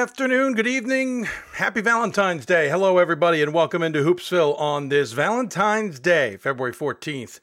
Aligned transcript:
afternoon, 0.00 0.54
good 0.54 0.66
evening, 0.66 1.28
happy 1.52 1.82
Valentine's 1.82 2.46
Day. 2.46 2.70
Hello, 2.70 2.96
everybody, 2.96 3.42
and 3.42 3.52
welcome 3.52 3.82
into 3.82 3.98
Hoopsville 3.98 4.58
on 4.58 4.88
this 4.88 5.12
Valentine's 5.12 6.00
Day, 6.00 6.38
February 6.38 6.72
14th, 6.72 7.38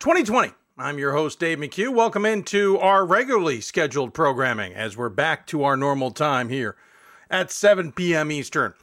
2020. 0.00 0.50
I'm 0.76 0.98
your 0.98 1.12
host, 1.12 1.38
Dave 1.38 1.58
McHugh. 1.58 1.94
Welcome 1.94 2.26
into 2.26 2.76
our 2.80 3.06
regularly 3.06 3.60
scheduled 3.60 4.14
programming 4.14 4.74
as 4.74 4.96
we're 4.96 5.10
back 5.10 5.46
to 5.46 5.62
our 5.62 5.76
normal 5.76 6.10
time 6.10 6.48
here 6.48 6.74
at 7.30 7.52
7 7.52 7.92
p.m. 7.92 8.32
Eastern. 8.32 8.74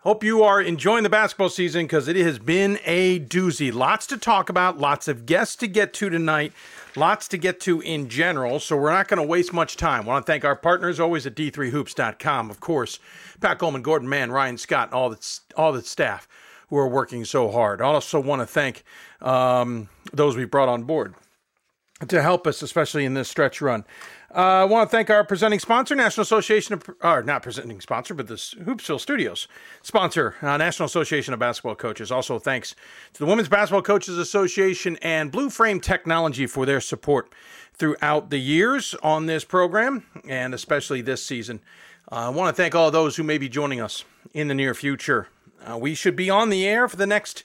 Hope 0.00 0.24
you 0.24 0.42
are 0.42 0.60
enjoying 0.60 1.04
the 1.04 1.08
basketball 1.08 1.50
season 1.50 1.84
because 1.84 2.08
it 2.08 2.16
has 2.16 2.40
been 2.40 2.80
a 2.84 3.20
doozy. 3.20 3.72
Lots 3.72 4.08
to 4.08 4.16
talk 4.16 4.48
about, 4.48 4.76
lots 4.76 5.06
of 5.06 5.24
guests 5.24 5.54
to 5.56 5.68
get 5.68 5.92
to 5.94 6.10
tonight. 6.10 6.52
Lots 6.96 7.28
to 7.28 7.36
get 7.36 7.60
to 7.60 7.82
in 7.82 8.08
general, 8.08 8.58
so 8.58 8.74
we're 8.76 8.90
not 8.90 9.06
going 9.06 9.20
to 9.20 9.26
waste 9.26 9.52
much 9.52 9.76
time. 9.76 10.04
I 10.04 10.06
want 10.06 10.26
to 10.26 10.32
thank 10.32 10.46
our 10.46 10.56
partners 10.56 10.98
always 10.98 11.26
at 11.26 11.34
d3hoops.com, 11.34 12.50
of 12.50 12.58
course. 12.60 12.98
Pat 13.38 13.58
Coleman, 13.58 13.82
Gordon 13.82 14.08
Mann, 14.08 14.32
Ryan 14.32 14.56
Scott, 14.56 14.94
all 14.94 15.10
the, 15.10 15.38
all 15.56 15.72
the 15.72 15.82
staff 15.82 16.26
who 16.68 16.78
are 16.78 16.88
working 16.88 17.26
so 17.26 17.50
hard. 17.50 17.82
I 17.82 17.84
also 17.84 18.18
want 18.18 18.40
to 18.40 18.46
thank 18.46 18.82
um, 19.20 19.90
those 20.12 20.36
we 20.36 20.46
brought 20.46 20.70
on 20.70 20.84
board 20.84 21.14
to 22.08 22.22
help 22.22 22.46
us, 22.46 22.62
especially 22.62 23.04
in 23.04 23.12
this 23.12 23.28
stretch 23.28 23.60
run. 23.60 23.84
Uh, 24.34 24.38
I 24.38 24.64
want 24.64 24.90
to 24.90 24.96
thank 24.96 25.08
our 25.08 25.24
presenting 25.24 25.60
sponsor, 25.60 25.94
National 25.94 26.22
Association 26.22 26.74
of, 26.74 26.90
or 27.00 27.22
not 27.22 27.42
presenting 27.42 27.80
sponsor, 27.80 28.12
but 28.12 28.26
the 28.26 28.34
Hoopsville 28.34 29.00
Studios 29.00 29.46
sponsor, 29.82 30.34
uh, 30.42 30.56
National 30.56 30.86
Association 30.86 31.32
of 31.32 31.40
Basketball 31.40 31.76
Coaches. 31.76 32.10
Also, 32.10 32.38
thanks 32.38 32.74
to 33.12 33.20
the 33.20 33.26
Women's 33.26 33.48
Basketball 33.48 33.82
Coaches 33.82 34.18
Association 34.18 34.98
and 35.00 35.30
Blue 35.30 35.48
Frame 35.48 35.80
Technology 35.80 36.46
for 36.46 36.66
their 36.66 36.80
support 36.80 37.32
throughout 37.72 38.30
the 38.30 38.38
years 38.38 38.96
on 39.02 39.26
this 39.26 39.44
program, 39.44 40.04
and 40.28 40.54
especially 40.54 41.02
this 41.02 41.22
season. 41.22 41.60
Uh, 42.10 42.26
I 42.26 42.28
want 42.30 42.54
to 42.54 42.60
thank 42.60 42.74
all 42.74 42.90
those 42.90 43.16
who 43.16 43.22
may 43.22 43.38
be 43.38 43.48
joining 43.48 43.80
us 43.80 44.04
in 44.34 44.48
the 44.48 44.54
near 44.54 44.74
future. 44.74 45.28
Uh, 45.64 45.78
we 45.78 45.94
should 45.94 46.16
be 46.16 46.30
on 46.30 46.50
the 46.50 46.66
air 46.66 46.88
for 46.88 46.96
the 46.96 47.06
next 47.06 47.44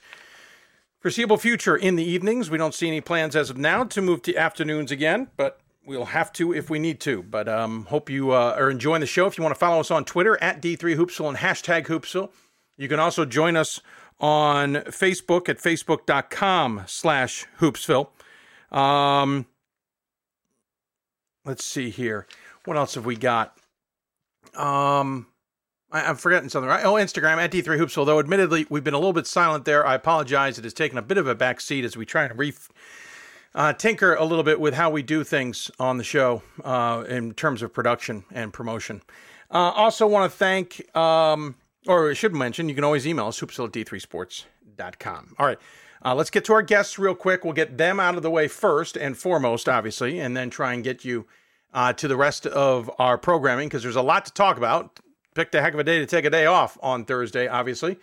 foreseeable 1.00 1.36
future 1.36 1.76
in 1.76 1.96
the 1.96 2.04
evenings. 2.04 2.50
We 2.50 2.58
don't 2.58 2.74
see 2.74 2.88
any 2.88 3.00
plans 3.00 3.34
as 3.36 3.50
of 3.50 3.56
now 3.56 3.84
to 3.84 4.02
move 4.02 4.22
to 4.22 4.36
afternoons 4.36 4.90
again, 4.90 5.28
but 5.36 5.60
we'll 5.84 6.06
have 6.06 6.32
to 6.34 6.52
if 6.52 6.70
we 6.70 6.78
need 6.78 7.00
to. 7.00 7.22
But 7.22 7.48
um, 7.48 7.86
hope 7.86 8.10
you 8.10 8.32
uh, 8.32 8.54
are 8.58 8.70
enjoying 8.70 9.00
the 9.00 9.06
show. 9.06 9.26
If 9.26 9.38
you 9.38 9.44
want 9.44 9.54
to 9.54 9.58
follow 9.58 9.80
us 9.80 9.90
on 9.90 10.04
Twitter 10.04 10.42
at 10.42 10.62
D3Hoopsville 10.62 11.28
and 11.28 11.38
hashtag 11.38 11.86
Hoopsville, 11.86 12.30
you 12.76 12.88
can 12.88 13.00
also 13.00 13.24
join 13.24 13.56
us 13.56 13.80
on 14.20 14.74
Facebook 14.74 15.48
at 15.48 15.58
facebook.com 15.58 16.84
slash 16.86 17.46
Hoopsville. 17.60 18.08
Um, 18.70 19.46
let's 21.44 21.64
see 21.64 21.90
here. 21.90 22.26
What 22.64 22.76
else 22.76 22.94
have 22.94 23.04
we 23.04 23.16
got? 23.16 23.58
Um, 24.54 25.26
I, 25.90 26.02
am 26.02 26.16
forgetting 26.16 26.48
something. 26.48 26.68
Right? 26.68 26.84
Oh, 26.84 26.94
Instagram 26.94 27.38
at 27.38 27.50
D3Hoopsville. 27.50 28.06
Though 28.06 28.20
admittedly, 28.20 28.66
we've 28.70 28.84
been 28.84 28.94
a 28.94 28.98
little 28.98 29.12
bit 29.12 29.26
silent 29.26 29.64
there. 29.64 29.84
I 29.86 29.94
apologize. 29.94 30.58
It 30.58 30.64
has 30.64 30.72
taken 30.72 30.98
a 30.98 31.02
bit 31.02 31.18
of 31.18 31.26
a 31.26 31.34
back 31.34 31.60
seat 31.60 31.84
as 31.84 31.96
we 31.96 32.06
try 32.06 32.24
and 32.24 32.38
re- 32.38 32.54
uh, 33.54 33.72
tinker 33.72 34.14
a 34.14 34.24
little 34.24 34.44
bit 34.44 34.60
with 34.60 34.74
how 34.74 34.90
we 34.90 35.02
do 35.02 35.24
things 35.24 35.70
on 35.78 35.98
the 35.98 36.04
show 36.04 36.42
uh, 36.64 37.04
in 37.08 37.34
terms 37.34 37.62
of 37.62 37.72
production 37.72 38.24
and 38.32 38.52
promotion. 38.52 39.02
Uh, 39.50 39.70
also, 39.74 40.06
want 40.06 40.30
to 40.30 40.36
thank, 40.36 40.96
um, 40.96 41.56
or 41.86 42.10
I 42.10 42.14
should 42.14 42.34
mention, 42.34 42.68
you 42.68 42.74
can 42.74 42.84
always 42.84 43.06
email 43.06 43.26
us, 43.26 43.42
at 43.42 43.48
d3sports.com. 43.48 45.34
All 45.38 45.46
right. 45.46 45.58
Uh, 46.04 46.14
let's 46.14 46.30
get 46.30 46.44
to 46.46 46.52
our 46.52 46.62
guests 46.62 46.98
real 46.98 47.14
quick. 47.14 47.44
We'll 47.44 47.52
get 47.52 47.78
them 47.78 48.00
out 48.00 48.16
of 48.16 48.22
the 48.22 48.30
way 48.30 48.48
first 48.48 48.96
and 48.96 49.16
foremost, 49.16 49.68
obviously, 49.68 50.18
and 50.18 50.36
then 50.36 50.50
try 50.50 50.72
and 50.72 50.82
get 50.82 51.04
you 51.04 51.26
uh, 51.72 51.92
to 51.92 52.08
the 52.08 52.16
rest 52.16 52.46
of 52.46 52.90
our 52.98 53.16
programming 53.18 53.68
because 53.68 53.82
there's 53.82 53.96
a 53.96 54.02
lot 54.02 54.24
to 54.24 54.32
talk 54.32 54.56
about. 54.56 54.98
Picked 55.34 55.54
a 55.54 55.62
heck 55.62 55.74
of 55.74 55.80
a 55.80 55.84
day 55.84 55.98
to 55.98 56.06
take 56.06 56.24
a 56.24 56.30
day 56.30 56.46
off 56.46 56.76
on 56.82 57.04
Thursday, 57.04 57.46
obviously, 57.46 57.98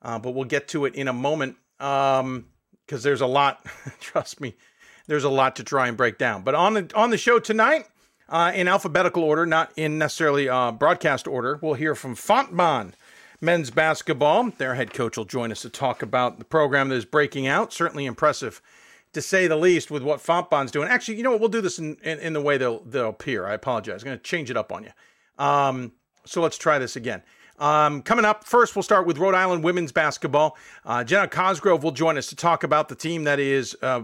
uh, 0.00 0.18
but 0.18 0.32
we'll 0.32 0.44
get 0.44 0.66
to 0.68 0.84
it 0.84 0.94
in 0.94 1.08
a 1.08 1.12
moment 1.12 1.56
because 1.78 2.20
um, 2.20 2.46
there's 2.88 3.20
a 3.20 3.26
lot, 3.26 3.66
trust 4.00 4.40
me, 4.40 4.56
there's 5.06 5.24
a 5.24 5.30
lot 5.30 5.56
to 5.56 5.64
try 5.64 5.88
and 5.88 5.96
break 5.96 6.18
down. 6.18 6.42
But 6.42 6.54
on 6.54 6.74
the 6.74 6.90
on 6.94 7.10
the 7.10 7.18
show 7.18 7.38
tonight, 7.38 7.86
uh, 8.28 8.52
in 8.54 8.68
alphabetical 8.68 9.22
order, 9.22 9.46
not 9.46 9.72
in 9.76 9.98
necessarily 9.98 10.48
uh, 10.48 10.72
broadcast 10.72 11.26
order, 11.26 11.58
we'll 11.60 11.74
hear 11.74 11.94
from 11.94 12.14
Fontbonne 12.14 12.92
men's 13.40 13.70
basketball. 13.70 14.50
Their 14.56 14.74
head 14.74 14.94
coach 14.94 15.16
will 15.16 15.24
join 15.24 15.52
us 15.52 15.62
to 15.62 15.70
talk 15.70 16.02
about 16.02 16.38
the 16.38 16.44
program 16.44 16.88
that 16.88 16.96
is 16.96 17.04
breaking 17.04 17.46
out. 17.46 17.72
Certainly 17.72 18.06
impressive, 18.06 18.62
to 19.12 19.20
say 19.20 19.46
the 19.46 19.56
least, 19.56 19.90
with 19.90 20.02
what 20.02 20.20
Fontbonne's 20.20 20.70
doing. 20.70 20.88
Actually, 20.88 21.16
you 21.16 21.22
know 21.22 21.32
what? 21.32 21.40
We'll 21.40 21.48
do 21.48 21.60
this 21.60 21.78
in, 21.78 21.96
in, 22.02 22.18
in 22.20 22.32
the 22.32 22.40
way 22.40 22.56
they'll 22.56 22.80
they'll 22.84 23.10
appear. 23.10 23.46
I 23.46 23.54
apologize. 23.54 24.02
I'm 24.02 24.06
going 24.06 24.18
to 24.18 24.22
change 24.24 24.50
it 24.50 24.56
up 24.56 24.72
on 24.72 24.84
you. 24.84 25.44
Um, 25.44 25.92
so 26.24 26.40
let's 26.40 26.56
try 26.56 26.78
this 26.78 26.96
again. 26.96 27.22
Um, 27.58 28.02
coming 28.02 28.24
up 28.24 28.44
first, 28.44 28.74
we'll 28.74 28.82
start 28.82 29.06
with 29.06 29.18
Rhode 29.18 29.34
Island 29.34 29.62
women's 29.62 29.92
basketball. 29.92 30.56
Uh, 30.84 31.04
Jenna 31.04 31.28
Cosgrove 31.28 31.84
will 31.84 31.92
join 31.92 32.18
us 32.18 32.26
to 32.28 32.36
talk 32.36 32.64
about 32.64 32.88
the 32.88 32.94
team 32.94 33.24
that 33.24 33.38
is 33.38 33.76
uh, 33.82 34.02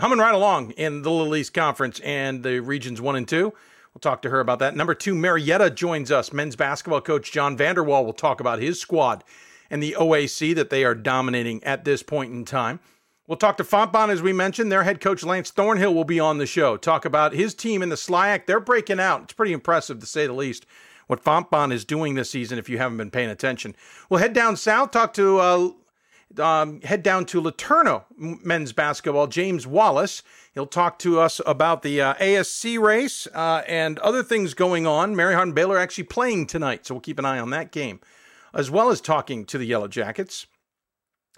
humming 0.00 0.18
right 0.18 0.34
along 0.34 0.72
in 0.72 1.02
the 1.02 1.10
Little 1.10 1.36
East 1.36 1.54
Conference 1.54 2.00
and 2.00 2.42
the 2.42 2.60
regions 2.60 3.00
one 3.00 3.16
and 3.16 3.28
two. 3.28 3.52
We'll 3.92 4.00
talk 4.00 4.22
to 4.22 4.30
her 4.30 4.40
about 4.40 4.60
that. 4.60 4.76
Number 4.76 4.94
two, 4.94 5.14
Marietta 5.14 5.70
joins 5.70 6.10
us. 6.10 6.32
Men's 6.32 6.56
basketball 6.56 7.00
coach 7.00 7.32
John 7.32 7.56
Vanderwall 7.56 8.04
will 8.04 8.12
talk 8.12 8.40
about 8.40 8.60
his 8.60 8.80
squad 8.80 9.24
and 9.68 9.82
the 9.82 9.96
OAC 9.98 10.54
that 10.54 10.70
they 10.70 10.84
are 10.84 10.94
dominating 10.94 11.62
at 11.64 11.84
this 11.84 12.02
point 12.02 12.32
in 12.32 12.44
time. 12.44 12.80
We'll 13.26 13.36
talk 13.36 13.56
to 13.58 13.64
Fontbonne, 13.64 14.10
as 14.10 14.22
we 14.22 14.32
mentioned. 14.32 14.72
Their 14.72 14.82
head 14.82 15.00
coach 15.00 15.22
Lance 15.22 15.50
Thornhill 15.50 15.94
will 15.94 16.04
be 16.04 16.18
on 16.18 16.38
the 16.38 16.46
show. 16.46 16.76
Talk 16.76 17.04
about 17.04 17.32
his 17.32 17.54
team 17.54 17.82
in 17.82 17.88
the 17.88 17.96
SLIAC. 17.96 18.46
They're 18.46 18.58
breaking 18.58 18.98
out. 18.98 19.22
It's 19.22 19.32
pretty 19.32 19.52
impressive 19.52 20.00
to 20.00 20.06
say 20.06 20.26
the 20.26 20.32
least 20.32 20.66
what 21.06 21.24
Fontbonne 21.24 21.72
is 21.72 21.84
doing 21.84 22.14
this 22.14 22.30
season 22.30 22.58
if 22.58 22.68
you 22.68 22.78
haven't 22.78 22.98
been 22.98 23.10
paying 23.10 23.30
attention. 23.30 23.74
We'll 24.08 24.20
head 24.20 24.32
down 24.32 24.56
south, 24.56 24.92
talk 24.92 25.12
to 25.14 25.38
uh, 25.38 25.70
um, 26.38 26.80
head 26.82 27.02
down 27.02 27.26
to 27.26 27.40
LeTourneau 27.40 28.04
men's 28.16 28.72
basketball. 28.72 29.26
James 29.26 29.66
Wallace. 29.66 30.22
He'll 30.52 30.66
talk 30.66 30.98
to 31.00 31.20
us 31.20 31.40
about 31.46 31.82
the 31.82 32.00
uh, 32.00 32.14
ASC 32.14 32.78
race 32.78 33.26
uh, 33.34 33.62
and 33.66 33.98
other 34.00 34.22
things 34.22 34.54
going 34.54 34.86
on. 34.86 35.16
Mary 35.16 35.34
Hardin 35.34 35.54
Baylor 35.54 35.78
actually 35.78 36.04
playing 36.04 36.46
tonight, 36.46 36.86
so 36.86 36.94
we'll 36.94 37.00
keep 37.00 37.18
an 37.18 37.24
eye 37.24 37.38
on 37.38 37.50
that 37.50 37.72
game, 37.72 38.00
as 38.52 38.70
well 38.70 38.90
as 38.90 39.00
talking 39.00 39.44
to 39.46 39.58
the 39.58 39.64
Yellow 39.64 39.88
Jackets. 39.88 40.46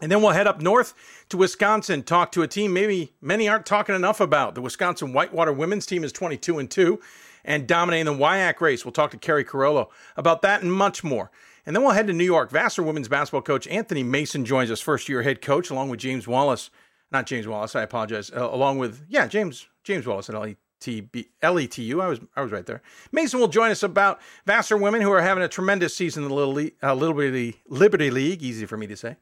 And 0.00 0.11
then 0.11 0.21
we'll 0.21 0.33
head 0.33 0.49
up 0.49 0.61
north 0.61 0.95
to 1.29 1.37
Wisconsin, 1.37 2.03
talk 2.03 2.33
to 2.33 2.43
a 2.43 2.49
team 2.49 2.73
maybe 2.73 3.12
many 3.21 3.49
aren't 3.49 3.67
talking 3.67 3.95
enough 3.95 4.21
about. 4.21 4.56
The 4.56 4.61
Wisconsin 4.61 5.12
Whitewater 5.12 5.53
women's 5.53 5.87
team 5.87 6.03
is 6.03 6.11
22 6.11 6.59
and 6.59 6.71
2 6.71 6.99
and 7.45 7.69
dominating 7.69 8.06
the 8.06 8.21
WIAC 8.21 8.61
race. 8.61 8.85
We'll 8.85 8.93
talk 8.93 9.12
to 9.12 9.17
Keri 9.17 9.45
Carollo 9.45 9.91
about 10.17 10.43
that 10.43 10.62
and 10.62 10.73
much 10.73 11.05
more. 11.05 11.31
And 11.64 11.76
then 11.76 11.82
we'll 11.82 11.93
head 11.93 12.09
to 12.09 12.12
New 12.12 12.25
York. 12.25 12.50
Vassar 12.50 12.82
women's 12.82 13.09
basketball 13.09 13.43
coach 13.43 13.67
Anthony 13.69 14.03
Mason 14.03 14.44
joins 14.44 14.70
us, 14.70 14.81
first 14.81 15.09
year 15.09 15.23
head 15.23 15.41
coach, 15.41 15.70
along 15.70 15.91
with 15.91 16.00
James 16.00 16.26
Wallace. 16.26 16.70
Not 17.11 17.26
James 17.26 17.47
Wallace, 17.47 17.76
I 17.76 17.82
apologize. 17.82 18.31
Uh, 18.35 18.49
along 18.50 18.79
with, 18.79 19.05
yeah, 19.09 19.26
James 19.26 19.69
James 19.85 20.06
Wallace 20.06 20.29
at 20.29 20.35
LETB, 20.35 21.26
LETU. 21.43 22.00
I 22.00 22.09
was 22.09 22.20
I 22.35 22.43
was 22.43 22.50
right 22.50 22.67
there. 22.67 22.82
Mason 23.12 23.38
will 23.38 23.49
join 23.49 23.70
us 23.70 23.82
about 23.82 24.20
Vassar 24.47 24.76
women 24.76 25.03
who 25.03 25.12
are 25.12 25.20
having 25.20 25.44
a 25.44 25.49
tremendous 25.49 25.94
season 25.94 26.23
in 26.23 26.29
the 26.29 26.35
Little, 26.35 26.70
uh, 26.82 26.94
Liberty, 26.94 27.61
Liberty 27.69 28.11
League, 28.11 28.43
easy 28.43 28.67
for 28.67 28.76
me 28.76 28.87
to 28.87 28.97
say. 28.97 29.17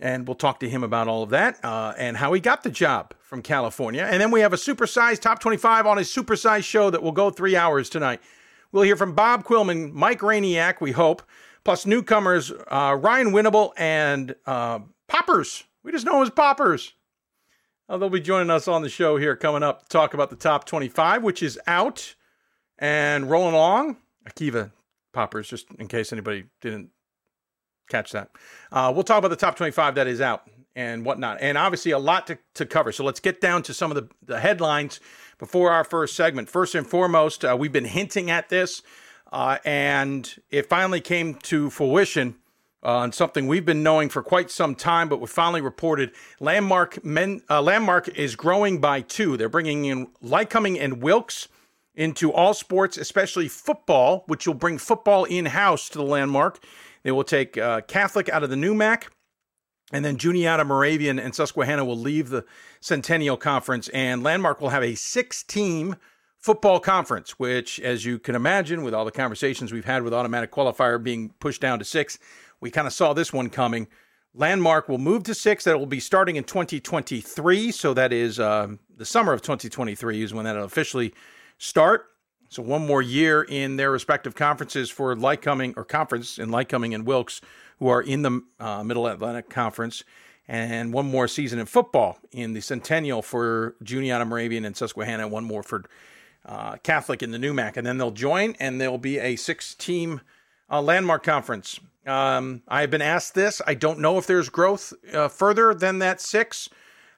And 0.00 0.28
we'll 0.28 0.36
talk 0.36 0.60
to 0.60 0.68
him 0.68 0.84
about 0.84 1.08
all 1.08 1.24
of 1.24 1.30
that 1.30 1.64
uh, 1.64 1.92
and 1.98 2.16
how 2.16 2.32
he 2.32 2.40
got 2.40 2.62
the 2.62 2.70
job 2.70 3.14
from 3.20 3.42
California. 3.42 4.06
And 4.08 4.20
then 4.20 4.30
we 4.30 4.40
have 4.40 4.52
a 4.52 4.56
supersized 4.56 5.20
top 5.20 5.40
25 5.40 5.86
on 5.86 5.96
his 5.96 6.08
supersized 6.08 6.64
show 6.64 6.90
that 6.90 7.02
will 7.02 7.12
go 7.12 7.30
three 7.30 7.56
hours 7.56 7.90
tonight. 7.90 8.20
We'll 8.70 8.84
hear 8.84 8.96
from 8.96 9.14
Bob 9.14 9.44
Quillman, 9.44 9.92
Mike 9.92 10.20
Rainiac, 10.20 10.80
we 10.80 10.92
hope, 10.92 11.22
plus 11.68 11.84
newcomers 11.84 12.50
uh, 12.68 12.96
Ryan 12.98 13.30
Winnable 13.30 13.72
and 13.76 14.34
uh, 14.46 14.78
Poppers. 15.06 15.64
We 15.82 15.92
just 15.92 16.06
know 16.06 16.16
him 16.16 16.22
as 16.22 16.30
Poppers. 16.30 16.94
Uh, 17.90 17.98
they'll 17.98 18.08
be 18.08 18.20
joining 18.20 18.48
us 18.48 18.68
on 18.68 18.80
the 18.80 18.88
show 18.88 19.18
here 19.18 19.36
coming 19.36 19.62
up 19.62 19.82
to 19.82 19.88
talk 19.90 20.14
about 20.14 20.30
the 20.30 20.36
top 20.36 20.64
25, 20.64 21.22
which 21.22 21.42
is 21.42 21.60
out 21.66 22.14
and 22.78 23.28
rolling 23.28 23.54
along. 23.54 23.98
Akiva 24.26 24.72
Poppers, 25.12 25.46
just 25.46 25.66
in 25.78 25.88
case 25.88 26.10
anybody 26.10 26.44
didn't 26.62 26.88
catch 27.90 28.12
that. 28.12 28.30
Uh, 28.72 28.90
we'll 28.94 29.04
talk 29.04 29.18
about 29.18 29.28
the 29.28 29.36
top 29.36 29.54
25 29.54 29.96
that 29.96 30.06
is 30.06 30.22
out 30.22 30.48
and 30.74 31.04
whatnot. 31.04 31.36
And 31.42 31.58
obviously, 31.58 31.90
a 31.90 31.98
lot 31.98 32.28
to, 32.28 32.38
to 32.54 32.64
cover. 32.64 32.92
So 32.92 33.04
let's 33.04 33.20
get 33.20 33.42
down 33.42 33.62
to 33.64 33.74
some 33.74 33.90
of 33.90 33.94
the, 33.94 34.08
the 34.24 34.40
headlines 34.40 35.00
before 35.38 35.70
our 35.70 35.84
first 35.84 36.16
segment. 36.16 36.48
First 36.48 36.74
and 36.74 36.86
foremost, 36.86 37.44
uh, 37.44 37.54
we've 37.60 37.72
been 37.72 37.84
hinting 37.84 38.30
at 38.30 38.48
this 38.48 38.80
uh, 39.30 39.58
and 39.64 40.40
it 40.50 40.66
finally 40.66 41.00
came 41.00 41.34
to 41.34 41.70
fruition 41.70 42.36
uh, 42.82 42.98
on 42.98 43.12
something 43.12 43.46
we've 43.46 43.64
been 43.64 43.82
knowing 43.82 44.08
for 44.08 44.22
quite 44.22 44.50
some 44.50 44.74
time, 44.74 45.08
but 45.08 45.20
we 45.20 45.26
finally 45.26 45.60
reported 45.60 46.12
Landmark 46.40 47.04
men, 47.04 47.42
uh, 47.50 47.60
Landmark 47.60 48.08
is 48.10 48.36
growing 48.36 48.80
by 48.80 49.00
two. 49.00 49.36
They're 49.36 49.48
bringing 49.48 49.84
in 49.84 50.06
Lycoming 50.22 50.80
and 50.80 51.02
Wilkes 51.02 51.48
into 51.94 52.32
all 52.32 52.54
sports, 52.54 52.96
especially 52.96 53.48
football, 53.48 54.22
which 54.28 54.46
will 54.46 54.54
bring 54.54 54.78
football 54.78 55.24
in 55.24 55.46
house 55.46 55.88
to 55.88 55.98
the 55.98 56.04
Landmark. 56.04 56.62
They 57.02 57.10
will 57.10 57.24
take 57.24 57.58
uh, 57.58 57.80
Catholic 57.82 58.28
out 58.28 58.44
of 58.44 58.50
the 58.50 58.56
NEWMAC. 58.56 59.08
and 59.90 60.04
then 60.04 60.16
Juniata, 60.16 60.64
Moravian, 60.64 61.18
and 61.18 61.34
Susquehanna 61.34 61.84
will 61.84 61.96
leave 61.98 62.28
the 62.28 62.44
Centennial 62.80 63.36
Conference, 63.36 63.88
and 63.88 64.22
Landmark 64.22 64.60
will 64.60 64.68
have 64.68 64.84
a 64.84 64.94
six 64.94 65.42
team 65.42 65.96
football 66.48 66.80
conference, 66.80 67.32
which, 67.32 67.78
as 67.78 68.06
you 68.06 68.18
can 68.18 68.34
imagine, 68.34 68.82
with 68.82 68.94
all 68.94 69.04
the 69.04 69.10
conversations 69.10 69.70
we've 69.70 69.84
had 69.84 70.02
with 70.02 70.14
automatic 70.14 70.50
qualifier 70.50 71.02
being 71.02 71.28
pushed 71.40 71.60
down 71.60 71.78
to 71.78 71.84
six, 71.84 72.18
we 72.58 72.70
kind 72.70 72.86
of 72.86 72.92
saw 72.94 73.12
this 73.12 73.34
one 73.34 73.50
coming. 73.50 73.86
Landmark 74.32 74.88
will 74.88 74.96
move 74.96 75.24
to 75.24 75.34
six. 75.34 75.64
That 75.64 75.78
will 75.78 75.84
be 75.84 76.00
starting 76.00 76.36
in 76.36 76.44
2023. 76.44 77.70
So 77.70 77.92
that 77.92 78.14
is 78.14 78.40
uh, 78.40 78.68
the 78.96 79.04
summer 79.04 79.34
of 79.34 79.42
2023 79.42 80.22
is 80.22 80.32
when 80.32 80.46
that'll 80.46 80.64
officially 80.64 81.12
start. 81.58 82.06
So 82.48 82.62
one 82.62 82.86
more 82.86 83.02
year 83.02 83.42
in 83.42 83.76
their 83.76 83.90
respective 83.90 84.34
conferences 84.34 84.88
for 84.88 85.14
Lycoming 85.14 85.74
or 85.76 85.84
conference 85.84 86.38
in 86.38 86.48
Lycoming 86.48 86.94
and 86.94 87.04
Wilkes, 87.04 87.42
who 87.78 87.88
are 87.88 88.00
in 88.00 88.22
the 88.22 88.40
uh, 88.58 88.82
Middle 88.82 89.06
Atlantic 89.06 89.50
Conference, 89.50 90.02
and 90.48 90.94
one 90.94 91.04
more 91.04 91.28
season 91.28 91.58
in 91.58 91.66
football 91.66 92.18
in 92.32 92.54
the 92.54 92.62
Centennial 92.62 93.20
for 93.20 93.76
Juniata 93.82 94.24
Moravian 94.24 94.64
and 94.64 94.74
Susquehanna, 94.74 95.24
and 95.24 95.30
one 95.30 95.44
more 95.44 95.62
for 95.62 95.84
uh, 96.48 96.76
Catholic 96.82 97.22
in 97.22 97.30
the 97.30 97.38
NEWMAC, 97.38 97.76
and 97.76 97.86
then 97.86 97.98
they'll 97.98 98.10
join, 98.10 98.56
and 98.58 98.80
there'll 98.80 98.98
be 98.98 99.18
a 99.18 99.36
six-team 99.36 100.22
uh, 100.70 100.80
landmark 100.80 101.22
conference. 101.22 101.78
Um, 102.06 102.62
I've 102.66 102.90
been 102.90 103.02
asked 103.02 103.34
this. 103.34 103.60
I 103.66 103.74
don't 103.74 103.98
know 103.98 104.16
if 104.16 104.26
there's 104.26 104.48
growth 104.48 104.94
uh, 105.12 105.28
further 105.28 105.74
than 105.74 105.98
that 105.98 106.22
six. 106.22 106.70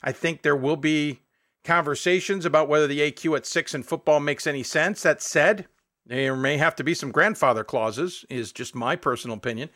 I 0.02 0.10
think 0.10 0.42
there 0.42 0.56
will 0.56 0.76
be 0.76 1.20
conversations 1.62 2.44
about 2.44 2.68
whether 2.68 2.88
the 2.88 3.00
AQ 3.00 3.36
at 3.36 3.46
six 3.46 3.72
in 3.72 3.84
football 3.84 4.18
makes 4.18 4.48
any 4.48 4.64
sense. 4.64 5.02
That 5.02 5.22
said, 5.22 5.68
there 6.04 6.34
may 6.34 6.56
have 6.56 6.74
to 6.76 6.84
be 6.84 6.94
some 6.94 7.12
grandfather 7.12 7.62
clauses, 7.62 8.24
is 8.28 8.50
just 8.50 8.74
my 8.74 8.96
personal 8.96 9.36
opinion. 9.36 9.70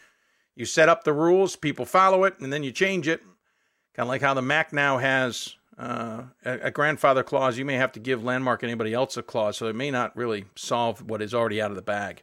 You 0.56 0.64
set 0.64 0.88
up 0.88 1.04
the 1.04 1.12
rules, 1.12 1.54
people 1.54 1.84
follow 1.84 2.24
it, 2.24 2.40
and 2.40 2.52
then 2.52 2.64
you 2.64 2.72
change 2.72 3.06
it. 3.06 3.20
Kind 3.94 4.06
of 4.06 4.08
like 4.08 4.22
how 4.22 4.34
the 4.34 4.42
MAC 4.42 4.72
now 4.72 4.98
has 4.98 5.54
uh, 5.79 6.23
a, 6.44 6.71
grandfather 6.71 7.23
clause. 7.23 7.59
You 7.59 7.65
may 7.65 7.75
have 7.75 7.93
to 7.93 8.00
give 8.00 8.23
Landmark 8.23 8.62
anybody 8.62 8.94
else 8.94 9.17
a 9.17 9.23
clause, 9.23 9.56
so 9.56 9.67
it 9.67 9.75
may 9.75 9.91
not 9.91 10.17
really 10.17 10.44
solve 10.55 11.09
what 11.09 11.21
is 11.21 11.35
already 11.35 11.61
out 11.61 11.71
of 11.71 11.76
the 11.76 11.82
bag. 11.82 12.23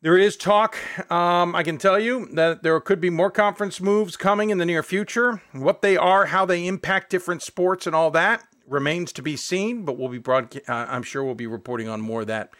There 0.00 0.16
is 0.16 0.36
talk. 0.36 0.76
Um, 1.10 1.56
I 1.56 1.64
can 1.64 1.76
tell 1.76 1.98
you 1.98 2.26
that 2.34 2.62
there 2.62 2.78
could 2.80 3.00
be 3.00 3.10
more 3.10 3.32
conference 3.32 3.80
moves 3.80 4.16
coming 4.16 4.50
in 4.50 4.58
the 4.58 4.66
near 4.66 4.84
future. 4.84 5.42
What 5.52 5.82
they 5.82 5.96
are, 5.96 6.26
how 6.26 6.46
they 6.46 6.68
impact 6.68 7.10
different 7.10 7.42
sports, 7.42 7.86
and 7.86 7.96
all 7.96 8.12
that 8.12 8.46
remains 8.68 9.12
to 9.14 9.22
be 9.22 9.36
seen. 9.36 9.84
But 9.84 9.98
we'll 9.98 10.08
be 10.08 10.18
broad. 10.18 10.56
Uh, 10.68 10.86
I'm 10.88 11.02
sure 11.02 11.24
we'll 11.24 11.34
be 11.34 11.48
reporting 11.48 11.88
on 11.88 12.00
more 12.00 12.20
of 12.20 12.28
that 12.28 12.50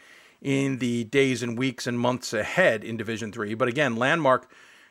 in 0.42 0.78
the 0.78 1.04
days 1.04 1.42
and 1.44 1.56
weeks 1.56 1.86
and 1.86 1.98
months 1.98 2.32
ahead 2.32 2.82
in 2.82 2.96
Division 2.96 3.30
Three. 3.30 3.54
But 3.54 3.68
again, 3.68 3.94
Landmark 3.94 4.50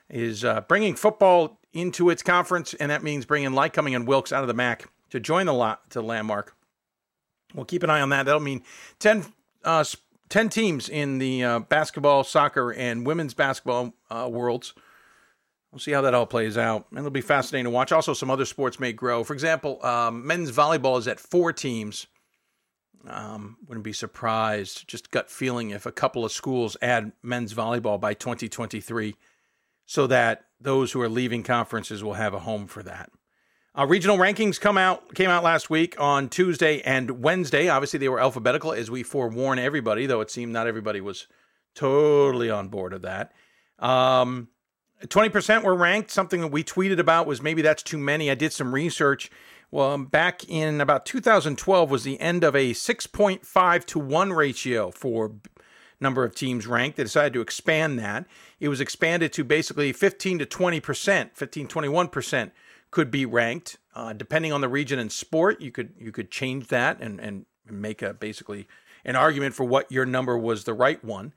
is 0.09 0.45
uh, 0.45 0.61
bringing 0.61 0.95
football 0.95 1.59
into 1.77 2.09
its 2.09 2.23
conference, 2.23 2.73
and 2.73 2.91
that 2.91 3.03
means 3.03 3.25
bringing 3.25 3.51
Lycoming 3.51 3.95
and 3.95 4.07
Wilkes 4.07 4.31
out 4.31 4.43
of 4.43 4.47
the 4.47 4.53
MAC 4.53 4.89
to 5.09 5.19
join 5.19 5.45
the 5.45 5.53
lot 5.53 5.89
to 5.91 6.01
Landmark. 6.01 6.55
We'll 7.53 7.65
keep 7.65 7.83
an 7.83 7.89
eye 7.89 8.01
on 8.01 8.09
that. 8.09 8.25
That'll 8.25 8.41
mean 8.41 8.63
ten 8.99 9.25
uh, 9.63 9.83
10 10.29 10.49
teams 10.49 10.89
in 10.89 11.19
the 11.19 11.43
uh, 11.43 11.59
basketball, 11.59 12.23
soccer, 12.23 12.73
and 12.73 13.05
women's 13.05 13.33
basketball 13.33 13.93
uh, 14.09 14.27
worlds. 14.29 14.73
We'll 15.71 15.79
see 15.79 15.91
how 15.91 16.01
that 16.01 16.13
all 16.13 16.25
plays 16.25 16.57
out. 16.57 16.87
And 16.89 16.99
it'll 16.99 17.11
be 17.11 17.21
fascinating 17.21 17.65
to 17.65 17.69
watch. 17.69 17.91
Also, 17.91 18.13
some 18.13 18.31
other 18.31 18.45
sports 18.45 18.79
may 18.79 18.93
grow. 18.93 19.23
For 19.23 19.33
example, 19.33 19.83
um, 19.85 20.25
men's 20.25 20.51
volleyball 20.51 20.97
is 20.97 21.07
at 21.07 21.19
four 21.19 21.53
teams. 21.53 22.07
Um, 23.05 23.57
wouldn't 23.67 23.85
be 23.85 23.93
surprised, 23.93 24.87
just 24.87 25.11
gut 25.11 25.29
feeling, 25.29 25.69
if 25.69 25.85
a 25.85 25.91
couple 25.91 26.25
of 26.25 26.31
schools 26.31 26.75
add 26.81 27.13
men's 27.23 27.53
volleyball 27.53 27.99
by 27.99 28.13
2023 28.13 29.15
so 29.87 30.05
that 30.05 30.43
those 30.61 30.91
who 30.91 31.01
are 31.01 31.09
leaving 31.09 31.41
conferences 31.41 32.03
will 32.03 32.13
have 32.13 32.35
a 32.35 32.39
home 32.39 32.67
for 32.67 32.83
that. 32.83 33.09
Uh, 33.75 33.85
regional 33.85 34.17
rankings 34.17 34.59
come 34.59 34.77
out 34.77 35.13
came 35.15 35.29
out 35.29 35.43
last 35.43 35.69
week 35.69 35.95
on 35.99 36.29
Tuesday 36.29 36.81
and 36.81 37.23
Wednesday. 37.23 37.69
Obviously, 37.69 37.97
they 37.97 38.09
were 38.09 38.19
alphabetical 38.19 38.73
as 38.73 38.91
we 38.91 39.01
forewarn 39.01 39.57
everybody, 39.59 40.05
though 40.05 40.21
it 40.21 40.29
seemed 40.29 40.51
not 40.51 40.67
everybody 40.67 40.99
was 40.99 41.27
totally 41.73 42.49
on 42.49 42.67
board 42.67 42.91
of 42.91 43.03
that. 43.03 43.31
Um, 43.79 44.49
20% 45.03 45.63
were 45.63 45.75
ranked. 45.75 46.09
Something 46.09 46.41
that 46.41 46.47
we 46.47 46.63
tweeted 46.63 46.97
about 46.97 47.27
was 47.27 47.41
maybe 47.41 47.61
that's 47.61 47.83
too 47.83 47.99
many. 47.99 48.31
I 48.31 48.35
did 48.35 48.51
some 48.51 48.73
research. 48.73 49.29
Well, 49.69 49.97
back 49.97 50.49
in 50.49 50.81
about 50.81 51.05
2012 51.05 51.91
was 51.91 52.03
the 52.03 52.19
end 52.19 52.43
of 52.43 52.55
a 52.55 52.71
6.5 52.71 53.85
to 53.85 53.99
1 53.99 54.33
ratio 54.33 54.89
for 54.89 55.35
number 55.99 56.23
of 56.23 56.35
teams 56.35 56.67
ranked. 56.67 56.97
They 56.97 57.03
decided 57.03 57.33
to 57.33 57.41
expand 57.41 57.99
that. 57.99 58.25
It 58.59 58.69
was 58.69 58.81
expanded 58.81 59.33
to 59.33 59.43
basically 59.43 59.93
15 59.93 60.39
to 60.39 60.45
20%, 60.45 61.35
15, 61.35 61.67
21% 61.67 62.51
could 62.91 63.11
be 63.11 63.25
ranked. 63.25 63.77
Uh, 63.95 64.13
depending 64.13 64.53
on 64.53 64.61
the 64.61 64.69
region 64.69 64.99
and 64.99 65.11
sport, 65.11 65.59
you 65.59 65.71
could 65.71 65.93
you 65.97 66.11
could 66.11 66.29
change 66.29 66.67
that 66.67 67.01
and 67.01 67.19
and 67.19 67.45
make 67.69 68.01
a 68.01 68.13
basically 68.13 68.67
an 69.03 69.15
argument 69.15 69.55
for 69.55 69.63
what 69.63 69.91
your 69.91 70.05
number 70.05 70.37
was 70.37 70.65
the 70.65 70.73
right 70.73 71.03
one. 71.03 71.33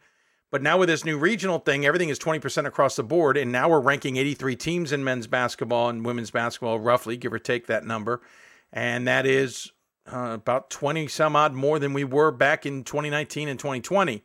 But 0.50 0.62
now 0.62 0.78
with 0.78 0.88
this 0.88 1.04
new 1.04 1.16
regional 1.16 1.60
thing, 1.60 1.86
everything 1.86 2.08
is 2.08 2.18
20% 2.18 2.66
across 2.66 2.96
the 2.96 3.04
board. 3.04 3.36
And 3.36 3.52
now 3.52 3.68
we're 3.68 3.80
ranking 3.80 4.16
83 4.16 4.56
teams 4.56 4.92
in 4.92 5.04
men's 5.04 5.28
basketball 5.28 5.88
and 5.88 6.04
women's 6.04 6.32
basketball, 6.32 6.80
roughly, 6.80 7.16
give 7.16 7.32
or 7.32 7.38
take 7.38 7.68
that 7.68 7.84
number. 7.84 8.20
And 8.72 9.06
that 9.06 9.26
is 9.26 9.70
uh, 10.12 10.32
about 10.32 10.68
20 10.70 11.06
some 11.06 11.36
odd 11.36 11.54
more 11.54 11.78
than 11.78 11.92
we 11.92 12.02
were 12.02 12.32
back 12.32 12.66
in 12.66 12.82
2019 12.82 13.48
and 13.48 13.60
2020. 13.60 14.24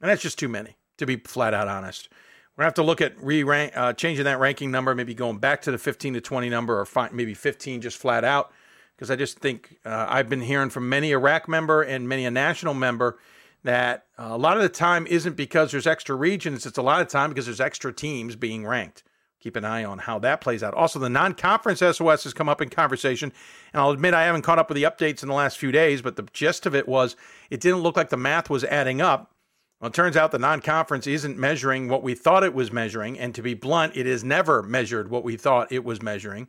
And 0.00 0.10
that's 0.10 0.22
just 0.22 0.38
too 0.38 0.48
many, 0.48 0.76
to 0.98 1.06
be 1.06 1.16
flat 1.16 1.54
out 1.54 1.68
honest. 1.68 2.08
We're 2.56 2.62
gonna 2.62 2.68
have 2.68 2.74
to 2.74 2.82
look 2.82 3.00
at 3.00 3.14
re 3.22 3.42
uh, 3.42 3.92
changing 3.94 4.24
that 4.24 4.38
ranking 4.38 4.70
number, 4.70 4.94
maybe 4.94 5.14
going 5.14 5.38
back 5.38 5.62
to 5.62 5.70
the 5.70 5.78
15 5.78 6.14
to 6.14 6.20
20 6.20 6.48
number, 6.50 6.78
or 6.78 6.84
fi- 6.84 7.10
maybe 7.12 7.34
15 7.34 7.80
just 7.80 7.96
flat 7.96 8.24
out. 8.24 8.52
Because 8.94 9.10
I 9.10 9.16
just 9.16 9.38
think 9.38 9.78
uh, 9.86 10.06
I've 10.08 10.28
been 10.28 10.42
hearing 10.42 10.68
from 10.68 10.88
many 10.88 11.12
a 11.12 11.18
RAC 11.18 11.48
member 11.48 11.80
and 11.80 12.06
many 12.06 12.26
a 12.26 12.30
national 12.30 12.74
member 12.74 13.18
that 13.62 14.04
uh, 14.18 14.28
a 14.30 14.36
lot 14.36 14.56
of 14.56 14.62
the 14.62 14.68
time 14.68 15.06
isn't 15.06 15.36
because 15.36 15.70
there's 15.70 15.86
extra 15.86 16.14
regions. 16.14 16.66
It's 16.66 16.76
a 16.76 16.82
lot 16.82 17.00
of 17.00 17.08
time 17.08 17.30
because 17.30 17.46
there's 17.46 17.60
extra 17.60 17.92
teams 17.92 18.36
being 18.36 18.66
ranked. 18.66 19.02
Keep 19.40 19.56
an 19.56 19.64
eye 19.64 19.84
on 19.84 20.00
how 20.00 20.18
that 20.18 20.42
plays 20.42 20.62
out. 20.62 20.74
Also, 20.74 20.98
the 20.98 21.08
non-conference 21.08 21.78
SOS 21.78 22.24
has 22.24 22.34
come 22.34 22.48
up 22.48 22.60
in 22.60 22.68
conversation, 22.68 23.32
and 23.72 23.80
I'll 23.80 23.90
admit 23.90 24.12
I 24.12 24.24
haven't 24.24 24.42
caught 24.42 24.58
up 24.58 24.68
with 24.68 24.76
the 24.76 24.82
updates 24.82 25.22
in 25.22 25.30
the 25.30 25.34
last 25.34 25.56
few 25.56 25.72
days. 25.72 26.02
But 26.02 26.16
the 26.16 26.28
gist 26.34 26.66
of 26.66 26.74
it 26.74 26.86
was 26.86 27.16
it 27.48 27.60
didn't 27.60 27.80
look 27.80 27.96
like 27.96 28.10
the 28.10 28.18
math 28.18 28.50
was 28.50 28.64
adding 28.64 29.00
up 29.00 29.32
well, 29.80 29.88
it 29.88 29.94
turns 29.94 30.16
out 30.16 30.30
the 30.30 30.38
non 30.38 30.60
conference 30.60 31.06
isn't 31.06 31.38
measuring 31.38 31.88
what 31.88 32.02
we 32.02 32.14
thought 32.14 32.44
it 32.44 32.54
was 32.54 32.70
measuring. 32.70 33.18
And 33.18 33.34
to 33.34 33.42
be 33.42 33.54
blunt, 33.54 33.96
it 33.96 34.06
has 34.06 34.22
never 34.22 34.62
measured 34.62 35.10
what 35.10 35.24
we 35.24 35.36
thought 35.36 35.72
it 35.72 35.84
was 35.84 36.02
measuring. 36.02 36.48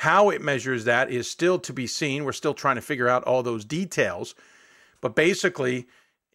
How 0.00 0.28
it 0.28 0.42
measures 0.42 0.84
that 0.84 1.10
is 1.10 1.30
still 1.30 1.58
to 1.60 1.72
be 1.72 1.86
seen. 1.86 2.24
We're 2.24 2.32
still 2.32 2.52
trying 2.52 2.76
to 2.76 2.82
figure 2.82 3.08
out 3.08 3.24
all 3.24 3.42
those 3.42 3.64
details. 3.64 4.34
But 5.00 5.16
basically, 5.16 5.86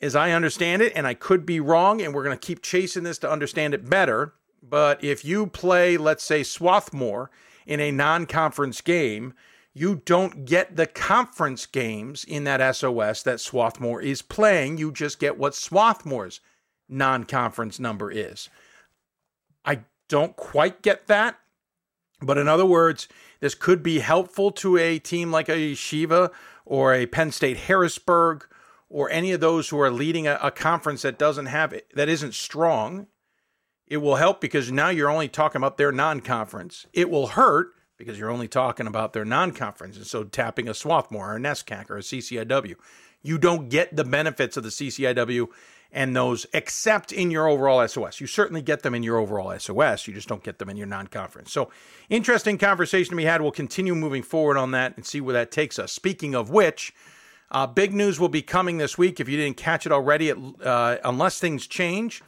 as 0.01 0.15
I 0.15 0.31
understand 0.31 0.81
it, 0.81 0.93
and 0.95 1.05
I 1.05 1.13
could 1.13 1.45
be 1.45 1.59
wrong, 1.59 2.01
and 2.01 2.11
we're 2.11 2.23
going 2.23 2.37
to 2.37 2.47
keep 2.47 2.63
chasing 2.63 3.03
this 3.03 3.19
to 3.19 3.31
understand 3.31 3.75
it 3.75 3.87
better. 3.87 4.33
But 4.63 5.03
if 5.03 5.23
you 5.23 5.45
play, 5.45 5.95
let's 5.97 6.23
say, 6.23 6.41
Swarthmore 6.41 7.29
in 7.67 7.79
a 7.79 7.91
non 7.91 8.25
conference 8.25 8.81
game, 8.81 9.35
you 9.73 10.01
don't 10.05 10.45
get 10.45 10.75
the 10.75 10.85
conference 10.85 11.65
games 11.65 12.23
in 12.23 12.43
that 12.43 12.75
SOS 12.75 13.23
that 13.23 13.39
Swarthmore 13.39 14.01
is 14.01 14.21
playing. 14.21 14.77
You 14.77 14.91
just 14.91 15.19
get 15.19 15.37
what 15.37 15.55
Swarthmore's 15.55 16.41
non 16.89 17.23
conference 17.23 17.79
number 17.79 18.11
is. 18.11 18.49
I 19.63 19.81
don't 20.09 20.35
quite 20.35 20.81
get 20.81 21.07
that. 21.07 21.39
But 22.21 22.37
in 22.37 22.47
other 22.47 22.65
words, 22.65 23.07
this 23.39 23.55
could 23.55 23.81
be 23.81 23.99
helpful 23.99 24.51
to 24.51 24.77
a 24.77 24.99
team 24.99 25.31
like 25.31 25.49
a 25.49 25.53
Yeshiva 25.53 26.31
or 26.65 26.93
a 26.93 27.07
Penn 27.07 27.31
State 27.31 27.57
Harrisburg 27.57 28.45
or 28.89 29.09
any 29.09 29.31
of 29.31 29.39
those 29.39 29.69
who 29.69 29.79
are 29.79 29.89
leading 29.89 30.27
a, 30.27 30.37
a 30.43 30.51
conference 30.51 31.01
that 31.01 31.17
doesn't 31.17 31.47
have 31.47 31.73
that 31.95 32.09
isn't 32.09 32.35
strong. 32.35 33.07
It 33.87 33.97
will 33.97 34.17
help 34.17 34.39
because 34.41 34.71
now 34.71 34.89
you're 34.89 35.09
only 35.09 35.29
talking 35.29 35.59
about 35.59 35.77
their 35.77 35.91
non 35.91 36.19
conference. 36.19 36.85
It 36.93 37.09
will 37.09 37.27
hurt 37.27 37.71
because 38.05 38.19
you're 38.19 38.31
only 38.31 38.47
talking 38.47 38.87
about 38.87 39.13
their 39.13 39.25
non-conference. 39.25 39.97
And 39.97 40.05
so 40.07 40.23
tapping 40.23 40.67
a 40.67 40.73
Swarthmore 40.73 41.33
or 41.33 41.35
a 41.35 41.39
NESCAC 41.39 41.89
or 41.89 41.97
a 41.97 42.01
CCIW, 42.01 42.75
you 43.21 43.37
don't 43.37 43.69
get 43.69 43.95
the 43.95 44.03
benefits 44.03 44.57
of 44.57 44.63
the 44.63 44.69
CCIW 44.69 45.47
and 45.91 46.15
those 46.15 46.45
except 46.53 47.11
in 47.11 47.31
your 47.31 47.47
overall 47.47 47.85
SOS. 47.87 48.21
You 48.21 48.27
certainly 48.27 48.61
get 48.61 48.81
them 48.81 48.95
in 48.95 49.03
your 49.03 49.17
overall 49.17 49.57
SOS. 49.57 50.07
You 50.07 50.13
just 50.13 50.27
don't 50.27 50.43
get 50.43 50.57
them 50.57 50.69
in 50.69 50.77
your 50.77 50.87
non-conference. 50.87 51.51
So 51.51 51.69
interesting 52.09 52.57
conversation 52.57 53.15
we 53.15 53.25
had. 53.25 53.41
We'll 53.41 53.51
continue 53.51 53.93
moving 53.93 54.23
forward 54.23 54.57
on 54.57 54.71
that 54.71 54.95
and 54.95 55.05
see 55.05 55.21
where 55.21 55.33
that 55.33 55.51
takes 55.51 55.77
us. 55.77 55.91
Speaking 55.91 56.33
of 56.33 56.49
which, 56.49 56.93
uh, 57.51 57.67
big 57.67 57.93
news 57.93 58.19
will 58.19 58.29
be 58.29 58.41
coming 58.41 58.77
this 58.77 58.97
week. 58.97 59.19
If 59.19 59.27
you 59.27 59.37
didn't 59.37 59.57
catch 59.57 59.85
it 59.85 59.91
already, 59.91 60.31
uh, 60.31 60.97
unless 61.03 61.39
things 61.39 61.67
change, 61.67 62.23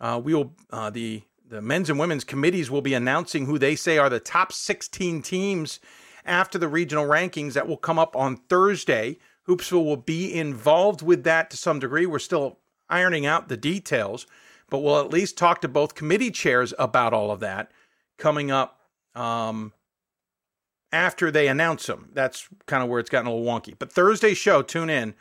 uh, 0.00 0.20
we 0.22 0.34
will 0.34 0.54
uh, 0.70 0.88
the 0.90 1.22
the 1.52 1.60
men's 1.60 1.90
and 1.90 1.98
women's 1.98 2.24
committees 2.24 2.70
will 2.70 2.80
be 2.80 2.94
announcing 2.94 3.44
who 3.44 3.58
they 3.58 3.76
say 3.76 3.98
are 3.98 4.08
the 4.08 4.18
top 4.18 4.54
16 4.54 5.20
teams 5.20 5.80
after 6.24 6.56
the 6.56 6.66
regional 6.66 7.04
rankings 7.04 7.52
that 7.52 7.68
will 7.68 7.76
come 7.76 7.98
up 7.98 8.16
on 8.16 8.36
Thursday. 8.36 9.18
Hoopsville 9.46 9.84
will 9.84 9.98
be 9.98 10.32
involved 10.32 11.02
with 11.02 11.24
that 11.24 11.50
to 11.50 11.58
some 11.58 11.78
degree. 11.78 12.06
We're 12.06 12.20
still 12.20 12.58
ironing 12.88 13.26
out 13.26 13.48
the 13.48 13.58
details, 13.58 14.26
but 14.70 14.78
we'll 14.78 15.00
at 15.00 15.12
least 15.12 15.36
talk 15.36 15.60
to 15.60 15.68
both 15.68 15.94
committee 15.94 16.30
chairs 16.30 16.72
about 16.78 17.12
all 17.12 17.30
of 17.30 17.40
that 17.40 17.70
coming 18.16 18.50
up 18.50 18.80
um, 19.14 19.74
after 20.90 21.30
they 21.30 21.48
announce 21.48 21.84
them. 21.84 22.08
That's 22.14 22.48
kind 22.64 22.82
of 22.82 22.88
where 22.88 22.98
it's 22.98 23.10
gotten 23.10 23.26
a 23.26 23.34
little 23.34 23.46
wonky. 23.46 23.74
But 23.78 23.92
Thursday 23.92 24.32
show, 24.32 24.62
tune 24.62 24.88
in. 24.88 25.14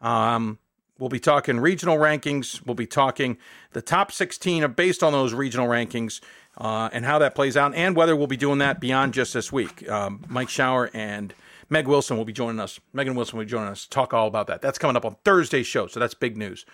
Um, 0.00 0.60
we'll 1.02 1.08
be 1.08 1.18
talking 1.18 1.58
regional 1.58 1.98
rankings. 1.98 2.64
We'll 2.64 2.76
be 2.76 2.86
talking 2.86 3.36
the 3.72 3.82
top 3.82 4.12
16 4.12 4.62
are 4.62 4.68
based 4.68 5.02
on 5.02 5.12
those 5.12 5.34
regional 5.34 5.66
rankings 5.66 6.20
uh, 6.56 6.90
and 6.92 7.04
how 7.04 7.18
that 7.18 7.34
plays 7.34 7.56
out, 7.56 7.74
and 7.74 7.96
whether 7.96 8.14
we'll 8.14 8.28
be 8.28 8.36
doing 8.36 8.58
that 8.58 8.78
beyond 8.78 9.12
just 9.12 9.34
this 9.34 9.50
week. 9.50 9.88
Um, 9.90 10.22
Mike 10.28 10.46
Schauer 10.46 10.90
and 10.94 11.34
Meg 11.68 11.88
Wilson 11.88 12.16
will 12.16 12.24
be 12.24 12.32
joining 12.32 12.60
us. 12.60 12.78
Megan 12.92 13.16
Wilson 13.16 13.36
will 13.36 13.44
be 13.44 13.50
joining 13.50 13.70
us 13.70 13.82
to 13.82 13.90
talk 13.90 14.14
all 14.14 14.28
about 14.28 14.46
that. 14.46 14.62
That's 14.62 14.78
coming 14.78 14.96
up 14.96 15.04
on 15.04 15.16
Thursday's 15.24 15.66
show, 15.66 15.88
so 15.88 15.98
that's 15.98 16.14
big 16.14 16.36
news. 16.36 16.64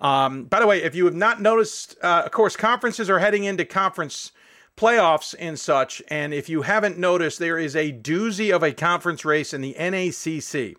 Um, 0.00 0.44
by 0.44 0.58
the 0.58 0.66
way, 0.66 0.82
if 0.82 0.96
you 0.96 1.04
have 1.04 1.14
not 1.14 1.40
noticed, 1.40 1.96
uh, 2.02 2.22
of 2.24 2.32
course, 2.32 2.56
conferences 2.56 3.08
are 3.08 3.20
heading 3.20 3.44
into 3.44 3.64
conference 3.64 4.32
playoffs 4.76 5.36
and 5.38 5.58
such. 5.58 6.02
And 6.08 6.34
if 6.34 6.48
you 6.48 6.62
haven't 6.62 6.98
noticed, 6.98 7.38
there 7.38 7.58
is 7.58 7.76
a 7.76 7.92
doozy 7.92 8.52
of 8.52 8.64
a 8.64 8.72
conference 8.72 9.24
race 9.24 9.54
in 9.54 9.60
the 9.60 9.76
NACC. 9.78 10.74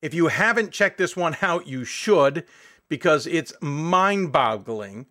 If 0.00 0.14
you 0.14 0.28
haven't 0.28 0.72
checked 0.72 0.98
this 0.98 1.16
one 1.16 1.36
out, 1.42 1.66
you 1.66 1.84
should 1.84 2.44
because 2.88 3.26
it's 3.26 3.52
mind 3.60 4.32
boggling. 4.32 5.06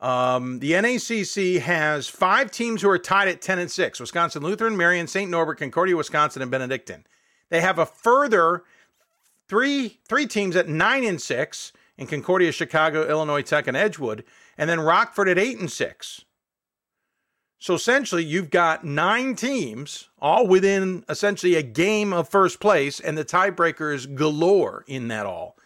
Um, 0.00 0.60
the 0.60 0.72
NACC 0.72 1.60
has 1.60 2.08
five 2.08 2.50
teams 2.50 2.82
who 2.82 2.88
are 2.88 2.98
tied 2.98 3.28
at 3.28 3.42
10 3.42 3.58
and 3.58 3.70
6 3.70 4.00
Wisconsin 4.00 4.42
Lutheran, 4.42 4.76
Marian, 4.76 5.08
St. 5.08 5.30
Norbert, 5.30 5.58
Concordia, 5.58 5.96
Wisconsin, 5.96 6.40
and 6.40 6.50
Benedictine. 6.50 7.04
They 7.50 7.60
have 7.60 7.78
a 7.78 7.86
further 7.86 8.62
three, 9.48 9.98
three 10.08 10.26
teams 10.26 10.54
at 10.54 10.68
9 10.68 11.04
and 11.04 11.20
6 11.20 11.72
in 11.96 12.06
Concordia, 12.06 12.52
Chicago, 12.52 13.08
Illinois 13.08 13.42
Tech, 13.42 13.66
and 13.66 13.76
Edgewood, 13.76 14.24
and 14.56 14.70
then 14.70 14.80
Rockford 14.80 15.28
at 15.28 15.38
8 15.38 15.58
and 15.58 15.72
6. 15.72 16.24
So 17.58 17.74
essentially, 17.74 18.24
you've 18.24 18.50
got 18.50 18.84
nine 18.84 19.34
teams, 19.34 20.08
all 20.20 20.46
within 20.46 21.04
essentially 21.08 21.56
a 21.56 21.62
game 21.62 22.12
of 22.12 22.28
first 22.28 22.60
place, 22.60 23.00
and 23.00 23.18
the 23.18 23.24
tiebreakers 23.24 24.14
galore 24.14 24.84
in 24.86 25.08
that 25.08 25.26
all. 25.26 25.56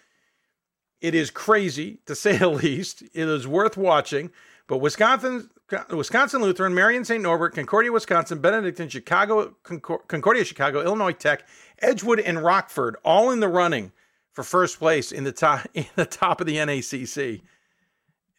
It 1.03 1.15
is 1.15 1.31
crazy 1.31 1.99
to 2.07 2.15
say 2.17 2.39
the 2.39 2.49
least. 2.49 3.03
It 3.03 3.29
is 3.29 3.47
worth 3.47 3.77
watching. 3.77 4.31
But 4.69 4.79
Wisconsin, 4.79 5.51
Wisconsin 5.91 6.41
Lutheran, 6.41 6.75
Marian 6.75 7.05
St. 7.05 7.23
Norbert, 7.23 7.55
Concordia, 7.55 7.93
Wisconsin, 7.93 8.39
Benedictine, 8.39 8.89
Chicago, 8.89 9.55
Concordia, 9.63 10.45
Chicago, 10.45 10.81
Illinois 10.83 11.13
Tech, 11.13 11.47
Edgewood, 11.81 12.21
and 12.21 12.43
Rockford, 12.43 12.97
all 13.05 13.31
in 13.31 13.41
the 13.41 13.49
running 13.49 13.93
for 14.33 14.45
first 14.45 14.79
place 14.79 15.13
in 15.13 15.25
the 15.25 15.33
top 15.33 15.67
in 15.75 15.85
the 15.97 16.07
top 16.07 16.41
of 16.41 16.47
the 16.47 16.57
NACC 16.57 17.43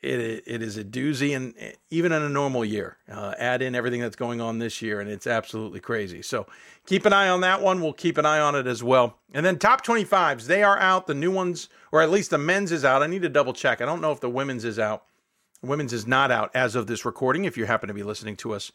it 0.03 0.43
it 0.45 0.61
is 0.61 0.77
a 0.77 0.83
doozy, 0.83 1.35
and 1.35 1.53
even 1.89 2.11
in 2.11 2.21
a 2.21 2.29
normal 2.29 2.65
year, 2.65 2.97
uh, 3.09 3.33
add 3.37 3.61
in 3.61 3.75
everything 3.75 4.01
that's 4.01 4.15
going 4.15 4.41
on 4.41 4.59
this 4.59 4.81
year, 4.81 4.99
and 4.99 5.09
it's 5.09 5.27
absolutely 5.27 5.79
crazy. 5.79 6.21
So 6.21 6.45
keep 6.85 7.05
an 7.05 7.13
eye 7.13 7.29
on 7.29 7.41
that 7.41 7.61
one. 7.61 7.81
We'll 7.81 7.93
keep 7.93 8.17
an 8.17 8.25
eye 8.25 8.39
on 8.39 8.55
it 8.55 8.67
as 8.67 8.83
well. 8.83 9.19
And 9.33 9.45
then 9.45 9.57
top 9.57 9.85
25s, 9.85 10.45
they 10.45 10.63
are 10.63 10.77
out. 10.77 11.07
The 11.07 11.13
new 11.13 11.31
ones, 11.31 11.69
or 11.91 12.01
at 12.01 12.11
least 12.11 12.31
the 12.31 12.37
men's 12.37 12.71
is 12.71 12.83
out. 12.83 13.01
I 13.01 13.07
need 13.07 13.21
to 13.21 13.29
double 13.29 13.53
check. 13.53 13.81
I 13.81 13.85
don't 13.85 14.01
know 14.01 14.11
if 14.11 14.19
the 14.19 14.29
women's 14.29 14.65
is 14.65 14.79
out. 14.79 15.05
Women's 15.61 15.93
is 15.93 16.05
not 16.05 16.29
out 16.29 16.51
as 16.53 16.75
of 16.75 16.87
this 16.87 17.05
recording. 17.05 17.45
If 17.45 17.57
you 17.57 17.65
happen 17.65 17.87
to 17.87 17.93
be 17.93 18.03
listening 18.03 18.35
to 18.37 18.53
us 18.53 18.71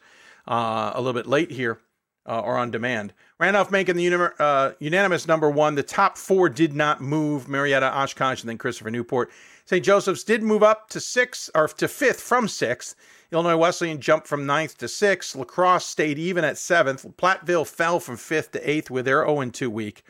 uh, 0.47 0.91
a 0.95 1.01
little 1.01 1.19
bit 1.19 1.27
late 1.27 1.51
here 1.51 1.79
uh, 2.25 2.39
or 2.39 2.57
on 2.57 2.71
demand, 2.71 3.13
Randolph 3.39 3.71
making 3.71 3.95
the 3.95 4.33
uh, 4.39 4.73
unanimous 4.79 5.27
number 5.27 5.49
one. 5.49 5.75
The 5.75 5.83
top 5.83 6.17
four 6.17 6.49
did 6.49 6.73
not 6.75 6.99
move. 6.99 7.47
Marietta, 7.47 7.95
Oshkosh, 7.95 8.41
and 8.41 8.49
then 8.49 8.57
Christopher 8.57 8.89
Newport. 8.89 9.29
St. 9.69 9.85
Joseph's 9.85 10.23
did 10.23 10.41
move 10.41 10.63
up 10.63 10.89
to 10.89 10.99
six 10.99 11.47
or 11.53 11.67
to 11.67 11.87
fifth 11.87 12.21
from 12.21 12.47
sixth. 12.47 12.95
Illinois 13.31 13.55
Wesleyan 13.55 14.01
jumped 14.01 14.25
from 14.25 14.47
ninth 14.47 14.75
to 14.79 14.87
sixth. 14.87 15.35
La 15.35 15.43
Crosse 15.43 15.85
stayed 15.85 16.17
even 16.17 16.43
at 16.43 16.57
seventh. 16.57 17.05
Platteville 17.17 17.67
fell 17.67 17.99
from 17.99 18.17
fifth 18.17 18.51
to 18.53 18.67
eighth 18.67 18.89
with 18.89 19.05
their 19.05 19.23
0 19.23 19.51
2 19.51 19.69
week. 19.69 20.01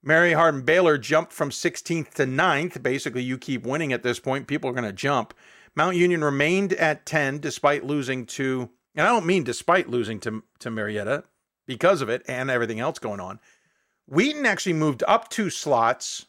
Mary 0.00 0.34
Hardin 0.34 0.62
Baylor 0.62 0.96
jumped 0.96 1.32
from 1.32 1.50
16th 1.50 2.10
to 2.10 2.24
9th. 2.24 2.84
Basically, 2.84 3.24
you 3.24 3.36
keep 3.36 3.66
winning 3.66 3.92
at 3.92 4.04
this 4.04 4.20
point. 4.20 4.46
People 4.46 4.70
are 4.70 4.74
going 4.74 4.84
to 4.84 4.92
jump. 4.92 5.34
Mount 5.74 5.96
Union 5.96 6.22
remained 6.22 6.72
at 6.74 7.04
10 7.04 7.40
despite 7.40 7.84
losing 7.84 8.24
to, 8.26 8.70
and 8.94 9.08
I 9.08 9.10
don't 9.10 9.26
mean 9.26 9.42
despite 9.42 9.90
losing 9.90 10.20
to, 10.20 10.44
to 10.60 10.70
Marietta 10.70 11.24
because 11.66 12.00
of 12.00 12.08
it 12.08 12.22
and 12.28 12.48
everything 12.48 12.78
else 12.78 13.00
going 13.00 13.18
on. 13.18 13.40
Wheaton 14.06 14.46
actually 14.46 14.74
moved 14.74 15.02
up 15.08 15.30
two 15.30 15.50
slots, 15.50 16.26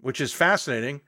which 0.00 0.18
is 0.18 0.32
fascinating. 0.32 1.02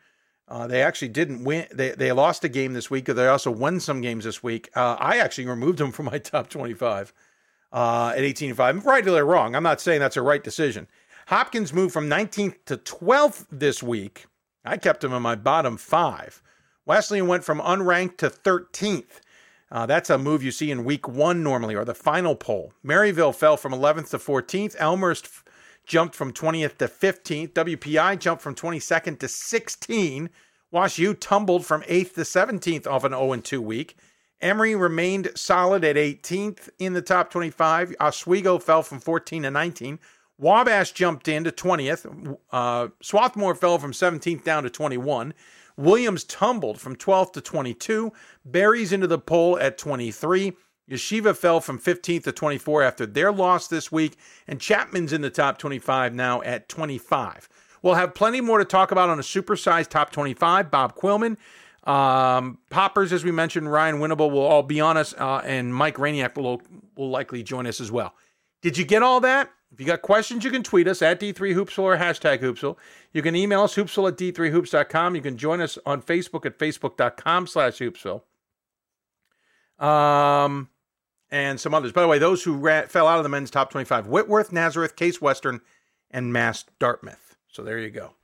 Uh, 0.49 0.67
they 0.67 0.83
actually 0.83 1.09
didn't 1.09 1.45
win. 1.45 1.67
They, 1.73 1.91
they 1.91 2.11
lost 2.13 2.43
a 2.43 2.49
game 2.49 2.73
this 2.73 2.91
week. 2.91 3.05
They 3.05 3.27
also 3.27 3.51
won 3.51 3.81
some 3.81 4.01
games 4.01 4.25
this 4.25 4.43
week. 4.43 4.71
Uh, 4.75 4.97
I 4.99 5.19
actually 5.19 5.47
removed 5.47 5.79
them 5.79 5.93
from 5.93 6.07
my 6.07 6.19
top 6.19 6.49
25 6.49 7.13
uh, 7.73 8.13
at 8.17 8.23
18 8.23 8.55
5. 8.55 8.87
Right 8.87 9.07
or 9.07 9.25
wrong. 9.25 9.55
I'm 9.55 9.63
not 9.63 9.81
saying 9.81 10.01
that's 10.01 10.17
a 10.17 10.23
right 10.23 10.43
decision. 10.43 10.89
Hopkins 11.27 11.75
moved 11.75 11.93
from 11.93 12.09
19th 12.09 12.55
to 12.67 12.79
12th 12.79 13.47
this 13.53 13.83
week. 13.83 14.27
I 14.65 14.79
kept 14.79 15.05
him 15.05 15.13
in 15.13 15.23
my 15.23 15.35
bottom 15.35 15.77
five. 15.77 16.43
Wesleyan 16.87 17.27
went 17.27 17.45
from 17.45 17.61
unranked 17.61 18.17
to 18.19 18.31
13th. 18.31 19.21
Uh, 19.71 19.85
that's 19.85 20.09
a 20.09 20.17
move 20.17 20.43
you 20.43 20.51
see 20.51 20.71
in 20.71 20.85
week 20.85 21.07
one 21.07 21.43
normally, 21.43 21.75
or 21.75 21.85
the 21.85 21.95
final 21.95 22.35
poll. 22.35 22.73
Maryville 22.83 23.35
fell 23.35 23.59
from 23.59 23.73
11th 23.73 24.09
to 24.11 24.19
14th. 24.19 24.75
Elmhurst 24.79 25.29
jumped 25.89 26.15
from 26.15 26.33
20th 26.33 26.77
to 26.79 26.87
15th. 26.87 27.53
WPI 27.55 28.19
jumped 28.21 28.43
from 28.43 28.55
22nd 28.55 29.19
to 29.19 29.27
16. 29.27 30.31
Wash 30.71 30.99
U 30.99 31.15
tumbled 31.15 31.67
from 31.67 31.83
8th 31.83 32.15
to 32.15 32.21
17th 32.21 32.87
off 32.87 33.05
an 33.05 33.13
0 33.13 33.37
2 33.37 33.61
week. 33.61 33.97
Emory 34.41 34.77
remained 34.77 35.33
solid 35.35 35.83
at 35.83 35.97
18th 35.97 36.69
in 36.79 36.93
the 36.93 37.03
top 37.03 37.31
25. 37.31 37.97
Oswego 38.01 38.59
fell 38.59 38.83
from 38.83 39.01
14 39.01 39.43
to 39.43 39.51
19. 39.51 39.99
Wabash 40.39 40.93
jumped 40.93 41.27
in 41.27 41.43
to 41.43 41.51
20th. 41.51 42.37
Uh, 42.53 42.89
Swarthmore 43.03 43.57
fell 43.57 43.79
from 43.79 43.91
17th 43.91 44.45
down 44.45 44.63
to 44.63 44.71
21. 44.71 45.35
Williams 45.77 46.25
tumbled 46.25 46.81
from 46.81 46.95
12th 46.95 47.33
to 47.33 47.41
22. 47.41 48.13
Berry's 48.45 48.93
into 48.93 49.07
the 49.07 49.19
poll 49.19 49.59
at 49.59 49.79
23. 49.79 50.53
Yeshiva 50.89 51.37
fell 51.37 51.61
from 51.61 51.79
15th 51.79 52.25
to 52.25 52.33
24 52.33 52.83
after 52.83 53.07
their 53.07 53.31
loss 53.31 53.69
this 53.69 53.93
week, 53.93 54.17
and 54.47 54.61
Chapman's 54.61 55.13
in 55.13 55.21
the 55.21 55.31
top 55.31 55.59
25 55.59 56.15
now 56.15 56.41
at 56.43 56.69
25. 56.69 57.49
We'll 57.83 57.95
have 57.95 58.15
plenty 58.15 58.41
more 58.41 58.59
to 58.59 58.65
talk 58.65 58.91
about 58.91 59.09
on 59.09 59.19
a 59.19 59.23
supersized 59.23 59.89
top 59.89 60.11
25. 60.11 60.71
Bob 60.71 60.97
Quillman, 60.97 61.37
um, 61.85 62.59
Poppers, 62.71 63.13
as 63.13 63.25
we 63.25 63.31
mentioned, 63.31 63.71
Ryan 63.71 63.97
Winnable 63.97 64.31
will 64.31 64.41
all 64.41 64.63
be 64.63 64.81
on 64.81 64.97
us, 64.97 65.15
uh, 65.15 65.43
and 65.45 65.75
Mike 65.75 65.97
Rainiac 65.97 66.37
will, 66.37 66.63
will 66.97 67.11
likely 67.11 67.43
join 67.43 67.67
us 67.67 67.81
as 67.81 67.93
well. 67.93 68.15
Did 68.63 68.77
you 68.77 68.85
get 68.85 69.03
all 69.03 69.21
that? 69.21 69.51
If 69.71 69.81
you 69.81 69.87
got 69.87 70.03
questions, 70.03 70.45
you 70.45 70.51
can 70.51 70.63
tweet 70.63 70.89
us 70.89 71.03
at 71.03 71.21
D3Hoopsville 71.21 71.83
or 71.83 71.97
hashtag 71.97 72.41
Hoopsville. 72.41 72.77
You 73.13 73.23
can 73.23 73.37
email 73.37 73.63
us, 73.63 73.75
hoopsville 73.75 74.09
at 74.09 74.17
D3Hoops.com. 74.17 75.15
You 75.15 75.21
can 75.21 75.37
join 75.37 75.61
us 75.61 75.79
on 75.85 76.01
Facebook 76.01 76.47
at 76.47 76.59
Facebook.com 76.59 77.47
slash 77.47 77.79
Hoopsville. 77.79 78.23
Um, 79.79 80.71
and 81.31 81.61
some 81.61 81.75
others. 81.75 81.93
By 81.93 82.03
the 82.03 82.09
way, 82.09 82.19
those 82.19 82.45
who 82.45 82.61
fell 82.87 83.07
out 83.07 83.19
of 83.19 83.23
the 83.23 83.29
men's 83.29 83.51
top 83.51 83.71
25 83.71 84.07
Whitworth, 84.07 84.53
Nazareth, 84.53 84.97
Case 84.97 85.21
Western, 85.21 85.61
and 86.11 86.33
Mass 86.33 86.65
Dartmouth. 86.79 87.37
So 87.51 87.63
there 87.63 87.79
you 87.79 87.91
go. 87.91 88.15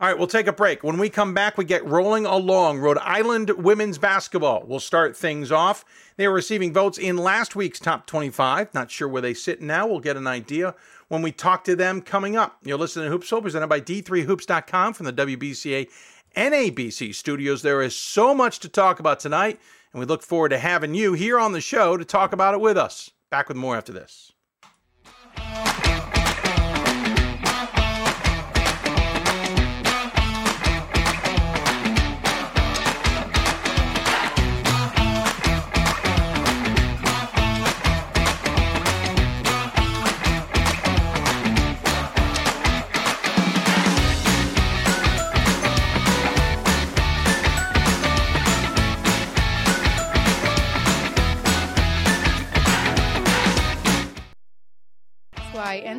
All 0.00 0.06
right, 0.06 0.16
we'll 0.16 0.28
take 0.28 0.46
a 0.46 0.52
break. 0.52 0.84
When 0.84 0.96
we 0.96 1.10
come 1.10 1.34
back, 1.34 1.58
we 1.58 1.64
get 1.64 1.84
rolling 1.84 2.24
along. 2.24 2.78
Rhode 2.78 2.98
Island 2.98 3.50
women's 3.50 3.98
basketball 3.98 4.64
We'll 4.64 4.78
start 4.78 5.16
things 5.16 5.50
off. 5.50 5.84
They 6.16 6.28
were 6.28 6.34
receiving 6.34 6.72
votes 6.72 6.98
in 6.98 7.16
last 7.16 7.56
week's 7.56 7.80
top 7.80 8.06
25. 8.06 8.72
Not 8.74 8.92
sure 8.92 9.08
where 9.08 9.22
they 9.22 9.34
sit 9.34 9.60
now. 9.60 9.88
We'll 9.88 9.98
get 9.98 10.16
an 10.16 10.28
idea 10.28 10.76
when 11.08 11.20
we 11.20 11.32
talk 11.32 11.64
to 11.64 11.74
them 11.74 12.00
coming 12.00 12.36
up. 12.36 12.58
You're 12.62 12.78
listening 12.78 13.10
to 13.10 13.18
Hoopsville, 13.18 13.42
presented 13.42 13.66
by 13.66 13.80
D3Hoops.com 13.80 14.92
from 14.92 15.06
the 15.06 15.12
WBCA 15.12 15.88
NABC 16.36 17.12
studios. 17.12 17.62
There 17.62 17.82
is 17.82 17.96
so 17.96 18.32
much 18.32 18.60
to 18.60 18.68
talk 18.68 19.00
about 19.00 19.18
tonight 19.18 19.58
and 19.92 20.00
we 20.00 20.06
look 20.06 20.22
forward 20.22 20.50
to 20.50 20.58
having 20.58 20.94
you 20.94 21.14
here 21.14 21.38
on 21.38 21.52
the 21.52 21.60
show 21.60 21.96
to 21.96 22.04
talk 22.04 22.32
about 22.32 22.54
it 22.54 22.60
with 22.60 22.76
us. 22.76 23.10
Back 23.30 23.48
with 23.48 23.56
more 23.56 23.76
after 23.76 23.92
this. 23.92 24.32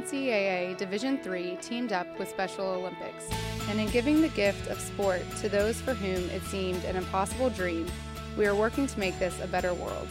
NCAA 0.10 0.75
Division 0.75 1.20
III 1.24 1.58
teamed 1.62 1.94
up 1.94 2.18
with 2.18 2.30
Special 2.30 2.66
Olympics, 2.66 3.30
and 3.70 3.80
in 3.80 3.88
giving 3.89 4.22
the 4.22 4.30
gift 4.30 4.68
of 4.68 4.80
sport 4.80 5.22
to 5.39 5.50
those 5.50 5.80
for 5.80 5.94
whom 5.94 6.28
it 6.32 6.42
seemed 6.46 6.84
an 6.86 6.96
impossible 6.96 7.51
dream, 7.51 7.86
we 8.36 8.48
are 8.48 8.56
working 8.56 8.88
to 8.88 9.00
make 9.00 9.20
this 9.20 9.39
a 9.39 9.46
better 9.46 9.72
world. 9.72 10.08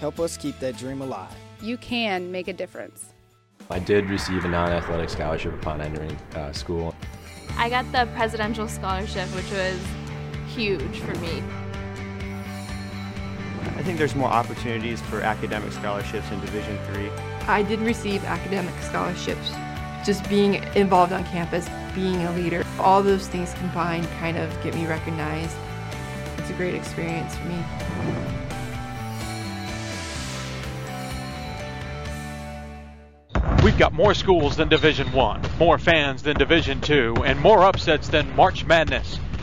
Help 0.00 0.18
us 0.20 0.38
keep 0.38 0.58
that 0.60 0.78
dream 0.78 1.02
alive. 1.02 1.34
You 1.60 1.76
can 1.76 2.32
make 2.32 2.48
a 2.48 2.54
difference. 2.54 3.12
I 3.70 3.78
did 3.78 4.08
receive 4.08 4.42
a 4.46 4.48
non 4.48 4.70
athletic 4.70 5.10
scholarship 5.10 5.52
upon 5.52 5.82
entering 5.82 6.16
uh, 6.34 6.52
school. 6.52 6.94
I 7.58 7.68
got 7.68 7.84
the 7.92 8.10
presidential 8.14 8.68
scholarship, 8.68 9.28
which 9.34 9.50
was 9.50 9.78
huge 10.54 10.98
for 11.00 11.14
me. 11.16 11.42
I 13.76 13.82
think 13.82 13.98
there's 13.98 14.14
more 14.14 14.28
opportunities 14.28 15.00
for 15.02 15.20
academic 15.20 15.72
scholarships 15.72 16.30
in 16.30 16.40
Division 16.40 16.78
Three. 16.86 17.10
I 17.46 17.62
did 17.62 17.80
receive 17.80 18.24
academic 18.24 18.74
scholarships. 18.82 19.52
Just 20.04 20.28
being 20.28 20.54
involved 20.74 21.12
on 21.12 21.24
campus, 21.24 21.68
being 21.94 22.24
a 22.24 22.32
leader, 22.32 22.64
all 22.78 23.02
those 23.02 23.28
things 23.28 23.54
combined 23.54 24.06
kind 24.18 24.36
of 24.36 24.50
get 24.62 24.74
me 24.74 24.86
recognized. 24.86 25.56
It's 26.38 26.50
a 26.50 26.54
great 26.54 26.74
experience 26.74 27.36
for 27.36 27.44
me. 27.44 27.64
We've 33.62 33.78
got 33.78 33.92
more 33.92 34.12
schools 34.12 34.56
than 34.56 34.68
Division 34.68 35.12
1, 35.12 35.42
more 35.60 35.78
fans 35.78 36.24
than 36.24 36.36
Division 36.36 36.80
2, 36.80 37.22
and 37.24 37.38
more 37.40 37.62
upsets 37.62 38.08
than 38.08 38.34
March 38.34 38.64
Madness. 38.64 39.20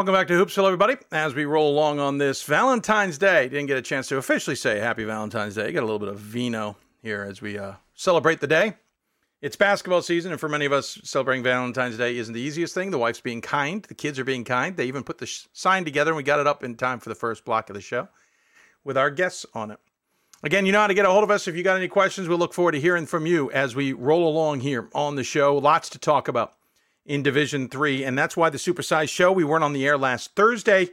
Welcome 0.00 0.14
back 0.14 0.28
to 0.28 0.32
Hoopsville, 0.32 0.64
everybody. 0.64 0.96
As 1.12 1.34
we 1.34 1.44
roll 1.44 1.70
along 1.70 2.00
on 2.00 2.16
this 2.16 2.42
Valentine's 2.42 3.18
Day, 3.18 3.50
didn't 3.50 3.66
get 3.66 3.76
a 3.76 3.82
chance 3.82 4.08
to 4.08 4.16
officially 4.16 4.56
say 4.56 4.78
Happy 4.78 5.04
Valentine's 5.04 5.56
Day. 5.56 5.70
Got 5.72 5.80
a 5.80 5.84
little 5.84 5.98
bit 5.98 6.08
of 6.08 6.18
vino 6.18 6.78
here 7.02 7.22
as 7.22 7.42
we 7.42 7.58
uh, 7.58 7.74
celebrate 7.92 8.40
the 8.40 8.46
day. 8.46 8.76
It's 9.42 9.56
basketball 9.56 10.00
season, 10.00 10.32
and 10.32 10.40
for 10.40 10.48
many 10.48 10.64
of 10.64 10.72
us, 10.72 10.98
celebrating 11.04 11.44
Valentine's 11.44 11.98
Day 11.98 12.16
isn't 12.16 12.32
the 12.32 12.40
easiest 12.40 12.72
thing. 12.72 12.90
The 12.90 12.96
wife's 12.96 13.20
being 13.20 13.42
kind, 13.42 13.82
the 13.82 13.94
kids 13.94 14.18
are 14.18 14.24
being 14.24 14.42
kind. 14.42 14.74
They 14.74 14.86
even 14.86 15.02
put 15.02 15.18
the 15.18 15.26
sh- 15.26 15.48
sign 15.52 15.84
together, 15.84 16.12
and 16.12 16.16
we 16.16 16.22
got 16.22 16.40
it 16.40 16.46
up 16.46 16.64
in 16.64 16.76
time 16.76 16.98
for 16.98 17.10
the 17.10 17.14
first 17.14 17.44
block 17.44 17.68
of 17.68 17.74
the 17.74 17.82
show 17.82 18.08
with 18.84 18.96
our 18.96 19.10
guests 19.10 19.44
on 19.52 19.70
it. 19.70 19.80
Again, 20.42 20.64
you 20.64 20.72
know 20.72 20.80
how 20.80 20.86
to 20.86 20.94
get 20.94 21.04
a 21.04 21.10
hold 21.10 21.24
of 21.24 21.30
us. 21.30 21.46
If 21.46 21.56
you 21.56 21.62
got 21.62 21.76
any 21.76 21.88
questions, 21.88 22.26
we'll 22.26 22.38
look 22.38 22.54
forward 22.54 22.72
to 22.72 22.80
hearing 22.80 23.04
from 23.04 23.26
you 23.26 23.50
as 23.50 23.76
we 23.76 23.92
roll 23.92 24.26
along 24.26 24.60
here 24.60 24.88
on 24.94 25.16
the 25.16 25.24
show. 25.24 25.58
Lots 25.58 25.90
to 25.90 25.98
talk 25.98 26.26
about 26.26 26.54
in 27.10 27.24
Division 27.24 27.68
Three, 27.68 28.04
and 28.04 28.16
that's 28.16 28.36
why 28.36 28.50
the 28.50 28.58
Supersize 28.58 29.08
Show. 29.08 29.32
We 29.32 29.42
weren't 29.42 29.64
on 29.64 29.72
the 29.72 29.84
air 29.84 29.98
last 29.98 30.36
Thursday, 30.36 30.90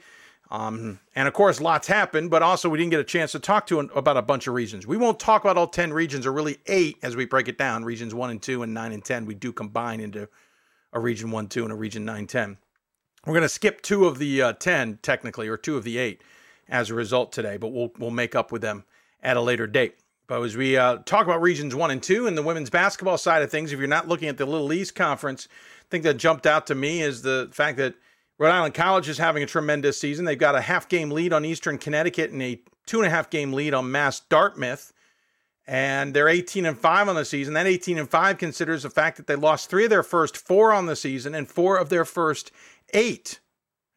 um, 0.49 0.99
and 1.15 1.27
of 1.27 1.33
course, 1.35 1.61
lots 1.61 1.87
happened, 1.87 2.31
but 2.31 2.41
also 2.41 2.69
we 2.69 2.79
didn't 2.79 2.89
get 2.89 2.99
a 2.99 3.03
chance 3.03 3.33
to 3.33 3.39
talk 3.39 3.67
to 3.67 3.79
an, 3.79 3.91
about 3.93 4.17
a 4.17 4.23
bunch 4.23 4.47
of 4.47 4.55
regions. 4.55 4.87
We 4.87 4.97
won't 4.97 5.19
talk 5.19 5.43
about 5.43 5.57
all 5.57 5.67
ten 5.67 5.93
regions, 5.93 6.25
or 6.25 6.33
really 6.33 6.57
eight, 6.65 6.97
as 7.03 7.15
we 7.15 7.25
break 7.25 7.47
it 7.47 7.59
down. 7.59 7.85
Regions 7.85 8.15
one 8.15 8.31
and 8.31 8.41
two, 8.41 8.63
and 8.63 8.73
nine 8.73 8.93
and 8.93 9.05
ten, 9.05 9.27
we 9.27 9.35
do 9.35 9.53
combine 9.53 9.99
into 9.99 10.27
a 10.91 10.99
region 10.99 11.29
one, 11.29 11.47
two, 11.47 11.63
and 11.63 11.71
a 11.71 11.75
region 11.75 12.03
nine, 12.03 12.25
ten. 12.25 12.57
We're 13.25 13.33
going 13.33 13.43
to 13.43 13.49
skip 13.49 13.81
two 13.81 14.05
of 14.05 14.17
the 14.17 14.41
uh, 14.41 14.53
ten, 14.53 14.97
technically, 15.03 15.47
or 15.47 15.57
two 15.57 15.77
of 15.77 15.83
the 15.83 15.99
eight, 15.99 16.23
as 16.67 16.89
a 16.89 16.95
result 16.95 17.31
today, 17.31 17.57
but 17.57 17.67
we'll 17.67 17.91
we'll 17.99 18.09
make 18.09 18.33
up 18.33 18.51
with 18.51 18.63
them 18.63 18.85
at 19.21 19.37
a 19.37 19.41
later 19.41 19.67
date. 19.67 19.97
But 20.27 20.41
as 20.41 20.57
we 20.57 20.75
uh, 20.75 20.97
talk 21.05 21.25
about 21.25 21.41
regions 21.41 21.73
one 21.73 21.89
and 21.89 22.03
two 22.03 22.27
and 22.27 22.37
the 22.37 22.43
women's 22.43 22.69
basketball 22.69 23.17
side 23.17 23.43
of 23.43 23.49
things, 23.49 23.71
if 23.71 23.79
you're 23.79 23.87
not 23.87 24.09
looking 24.09 24.27
at 24.27 24.37
the 24.37 24.45
Little 24.45 24.73
East 24.73 24.93
Conference, 24.93 25.47
thing 25.89 26.01
that 26.03 26.15
jumped 26.15 26.45
out 26.45 26.67
to 26.67 26.75
me 26.75 27.01
is 27.01 27.21
the 27.21 27.49
fact 27.51 27.77
that 27.77 27.95
Rhode 28.39 28.51
Island 28.51 28.73
College 28.73 29.09
is 29.09 29.17
having 29.17 29.43
a 29.43 29.47
tremendous 29.47 29.99
season. 29.99 30.25
They've 30.25 30.37
got 30.37 30.55
a 30.55 30.61
half 30.61 30.87
game 30.87 31.09
lead 31.09 31.33
on 31.33 31.45
Eastern 31.45 31.77
Connecticut 31.77 32.31
and 32.31 32.41
a 32.41 32.61
two 32.85 32.99
and 32.99 33.07
a 33.07 33.09
half 33.09 33.29
game 33.29 33.53
lead 33.53 33.73
on 33.73 33.91
Mass 33.91 34.19
Dartmouth. 34.19 34.93
And 35.69 36.13
they're 36.13 36.29
18 36.29 36.65
and 36.65 36.77
5 36.77 37.09
on 37.09 37.15
the 37.15 37.25
season. 37.25 37.53
That 37.55 37.67
18 37.67 37.97
and 37.97 38.09
5 38.09 38.37
considers 38.37 38.83
the 38.83 38.89
fact 38.89 39.17
that 39.17 39.27
they 39.27 39.35
lost 39.35 39.69
three 39.69 39.83
of 39.83 39.89
their 39.89 40.03
first 40.03 40.37
four 40.37 40.71
on 40.71 40.85
the 40.85 40.95
season 40.95 41.35
and 41.35 41.49
four 41.49 41.77
of 41.77 41.89
their 41.89 42.05
first 42.05 42.51
eight. 42.93 43.39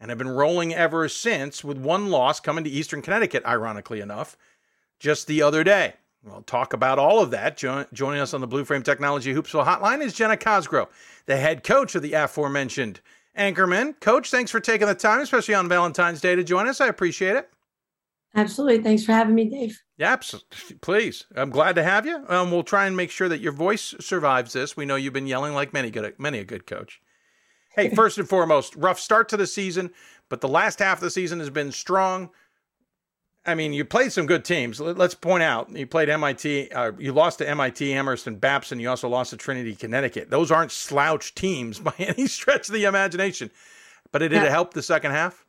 And 0.00 0.08
have 0.08 0.18
been 0.18 0.30
rolling 0.30 0.74
ever 0.74 1.08
since 1.08 1.62
with 1.62 1.78
one 1.78 2.10
loss 2.10 2.40
coming 2.40 2.64
to 2.64 2.70
Eastern 2.70 3.02
Connecticut, 3.02 3.44
ironically 3.44 4.00
enough, 4.00 4.36
just 4.98 5.26
the 5.26 5.42
other 5.42 5.62
day. 5.62 5.94
We'll 6.24 6.42
talk 6.42 6.72
about 6.72 6.98
all 6.98 7.22
of 7.22 7.30
that. 7.30 7.56
Jo- 7.56 7.86
joining 7.92 8.20
us 8.20 8.34
on 8.34 8.40
the 8.40 8.46
Blue 8.46 8.64
Frame 8.64 8.82
Technology 8.82 9.32
Hoopsville 9.32 9.64
Hotline 9.64 10.02
is 10.02 10.12
Jenna 10.12 10.36
Cosgrove, 10.36 10.88
the 11.30 11.36
head 11.36 11.62
coach 11.62 11.94
of 11.94 12.02
the 12.02 12.12
aforementioned 12.12 13.00
Anchorman. 13.38 13.98
Coach, 14.00 14.32
thanks 14.32 14.50
for 14.50 14.58
taking 14.58 14.88
the 14.88 14.96
time, 14.96 15.20
especially 15.20 15.54
on 15.54 15.68
Valentine's 15.68 16.20
Day, 16.20 16.34
to 16.34 16.42
join 16.42 16.66
us. 16.66 16.80
I 16.80 16.88
appreciate 16.88 17.36
it. 17.36 17.48
Absolutely. 18.34 18.82
Thanks 18.82 19.04
for 19.04 19.12
having 19.12 19.36
me, 19.36 19.48
Dave. 19.48 19.80
Yeah, 19.96 20.16
please. 20.80 21.26
I'm 21.36 21.50
glad 21.50 21.76
to 21.76 21.84
have 21.84 22.04
you. 22.04 22.24
Um, 22.28 22.50
we'll 22.50 22.64
try 22.64 22.86
and 22.86 22.96
make 22.96 23.12
sure 23.12 23.28
that 23.28 23.40
your 23.40 23.52
voice 23.52 23.94
survives 24.00 24.54
this. 24.54 24.76
We 24.76 24.86
know 24.86 24.96
you've 24.96 25.12
been 25.12 25.28
yelling 25.28 25.54
like 25.54 25.72
many 25.72 25.92
good, 25.92 26.14
many 26.18 26.40
a 26.40 26.44
good 26.44 26.66
coach. 26.66 27.00
Hey, 27.76 27.94
first 27.94 28.18
and 28.18 28.28
foremost, 28.28 28.74
rough 28.74 28.98
start 28.98 29.28
to 29.28 29.36
the 29.36 29.46
season, 29.46 29.92
but 30.28 30.40
the 30.40 30.48
last 30.48 30.80
half 30.80 30.98
of 30.98 31.02
the 31.02 31.10
season 31.10 31.38
has 31.38 31.50
been 31.50 31.70
strong. 31.70 32.30
I 33.46 33.54
mean, 33.54 33.72
you 33.72 33.84
played 33.86 34.12
some 34.12 34.26
good 34.26 34.44
teams. 34.44 34.80
Let's 34.80 35.14
point 35.14 35.42
out 35.42 35.70
you 35.70 35.86
played 35.86 36.10
MIT. 36.10 36.72
Uh, 36.72 36.92
you 36.98 37.12
lost 37.12 37.38
to 37.38 37.48
MIT, 37.48 37.92
Amherst, 37.92 38.26
and 38.26 38.38
Babson. 38.38 38.78
You 38.78 38.90
also 38.90 39.08
lost 39.08 39.30
to 39.30 39.36
Trinity, 39.36 39.74
Connecticut. 39.74 40.30
Those 40.30 40.50
aren't 40.50 40.72
slouch 40.72 41.34
teams 41.34 41.78
by 41.80 41.94
any 41.98 42.26
stretch 42.26 42.68
of 42.68 42.74
the 42.74 42.84
imagination. 42.84 43.50
But 44.12 44.22
it 44.22 44.28
did 44.28 44.36
yeah. 44.36 44.46
it 44.46 44.50
help 44.50 44.74
the 44.74 44.82
second 44.82 45.12
half? 45.12 45.46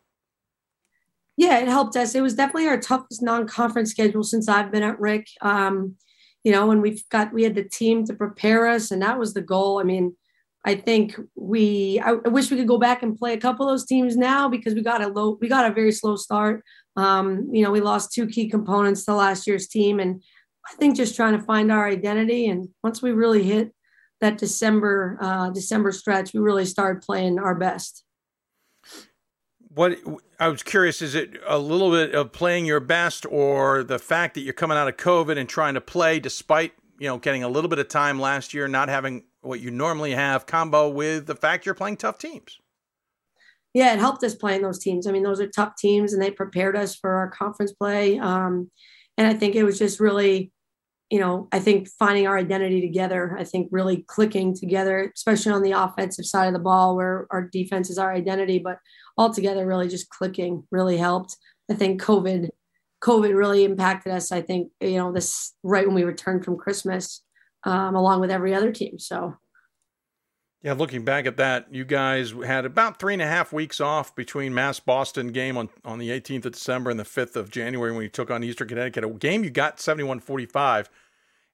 Yeah, 1.35 1.59
it 1.59 1.67
helped 1.67 1.95
us. 1.95 2.15
It 2.15 2.21
was 2.21 2.35
definitely 2.35 2.67
our 2.67 2.79
toughest 2.79 3.21
non-conference 3.21 3.91
schedule 3.91 4.23
since 4.23 4.47
I've 4.47 4.71
been 4.71 4.83
at 4.83 4.99
Rick. 4.99 5.27
Um, 5.41 5.95
you 6.43 6.51
know, 6.51 6.71
and 6.71 6.81
we've 6.81 7.07
got 7.09 7.33
we 7.33 7.43
had 7.43 7.55
the 7.55 7.63
team 7.63 8.05
to 8.05 8.13
prepare 8.13 8.67
us, 8.67 8.91
and 8.91 9.01
that 9.01 9.19
was 9.19 9.33
the 9.33 9.41
goal. 9.41 9.79
I 9.79 9.83
mean, 9.83 10.15
I 10.63 10.75
think 10.75 11.19
we 11.35 11.99
I, 11.99 12.11
I 12.11 12.29
wish 12.29 12.51
we 12.51 12.57
could 12.57 12.67
go 12.67 12.77
back 12.77 13.01
and 13.01 13.17
play 13.17 13.33
a 13.33 13.39
couple 13.39 13.67
of 13.67 13.73
those 13.73 13.85
teams 13.85 14.15
now 14.15 14.47
because 14.47 14.75
we 14.75 14.81
got 14.81 15.01
a 15.01 15.07
low 15.07 15.37
we 15.41 15.47
got 15.47 15.69
a 15.69 15.73
very 15.73 15.91
slow 15.91 16.15
start. 16.15 16.63
Um, 16.95 17.49
you 17.51 17.63
know, 17.63 17.71
we 17.71 17.81
lost 17.81 18.13
two 18.13 18.27
key 18.27 18.49
components 18.49 19.05
to 19.05 19.15
last 19.15 19.47
year's 19.47 19.67
team, 19.67 19.99
and 19.99 20.21
I 20.67 20.75
think 20.75 20.95
just 20.95 21.15
trying 21.15 21.37
to 21.37 21.43
find 21.43 21.71
our 21.71 21.87
identity. 21.87 22.47
And 22.47 22.69
once 22.83 23.01
we 23.01 23.11
really 23.11 23.43
hit 23.43 23.73
that 24.19 24.37
December 24.37 25.17
uh, 25.19 25.49
December 25.49 25.91
stretch, 25.91 26.33
we 26.33 26.39
really 26.39 26.65
started 26.65 27.01
playing 27.01 27.39
our 27.39 27.55
best. 27.55 28.03
What 29.69 29.97
I 30.39 30.47
was 30.49 30.61
curious 30.63 31.01
is 31.01 31.15
it 31.15 31.37
a 31.47 31.57
little 31.57 31.91
bit 31.91 32.13
of 32.13 32.31
playing 32.33 32.65
your 32.65 32.81
best, 32.81 33.25
or 33.25 33.83
the 33.83 33.97
fact 33.97 34.35
that 34.35 34.41
you're 34.41 34.53
coming 34.53 34.77
out 34.77 34.87
of 34.87 34.97
COVID 34.97 35.37
and 35.39 35.49
trying 35.49 35.73
to 35.73 35.81
play 35.81 36.19
despite 36.19 36.73
you 36.99 37.07
know 37.07 37.17
getting 37.17 37.41
a 37.41 37.49
little 37.49 37.69
bit 37.69 37.79
of 37.79 37.87
time 37.87 38.19
last 38.19 38.53
year, 38.53 38.67
not 38.67 38.89
having 38.89 39.23
what 39.41 39.59
you 39.59 39.71
normally 39.71 40.11
have, 40.11 40.45
combo 40.45 40.89
with 40.89 41.25
the 41.25 41.35
fact 41.35 41.65
you're 41.65 41.75
playing 41.75 41.97
tough 41.97 42.17
teams 42.17 42.59
yeah, 43.73 43.93
it 43.93 43.99
helped 43.99 44.23
us 44.23 44.35
playing 44.35 44.61
those 44.61 44.79
teams. 44.79 45.07
I 45.07 45.11
mean, 45.11 45.23
those 45.23 45.39
are 45.39 45.47
tough 45.47 45.75
teams, 45.77 46.13
and 46.13 46.21
they 46.21 46.31
prepared 46.31 46.75
us 46.75 46.95
for 46.95 47.11
our 47.11 47.29
conference 47.29 47.71
play. 47.71 48.19
Um, 48.19 48.69
and 49.17 49.27
I 49.27 49.33
think 49.33 49.55
it 49.55 49.63
was 49.63 49.79
just 49.79 49.99
really, 49.99 50.51
you 51.09 51.19
know, 51.19 51.47
I 51.51 51.59
think 51.59 51.87
finding 51.97 52.27
our 52.27 52.37
identity 52.37 52.81
together. 52.81 53.35
I 53.39 53.45
think 53.45 53.69
really 53.71 54.03
clicking 54.07 54.55
together, 54.55 55.11
especially 55.15 55.53
on 55.53 55.61
the 55.61 55.71
offensive 55.71 56.25
side 56.25 56.47
of 56.47 56.53
the 56.53 56.59
ball, 56.59 56.95
where 56.95 57.27
our 57.31 57.47
defense 57.47 57.89
is 57.89 57.97
our 57.97 58.13
identity, 58.13 58.59
but 58.59 58.77
altogether, 59.17 59.65
really 59.65 59.87
just 59.87 60.09
clicking 60.09 60.67
really 60.69 60.97
helped. 60.97 61.37
I 61.69 61.73
think 61.75 62.01
COVID, 62.01 62.49
COVID 63.01 63.37
really 63.37 63.63
impacted 63.63 64.11
us. 64.11 64.33
I 64.33 64.41
think 64.41 64.71
you 64.81 64.97
know 64.97 65.13
this 65.13 65.53
right 65.63 65.85
when 65.85 65.95
we 65.95 66.03
returned 66.03 66.43
from 66.43 66.57
Christmas, 66.57 67.23
um, 67.63 67.95
along 67.95 68.21
with 68.21 68.31
every 68.31 68.53
other 68.53 68.71
team. 68.71 68.99
So 68.99 69.35
yeah, 70.63 70.73
looking 70.73 71.03
back 71.03 71.25
at 71.25 71.37
that, 71.37 71.73
you 71.73 71.83
guys 71.83 72.33
had 72.45 72.65
about 72.65 72.99
three 72.99 73.13
and 73.13 73.21
a 73.21 73.27
half 73.27 73.51
weeks 73.51 73.81
off 73.81 74.15
between 74.15 74.53
Mass 74.53 74.79
Boston 74.79 75.31
game 75.31 75.57
on, 75.57 75.69
on 75.83 75.97
the 75.97 76.09
18th 76.09 76.45
of 76.45 76.51
December 76.51 76.91
and 76.91 76.99
the 76.99 77.03
5th 77.03 77.35
of 77.35 77.49
January 77.49 77.91
when 77.91 78.03
you 78.03 78.09
took 78.09 78.29
on 78.29 78.43
Eastern 78.43 78.67
Connecticut, 78.67 79.03
a 79.03 79.09
game 79.09 79.43
you 79.43 79.49
got 79.49 79.79
71 79.79 80.19
45. 80.19 80.89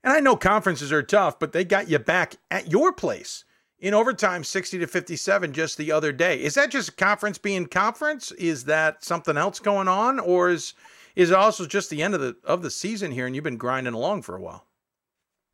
And 0.03 0.13
I 0.13 0.19
know 0.19 0.35
conferences 0.35 0.91
are 0.91 1.03
tough, 1.03 1.39
but 1.39 1.53
they 1.53 1.63
got 1.63 1.89
you 1.89 1.99
back 1.99 2.35
at 2.51 2.69
your 2.69 2.91
place 2.91 3.45
in 3.79 3.93
overtime 3.93 4.43
60 4.43 4.79
to 4.79 4.87
57 4.87 5.53
just 5.53 5.77
the 5.77 5.91
other 5.91 6.11
day. 6.11 6.41
Is 6.41 6.55
that 6.55 6.69
just 6.69 6.97
conference 6.97 7.37
being 7.37 7.65
conference? 7.65 8.31
Is 8.33 8.65
that 8.65 9.05
something 9.05 9.37
else 9.37 9.59
going 9.59 9.87
on 9.87 10.19
or 10.19 10.49
is 10.49 10.73
is 11.15 11.31
it 11.31 11.37
also 11.37 11.65
just 11.65 11.89
the 11.89 12.03
end 12.03 12.13
of 12.13 12.21
the 12.21 12.35
of 12.43 12.61
the 12.61 12.69
season 12.69 13.11
here 13.11 13.25
and 13.25 13.35
you've 13.35 13.43
been 13.43 13.57
grinding 13.57 13.93
along 13.93 14.23
for 14.23 14.35
a 14.35 14.41
while? 14.41 14.66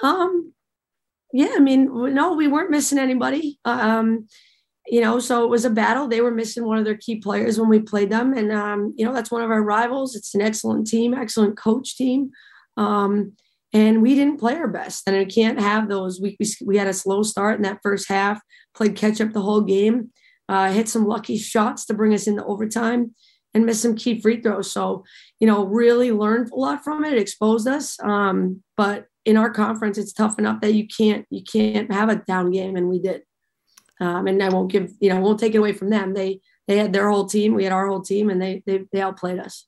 Um 0.04 0.54
yeah, 1.34 1.54
I 1.56 1.60
mean, 1.60 2.13
no, 2.13 2.34
we 2.34 2.48
weren't 2.48 2.70
missing 2.70 3.00
anybody. 3.00 3.60
Um 3.66 4.28
you 4.86 5.00
know, 5.00 5.18
so 5.18 5.46
it 5.46 5.50
was 5.50 5.63
a 5.63 5.70
battle. 5.70 6.08
They 6.10 6.20
were 6.20 6.30
missing 6.30 6.66
one 6.66 6.78
of 6.78 6.84
their 6.84 6.98
key 6.98 7.16
players 7.16 7.58
when 7.58 7.70
we 7.70 7.80
played 7.80 8.12
them 8.12 8.34
and 8.34 8.52
um 8.52 8.94
you 8.96 9.06
know, 9.06 9.13
that's 9.13 9.32
one 9.32 9.42
of 9.42 9.50
our 9.50 9.63
rivals. 9.63 10.16
It's 10.16 10.36
an 10.36 10.42
excellent 10.42 10.86
team, 10.88 11.13
excellent 11.13 11.58
coach 11.58 11.96
team. 11.96 12.32
Um 12.78 13.34
and 13.74 14.04
we 14.04 14.13
didn't 14.13 14.39
play 14.39 14.56
our 14.56 14.68
best. 14.68 15.08
And 15.08 15.16
I 15.16 15.26
can't 15.26 15.60
have 15.60 15.89
those. 15.89 16.22
We, 16.22 16.38
we, 16.39 16.46
we 16.63 16.78
had 16.78 16.88
a 16.88 16.94
slow 16.94 17.24
start 17.24 17.56
in 17.56 17.63
that 17.63 17.80
first 17.82 18.08
half, 18.08 18.39
played 18.76 18.96
catch 18.96 19.20
up 19.20 19.34
the 19.34 19.42
whole 19.42 19.62
game, 19.62 20.12
uh, 20.48 20.72
hit 20.72 20.88
some 20.88 21.08
lucky 21.08 21.38
shots 21.38 21.86
to 21.86 21.96
bring 21.96 22.13
us 22.13 22.28
into 22.28 22.46
overtime, 22.46 23.16
and 23.54 23.66
missed 23.66 23.82
some 23.82 23.96
key 23.96 24.22
free 24.22 24.42
throws. 24.42 24.72
So, 24.72 25.04
you 25.39 25.48
know, 25.48 25.66
really 25.66 26.12
learned 26.12 26.52
a 26.52 26.56
lot 26.56 26.84
from 26.84 27.04
it. 27.04 27.13
It 27.13 27.20
exposed 27.20 27.68
us. 27.68 27.98
Um, 28.04 28.62
but 28.78 29.08
in 29.26 29.38
our 29.38 29.50
conference, 29.50 29.98
it's 29.98 30.14
tough 30.14 30.38
enough 30.40 30.62
that 30.62 30.74
you 30.74 30.88
can't 30.88 31.26
you 31.30 31.44
can't 31.44 31.92
have 31.92 32.10
a 32.10 32.16
down 32.16 32.52
game, 32.52 32.76
and 32.76 32.90
we 32.90 33.00
did. 33.00 33.24
Um, 34.00 34.28
and 34.28 34.42
I 34.42 34.50
won't 34.50 34.72
give 34.72 34.92
you 35.00 35.10
know 35.10 35.20
won't 35.20 35.40
take 35.40 35.56
it 35.56 35.60
away 35.60 35.74
from 35.74 35.90
them. 35.90 36.14
They 36.14 36.42
they 36.68 36.78
had 36.78 36.94
their 36.94 37.10
whole 37.10 37.26
team, 37.26 37.54
we 37.54 37.64
had 37.64 37.74
our 37.74 37.88
whole 37.88 38.02
team, 38.02 38.30
and 38.30 38.42
they 38.42 38.64
they 38.66 38.86
they 38.92 39.02
outplayed 39.02 39.40
us. 39.40 39.66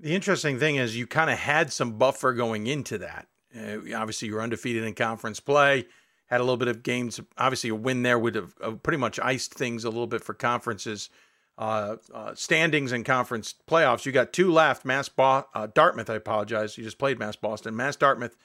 The 0.00 0.14
interesting 0.14 0.58
thing 0.58 0.76
is 0.76 0.96
you 0.96 1.06
kind 1.06 1.30
of 1.30 1.38
had 1.38 1.72
some 1.72 1.98
buffer 1.98 2.32
going 2.32 2.66
into 2.66 2.98
that. 2.98 3.26
Uh, 3.56 3.78
obviously, 3.96 4.28
you 4.28 4.34
were 4.34 4.42
undefeated 4.42 4.84
in 4.84 4.94
conference 4.94 5.40
play. 5.40 5.86
Had 6.26 6.40
a 6.40 6.44
little 6.44 6.58
bit 6.58 6.68
of 6.68 6.82
games. 6.82 7.20
Obviously, 7.36 7.70
a 7.70 7.74
win 7.74 8.02
there 8.02 8.18
would 8.18 8.34
have 8.34 8.54
uh, 8.62 8.72
pretty 8.72 8.98
much 8.98 9.18
iced 9.18 9.54
things 9.54 9.84
a 9.84 9.88
little 9.88 10.06
bit 10.06 10.22
for 10.22 10.34
conferences. 10.34 11.08
Uh, 11.56 11.96
uh, 12.14 12.32
standings 12.36 12.92
and 12.92 13.04
conference 13.04 13.54
playoffs. 13.68 14.06
You 14.06 14.12
got 14.12 14.32
two 14.32 14.52
left. 14.52 14.84
Mass 14.84 15.08
Bo- 15.08 15.46
uh, 15.54 15.66
Dartmouth. 15.74 16.08
I 16.08 16.14
apologize. 16.14 16.78
You 16.78 16.84
just 16.84 16.98
played 16.98 17.18
Mass 17.18 17.34
Boston. 17.34 17.74
Mass 17.74 17.96
Dartmouth 17.96 18.36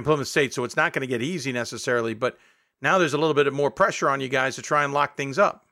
and 0.00 0.06
Plymouth 0.06 0.28
State. 0.28 0.52
So 0.52 0.64
it's 0.64 0.76
not 0.76 0.92
going 0.92 1.02
to 1.02 1.06
get 1.06 1.22
easy 1.22 1.52
necessarily. 1.52 2.14
But 2.14 2.38
now 2.82 2.98
there's 2.98 3.14
a 3.14 3.18
little 3.18 3.34
bit 3.34 3.46
of 3.46 3.54
more 3.54 3.70
pressure 3.70 4.08
on 4.08 4.20
you 4.20 4.28
guys 4.28 4.56
to 4.56 4.62
try 4.62 4.84
and 4.84 4.92
lock 4.92 5.16
things 5.16 5.38
up. 5.38 5.66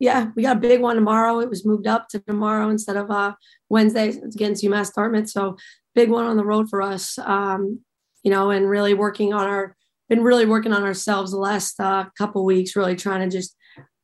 Yeah, 0.00 0.30
we 0.34 0.42
got 0.42 0.56
a 0.56 0.60
big 0.60 0.80
one 0.80 0.96
tomorrow. 0.96 1.38
It 1.40 1.48
was 1.48 1.64
moved 1.64 1.86
up 1.86 2.08
to 2.08 2.18
tomorrow 2.18 2.68
instead 2.68 2.96
of 2.96 3.10
uh, 3.10 3.34
Wednesday 3.68 4.08
against 4.08 4.64
UMass 4.64 4.92
Dartmouth. 4.92 5.30
So 5.30 5.56
big 5.94 6.10
one 6.10 6.26
on 6.26 6.36
the 6.36 6.44
road 6.44 6.68
for 6.68 6.82
us. 6.82 7.16
Um, 7.18 7.80
you 8.24 8.30
know, 8.30 8.50
and 8.50 8.68
really 8.68 8.94
working 8.94 9.32
on 9.32 9.46
our 9.46 9.76
been 10.08 10.22
really 10.22 10.44
working 10.44 10.72
on 10.72 10.82
ourselves 10.82 11.30
the 11.30 11.38
last 11.38 11.80
uh, 11.80 12.04
couple 12.18 12.44
weeks, 12.44 12.76
really 12.76 12.96
trying 12.96 13.28
to 13.28 13.34
just 13.34 13.56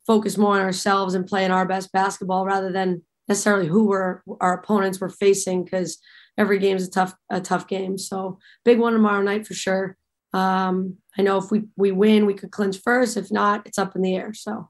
focus 0.07 0.39
more 0.39 0.55
on 0.55 0.63
ourselves 0.63 1.15
and 1.15 1.27
playing 1.27 1.51
our 1.51 1.67
best 1.67 1.93
basketball 1.93 2.47
rather 2.47 2.73
than 2.73 3.03
necessarily 3.29 3.67
who 3.67 3.87
we're 3.87 4.23
our 4.41 4.55
opponents 4.55 5.01
were 5.01 5.09
facing 5.09 5.65
because 5.65 5.99
every 6.39 6.59
game 6.59 6.77
is 6.77 6.89
a 6.89 6.91
tough 6.91 7.15
a 7.31 7.41
tough 7.41 7.67
game. 7.67 7.99
So 7.99 8.39
big 8.65 8.79
one 8.79 8.93
tomorrow 8.93 9.23
night 9.23 9.47
for 9.47 9.55
sure. 9.55 9.97
Um, 10.33 10.97
I 11.19 11.23
know 11.23 11.39
if 11.39 11.51
we 11.51 11.65
we 11.77 11.93
win, 11.93 12.27
we 12.27 12.35
could 12.35 12.51
clinch 12.51 12.79
first. 12.79 13.17
If 13.17 13.31
not, 13.31 13.67
it's 13.67 13.79
up 13.79 13.97
in 13.97 14.03
the 14.03 14.15
air. 14.15 14.33
So, 14.33 14.69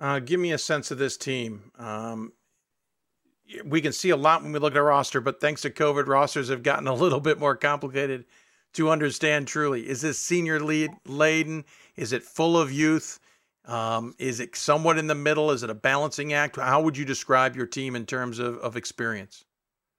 uh, 0.00 0.20
give 0.20 0.40
me 0.40 0.52
a 0.52 0.58
sense 0.58 0.90
of 0.90 0.98
this 0.98 1.16
team. 1.16 1.72
Um, 1.78 2.32
we 3.64 3.80
can 3.80 3.92
see 3.92 4.10
a 4.10 4.16
lot 4.16 4.42
when 4.42 4.52
we 4.52 4.58
look 4.58 4.74
at 4.74 4.78
our 4.78 4.84
roster, 4.84 5.20
but 5.20 5.40
thanks 5.40 5.62
to 5.62 5.70
COVID, 5.70 6.06
rosters 6.06 6.48
have 6.48 6.62
gotten 6.62 6.86
a 6.86 6.94
little 6.94 7.20
bit 7.20 7.38
more 7.38 7.56
complicated 7.56 8.24
to 8.74 8.90
understand 8.90 9.48
truly. 9.48 9.88
Is 9.88 10.00
this 10.00 10.18
senior 10.18 10.60
lead 10.60 10.90
laden? 11.06 11.64
Is 11.96 12.12
it 12.12 12.22
full 12.22 12.56
of 12.56 12.70
youth? 12.70 13.18
Um, 13.64 14.14
is 14.18 14.40
it 14.40 14.56
somewhat 14.56 14.98
in 14.98 15.06
the 15.06 15.14
middle? 15.14 15.50
Is 15.50 15.62
it 15.62 15.70
a 15.70 15.74
balancing 15.74 16.32
act? 16.32 16.56
How 16.56 16.80
would 16.80 16.96
you 16.96 17.04
describe 17.04 17.56
your 17.56 17.66
team 17.66 17.96
in 17.96 18.06
terms 18.06 18.38
of, 18.38 18.58
of 18.58 18.76
experience? 18.76 19.44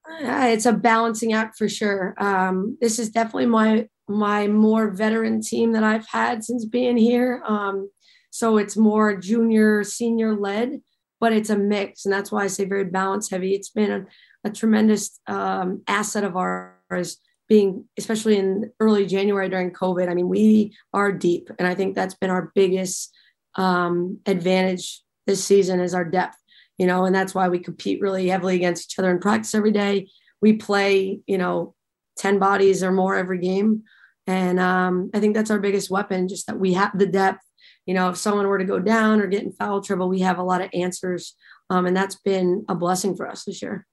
It's 0.09 0.65
a 0.65 0.73
balancing 0.73 1.33
act 1.33 1.57
for 1.57 1.69
sure. 1.69 2.15
Um, 2.17 2.77
this 2.81 2.99
is 2.99 3.09
definitely 3.09 3.47
my 3.47 3.87
my 4.07 4.47
more 4.47 4.91
veteran 4.91 5.41
team 5.41 5.71
that 5.71 5.83
I've 5.83 6.07
had 6.07 6.43
since 6.43 6.65
being 6.65 6.97
here. 6.97 7.41
Um, 7.45 7.89
so 8.29 8.57
it's 8.57 8.75
more 8.75 9.15
junior, 9.15 9.83
senior 9.83 10.35
led 10.35 10.81
but 11.21 11.31
it's 11.31 11.51
a 11.51 11.57
mix. 11.57 12.03
And 12.03 12.11
that's 12.11 12.31
why 12.31 12.43
I 12.43 12.47
say 12.47 12.65
very 12.65 12.83
balance 12.83 13.29
heavy. 13.29 13.53
It's 13.53 13.69
been 13.69 13.91
a, 13.91 14.05
a 14.43 14.51
tremendous 14.51 15.21
um, 15.27 15.83
asset 15.87 16.25
of 16.25 16.35
ours 16.35 17.17
being, 17.47 17.85
especially 17.97 18.37
in 18.37 18.71
early 18.79 19.05
January 19.05 19.47
during 19.47 19.71
COVID. 19.71 20.09
I 20.09 20.15
mean, 20.15 20.27
we 20.27 20.75
are 20.93 21.11
deep. 21.11 21.49
And 21.59 21.67
I 21.67 21.75
think 21.75 21.95
that's 21.95 22.15
been 22.15 22.31
our 22.31 22.51
biggest 22.55 23.15
um, 23.55 24.19
advantage 24.25 25.03
this 25.27 25.43
season 25.43 25.79
is 25.79 25.93
our 25.93 26.03
depth, 26.03 26.37
you 26.81 26.87
know, 26.87 27.05
and 27.05 27.15
that's 27.15 27.35
why 27.35 27.47
we 27.47 27.59
compete 27.59 28.01
really 28.01 28.27
heavily 28.27 28.55
against 28.55 28.91
each 28.91 28.99
other 28.99 29.11
in 29.11 29.19
practice 29.19 29.53
every 29.53 29.71
day. 29.71 30.09
We 30.41 30.53
play, 30.53 31.21
you 31.27 31.37
know, 31.37 31.75
10 32.17 32.39
bodies 32.39 32.83
or 32.83 32.91
more 32.91 33.15
every 33.15 33.39
game. 33.39 33.83
And 34.25 34.59
um, 34.59 35.11
I 35.13 35.19
think 35.19 35.35
that's 35.35 35.51
our 35.51 35.59
biggest 35.59 35.91
weapon, 35.91 36.27
just 36.27 36.47
that 36.47 36.59
we 36.59 36.73
have 36.73 36.97
the 36.97 37.05
depth 37.05 37.45
you 37.85 37.93
know, 37.93 38.09
if 38.09 38.17
someone 38.17 38.47
were 38.47 38.59
to 38.59 38.65
go 38.65 38.79
down 38.79 39.21
or 39.21 39.27
get 39.27 39.43
in 39.43 39.51
foul 39.51 39.81
trouble, 39.81 40.07
we 40.07 40.19
have 40.19 40.37
a 40.37 40.43
lot 40.43 40.61
of 40.61 40.69
answers. 40.73 41.35
Um, 41.69 41.85
and 41.85 41.95
that's 41.95 42.15
been 42.15 42.65
a 42.69 42.75
blessing 42.75 43.15
for 43.15 43.27
us 43.27 43.43
this 43.43 43.61
year. 43.61 43.87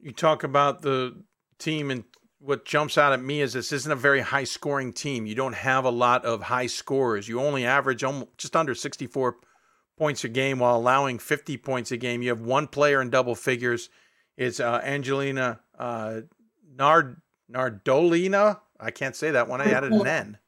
You 0.00 0.12
talk 0.12 0.42
about 0.42 0.82
the 0.82 1.22
team, 1.58 1.90
and 1.90 2.04
what 2.38 2.64
jumps 2.64 2.98
out 2.98 3.12
at 3.12 3.22
me 3.22 3.40
is 3.40 3.52
this 3.52 3.72
isn't 3.72 3.92
a 3.92 3.96
very 3.96 4.20
high 4.20 4.44
scoring 4.44 4.92
team. 4.92 5.26
You 5.26 5.34
don't 5.34 5.54
have 5.54 5.84
a 5.84 5.90
lot 5.90 6.24
of 6.24 6.42
high 6.42 6.66
scorers. 6.66 7.28
You 7.28 7.40
only 7.40 7.64
average 7.64 8.02
almost, 8.02 8.36
just 8.38 8.56
under 8.56 8.74
64 8.74 9.36
points 9.96 10.24
a 10.24 10.28
game 10.28 10.58
while 10.58 10.76
allowing 10.76 11.18
50 11.18 11.56
points 11.58 11.92
a 11.92 11.96
game. 11.96 12.22
You 12.22 12.30
have 12.30 12.40
one 12.40 12.66
player 12.66 13.00
in 13.00 13.10
double 13.10 13.34
figures. 13.34 13.88
It's 14.36 14.60
uh, 14.60 14.80
Angelina 14.82 15.60
uh, 15.78 16.22
Nard 16.76 17.20
Nardolina. 17.50 18.60
I 18.80 18.90
can't 18.90 19.14
say 19.14 19.32
that 19.32 19.48
one. 19.48 19.60
I 19.60 19.70
added 19.70 19.92
an 19.92 20.06
N. 20.06 20.38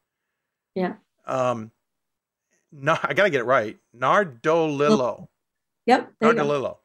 Yeah. 0.73 0.93
Um, 1.25 1.71
no, 2.71 2.97
I 3.01 3.13
got 3.13 3.23
to 3.23 3.29
get 3.29 3.41
it 3.41 3.45
right. 3.45 3.77
Nardolillo. 3.97 5.27
Yep. 5.85 6.13
Nardolillo. 6.21 6.77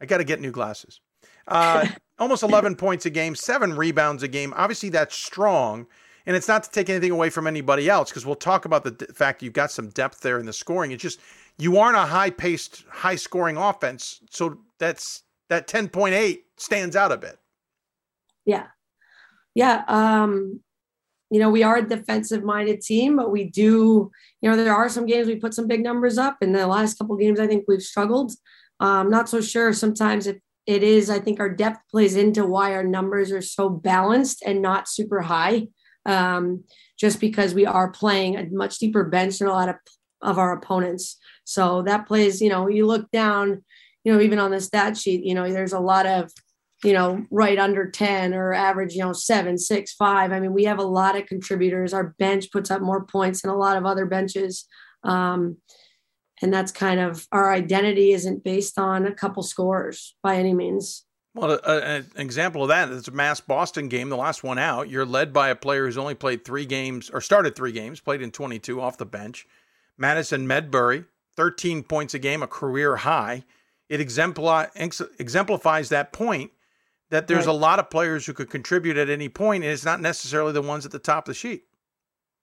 I 0.00 0.06
got 0.06 0.18
to 0.18 0.24
get 0.24 0.40
new 0.40 0.50
glasses. 0.50 1.00
Uh, 1.46 1.86
almost 2.18 2.42
11 2.42 2.76
points 2.76 3.06
a 3.06 3.10
game, 3.10 3.34
seven 3.34 3.76
rebounds 3.76 4.22
a 4.22 4.28
game. 4.28 4.52
Obviously, 4.56 4.88
that's 4.88 5.16
strong. 5.16 5.86
And 6.26 6.36
it's 6.36 6.48
not 6.48 6.64
to 6.64 6.70
take 6.70 6.88
anything 6.88 7.10
away 7.10 7.30
from 7.30 7.46
anybody 7.46 7.88
else 7.88 8.10
because 8.10 8.24
we'll 8.24 8.36
talk 8.36 8.64
about 8.64 8.84
the 8.84 9.06
fact 9.12 9.42
you've 9.42 9.52
got 9.52 9.70
some 9.70 9.88
depth 9.88 10.20
there 10.20 10.38
in 10.38 10.46
the 10.46 10.52
scoring. 10.52 10.92
It's 10.92 11.02
just 11.02 11.20
you 11.58 11.78
aren't 11.78 11.96
a 11.96 12.00
high 12.00 12.30
paced, 12.30 12.84
high 12.90 13.16
scoring 13.16 13.56
offense. 13.56 14.20
So 14.30 14.58
that's 14.78 15.22
that 15.48 15.68
10.8 15.68 16.38
stands 16.56 16.96
out 16.96 17.12
a 17.12 17.16
bit. 17.16 17.38
Yeah. 18.44 18.66
Yeah. 19.54 19.84
Um, 19.86 20.60
you 21.30 21.38
know, 21.38 21.50
we 21.50 21.62
are 21.62 21.76
a 21.76 21.88
defensive 21.88 22.44
minded 22.44 22.80
team, 22.82 23.16
but 23.16 23.30
we 23.30 23.44
do, 23.44 24.10
you 24.40 24.50
know, 24.50 24.56
there 24.56 24.74
are 24.74 24.88
some 24.88 25.06
games 25.06 25.26
we 25.26 25.36
put 25.36 25.54
some 25.54 25.66
big 25.66 25.82
numbers 25.82 26.18
up. 26.18 26.36
In 26.42 26.52
the 26.52 26.66
last 26.66 26.98
couple 26.98 27.16
games, 27.16 27.40
I 27.40 27.46
think 27.46 27.64
we've 27.66 27.82
struggled. 27.82 28.32
I'm 28.80 29.10
not 29.10 29.28
so 29.28 29.40
sure 29.40 29.72
sometimes 29.72 30.26
if 30.26 30.38
it 30.66 30.82
is, 30.82 31.10
I 31.10 31.18
think 31.18 31.40
our 31.40 31.48
depth 31.48 31.80
plays 31.90 32.16
into 32.16 32.44
why 32.44 32.74
our 32.74 32.84
numbers 32.84 33.32
are 33.32 33.42
so 33.42 33.68
balanced 33.68 34.42
and 34.44 34.60
not 34.60 34.88
super 34.88 35.20
high. 35.20 35.68
Um, 36.04 36.64
just 36.98 37.20
because 37.20 37.54
we 37.54 37.64
are 37.64 37.90
playing 37.90 38.36
a 38.36 38.44
much 38.50 38.78
deeper 38.78 39.04
bench 39.04 39.38
than 39.38 39.48
a 39.48 39.52
lot 39.52 39.68
of, 39.68 39.76
of 40.22 40.38
our 40.38 40.52
opponents. 40.52 41.18
So 41.44 41.82
that 41.82 42.06
plays, 42.06 42.40
you 42.40 42.48
know, 42.48 42.68
you 42.68 42.86
look 42.86 43.10
down, 43.10 43.64
you 44.04 44.12
know, 44.12 44.20
even 44.20 44.38
on 44.38 44.50
the 44.50 44.60
stat 44.60 44.96
sheet, 44.96 45.24
you 45.24 45.34
know, 45.34 45.50
there's 45.50 45.72
a 45.72 45.80
lot 45.80 46.06
of 46.06 46.32
you 46.84 46.92
know, 46.92 47.24
right 47.30 47.58
under 47.58 47.88
10 47.88 48.34
or 48.34 48.52
average, 48.52 48.94
you 48.94 49.02
know, 49.02 49.12
seven, 49.12 49.56
six, 49.56 49.92
five. 49.94 50.32
I 50.32 50.40
mean, 50.40 50.52
we 50.52 50.64
have 50.64 50.78
a 50.78 50.84
lot 50.84 51.16
of 51.16 51.26
contributors. 51.26 51.94
Our 51.94 52.14
bench 52.18 52.50
puts 52.50 52.70
up 52.70 52.82
more 52.82 53.04
points 53.04 53.42
than 53.42 53.50
a 53.50 53.56
lot 53.56 53.76
of 53.76 53.86
other 53.86 54.04
benches. 54.04 54.66
Um, 55.04 55.58
and 56.40 56.52
that's 56.52 56.72
kind 56.72 56.98
of 56.98 57.26
our 57.30 57.52
identity 57.52 58.12
isn't 58.12 58.42
based 58.42 58.78
on 58.78 59.06
a 59.06 59.14
couple 59.14 59.44
scores 59.44 60.16
by 60.22 60.36
any 60.36 60.54
means. 60.54 61.04
Well, 61.34 61.60
an 61.64 62.04
example 62.16 62.62
of 62.62 62.68
that 62.68 62.90
is 62.90 63.08
a 63.08 63.12
Mass 63.12 63.40
Boston 63.40 63.88
game, 63.88 64.10
the 64.10 64.16
last 64.16 64.42
one 64.44 64.58
out. 64.58 64.90
You're 64.90 65.06
led 65.06 65.32
by 65.32 65.48
a 65.48 65.56
player 65.56 65.86
who's 65.86 65.96
only 65.96 66.14
played 66.14 66.44
three 66.44 66.66
games 66.66 67.08
or 67.08 67.22
started 67.22 67.54
three 67.54 67.72
games, 67.72 68.00
played 68.00 68.20
in 68.20 68.32
22 68.32 68.80
off 68.80 68.98
the 68.98 69.06
bench. 69.06 69.46
Madison 69.98 70.46
Medbury, 70.46 71.06
13 71.36 71.82
points 71.82 72.14
a 72.14 72.18
game, 72.18 72.42
a 72.42 72.46
career 72.46 72.96
high. 72.96 73.44
It 73.88 74.00
exemplifies 74.00 75.88
that 75.90 76.12
point 76.12 76.50
that 77.10 77.26
there's 77.26 77.46
right. 77.46 77.54
a 77.54 77.58
lot 77.58 77.78
of 77.78 77.90
players 77.90 78.24
who 78.24 78.32
could 78.32 78.50
contribute 78.50 78.96
at 78.96 79.10
any 79.10 79.28
point, 79.28 79.64
and 79.64 79.72
it's 79.72 79.84
not 79.84 80.00
necessarily 80.00 80.52
the 80.52 80.62
ones 80.62 80.86
at 80.86 80.92
the 80.92 80.98
top 80.98 81.28
of 81.28 81.34
the 81.34 81.38
sheet. 81.38 81.64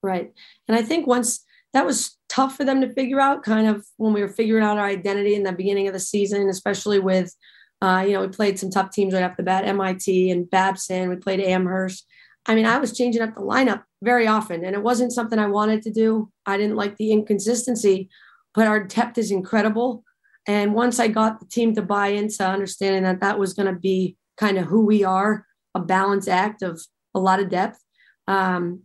Right. 0.02 0.32
And 0.68 0.76
I 0.76 0.82
think 0.82 1.06
once 1.06 1.44
that 1.72 1.84
was 1.84 2.16
tough 2.28 2.56
for 2.56 2.64
them 2.64 2.80
to 2.80 2.92
figure 2.92 3.20
out, 3.20 3.42
kind 3.42 3.66
of 3.66 3.84
when 3.96 4.12
we 4.12 4.20
were 4.20 4.28
figuring 4.28 4.64
out 4.64 4.78
our 4.78 4.86
identity 4.86 5.34
in 5.34 5.42
the 5.42 5.52
beginning 5.52 5.88
of 5.88 5.92
the 5.92 6.00
season, 6.00 6.48
especially 6.48 6.98
with, 6.98 7.34
uh, 7.82 8.04
you 8.06 8.12
know, 8.12 8.20
we 8.20 8.28
played 8.28 8.58
some 8.58 8.70
tough 8.70 8.90
teams 8.92 9.12
right 9.12 9.22
off 9.22 9.36
the 9.36 9.42
bat, 9.42 9.64
MIT 9.64 10.30
and 10.30 10.48
Babson. 10.48 11.08
We 11.08 11.16
played 11.16 11.40
Amherst. 11.40 12.06
I 12.46 12.54
mean, 12.54 12.66
I 12.66 12.78
was 12.78 12.96
changing 12.96 13.22
up 13.22 13.34
the 13.34 13.40
lineup 13.40 13.82
very 14.02 14.26
often. 14.26 14.64
And 14.64 14.74
it 14.74 14.82
wasn't 14.82 15.12
something 15.12 15.38
I 15.38 15.46
wanted 15.46 15.82
to 15.82 15.90
do. 15.90 16.30
I 16.46 16.56
didn't 16.56 16.76
like 16.76 16.96
the 16.96 17.12
inconsistency, 17.12 18.08
but 18.54 18.66
our 18.66 18.84
depth 18.84 19.18
is 19.18 19.30
incredible. 19.30 20.04
And 20.46 20.74
once 20.74 20.98
I 20.98 21.08
got 21.08 21.38
the 21.38 21.46
team 21.46 21.74
to 21.74 21.82
buy 21.82 22.08
into 22.08 22.44
understanding 22.44 23.02
that 23.02 23.20
that 23.20 23.38
was 23.38 23.54
going 23.54 23.72
to 23.72 23.78
be 23.78 24.16
kind 24.36 24.58
of 24.58 24.66
who 24.66 24.84
we 24.84 25.04
are, 25.04 25.46
a 25.74 25.80
balance 25.80 26.28
act 26.28 26.62
of 26.62 26.80
a 27.14 27.20
lot 27.20 27.40
of 27.40 27.50
depth, 27.50 27.78
um, 28.26 28.82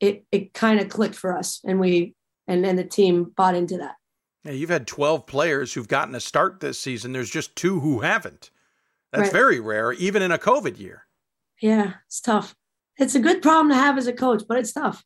it 0.00 0.24
it 0.32 0.52
kind 0.52 0.80
of 0.80 0.88
clicked 0.88 1.14
for 1.14 1.36
us, 1.36 1.60
and 1.64 1.78
we 1.78 2.14
and 2.48 2.64
then 2.64 2.76
the 2.76 2.84
team 2.84 3.32
bought 3.36 3.54
into 3.54 3.78
that. 3.78 3.94
Yeah, 4.44 4.52
you've 4.52 4.70
had 4.70 4.86
12 4.86 5.26
players 5.26 5.72
who've 5.72 5.86
gotten 5.86 6.14
a 6.14 6.20
start 6.20 6.60
this 6.60 6.78
season. 6.78 7.12
There's 7.12 7.30
just 7.30 7.54
two 7.54 7.80
who 7.80 8.00
haven't. 8.00 8.50
That's 9.12 9.24
right. 9.24 9.32
very 9.32 9.60
rare, 9.60 9.92
even 9.92 10.22
in 10.22 10.32
a 10.32 10.38
COVID 10.38 10.80
year. 10.80 11.06
Yeah, 11.60 11.94
it's 12.06 12.20
tough. 12.20 12.56
It's 13.02 13.14
a 13.14 13.20
good 13.20 13.42
problem 13.42 13.68
to 13.70 13.74
have 13.74 13.98
as 13.98 14.06
a 14.06 14.12
coach, 14.12 14.44
but 14.48 14.58
it's 14.58 14.72
tough. 14.72 15.04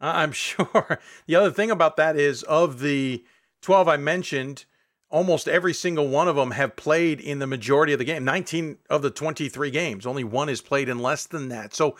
I'm 0.00 0.32
sure. 0.46 0.98
The 1.26 1.36
other 1.36 1.50
thing 1.50 1.70
about 1.70 1.96
that 1.96 2.16
is 2.16 2.42
of 2.42 2.80
the 2.80 3.24
12 3.62 3.88
I 3.88 3.96
mentioned, 3.96 4.64
almost 5.10 5.48
every 5.48 5.72
single 5.72 6.08
one 6.08 6.28
of 6.28 6.36
them 6.36 6.50
have 6.52 6.76
played 6.76 7.20
in 7.20 7.38
the 7.38 7.46
majority 7.46 7.92
of 7.92 7.98
the 7.98 8.04
game. 8.04 8.24
19 8.24 8.78
of 8.88 9.02
the 9.02 9.10
23 9.10 9.70
games, 9.70 10.06
only 10.06 10.24
one 10.24 10.48
is 10.48 10.60
played 10.60 10.88
in 10.88 10.98
less 10.98 11.26
than 11.26 11.48
that. 11.48 11.74
So 11.74 11.96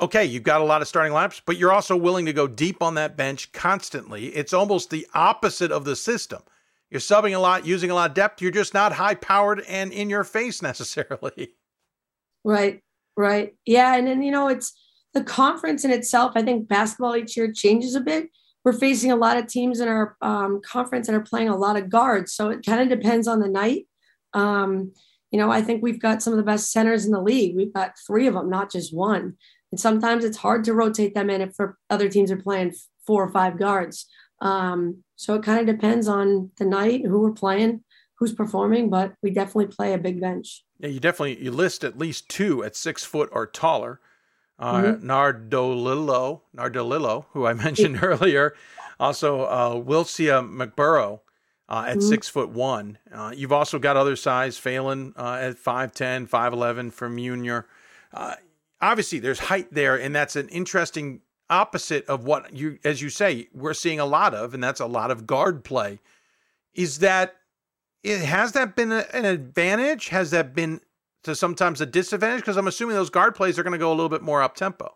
okay, 0.00 0.24
you've 0.24 0.42
got 0.42 0.60
a 0.60 0.64
lot 0.64 0.82
of 0.82 0.88
starting 0.88 1.12
laps, 1.12 1.40
but 1.44 1.56
you're 1.56 1.72
also 1.72 1.96
willing 1.96 2.26
to 2.26 2.32
go 2.32 2.46
deep 2.46 2.82
on 2.82 2.94
that 2.94 3.16
bench 3.16 3.52
constantly. 3.52 4.26
It's 4.26 4.52
almost 4.52 4.90
the 4.90 5.06
opposite 5.14 5.72
of 5.72 5.84
the 5.84 5.96
system. 5.96 6.42
You're 6.90 7.00
subbing 7.00 7.34
a 7.34 7.38
lot, 7.38 7.66
using 7.66 7.90
a 7.90 7.94
lot 7.94 8.10
of 8.10 8.14
depth. 8.14 8.40
You're 8.40 8.50
just 8.50 8.74
not 8.74 8.92
high 8.92 9.14
powered 9.14 9.60
and 9.60 9.92
in 9.92 10.08
your 10.10 10.24
face 10.24 10.62
necessarily. 10.62 11.50
Right, 12.44 12.82
right. 13.18 13.54
Yeah. 13.66 13.96
And 13.96 14.06
then, 14.06 14.22
you 14.22 14.30
know, 14.30 14.48
it's 14.48 14.72
the 15.12 15.24
conference 15.24 15.84
in 15.84 15.90
itself. 15.90 16.32
I 16.36 16.42
think 16.42 16.68
basketball 16.68 17.16
each 17.16 17.36
year 17.36 17.52
changes 17.52 17.96
a 17.96 18.00
bit. 18.00 18.28
We're 18.64 18.72
facing 18.72 19.10
a 19.10 19.16
lot 19.16 19.36
of 19.36 19.48
teams 19.48 19.80
in 19.80 19.88
our 19.88 20.16
um, 20.22 20.60
conference 20.64 21.08
and 21.08 21.16
are 21.16 21.22
playing 21.22 21.48
a 21.48 21.56
lot 21.56 21.76
of 21.76 21.90
guards. 21.90 22.32
So 22.32 22.50
it 22.50 22.64
kind 22.64 22.80
of 22.80 22.88
depends 22.88 23.26
on 23.26 23.40
the 23.40 23.48
night. 23.48 23.86
Um, 24.34 24.92
you 25.32 25.38
know, 25.38 25.50
I 25.50 25.62
think 25.62 25.82
we've 25.82 26.00
got 26.00 26.22
some 26.22 26.32
of 26.32 26.36
the 26.36 26.44
best 26.44 26.70
centers 26.70 27.04
in 27.04 27.12
the 27.12 27.20
league. 27.20 27.56
We've 27.56 27.72
got 27.72 27.94
three 28.06 28.26
of 28.26 28.34
them, 28.34 28.48
not 28.48 28.70
just 28.70 28.94
one. 28.94 29.36
And 29.72 29.80
sometimes 29.80 30.24
it's 30.24 30.38
hard 30.38 30.64
to 30.64 30.74
rotate 30.74 31.14
them 31.14 31.28
in 31.28 31.40
if 31.40 31.56
other 31.90 32.08
teams 32.08 32.30
are 32.30 32.36
playing 32.36 32.74
four 33.06 33.24
or 33.24 33.32
five 33.32 33.58
guards. 33.58 34.06
Um, 34.40 35.02
so 35.16 35.34
it 35.34 35.42
kind 35.42 35.58
of 35.58 35.66
depends 35.66 36.06
on 36.06 36.52
the 36.58 36.64
night, 36.64 37.04
who 37.04 37.20
we're 37.20 37.32
playing, 37.32 37.82
who's 38.18 38.32
performing, 38.32 38.90
but 38.90 39.14
we 39.22 39.30
definitely 39.30 39.66
play 39.66 39.92
a 39.92 39.98
big 39.98 40.20
bench. 40.20 40.64
Yeah, 40.80 40.88
you 40.88 41.00
definitely 41.00 41.42
you 41.42 41.50
list 41.50 41.84
at 41.84 41.98
least 41.98 42.28
two 42.28 42.64
at 42.64 42.76
six 42.76 43.04
foot 43.04 43.28
or 43.32 43.46
taller. 43.46 44.00
Uh, 44.58 44.82
mm-hmm. 44.82 45.08
Nardolillo, 45.08 46.40
Nardolillo, 46.56 47.26
who 47.32 47.46
I 47.46 47.54
mentioned 47.54 48.00
earlier, 48.02 48.54
also 48.98 49.42
uh, 49.42 49.74
Wilcia 49.74 50.42
McBurrow 50.44 51.20
uh, 51.68 51.84
at 51.86 51.98
mm-hmm. 51.98 52.08
six 52.08 52.28
foot 52.28 52.50
one. 52.50 52.98
Uh, 53.12 53.32
you've 53.34 53.52
also 53.52 53.78
got 53.78 53.96
other 53.96 54.16
size, 54.16 54.58
Phelan 54.58 55.14
uh, 55.16 55.38
at 55.40 55.56
5'10", 55.56 56.28
5'11", 56.28 56.92
from 56.92 57.16
Munier. 57.16 57.64
Uh, 58.12 58.34
obviously 58.80 59.20
there's 59.20 59.38
height 59.38 59.72
there, 59.72 59.94
and 59.94 60.14
that's 60.14 60.34
an 60.34 60.48
interesting 60.48 61.20
opposite 61.50 62.04
of 62.06 62.24
what 62.24 62.52
you, 62.52 62.78
as 62.84 63.00
you 63.00 63.10
say, 63.10 63.48
we're 63.54 63.74
seeing 63.74 64.00
a 64.00 64.06
lot 64.06 64.34
of, 64.34 64.54
and 64.54 64.62
that's 64.62 64.80
a 64.80 64.86
lot 64.86 65.10
of 65.10 65.26
guard 65.26 65.62
play. 65.62 66.00
Is 66.74 66.98
that 66.98 67.36
it 68.02 68.20
has 68.20 68.52
that 68.52 68.76
been 68.76 68.92
a, 68.92 69.04
an 69.12 69.24
advantage? 69.24 70.08
Has 70.08 70.30
that 70.30 70.54
been 70.54 70.80
to 71.24 71.34
sometimes 71.34 71.80
a 71.80 71.86
disadvantage? 71.86 72.40
Because 72.40 72.56
I'm 72.56 72.68
assuming 72.68 72.96
those 72.96 73.10
guard 73.10 73.34
plays 73.34 73.58
are 73.58 73.62
going 73.62 73.72
to 73.72 73.78
go 73.78 73.90
a 73.90 73.94
little 73.94 74.08
bit 74.08 74.22
more 74.22 74.42
up 74.42 74.54
tempo. 74.54 74.94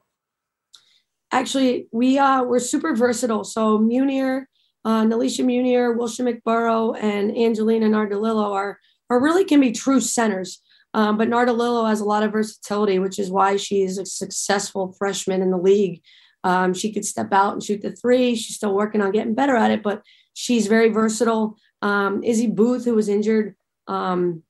Actually, 1.33 1.89
we 1.93 2.19
uh 2.19 2.43
we're 2.43 2.59
super 2.59 2.95
versatile. 2.95 3.45
So 3.45 3.79
Munier, 3.79 4.45
uh, 4.85 5.03
Nalisha 5.03 5.45
Munier, 5.45 5.97
Wilshire 5.97 6.27
McBurrow, 6.27 6.97
and 7.01 7.37
Angelina 7.37 7.87
Nardolillo 7.87 8.53
are 8.53 8.79
are 9.09 9.23
really 9.23 9.45
can 9.45 9.61
be 9.61 9.73
true 9.73 10.01
centers. 10.01 10.61
Um, 10.95 11.17
but 11.17 11.29
Nardolillo 11.29 11.89
has 11.89 12.01
a 12.01 12.05
lot 12.05 12.23
of 12.23 12.33
versatility, 12.33 12.99
which 12.99 13.19
is 13.19 13.31
why 13.31 13.57
she's 13.57 13.97
a 13.97 14.05
successful 14.05 14.95
freshman 14.99 15.41
in 15.41 15.51
the 15.51 15.57
league. 15.57 16.03
Um, 16.45 16.75
she 16.75 16.93
could 16.93 17.05
step 17.05 17.33
out 17.33 17.55
and 17.55 17.63
shoot 17.63 17.81
the 17.81 17.93
three. 17.93 18.35
She's 18.35 18.57
still 18.57 18.75
working 18.75 19.01
on 19.01 19.13
getting 19.13 19.35
better 19.35 19.57
at 19.57 19.71
it, 19.71 19.83
but 19.83 20.03
she's 20.35 20.67
very 20.67 20.91
versatile. 20.91 21.57
Um, 21.83 22.23
Izzy 22.23 22.47
Booth, 22.47 22.85
who 22.85 22.95
was 22.95 23.09
injured 23.09 23.55
um, 23.89 24.43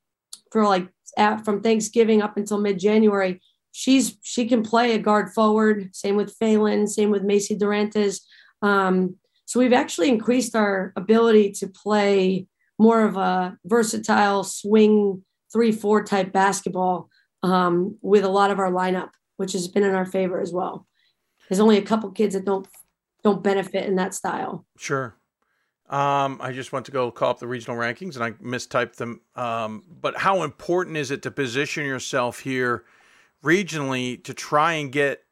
for 0.51 0.65
like 0.65 0.89
at, 1.17 1.45
from 1.45 1.61
Thanksgiving 1.61 2.23
up 2.23 2.37
until 2.37 2.59
mid 2.59 2.79
January, 2.79 3.41
she's 3.73 4.17
she 4.23 4.47
can 4.47 4.63
play 4.63 4.95
a 4.95 4.99
guard 4.99 5.33
forward. 5.33 5.95
Same 5.95 6.17
with 6.17 6.35
Phelan. 6.39 6.87
Same 6.87 7.11
with 7.11 7.23
Macy 7.23 7.57
Durantes. 7.57 8.21
Um, 8.61 9.17
so 9.47 9.59
we've 9.59 9.73
actually 9.73 10.09
increased 10.09 10.55
our 10.55 10.93
ability 10.97 11.53
to 11.53 11.67
play 11.67 12.47
more 12.79 13.05
of 13.05 13.17
a 13.17 13.59
versatile 13.65 14.45
swing 14.45 15.25
three 15.53 15.73
four 15.73 16.05
type 16.05 16.33
basketball 16.33 17.09
um, 17.43 17.99
with 18.01 18.25
a 18.25 18.29
lot 18.29 18.51
of 18.51 18.59
our 18.59 18.71
lineup, 18.71 19.11
which 19.37 19.53
has 19.53 19.69
been 19.69 19.83
in 19.83 19.95
our 19.95 20.07
favor 20.07 20.41
as 20.41 20.53
well. 20.53 20.87
There's 21.49 21.61
only 21.61 21.79
a 21.79 21.83
couple 21.83 22.11
kids 22.13 22.35
that 22.35 22.45
don't 22.45 22.67
don't 23.23 23.43
benefit 23.43 23.87
in 23.87 23.97
that 23.97 24.15
style. 24.15 24.67
Sure. 24.77 25.17
Um, 25.93 26.39
I 26.41 26.53
just 26.53 26.73
went 26.73 26.87
to 26.87 26.93
go 26.93 27.11
call 27.11 27.31
up 27.31 27.39
the 27.39 27.47
regional 27.47 27.77
rankings 27.77 28.15
and 28.15 28.25
I 28.25 28.31
mistyped 28.31 28.97
them. 28.97 29.21
Um, 29.37 29.85
but 30.01 30.17
how 30.17 30.43
important 30.43 30.97
is 30.97 31.11
it 31.11 31.21
to 31.23 31.31
position 31.31 31.85
yourself 31.85 32.41
here 32.41 32.85
regionally 33.45 34.25
to 34.25 34.33
try 34.33 34.73
and 34.73 34.91
get 34.91 35.23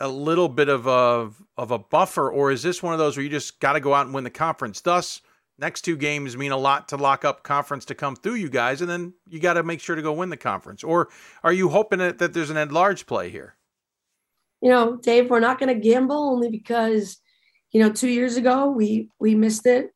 a 0.00 0.08
little 0.08 0.48
bit 0.48 0.68
of 0.68 0.86
a 0.86 1.30
of 1.56 1.70
a 1.70 1.78
buffer, 1.78 2.30
or 2.30 2.50
is 2.50 2.62
this 2.62 2.82
one 2.82 2.92
of 2.92 2.98
those 2.98 3.16
where 3.16 3.24
you 3.24 3.30
just 3.30 3.60
got 3.60 3.74
to 3.74 3.80
go 3.80 3.94
out 3.94 4.04
and 4.04 4.14
win 4.14 4.24
the 4.24 4.30
conference? 4.30 4.80
Thus, 4.80 5.20
next 5.58 5.82
two 5.82 5.96
games 5.96 6.36
mean 6.36 6.52
a 6.52 6.56
lot 6.56 6.88
to 6.88 6.96
lock 6.96 7.24
up 7.24 7.44
conference 7.44 7.84
to 7.86 7.94
come 7.94 8.16
through 8.16 8.34
you 8.34 8.50
guys, 8.50 8.80
and 8.80 8.90
then 8.90 9.14
you 9.28 9.38
got 9.38 9.54
to 9.54 9.62
make 9.62 9.80
sure 9.80 9.94
to 9.96 10.02
go 10.02 10.12
win 10.12 10.28
the 10.28 10.36
conference. 10.36 10.82
Or 10.82 11.08
are 11.44 11.52
you 11.52 11.68
hoping 11.68 12.00
that, 12.00 12.18
that 12.18 12.34
there's 12.34 12.50
an 12.50 12.56
at 12.56 12.72
large 12.72 13.06
play 13.06 13.30
here? 13.30 13.54
You 14.60 14.70
know, 14.70 14.96
Dave, 14.96 15.30
we're 15.30 15.40
not 15.40 15.58
going 15.58 15.72
to 15.72 15.80
gamble 15.80 16.30
only 16.30 16.50
because, 16.50 17.18
you 17.70 17.80
know, 17.80 17.90
two 17.90 18.08
years 18.08 18.36
ago 18.36 18.70
we 18.70 19.08
we 19.20 19.34
missed 19.36 19.66
it. 19.66 19.92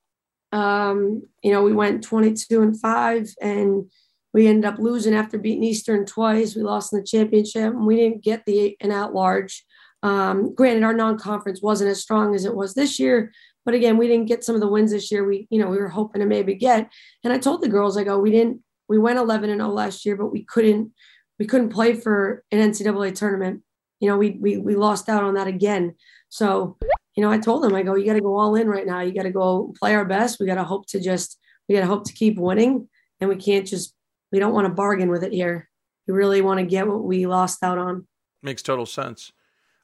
Um, 0.57 1.23
you 1.43 1.53
know, 1.53 1.63
we 1.63 1.75
went 1.75 2.03
22 2.03 2.63
and 2.63 2.81
five, 2.81 3.29
and 3.43 3.91
we 4.33 4.47
ended 4.47 4.65
up 4.65 4.79
losing 4.79 5.15
after 5.15 5.39
beating 5.39 5.65
Eastern 5.65 6.07
twice. 6.07 6.57
We 6.57 6.63
lost 6.63 6.95
in 6.95 6.99
the 6.99 7.05
championship, 7.05 7.75
and 7.75 7.87
we 7.87 7.97
didn't 7.97 8.25
get 8.25 8.45
the 8.47 8.75
an 8.81 8.91
at 8.91 9.13
large. 9.13 9.65
Um, 10.03 10.55
granted, 10.55 10.83
our 10.83 10.95
non-conference 10.95 11.61
wasn't 11.61 11.91
as 11.91 12.01
strong 12.01 12.35
as 12.35 12.47
it 12.47 12.55
was 12.55 12.73
this 12.73 12.99
year, 12.99 13.33
but 13.67 13.75
again, 13.75 13.99
we 13.99 14.09
didn't 14.09 14.29
get 14.29 14.45
some 14.45 14.55
of 14.55 14.63
the 14.63 14.69
wins 14.69 14.93
this 14.93 15.13
year. 15.13 15.27
We, 15.27 15.47
you 15.51 15.61
know, 15.61 15.69
we 15.69 15.77
were 15.77 15.89
hoping 15.89 16.21
to 16.21 16.27
maybe 16.27 16.55
get. 16.55 16.91
And 17.23 17.35
I 17.35 17.39
told 17.39 17.61
the 17.61 17.69
girls, 17.69 17.99
I 17.99 18.05
go, 18.05 18.19
we 18.19 18.31
didn't, 18.31 18.63
we 18.89 18.99
went 18.99 19.19
11 19.19 19.51
and 19.51 19.61
0 19.61 19.71
last 19.71 20.07
year, 20.07 20.17
but 20.17 20.33
we 20.33 20.43
couldn't, 20.45 20.93
we 21.39 21.45
couldn't 21.45 21.71
play 21.71 21.93
for 21.93 22.45
an 22.51 22.61
NCAA 22.61 23.15
tournament. 23.15 23.63
You 24.01 24.09
know, 24.09 24.17
we 24.17 24.39
we 24.41 24.59
we 24.59 24.75
lost 24.75 25.09
out 25.09 25.25
on 25.25 25.35
that 25.35 25.49
again. 25.49 25.97
So, 26.29 26.77
you 27.17 27.23
know, 27.23 27.31
I 27.31 27.39
told 27.39 27.63
them, 27.63 27.75
I 27.75 27.83
go, 27.83 27.97
you 27.97 28.05
got 28.05 28.15
to 28.15 28.21
go 28.21 28.37
all 28.39 28.55
in 28.55 28.69
right 28.69 28.87
now. 28.87 29.01
You 29.01 29.13
got 29.13 29.23
to 29.23 29.31
go 29.31 29.75
play 29.79 29.95
our 29.95 30.05
best. 30.05 30.39
We 30.39 30.47
got 30.47 30.57
to 30.57 30.65
hope 30.65 30.87
to 30.89 31.01
just, 31.01 31.39
we 31.69 31.75
got 31.75 31.81
to 31.81 31.87
hope 31.87 32.05
to 32.05 32.13
keep 32.13 32.39
winning, 32.39 32.89
and 33.21 33.31
we 33.31 33.37
can't 33.37 33.67
just, 33.67 33.95
we 34.31 34.39
don't 34.39 34.53
want 34.53 34.67
to 34.67 34.73
bargain 34.73 35.11
with 35.11 35.25
it 35.25 35.33
here. 35.33 35.69
We 36.07 36.15
really 36.15 36.43
want 36.43 36.61
to 36.61 36.67
get 36.67 36.87
what 36.87 37.03
we 37.03 37.27
lost 37.27 37.63
out 37.65 37.79
on. 37.79 38.07
Makes 38.43 38.63
total 38.63 38.87
sense. 38.87 39.33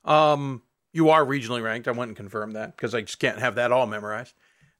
Um, 0.04 0.62
you 0.92 1.08
are 1.08 1.24
regionally 1.24 1.62
ranked. 1.62 1.88
I 1.88 1.92
went 1.92 2.10
and 2.10 2.16
confirmed 2.16 2.54
that 2.54 2.76
because 2.76 2.94
I 2.94 3.00
just 3.00 3.18
can't 3.18 3.38
have 3.38 3.54
that 3.54 3.72
all 3.72 3.86
memorized. 3.86 4.34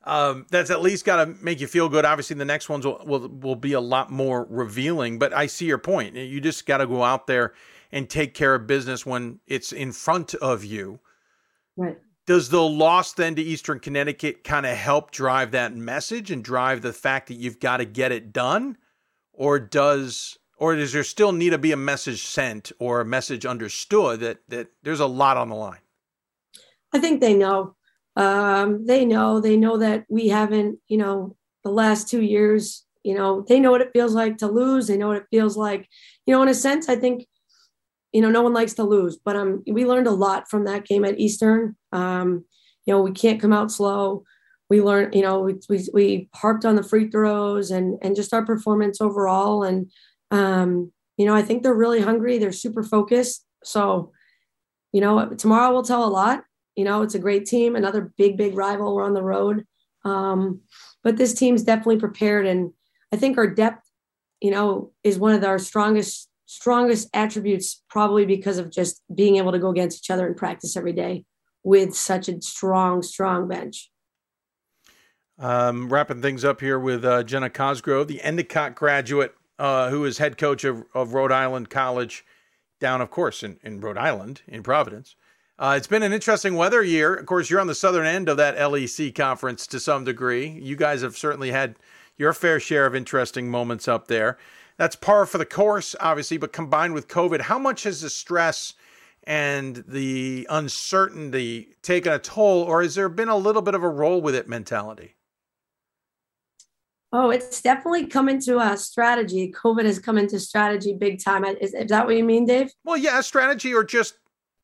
Um, 0.05 0.47
that's 0.51 0.71
at 0.71 0.83
least 0.83 1.05
got 1.05 1.25
to 1.25 1.35
make 1.43 1.61
you 1.61 1.67
feel 1.67 1.89
good. 1.89 2.05
Obviously, 2.05 2.37
the 2.37 2.45
next 2.45 2.69
ones 2.69 2.85
will, 2.85 3.03
will, 3.07 3.29
will 3.29 3.57
be 3.57 3.73
a 3.73 3.81
lot 3.81 4.11
more 4.11 4.47
revealing. 4.51 5.19
But 5.19 5.33
I 5.33 5.47
see 5.47 5.65
your 5.65 5.79
point. 5.79 6.17
You 6.17 6.41
just 6.41 6.67
got 6.67 6.79
to 6.79 6.87
go 6.87 7.03
out 7.03 7.27
there 7.27 7.55
and 7.93 8.11
take 8.11 8.35
care 8.35 8.55
of 8.55 8.67
business 8.67 9.07
when 9.07 9.39
it's 9.47 9.73
in 9.73 9.93
front 9.93 10.35
of 10.35 10.65
you. 10.65 10.99
Right. 11.77 11.99
Does 12.27 12.49
the 12.51 12.63
loss 12.63 13.13
then 13.13 13.35
to 13.35 13.43
Eastern 13.43 13.81
Connecticut 13.81 14.45
kind 14.45 14.65
of 14.65 14.77
help 14.77 15.11
drive 15.11 15.51
that 15.53 15.75
message 15.75 16.31
and 16.31 16.45
drive 16.45 16.81
the 16.81 16.93
fact 16.93 17.29
that 17.29 17.35
you've 17.35 17.59
got 17.59 17.79
to 17.79 17.85
get 17.85 18.13
it 18.13 18.33
done, 18.33 18.77
or 19.33 19.59
does 19.59 20.39
or 20.57 20.77
does 20.77 20.93
there 20.93 21.03
still 21.03 21.33
need 21.33 21.51
to 21.51 21.59
be 21.59 21.73
a 21.73 21.77
message 21.77 22.23
sent 22.23 22.71
or 22.79 23.01
a 23.01 23.05
message 23.05 23.45
understood 23.45 24.21
that 24.21 24.39
that 24.49 24.69
there's 24.85 25.01
a 25.01 25.07
lot 25.07 25.37
on 25.37 25.49
the 25.49 25.57
line? 25.57 25.81
I 26.93 27.01
think 27.01 27.21
they 27.21 27.35
know. 27.35 27.75
Um, 28.15 28.87
they 28.87 29.05
know. 29.05 29.41
They 29.41 29.57
know 29.57 29.79
that 29.79 30.05
we 30.09 30.29
haven't, 30.29 30.79
you 30.87 30.99
know, 30.99 31.37
the 31.65 31.71
last 31.71 32.09
two 32.09 32.23
years, 32.23 32.85
you 33.03 33.15
know, 33.15 33.45
they 33.49 33.59
know 33.59 33.71
what 33.71 33.81
it 33.81 33.93
feels 33.93 34.15
like 34.15 34.39
to 34.39 34.47
lose. 34.47 34.87
They 34.87 34.97
know 34.97 35.09
what 35.09 35.17
it 35.17 35.27
feels 35.31 35.57
like, 35.57 35.89
you 36.27 36.35
know, 36.35 36.43
in 36.43 36.49
a 36.49 36.55
sense, 36.55 36.89
I 36.89 36.97
think, 36.97 37.27
you 38.13 38.21
know, 38.21 38.31
no 38.31 38.43
one 38.43 38.53
likes 38.53 38.75
to 38.75 38.85
lose, 38.85 39.17
but 39.17 39.37
um, 39.37 39.63
we 39.67 39.87
learned 39.87 40.07
a 40.07 40.13
lot 40.13 40.49
from 40.51 40.65
that 40.65 40.85
game 40.85 41.05
at 41.05 41.19
Eastern. 41.19 41.77
Um, 41.93 42.45
you 42.85 42.93
know, 42.93 43.01
we 43.01 43.13
can't 43.13 43.41
come 43.41 43.53
out 43.53 43.73
slow. 43.73 44.25
We 44.69 44.81
learned, 44.83 45.15
you 45.15 45.23
know, 45.23 45.41
we, 45.41 45.55
we, 45.69 45.89
we 45.93 46.29
harped 46.35 46.65
on 46.65 46.77
the 46.77 46.83
free 46.83 47.11
throws 47.11 47.71
and, 47.71 47.99
and 48.03 48.17
just 48.17 48.33
our 48.33 48.45
performance 48.45 49.01
overall. 49.01 49.63
And, 49.63 49.91
um, 50.31 50.93
you 51.17 51.27
know, 51.27 51.35
I 51.35 51.43
think 51.43 51.63
they're 51.63 51.75
really 51.75 52.01
hungry. 52.01 52.39
They're 52.39 52.53
super 52.53 52.83
focused. 52.83 53.45
So, 53.65 54.13
you 54.93 55.01
know, 55.01 55.29
tomorrow 55.31 55.73
will 55.73 55.83
tell 55.83 56.05
a 56.05 56.09
lot. 56.09 56.45
You 56.75 56.85
know, 56.85 57.03
it's 57.03 57.15
a 57.15 57.19
great 57.19 57.45
team, 57.45 57.77
another 57.77 58.13
big, 58.17 58.37
big 58.37 58.57
rival. 58.57 58.95
We're 58.95 59.05
on 59.05 59.15
the 59.15 59.23
road. 59.23 59.65
Um, 60.05 60.63
but 61.05 61.17
this 61.17 61.35
team's 61.35 61.63
definitely 61.63 61.99
prepared. 61.99 62.47
And 62.47 62.73
I 63.13 63.17
think 63.17 63.37
our 63.37 63.47
depth, 63.47 63.87
you 64.41 64.51
know, 64.51 64.91
is 65.05 65.19
one 65.19 65.35
of 65.35 65.45
our 65.45 65.59
strongest, 65.59 66.29
strongest 66.53 67.09
attributes, 67.15 67.83
probably 67.89 68.27
because 68.27 68.59
of 68.59 68.71
just 68.71 69.03
being 69.15 69.37
able 69.37 69.53
to 69.53 69.59
go 69.59 69.71
against 69.71 70.05
each 70.05 70.11
other 70.11 70.27
in 70.27 70.35
practice 70.35 70.77
every 70.77 70.93
day 70.93 71.25
with 71.65 71.95
such 71.95 72.29
a 72.29 72.41
strong, 72.43 73.03
strong 73.03 73.49
bench. 73.49 73.91
Um, 75.39 75.89
wrapping 75.93 76.23
things 76.23 76.45
up 76.45 76.61
here 76.61 76.79
with 76.79 77.05
uh, 77.05 77.23
Jenna 77.23 77.51
Cosgrove, 77.51 78.07
the 78.07 78.23
Endicott 78.23 78.75
graduate 78.75 79.35
uh, 79.59 79.91
who 79.91 80.05
is 80.05 80.19
head 80.19 80.37
coach 80.39 80.65
of, 80.65 80.85
of 80.95 81.15
Rhode 81.15 81.33
Island 81.33 81.71
College, 81.71 82.25
down, 82.81 83.01
of 83.01 83.11
course, 83.11 83.43
in, 83.43 83.59
in 83.63 83.81
Rhode 83.81 83.97
Island, 83.97 84.43
in 84.47 84.63
Providence. 84.63 85.15
Uh, 85.59 85.75
it's 85.77 85.87
been 85.87 86.03
an 86.03 86.13
interesting 86.13 86.57
weather 86.57 86.83
year. 86.83 87.15
Of 87.15 87.27
course, 87.27 87.49
you're 87.49 87.61
on 87.61 87.67
the 87.69 87.75
southern 87.75 88.07
end 88.07 88.29
of 88.29 88.37
that 88.39 88.57
LEC 88.57 89.15
conference 89.15 89.67
to 89.69 89.79
some 89.79 90.05
degree. 90.05 90.49
You 90.49 90.75
guys 90.75 91.03
have 91.03 91.17
certainly 91.17 91.53
had 91.53 91.77
your 92.17 92.33
fair 92.33 92.59
share 92.59 92.87
of 92.87 92.97
interesting 92.97 93.49
moments 93.49 93.87
up 93.87 94.09
there. 94.09 94.39
That's 94.79 94.97
par 94.97 95.27
for 95.27 95.39
the 95.39 95.47
course, 95.47 95.95
obviously, 96.01 96.39
but 96.39 96.53
combined 96.53 96.95
with 96.95 97.09
COVID, 97.09 97.43
how 97.43 97.59
much 97.59 97.85
has 97.85 98.01
the 98.01 98.11
stress 98.11 98.75
and 99.25 99.85
the 99.87 100.47
uncertainty 100.51 101.77
taken 101.83 102.13
a 102.13 102.19
toll, 102.19 102.63
or 102.63 102.83
has 102.83 102.95
there 102.95 103.09
been 103.09 103.29
a 103.29 103.37
little 103.37 103.63
bit 103.63 103.75
of 103.75 103.83
a 103.83 103.89
roll 103.89 104.21
with 104.21 104.35
it 104.35 104.49
mentality? 104.49 105.17
Oh, 107.13 107.31
it's 107.31 107.61
definitely 107.61 108.07
come 108.07 108.29
into 108.29 108.59
a 108.59 108.77
strategy. 108.77 109.53
COVID 109.53 109.85
has 109.85 109.99
come 109.99 110.17
into 110.17 110.41
strategy 110.41 110.95
big 110.95 111.23
time. 111.23 111.45
Is, 111.45 111.75
is 111.75 111.91
that 111.91 112.07
what 112.07 112.17
you 112.17 112.25
mean, 112.25 112.47
Dave? 112.47 112.73
Well, 112.85 112.97
yeah, 112.97 113.21
strategy 113.21 113.75
or 113.75 113.85
just 113.85 114.15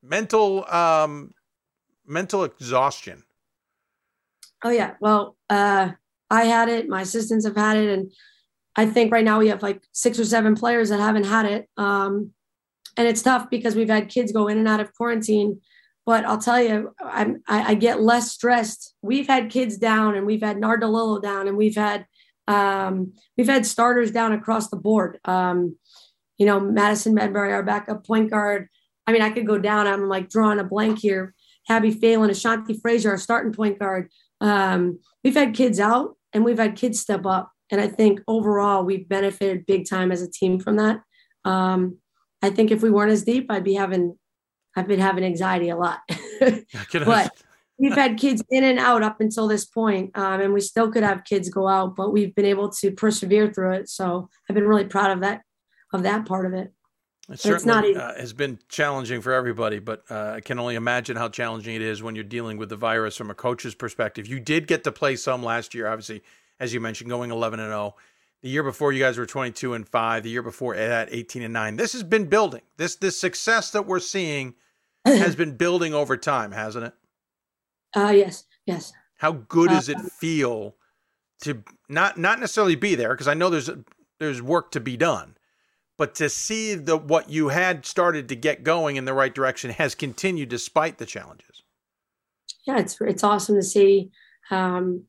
mental 0.03 0.65
um 0.73 1.35
mental 2.07 2.45
exhaustion. 2.45 3.25
Oh 4.65 4.71
yeah. 4.71 4.95
Well, 5.01 5.37
uh 5.51 5.91
I 6.31 6.45
had 6.45 6.69
it, 6.69 6.89
my 6.89 7.03
assistants 7.03 7.45
have 7.47 7.57
had 7.57 7.77
it, 7.77 7.89
and 7.91 8.13
I 8.77 8.87
think 8.87 9.13
right 9.13 9.25
now 9.25 9.39
we 9.39 9.49
have 9.49 9.63
like 9.63 9.83
six 9.93 10.19
or 10.19 10.25
seven 10.25 10.55
players 10.55 10.91
that 10.91 11.01
haven't 11.01 11.27
had 11.27 11.47
it. 11.47 11.69
Um 11.77 12.33
and 12.97 13.07
it's 13.07 13.23
tough 13.23 13.49
because 13.49 13.77
we've 13.77 13.89
had 13.89 14.09
kids 14.09 14.33
go 14.33 14.49
in 14.49 14.59
and 14.59 14.67
out 14.69 14.81
of 14.81 14.93
quarantine. 14.93 15.61
But 16.05 16.25
I'll 16.25 16.39
tell 16.39 16.61
you, 16.61 16.95
I'm, 17.05 17.43
I, 17.47 17.73
I 17.73 17.75
get 17.75 18.01
less 18.01 18.33
stressed. 18.33 18.95
We've 19.03 19.27
had 19.27 19.51
kids 19.51 19.77
down, 19.77 20.15
and 20.17 20.27
we've 20.27 20.43
had 20.43 20.57
Nardalillo 20.57 21.23
down, 21.23 21.47
and 21.47 21.57
we've 21.57 21.77
had 21.77 22.07
um, 22.49 23.13
we've 23.37 23.47
had 23.47 23.67
starters 23.67 24.11
down 24.11 24.33
across 24.33 24.71
the 24.71 24.77
board. 24.77 25.21
Um, 25.27 25.77
you 26.39 26.47
know, 26.47 26.59
Madison 26.59 27.15
Medbury, 27.15 27.53
our 27.53 27.63
backup 27.63 28.07
point 28.07 28.31
guard. 28.31 28.69
I 29.07 29.13
mean, 29.13 29.23
I 29.23 29.31
could 29.31 29.47
go 29.47 29.59
down. 29.59 29.87
I'm 29.87 30.09
like 30.09 30.31
drawing 30.31 30.59
a 30.59 30.65
blank 30.65 30.99
here. 30.99 31.35
Abby 31.69 31.91
Phelan, 31.91 32.31
Ashanti 32.31 32.79
Frazier, 32.81 33.11
our 33.11 33.19
starting 33.19 33.53
point 33.53 33.79
guard. 33.79 34.11
Um, 34.41 35.01
we've 35.23 35.35
had 35.35 35.55
kids 35.55 35.79
out 35.79 36.17
and 36.33 36.45
we've 36.45 36.59
had 36.59 36.77
kids 36.77 37.01
step 37.01 37.27
up. 37.27 37.53
And 37.71 37.81
I 37.81 37.89
think 37.89 38.21
overall 38.27 38.85
we've 38.85 39.09
benefited 39.09 39.67
big 39.67 39.89
time 39.89 40.11
as 40.13 40.23
a 40.23 40.31
team 40.31 40.59
from 40.59 40.77
that. 40.77 41.01
Um, 41.45 41.99
I 42.43 42.51
think 42.51 42.71
if 42.71 42.83
we 42.83 42.91
weren't 42.91 43.13
as 43.13 43.25
deep, 43.25 43.47
I'd 43.51 43.65
be 43.65 43.75
having, 43.75 44.17
I've 44.77 44.89
been 44.89 45.01
having 45.01 45.25
anxiety 45.25 45.69
a 45.69 45.77
lot. 45.77 46.01
but 46.93 47.33
we've 47.79 47.95
had 47.95 48.19
kids 48.19 48.43
in 48.51 48.65
and 48.65 48.79
out 48.79 49.03
up 49.03 49.21
until 49.21 49.49
this 49.49 49.65
point, 49.65 50.17
um, 50.17 50.41
and 50.41 50.53
we 50.53 50.61
still 50.61 50.91
could 50.91 51.03
have 51.03 51.25
kids 51.25 51.49
go 51.49 51.69
out, 51.69 51.97
but 51.97 52.13
we've 52.13 52.35
been 52.35 52.45
able 52.45 52.71
to 52.71 52.91
persevere 52.93 53.53
through 53.53 53.73
it. 53.73 53.89
So 53.89 54.29
I've 54.49 54.55
been 54.55 54.69
really 54.69 54.85
proud 54.85 55.11
of 55.11 55.21
that 55.21 55.43
of 55.93 56.03
that 56.03 56.27
part 56.27 56.47
of 56.47 56.53
it. 56.53 56.73
It 57.31 57.41
certainly 57.41 57.95
uh, 57.95 58.15
has 58.15 58.33
been 58.33 58.59
challenging 58.69 59.21
for 59.21 59.33
everybody, 59.33 59.81
but 59.81 60.03
uh, 60.11 60.33
I 60.37 60.41
can 60.41 60.59
only 60.59 60.77
imagine 60.77 61.17
how 61.17 61.29
challenging 61.29 61.75
it 61.75 61.83
is 61.83 62.03
when 62.03 62.15
you're 62.15 62.25
dealing 62.25 62.57
with 62.57 62.71
the 62.71 62.77
virus 62.77 63.17
from 63.17 63.31
a 63.31 63.35
coach's 63.35 63.75
perspective. 63.75 64.27
You 64.27 64.41
did 64.41 64.67
get 64.67 64.85
to 64.85 64.93
play 64.93 65.15
some 65.17 65.43
last 65.43 65.75
year, 65.75 65.89
obviously, 65.89 66.23
as 66.61 66.75
you 66.75 66.81
mentioned, 66.81 67.11
going 67.11 67.31
11 67.31 67.61
and 67.61 67.71
0. 67.71 67.95
The 68.43 68.49
year 68.49 68.63
before, 68.63 68.93
you 68.93 69.03
guys 69.03 69.19
were 69.19 69.27
22 69.27 69.75
and 69.75 69.89
5. 69.89 70.23
The 70.23 70.31
year 70.31 70.43
before 70.43 70.77
that, 70.77 71.09
18 71.11 71.43
and 71.43 71.53
9. 71.53 71.77
This 71.77 71.93
has 71.93 72.03
been 72.03 72.27
building. 72.27 72.63
This 72.77 72.95
this 72.97 73.19
success 73.19 73.71
that 73.73 73.87
we're 73.87 73.99
seeing 73.99 74.55
has 75.05 75.35
been 75.35 75.57
building 75.57 75.93
over 75.93 76.17
time, 76.17 76.53
hasn't 76.53 76.87
it? 76.87 76.95
Uh, 77.97 78.13
yes, 78.15 78.45
yes. 78.67 78.93
How 79.17 79.33
good 79.33 79.71
does 79.71 79.89
it 79.89 79.97
uh, 79.97 80.03
feel 80.03 80.77
to 81.43 81.65
not 81.89 82.17
not 82.17 82.39
necessarily 82.39 82.77
be 82.77 82.95
there? 82.95 83.11
Because 83.11 83.29
I 83.29 83.35
know 83.35 83.51
there's 83.51 83.71
there's 84.21 84.41
work 84.41 84.71
to 84.73 84.81
be 84.81 84.97
done, 84.97 85.37
but 85.97 86.15
to 86.17 86.29
see 86.29 86.75
the 86.75 86.97
what 86.97 87.31
you 87.31 87.49
had 87.49 87.85
started 87.85 88.29
to 88.29 88.37
get 88.37 88.63
going 88.63 88.95
in 88.95 89.05
the 89.05 89.15
right 89.15 89.35
direction 89.35 89.71
has 89.71 89.97
continued 89.97 90.49
despite 90.49 90.99
the 90.99 91.07
challenges. 91.07 91.65
Yeah, 92.67 92.79
it's 92.79 93.01
it's 93.01 93.25
awesome 93.25 93.57
to 93.57 93.63
see. 93.63 94.13
Um, 94.51 95.05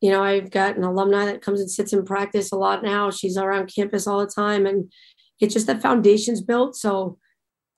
you 0.00 0.10
know, 0.10 0.22
I've 0.22 0.50
got 0.50 0.76
an 0.76 0.84
alumni 0.84 1.26
that 1.26 1.42
comes 1.42 1.60
and 1.60 1.70
sits 1.70 1.92
in 1.92 2.04
practice 2.04 2.52
a 2.52 2.56
lot 2.56 2.82
now. 2.82 3.10
She's 3.10 3.36
around 3.36 3.72
campus 3.74 4.06
all 4.06 4.20
the 4.20 4.32
time, 4.32 4.66
and 4.66 4.90
it's 5.40 5.54
just 5.54 5.66
that 5.66 5.82
foundation's 5.82 6.40
built. 6.40 6.76
So 6.76 7.18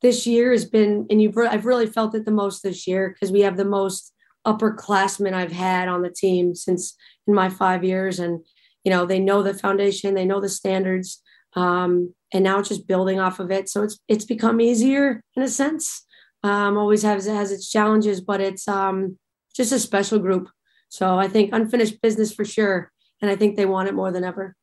this 0.03 0.27
year 0.27 0.53
has 0.53 0.65
been, 0.65 1.07
and 1.11 1.23
you've 1.23 1.37
I've 1.37 1.67
really 1.67 1.87
felt 1.87 2.15
it 2.15 2.25
the 2.25 2.31
most 2.31 2.63
this 2.63 2.87
year 2.87 3.11
because 3.11 3.33
we 3.33 3.41
have 3.41 3.57
the 3.57 3.65
most 3.65 4.13
upperclassmen 4.47 5.33
I've 5.33 5.53
had 5.53 5.89
on 5.89 6.03
the 6.03 6.11
team 6.11 6.55
since 6.55 6.97
in 7.27 7.35
my 7.35 7.49
five 7.49 7.85
years. 7.85 8.19
And, 8.19 8.45
you 8.85 8.91
know, 8.91 9.07
they 9.07 9.21
know 9.21 9.43
the 9.43 9.55
foundation, 9.55 10.15
they 10.15 10.25
know 10.25 10.41
the 10.41 10.49
standards. 10.49 11.23
Um, 11.55 12.15
and 12.33 12.43
now 12.43 12.59
it's 12.59 12.69
just 12.69 12.89
building 12.89 13.21
off 13.21 13.39
of 13.39 13.51
it. 13.51 13.69
So 13.69 13.83
it's 13.83 13.99
it's 14.09 14.25
become 14.25 14.61
easier 14.61 15.23
in 15.37 15.43
a 15.43 15.49
sense. 15.49 16.05
Um, 16.43 16.77
always 16.77 17.03
has 17.03 17.27
has 17.27 17.53
its 17.53 17.71
challenges, 17.71 18.21
but 18.21 18.41
it's 18.41 18.67
um, 18.67 19.19
just 19.55 19.73
a 19.73 19.79
special 19.79 20.19
group. 20.19 20.49
So 20.93 21.19
I 21.19 21.27
think 21.27 21.55
unfinished 21.55 22.03
business 22.03 22.35
for 22.35 22.45
sure, 22.45 22.93
and 23.23 23.31
I 23.31 23.35
think 23.35 23.57
they 23.57 23.65
want 23.65 23.89
it 23.89 23.95
more 23.95 24.13
than 24.13 24.25
ever. 24.25 24.55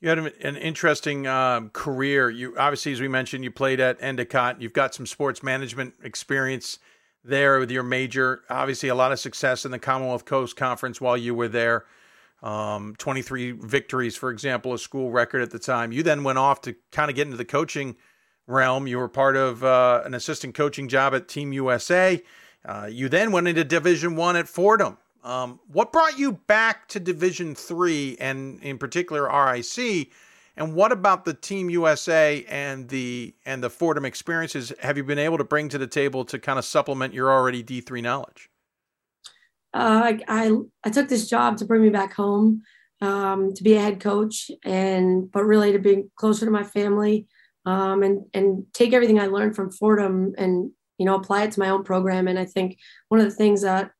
You 0.00 0.08
had 0.08 0.18
an 0.18 0.56
interesting 0.56 1.26
um, 1.26 1.70
career. 1.70 2.30
You 2.30 2.56
obviously, 2.56 2.92
as 2.92 3.00
we 3.00 3.08
mentioned, 3.08 3.42
you 3.42 3.50
played 3.50 3.80
at 3.80 4.00
Endicott. 4.00 4.62
You've 4.62 4.72
got 4.72 4.94
some 4.94 5.04
sports 5.04 5.42
management 5.42 5.94
experience 6.04 6.78
there 7.24 7.58
with 7.58 7.72
your 7.72 7.82
major. 7.82 8.42
Obviously, 8.48 8.88
a 8.88 8.94
lot 8.94 9.10
of 9.10 9.18
success 9.18 9.64
in 9.64 9.72
the 9.72 9.80
Commonwealth 9.80 10.24
Coast 10.24 10.54
Conference 10.54 11.00
while 11.00 11.16
you 11.16 11.34
were 11.34 11.48
there. 11.48 11.86
Um, 12.40 12.94
23 12.96 13.50
victories, 13.50 14.14
for 14.14 14.30
example, 14.30 14.74
a 14.74 14.78
school 14.78 15.10
record 15.10 15.42
at 15.42 15.50
the 15.50 15.58
time. 15.58 15.90
You 15.90 16.04
then 16.04 16.22
went 16.22 16.38
off 16.38 16.60
to 16.62 16.76
kind 16.92 17.10
of 17.10 17.16
get 17.16 17.26
into 17.26 17.36
the 17.36 17.44
coaching 17.44 17.96
realm. 18.46 18.86
You 18.86 18.98
were 18.98 19.08
part 19.08 19.34
of 19.34 19.64
uh, 19.64 20.02
an 20.04 20.14
assistant 20.14 20.54
coaching 20.54 20.86
job 20.86 21.16
at 21.16 21.26
Team 21.26 21.52
USA. 21.52 22.22
Uh, 22.64 22.88
you 22.88 23.08
then 23.08 23.32
went 23.32 23.48
into 23.48 23.64
Division 23.64 24.14
One 24.14 24.36
at 24.36 24.46
Fordham. 24.46 24.98
Um, 25.24 25.60
what 25.68 25.92
brought 25.92 26.18
you 26.18 26.32
back 26.32 26.88
to 26.88 27.00
Division 27.00 27.54
Three, 27.54 28.16
and 28.20 28.62
in 28.62 28.78
particular 28.78 29.24
RIC? 29.24 30.10
And 30.56 30.74
what 30.74 30.90
about 30.90 31.24
the 31.24 31.34
Team 31.34 31.70
USA 31.70 32.44
and 32.48 32.88
the 32.88 33.34
and 33.46 33.62
the 33.62 33.70
Fordham 33.70 34.04
experiences 34.04 34.72
have 34.80 34.96
you 34.96 35.04
been 35.04 35.18
able 35.18 35.38
to 35.38 35.44
bring 35.44 35.68
to 35.68 35.78
the 35.78 35.86
table 35.86 36.24
to 36.26 36.38
kind 36.38 36.58
of 36.58 36.64
supplement 36.64 37.14
your 37.14 37.30
already 37.30 37.62
D 37.62 37.80
three 37.80 38.00
knowledge? 38.00 38.50
Uh, 39.72 40.02
I, 40.04 40.20
I, 40.28 40.56
I 40.82 40.90
took 40.90 41.08
this 41.08 41.28
job 41.28 41.58
to 41.58 41.64
bring 41.64 41.82
me 41.82 41.90
back 41.90 42.14
home 42.14 42.62
um, 43.00 43.54
to 43.54 43.62
be 43.62 43.74
a 43.74 43.80
head 43.80 44.00
coach, 44.00 44.50
and 44.64 45.30
but 45.30 45.44
really 45.44 45.72
to 45.72 45.78
be 45.78 46.04
closer 46.16 46.44
to 46.44 46.50
my 46.50 46.64
family 46.64 47.26
um, 47.64 48.02
and 48.02 48.24
and 48.34 48.66
take 48.72 48.92
everything 48.92 49.20
I 49.20 49.26
learned 49.26 49.54
from 49.54 49.70
Fordham 49.70 50.34
and 50.38 50.72
you 50.98 51.06
know 51.06 51.14
apply 51.14 51.44
it 51.44 51.52
to 51.52 51.60
my 51.60 51.68
own 51.68 51.84
program. 51.84 52.26
And 52.26 52.38
I 52.38 52.44
think 52.44 52.78
one 53.08 53.20
of 53.20 53.26
the 53.26 53.36
things 53.36 53.62
that 53.62 53.92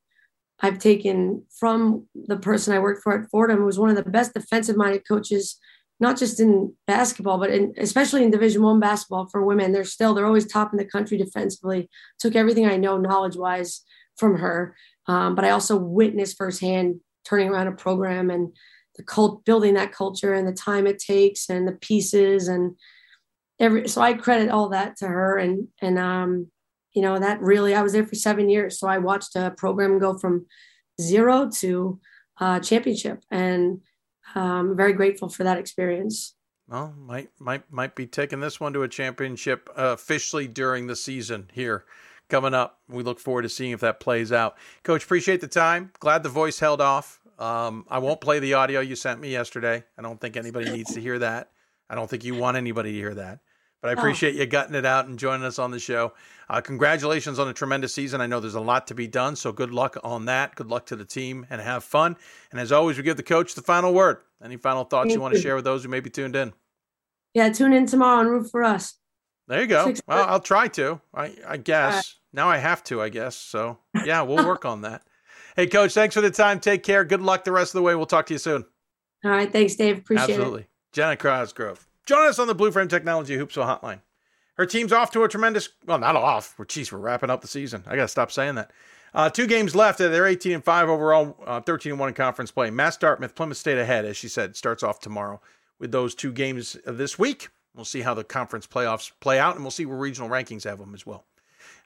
I've 0.61 0.79
taken 0.79 1.45
from 1.59 2.07
the 2.15 2.37
person 2.37 2.75
I 2.75 2.81
worked 2.81 3.03
for 3.03 3.21
at 3.21 3.31
Fordham 3.31 3.59
who 3.59 3.67
was 3.67 3.79
one 3.79 3.91
of 3.91 3.97
the 3.97 4.11
best 4.11 4.35
defensive 4.35 4.77
minded 4.77 5.07
coaches 5.07 5.59
not 6.01 6.17
just 6.17 6.39
in 6.39 6.75
basketball, 6.87 7.39
but 7.39 7.51
in, 7.51 7.75
especially 7.77 8.23
in 8.23 8.31
Division 8.31 8.63
One 8.63 8.81
basketball 8.81 9.27
for 9.27 9.45
women. 9.45 9.73
They're 9.73 9.85
still 9.85 10.15
they're 10.15 10.27
always 10.27 10.47
top 10.47 10.73
in 10.73 10.79
the 10.79 10.85
country 10.85 11.19
defensively. 11.19 11.91
Took 12.21 12.37
everything 12.37 12.67
I 12.67 12.77
know 12.77 12.99
knowledge 12.99 13.37
wise 13.37 13.83
from 14.17 14.39
her, 14.39 14.77
um, 15.07 15.35
but 15.35 15.45
I 15.45 15.51
also 15.51 15.77
witnessed 15.77 16.37
firsthand 16.37 17.01
turning 17.25 17.49
around 17.49 17.67
a 17.67 17.73
program 17.73 18.31
and 18.31 18.55
the 18.97 19.03
cult 19.03 19.45
building 19.45 19.75
that 19.75 19.93
culture 19.93 20.35
and 20.35 20.47
the 20.47 20.53
time 20.53 20.87
it 20.87 20.99
takes 20.99 21.49
and 21.49 21.67
the 21.67 21.73
pieces 21.73 22.49
and 22.49 22.77
every. 23.59 23.89
So 23.89 24.01
I 24.01 24.15
credit 24.15 24.51
all 24.51 24.69
that 24.71 24.97
to 24.99 25.09
her 25.09 25.37
and 25.37 25.69
and 25.83 25.99
um, 25.99 26.51
you 26.93 27.03
know 27.03 27.18
that 27.18 27.41
really 27.41 27.74
I 27.74 27.82
was 27.82 27.93
there 27.93 28.07
for 28.07 28.14
seven 28.14 28.49
years. 28.49 28.78
So 28.78 28.89
I 28.89 28.99
watched 28.99 29.36
a 29.36 29.51
program 29.51 29.99
go 29.99 30.18
from 30.18 30.47
zero 31.01 31.51
to 31.57 32.01
uh, 32.41 32.61
championship 32.61 33.22
and 33.30 33.80
um, 34.34 34.76
very 34.76 34.93
grateful 34.93 35.28
for 35.28 35.45
that 35.45 35.59
experience. 35.59 36.34
Well, 36.68 36.95
might 36.99 37.30
might 37.39 37.70
might 37.72 37.95
be 37.95 38.07
taking 38.07 38.41
this 38.41 38.61
one 38.61 38.72
to 38.74 38.82
a 38.82 38.89
championship 38.89 39.70
uh, 39.70 39.95
officially 39.95 40.47
during 40.47 40.86
the 40.86 40.97
season 40.97 41.49
here 41.53 41.84
coming 42.28 42.55
up. 42.55 42.80
We 42.89 43.03
look 43.03 43.20
forward 43.20 43.43
to 43.43 43.49
seeing 43.49 43.72
if 43.72 43.80
that 43.80 44.01
plays 44.01 44.32
out. 44.32 44.57
Coach, 44.82 45.05
appreciate 45.05 45.41
the 45.41 45.49
time. 45.49 45.93
Glad 45.99 46.22
the 46.22 46.28
voice 46.28 46.59
held 46.59 46.80
off. 46.80 47.20
Um, 47.39 47.86
I 47.89 47.99
won't 47.99 48.20
play 48.20 48.39
the 48.39 48.55
audio 48.55 48.80
you 48.80 48.97
sent 48.97 49.20
me 49.20 49.30
yesterday. 49.30 49.84
I 49.97 50.03
don't 50.03 50.20
think 50.20 50.36
anybody 50.36 50.70
needs 50.70 50.93
to 50.95 51.01
hear 51.01 51.18
that. 51.20 51.51
I 51.89 51.95
don't 51.95 52.11
think 52.11 52.24
you 52.24 52.34
want 52.34 52.57
anybody 52.57 52.93
to 52.93 52.99
hear 52.99 53.14
that. 53.14 53.41
But 53.81 53.89
I 53.91 53.95
Oh. 53.95 53.99
appreciate 53.99 54.35
you 54.35 54.45
gutting 54.47 54.74
it 54.74 54.85
out 54.85 55.07
and 55.07 55.18
joining 55.18 55.45
us 55.47 55.59
on 55.59 55.70
the 55.70 55.79
show. 55.79 56.12
Uh, 56.51 56.61
congratulations 56.61 57.39
on 57.39 57.47
a 57.49 57.53
tremendous 57.53 57.95
season. 57.95 58.20
I 58.20 58.26
know 58.26 58.41
there's 58.41 58.55
a 58.55 58.61
lot 58.61 58.87
to 58.89 58.95
be 58.95 59.07
done, 59.07 59.37
so 59.37 59.53
good 59.53 59.70
luck 59.70 59.97
on 60.03 60.24
that. 60.24 60.55
Good 60.57 60.66
luck 60.68 60.87
to 60.87 60.97
the 60.97 61.05
team 61.05 61.47
and 61.51 61.61
have 61.61 61.85
fun. 61.85 62.16
And 62.51 62.59
as 62.61 62.72
always, 62.72 62.97
we 62.97 63.03
give 63.03 63.16
the 63.16 63.22
coach 63.22 63.55
the 63.55 63.62
final 63.62 63.93
word. 63.95 64.18
Any 64.43 64.57
final 64.57 64.85
thoughts 64.85 65.12
you 65.12 65.20
want 65.20 65.35
to 65.35 65.41
share 65.41 65.55
with 65.55 65.64
those 65.64 65.83
who 65.85 65.89
may 65.89 66.01
be 66.01 66.11
tuned 66.11 66.35
in? 66.37 66.53
Yeah, 67.35 67.51
tune 67.51 67.72
in 67.72 67.87
tomorrow 67.87 68.20
and 68.20 68.31
root 68.31 68.51
for 68.51 68.64
us. 68.64 68.95
There 69.47 69.61
you 69.61 69.66
go. 69.66 69.87
Six 69.87 70.01
Well. 70.07 70.26
I'll 70.29 70.41
try 70.41 70.68
to. 70.68 71.01
I, 71.14 71.35
I 71.47 71.57
guess. 71.57 72.16
Now 72.33 72.49
I 72.49 72.59
have 72.59 72.83
to, 72.85 73.01
I 73.01 73.09
guess. 73.09 73.37
So, 73.37 73.79
yeah, 74.05 74.22
we'll 74.22 74.47
work 74.47 74.64
on 74.64 74.83
that. 74.83 75.03
Hey, 75.57 75.66
coach, 75.66 75.93
thanks 75.95 76.14
for 76.14 76.20
the 76.20 76.31
time. 76.31 76.61
Take 76.61 76.83
care. 76.83 77.05
Good 77.05 77.22
luck 77.22 77.45
the 77.45 77.53
rest 77.53 77.70
of 77.70 77.79
the 77.79 77.83
way. 77.83 77.95
We'll 77.95 78.07
talk 78.07 78.26
to 78.26 78.35
you 78.35 78.39
soon. 78.39 78.64
All 79.24 79.31
right, 79.31 79.51
thanks, 79.51 79.74
Dave. 79.74 79.99
Appreciate 79.99 80.31
Absolutely. 80.35 80.62
it. 80.62 80.68
Jenna 80.93 81.16
Cosgrove. 81.16 81.88
Join 82.09 82.27
us 82.27 82.39
on 82.39 82.47
the 82.47 82.55
Blue 82.55 82.73
Frame 82.73 82.89
Technology 82.89 83.37
Hoopsville 83.37 83.83
Hotline. 83.83 84.01
Her 84.55 84.65
team's 84.65 84.95
off 84.95 85.11
to 85.11 85.25
a 85.25 85.29
tremendous, 85.29 85.69
well, 85.85 85.99
not 85.99 86.17
off. 86.17 86.55
We're, 86.57 86.65
geez, 86.65 86.91
we're 86.91 87.01
wrapping 87.01 87.29
up 87.29 87.43
the 87.43 87.49
season. 87.49 87.85
I 87.87 87.97
got 87.97 88.05
to 88.05 88.09
stop 88.09 88.33
saying 88.33 88.55
that. 88.55 88.71
Uh, 89.13 89.29
two 89.29 89.47
games 89.47 89.77
left. 89.77 89.99
They're 89.99 90.27
18 90.27 90.53
and 90.53 90.65
5 90.65 90.89
overall, 90.89 91.37
uh, 91.45 91.61
13 91.61 91.93
and 91.93 92.01
1 92.01 92.09
in 92.09 92.15
conference 92.15 92.51
play. 92.51 92.71
Mass 92.71 92.97
Dartmouth, 92.97 93.35
Plymouth 93.35 93.59
State 93.59 93.77
ahead, 93.77 94.07
as 94.07 94.17
she 94.17 94.27
said, 94.27 94.57
starts 94.57 94.83
off 94.83 95.01
tomorrow 95.01 95.43
with 95.79 95.93
those 95.93 96.15
two 96.15 96.33
games 96.33 96.79
this 96.87 97.19
week. 97.19 97.49
We'll 97.75 97.85
see 97.85 98.01
how 98.01 98.15
the 98.15 98.25
conference 98.25 98.67
playoffs 98.67 99.13
play 99.21 99.39
out, 99.39 99.57
and 99.57 99.63
we'll 99.63 99.71
see 99.71 99.85
where 99.85 99.99
regional 99.99 100.31
rankings 100.31 100.65
have 100.65 100.79
them 100.79 100.95
as 100.95 101.05
well. 101.05 101.27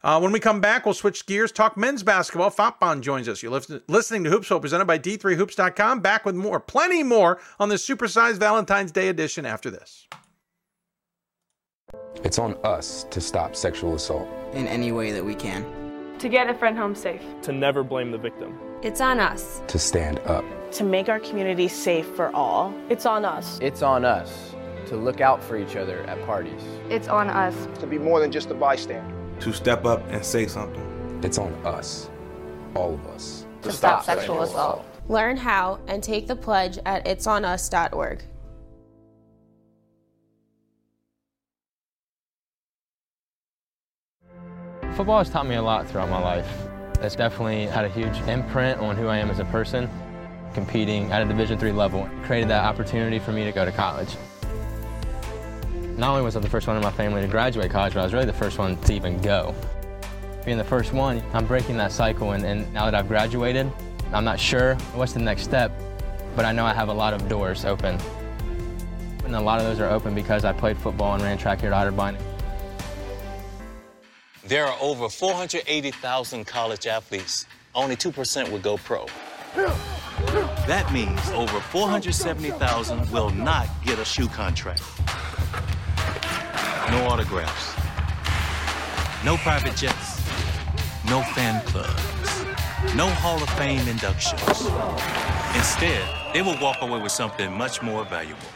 Uh, 0.05 0.18
when 0.18 0.32
we 0.32 0.40
come 0.40 0.61
back, 0.61 0.84
we'll 0.84 0.94
switch 0.94 1.26
gears, 1.26 1.53
talk 1.53 1.76
men's 1.76 2.03
basketball. 2.03 2.50
Fontbonne 2.50 3.00
joins 3.00 3.28
us. 3.28 3.42
You're 3.42 3.53
listening 3.53 4.24
to 4.24 4.30
Hoopsville, 4.30 4.61
presented 4.61 4.86
by 4.86 4.98
D3Hoops.com. 4.98 6.00
Back 6.00 6.24
with 6.24 6.34
more, 6.34 6.59
plenty 6.59 7.03
more 7.03 7.38
on 7.61 7.68
this 7.68 7.86
supersized 7.86 8.38
Valentine's 8.38 8.90
Day 8.90 9.09
edition 9.09 9.46
after 9.46 9.70
this. 9.70 10.09
It's 12.24 12.38
on 12.38 12.57
us 12.64 13.05
to 13.11 13.20
stop 13.20 13.55
sexual 13.55 13.94
assault. 13.94 14.28
In 14.55 14.66
any 14.66 14.92
way 14.92 15.12
that 15.12 15.24
we 15.24 15.34
can. 15.34 15.64
To 16.18 16.28
get 16.28 16.50
a 16.50 16.55
friend 16.55 16.76
home 16.76 16.94
safe. 16.94 17.22
To 17.42 17.53
never 17.53 17.84
blame 17.84 18.11
the 18.11 18.18
victim. 18.18 18.59
It's 18.82 19.00
on 19.00 19.20
us. 19.20 19.62
To 19.68 19.78
stand 19.78 20.18
up. 20.20 20.44
To 20.72 20.84
make 20.84 21.09
our 21.09 21.20
community 21.20 21.68
safe 21.68 22.07
for 22.07 22.34
all. 22.34 22.74
It's 22.88 23.07
on 23.07 23.24
us. 23.24 23.59
It's 23.62 23.82
on 23.82 24.05
us 24.05 24.55
to 24.86 24.96
look 24.96 25.20
out 25.20 25.42
for 25.42 25.57
each 25.57 25.76
other 25.76 26.03
at 26.03 26.22
parties. 26.26 26.61
It's 26.90 27.09
on 27.09 27.30
us. 27.30 27.55
To 27.80 27.86
be 27.86 27.98
more 27.98 28.20
than 28.20 28.32
just 28.32 28.50
a 28.50 28.55
bystander. 28.55 29.22
To 29.43 29.53
step 29.53 29.84
up 29.84 30.09
and 30.11 30.24
say 30.24 30.47
something. 30.47 31.20
It's 31.24 31.36
on 31.36 31.53
us. 31.66 32.09
All 32.76 32.95
of 32.95 33.05
us. 33.09 33.45
To, 33.62 33.70
to 33.70 33.74
stop, 33.74 34.05
stop, 34.05 34.16
sexual 34.16 34.43
assault. 34.43 34.84
assault. 34.84 35.11
Learn 35.11 35.36
how 35.36 35.80
and 35.88 36.01
take 36.01 36.28
the 36.28 36.36
pledge 36.36 36.78
at 36.86 37.05
itsonus.org. 37.07 38.22
Football 44.95 45.18
has 45.18 45.28
taught 45.28 45.49
me 45.49 45.57
a 45.57 45.62
lot 45.62 45.88
throughout 45.88 46.09
my 46.09 46.20
life. 46.20 46.49
It's 47.01 47.16
definitely 47.16 47.66
had 47.66 47.84
a 47.84 47.88
huge 47.88 48.16
imprint 48.28 48.78
on 48.78 48.97
who 48.97 49.09
I 49.09 49.16
am 49.16 49.28
as 49.28 49.40
a 49.40 49.45
person. 49.47 49.90
Competing 50.55 51.11
at 51.11 51.20
a 51.20 51.24
Division 51.24 51.61
III 51.61 51.72
level 51.72 52.09
created 52.22 52.49
that 52.51 52.64
opportunity 52.64 53.18
for 53.18 53.32
me 53.32 53.43
to 53.43 53.51
go 53.51 53.64
to 53.64 53.72
college. 53.72 54.16
Not 56.03 56.11
only 56.11 56.22
was 56.22 56.34
I 56.34 56.40
the 56.40 56.48
first 56.48 56.66
one 56.66 56.74
in 56.74 56.82
my 56.82 56.90
family 56.90 57.20
to 57.20 57.28
graduate 57.28 57.70
college, 57.70 57.94
but 57.94 58.00
I 58.00 58.03
was 58.03 58.12
really 58.12 58.26
the 58.26 58.32
first 58.32 58.59
one 58.59 58.76
to 58.76 58.92
even 58.92 59.22
go. 59.22 59.55
Being 60.44 60.59
the 60.59 60.64
first 60.64 60.92
one, 60.92 61.22
I'm 61.32 61.46
breaking 61.46 61.76
that 61.76 61.92
cycle, 61.92 62.32
and, 62.32 62.44
and 62.44 62.74
now 62.74 62.86
that 62.86 62.94
I've 62.96 63.07
graduated, 63.07 63.70
I'm 64.12 64.24
not 64.24 64.40
sure 64.40 64.74
what's 64.94 65.12
the 65.12 65.20
next 65.20 65.42
step, 65.42 65.70
but 66.34 66.44
I 66.44 66.50
know 66.50 66.66
I 66.66 66.74
have 66.74 66.88
a 66.88 66.92
lot 66.92 67.14
of 67.14 67.28
doors 67.28 67.64
open. 67.64 68.00
And 69.24 69.36
a 69.36 69.40
lot 69.40 69.61
of 69.61 69.66
those 69.66 69.78
are 69.78 69.88
open 69.90 70.12
because 70.12 70.44
I 70.44 70.53
played 70.53 70.76
football 70.76 71.14
and 71.14 71.22
ran 71.22 71.38
track 71.38 71.61
here 71.61 71.72
at 71.72 71.86
Otterbein. 71.86 72.20
There 74.44 74.66
are 74.66 74.76
over 74.80 75.09
480,000 75.09 76.44
college 76.44 76.88
athletes. 76.88 77.46
Only 77.76 77.94
2% 77.94 78.50
would 78.50 78.62
go 78.64 78.76
pro. 78.76 79.07
That 80.66 80.90
means 80.92 81.30
over 81.30 81.61
470,000 81.61 83.09
will 83.12 83.30
not 83.30 83.68
get 83.84 84.00
a 84.00 84.05
shoe 84.05 84.26
contract. 84.26 84.82
No 86.90 87.07
autographs. 87.09 87.74
No 89.24 89.36
private 89.38 89.76
jets. 89.76 90.20
No 91.09 91.22
fan 91.34 91.62
clubs. 91.66 92.94
No 92.94 93.09
Hall 93.09 93.42
of 93.42 93.48
Fame 93.50 93.86
inductions. 93.88 94.66
Instead, 95.55 96.03
they 96.34 96.42
will 96.42 96.59
walk 96.61 96.82
away 96.82 97.00
with 97.00 97.12
something 97.12 97.53
much 97.53 97.82
more 97.82 98.05
valuable. 98.05 98.48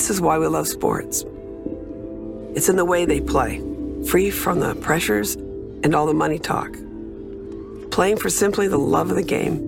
This 0.00 0.08
is 0.08 0.22
why 0.22 0.38
we 0.38 0.46
love 0.46 0.66
sports. 0.66 1.26
It's 2.56 2.70
in 2.70 2.76
the 2.76 2.86
way 2.86 3.04
they 3.04 3.20
play, 3.20 3.62
free 4.06 4.30
from 4.30 4.58
the 4.58 4.74
pressures 4.76 5.34
and 5.34 5.94
all 5.94 6.06
the 6.06 6.14
money 6.14 6.38
talk. 6.38 6.72
Playing 7.90 8.16
for 8.16 8.30
simply 8.30 8.66
the 8.66 8.78
love 8.78 9.10
of 9.10 9.16
the 9.16 9.22
game, 9.22 9.58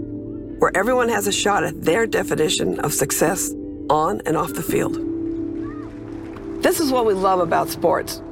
where 0.58 0.74
everyone 0.74 1.10
has 1.10 1.26
a 1.26 1.32
shot 1.32 1.64
at 1.64 1.82
their 1.82 2.06
definition 2.06 2.80
of 2.80 2.94
success 2.94 3.52
on 3.90 4.22
and 4.24 4.38
off 4.38 4.54
the 4.54 4.62
field. 4.62 4.94
This 6.62 6.80
is 6.80 6.90
what 6.90 7.04
we 7.04 7.12
love 7.12 7.40
about 7.40 7.68
sports, 7.68 8.22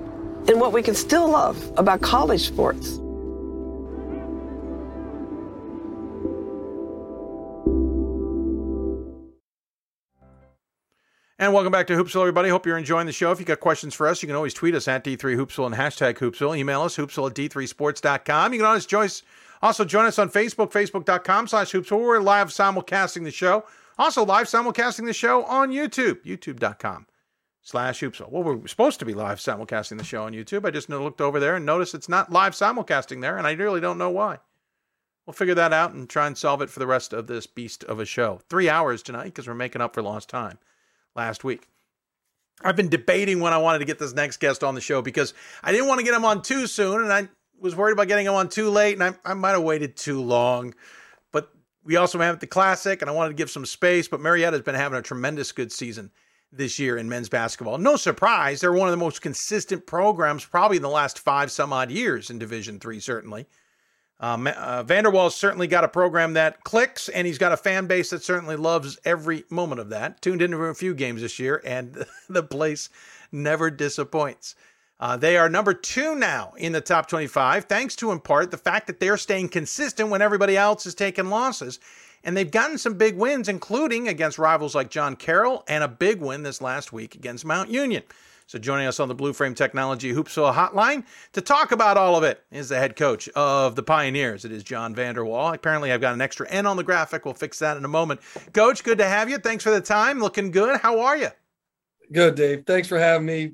and 0.48 0.58
what 0.58 0.72
we 0.72 0.82
can 0.82 0.94
still 0.94 1.28
love 1.28 1.70
about 1.76 2.00
college 2.00 2.46
sports. 2.46 2.98
And 11.40 11.54
welcome 11.54 11.72
back 11.72 11.86
to 11.86 11.94
Hoopsville, 11.94 12.20
everybody. 12.20 12.50
Hope 12.50 12.66
you're 12.66 12.76
enjoying 12.76 13.06
the 13.06 13.12
show. 13.12 13.32
If 13.32 13.40
you 13.40 13.46
got 13.46 13.60
questions 13.60 13.94
for 13.94 14.06
us, 14.06 14.22
you 14.22 14.26
can 14.26 14.36
always 14.36 14.52
tweet 14.52 14.74
us 14.74 14.86
at 14.86 15.02
D3Hoopsville 15.02 15.64
and 15.64 15.74
hashtag 15.74 16.18
Hoopsville. 16.18 16.54
Email 16.54 16.82
us, 16.82 16.98
hoopsville 16.98 17.30
at 17.30 17.34
D3Sports.com. 17.34 18.52
You 18.52 18.58
can 18.58 18.66
always 18.66 18.84
join 18.84 19.06
us, 19.06 19.22
also 19.62 19.86
join 19.86 20.04
us 20.04 20.18
on 20.18 20.28
Facebook, 20.28 20.70
Facebook.com 20.70 21.48
slash 21.48 21.72
Hoopsville. 21.72 21.98
We're 21.98 22.20
live 22.20 22.48
simulcasting 22.48 23.24
the 23.24 23.30
show. 23.30 23.64
Also 23.96 24.22
live 24.22 24.48
simulcasting 24.48 25.06
the 25.06 25.14
show 25.14 25.44
on 25.44 25.70
YouTube, 25.70 26.22
YouTube.com 26.26 27.06
slash 27.62 28.00
Hoopsville. 28.00 28.30
Well, 28.30 28.42
we're 28.42 28.66
supposed 28.66 28.98
to 28.98 29.06
be 29.06 29.14
live 29.14 29.38
simulcasting 29.38 29.96
the 29.96 30.04
show 30.04 30.24
on 30.24 30.34
YouTube. 30.34 30.66
I 30.66 30.70
just 30.70 30.90
looked 30.90 31.22
over 31.22 31.40
there 31.40 31.56
and 31.56 31.64
noticed 31.64 31.94
it's 31.94 32.06
not 32.06 32.30
live 32.30 32.52
simulcasting 32.52 33.22
there, 33.22 33.38
and 33.38 33.46
I 33.46 33.52
really 33.52 33.80
don't 33.80 33.96
know 33.96 34.10
why. 34.10 34.40
We'll 35.24 35.32
figure 35.32 35.54
that 35.54 35.72
out 35.72 35.94
and 35.94 36.06
try 36.06 36.26
and 36.26 36.36
solve 36.36 36.60
it 36.60 36.68
for 36.68 36.80
the 36.80 36.86
rest 36.86 37.14
of 37.14 37.28
this 37.28 37.46
beast 37.46 37.82
of 37.84 37.98
a 37.98 38.04
show. 38.04 38.42
Three 38.50 38.68
hours 38.68 39.02
tonight 39.02 39.24
because 39.24 39.48
we're 39.48 39.54
making 39.54 39.80
up 39.80 39.94
for 39.94 40.02
lost 40.02 40.28
time 40.28 40.58
last 41.14 41.44
week. 41.44 41.66
I've 42.62 42.76
been 42.76 42.88
debating 42.88 43.40
when 43.40 43.52
I 43.52 43.58
wanted 43.58 43.78
to 43.78 43.84
get 43.84 43.98
this 43.98 44.12
next 44.12 44.38
guest 44.38 44.62
on 44.62 44.74
the 44.74 44.80
show 44.80 45.00
because 45.00 45.34
I 45.62 45.72
didn't 45.72 45.88
want 45.88 45.98
to 46.00 46.04
get 46.04 46.14
him 46.14 46.24
on 46.24 46.42
too 46.42 46.66
soon 46.66 47.00
and 47.00 47.12
I 47.12 47.28
was 47.58 47.74
worried 47.74 47.92
about 47.92 48.08
getting 48.08 48.26
him 48.26 48.34
on 48.34 48.48
too 48.48 48.70
late 48.70 48.94
and 48.94 49.02
I, 49.02 49.30
I 49.30 49.34
might 49.34 49.52
have 49.52 49.62
waited 49.62 49.96
too 49.96 50.20
long. 50.20 50.74
But 51.32 51.50
we 51.84 51.96
also 51.96 52.18
have 52.18 52.38
the 52.38 52.46
Classic 52.46 53.00
and 53.00 53.10
I 53.10 53.14
wanted 53.14 53.30
to 53.30 53.34
give 53.36 53.50
some 53.50 53.64
space. 53.64 54.08
But 54.08 54.20
Marietta's 54.20 54.62
been 54.62 54.74
having 54.74 54.98
a 54.98 55.02
tremendous 55.02 55.52
good 55.52 55.72
season 55.72 56.10
this 56.52 56.78
year 56.78 56.98
in 56.98 57.08
men's 57.08 57.28
basketball. 57.28 57.78
No 57.78 57.96
surprise, 57.96 58.60
they're 58.60 58.72
one 58.72 58.88
of 58.88 58.92
the 58.92 58.98
most 58.98 59.22
consistent 59.22 59.86
programs 59.86 60.44
probably 60.44 60.76
in 60.76 60.82
the 60.82 60.88
last 60.88 61.18
five 61.18 61.50
some 61.50 61.72
odd 61.72 61.90
years 61.90 62.28
in 62.28 62.38
Division 62.38 62.80
Three, 62.80 63.00
certainly. 63.00 63.46
Um, 64.20 64.46
uh, 64.46 64.82
Vander 64.82 65.10
Wal's 65.10 65.34
certainly 65.34 65.66
got 65.66 65.82
a 65.82 65.88
program 65.88 66.34
that 66.34 66.62
clicks, 66.62 67.08
and 67.08 67.26
he's 67.26 67.38
got 67.38 67.52
a 67.52 67.56
fan 67.56 67.86
base 67.86 68.10
that 68.10 68.22
certainly 68.22 68.54
loves 68.56 68.98
every 69.04 69.44
moment 69.48 69.80
of 69.80 69.88
that. 69.88 70.20
Tuned 70.20 70.42
into 70.42 70.58
a 70.58 70.74
few 70.74 70.94
games 70.94 71.22
this 71.22 71.38
year, 71.38 71.62
and 71.64 72.04
the 72.28 72.42
place 72.42 72.90
never 73.32 73.70
disappoints. 73.70 74.54
Uh, 75.00 75.16
they 75.16 75.38
are 75.38 75.48
number 75.48 75.72
two 75.72 76.14
now 76.14 76.52
in 76.58 76.72
the 76.72 76.80
top 76.82 77.08
25, 77.08 77.64
thanks 77.64 77.96
to, 77.96 78.12
in 78.12 78.20
part, 78.20 78.50
the 78.50 78.58
fact 78.58 78.86
that 78.86 79.00
they're 79.00 79.16
staying 79.16 79.48
consistent 79.48 80.10
when 80.10 80.20
everybody 80.20 80.58
else 80.58 80.84
is 80.84 80.94
taking 80.94 81.30
losses. 81.30 81.80
And 82.22 82.36
they've 82.36 82.50
gotten 82.50 82.76
some 82.76 82.98
big 82.98 83.16
wins, 83.16 83.48
including 83.48 84.06
against 84.06 84.38
rivals 84.38 84.74
like 84.74 84.90
John 84.90 85.16
Carroll 85.16 85.64
and 85.66 85.82
a 85.82 85.88
big 85.88 86.20
win 86.20 86.42
this 86.42 86.60
last 86.60 86.92
week 86.92 87.14
against 87.14 87.46
Mount 87.46 87.70
Union. 87.70 88.02
So 88.50 88.58
joining 88.58 88.88
us 88.88 88.98
on 88.98 89.06
the 89.06 89.14
Blue 89.14 89.32
Frame 89.32 89.54
Technology 89.54 90.12
Hoopsville 90.12 90.52
Hotline 90.52 91.04
to 91.34 91.40
talk 91.40 91.70
about 91.70 91.96
all 91.96 92.16
of 92.16 92.24
it 92.24 92.42
is 92.50 92.68
the 92.68 92.78
head 92.78 92.96
coach 92.96 93.28
of 93.36 93.76
the 93.76 93.82
Pioneers. 93.84 94.44
It 94.44 94.50
is 94.50 94.64
John 94.64 94.92
Vander 94.92 95.24
Wal. 95.24 95.54
Apparently, 95.54 95.92
I've 95.92 96.00
got 96.00 96.14
an 96.14 96.20
extra 96.20 96.50
N 96.50 96.66
on 96.66 96.76
the 96.76 96.82
graphic. 96.82 97.24
We'll 97.24 97.34
fix 97.34 97.60
that 97.60 97.76
in 97.76 97.84
a 97.84 97.88
moment. 97.88 98.20
Coach, 98.52 98.82
good 98.82 98.98
to 98.98 99.04
have 99.04 99.30
you. 99.30 99.38
Thanks 99.38 99.62
for 99.62 99.70
the 99.70 99.80
time. 99.80 100.18
Looking 100.18 100.50
good. 100.50 100.80
How 100.80 100.98
are 100.98 101.16
you? 101.16 101.28
Good, 102.10 102.34
Dave. 102.34 102.64
Thanks 102.66 102.88
for 102.88 102.98
having 102.98 103.24
me. 103.24 103.52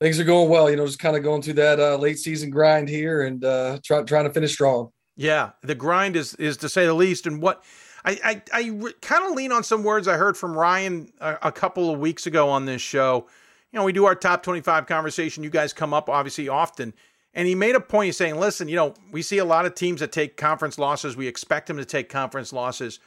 Things 0.00 0.20
are 0.20 0.24
going 0.24 0.48
well. 0.48 0.70
You 0.70 0.76
know, 0.76 0.86
just 0.86 1.00
kind 1.00 1.16
of 1.16 1.24
going 1.24 1.42
through 1.42 1.54
that 1.54 1.80
uh, 1.80 1.96
late 1.96 2.20
season 2.20 2.50
grind 2.50 2.88
here 2.88 3.22
and 3.22 3.44
uh, 3.44 3.80
try, 3.84 4.04
trying 4.04 4.26
to 4.26 4.32
finish 4.32 4.52
strong. 4.52 4.90
Yeah, 5.16 5.50
the 5.64 5.74
grind 5.74 6.14
is 6.14 6.36
is 6.36 6.56
to 6.58 6.68
say 6.68 6.86
the 6.86 6.94
least. 6.94 7.26
And 7.26 7.42
what 7.42 7.64
I 8.04 8.12
I, 8.22 8.42
I 8.54 8.68
re- 8.68 8.94
kind 9.02 9.24
of 9.24 9.32
lean 9.32 9.50
on 9.50 9.64
some 9.64 9.82
words 9.82 10.06
I 10.06 10.16
heard 10.16 10.36
from 10.36 10.56
Ryan 10.56 11.12
a, 11.18 11.36
a 11.42 11.50
couple 11.50 11.92
of 11.92 11.98
weeks 11.98 12.28
ago 12.28 12.48
on 12.48 12.66
this 12.66 12.80
show. 12.80 13.26
You 13.72 13.78
know, 13.78 13.84
we 13.84 13.92
do 13.92 14.06
our 14.06 14.14
top 14.14 14.42
twenty 14.42 14.60
five 14.60 14.86
conversation. 14.86 15.44
You 15.44 15.50
guys 15.50 15.72
come 15.72 15.94
up 15.94 16.08
obviously 16.08 16.48
often. 16.48 16.94
And 17.32 17.46
he 17.46 17.54
made 17.54 17.76
a 17.76 17.80
point 17.80 18.08
of 18.08 18.16
saying, 18.16 18.40
listen, 18.40 18.68
you 18.68 18.74
know, 18.74 18.94
we 19.12 19.22
see 19.22 19.38
a 19.38 19.44
lot 19.44 19.64
of 19.64 19.76
teams 19.76 20.00
that 20.00 20.10
take 20.10 20.36
conference 20.36 20.78
losses. 20.80 21.16
We 21.16 21.28
expect 21.28 21.68
them 21.68 21.76
to 21.76 21.84
take 21.84 22.08
conference 22.08 22.52
losses. 22.52 22.98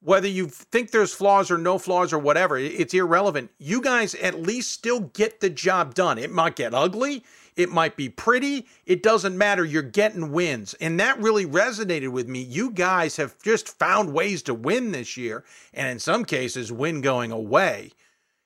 Whether 0.00 0.28
you 0.28 0.46
think 0.46 0.90
there's 0.90 1.12
flaws 1.12 1.50
or 1.50 1.58
no 1.58 1.78
flaws 1.78 2.12
or 2.12 2.18
whatever, 2.18 2.56
it's 2.56 2.94
irrelevant. 2.94 3.50
You 3.58 3.80
guys 3.80 4.14
at 4.14 4.40
least 4.40 4.70
still 4.70 5.00
get 5.00 5.40
the 5.40 5.50
job 5.50 5.94
done. 5.94 6.18
It 6.18 6.30
might 6.30 6.54
get 6.54 6.72
ugly. 6.74 7.24
It 7.56 7.70
might 7.70 7.96
be 7.96 8.08
pretty. 8.08 8.66
It 8.84 9.02
doesn't 9.02 9.36
matter. 9.36 9.64
You're 9.64 9.82
getting 9.82 10.30
wins. 10.30 10.74
And 10.74 11.00
that 11.00 11.18
really 11.18 11.46
resonated 11.46 12.10
with 12.10 12.28
me. 12.28 12.42
You 12.42 12.70
guys 12.70 13.16
have 13.16 13.40
just 13.42 13.78
found 13.78 14.12
ways 14.12 14.42
to 14.42 14.54
win 14.54 14.92
this 14.92 15.16
year, 15.16 15.42
and 15.72 15.88
in 15.88 15.98
some 15.98 16.24
cases, 16.24 16.70
win 16.70 17.00
going 17.00 17.32
away. 17.32 17.90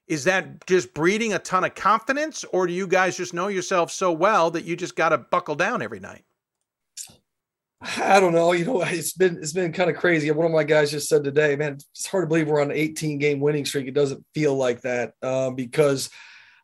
Is 0.09 0.25
that 0.25 0.67
just 0.67 0.95
breeding 0.95 1.35
a 1.35 1.39
ton 1.39 1.65
of 1.65 1.75
confidence, 1.75 2.45
or 2.53 2.67
do 2.67 2.73
you 2.73 2.87
guys 2.87 3.17
just 3.17 3.35
know 3.35 3.49
yourself 3.49 3.91
so 3.91 4.11
well 4.11 4.51
that 4.53 4.65
you 4.65 4.77
just 4.77 4.97
got 4.97 5.11
to 5.11 5.19
buckle 5.19 5.55
down 5.55 5.83
every 5.83 6.01
night? 6.01 6.25
I 7.81 8.19
don't 8.19 8.33
know. 8.33 8.53
You 8.53 8.65
know, 8.65 8.83
it's 8.87 9.13
been 9.13 9.37
it's 9.37 9.53
been 9.53 9.73
kind 9.73 9.91
of 9.91 9.97
crazy. 9.97 10.31
One 10.31 10.47
of 10.47 10.53
my 10.53 10.65
guys 10.65 10.91
just 10.91 11.09
said 11.09 11.25
today, 11.25 11.57
man, 11.57 11.75
it's 11.75 12.07
hard 12.07 12.25
to 12.25 12.27
believe 12.27 12.49
we're 12.49 12.61
on 12.61 12.71
an 12.71 12.77
18 12.77 13.19
game 13.19 13.41
winning 13.41 13.65
streak. 13.65 13.87
It 13.87 13.95
doesn't 13.95 14.25
feel 14.35 14.57
like 14.57 14.81
that 14.83 15.13
um, 15.23 15.55
because 15.55 16.11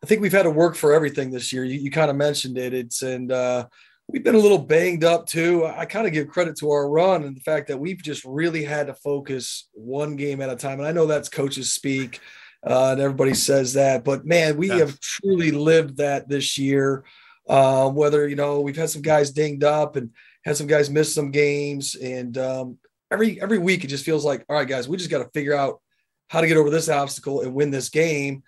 I 0.03 0.07
think 0.07 0.21
we've 0.21 0.31
had 0.31 0.43
to 0.43 0.51
work 0.51 0.75
for 0.75 0.93
everything 0.93 1.31
this 1.31 1.53
year. 1.53 1.63
You, 1.63 1.79
you 1.79 1.91
kind 1.91 2.09
of 2.09 2.15
mentioned 2.15 2.57
it. 2.57 2.73
It's 2.73 3.01
and 3.01 3.31
uh, 3.31 3.67
we've 4.07 4.23
been 4.23 4.35
a 4.35 4.39
little 4.39 4.57
banged 4.57 5.03
up 5.03 5.25
too. 5.25 5.65
I 5.65 5.85
kind 5.85 6.05
of 6.05 6.13
give 6.13 6.27
credit 6.27 6.57
to 6.59 6.71
our 6.71 6.89
run 6.89 7.23
and 7.23 7.35
the 7.35 7.41
fact 7.41 7.67
that 7.67 7.79
we've 7.79 8.01
just 8.01 8.23
really 8.25 8.63
had 8.63 8.87
to 8.87 8.93
focus 8.93 9.69
one 9.73 10.15
game 10.15 10.41
at 10.41 10.49
a 10.49 10.55
time. 10.55 10.79
And 10.79 10.87
I 10.87 10.91
know 10.91 11.05
that's 11.05 11.29
coaches 11.29 11.73
speak, 11.73 12.19
uh, 12.65 12.91
and 12.91 13.01
everybody 13.01 13.33
says 13.33 13.73
that, 13.73 14.03
but 14.03 14.25
man, 14.25 14.57
we 14.57 14.69
have 14.69 14.99
truly 14.99 15.51
lived 15.51 15.97
that 15.97 16.27
this 16.27 16.57
year. 16.57 17.03
Um, 17.47 17.93
whether 17.93 18.27
you 18.27 18.35
know 18.35 18.61
we've 18.61 18.75
had 18.75 18.89
some 18.89 19.03
guys 19.03 19.29
dinged 19.29 19.63
up 19.63 19.97
and 19.97 20.09
had 20.43 20.57
some 20.57 20.65
guys 20.65 20.89
miss 20.89 21.13
some 21.13 21.29
games, 21.29 21.93
and 21.95 22.35
um, 22.39 22.77
every 23.11 23.39
every 23.39 23.59
week 23.59 23.83
it 23.83 23.87
just 23.87 24.05
feels 24.05 24.25
like, 24.25 24.43
all 24.49 24.55
right, 24.55 24.67
guys, 24.67 24.87
we 24.89 24.97
just 24.97 25.11
got 25.11 25.19
to 25.19 25.29
figure 25.29 25.53
out 25.53 25.79
how 26.27 26.41
to 26.41 26.47
get 26.47 26.57
over 26.57 26.71
this 26.71 26.89
obstacle 26.89 27.41
and 27.41 27.53
win 27.53 27.69
this 27.69 27.89
game 27.89 28.41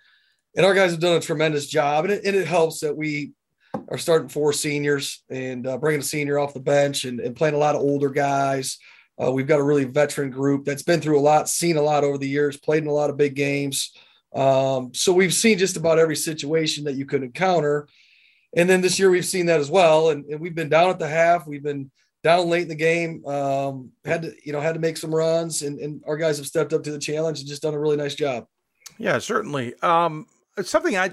and 0.58 0.66
our 0.66 0.74
guys 0.74 0.90
have 0.90 1.00
done 1.00 1.16
a 1.16 1.20
tremendous 1.20 1.66
job. 1.66 2.04
And 2.04 2.14
it, 2.14 2.24
and 2.24 2.36
it 2.36 2.46
helps 2.46 2.80
that 2.80 2.96
we 2.96 3.32
are 3.88 3.96
starting 3.96 4.28
four 4.28 4.52
seniors 4.52 5.22
and 5.30 5.66
uh, 5.66 5.78
bringing 5.78 6.00
a 6.00 6.04
senior 6.04 6.38
off 6.38 6.52
the 6.52 6.60
bench 6.60 7.04
and, 7.04 7.20
and 7.20 7.36
playing 7.36 7.54
a 7.54 7.58
lot 7.58 7.76
of 7.76 7.80
older 7.80 8.10
guys. 8.10 8.78
Uh, 9.22 9.30
we've 9.30 9.46
got 9.46 9.60
a 9.60 9.64
really 9.64 9.84
veteran 9.84 10.30
group 10.30 10.64
that's 10.64 10.82
been 10.82 11.00
through 11.00 11.18
a 11.18 11.20
lot, 11.22 11.48
seen 11.48 11.76
a 11.76 11.82
lot 11.82 12.02
over 12.02 12.18
the 12.18 12.28
years, 12.28 12.56
played 12.56 12.82
in 12.82 12.88
a 12.88 12.92
lot 12.92 13.08
of 13.08 13.16
big 13.16 13.34
games. 13.34 13.92
Um, 14.38 14.94
so 14.94 15.12
we've 15.12 15.34
seen 15.34 15.58
just 15.58 15.76
about 15.76 15.98
every 15.98 16.16
situation 16.16 16.84
that 16.84 16.94
you 16.94 17.06
could 17.06 17.22
encounter. 17.22 17.88
And 18.56 18.68
then 18.68 18.80
this 18.80 18.98
year 18.98 19.10
we've 19.10 19.24
seen 19.24 19.46
that 19.46 19.60
as 19.60 19.70
well. 19.70 20.10
And, 20.10 20.24
and 20.26 20.40
we've 20.40 20.54
been 20.54 20.68
down 20.68 20.90
at 20.90 20.98
the 20.98 21.08
half. 21.08 21.46
We've 21.46 21.62
been 21.62 21.90
down 22.22 22.48
late 22.48 22.62
in 22.62 22.68
the 22.68 22.74
game. 22.74 23.24
Um, 23.26 23.90
had 24.04 24.22
to, 24.22 24.34
you 24.44 24.52
know, 24.52 24.60
had 24.60 24.74
to 24.74 24.80
make 24.80 24.96
some 24.96 25.14
runs, 25.14 25.62
and, 25.62 25.78
and 25.78 26.02
our 26.06 26.16
guys 26.16 26.38
have 26.38 26.46
stepped 26.46 26.72
up 26.72 26.82
to 26.84 26.92
the 26.92 26.98
challenge 26.98 27.40
and 27.40 27.48
just 27.48 27.62
done 27.62 27.74
a 27.74 27.78
really 27.78 27.96
nice 27.96 28.14
job. 28.14 28.46
Yeah, 28.98 29.18
certainly. 29.18 29.74
Um, 29.82 30.26
something 30.62 30.96
I 30.96 31.12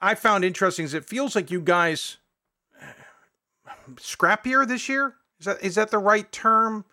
I 0.00 0.14
found 0.14 0.44
interesting 0.44 0.84
is 0.84 0.94
it 0.94 1.04
feels 1.04 1.34
like 1.34 1.50
you 1.50 1.60
guys 1.60 2.16
scrappier 3.96 4.66
this 4.66 4.88
year. 4.88 5.16
Is 5.38 5.46
that 5.46 5.62
is 5.62 5.74
that 5.74 5.90
the 5.90 5.98
right 5.98 6.30
term? 6.32 6.84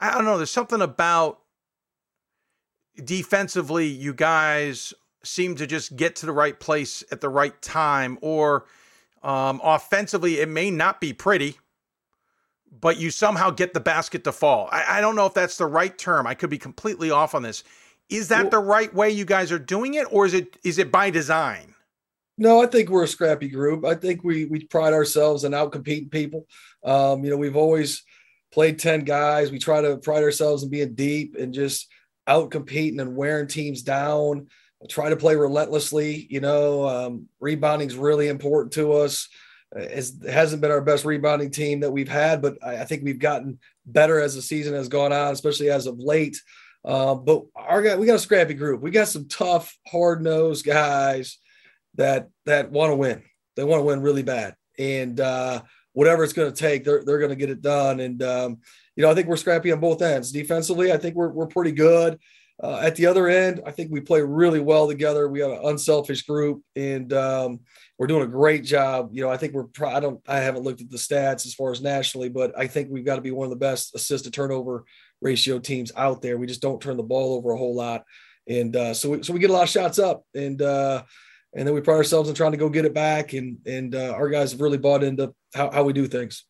I 0.00 0.12
don't 0.12 0.24
know. 0.24 0.38
There's 0.38 0.50
something 0.50 0.80
about 0.80 1.39
defensively. 3.00 3.86
You 3.86 4.14
guys 4.14 4.94
seem 5.22 5.54
to 5.56 5.66
just 5.66 5.96
get 5.96 6.16
to 6.16 6.26
the 6.26 6.32
right 6.32 6.58
place 6.58 7.04
at 7.12 7.20
the 7.20 7.28
right 7.28 7.60
time, 7.60 8.18
or 8.20 8.66
um, 9.22 9.60
offensively, 9.62 10.40
it 10.40 10.48
may 10.48 10.70
not 10.70 11.00
be 11.00 11.12
pretty, 11.12 11.58
but 12.80 12.98
you 12.98 13.10
somehow 13.10 13.50
get 13.50 13.74
the 13.74 13.80
basket 13.80 14.24
to 14.24 14.32
fall. 14.32 14.68
I, 14.72 14.98
I 14.98 15.00
don't 15.00 15.16
know 15.16 15.26
if 15.26 15.34
that's 15.34 15.56
the 15.56 15.66
right 15.66 15.96
term. 15.96 16.26
I 16.26 16.34
could 16.34 16.50
be 16.50 16.58
completely 16.58 17.10
off 17.10 17.34
on 17.34 17.42
this. 17.42 17.64
Is 18.08 18.28
that 18.28 18.44
well, 18.44 18.50
the 18.50 18.58
right 18.58 18.92
way 18.92 19.10
you 19.10 19.24
guys 19.24 19.52
are 19.52 19.58
doing 19.58 19.94
it, 19.94 20.06
or 20.10 20.26
is 20.26 20.34
it 20.34 20.56
is 20.64 20.78
it 20.78 20.90
by 20.90 21.10
design? 21.10 21.74
No, 22.38 22.62
I 22.62 22.66
think 22.66 22.88
we're 22.88 23.04
a 23.04 23.08
scrappy 23.08 23.48
group. 23.48 23.84
I 23.84 23.94
think 23.94 24.24
we 24.24 24.46
we 24.46 24.64
pride 24.64 24.94
ourselves 24.94 25.44
in 25.44 25.54
out 25.54 25.72
competing 25.72 26.08
people. 26.08 26.46
Um, 26.82 27.22
you 27.22 27.30
know, 27.30 27.36
we've 27.36 27.56
always 27.56 28.02
played 28.50 28.78
10 28.78 29.04
guys. 29.04 29.50
We 29.50 29.58
try 29.58 29.80
to 29.80 29.96
pride 29.98 30.22
ourselves 30.22 30.62
in 30.62 30.70
being 30.70 30.94
deep 30.94 31.36
and 31.36 31.54
just 31.54 31.88
out 32.30 32.50
competing 32.52 33.00
and 33.00 33.16
wearing 33.16 33.48
teams 33.48 33.82
down. 33.82 34.46
try 34.88 35.10
to 35.10 35.16
play 35.16 35.34
relentlessly. 35.34 36.26
You 36.30 36.40
know, 36.40 36.88
um, 36.88 37.26
rebounding 37.40 37.88
is 37.88 37.96
really 37.96 38.28
important 38.28 38.72
to 38.74 38.92
us. 38.92 39.28
It's, 39.74 40.10
it 40.22 40.30
hasn't 40.30 40.62
been 40.62 40.70
our 40.70 40.80
best 40.80 41.04
rebounding 41.04 41.50
team 41.50 41.80
that 41.80 41.90
we've 41.90 42.08
had, 42.08 42.40
but 42.40 42.56
I, 42.62 42.78
I 42.78 42.84
think 42.84 43.02
we've 43.02 43.18
gotten 43.18 43.58
better 43.84 44.20
as 44.20 44.34
the 44.34 44.42
season 44.42 44.74
has 44.74 44.88
gone 44.88 45.12
on, 45.12 45.32
especially 45.32 45.70
as 45.70 45.86
of 45.86 45.98
late. 45.98 46.40
Uh, 46.84 47.14
but 47.14 47.42
our 47.54 47.82
guy, 47.82 47.96
we 47.96 48.06
got 48.06 48.14
a 48.14 48.20
scrappy 48.20 48.54
group. 48.54 48.80
We 48.80 48.90
got 48.90 49.08
some 49.08 49.28
tough, 49.28 49.76
hard 49.86 50.22
nosed 50.22 50.64
guys 50.64 51.38
that 51.96 52.30
that 52.46 52.70
want 52.70 52.92
to 52.92 52.96
win. 52.96 53.22
They 53.56 53.64
want 53.64 53.80
to 53.80 53.84
win 53.84 54.00
really 54.00 54.22
bad, 54.22 54.54
and 54.78 55.20
uh, 55.20 55.62
whatever 55.92 56.24
it's 56.24 56.32
going 56.32 56.50
to 56.50 56.56
take, 56.56 56.84
they're 56.84 57.04
they're 57.04 57.18
going 57.18 57.30
to 57.30 57.36
get 57.36 57.50
it 57.50 57.60
done. 57.60 58.00
And 58.00 58.22
um, 58.22 58.58
you 59.00 59.06
know, 59.06 59.10
I 59.10 59.14
think 59.14 59.28
we're 59.28 59.38
scrappy 59.38 59.72
on 59.72 59.80
both 59.80 60.02
ends. 60.02 60.30
Defensively, 60.30 60.92
I 60.92 60.98
think 60.98 61.14
we're 61.14 61.30
we're 61.30 61.46
pretty 61.46 61.72
good. 61.72 62.18
Uh, 62.62 62.80
at 62.82 62.96
the 62.96 63.06
other 63.06 63.28
end, 63.28 63.62
I 63.64 63.70
think 63.70 63.90
we 63.90 64.02
play 64.02 64.20
really 64.20 64.60
well 64.60 64.86
together. 64.86 65.26
We 65.26 65.40
have 65.40 65.52
an 65.52 65.60
unselfish 65.62 66.26
group, 66.26 66.60
and 66.76 67.10
um, 67.14 67.60
we're 67.96 68.08
doing 68.08 68.24
a 68.24 68.30
great 68.30 68.62
job. 68.62 69.08
You 69.12 69.22
know, 69.22 69.30
I 69.30 69.38
think 69.38 69.54
we're. 69.54 69.68
I 69.86 70.00
don't. 70.00 70.20
I 70.28 70.40
haven't 70.40 70.64
looked 70.64 70.82
at 70.82 70.90
the 70.90 70.98
stats 70.98 71.46
as 71.46 71.54
far 71.54 71.72
as 71.72 71.80
nationally, 71.80 72.28
but 72.28 72.52
I 72.58 72.66
think 72.66 72.88
we've 72.90 73.06
got 73.06 73.16
to 73.16 73.22
be 73.22 73.30
one 73.30 73.46
of 73.46 73.50
the 73.50 73.56
best 73.56 73.94
assist 73.94 74.24
to 74.24 74.30
turnover 74.30 74.84
ratio 75.22 75.58
teams 75.58 75.90
out 75.96 76.20
there. 76.20 76.36
We 76.36 76.46
just 76.46 76.60
don't 76.60 76.82
turn 76.82 76.98
the 76.98 77.02
ball 77.02 77.32
over 77.38 77.52
a 77.52 77.56
whole 77.56 77.74
lot, 77.74 78.04
and 78.46 78.76
uh, 78.76 78.92
so 78.92 79.08
we, 79.08 79.22
so 79.22 79.32
we 79.32 79.40
get 79.40 79.48
a 79.48 79.54
lot 79.54 79.62
of 79.62 79.70
shots 79.70 79.98
up, 79.98 80.26
and 80.34 80.60
uh, 80.60 81.04
and 81.56 81.66
then 81.66 81.74
we 81.74 81.80
pride 81.80 81.96
ourselves 81.96 82.28
in 82.28 82.34
trying 82.34 82.52
to 82.52 82.58
go 82.58 82.68
get 82.68 82.84
it 82.84 82.92
back, 82.92 83.32
and 83.32 83.56
and 83.64 83.94
uh, 83.94 84.12
our 84.12 84.28
guys 84.28 84.52
have 84.52 84.60
really 84.60 84.76
bought 84.76 85.02
into 85.02 85.34
how, 85.54 85.70
how 85.70 85.84
we 85.84 85.94
do 85.94 86.06
things. 86.06 86.44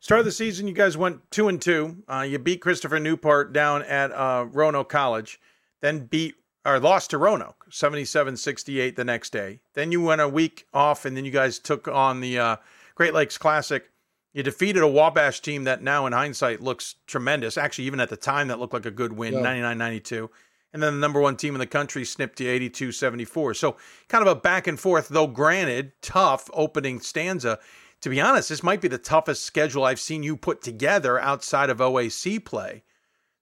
Start 0.00 0.20
of 0.20 0.24
the 0.24 0.32
season, 0.32 0.66
you 0.66 0.74
guys 0.74 0.96
went 0.96 1.30
two 1.30 1.48
and 1.48 1.60
two. 1.60 2.02
Uh, 2.08 2.22
you 2.22 2.38
beat 2.38 2.60
Christopher 2.60 2.98
Newport 2.98 3.52
down 3.52 3.82
at 3.82 4.10
uh, 4.12 4.46
Roanoke 4.50 4.88
College, 4.88 5.40
then 5.80 6.06
beat 6.06 6.34
or 6.64 6.78
lost 6.78 7.10
to 7.10 7.18
Roanoke 7.18 7.66
77-68 7.70 8.96
the 8.96 9.04
next 9.04 9.30
day. 9.30 9.60
Then 9.74 9.92
you 9.92 10.02
went 10.02 10.20
a 10.20 10.28
week 10.28 10.66
off, 10.74 11.04
and 11.04 11.16
then 11.16 11.24
you 11.24 11.30
guys 11.30 11.58
took 11.58 11.86
on 11.86 12.20
the 12.20 12.38
uh, 12.38 12.56
Great 12.94 13.14
Lakes 13.14 13.38
Classic 13.38 13.90
you 14.32 14.42
defeated 14.42 14.82
a 14.82 14.88
Wabash 14.88 15.40
team 15.40 15.64
that 15.64 15.82
now, 15.82 16.06
in 16.06 16.12
hindsight, 16.12 16.60
looks 16.60 16.96
tremendous. 17.06 17.58
Actually, 17.58 17.86
even 17.86 18.00
at 18.00 18.10
the 18.10 18.16
time, 18.16 18.48
that 18.48 18.60
looked 18.60 18.72
like 18.72 18.86
a 18.86 18.90
good 18.90 19.12
win, 19.12 19.34
yeah. 19.34 19.40
99 19.40 19.78
92. 19.78 20.30
And 20.72 20.80
then 20.80 20.94
the 20.94 21.00
number 21.00 21.20
one 21.20 21.36
team 21.36 21.56
in 21.56 21.58
the 21.58 21.66
country 21.66 22.04
snipped 22.04 22.38
you 22.40 22.48
82 22.48 22.92
74. 22.92 23.54
So, 23.54 23.76
kind 24.08 24.22
of 24.22 24.28
a 24.28 24.40
back 24.40 24.68
and 24.68 24.78
forth, 24.78 25.08
though 25.08 25.26
granted, 25.26 25.92
tough 26.00 26.48
opening 26.52 27.00
stanza. 27.00 27.58
To 28.02 28.08
be 28.08 28.20
honest, 28.20 28.48
this 28.48 28.62
might 28.62 28.80
be 28.80 28.88
the 28.88 28.98
toughest 28.98 29.44
schedule 29.44 29.84
I've 29.84 30.00
seen 30.00 30.22
you 30.22 30.36
put 30.36 30.62
together 30.62 31.18
outside 31.18 31.68
of 31.68 31.78
OAC 31.78 32.42
play. 32.44 32.82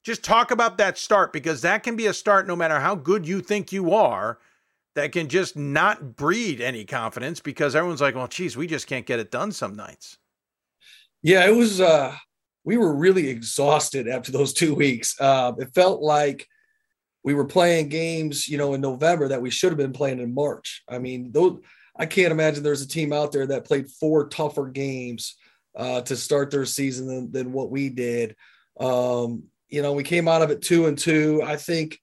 Just 0.04 0.24
talk 0.24 0.50
about 0.50 0.78
that 0.78 0.98
start 0.98 1.32
because 1.32 1.62
that 1.62 1.82
can 1.82 1.94
be 1.96 2.06
a 2.06 2.14
start 2.14 2.46
no 2.46 2.56
matter 2.56 2.80
how 2.80 2.94
good 2.94 3.26
you 3.26 3.40
think 3.40 3.72
you 3.72 3.94
are 3.94 4.38
that 4.94 5.12
can 5.12 5.28
just 5.28 5.56
not 5.56 6.16
breed 6.16 6.60
any 6.60 6.84
confidence 6.84 7.38
because 7.40 7.76
everyone's 7.76 8.00
like, 8.00 8.16
well, 8.16 8.26
geez, 8.26 8.56
we 8.56 8.66
just 8.66 8.86
can't 8.86 9.06
get 9.06 9.20
it 9.20 9.30
done 9.30 9.52
some 9.52 9.76
nights. 9.76 10.18
Yeah, 11.22 11.46
it 11.46 11.54
was. 11.54 11.80
uh 11.80 12.16
We 12.64 12.78
were 12.78 12.94
really 12.94 13.28
exhausted 13.28 14.08
after 14.08 14.32
those 14.32 14.52
two 14.52 14.74
weeks. 14.74 15.14
Uh, 15.20 15.52
it 15.58 15.72
felt 15.74 16.02
like 16.02 16.46
we 17.22 17.34
were 17.34 17.46
playing 17.46 17.88
games, 17.88 18.48
you 18.48 18.58
know, 18.58 18.74
in 18.74 18.80
November 18.80 19.28
that 19.28 19.42
we 19.42 19.50
should 19.50 19.70
have 19.70 19.78
been 19.78 19.92
playing 19.92 20.20
in 20.20 20.34
March. 20.34 20.82
I 20.88 20.98
mean, 20.98 21.30
those. 21.32 21.60
I 21.98 22.06
can't 22.06 22.32
imagine 22.32 22.62
there's 22.62 22.82
a 22.82 22.88
team 22.88 23.12
out 23.12 23.32
there 23.32 23.46
that 23.46 23.64
played 23.64 23.90
four 23.90 24.28
tougher 24.28 24.68
games 24.68 25.34
uh, 25.76 26.00
to 26.02 26.16
start 26.16 26.50
their 26.50 26.64
season 26.64 27.06
than, 27.06 27.32
than 27.32 27.52
what 27.52 27.70
we 27.70 27.88
did. 27.88 28.36
Um, 28.78 29.44
you 29.68 29.82
know, 29.82 29.92
we 29.92 30.04
came 30.04 30.28
out 30.28 30.42
of 30.42 30.50
it 30.50 30.62
two 30.62 30.86
and 30.86 30.96
two. 30.96 31.42
I 31.44 31.56
think 31.56 31.98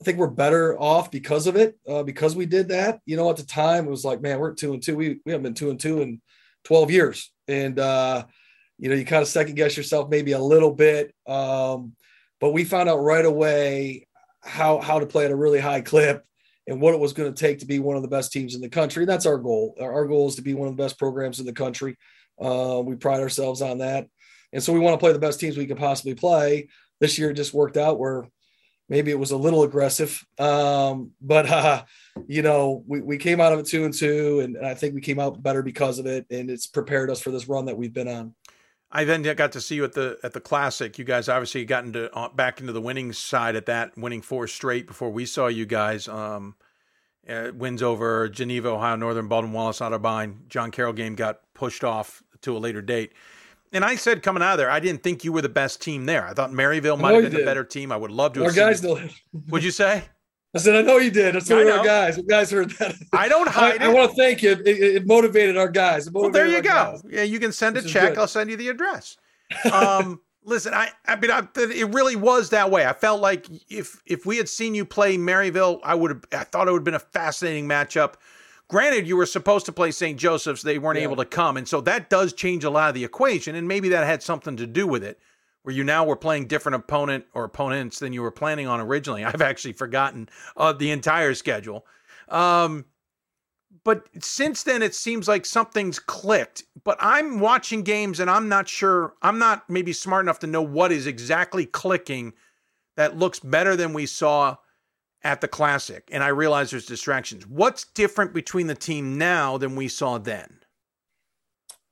I 0.00 0.04
think 0.04 0.18
we're 0.18 0.28
better 0.28 0.78
off 0.78 1.10
because 1.10 1.46
of 1.46 1.56
it, 1.56 1.78
uh, 1.88 2.02
because 2.02 2.34
we 2.34 2.46
did 2.46 2.68
that. 2.68 3.00
You 3.06 3.16
know, 3.16 3.30
at 3.30 3.36
the 3.36 3.44
time 3.44 3.86
it 3.86 3.90
was 3.90 4.04
like, 4.04 4.20
man, 4.20 4.38
we're 4.38 4.54
two 4.54 4.72
and 4.72 4.82
two. 4.82 4.96
We 4.96 5.20
we 5.24 5.32
haven't 5.32 5.44
been 5.44 5.54
two 5.54 5.70
and 5.70 5.78
two 5.78 6.00
in 6.00 6.20
12 6.64 6.90
years, 6.90 7.32
and 7.46 7.78
uh, 7.78 8.24
you 8.78 8.88
know, 8.88 8.96
you 8.96 9.04
kind 9.04 9.22
of 9.22 9.28
second 9.28 9.54
guess 9.54 9.76
yourself 9.76 10.10
maybe 10.10 10.32
a 10.32 10.38
little 10.38 10.72
bit. 10.72 11.14
Um, 11.26 11.92
but 12.40 12.52
we 12.52 12.64
found 12.64 12.88
out 12.88 12.98
right 12.98 13.24
away 13.24 14.08
how 14.42 14.80
how 14.80 14.98
to 14.98 15.06
play 15.06 15.26
at 15.26 15.30
a 15.30 15.36
really 15.36 15.60
high 15.60 15.80
clip 15.80 16.24
and 16.66 16.80
what 16.80 16.94
it 16.94 17.00
was 17.00 17.12
going 17.12 17.32
to 17.32 17.38
take 17.38 17.58
to 17.58 17.66
be 17.66 17.78
one 17.78 17.96
of 17.96 18.02
the 18.02 18.08
best 18.08 18.32
teams 18.32 18.54
in 18.54 18.60
the 18.60 18.68
country. 18.68 19.02
And 19.02 19.10
that's 19.10 19.26
our 19.26 19.38
goal. 19.38 19.76
Our 19.80 20.06
goal 20.06 20.28
is 20.28 20.36
to 20.36 20.42
be 20.42 20.54
one 20.54 20.68
of 20.68 20.76
the 20.76 20.82
best 20.82 20.98
programs 20.98 21.40
in 21.40 21.46
the 21.46 21.52
country. 21.52 21.96
Uh, 22.40 22.82
we 22.84 22.96
pride 22.96 23.20
ourselves 23.20 23.62
on 23.62 23.78
that, 23.78 24.08
and 24.52 24.62
so 24.62 24.72
we 24.72 24.80
want 24.80 24.94
to 24.94 24.98
play 24.98 25.12
the 25.12 25.18
best 25.18 25.38
teams 25.38 25.56
we 25.56 25.66
can 25.66 25.76
possibly 25.76 26.14
play. 26.14 26.68
This 27.00 27.18
year, 27.18 27.30
it 27.30 27.34
just 27.34 27.54
worked 27.54 27.76
out 27.76 27.98
where 27.98 28.28
maybe 28.88 29.10
it 29.10 29.18
was 29.18 29.30
a 29.30 29.36
little 29.36 29.62
aggressive, 29.62 30.24
um, 30.38 31.12
but 31.20 31.46
uh, 31.50 31.84
you 32.26 32.42
know, 32.42 32.82
we, 32.86 33.00
we 33.00 33.18
came 33.18 33.40
out 33.40 33.52
of 33.52 33.60
it 33.60 33.66
two 33.66 33.84
and 33.84 33.94
two, 33.94 34.40
and, 34.40 34.56
and 34.56 34.66
I 34.66 34.74
think 34.74 34.94
we 34.94 35.00
came 35.00 35.20
out 35.20 35.42
better 35.42 35.62
because 35.62 35.98
of 35.98 36.06
it, 36.06 36.26
and 36.30 36.50
it's 36.50 36.66
prepared 36.66 37.10
us 37.10 37.20
for 37.20 37.30
this 37.30 37.48
run 37.48 37.66
that 37.66 37.76
we've 37.76 37.94
been 37.94 38.08
on. 38.08 38.34
I 38.96 39.02
then 39.02 39.22
got 39.22 39.50
to 39.52 39.60
see 39.60 39.74
you 39.74 39.84
at 39.84 39.92
the 39.92 40.18
at 40.22 40.32
the 40.32 40.40
classic. 40.40 40.98
You 40.98 41.04
guys 41.04 41.28
obviously 41.28 41.64
got 41.64 41.84
into 41.84 42.14
uh, 42.14 42.28
back 42.28 42.60
into 42.60 42.72
the 42.72 42.80
winning 42.80 43.12
side 43.12 43.56
at 43.56 43.66
that, 43.66 43.98
winning 43.98 44.22
four 44.22 44.46
straight 44.46 44.86
before 44.86 45.10
we 45.10 45.26
saw 45.26 45.48
you 45.48 45.66
guys. 45.66 46.06
Um, 46.06 46.54
uh, 47.28 47.50
wins 47.54 47.82
over 47.82 48.28
Geneva, 48.28 48.68
Ohio, 48.68 48.96
Northern, 48.96 49.28
Baldwin 49.28 49.52
Wallace, 49.52 49.80
Otterbein. 49.80 50.46
John 50.48 50.70
Carroll 50.70 50.92
game 50.92 51.14
got 51.16 51.40
pushed 51.54 51.82
off 51.82 52.22
to 52.42 52.56
a 52.56 52.58
later 52.58 52.82
date. 52.82 53.12
And 53.72 53.84
I 53.84 53.96
said 53.96 54.22
coming 54.22 54.42
out 54.42 54.52
of 54.52 54.58
there, 54.58 54.70
I 54.70 54.78
didn't 54.78 55.02
think 55.02 55.24
you 55.24 55.32
were 55.32 55.42
the 55.42 55.48
best 55.48 55.82
team 55.82 56.06
there. 56.06 56.26
I 56.26 56.34
thought 56.34 56.50
Maryville 56.50 57.00
might 57.00 57.14
have 57.14 57.22
been 57.24 57.32
did. 57.32 57.40
the 57.40 57.44
better 57.44 57.64
team. 57.64 57.90
I 57.90 57.96
would 57.96 58.12
love 58.12 58.34
to. 58.34 58.44
Our 58.44 58.52
guys 58.52 58.82
know. 58.82 59.00
Would 59.48 59.64
you 59.64 59.72
say? 59.72 60.04
I 60.54 60.58
said, 60.58 60.76
I 60.76 60.82
know 60.82 60.98
you 60.98 61.10
did. 61.10 61.34
That's 61.34 61.50
one 61.50 61.62
of 61.62 61.68
our 61.68 61.84
guys. 61.84 62.16
You 62.16 62.22
guys 62.22 62.50
heard 62.50 62.70
that. 62.78 62.94
I 63.12 63.28
don't 63.28 63.48
hide 63.48 63.82
I, 63.82 63.86
I 63.86 63.88
want 63.88 64.10
to 64.10 64.16
thank 64.16 64.42
you. 64.42 64.52
It, 64.52 64.66
it, 64.66 65.06
motivated 65.06 65.56
our 65.56 65.68
guys. 65.68 66.10
Motivated 66.10 66.22
well, 66.22 66.30
there 66.30 66.46
you 66.46 66.62
go. 66.62 66.70
Guys. 66.70 67.02
Yeah, 67.10 67.22
you 67.22 67.40
can 67.40 67.50
send 67.50 67.76
a 67.76 67.82
check. 67.82 68.16
I'll 68.16 68.28
send 68.28 68.50
you 68.50 68.56
the 68.56 68.68
address. 68.68 69.16
Um, 69.72 70.20
listen, 70.44 70.72
I, 70.72 70.90
I 71.06 71.16
mean, 71.16 71.32
I, 71.32 71.46
it 71.56 71.92
really 71.92 72.14
was 72.14 72.50
that 72.50 72.70
way. 72.70 72.86
I 72.86 72.92
felt 72.92 73.20
like 73.20 73.48
if 73.68 74.00
if 74.06 74.26
we 74.26 74.36
had 74.36 74.48
seen 74.48 74.74
you 74.74 74.84
play 74.84 75.16
Maryville, 75.16 75.80
I 75.82 75.96
would 75.96 76.10
have. 76.10 76.24
I 76.32 76.44
thought 76.44 76.68
it 76.68 76.70
would 76.70 76.78
have 76.78 76.84
been 76.84 76.94
a 76.94 77.00
fascinating 77.00 77.66
matchup. 77.66 78.14
Granted, 78.68 79.06
you 79.06 79.16
were 79.16 79.26
supposed 79.26 79.66
to 79.66 79.72
play 79.72 79.90
St. 79.90 80.18
Joseph's; 80.18 80.62
they 80.62 80.78
weren't 80.78 80.98
yeah. 80.98 81.04
able 81.04 81.16
to 81.16 81.24
come, 81.24 81.56
and 81.56 81.66
so 81.66 81.80
that 81.82 82.10
does 82.10 82.32
change 82.32 82.64
a 82.64 82.70
lot 82.70 82.88
of 82.88 82.94
the 82.94 83.04
equation, 83.04 83.56
and 83.56 83.66
maybe 83.66 83.88
that 83.88 84.06
had 84.06 84.22
something 84.22 84.56
to 84.56 84.66
do 84.66 84.86
with 84.86 85.02
it. 85.02 85.18
Where 85.64 85.74
you 85.74 85.82
now 85.82 86.04
were 86.04 86.16
playing 86.16 86.46
different 86.46 86.76
opponent 86.76 87.24
or 87.32 87.44
opponents 87.44 87.98
than 87.98 88.12
you 88.12 88.22
were 88.22 88.30
planning 88.30 88.68
on 88.68 88.80
originally. 88.80 89.24
I've 89.24 89.42
actually 89.42 89.72
forgotten 89.72 90.28
uh, 90.56 90.72
the 90.72 90.90
entire 90.90 91.34
schedule. 91.34 91.86
Um, 92.28 92.84
but 93.82 94.06
since 94.22 94.62
then 94.62 94.82
it 94.82 94.94
seems 94.94 95.26
like 95.26 95.46
something's 95.46 95.98
clicked. 95.98 96.64
But 96.84 96.98
I'm 97.00 97.40
watching 97.40 97.82
games 97.82 98.20
and 98.20 98.30
I'm 98.30 98.48
not 98.48 98.68
sure, 98.68 99.14
I'm 99.22 99.38
not 99.38 99.68
maybe 99.68 99.92
smart 99.92 100.24
enough 100.24 100.38
to 100.40 100.46
know 100.46 100.62
what 100.62 100.92
is 100.92 101.06
exactly 101.06 101.66
clicking 101.66 102.34
that 102.96 103.16
looks 103.18 103.40
better 103.40 103.74
than 103.74 103.92
we 103.92 104.06
saw 104.06 104.56
at 105.22 105.40
the 105.40 105.48
classic. 105.48 106.08
And 106.12 106.22
I 106.22 106.28
realize 106.28 106.70
there's 106.70 106.86
distractions. 106.86 107.46
What's 107.46 107.84
different 107.84 108.34
between 108.34 108.66
the 108.66 108.74
team 108.74 109.18
now 109.18 109.58
than 109.58 109.76
we 109.76 109.88
saw 109.88 110.18
then? 110.18 110.60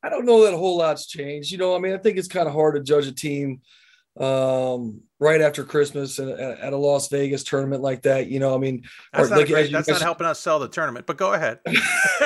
I 0.03 0.09
don't 0.09 0.27
know 0.27 0.45
that 0.45 0.55
a 0.55 0.57
whole 0.57 0.79
lot's 0.79 1.07
changed. 1.07 1.51
You 1.51 1.59
know, 1.59 1.75
I 1.77 1.79
mean, 1.79 1.93
I 1.93 1.99
think 1.99 2.19
it's 2.19 2.29
kind 2.29 2.49
of 2.49 2.55
hard 2.55 2.75
to 2.75 2.83
judge 2.83 3.07
a 3.07 3.13
team 3.13 3.61
um, 4.19 5.01
right 5.19 5.41
after 5.41 5.65
Christmas 5.65 6.19
at, 6.19 6.29
at, 6.29 6.73
a 6.73 6.77
Las 6.77 7.09
Vegas 7.09 7.45
tournament 7.45 7.83
like 7.83 8.03
that. 8.03 8.27
You 8.29 8.41
know, 8.41 8.55
I 8.55 8.59
mean, 8.59 8.83
that's, 9.13 9.31
not, 9.31 9.39
like, 9.39 9.49
great, 9.49 9.73
that's 9.73 9.89
not 9.89 10.03
helping 10.03 10.27
us 10.27 10.39
sell 10.39 10.59
the 10.59 10.69
tournament, 10.69 11.07
but 11.07 11.17
go 11.17 11.33
ahead. 11.33 11.61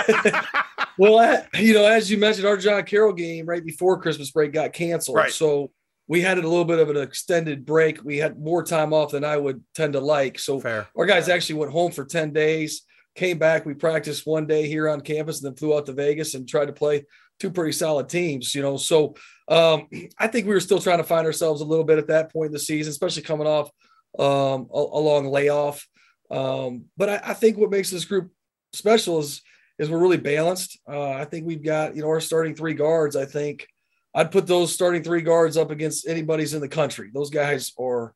well, 0.98 1.46
you 1.54 1.74
know, 1.74 1.86
as 1.86 2.10
you 2.10 2.18
mentioned, 2.18 2.46
our 2.46 2.56
John 2.56 2.82
Carroll 2.84 3.12
game 3.12 3.46
right 3.46 3.64
before 3.64 4.00
Christmas 4.00 4.30
break 4.30 4.52
got 4.52 4.72
canceled. 4.72 5.16
Right. 5.16 5.32
So 5.32 5.70
we 6.08 6.20
had 6.20 6.38
a 6.38 6.42
little 6.42 6.64
bit 6.64 6.78
of 6.78 6.88
an 6.88 6.96
extended 6.96 7.66
break. 7.66 8.02
We 8.04 8.18
had 8.18 8.38
more 8.38 8.62
time 8.62 8.92
off 8.92 9.12
than 9.12 9.24
I 9.24 9.36
would 9.36 9.62
tend 9.74 9.94
to 9.94 10.00
like. 10.00 10.38
So 10.38 10.60
Fair. 10.60 10.86
our 10.96 11.06
guys 11.06 11.28
actually 11.28 11.56
went 11.56 11.72
home 11.72 11.92
for 11.92 12.04
10 12.04 12.32
days, 12.32 12.82
came 13.14 13.38
back. 13.38 13.66
We 13.66 13.74
practiced 13.74 14.26
one 14.26 14.46
day 14.46 14.68
here 14.68 14.88
on 14.88 15.00
campus 15.00 15.42
and 15.42 15.50
then 15.50 15.56
flew 15.56 15.76
out 15.76 15.86
to 15.86 15.92
Vegas 15.92 16.34
and 16.34 16.48
tried 16.48 16.66
to 16.66 16.72
play 16.72 17.04
two 17.39 17.51
pretty 17.51 17.72
solid 17.72 18.09
teams, 18.09 18.55
you 18.55 18.62
know. 18.62 18.76
So 18.76 19.14
um, 19.49 19.89
I 20.18 20.26
think 20.26 20.47
we 20.47 20.55
were 20.55 20.61
still 20.61 20.80
trying 20.80 20.99
to 20.99 21.05
find 21.05 21.26
ourselves 21.26 21.61
a 21.61 21.66
little 21.66 21.84
bit 21.84 21.99
at 21.99 22.09
that 22.09 22.32
point 22.32 22.47
in 22.47 22.53
the 22.53 22.59
season, 22.59 22.91
especially 22.91 23.22
coming 23.22 23.47
off 23.47 23.70
um, 24.18 24.68
a, 24.72 24.78
a, 24.78 25.01
long 25.01 25.26
layoff. 25.26 25.87
Um, 26.30 26.87
but 26.97 27.09
I, 27.09 27.20
I, 27.22 27.34
think 27.34 27.59
what 27.59 27.70
makes 27.70 27.91
this 27.91 28.07
group 28.07 28.30
special 28.72 29.18
is 29.18 29.43
is 29.78 29.91
we're 29.91 29.99
really 29.99 30.16
balanced. 30.16 30.78
Uh, 30.89 31.11
I 31.11 31.24
think 31.26 31.47
we've 31.47 31.62
got 31.62 31.95
you 31.95 32.03
know 32.03 32.09
our 32.09 32.20
starting 32.20 32.55
three 32.55 32.74
guards. 32.74 33.14
I 33.14 33.26
think 33.26 33.68
I'd 34.14 34.32
put 34.32 34.47
those 34.47 34.72
starting 34.72 35.03
three 35.03 35.20
guards 35.20 35.57
up 35.57 35.70
against 35.70 36.09
anybody's 36.09 36.55
in 36.55 36.61
the 36.61 36.68
country. 36.68 37.11
Those 37.12 37.30
guys 37.30 37.72
are 37.78 38.14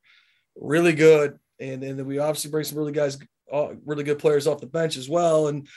really 0.55 0.93
good, 0.93 1.37
and 1.59 1.83
and 1.83 1.99
then 1.99 2.05
we 2.05 2.19
obviously 2.19 2.51
bring 2.51 2.63
some 2.63 2.79
really 2.79 2.91
guys, 2.91 3.19
uh, 3.53 3.69
really 3.85 4.03
good 4.03 4.19
players 4.19 4.47
off 4.47 4.59
the 4.59 4.67
bench 4.67 4.97
as 4.97 5.07
well. 5.07 5.47
And 5.47 5.67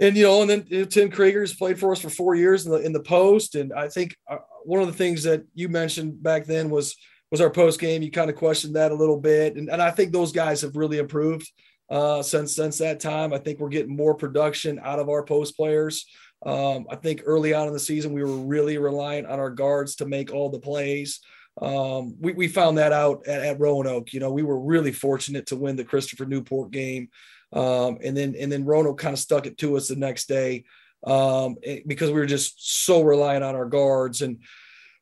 and 0.00 0.16
you 0.16 0.24
know, 0.24 0.42
and 0.42 0.50
then 0.50 0.64
know, 0.70 0.84
Tim 0.84 1.10
Krieger's 1.10 1.54
played 1.54 1.78
for 1.78 1.92
us 1.92 2.00
for 2.00 2.10
four 2.10 2.34
years 2.34 2.66
in 2.66 2.72
the 2.72 2.78
in 2.78 2.92
the 2.92 3.02
post, 3.02 3.54
and 3.54 3.72
I 3.72 3.88
think 3.88 4.16
uh, 4.30 4.38
one 4.64 4.80
of 4.80 4.86
the 4.86 4.92
things 4.92 5.22
that 5.24 5.44
you 5.54 5.68
mentioned 5.68 6.22
back 6.22 6.46
then 6.46 6.70
was 6.70 6.96
was 7.30 7.40
our 7.40 7.50
post 7.50 7.80
game. 7.80 8.02
You 8.02 8.10
kind 8.10 8.30
of 8.30 8.36
questioned 8.36 8.76
that 8.76 8.92
a 8.92 8.96
little 8.96 9.20
bit, 9.20 9.56
and, 9.56 9.68
and 9.68 9.82
I 9.82 9.90
think 9.90 10.12
those 10.12 10.32
guys 10.32 10.60
have 10.62 10.76
really 10.76 10.98
improved 10.98 11.50
uh, 11.90 12.22
since 12.22 12.54
since 12.54 12.78
that 12.78 13.00
time. 13.00 13.32
I 13.32 13.38
think 13.38 13.58
we're 13.58 13.68
getting 13.68 13.96
more 13.96 14.14
production 14.14 14.80
out 14.82 14.98
of 14.98 15.08
our 15.08 15.24
post 15.24 15.56
players. 15.56 16.06
Um, 16.46 16.86
I 16.88 16.94
think 16.94 17.22
early 17.24 17.52
on 17.52 17.66
in 17.66 17.72
the 17.72 17.80
season 17.80 18.12
we 18.12 18.22
were 18.22 18.36
really 18.36 18.78
reliant 18.78 19.26
on 19.26 19.40
our 19.40 19.50
guards 19.50 19.96
to 19.96 20.06
make 20.06 20.32
all 20.32 20.50
the 20.50 20.60
plays. 20.60 21.20
Um, 21.60 22.14
we, 22.20 22.32
we 22.32 22.46
found 22.46 22.78
that 22.78 22.92
out 22.92 23.26
at, 23.26 23.42
at 23.42 23.60
Roanoke. 23.60 24.12
You 24.12 24.20
know, 24.20 24.30
we 24.30 24.44
were 24.44 24.60
really 24.60 24.92
fortunate 24.92 25.46
to 25.46 25.56
win 25.56 25.74
the 25.74 25.84
Christopher 25.84 26.26
Newport 26.26 26.70
game. 26.70 27.08
Um, 27.52 27.98
and 28.04 28.16
then 28.16 28.34
and 28.38 28.52
then 28.52 28.64
Roanoke 28.64 28.98
kind 28.98 29.14
of 29.14 29.18
stuck 29.18 29.46
it 29.46 29.58
to 29.58 29.76
us 29.76 29.88
the 29.88 29.96
next 29.96 30.28
day 30.28 30.64
um, 31.04 31.56
eh, 31.62 31.80
because 31.86 32.10
we 32.10 32.20
were 32.20 32.26
just 32.26 32.84
so 32.84 33.02
reliant 33.02 33.44
on 33.44 33.54
our 33.54 33.66
guards 33.66 34.22
and 34.22 34.42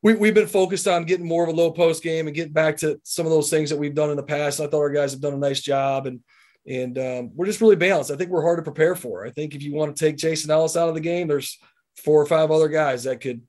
we, 0.03 0.14
we've 0.14 0.34
been 0.34 0.47
focused 0.47 0.86
on 0.86 1.05
getting 1.05 1.26
more 1.26 1.42
of 1.42 1.49
a 1.49 1.57
low 1.57 1.72
post 1.72 2.03
game 2.03 2.26
and 2.26 2.36
getting 2.36 2.53
back 2.53 2.76
to 2.78 3.01
some 3.03 3.26
of 3.26 3.32
those 3.32 3.51
things 3.51 3.70
that 3.70 3.78
we've 3.78 3.94
done 3.94 4.11
in 4.11 4.16
the 4.16 4.22
past. 4.22 4.61
I 4.61 4.66
thought 4.66 4.78
our 4.78 4.90
guys 4.90 5.12
have 5.12 5.20
done 5.20 5.34
a 5.34 5.38
nice 5.38 5.61
job 5.61 6.07
and 6.07 6.20
and 6.68 6.99
um, 6.99 7.30
we're 7.34 7.47
just 7.47 7.61
really 7.61 7.76
balanced. 7.76 8.11
I 8.11 8.16
think 8.16 8.30
we're 8.30 8.42
hard 8.42 8.59
to 8.59 8.62
prepare 8.62 8.97
for. 8.97 9.24
I 9.24 9.30
think 9.30 9.55
if 9.55 9.62
you 9.62 9.72
want 9.72 9.97
to 9.97 10.05
take 10.05 10.16
Jason 10.16 10.51
Ellis 10.51 10.76
out 10.76 10.88
of 10.88 10.94
the 10.94 11.01
game, 11.01 11.28
there's 11.28 11.59
four 11.97 12.20
or 12.20 12.26
five 12.26 12.51
other 12.51 12.68
guys 12.68 13.05
that 13.05 13.20
could 13.20 13.42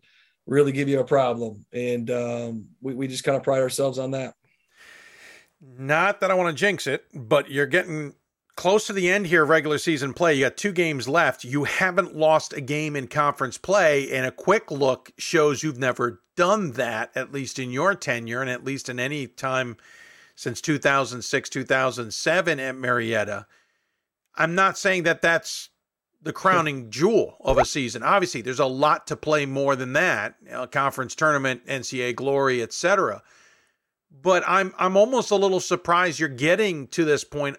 really 0.46 0.72
give 0.72 0.88
you 0.88 1.00
a 1.00 1.04
problem. 1.04 1.66
And 1.74 2.10
um, 2.12 2.66
we, 2.80 2.94
we 2.94 3.08
just 3.08 3.24
kind 3.24 3.36
of 3.36 3.44
pride 3.44 3.62
ourselves 3.62 3.98
on 3.98 4.12
that. 4.12 4.36
Not 5.62 6.22
that 6.22 6.30
I 6.30 6.36
want 6.36 6.56
to 6.56 6.60
jinx 6.60 6.86
it, 6.86 7.06
but 7.14 7.50
you're 7.50 7.66
getting 7.66 8.14
close 8.58 8.88
to 8.88 8.94
the 8.94 9.10
end 9.10 9.28
here 9.28 9.46
regular 9.46 9.78
season 9.78 10.14
play. 10.14 10.34
You 10.34 10.46
got 10.46 10.58
two 10.58 10.74
games 10.74 11.08
left. 11.08 11.46
You 11.46 11.64
haven't 11.64 12.16
lost 12.16 12.52
a 12.52 12.60
game 12.60 12.98
in 12.98 13.08
conference 13.08 13.58
play, 13.58 14.12
and 14.12 14.26
a 14.26 14.32
quick 14.32 14.70
look 14.70 15.14
shows 15.18 15.64
you've 15.64 15.78
never 15.78 16.22
done 16.36 16.72
that, 16.74 17.12
at 17.16 17.32
least 17.32 17.60
in 17.60 17.72
your 17.72 17.96
tenure, 17.96 18.42
and 18.42 18.50
at 18.50 18.66
least 18.66 18.90
in 18.90 19.00
any 19.00 19.28
time 19.28 19.78
since 20.36 20.60
2006, 20.60 21.50
2007 21.50 22.60
at 22.60 22.76
Marietta. 22.76 23.46
I'm 24.36 24.56
not 24.56 24.78
saying 24.78 25.04
that 25.04 25.22
that's 25.22 25.70
the 26.22 26.34
crowning 26.34 26.90
jewel 26.90 27.38
of 27.42 27.58
a 27.58 27.66
season. 27.66 28.04
Obviously, 28.04 28.42
there's 28.42 28.60
a 28.60 28.66
lot 28.66 29.08
to 29.08 29.16
play 29.16 29.46
more 29.46 29.76
than 29.76 29.94
that. 29.94 30.36
A 30.52 30.68
conference 30.68 31.16
tournament, 31.16 31.66
NCAA 31.68 32.16
glory, 32.16 32.62
etc. 32.62 33.22
But 34.12 34.44
I'm 34.48 34.74
I'm 34.80 34.98
almost 34.98 35.30
a 35.32 35.36
little 35.36 35.60
surprised 35.60 36.20
you're 36.20 36.30
getting 36.30 36.88
to 36.88 37.06
this 37.06 37.24
point 37.24 37.58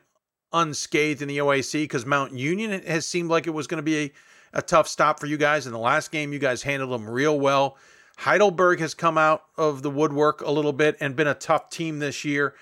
unscathed 0.53 1.23
in 1.23 1.29
the 1.29 1.39
OAC 1.39 1.85
because 1.85 2.07
Mount 2.07 2.33
Union 2.33 2.83
has 2.87 3.07
seemed 3.07 3.31
like 3.31 3.47
it 3.47 3.51
was 3.51 3.67
going 3.67 3.79
to 3.79 3.83
be 3.83 3.99
a, 3.99 4.13
a 4.55 4.63
tough 4.63 4.89
stop 4.89 5.21
for 5.21 5.27
you 5.27 5.37
guys. 5.37 5.67
In 5.67 5.73
the 5.73 5.79
last 5.79 6.11
game, 6.11 6.33
you 6.33 6.39
guys 6.39 6.63
handled 6.63 6.93
them 6.93 7.09
real 7.09 7.39
well. 7.39 7.77
Heidelberg 8.19 8.81
has 8.81 8.95
come 8.95 9.17
out 9.17 9.45
of 9.57 9.83
the 9.83 9.91
woodwork 9.91 10.41
a 10.41 10.51
little 10.51 10.73
bit 10.73 10.97
and 11.01 11.15
been 11.15 11.29
a 11.29 11.35
tough 11.35 11.71
team 11.71 11.99
this 11.99 12.25
year. 12.25 12.55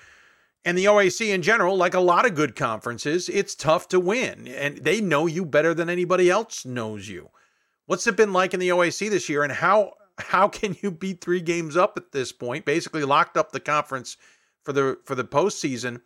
And 0.63 0.77
the 0.77 0.85
OAC 0.85 1.33
in 1.33 1.41
general, 1.41 1.77
like 1.77 1.93
a 1.93 1.99
lot 1.99 2.25
of 2.25 2.35
good 2.35 2.55
conferences, 2.55 3.29
it's 3.29 3.55
tough 3.55 3.87
to 3.89 3.99
win. 3.99 4.47
And 4.47 4.77
they 4.77 5.01
know 5.01 5.25
you 5.25 5.45
better 5.45 5.73
than 5.73 5.89
anybody 5.89 6.29
else 6.29 6.65
knows 6.65 7.07
you. 7.07 7.29
What's 7.85 8.05
it 8.05 8.17
been 8.17 8.33
like 8.33 8.53
in 8.53 8.59
the 8.59 8.69
OAC 8.69 9.09
this 9.09 9.29
year? 9.29 9.43
And 9.43 9.51
how 9.51 9.93
how 10.19 10.47
can 10.47 10.75
you 10.81 10.91
beat 10.91 11.21
three 11.21 11.41
games 11.41 11.77
up 11.77 11.93
at 11.95 12.11
this 12.11 12.31
point? 12.31 12.65
Basically 12.65 13.03
locked 13.03 13.37
up 13.37 13.51
the 13.51 13.59
conference 13.59 14.17
for 14.63 14.73
the 14.73 14.99
for 15.05 15.15
the 15.15 15.23
postseason 15.23 16.01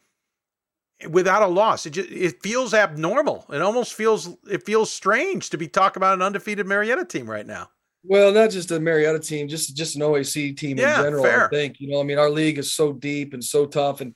without 1.10 1.41
a 1.41 1.47
loss. 1.47 1.86
It 1.86 1.91
just, 1.91 2.10
it 2.10 2.41
feels 2.41 2.74
abnormal. 2.74 3.45
It 3.52 3.62
almost 3.62 3.93
feels 3.93 4.30
it 4.49 4.66
feels 4.66 4.91
strange 4.91 5.49
to 5.52 5.58
be 5.58 5.68
talking 5.68 5.99
about 5.99 6.14
an 6.14 6.22
undefeated 6.22 6.68
Marietta 6.68 7.06
team 7.06 7.30
right 7.30 7.45
now. 7.45 7.70
Well, 8.04 8.32
not 8.32 8.49
just 8.49 8.72
a 8.72 8.80
Marietta 8.80 9.20
team, 9.20 9.47
just 9.47 9.76
just 9.76 9.95
an 9.95 10.02
OAC 10.02 10.58
team 10.58 10.78
yeah, 10.78 10.97
in 10.97 11.04
general. 11.04 11.24
Fair. 11.24 11.45
I 11.45 11.49
think 11.49 11.80
you 11.80 11.89
know. 11.89 11.99
I 11.99 12.04
mean, 12.04 12.18
our 12.18 12.30
league 12.30 12.58
is 12.58 12.74
so 12.74 12.93
deep 12.93 13.34
and 13.34 13.43
so 13.43 13.66
tough, 13.66 14.02
and 14.02 14.16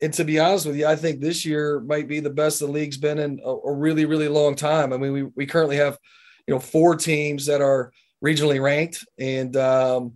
and 0.00 0.12
to 0.14 0.24
be 0.24 0.38
honest 0.38 0.66
with 0.66 0.76
you, 0.76 0.86
I 0.86 0.96
think 0.96 1.20
this 1.20 1.44
year 1.44 1.80
might 1.80 2.08
be 2.08 2.20
the 2.20 2.30
best 2.30 2.60
the 2.60 2.66
league's 2.66 2.96
been 2.96 3.18
in 3.18 3.40
a, 3.44 3.50
a 3.50 3.72
really, 3.72 4.04
really 4.04 4.28
long 4.28 4.54
time. 4.54 4.92
I 4.92 4.98
mean, 4.98 5.12
we 5.12 5.22
we 5.22 5.46
currently 5.46 5.76
have, 5.76 5.98
you 6.46 6.54
know, 6.54 6.60
four 6.60 6.94
teams 6.94 7.46
that 7.46 7.60
are 7.60 7.92
regionally 8.24 8.62
ranked, 8.62 9.04
and 9.18 9.56
um, 9.56 10.14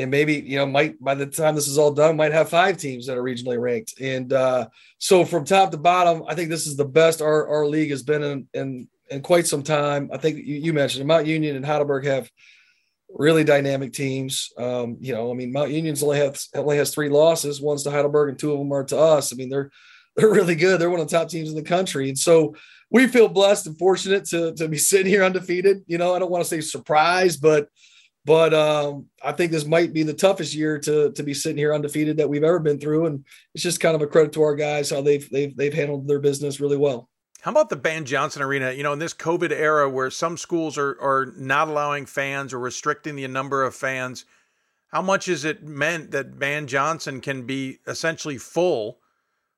and 0.00 0.10
maybe 0.10 0.34
you 0.34 0.56
know 0.56 0.66
might 0.66 1.02
by 1.02 1.14
the 1.14 1.26
time 1.26 1.54
this 1.54 1.68
is 1.68 1.78
all 1.78 1.92
done, 1.92 2.16
might 2.16 2.32
have 2.32 2.48
five 2.48 2.76
teams 2.76 3.06
that 3.06 3.16
are 3.16 3.22
regionally 3.22 3.60
ranked. 3.60 4.00
And 4.00 4.32
uh, 4.32 4.68
so 4.98 5.24
from 5.24 5.44
top 5.44 5.70
to 5.70 5.76
bottom, 5.76 6.24
I 6.26 6.34
think 6.34 6.48
this 6.48 6.66
is 6.66 6.76
the 6.76 6.84
best 6.84 7.22
our 7.22 7.46
our 7.48 7.66
league 7.66 7.90
has 7.90 8.02
been 8.02 8.22
in 8.22 8.48
in, 8.54 8.88
in 9.10 9.20
quite 9.22 9.46
some 9.46 9.62
time. 9.62 10.10
I 10.12 10.16
think 10.16 10.38
you, 10.38 10.56
you 10.56 10.72
mentioned 10.72 11.06
Mount 11.06 11.26
Union 11.26 11.56
and 11.56 11.64
Heidelberg 11.64 12.06
have 12.06 12.30
really 13.14 13.44
dynamic 13.44 13.92
teams. 13.92 14.52
Um, 14.56 14.96
you 15.00 15.12
know, 15.12 15.30
I 15.30 15.34
mean, 15.34 15.52
Mount 15.52 15.70
Union's 15.70 16.02
only 16.02 16.18
has 16.18 16.48
only 16.54 16.76
has 16.76 16.94
three 16.94 17.08
losses. 17.08 17.60
One's 17.60 17.82
to 17.84 17.90
Heidelberg, 17.90 18.30
and 18.30 18.38
two 18.38 18.52
of 18.52 18.58
them 18.58 18.72
are 18.72 18.84
to 18.84 18.98
us. 18.98 19.32
I 19.32 19.36
mean, 19.36 19.50
they're 19.50 19.70
they're 20.16 20.30
really 20.30 20.56
good. 20.56 20.80
They're 20.80 20.90
one 20.90 21.00
of 21.00 21.08
the 21.08 21.16
top 21.16 21.28
teams 21.28 21.50
in 21.50 21.56
the 21.56 21.62
country, 21.62 22.08
and 22.08 22.18
so 22.18 22.54
we 22.90 23.06
feel 23.06 23.28
blessed 23.28 23.66
and 23.66 23.78
fortunate 23.78 24.24
to 24.26 24.54
to 24.54 24.68
be 24.68 24.78
sitting 24.78 25.06
here 25.06 25.24
undefeated. 25.24 25.82
You 25.86 25.98
know, 25.98 26.14
I 26.14 26.18
don't 26.18 26.30
want 26.30 26.44
to 26.44 26.48
say 26.48 26.60
surprised, 26.60 27.40
but 27.40 27.68
but 28.24 28.52
um, 28.52 29.06
I 29.24 29.32
think 29.32 29.50
this 29.50 29.64
might 29.64 29.92
be 29.92 30.02
the 30.02 30.14
toughest 30.14 30.54
year 30.54 30.78
to 30.80 31.12
to 31.12 31.22
be 31.22 31.34
sitting 31.34 31.56
here 31.56 31.74
undefeated 31.74 32.16
that 32.18 32.28
we've 32.28 32.44
ever 32.44 32.58
been 32.58 32.78
through, 32.78 33.06
and 33.06 33.24
it's 33.54 33.64
just 33.64 33.80
kind 33.80 33.94
of 33.94 34.02
a 34.02 34.06
credit 34.06 34.32
to 34.32 34.42
our 34.42 34.54
guys 34.54 34.90
how 34.90 35.00
they've 35.00 35.28
they've 35.30 35.56
they've 35.56 35.74
handled 35.74 36.06
their 36.06 36.18
business 36.18 36.60
really 36.60 36.76
well. 36.76 37.08
How 37.40 37.50
about 37.50 37.70
the 37.70 37.76
Ban 37.76 38.04
Johnson 38.04 38.42
Arena? 38.42 38.72
You 38.72 38.82
know, 38.82 38.92
in 38.92 38.98
this 38.98 39.14
COVID 39.14 39.50
era 39.50 39.88
where 39.88 40.10
some 40.10 40.36
schools 40.36 40.76
are 40.76 41.00
are 41.00 41.32
not 41.36 41.68
allowing 41.68 42.04
fans 42.04 42.52
or 42.52 42.58
restricting 42.58 43.16
the 43.16 43.26
number 43.28 43.64
of 43.64 43.74
fans, 43.74 44.26
how 44.88 45.00
much 45.00 45.26
is 45.26 45.44
it 45.44 45.62
meant 45.62 46.10
that 46.10 46.38
Ban 46.38 46.66
Johnson 46.66 47.20
can 47.20 47.46
be 47.46 47.78
essentially 47.86 48.36
full 48.36 48.98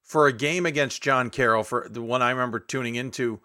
for 0.03 0.29
a 0.29 0.33
game 0.33 0.67
against 0.67 1.03
John 1.03 1.31
Carroll 1.31 1.65
for 1.65 1.89
the 1.91 2.03
one 2.03 2.23
I 2.23 2.31
remember 2.31 2.61
tuning 2.61 2.95
into? 2.95 3.41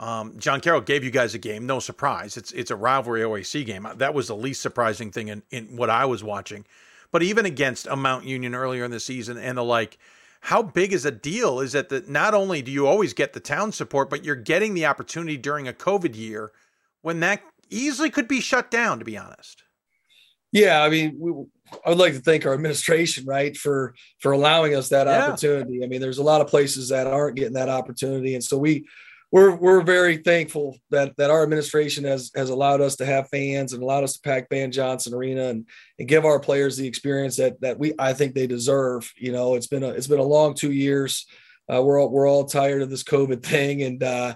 Um, 0.00 0.38
John 0.38 0.62
Carroll 0.62 0.80
gave 0.80 1.04
you 1.04 1.10
guys 1.10 1.34
a 1.34 1.38
game, 1.38 1.66
no 1.66 1.78
surprise. 1.78 2.38
It's 2.38 2.52
it's 2.52 2.70
a 2.70 2.76
rivalry 2.76 3.20
OAC 3.20 3.66
game. 3.66 3.86
That 3.96 4.14
was 4.14 4.28
the 4.28 4.36
least 4.36 4.62
surprising 4.62 5.12
thing 5.12 5.28
in, 5.28 5.42
in 5.50 5.76
what 5.76 5.90
I 5.90 6.06
was 6.06 6.24
watching. 6.24 6.64
But 7.12 7.22
even 7.22 7.44
against 7.44 7.86
a 7.86 7.96
Mount 7.96 8.24
Union 8.24 8.54
earlier 8.54 8.84
in 8.84 8.90
the 8.90 8.98
season 8.98 9.36
and 9.36 9.58
the 9.58 9.62
like, 9.62 9.98
how 10.40 10.62
big 10.62 10.94
is 10.94 11.04
a 11.04 11.10
deal 11.10 11.60
is 11.60 11.72
that 11.72 11.90
the, 11.90 12.02
not 12.08 12.32
only 12.32 12.62
do 12.62 12.70
you 12.70 12.86
always 12.86 13.12
get 13.12 13.34
the 13.34 13.40
town 13.40 13.72
support, 13.72 14.08
but 14.08 14.24
you're 14.24 14.36
getting 14.36 14.72
the 14.72 14.86
opportunity 14.86 15.36
during 15.36 15.68
a 15.68 15.72
COVID 15.72 16.16
year 16.16 16.50
when 17.02 17.20
that 17.20 17.42
easily 17.68 18.08
could 18.08 18.26
be 18.26 18.40
shut 18.40 18.70
down, 18.70 19.00
to 19.00 19.04
be 19.04 19.18
honest. 19.18 19.64
Yeah, 20.50 20.82
I 20.82 20.88
mean, 20.88 21.16
we, 21.18 21.30
I 21.84 21.90
would 21.90 21.98
like 21.98 22.14
to 22.14 22.20
thank 22.20 22.46
our 22.46 22.54
administration, 22.54 23.26
right, 23.26 23.54
for 23.54 23.94
for 24.18 24.32
allowing 24.32 24.74
us 24.74 24.88
that 24.88 25.06
yeah. 25.06 25.26
opportunity. 25.26 25.84
I 25.84 25.88
mean, 25.88 26.00
there's 26.00 26.18
a 26.18 26.22
lot 26.22 26.40
of 26.40 26.46
places 26.46 26.88
that 26.88 27.06
aren't 27.06 27.36
getting 27.36 27.52
that 27.52 27.68
opportunity, 27.68 28.34
and 28.34 28.42
so 28.42 28.56
we 28.56 28.86
we're 29.32 29.54
we're 29.54 29.82
very 29.82 30.16
thankful 30.16 30.76
that 30.90 31.16
that 31.16 31.30
our 31.30 31.42
administration 31.42 32.04
has 32.04 32.30
has 32.34 32.50
allowed 32.50 32.80
us 32.80 32.96
to 32.96 33.06
have 33.06 33.28
fans 33.28 33.72
and 33.72 33.82
allowed 33.82 34.04
us 34.04 34.14
to 34.14 34.20
pack 34.20 34.48
Ban 34.48 34.72
Johnson 34.72 35.14
Arena 35.14 35.44
and 35.44 35.68
and 35.98 36.08
give 36.08 36.24
our 36.24 36.40
players 36.40 36.76
the 36.76 36.86
experience 36.86 37.36
that 37.36 37.60
that 37.60 37.78
we 37.78 37.94
I 37.98 38.12
think 38.12 38.34
they 38.34 38.46
deserve. 38.46 39.10
You 39.16 39.32
know, 39.32 39.54
it's 39.54 39.68
been 39.68 39.84
a 39.84 39.90
it's 39.90 40.08
been 40.08 40.18
a 40.18 40.24
long 40.24 40.54
two 40.54 40.72
years. 40.72 41.26
Uh, 41.72 41.82
we're 41.82 42.00
all 42.00 42.10
we're 42.10 42.28
all 42.28 42.44
tired 42.44 42.82
of 42.82 42.90
this 42.90 43.04
COVID 43.04 43.42
thing, 43.42 43.82
and 43.82 44.02
uh, 44.02 44.34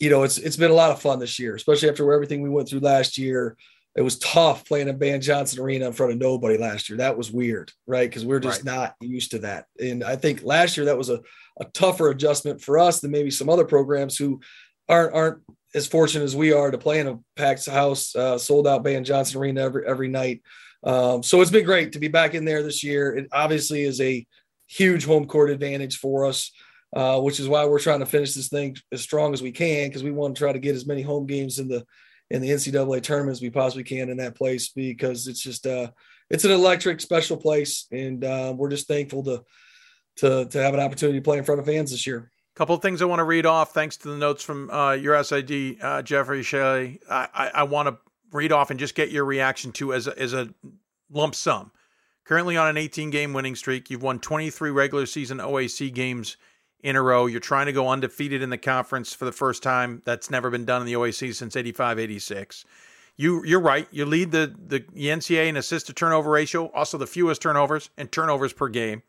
you 0.00 0.10
know 0.10 0.24
it's 0.24 0.38
it's 0.38 0.56
been 0.56 0.72
a 0.72 0.74
lot 0.74 0.90
of 0.90 1.00
fun 1.00 1.20
this 1.20 1.38
year, 1.38 1.54
especially 1.54 1.88
after 1.88 2.12
everything 2.12 2.42
we 2.42 2.50
went 2.50 2.68
through 2.68 2.80
last 2.80 3.16
year. 3.18 3.56
It 3.96 4.02
was 4.02 4.18
tough 4.18 4.66
playing 4.66 4.88
in 4.88 4.98
Ban 4.98 5.20
Johnson 5.20 5.62
Arena 5.62 5.86
in 5.86 5.92
front 5.92 6.10
of 6.10 6.18
nobody 6.18 6.58
last 6.58 6.88
year. 6.90 6.96
That 6.96 7.16
was 7.16 7.30
weird, 7.30 7.70
right? 7.86 8.10
Because 8.10 8.26
we're 8.26 8.40
just 8.40 8.64
right. 8.64 8.74
not 8.74 8.94
used 9.00 9.30
to 9.30 9.38
that. 9.40 9.66
And 9.80 10.02
I 10.02 10.16
think 10.16 10.42
last 10.42 10.76
year 10.76 10.86
that 10.86 10.98
was 10.98 11.10
a 11.10 11.20
a 11.60 11.64
tougher 11.66 12.10
adjustment 12.10 12.60
for 12.60 12.78
us 12.78 13.00
than 13.00 13.10
maybe 13.10 13.30
some 13.30 13.48
other 13.48 13.64
programs 13.64 14.16
who 14.16 14.40
aren't 14.88 15.14
aren't 15.14 15.42
as 15.74 15.86
fortunate 15.86 16.24
as 16.24 16.36
we 16.36 16.52
are 16.52 16.70
to 16.70 16.78
play 16.78 17.00
in 17.00 17.08
a 17.08 17.18
packed 17.36 17.66
house, 17.66 18.14
uh, 18.14 18.38
sold 18.38 18.66
out 18.66 18.84
Ban 18.84 19.04
Johnson 19.04 19.40
Arena 19.40 19.62
every 19.62 19.86
every 19.86 20.08
night. 20.08 20.42
Um, 20.84 21.22
so 21.22 21.40
it's 21.40 21.50
been 21.50 21.64
great 21.64 21.92
to 21.92 21.98
be 21.98 22.08
back 22.08 22.34
in 22.34 22.44
there 22.44 22.62
this 22.62 22.84
year. 22.84 23.14
It 23.16 23.28
obviously 23.32 23.82
is 23.82 24.00
a 24.00 24.26
huge 24.66 25.04
home 25.04 25.26
court 25.26 25.50
advantage 25.50 25.98
for 25.98 26.26
us, 26.26 26.52
uh, 26.94 27.20
which 27.20 27.40
is 27.40 27.48
why 27.48 27.64
we're 27.64 27.78
trying 27.78 28.00
to 28.00 28.06
finish 28.06 28.34
this 28.34 28.48
thing 28.48 28.76
as 28.92 29.00
strong 29.00 29.32
as 29.32 29.42
we 29.42 29.50
can 29.50 29.88
because 29.88 30.02
we 30.02 30.10
want 30.10 30.34
to 30.34 30.38
try 30.38 30.52
to 30.52 30.58
get 30.58 30.76
as 30.76 30.86
many 30.86 31.02
home 31.02 31.26
games 31.26 31.58
in 31.58 31.68
the 31.68 31.84
in 32.30 32.40
the 32.40 32.50
NCAA 32.50 33.02
tournament 33.02 33.36
as 33.36 33.42
we 33.42 33.50
possibly 33.50 33.84
can 33.84 34.10
in 34.10 34.16
that 34.18 34.36
place 34.36 34.70
because 34.70 35.26
it's 35.26 35.40
just 35.40 35.66
uh, 35.66 35.90
it's 36.30 36.44
an 36.44 36.50
electric 36.50 37.00
special 37.00 37.36
place 37.36 37.86
and 37.92 38.24
uh, 38.24 38.54
we're 38.56 38.70
just 38.70 38.88
thankful 38.88 39.22
to 39.24 39.42
to 40.16 40.46
to 40.46 40.62
have 40.62 40.74
an 40.74 40.80
opportunity 40.80 41.18
to 41.18 41.22
play 41.22 41.38
in 41.38 41.44
front 41.44 41.60
of 41.60 41.66
fans 41.66 41.90
this 41.90 42.06
year. 42.06 42.30
Couple 42.54 42.76
of 42.76 42.82
things 42.82 43.02
I 43.02 43.06
want 43.06 43.18
to 43.18 43.24
read 43.24 43.46
off. 43.46 43.74
Thanks 43.74 43.96
to 43.98 44.08
the 44.08 44.16
notes 44.16 44.44
from 44.44 44.70
uh, 44.70 44.92
your 44.92 45.22
SID, 45.24 45.76
uh, 45.82 46.02
Jeffrey 46.02 46.44
Shelley. 46.44 47.00
I, 47.10 47.28
I, 47.34 47.50
I 47.54 47.62
want 47.64 47.88
to 47.88 47.98
read 48.30 48.52
off 48.52 48.70
and 48.70 48.78
just 48.78 48.94
get 48.94 49.10
your 49.10 49.24
reaction 49.24 49.72
to 49.72 49.92
as 49.92 50.06
a, 50.06 50.16
as 50.16 50.34
a 50.34 50.54
lump 51.10 51.34
sum. 51.34 51.72
Currently 52.24 52.56
on 52.56 52.68
an 52.68 52.76
18 52.76 53.10
game 53.10 53.32
winning 53.32 53.56
streak, 53.56 53.90
you've 53.90 54.04
won 54.04 54.20
23 54.20 54.70
regular 54.70 55.04
season 55.04 55.38
OAC 55.38 55.92
games 55.92 56.36
in 56.84 56.94
a 56.94 57.02
row. 57.02 57.26
You're 57.26 57.40
trying 57.40 57.66
to 57.66 57.72
go 57.72 57.88
undefeated 57.88 58.40
in 58.40 58.50
the 58.50 58.58
conference 58.58 59.12
for 59.12 59.24
the 59.24 59.32
first 59.32 59.62
time. 59.62 60.02
That's 60.04 60.30
never 60.30 60.48
been 60.48 60.64
done 60.64 60.80
in 60.80 60.86
the 60.86 60.94
OAC 60.94 61.34
since 61.34 61.56
85 61.56 61.98
86. 61.98 62.64
You, 63.16 63.44
you're 63.44 63.60
right. 63.60 63.88
You 63.90 64.06
lead 64.06 64.30
the, 64.30 64.54
the 64.66 64.80
NCAA 64.80 65.48
in 65.48 65.56
assist 65.56 65.86
to 65.86 65.92
turnover 65.92 66.30
ratio, 66.30 66.70
also 66.72 66.98
the 66.98 67.06
fewest 67.06 67.42
turnovers 67.42 67.90
and 67.96 68.10
turnovers 68.12 68.52
per 68.52 68.68
game. 68.68 69.02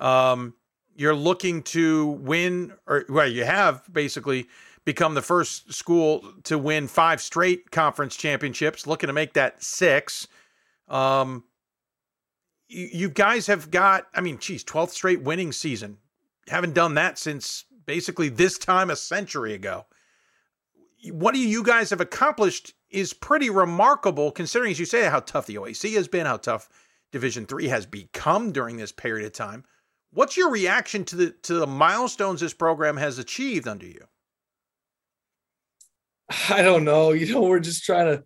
Um, 0.00 0.54
you're 0.96 1.14
looking 1.14 1.62
to 1.62 2.06
win, 2.06 2.72
or 2.86 3.04
well, 3.08 3.26
you 3.26 3.44
have 3.44 3.82
basically 3.92 4.48
become 4.84 5.14
the 5.14 5.22
first 5.22 5.72
school 5.72 6.24
to 6.44 6.58
win 6.58 6.88
five 6.88 7.20
straight 7.20 7.70
conference 7.70 8.16
championships, 8.16 8.86
looking 8.86 9.06
to 9.06 9.12
make 9.12 9.34
that 9.34 9.62
six. 9.62 10.26
Um, 10.88 11.44
you, 12.68 12.88
you 12.92 13.08
guys 13.10 13.46
have 13.46 13.70
got, 13.70 14.08
I 14.14 14.20
mean, 14.20 14.38
geez, 14.38 14.64
12th 14.64 14.90
straight 14.90 15.22
winning 15.22 15.52
season. 15.52 15.98
Haven't 16.48 16.74
done 16.74 16.94
that 16.94 17.18
since 17.18 17.64
basically 17.86 18.28
this 18.28 18.58
time 18.58 18.90
a 18.90 18.96
century 18.96 19.54
ago. 19.54 19.86
What 21.12 21.34
you 21.34 21.62
guys 21.62 21.90
have 21.90 22.00
accomplished 22.00 22.74
is 22.90 23.12
pretty 23.12 23.48
remarkable, 23.48 24.32
considering, 24.32 24.72
as 24.72 24.80
you 24.80 24.84
say, 24.84 25.08
how 25.08 25.20
tough 25.20 25.46
the 25.46 25.54
OAC 25.54 25.94
has 25.94 26.08
been, 26.08 26.26
how 26.26 26.36
tough 26.36 26.68
Division 27.12 27.46
Three 27.46 27.68
has 27.68 27.86
become 27.86 28.52
during 28.52 28.76
this 28.76 28.92
period 28.92 29.26
of 29.26 29.32
time. 29.32 29.64
What's 30.12 30.36
your 30.36 30.50
reaction 30.50 31.04
to 31.06 31.16
the 31.16 31.30
to 31.42 31.54
the 31.54 31.66
milestones 31.66 32.40
this 32.40 32.54
program 32.54 32.96
has 32.96 33.18
achieved 33.18 33.68
under 33.68 33.86
you? 33.86 34.04
I 36.48 36.62
don't 36.62 36.84
know. 36.84 37.12
You 37.12 37.32
know, 37.32 37.42
we're 37.42 37.60
just 37.60 37.84
trying 37.84 38.06
to 38.06 38.24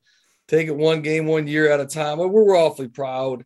take 0.49 0.69
it 0.69 0.77
one 0.77 1.03
game, 1.03 1.27
one 1.27 1.47
year 1.47 1.71
at 1.71 1.81
a 1.81 1.87
time. 1.87 2.19
We're, 2.19 2.29
we're 2.29 2.59
awfully 2.59 2.89
proud 2.89 3.45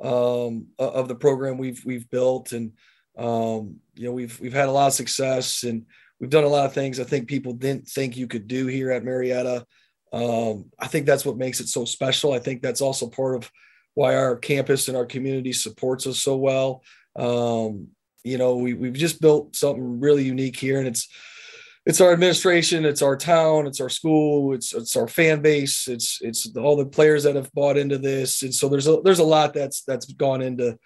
um, 0.00 0.66
of 0.78 1.08
the 1.08 1.14
program 1.14 1.58
we've 1.58 1.82
we've 1.84 2.08
built, 2.10 2.52
and 2.52 2.72
um, 3.16 3.76
you 3.94 4.06
know, 4.06 4.12
we've 4.12 4.38
we've 4.40 4.52
had 4.52 4.68
a 4.68 4.72
lot 4.72 4.88
of 4.88 4.92
success, 4.92 5.62
and 5.62 5.86
we've 6.20 6.30
done 6.30 6.44
a 6.44 6.48
lot 6.48 6.66
of 6.66 6.72
things 6.72 6.98
I 7.00 7.04
think 7.04 7.28
people 7.28 7.52
didn't 7.52 7.88
think 7.88 8.16
you 8.16 8.26
could 8.26 8.48
do 8.48 8.66
here 8.66 8.90
at 8.90 9.04
Marietta. 9.04 9.64
Um, 10.12 10.66
I 10.78 10.86
think 10.86 11.06
that's 11.06 11.24
what 11.24 11.36
makes 11.36 11.60
it 11.60 11.68
so 11.68 11.84
special. 11.84 12.32
I 12.32 12.38
think 12.38 12.62
that's 12.62 12.80
also 12.80 13.08
part 13.08 13.36
of 13.36 13.50
why 13.94 14.14
our 14.14 14.36
campus 14.36 14.88
and 14.88 14.96
our 14.96 15.06
community 15.06 15.52
supports 15.52 16.06
us 16.06 16.18
so 16.18 16.36
well. 16.36 16.82
Um, 17.18 17.88
you 18.24 18.38
know, 18.38 18.56
we, 18.56 18.74
we've 18.74 18.92
just 18.92 19.20
built 19.20 19.54
something 19.54 20.00
really 20.00 20.24
unique 20.24 20.56
here, 20.56 20.78
and 20.78 20.88
it's 20.88 21.08
it's 21.86 22.00
our 22.00 22.12
administration, 22.12 22.84
it's 22.84 23.00
our 23.00 23.16
town, 23.16 23.68
it's 23.68 23.80
our 23.80 23.88
school, 23.88 24.52
it's 24.52 24.74
it's 24.74 24.96
our 24.96 25.06
fan 25.06 25.40
base, 25.40 25.86
it's 25.86 26.18
it's 26.20 26.54
all 26.56 26.76
the 26.76 26.84
players 26.84 27.22
that 27.22 27.36
have 27.36 27.52
bought 27.52 27.76
into 27.76 27.98
this, 27.98 28.42
and 28.42 28.52
so 28.52 28.68
there's 28.68 28.88
a 28.88 29.00
there's 29.04 29.20
a 29.20 29.24
lot 29.24 29.54
that's 29.54 29.82
that's 29.82 30.06
gone 30.12 30.42
into 30.42 30.76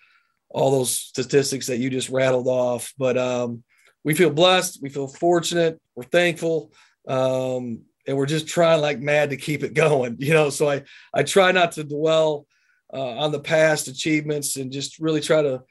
all 0.51 0.71
those 0.71 0.91
statistics 0.91 1.67
that 1.69 1.79
you 1.79 1.89
just 1.89 2.11
rattled 2.11 2.49
off. 2.49 2.93
But 2.99 3.17
um, 3.17 3.65
we 4.05 4.15
feel 4.15 4.31
blessed, 4.31 4.81
we 4.83 4.91
feel 4.91 5.09
fortunate, 5.09 5.81
we're 5.95 6.05
thankful, 6.05 6.73
um, 7.09 7.81
and 8.07 8.17
we're 8.17 8.27
just 8.27 8.47
trying 8.47 8.83
like 8.83 9.01
mad 9.01 9.31
to 9.31 9.39
keep 9.39 9.63
it 9.63 9.73
going. 9.75 10.17
You 10.19 10.35
know, 10.35 10.51
so 10.51 10.69
I 10.69 10.83
I 11.15 11.23
try 11.23 11.53
not 11.53 11.73
to 11.73 11.85
dwell 11.85 12.47
uh, 12.93 13.17
on 13.19 13.33
the 13.33 13.41
past 13.41 13.89
achievements 13.89 14.57
and 14.57 14.71
just 14.71 14.99
really 14.99 15.23
try 15.23 15.41
to 15.41 15.63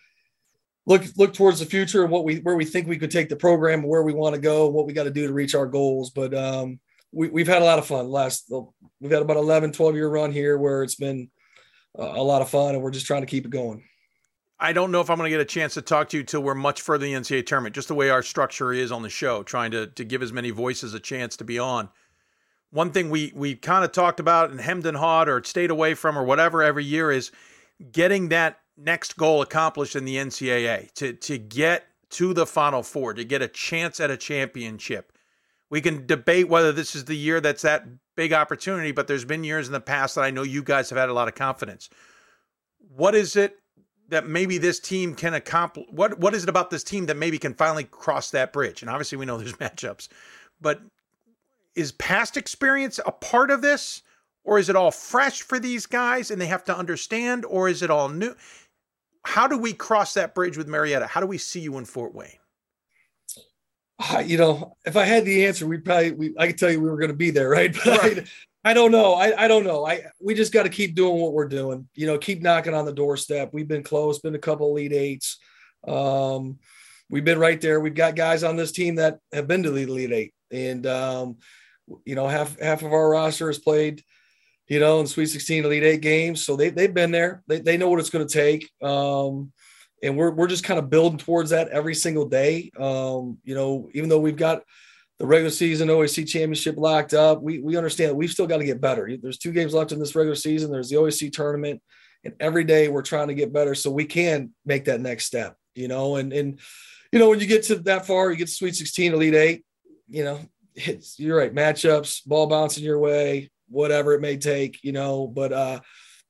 look 0.85 1.03
look 1.17 1.33
towards 1.33 1.59
the 1.59 1.65
future 1.65 2.03
and 2.03 2.11
what 2.11 2.23
we 2.23 2.37
where 2.37 2.55
we 2.55 2.65
think 2.65 2.87
we 2.87 2.97
could 2.97 3.11
take 3.11 3.29
the 3.29 3.35
program, 3.35 3.83
where 3.83 4.03
we 4.03 4.13
want 4.13 4.35
to 4.35 4.41
go, 4.41 4.67
what 4.67 4.85
we 4.85 4.93
got 4.93 5.03
to 5.03 5.11
do 5.11 5.27
to 5.27 5.33
reach 5.33 5.55
our 5.55 5.67
goals. 5.67 6.09
But 6.09 6.33
um, 6.33 6.79
we, 7.11 7.29
we've 7.29 7.47
had 7.47 7.61
a 7.61 7.65
lot 7.65 7.79
of 7.79 7.85
fun. 7.85 8.09
Last 8.09 8.51
we've 8.99 9.11
had 9.11 9.21
about 9.21 9.37
11, 9.37 9.71
12 9.71 9.95
year 9.95 10.09
run 10.09 10.31
here 10.31 10.57
where 10.57 10.83
it's 10.83 10.95
been 10.95 11.29
a 11.95 12.23
lot 12.23 12.41
of 12.41 12.49
fun, 12.49 12.75
and 12.75 12.83
we're 12.83 12.91
just 12.91 13.05
trying 13.05 13.21
to 13.21 13.27
keep 13.27 13.45
it 13.45 13.51
going. 13.51 13.83
I 14.59 14.73
don't 14.73 14.91
know 14.91 14.99
if 14.99 15.09
I'm 15.09 15.17
going 15.17 15.31
to 15.31 15.37
get 15.37 15.41
a 15.41 15.45
chance 15.45 15.75
to 15.75 15.81
talk 15.81 16.09
to 16.09 16.17
you 16.17 16.23
till 16.23 16.43
we're 16.43 16.53
much 16.53 16.81
further 16.81 17.05
in 17.05 17.13
the 17.13 17.19
NCAA 17.19 17.45
tournament, 17.45 17.75
just 17.75 17.87
the 17.87 17.95
way 17.95 18.09
our 18.09 18.21
structure 18.21 18.73
is 18.73 18.91
on 18.91 19.03
the 19.03 19.09
show, 19.09 19.41
trying 19.43 19.71
to 19.71 19.87
to 19.87 20.03
give 20.03 20.21
as 20.21 20.33
many 20.33 20.49
voices 20.49 20.93
a 20.93 20.99
chance 20.99 21.37
to 21.37 21.43
be 21.43 21.57
on. 21.57 21.89
One 22.71 22.91
thing 22.91 23.09
we 23.09 23.31
we 23.35 23.55
kind 23.55 23.85
of 23.85 23.91
talked 23.91 24.19
about 24.19 24.51
and 24.51 24.59
hemmed 24.59 24.85
and 24.85 24.97
hawed 24.97 25.29
or 25.29 25.43
stayed 25.43 25.71
away 25.71 25.93
from 25.93 26.17
or 26.17 26.23
whatever 26.23 26.61
every 26.61 26.83
year 26.83 27.11
is 27.11 27.31
getting 27.91 28.29
that 28.29 28.58
next 28.79 29.17
goal 29.17 29.41
accomplished 29.41 29.95
in 29.95 30.05
the 30.05 30.15
NCAA 30.15 30.93
to 30.93 31.13
to 31.13 31.37
get 31.37 31.85
to 32.11 32.33
the 32.33 32.45
Final 32.45 32.83
Four, 32.83 33.13
to 33.13 33.23
get 33.23 33.41
a 33.41 33.47
chance 33.47 33.99
at 33.99 34.11
a 34.11 34.17
championship. 34.17 35.13
We 35.69 35.81
can 35.81 36.07
debate 36.07 36.49
whether 36.49 36.71
this 36.71 36.95
is 36.95 37.05
the 37.05 37.15
year 37.15 37.39
that's 37.39 37.61
that 37.61 37.85
big 38.15 38.33
opportunity, 38.33 38.91
but 38.91 39.07
there's 39.07 39.25
been 39.25 39.43
years 39.43 39.67
in 39.67 39.73
the 39.73 39.79
past 39.79 40.15
that 40.15 40.23
I 40.23 40.31
know 40.31 40.43
you 40.43 40.63
guys 40.63 40.89
have 40.89 40.97
had 40.97 41.09
a 41.09 41.13
lot 41.13 41.27
of 41.27 41.35
confidence. 41.35 41.89
What 42.95 43.13
is 43.13 43.35
it 43.35 43.59
that 44.09 44.27
maybe 44.27 44.57
this 44.57 44.79
team 44.79 45.13
can 45.13 45.35
accomplish? 45.35 45.85
What 45.91 46.19
what 46.19 46.33
is 46.33 46.43
it 46.43 46.49
about 46.49 46.71
this 46.71 46.83
team 46.83 47.05
that 47.05 47.17
maybe 47.17 47.37
can 47.37 47.53
finally 47.53 47.83
cross 47.83 48.31
that 48.31 48.51
bridge? 48.51 48.81
And 48.81 48.89
obviously, 48.89 49.17
we 49.17 49.25
know 49.25 49.37
there's 49.37 49.53
matchups, 49.57 50.07
but 50.59 50.81
is 51.75 51.91
past 51.93 52.35
experience 52.35 52.99
a 53.05 53.11
part 53.11 53.51
of 53.51 53.61
this, 53.61 54.01
or 54.43 54.57
is 54.57 54.69
it 54.69 54.75
all 54.75 54.91
fresh 54.91 55.41
for 55.41 55.59
these 55.59 55.85
guys 55.85 56.31
and 56.31 56.41
they 56.41 56.47
have 56.47 56.63
to 56.65 56.75
understand, 56.75 57.45
or 57.45 57.69
is 57.69 57.83
it 57.83 57.91
all 57.91 58.09
new? 58.09 58.35
How 59.23 59.47
do 59.47 59.57
we 59.57 59.73
cross 59.73 60.13
that 60.13 60.33
bridge 60.33 60.57
with 60.57 60.67
Marietta? 60.67 61.07
How 61.07 61.21
do 61.21 61.27
we 61.27 61.37
see 61.37 61.59
you 61.59 61.77
in 61.77 61.85
Fort 61.85 62.13
Wayne? 62.13 62.31
Uh, 63.99 64.23
you 64.25 64.37
know, 64.37 64.77
if 64.85 64.95
I 64.95 65.03
had 65.03 65.25
the 65.25 65.45
answer, 65.45 65.67
we'd 65.67 65.83
probably, 65.83 66.11
we, 66.11 66.33
I 66.37 66.47
could 66.47 66.57
tell 66.57 66.71
you 66.71 66.79
we 66.79 66.89
were 66.89 66.97
going 66.97 67.11
to 67.11 67.17
be 67.17 67.31
there, 67.31 67.49
right? 67.49 67.75
But 67.85 68.01
right. 68.01 68.19
I, 68.19 68.71
I 68.71 68.73
don't 68.73 68.91
know. 68.91 69.13
I, 69.13 69.45
I 69.45 69.47
don't 69.47 69.63
know. 69.63 69.85
I 69.85 70.03
we 70.21 70.33
just 70.33 70.51
got 70.51 70.63
to 70.63 70.69
keep 70.69 70.95
doing 70.95 71.19
what 71.19 71.33
we're 71.33 71.47
doing. 71.47 71.87
You 71.95 72.07
know, 72.07 72.17
keep 72.17 72.41
knocking 72.41 72.73
on 72.73 72.85
the 72.85 72.93
doorstep. 72.93 73.49
We've 73.53 73.67
been 73.67 73.83
close, 73.83 74.19
been 74.19 74.35
a 74.35 74.39
couple 74.39 74.69
elite 74.69 74.93
eights. 74.93 75.37
Um, 75.87 76.59
we've 77.09 77.23
been 77.23 77.39
right 77.39 77.59
there. 77.59 77.79
We've 77.79 77.93
got 77.93 78.15
guys 78.15 78.43
on 78.43 78.57
this 78.57 78.71
team 78.71 78.95
that 78.95 79.19
have 79.31 79.47
been 79.47 79.63
to 79.63 79.71
the 79.71 79.83
elite 79.83 80.11
eight, 80.11 80.33
and 80.51 80.85
um, 80.87 81.37
you 82.05 82.15
know, 82.15 82.27
half 82.27 82.59
half 82.59 82.81
of 82.81 82.91
our 82.91 83.09
roster 83.09 83.47
has 83.47 83.59
played, 83.59 84.03
you 84.69 84.79
know, 84.79 84.99
in 84.99 85.07
Sweet 85.07 85.25
16 85.25 85.65
Elite 85.65 85.83
Eight 85.83 86.01
games. 86.01 86.43
So 86.43 86.55
they 86.55 86.69
they've 86.69 86.93
been 86.93 87.11
there. 87.11 87.43
They 87.47 87.59
they 87.59 87.77
know 87.77 87.89
what 87.89 87.99
it's 87.99 88.11
going 88.11 88.25
to 88.25 88.33
take. 88.33 88.69
Um, 88.81 89.51
and 90.01 90.15
we're 90.15 90.31
we're 90.31 90.47
just 90.47 90.63
kind 90.63 90.79
of 90.79 90.89
building 90.89 91.17
towards 91.17 91.49
that 91.49 91.69
every 91.69 91.95
single 91.95 92.25
day. 92.25 92.71
Um, 92.79 93.39
you 93.43 93.55
know, 93.55 93.89
even 93.93 94.09
though 94.09 94.19
we've 94.19 94.35
got 94.35 94.63
the 95.17 95.25
regular 95.25 95.49
season 95.49 95.89
OAC 95.89 96.27
championship 96.27 96.77
locked 96.77 97.13
up, 97.13 97.41
we 97.41 97.59
we 97.59 97.75
understand 97.75 98.11
that 98.11 98.15
we've 98.15 98.29
still 98.29 98.47
got 98.47 98.57
to 98.57 98.65
get 98.65 98.79
better. 98.79 99.09
There's 99.21 99.39
two 99.39 99.51
games 99.51 99.73
left 99.73 99.91
in 99.91 99.99
this 99.99 100.15
regular 100.15 100.35
season. 100.35 100.71
There's 100.71 100.89
the 100.89 100.97
OAC 100.97 101.31
tournament, 101.33 101.81
and 102.23 102.35
every 102.39 102.63
day 102.63 102.87
we're 102.87 103.01
trying 103.01 103.27
to 103.27 103.33
get 103.33 103.51
better 103.51 103.75
so 103.75 103.91
we 103.91 104.05
can 104.05 104.53
make 104.65 104.85
that 104.85 105.01
next 105.01 105.25
step. 105.25 105.57
You 105.73 105.87
know, 105.87 106.15
and 106.15 106.31
and 106.31 106.59
you 107.11 107.19
know 107.19 107.29
when 107.29 107.39
you 107.39 107.47
get 107.47 107.63
to 107.63 107.75
that 107.79 108.05
far, 108.05 108.31
you 108.31 108.37
get 108.37 108.47
to 108.47 108.53
Sweet 108.53 108.75
16, 108.75 109.13
Elite 109.13 109.33
Eight. 109.33 109.65
You 110.07 110.23
know, 110.23 110.39
it's 110.75 111.19
you're 111.19 111.37
right, 111.37 111.53
matchups, 111.53 112.25
ball 112.25 112.47
bouncing 112.47 112.83
your 112.83 112.99
way, 112.99 113.49
whatever 113.69 114.13
it 114.13 114.21
may 114.21 114.37
take. 114.37 114.83
You 114.83 114.91
know, 114.91 115.27
but 115.27 115.53
uh, 115.53 115.79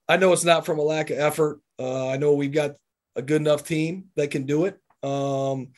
I 0.08 0.18
know 0.18 0.34
it's 0.34 0.46
not 0.46 0.66
from 0.66 0.80
a 0.80 0.84
lack 0.84 1.10
of 1.10 1.20
effort. 1.20 1.60
Uh, 1.78 2.10
I 2.10 2.18
know 2.18 2.34
we've 2.34 2.52
got 2.52 2.76
a 3.16 3.22
good 3.22 3.42
enough 3.42 3.64
team 3.64 4.06
that 4.16 4.32
can 4.32 4.46
do 4.46 4.66
it. 4.66 4.78
Um, 5.04 5.70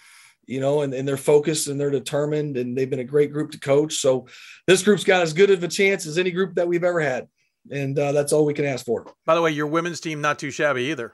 you 0.47 0.59
know, 0.59 0.81
and, 0.81 0.93
and 0.93 1.07
they're 1.07 1.17
focused 1.17 1.67
and 1.67 1.79
they're 1.79 1.91
determined 1.91 2.57
and 2.57 2.77
they've 2.77 2.89
been 2.89 2.99
a 2.99 3.05
great 3.05 3.31
group 3.31 3.51
to 3.51 3.59
coach. 3.59 3.95
So 3.95 4.27
this 4.67 4.83
group's 4.83 5.03
got 5.03 5.21
as 5.21 5.33
good 5.33 5.49
of 5.49 5.63
a 5.63 5.67
chance 5.67 6.05
as 6.05 6.17
any 6.17 6.31
group 6.31 6.55
that 6.55 6.67
we've 6.67 6.83
ever 6.83 6.99
had. 6.99 7.27
And 7.69 7.97
uh, 7.97 8.11
that's 8.11 8.33
all 8.33 8.45
we 8.45 8.53
can 8.53 8.65
ask 8.65 8.85
for. 8.85 9.05
By 9.25 9.35
the 9.35 9.41
way, 9.41 9.51
your 9.51 9.67
women's 9.67 9.99
team, 9.99 10.19
not 10.19 10.39
too 10.39 10.51
shabby 10.51 10.83
either. 10.85 11.13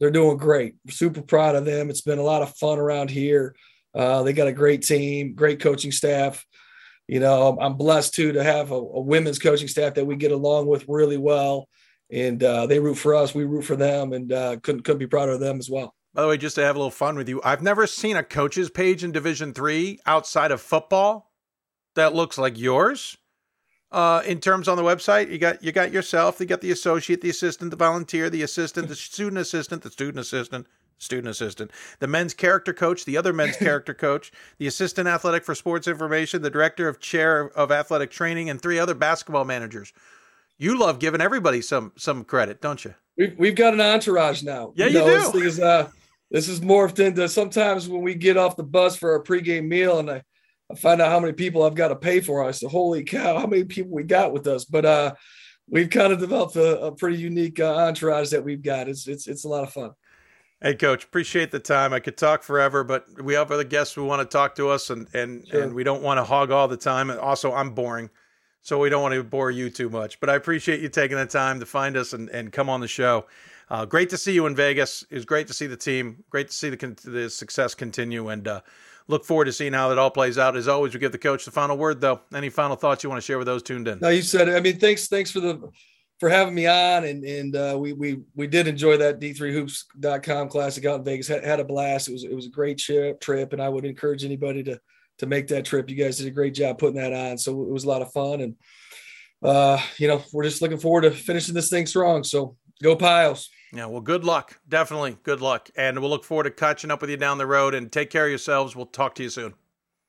They're 0.00 0.10
doing 0.10 0.36
great. 0.36 0.74
Super 0.88 1.22
proud 1.22 1.54
of 1.54 1.64
them. 1.64 1.90
It's 1.90 2.00
been 2.00 2.18
a 2.18 2.24
lot 2.24 2.42
of 2.42 2.56
fun 2.56 2.78
around 2.78 3.10
here. 3.10 3.54
Uh, 3.94 4.22
they 4.22 4.32
got 4.32 4.48
a 4.48 4.52
great 4.52 4.82
team, 4.82 5.34
great 5.34 5.60
coaching 5.60 5.92
staff. 5.92 6.44
You 7.08 7.20
know, 7.20 7.58
I'm 7.60 7.74
blessed 7.74 8.14
too 8.14 8.32
to 8.32 8.42
have 8.42 8.70
a, 8.70 8.76
a 8.76 9.00
women's 9.00 9.38
coaching 9.38 9.68
staff 9.68 9.94
that 9.94 10.04
we 10.04 10.16
get 10.16 10.32
along 10.32 10.66
with 10.66 10.84
really 10.88 11.18
well 11.18 11.68
and 12.12 12.44
uh, 12.44 12.66
they 12.66 12.78
root 12.78 12.96
for 12.96 13.14
us. 13.14 13.34
We 13.34 13.44
root 13.44 13.62
for 13.62 13.74
them, 13.74 14.12
and 14.12 14.30
uh, 14.30 14.56
couldn't 14.62 14.82
couldn't 14.82 14.98
be 14.98 15.06
prouder 15.06 15.32
of 15.32 15.40
them 15.40 15.58
as 15.58 15.68
well. 15.70 15.94
By 16.14 16.22
the 16.22 16.28
way, 16.28 16.36
just 16.36 16.56
to 16.56 16.62
have 16.62 16.76
a 16.76 16.78
little 16.78 16.90
fun 16.90 17.16
with 17.16 17.28
you, 17.28 17.40
I've 17.42 17.62
never 17.62 17.86
seen 17.86 18.16
a 18.16 18.22
coaches 18.22 18.70
page 18.70 19.02
in 19.02 19.10
Division 19.10 19.54
Three 19.54 19.98
outside 20.06 20.52
of 20.52 20.60
football 20.60 21.32
that 21.94 22.14
looks 22.14 22.38
like 22.38 22.58
yours. 22.58 23.16
Uh, 23.90 24.22
in 24.24 24.40
terms 24.40 24.68
on 24.68 24.76
the 24.76 24.82
website, 24.82 25.30
you 25.30 25.38
got 25.38 25.62
you 25.64 25.72
got 25.72 25.90
yourself, 25.90 26.38
you 26.38 26.46
got 26.46 26.60
the 26.60 26.70
associate, 26.70 27.22
the 27.22 27.30
assistant, 27.30 27.70
the 27.70 27.76
volunteer, 27.76 28.28
the 28.28 28.42
assistant, 28.42 28.88
the 28.88 28.94
student 28.94 29.38
assistant, 29.38 29.82
the 29.82 29.90
student 29.90 30.18
assistant, 30.18 30.66
student 31.02 31.28
assistant, 31.28 31.70
the 31.98 32.06
men's 32.06 32.34
character 32.34 32.72
coach, 32.72 33.04
the 33.04 33.16
other 33.16 33.32
men's 33.32 33.56
character 33.58 33.94
coach, 33.94 34.32
the 34.58 34.66
assistant 34.66 35.08
athletic 35.08 35.44
for 35.44 35.54
sports 35.54 35.88
information, 35.88 36.42
the 36.42 36.50
director 36.50 36.88
of 36.88 37.00
chair 37.00 37.50
of 37.56 37.70
athletic 37.72 38.10
training, 38.10 38.48
and 38.48 38.60
three 38.60 38.78
other 38.78 38.94
basketball 38.94 39.44
managers 39.44 39.92
you 40.62 40.78
love 40.78 41.00
giving 41.00 41.20
everybody 41.20 41.60
some 41.60 41.92
some 41.96 42.24
credit, 42.24 42.60
don't 42.60 42.84
you? 42.84 42.94
We've 43.18 43.34
we've 43.36 43.54
got 43.54 43.74
an 43.74 43.80
entourage 43.80 44.42
now. 44.42 44.72
Yeah, 44.76 44.86
you, 44.86 44.98
know, 45.00 45.06
you 45.06 45.32
do. 45.32 45.40
This 45.40 45.54
is, 45.54 45.60
uh, 45.60 45.88
this 46.30 46.48
is 46.48 46.60
morphed 46.60 47.04
into 47.04 47.28
sometimes 47.28 47.88
when 47.88 48.02
we 48.02 48.14
get 48.14 48.36
off 48.36 48.56
the 48.56 48.62
bus 48.62 48.96
for 48.96 49.12
our 49.12 49.22
pregame 49.22 49.66
meal 49.66 49.98
and 49.98 50.10
I, 50.10 50.22
I 50.70 50.74
find 50.76 51.02
out 51.02 51.10
how 51.10 51.18
many 51.18 51.32
people 51.32 51.64
I've 51.64 51.74
got 51.74 51.88
to 51.88 51.96
pay 51.96 52.20
for. 52.20 52.44
I 52.44 52.52
said, 52.52 52.70
"Holy 52.70 53.02
cow, 53.02 53.38
how 53.38 53.46
many 53.46 53.64
people 53.64 53.92
we 53.92 54.04
got 54.04 54.32
with 54.32 54.46
us?" 54.46 54.64
But 54.64 54.84
uh, 54.84 55.14
we've 55.68 55.90
kind 55.90 56.12
of 56.12 56.20
developed 56.20 56.54
a, 56.54 56.80
a 56.80 56.92
pretty 56.92 57.18
unique 57.18 57.58
uh, 57.58 57.74
entourage 57.74 58.30
that 58.30 58.44
we've 58.44 58.62
got. 58.62 58.88
It's 58.88 59.08
it's 59.08 59.26
it's 59.26 59.44
a 59.44 59.48
lot 59.48 59.64
of 59.64 59.72
fun. 59.72 59.90
Hey, 60.62 60.74
coach, 60.76 61.02
appreciate 61.02 61.50
the 61.50 61.58
time. 61.58 61.92
I 61.92 61.98
could 61.98 62.16
talk 62.16 62.44
forever, 62.44 62.84
but 62.84 63.20
we 63.20 63.34
have 63.34 63.50
other 63.50 63.64
guests 63.64 63.94
who 63.94 64.04
want 64.04 64.22
to 64.22 64.32
talk 64.32 64.54
to 64.54 64.68
us, 64.68 64.90
and 64.90 65.08
and 65.12 65.46
sure. 65.48 65.62
and 65.62 65.74
we 65.74 65.82
don't 65.82 66.02
want 66.02 66.18
to 66.18 66.24
hog 66.24 66.52
all 66.52 66.68
the 66.68 66.76
time. 66.76 67.10
And 67.10 67.18
also, 67.18 67.52
I'm 67.52 67.70
boring 67.70 68.10
so 68.62 68.78
we 68.78 68.88
don't 68.88 69.02
want 69.02 69.14
to 69.14 69.24
bore 69.24 69.50
you 69.50 69.70
too 69.70 69.90
much. 69.90 70.20
But 70.20 70.30
I 70.30 70.36
appreciate 70.36 70.80
you 70.80 70.88
taking 70.88 71.16
the 71.16 71.26
time 71.26 71.58
to 71.58 71.66
find 71.66 71.96
us 71.96 72.12
and, 72.12 72.28
and 72.30 72.52
come 72.52 72.68
on 72.68 72.80
the 72.80 72.86
show. 72.86 73.26
Uh, 73.70 73.84
great 73.84 74.08
to 74.10 74.16
see 74.16 74.32
you 74.32 74.46
in 74.46 74.54
Vegas. 74.54 75.04
It 75.10 75.16
was 75.16 75.24
great 75.24 75.48
to 75.48 75.52
see 75.52 75.66
the 75.66 75.76
team. 75.76 76.22
Great 76.30 76.48
to 76.48 76.54
see 76.54 76.70
the, 76.70 76.96
the 77.04 77.28
success 77.28 77.74
continue, 77.74 78.28
and 78.28 78.46
uh, 78.46 78.60
look 79.08 79.24
forward 79.24 79.46
to 79.46 79.52
seeing 79.52 79.72
how 79.72 79.88
that 79.88 79.98
all 79.98 80.10
plays 80.10 80.38
out. 80.38 80.56
As 80.56 80.68
always, 80.68 80.94
we 80.94 81.00
give 81.00 81.10
the 81.10 81.18
coach 81.18 81.44
the 81.44 81.50
final 81.50 81.76
word, 81.76 82.00
though. 82.00 82.20
Any 82.32 82.50
final 82.50 82.76
thoughts 82.76 83.02
you 83.02 83.10
want 83.10 83.20
to 83.20 83.26
share 83.26 83.38
with 83.38 83.46
those 83.46 83.64
tuned 83.64 83.88
in? 83.88 83.98
No, 83.98 84.10
you 84.10 84.22
said 84.22 84.48
it. 84.48 84.54
I 84.54 84.60
mean, 84.60 84.78
thanks, 84.78 85.08
thanks 85.08 85.32
for 85.32 85.40
the 85.40 85.72
for 86.22 86.28
having 86.28 86.54
me 86.54 86.68
on, 86.68 87.02
and 87.02 87.24
and 87.24 87.56
uh, 87.56 87.76
we 87.76 87.92
we 87.94 88.20
we 88.36 88.46
did 88.46 88.68
enjoy 88.68 88.96
that 88.96 89.18
D3Hoops.com 89.18 90.48
classic 90.48 90.86
out 90.86 91.00
in 91.00 91.04
Vegas. 91.04 91.26
Had, 91.26 91.42
had 91.42 91.58
a 91.58 91.64
blast. 91.64 92.06
It 92.06 92.12
was 92.12 92.22
it 92.22 92.32
was 92.32 92.46
a 92.46 92.50
great 92.50 92.78
trip, 92.78 93.20
trip, 93.20 93.52
and 93.52 93.60
I 93.60 93.68
would 93.68 93.84
encourage 93.84 94.24
anybody 94.24 94.62
to 94.62 94.80
to 95.18 95.26
make 95.26 95.48
that 95.48 95.64
trip. 95.64 95.90
You 95.90 95.96
guys 95.96 96.18
did 96.18 96.28
a 96.28 96.30
great 96.30 96.54
job 96.54 96.78
putting 96.78 97.00
that 97.00 97.12
on. 97.12 97.38
So 97.38 97.62
it 97.62 97.70
was 97.70 97.82
a 97.82 97.88
lot 97.88 98.02
of 98.02 98.12
fun. 98.12 98.40
And, 98.40 98.56
uh, 99.42 99.80
you 99.98 100.06
know, 100.06 100.22
we're 100.32 100.44
just 100.44 100.62
looking 100.62 100.78
forward 100.78 101.00
to 101.00 101.10
finishing 101.10 101.56
this 101.56 101.68
thing 101.68 101.86
strong. 101.86 102.22
So 102.22 102.56
go 102.80 102.96
Pios. 102.96 103.48
Yeah, 103.72 103.86
well, 103.86 104.00
good 104.00 104.24
luck. 104.24 104.60
Definitely 104.68 105.18
good 105.24 105.40
luck. 105.40 105.70
And 105.76 105.98
we'll 105.98 106.10
look 106.10 106.24
forward 106.24 106.44
to 106.44 106.52
catching 106.52 106.92
up 106.92 107.00
with 107.00 107.10
you 107.10 107.16
down 107.16 107.38
the 107.38 107.46
road 107.48 107.74
and 107.74 107.90
take 107.90 108.10
care 108.10 108.26
of 108.26 108.30
yourselves. 108.30 108.76
We'll 108.76 108.86
talk 108.86 109.16
to 109.16 109.24
you 109.24 109.30
soon. 109.30 109.54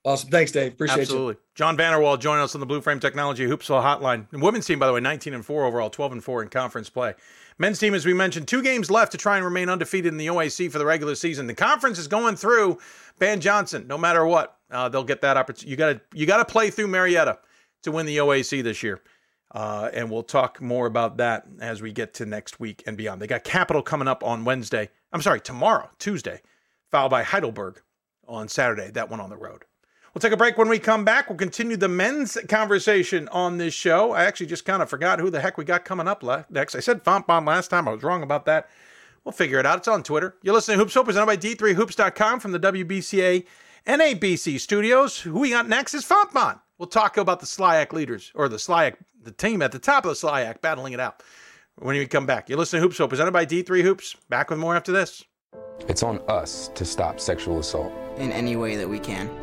Awesome. 0.05 0.29
Thanks, 0.29 0.51
Dave. 0.51 0.73
Appreciate. 0.73 1.01
Absolutely. 1.01 1.35
you. 1.35 1.39
John 1.55 1.77
Vander 1.77 1.99
Wal 1.99 2.17
joining 2.17 2.43
us 2.43 2.55
on 2.55 2.59
the 2.59 2.65
Blue 2.65 2.81
Frame 2.81 2.99
Technology 2.99 3.45
Hoopsville 3.45 3.81
Hotline. 3.81 4.27
And 4.33 4.41
women's 4.41 4.65
team, 4.65 4.77
by 4.77 4.87
the 4.87 4.93
way, 4.93 4.99
19 4.99 5.33
and 5.33 5.45
4 5.45 5.63
overall, 5.63 5.89
12 5.89 6.11
and 6.13 6.23
4 6.23 6.43
in 6.43 6.49
conference 6.49 6.89
play. 6.89 7.13
Men's 7.57 7.79
team, 7.79 7.93
as 7.93 8.05
we 8.05 8.13
mentioned, 8.13 8.47
two 8.47 8.61
games 8.61 8.91
left 8.91 9.13
to 9.13 9.17
try 9.17 9.37
and 9.37 9.45
remain 9.45 9.69
undefeated 9.69 10.11
in 10.11 10.17
the 10.17 10.27
OAC 10.27 10.71
for 10.71 10.77
the 10.77 10.85
regular 10.85 11.15
season. 11.15 11.47
The 11.47 11.53
conference 11.53 11.99
is 11.99 12.07
going 12.07 12.35
through 12.35 12.79
Ban 13.19 13.39
Johnson, 13.39 13.87
no 13.87 13.97
matter 13.97 14.25
what. 14.25 14.57
Uh, 14.69 14.89
they'll 14.89 15.03
get 15.03 15.21
that 15.21 15.37
opportunity. 15.37 15.69
You 15.69 15.77
got 15.77 15.93
to 15.93 16.01
you 16.13 16.25
got 16.25 16.37
to 16.37 16.45
play 16.45 16.69
through 16.71 16.87
Marietta 16.87 17.39
to 17.83 17.91
win 17.91 18.05
the 18.05 18.17
OAC 18.17 18.63
this 18.63 18.83
year. 18.83 19.01
Uh, 19.51 19.89
and 19.93 20.09
we'll 20.09 20.23
talk 20.23 20.59
more 20.59 20.87
about 20.87 21.17
that 21.17 21.45
as 21.61 21.79
we 21.81 21.93
get 21.93 22.15
to 22.15 22.25
next 22.25 22.59
week 22.59 22.83
and 22.87 22.97
beyond. 22.97 23.21
They 23.21 23.27
got 23.27 23.43
Capital 23.43 23.83
coming 23.83 24.07
up 24.07 24.23
on 24.23 24.45
Wednesday. 24.45 24.89
I'm 25.13 25.21
sorry, 25.21 25.39
tomorrow, 25.39 25.91
Tuesday, 25.99 26.41
followed 26.89 27.09
by 27.09 27.21
Heidelberg 27.21 27.79
on 28.27 28.49
Saturday. 28.49 28.89
That 28.89 29.11
one 29.11 29.19
on 29.19 29.29
the 29.29 29.37
road. 29.37 29.63
We'll 30.13 30.19
take 30.19 30.31
a 30.31 30.37
break 30.37 30.59
when 30.59 30.69
we 30.69 30.77
come 30.77 31.03
back. 31.03 31.27
We'll 31.27 31.39
continue 31.39 31.75
the 31.75 31.87
men's 31.87 32.37
conversation 32.47 33.27
on 33.29 33.57
this 33.57 33.73
show. 33.73 34.11
I 34.11 34.25
actually 34.25 34.45
just 34.45 34.63
kind 34.63 34.83
of 34.83 34.89
forgot 34.89 35.19
who 35.19 35.31
the 35.31 35.41
heck 35.41 35.57
we 35.57 35.65
got 35.65 35.85
coming 35.85 36.07
up 36.07 36.23
next. 36.51 36.75
I 36.75 36.81
said 36.81 37.03
Fontbonne 37.03 37.47
last 37.47 37.69
time. 37.69 37.87
I 37.87 37.93
was 37.93 38.03
wrong 38.03 38.21
about 38.21 38.45
that. 38.45 38.69
We'll 39.23 39.31
figure 39.31 39.57
it 39.57 39.65
out. 39.65 39.79
It's 39.79 39.87
on 39.87 40.03
Twitter. 40.03 40.35
You're 40.43 40.53
listening 40.53 40.77
to 40.77 40.83
Hoops 40.83 40.93
Hope, 40.93 41.05
presented 41.05 41.25
by 41.25 41.37
D3Hoops.com 41.37 42.41
from 42.41 42.51
the 42.51 42.59
WBCA 42.59 43.45
NABC 43.87 44.59
studios. 44.59 45.19
Who 45.19 45.39
we 45.39 45.49
got 45.49 45.67
next 45.67 45.95
is 45.95 46.05
Fontbonne. 46.05 46.59
We'll 46.77 46.87
talk 46.87 47.17
about 47.17 47.39
the 47.39 47.47
SLIAC 47.47 47.91
leaders 47.91 48.31
or 48.35 48.47
the 48.49 48.57
SLIAC, 48.57 48.97
the 49.23 49.31
team 49.31 49.63
at 49.63 49.71
the 49.71 49.79
top 49.79 50.05
of 50.05 50.09
the 50.09 50.27
SLIAC 50.27 50.61
battling 50.61 50.93
it 50.93 50.99
out 50.99 51.23
when 51.79 51.97
we 51.97 52.05
come 52.05 52.27
back. 52.27 52.49
You're 52.49 52.59
listening 52.59 52.81
to 52.81 52.87
Hoops 52.87 52.99
Hope, 52.99 53.09
presented 53.09 53.31
by 53.31 53.47
D3 53.47 53.81
Hoops. 53.81 54.15
Back 54.29 54.51
with 54.51 54.59
more 54.59 54.75
after 54.75 54.91
this. 54.91 55.23
It's 55.87 56.03
on 56.03 56.19
us 56.27 56.69
to 56.75 56.85
stop 56.85 57.19
sexual 57.19 57.57
assault 57.57 57.91
in 58.17 58.31
any 58.31 58.55
way 58.55 58.75
that 58.75 58.87
we 58.87 58.99
can. 58.99 59.42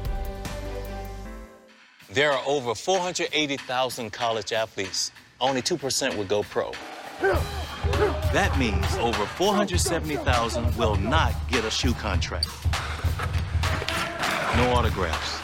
There 2.13 2.33
are 2.33 2.43
over 2.45 2.75
480,000 2.75 4.11
college 4.11 4.51
athletes. 4.51 5.13
Only 5.39 5.61
2% 5.61 6.17
would 6.17 6.27
go 6.27 6.43
pro. 6.43 6.73
That 8.33 8.53
means 8.59 8.85
over 8.97 9.25
470,000 9.25 10.75
will 10.75 10.97
not 10.97 11.33
get 11.47 11.63
a 11.63 11.71
shoe 11.71 11.93
contract. 11.93 12.49
No 14.57 14.73
autographs. 14.73 15.39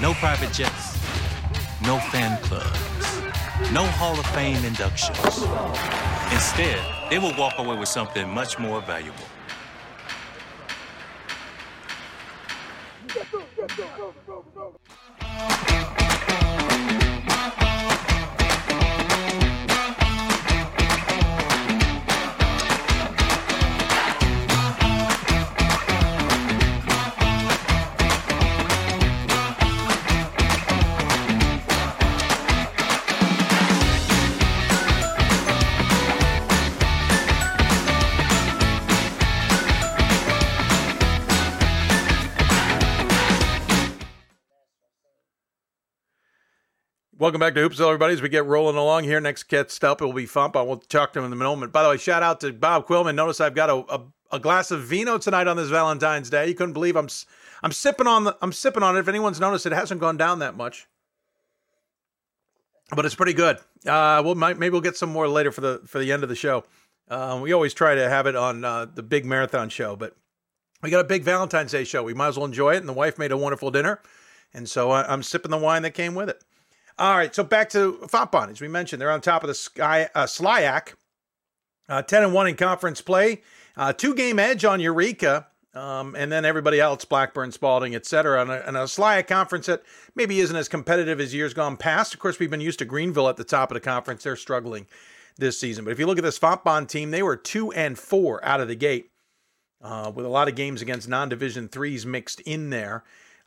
No 0.00 0.12
private 0.14 0.52
jets. 0.52 0.98
No 1.82 2.00
fan 2.10 2.36
clubs. 2.42 3.70
No 3.70 3.84
Hall 3.84 4.18
of 4.18 4.26
Fame 4.26 4.64
inductions. 4.64 5.44
Instead, 6.32 6.80
they 7.10 7.20
will 7.20 7.34
walk 7.36 7.54
away 7.58 7.76
with 7.76 7.88
something 7.88 8.28
much 8.28 8.58
more 8.58 8.80
valuable. 8.80 9.22
Yeah. 15.34 16.01
Welcome 47.22 47.38
back 47.38 47.54
to 47.54 47.60
Hoopsville, 47.60 47.86
everybody. 47.86 48.14
As 48.14 48.20
we 48.20 48.28
get 48.28 48.46
rolling 48.46 48.74
along 48.74 49.04
here, 49.04 49.20
next 49.20 49.44
guest 49.44 49.84
up 49.84 50.02
it 50.02 50.04
will 50.04 50.12
be 50.12 50.26
Fump. 50.26 50.56
I 50.56 50.62
will 50.62 50.78
talk 50.78 51.12
to 51.12 51.20
him 51.20 51.26
in 51.26 51.32
a 51.32 51.36
moment. 51.36 51.72
By 51.72 51.84
the 51.84 51.90
way, 51.90 51.96
shout 51.96 52.20
out 52.20 52.40
to 52.40 52.52
Bob 52.52 52.88
Quillman. 52.88 53.14
Notice 53.14 53.40
I've 53.40 53.54
got 53.54 53.70
a, 53.70 53.76
a, 53.94 54.02
a, 54.32 54.40
glass 54.40 54.72
of 54.72 54.82
vino 54.82 55.18
tonight 55.18 55.46
on 55.46 55.56
this 55.56 55.68
Valentine's 55.68 56.30
Day. 56.30 56.48
You 56.48 56.56
couldn't 56.56 56.72
believe 56.72 56.96
I'm 56.96 57.08
I'm 57.62 57.70
sipping 57.70 58.08
on 58.08 58.24
the 58.24 58.36
I'm 58.42 58.52
sipping 58.52 58.82
on 58.82 58.96
it. 58.96 58.98
If 58.98 59.06
anyone's 59.06 59.38
noticed, 59.38 59.66
it 59.66 59.72
hasn't 59.72 60.00
gone 60.00 60.16
down 60.16 60.40
that 60.40 60.56
much, 60.56 60.88
but 62.90 63.04
it's 63.04 63.14
pretty 63.14 63.34
good. 63.34 63.58
Uh, 63.86 64.20
we'll 64.24 64.34
might, 64.34 64.58
maybe 64.58 64.72
we'll 64.72 64.80
get 64.80 64.96
some 64.96 65.10
more 65.12 65.28
later 65.28 65.52
for 65.52 65.60
the 65.60 65.80
for 65.86 66.00
the 66.00 66.10
end 66.10 66.24
of 66.24 66.28
the 66.28 66.34
show. 66.34 66.64
Uh, 67.08 67.38
we 67.40 67.52
always 67.52 67.72
try 67.72 67.94
to 67.94 68.08
have 68.08 68.26
it 68.26 68.34
on 68.34 68.64
uh, 68.64 68.86
the 68.92 69.02
big 69.04 69.24
marathon 69.24 69.68
show, 69.68 69.94
but 69.94 70.16
we 70.82 70.90
got 70.90 70.98
a 70.98 71.04
big 71.04 71.22
Valentine's 71.22 71.70
Day 71.70 71.84
show. 71.84 72.02
We 72.02 72.14
might 72.14 72.26
as 72.26 72.36
well 72.36 72.46
enjoy 72.46 72.74
it. 72.74 72.78
And 72.78 72.88
the 72.88 72.92
wife 72.92 73.16
made 73.16 73.30
a 73.30 73.36
wonderful 73.36 73.70
dinner, 73.70 74.00
and 74.52 74.68
so 74.68 74.90
I, 74.90 75.04
I'm 75.04 75.22
sipping 75.22 75.52
the 75.52 75.58
wine 75.58 75.82
that 75.82 75.92
came 75.92 76.16
with 76.16 76.28
it. 76.28 76.42
All 76.98 77.16
right, 77.16 77.34
so 77.34 77.42
back 77.42 77.70
to 77.70 77.98
Fontbonne. 78.02 78.50
As 78.50 78.60
we 78.60 78.68
mentioned, 78.68 79.00
they're 79.00 79.10
on 79.10 79.20
top 79.20 79.42
of 79.42 79.48
the 79.48 79.54
Sky 79.54 80.08
uh, 80.14 80.24
SLIAC, 80.24 80.94
uh, 81.88 82.02
ten 82.02 82.22
and 82.22 82.34
one 82.34 82.46
in 82.46 82.56
conference 82.56 83.00
play, 83.00 83.42
uh, 83.76 83.92
two 83.92 84.14
game 84.14 84.38
edge 84.38 84.64
on 84.64 84.78
Eureka, 84.78 85.46
um, 85.74 86.14
and 86.14 86.30
then 86.30 86.44
everybody 86.44 86.80
else, 86.80 87.04
Blackburn, 87.04 87.50
Spalding, 87.50 87.94
etc. 87.94 88.42
And 88.42 88.50
and 88.50 88.76
a 88.76 88.80
SLIAC 88.80 89.26
conference 89.26 89.66
that 89.66 89.82
maybe 90.14 90.40
isn't 90.40 90.54
as 90.54 90.68
competitive 90.68 91.18
as 91.18 91.34
years 91.34 91.54
gone 91.54 91.76
past. 91.78 92.12
Of 92.12 92.20
course, 92.20 92.38
we've 92.38 92.50
been 92.50 92.60
used 92.60 92.78
to 92.80 92.84
Greenville 92.84 93.28
at 93.28 93.36
the 93.36 93.44
top 93.44 93.70
of 93.70 93.74
the 93.74 93.80
conference; 93.80 94.22
they're 94.22 94.36
struggling 94.36 94.86
this 95.38 95.58
season. 95.58 95.84
But 95.84 95.92
if 95.92 95.98
you 95.98 96.06
look 96.06 96.18
at 96.18 96.24
this 96.24 96.38
Fontbonne 96.38 96.88
team, 96.88 97.10
they 97.10 97.22
were 97.22 97.36
two 97.36 97.72
and 97.72 97.98
four 97.98 98.44
out 98.44 98.60
of 98.60 98.68
the 98.68 98.74
gate, 98.74 99.10
uh, 99.80 100.12
with 100.14 100.26
a 100.26 100.28
lot 100.28 100.48
of 100.48 100.54
games 100.54 100.82
against 100.82 101.08
non-division 101.08 101.68
threes 101.68 102.04
mixed 102.04 102.40
in 102.40 102.68
there. 102.68 103.02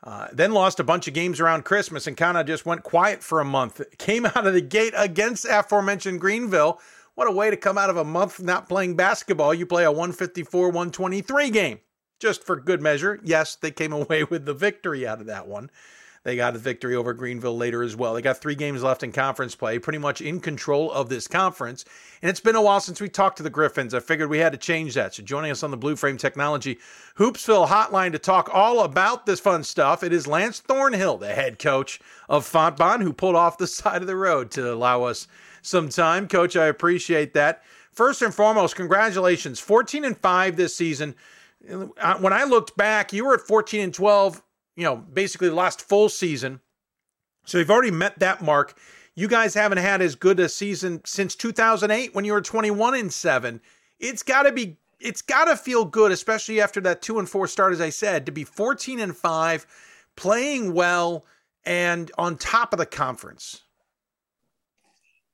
Uh, 0.06 0.28
then 0.32 0.54
lost 0.54 0.80
a 0.80 0.84
bunch 0.84 1.08
of 1.08 1.16
games 1.16 1.40
around 1.40 1.66
Christmas 1.66 2.06
and 2.06 2.16
kind 2.16 2.38
of 2.38 2.46
just 2.46 2.66
went 2.66 2.84
quiet 2.84 3.24
for 3.24 3.40
a 3.40 3.46
month. 3.46 3.82
Came 3.98 4.26
out 4.26 4.46
of 4.46 4.54
the 4.54 4.62
gate 4.62 4.94
against 4.96 5.46
aforementioned 5.46 6.22
Greenville. 6.22 6.80
What 7.16 7.28
a 7.28 7.32
way 7.32 7.50
to 7.50 7.58
come 7.58 7.78
out 7.78 7.90
of 7.90 7.98
a 7.98 8.04
month 8.04 8.40
not 8.40 8.70
playing 8.70 8.96
basketball. 8.96 9.54
You 9.54 9.66
play 9.66 9.84
a 9.84 9.92
154 9.92 10.68
123 10.68 11.50
game 11.50 11.80
just 12.20 12.44
for 12.44 12.56
good 12.56 12.82
measure. 12.82 13.20
Yes, 13.24 13.56
they 13.56 13.72
came 13.72 13.94
away 14.02 14.24
with 14.24 14.46
the 14.46 14.54
victory 14.54 15.08
out 15.08 15.22
of 15.22 15.28
that 15.28 15.48
one. 15.48 15.72
They 16.26 16.36
got 16.36 16.56
a 16.56 16.58
victory 16.58 16.96
over 16.96 17.14
Greenville 17.14 17.56
later 17.56 17.84
as 17.84 17.96
well. 17.96 18.16
They 18.16 18.22
got 18.24 18.40
three 18.40 18.56
games 18.56 18.82
left 18.82 19.04
in 19.04 19.12
conference 19.12 19.54
play, 19.54 19.78
pretty 19.78 20.00
much 20.00 20.22
in 20.22 20.40
control 20.40 20.92
of 20.92 21.08
this 21.08 21.28
conference. 21.28 21.86
And 22.20 22.32
it's 22.32 22.40
been 22.40 22.56
a 22.56 22.62
while 22.64 22.80
since 22.80 23.00
we 23.00 23.10
talked 23.10 23.38
to 23.38 23.44
the 23.44 23.52
Griffins. 23.52 23.94
I 23.94 24.00
figured 24.00 24.32
we 24.32 24.40
had 24.40 24.52
to 24.52 24.58
change 24.58 24.96
that. 24.96 25.14
So 25.14 25.22
joining 25.22 25.52
us 25.52 25.62
on 25.62 25.70
the 25.70 25.78
Blue 25.78 25.96
Frame 25.96 26.18
Technology 26.18 26.80
Hoopsville 27.20 27.68
hotline 27.68 28.12
to 28.12 28.18
talk 28.18 28.50
all 28.52 28.82
about 28.82 29.28
this 29.28 29.40
fun 29.40 29.64
stuff, 29.64 30.02
it 30.02 30.12
is 30.12 30.26
Lance 30.26 30.62
Thornhill, 30.62 31.18
the 31.18 31.32
head 31.32 31.60
coach 31.60 32.00
of 32.28 32.44
Fontbonne, 32.44 33.04
who 33.04 33.14
pulled 33.14 33.36
off 33.36 33.60
the 33.60 33.68
side 33.68 34.02
of 34.02 34.08
the 34.08 34.16
road 34.16 34.50
to 34.52 34.74
allow 34.74 35.04
us 35.04 35.28
some 35.62 35.90
time. 35.90 36.28
Coach, 36.28 36.56
I 36.56 36.66
appreciate 36.66 37.36
that. 37.36 37.62
First 37.92 38.24
and 38.24 38.34
foremost, 38.34 38.76
congratulations. 38.76 39.60
14 39.60 40.04
and 40.04 40.18
5 40.18 40.56
this 40.56 40.76
season. 40.76 41.14
Uh, 41.70 42.18
when 42.18 42.34
I 42.34 42.46
looked 42.46 42.76
back, 42.76 43.14
you 43.14 43.26
were 43.26 43.36
at 43.36 43.42
14 43.42 43.80
and 43.80 43.94
12 43.94 44.42
you 44.76 44.84
know, 44.84 44.96
basically 44.96 45.50
last 45.50 45.82
full 45.82 46.10
season. 46.10 46.60
So 47.46 47.58
you've 47.58 47.72
already 47.72 47.92
met 47.92 48.20
that 48.20 48.42
mark. 48.42 48.78
You 49.16 49.28
guys 49.28 49.54
haven't 49.54 49.78
had 49.78 50.02
as 50.02 50.16
good 50.16 50.40
a 50.40 50.50
season 50.50 51.02
since 51.06 51.36
2008 51.36 52.14
when 52.14 52.26
you 52.26 52.34
were 52.34 52.42
21 52.42 52.96
and 52.96 53.14
7. 53.14 53.62
It's 54.00 54.24
got 54.24 54.44
to 54.44 54.52
be 54.52 54.78
it's 55.00 55.22
got 55.22 55.46
to 55.46 55.58
feel 55.58 55.86
good 55.86 56.12
especially 56.12 56.62
after 56.62 56.82
that 56.82 57.02
2 57.02 57.20
and 57.20 57.30
4 57.30 57.48
start 57.48 57.74
as 57.74 57.82
I 57.82 57.90
said 57.90 58.26
to 58.26 58.32
be 58.32 58.44
14 58.44 59.00
and 59.00 59.16
5 59.16 59.68
playing 60.16 60.74
well 60.74 61.26
and 61.66 62.12
on 62.18 62.38
top 62.38 62.74
of 62.74 62.80
the 62.80 62.86
conference. 62.86 63.62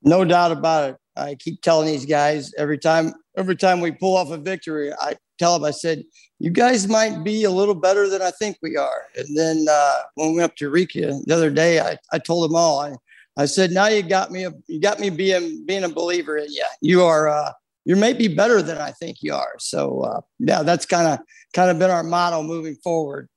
No 0.03 0.25
doubt 0.25 0.51
about 0.51 0.91
it. 0.91 0.97
I 1.15 1.35
keep 1.35 1.61
telling 1.61 1.87
these 1.87 2.05
guys 2.05 2.53
every 2.57 2.77
time 2.77 3.13
every 3.37 3.55
time 3.55 3.81
we 3.81 3.91
pull 3.91 4.17
off 4.17 4.31
a 4.31 4.37
victory, 4.37 4.91
I 4.93 5.15
tell 5.39 5.57
them 5.57 5.65
I 5.65 5.71
said, 5.71 6.03
"You 6.39 6.49
guys 6.49 6.87
might 6.87 7.23
be 7.23 7.43
a 7.43 7.51
little 7.51 7.75
better 7.75 8.09
than 8.09 8.21
I 8.21 8.31
think 8.31 8.57
we 8.61 8.77
are." 8.77 9.05
And 9.15 9.37
then 9.37 9.65
uh, 9.69 9.97
when 10.15 10.29
we 10.29 10.35
went 10.35 10.51
up 10.51 10.55
to 10.57 10.65
Eureka 10.65 11.19
the 11.25 11.35
other 11.35 11.49
day, 11.49 11.79
I, 11.79 11.97
I 12.11 12.19
told 12.19 12.49
them 12.49 12.55
all. 12.55 12.79
I, 12.79 12.93
I 13.37 13.45
said, 13.45 13.71
"Now 13.71 13.87
you 13.87 14.03
got 14.03 14.31
me. 14.31 14.45
A, 14.45 14.53
you 14.67 14.79
got 14.79 14.99
me 14.99 15.09
being 15.09 15.65
being 15.65 15.83
a 15.83 15.89
believer 15.89 16.37
in 16.37 16.51
you. 16.51 16.65
You 16.81 17.03
are 17.03 17.29
uh, 17.29 17.51
you 17.85 17.95
may 17.95 18.13
be 18.13 18.27
better 18.27 18.61
than 18.61 18.77
I 18.77 18.91
think 18.91 19.17
you 19.21 19.33
are." 19.33 19.55
So 19.59 20.01
uh, 20.01 20.21
yeah, 20.39 20.63
that's 20.63 20.85
kind 20.85 21.07
of 21.07 21.19
kind 21.53 21.71
of 21.71 21.79
been 21.79 21.91
our 21.91 22.03
motto 22.03 22.43
moving 22.43 22.75
forward. 22.83 23.27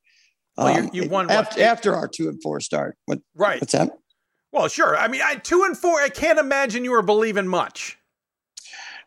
Well, 0.56 0.68
um, 0.68 0.90
you 0.92 1.08
won 1.08 1.30
after, 1.30 1.62
after, 1.62 1.94
our 1.96 2.06
two 2.06 2.28
and 2.28 2.40
four 2.40 2.60
start. 2.60 2.96
What, 3.06 3.18
right? 3.34 3.60
What's 3.60 3.72
that? 3.72 3.90
Well, 4.52 4.68
sure. 4.68 4.96
I 4.96 5.08
mean, 5.08 5.20
I, 5.24 5.34
two 5.34 5.64
and 5.64 5.76
four. 5.76 6.00
I 6.00 6.08
can't 6.08 6.38
imagine 6.38 6.84
you 6.84 6.92
were 6.92 7.02
believing 7.02 7.48
much. 7.48 7.98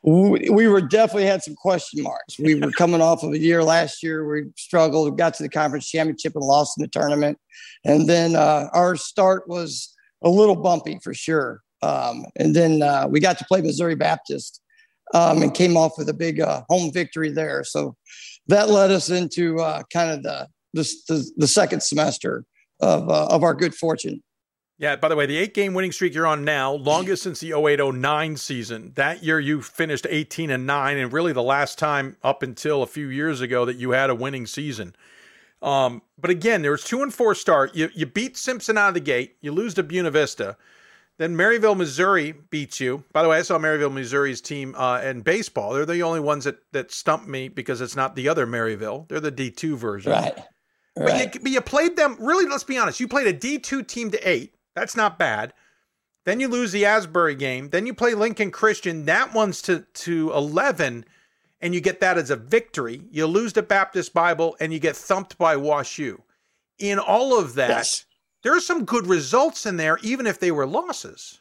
We, 0.03 0.49
we 0.49 0.67
were 0.67 0.81
definitely 0.81 1.25
had 1.25 1.43
some 1.43 1.55
question 1.55 2.03
marks. 2.03 2.39
We 2.39 2.55
were 2.55 2.71
coming 2.71 3.01
off 3.01 3.23
of 3.23 3.33
a 3.33 3.39
year 3.39 3.63
last 3.63 4.03
year. 4.03 4.27
We 4.27 4.45
struggled. 4.55 5.11
We 5.11 5.17
got 5.17 5.33
to 5.35 5.43
the 5.43 5.49
conference 5.49 5.89
championship 5.89 6.33
and 6.35 6.43
lost 6.43 6.77
in 6.77 6.83
the 6.83 6.87
tournament, 6.87 7.37
and 7.83 8.07
then 8.07 8.35
uh, 8.35 8.69
our 8.73 8.95
start 8.95 9.47
was 9.47 9.93
a 10.23 10.29
little 10.29 10.55
bumpy 10.55 10.99
for 11.03 11.13
sure. 11.13 11.61
Um, 11.81 12.25
and 12.35 12.55
then 12.55 12.81
uh, 12.81 13.07
we 13.09 13.19
got 13.19 13.37
to 13.39 13.45
play 13.45 13.61
Missouri 13.61 13.95
Baptist 13.95 14.61
um, 15.13 15.41
and 15.41 15.53
came 15.53 15.77
off 15.77 15.97
with 15.97 16.09
a 16.09 16.13
big 16.13 16.39
uh, 16.39 16.63
home 16.69 16.91
victory 16.91 17.31
there. 17.31 17.63
So 17.63 17.95
that 18.47 18.69
led 18.69 18.91
us 18.91 19.09
into 19.09 19.59
uh, 19.59 19.83
kind 19.93 20.11
of 20.11 20.23
the, 20.23 20.47
the, 20.73 20.83
the 21.07 21.31
the 21.37 21.47
second 21.47 21.83
semester 21.83 22.45
of 22.79 23.09
uh, 23.09 23.27
of 23.27 23.43
our 23.43 23.53
good 23.53 23.75
fortune. 23.75 24.23
Yeah, 24.79 24.95
by 24.95 25.07
the 25.07 25.15
way, 25.15 25.25
the 25.25 25.37
eight 25.37 25.55
game 25.55 25.73
winning 25.73 25.91
streak 25.91 26.13
you're 26.13 26.27
on 26.27 26.45
now, 26.45 26.73
longest 26.73 27.23
since 27.23 27.39
the 27.39 27.53
08 27.53 27.79
09 27.95 28.37
season. 28.37 28.91
That 28.95 29.23
year 29.23 29.39
you 29.39 29.63
finished 29.63 30.05
18 30.07 30.51
and 30.51 30.67
9, 30.67 30.97
and 30.97 31.11
really 31.11 31.33
the 31.33 31.41
last 31.41 31.79
time 31.79 32.15
up 32.23 32.43
until 32.43 32.83
a 32.83 32.87
few 32.87 33.07
years 33.07 33.41
ago 33.41 33.65
that 33.65 33.77
you 33.77 33.91
had 33.91 34.11
a 34.11 34.15
winning 34.15 34.45
season. 34.45 34.95
Um, 35.63 36.03
but 36.19 36.29
again, 36.29 36.61
there 36.61 36.71
was 36.71 36.83
two 36.83 37.01
and 37.01 37.11
four 37.11 37.33
start. 37.33 37.75
You, 37.75 37.89
you 37.95 38.05
beat 38.05 38.37
Simpson 38.37 38.77
out 38.77 38.89
of 38.89 38.93
the 38.93 38.99
gate, 38.99 39.37
you 39.41 39.51
lose 39.51 39.73
to 39.75 39.83
Buena 39.83 40.11
Vista. 40.11 40.55
Then 41.17 41.35
Maryville, 41.35 41.75
Missouri 41.75 42.35
beats 42.51 42.79
you. 42.79 43.03
By 43.11 43.23
the 43.23 43.29
way, 43.29 43.39
I 43.39 43.41
saw 43.41 43.57
Maryville, 43.57 43.91
Missouri's 43.91 44.39
team 44.39 44.75
uh, 44.75 45.01
in 45.01 45.21
baseball. 45.21 45.73
They're 45.73 45.87
the 45.87 46.03
only 46.03 46.19
ones 46.19 46.43
that, 46.43 46.59
that 46.73 46.91
stumped 46.91 47.27
me 47.27 47.47
because 47.47 47.81
it's 47.81 47.95
not 47.95 48.15
the 48.15 48.29
other 48.29 48.45
Maryville. 48.45 49.07
They're 49.07 49.19
the 49.19 49.31
D2 49.31 49.75
version. 49.75 50.11
Right. 50.11 50.37
Right. 50.95 51.25
But, 51.25 51.35
you, 51.35 51.39
but 51.41 51.51
you 51.51 51.61
played 51.61 51.95
them, 51.95 52.17
really, 52.19 52.45
let's 52.45 52.63
be 52.63 52.77
honest, 52.77 52.99
you 52.99 53.07
played 53.07 53.27
a 53.27 53.33
D2 53.33 53.87
team 53.87 54.11
to 54.11 54.29
eight. 54.29 54.53
That's 54.77 54.95
not 54.95 55.17
bad. 55.17 55.53
Then 56.23 56.39
you 56.39 56.47
lose 56.47 56.71
the 56.71 56.85
Asbury 56.85 57.33
game. 57.33 57.69
Then 57.69 57.87
you 57.87 57.95
play 57.95 58.13
Lincoln 58.13 58.51
Christian. 58.51 59.05
That 59.05 59.33
one's 59.33 59.59
to, 59.63 59.79
to 59.79 60.31
11, 60.33 61.03
and 61.61 61.73
you 61.73 61.81
get 61.81 61.99
that 62.01 62.19
as 62.19 62.29
a 62.29 62.35
victory. 62.35 63.01
You 63.09 63.25
lose 63.25 63.53
to 63.53 63.63
Baptist 63.63 64.13
Bible, 64.13 64.55
and 64.59 64.71
you 64.71 64.79
get 64.79 64.95
thumped 64.95 65.39
by 65.39 65.55
Wash 65.55 65.97
U. 65.97 66.21
In 66.77 66.99
all 66.99 67.39
of 67.39 67.55
that, 67.55 67.69
yes. 67.69 68.05
there 68.43 68.55
are 68.55 68.59
some 68.59 68.85
good 68.85 69.07
results 69.07 69.65
in 69.65 69.77
there, 69.77 69.97
even 70.03 70.27
if 70.27 70.39
they 70.39 70.51
were 70.51 70.67
losses. 70.67 71.39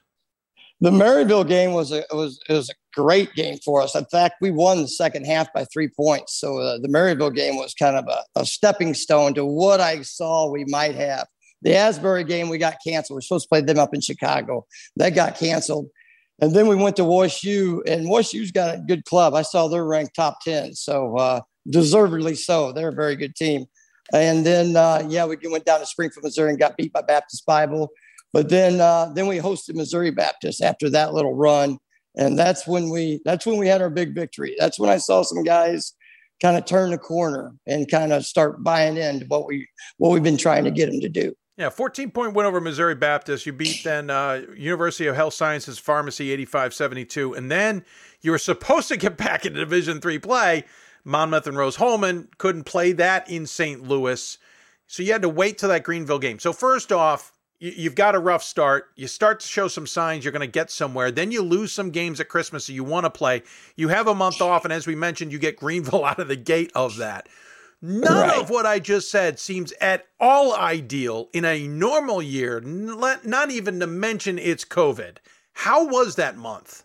The 0.80 0.90
Maryville 0.90 1.46
game 1.46 1.72
was 1.72 1.92
a 1.92 2.04
was 2.12 2.40
was 2.48 2.70
a 2.70 2.74
great 2.94 3.34
game 3.34 3.58
for 3.64 3.82
us. 3.82 3.94
In 3.94 4.04
fact, 4.06 4.36
we 4.40 4.50
won 4.50 4.80
the 4.80 4.88
second 4.88 5.26
half 5.26 5.52
by 5.52 5.64
three 5.66 5.88
points. 5.88 6.34
So 6.34 6.58
uh, 6.58 6.78
the 6.78 6.88
Maryville 6.88 7.34
game 7.34 7.56
was 7.56 7.74
kind 7.74 7.96
of 7.96 8.06
a, 8.08 8.40
a 8.40 8.46
stepping 8.46 8.94
stone 8.94 9.34
to 9.34 9.44
what 9.44 9.80
I 9.80 10.02
saw 10.02 10.50
we 10.50 10.64
might 10.66 10.94
have. 10.94 11.26
The 11.62 11.74
Asbury 11.74 12.24
game 12.24 12.48
we 12.48 12.58
got 12.58 12.76
canceled. 12.86 13.16
We're 13.16 13.22
supposed 13.22 13.44
to 13.44 13.48
play 13.48 13.60
them 13.60 13.78
up 13.78 13.94
in 13.94 14.00
Chicago. 14.00 14.66
That 14.96 15.14
got 15.14 15.36
canceled. 15.36 15.88
And 16.40 16.54
then 16.54 16.66
we 16.66 16.76
went 16.76 16.96
to 16.96 17.02
WashU, 17.02 17.80
and 17.86 18.06
WashU's 18.06 18.52
got 18.52 18.74
a 18.74 18.78
good 18.78 19.04
club. 19.04 19.34
I 19.34 19.42
saw 19.42 19.68
they're 19.68 19.84
ranked 19.84 20.14
top 20.14 20.38
10. 20.42 20.74
So 20.74 21.16
uh, 21.16 21.40
deservedly 21.68 22.34
so. 22.34 22.72
They're 22.72 22.90
a 22.90 22.94
very 22.94 23.16
good 23.16 23.34
team. 23.34 23.66
And 24.12 24.44
then, 24.46 24.76
uh, 24.76 25.04
yeah, 25.08 25.24
we 25.24 25.36
went 25.44 25.64
down 25.64 25.80
to 25.80 25.86
Springfield, 25.86 26.24
Missouri 26.24 26.50
and 26.50 26.58
got 26.58 26.76
beat 26.76 26.92
by 26.92 27.02
Baptist 27.02 27.44
Bible. 27.46 27.90
But 28.32 28.48
then, 28.48 28.80
uh, 28.80 29.12
then 29.14 29.26
we 29.26 29.38
hosted 29.38 29.74
Missouri 29.74 30.10
Baptist 30.10 30.62
after 30.62 30.90
that 30.90 31.14
little 31.14 31.34
run. 31.34 31.78
And 32.16 32.38
that's 32.38 32.66
when 32.66 32.90
we, 32.90 33.20
that's 33.24 33.46
when 33.46 33.56
we 33.56 33.66
had 33.66 33.82
our 33.82 33.90
big 33.90 34.14
victory. 34.14 34.54
That's 34.58 34.78
when 34.78 34.90
I 34.90 34.98
saw 34.98 35.22
some 35.22 35.42
guys 35.42 35.92
kind 36.40 36.56
of 36.56 36.66
turn 36.66 36.90
the 36.90 36.98
corner 36.98 37.54
and 37.66 37.90
kind 37.90 38.12
of 38.12 38.24
start 38.26 38.62
buying 38.62 38.96
into 38.96 39.26
what 39.26 39.46
we, 39.46 39.66
what 39.96 40.10
we've 40.10 40.22
been 40.22 40.36
trying 40.36 40.64
to 40.64 40.70
get 40.70 40.90
them 40.90 41.00
to 41.00 41.08
do. 41.08 41.34
Yeah, 41.56 41.70
14 41.70 42.10
point 42.10 42.34
win 42.34 42.44
over 42.44 42.60
Missouri 42.60 42.94
Baptist. 42.94 43.46
You 43.46 43.52
beat 43.52 43.82
then 43.82 44.10
uh, 44.10 44.42
University 44.54 45.06
of 45.06 45.16
Health 45.16 45.32
Sciences 45.32 45.78
Pharmacy 45.78 46.30
85 46.30 46.74
72. 46.74 47.34
And 47.34 47.50
then 47.50 47.84
you 48.20 48.30
were 48.30 48.38
supposed 48.38 48.88
to 48.88 48.96
get 48.96 49.16
back 49.16 49.46
into 49.46 49.60
Division 49.60 50.00
three 50.00 50.18
play. 50.18 50.64
Monmouth 51.04 51.46
and 51.46 51.56
Rose-Hulman 51.56 52.28
couldn't 52.36 52.64
play 52.64 52.92
that 52.92 53.30
in 53.30 53.46
St. 53.46 53.80
Louis. 53.80 54.38
So 54.88 55.02
you 55.02 55.12
had 55.12 55.22
to 55.22 55.28
wait 55.28 55.56
till 55.56 55.68
that 55.68 55.84
Greenville 55.84 56.18
game. 56.18 56.40
So, 56.40 56.52
first 56.52 56.92
off, 56.92 57.32
you've 57.58 57.94
got 57.94 58.14
a 58.14 58.18
rough 58.18 58.42
start. 58.42 58.90
You 58.96 59.06
start 59.06 59.40
to 59.40 59.46
show 59.46 59.68
some 59.68 59.86
signs 59.86 60.24
you're 60.24 60.32
going 60.32 60.40
to 60.40 60.46
get 60.46 60.70
somewhere. 60.70 61.10
Then 61.10 61.30
you 61.30 61.42
lose 61.42 61.72
some 61.72 61.90
games 61.90 62.20
at 62.20 62.28
Christmas 62.28 62.66
so 62.66 62.72
you 62.72 62.84
want 62.84 63.04
to 63.04 63.10
play. 63.10 63.42
You 63.76 63.88
have 63.88 64.08
a 64.08 64.14
month 64.14 64.42
off. 64.42 64.64
And 64.64 64.72
as 64.72 64.86
we 64.86 64.94
mentioned, 64.94 65.32
you 65.32 65.38
get 65.38 65.56
Greenville 65.56 66.04
out 66.04 66.18
of 66.18 66.28
the 66.28 66.36
gate 66.36 66.72
of 66.74 66.96
that. 66.96 67.28
None 67.82 68.28
right. 68.28 68.40
of 68.40 68.50
what 68.50 68.66
I 68.66 68.78
just 68.78 69.10
said 69.10 69.38
seems 69.38 69.72
at 69.80 70.06
all 70.18 70.56
ideal 70.56 71.28
in 71.32 71.44
a 71.44 71.68
normal 71.68 72.22
year, 72.22 72.60
not 72.60 73.50
even 73.50 73.80
to 73.80 73.86
mention 73.86 74.38
it's 74.38 74.64
COVID. 74.64 75.18
How 75.52 75.86
was 75.86 76.16
that 76.16 76.36
month? 76.36 76.84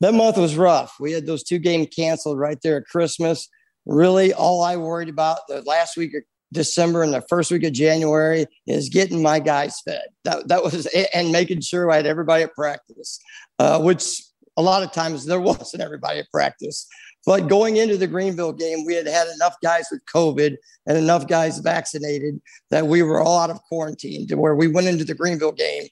That 0.00 0.14
month 0.14 0.36
was 0.36 0.56
rough. 0.56 0.96
We 1.00 1.12
had 1.12 1.26
those 1.26 1.42
two 1.42 1.58
games 1.58 1.88
canceled 1.94 2.38
right 2.38 2.58
there 2.62 2.78
at 2.78 2.86
Christmas. 2.86 3.48
Really, 3.86 4.32
all 4.32 4.62
I 4.62 4.76
worried 4.76 5.08
about 5.08 5.38
the 5.48 5.62
last 5.62 5.96
week 5.96 6.14
of 6.14 6.22
December 6.52 7.02
and 7.02 7.12
the 7.12 7.22
first 7.28 7.50
week 7.50 7.64
of 7.64 7.72
January 7.72 8.46
is 8.66 8.88
getting 8.88 9.22
my 9.22 9.38
guys 9.38 9.80
fed. 9.80 10.04
That, 10.24 10.48
that 10.48 10.62
was 10.62 10.86
and 11.14 11.32
making 11.32 11.60
sure 11.60 11.90
I 11.90 11.96
had 11.96 12.06
everybody 12.06 12.44
at 12.44 12.54
practice, 12.54 13.20
uh, 13.58 13.80
which 13.80 14.22
a 14.56 14.62
lot 14.62 14.82
of 14.82 14.92
times 14.92 15.24
there 15.24 15.40
wasn't 15.40 15.82
everybody 15.82 16.20
at 16.20 16.30
practice. 16.30 16.86
But 17.26 17.48
going 17.48 17.76
into 17.76 17.96
the 17.96 18.06
Greenville 18.06 18.52
game, 18.52 18.86
we 18.86 18.94
had 18.94 19.08
had 19.08 19.26
enough 19.34 19.56
guys 19.60 19.88
with 19.90 20.00
COVID 20.06 20.56
and 20.86 20.96
enough 20.96 21.26
guys 21.26 21.58
vaccinated 21.58 22.40
that 22.70 22.86
we 22.86 23.02
were 23.02 23.20
all 23.20 23.40
out 23.40 23.50
of 23.50 23.60
quarantine 23.64 24.28
to 24.28 24.36
where 24.36 24.54
we 24.54 24.68
went 24.68 24.86
into 24.86 25.04
the 25.04 25.14
Greenville 25.14 25.52
game 25.52 25.88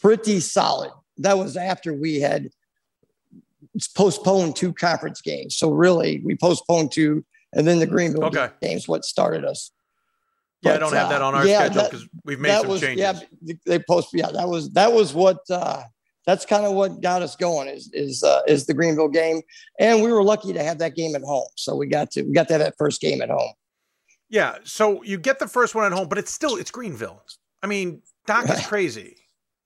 pretty 0.00 0.38
solid. 0.38 0.90
That 1.18 1.38
was 1.38 1.56
after 1.56 1.92
we 1.92 2.20
had 2.20 2.50
postponed 3.96 4.54
two 4.54 4.72
conference 4.72 5.20
games. 5.20 5.56
So 5.56 5.70
really, 5.70 6.20
we 6.24 6.36
postponed 6.36 6.92
two, 6.92 7.24
and 7.52 7.66
then 7.66 7.80
the 7.80 7.86
Greenville 7.86 8.24
okay. 8.26 8.50
games 8.62 8.86
what 8.86 9.04
started 9.04 9.44
us. 9.44 9.72
Yeah, 10.62 10.72
but, 10.72 10.76
I 10.76 10.78
don't 10.78 10.92
have 10.94 11.08
that 11.10 11.22
on 11.22 11.34
our 11.34 11.42
uh, 11.42 11.44
yeah, 11.44 11.64
schedule 11.66 11.84
because 11.84 12.08
we've 12.24 12.40
made 12.40 12.60
some 12.60 12.68
was, 12.68 12.80
changes. 12.80 13.24
Yeah, 13.42 13.54
they 13.66 13.78
post. 13.80 14.10
Yeah, 14.12 14.30
that 14.32 14.48
was 14.48 14.70
that 14.70 14.92
was 14.92 15.14
what 15.14 15.38
uh, 15.50 15.82
that's 16.26 16.44
kind 16.44 16.66
of 16.66 16.74
what 16.74 17.00
got 17.00 17.22
us 17.22 17.36
going 17.36 17.68
is 17.68 17.88
is 17.92 18.22
uh, 18.22 18.42
is 18.46 18.66
the 18.66 18.74
Greenville 18.74 19.08
game, 19.08 19.40
and 19.78 20.02
we 20.02 20.12
were 20.12 20.24
lucky 20.24 20.52
to 20.52 20.62
have 20.62 20.78
that 20.78 20.96
game 20.96 21.14
at 21.14 21.22
home. 21.22 21.48
So 21.54 21.74
we 21.76 21.86
got 21.86 22.10
to 22.12 22.22
we 22.22 22.32
got 22.32 22.48
to 22.48 22.54
have 22.54 22.60
that 22.60 22.76
first 22.76 23.00
game 23.00 23.22
at 23.22 23.30
home. 23.30 23.52
Yeah, 24.28 24.58
so 24.64 25.02
you 25.04 25.18
get 25.18 25.38
the 25.38 25.46
first 25.46 25.74
one 25.76 25.86
at 25.86 25.92
home, 25.92 26.08
but 26.08 26.18
it's 26.18 26.32
still 26.32 26.56
it's 26.56 26.70
Greenville. 26.70 27.22
I 27.62 27.68
mean, 27.68 28.02
Doc 28.26 28.50
is 28.50 28.66
crazy. 28.66 29.16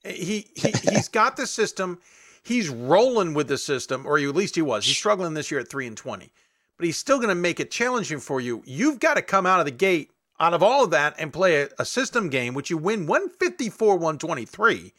He, 0.04 0.48
he 0.54 0.72
he's 0.82 1.08
got 1.08 1.36
the 1.36 1.46
system. 1.46 1.98
He's 2.42 2.68
rolling 2.68 3.34
with 3.34 3.48
the 3.48 3.58
system, 3.58 4.06
or 4.06 4.18
at 4.18 4.34
least 4.34 4.54
he 4.54 4.62
was. 4.62 4.84
He's 4.84 4.96
struggling 4.96 5.34
this 5.34 5.50
year 5.50 5.60
at 5.60 5.68
three 5.68 5.86
and 5.86 5.96
twenty, 5.96 6.30
but 6.76 6.84
he's 6.84 6.98
still 6.98 7.16
going 7.16 7.30
to 7.30 7.34
make 7.34 7.58
it 7.58 7.70
challenging 7.70 8.20
for 8.20 8.40
you. 8.40 8.62
You've 8.66 9.00
got 9.00 9.14
to 9.14 9.22
come 9.22 9.46
out 9.46 9.60
of 9.60 9.66
the 9.66 9.72
gate 9.72 10.10
out 10.38 10.54
of 10.54 10.62
all 10.62 10.84
of 10.84 10.90
that 10.90 11.14
and 11.18 11.32
play 11.32 11.62
a, 11.62 11.68
a 11.78 11.84
system 11.84 12.28
game, 12.28 12.52
which 12.52 12.70
you 12.70 12.76
win 12.76 13.06
one 13.06 13.30
fifty 13.30 13.70
four 13.70 13.96
one 13.96 14.18
twenty 14.18 14.44
three 14.44 14.92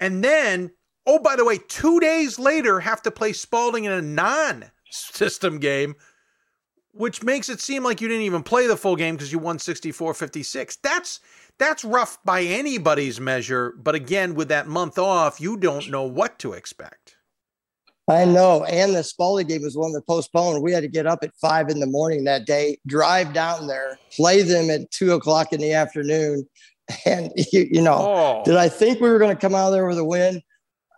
and 0.00 0.22
then, 0.22 0.72
oh, 1.06 1.18
by 1.18 1.36
the 1.36 1.44
way, 1.44 1.58
two 1.68 2.00
days 2.00 2.38
later, 2.38 2.80
have 2.80 3.02
to 3.02 3.10
play 3.10 3.32
Spalding 3.32 3.84
in 3.84 3.92
a 3.92 4.02
non 4.02 4.66
system 4.90 5.58
game, 5.58 5.94
which 6.92 7.22
makes 7.22 7.48
it 7.48 7.60
seem 7.60 7.84
like 7.84 8.00
you 8.00 8.08
didn't 8.08 8.24
even 8.24 8.42
play 8.42 8.66
the 8.66 8.76
full 8.76 8.96
game 8.96 9.14
because 9.16 9.32
you 9.32 9.38
won 9.38 9.58
64 9.58 10.14
56. 10.14 10.76
That's. 10.76 11.20
That's 11.58 11.86
rough 11.86 12.18
by 12.22 12.42
anybody's 12.42 13.18
measure, 13.18 13.72
but 13.78 13.94
again, 13.94 14.34
with 14.34 14.48
that 14.48 14.68
month 14.68 14.98
off, 14.98 15.40
you 15.40 15.56
don't 15.56 15.88
know 15.90 16.02
what 16.02 16.38
to 16.40 16.52
expect. 16.52 17.16
I 18.08 18.24
know. 18.24 18.64
And 18.64 18.94
the 18.94 19.02
Spalding 19.02 19.48
game 19.48 19.62
was 19.62 19.76
one 19.76 19.92
that 19.92 20.06
postponed. 20.06 20.62
We 20.62 20.72
had 20.72 20.82
to 20.82 20.88
get 20.88 21.06
up 21.06 21.20
at 21.22 21.34
five 21.40 21.68
in 21.70 21.80
the 21.80 21.86
morning 21.86 22.24
that 22.24 22.46
day, 22.46 22.78
drive 22.86 23.32
down 23.32 23.66
there, 23.66 23.98
play 24.12 24.42
them 24.42 24.70
at 24.70 24.90
two 24.92 25.12
o'clock 25.12 25.52
in 25.52 25.60
the 25.60 25.72
afternoon, 25.72 26.46
and 27.04 27.32
you, 27.52 27.66
you 27.70 27.82
know, 27.82 27.98
oh. 27.98 28.42
did 28.44 28.56
I 28.56 28.68
think 28.68 29.00
we 29.00 29.08
were 29.08 29.18
going 29.18 29.34
to 29.34 29.40
come 29.40 29.54
out 29.54 29.70
there 29.70 29.86
with 29.86 29.98
a 29.98 30.04
win? 30.04 30.40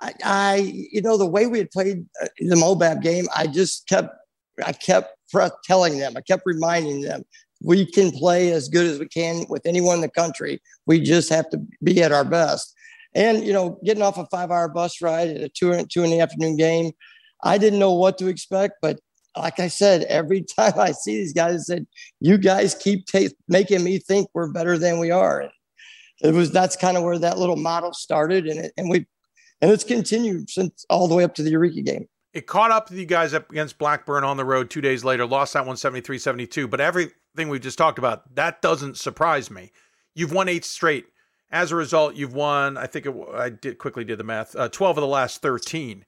I, 0.01 0.15
I, 0.25 0.57
you 0.93 1.03
know, 1.03 1.17
the 1.17 1.27
way 1.27 1.47
we 1.47 1.59
had 1.59 1.71
played 1.71 2.07
uh, 2.23 2.29
the 2.39 2.55
MoBap 2.55 3.03
game, 3.03 3.27
I 3.35 3.47
just 3.47 3.89
kept, 3.89 4.15
I 4.65 4.73
kept 4.73 5.17
telling 5.65 5.99
them, 5.99 6.15
I 6.17 6.21
kept 6.21 6.43
reminding 6.47 7.03
them, 7.03 7.25
we 7.63 7.85
can 7.85 8.13
play 8.13 8.53
as 8.53 8.69
good 8.69 8.87
as 8.87 8.99
we 8.99 9.09
can 9.09 9.45
with 9.49 9.67
anyone 9.67 9.97
in 9.97 10.01
the 10.01 10.09
country. 10.09 10.61
We 10.87 11.01
just 11.01 11.29
have 11.31 11.51
to 11.51 11.61
be 11.83 12.03
at 12.03 12.13
our 12.13 12.25
best. 12.25 12.75
And 13.15 13.45
you 13.45 13.53
know, 13.53 13.81
getting 13.85 14.03
off 14.03 14.19
a 14.19 14.27
five-hour 14.27 14.69
bus 14.69 15.03
ride 15.03 15.29
at 15.29 15.41
a 15.41 15.49
two 15.49 15.85
two 15.87 16.05
in 16.05 16.11
the 16.11 16.21
afternoon 16.21 16.57
game, 16.57 16.93
I 17.43 17.59
didn't 17.59 17.81
know 17.81 17.95
what 17.95 18.19
to 18.19 18.29
expect. 18.29 18.75
But 18.81 19.01
like 19.37 19.59
I 19.59 19.69
said, 19.69 20.03
every 20.03 20.43
time 20.57 20.75
I 20.79 20.93
see 20.93 21.17
these 21.17 21.33
guys, 21.33 21.55
I 21.55 21.75
said, 21.75 21.87
"You 22.21 22.39
guys 22.39 22.75
keep 22.75 23.07
t- 23.07 23.35
making 23.49 23.83
me 23.83 23.99
think 23.99 24.29
we're 24.35 24.53
better 24.53 24.79
than 24.79 25.01
we 25.01 25.11
are." 25.11 25.51
it 26.21 26.35
was 26.35 26.51
that's 26.51 26.77
kind 26.77 26.97
of 26.97 27.05
where 27.05 27.19
that 27.19 27.39
little 27.39 27.57
model 27.57 27.93
started, 27.93 28.47
and 28.47 28.61
it, 28.61 28.73
and 28.77 28.91
we 28.91 29.07
and 29.61 29.71
it's 29.71 29.85
continued 29.85 30.51
since 30.51 30.85
all 30.89 31.09
the 31.09 31.15
way 31.15 31.25
up 31.25 31.35
to 31.37 31.43
the 31.43 31.51
Eureka 31.51 31.83
game. 31.83 32.09
It 32.33 32.47
caught 32.47 32.71
up 32.71 32.89
to 32.89 32.95
you 32.95 33.07
guys 33.07 33.35
up 33.35 33.51
against 33.51 33.79
Blackburn 33.79 34.23
on 34.23 34.37
the 34.37 34.45
road 34.45 34.71
two 34.71 34.81
days 34.81 35.05
later, 35.05 35.27
lost 35.27 35.55
that 35.55 35.67
one 35.67 35.77
73 35.77 36.19
72. 36.19 36.69
But 36.69 36.81
everything 36.81 37.49
we've 37.49 37.61
just 37.61 37.79
talked 37.79 37.99
about, 37.99 38.35
that 38.35 38.63
doesn't 38.63 38.99
surprise 38.99 39.51
me. 39.51 39.73
You've 40.15 40.33
won 40.33 40.49
eight 40.49 40.65
straight. 40.65 41.07
As 41.51 41.73
a 41.73 41.77
result, 41.77 42.15
you've 42.15 42.35
won, 42.35 42.77
I 42.77 42.87
think 42.87 43.07
it, 43.07 43.15
I 43.35 43.49
did 43.49 43.79
quickly 43.79 44.05
did 44.05 44.19
the 44.19 44.25
math, 44.25 44.55
uh, 44.55 44.69
12 44.69 44.99
of 44.99 45.03
the 45.03 45.09
last 45.09 45.41
13. 45.41 46.05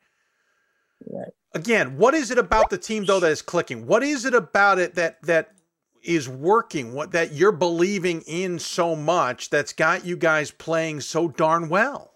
Right. 1.11 1.29
Again, 1.55 1.97
what 1.97 2.15
is 2.15 2.31
it 2.31 2.39
about 2.39 2.69
the 2.69 2.79
team 2.79 3.07
though 3.07 3.21
that 3.21 3.31
is 3.33 3.43
clicking? 3.43 3.87
What 3.87 4.03
is 4.03 4.25
it 4.25 4.35
about 4.35 4.79
it 4.79 4.95
that 4.97 5.23
that 5.23 5.53
is 6.03 6.29
working, 6.29 6.93
what 6.93 7.13
that 7.13 7.33
you're 7.33 7.53
believing 7.53 8.23
in 8.27 8.59
so 8.59 8.95
much 8.95 9.51
that's 9.51 9.73
got 9.73 10.05
you 10.05 10.17
guys 10.17 10.51
playing 10.51 11.01
so 11.01 11.29
darn 11.29 11.69
well? 11.69 12.13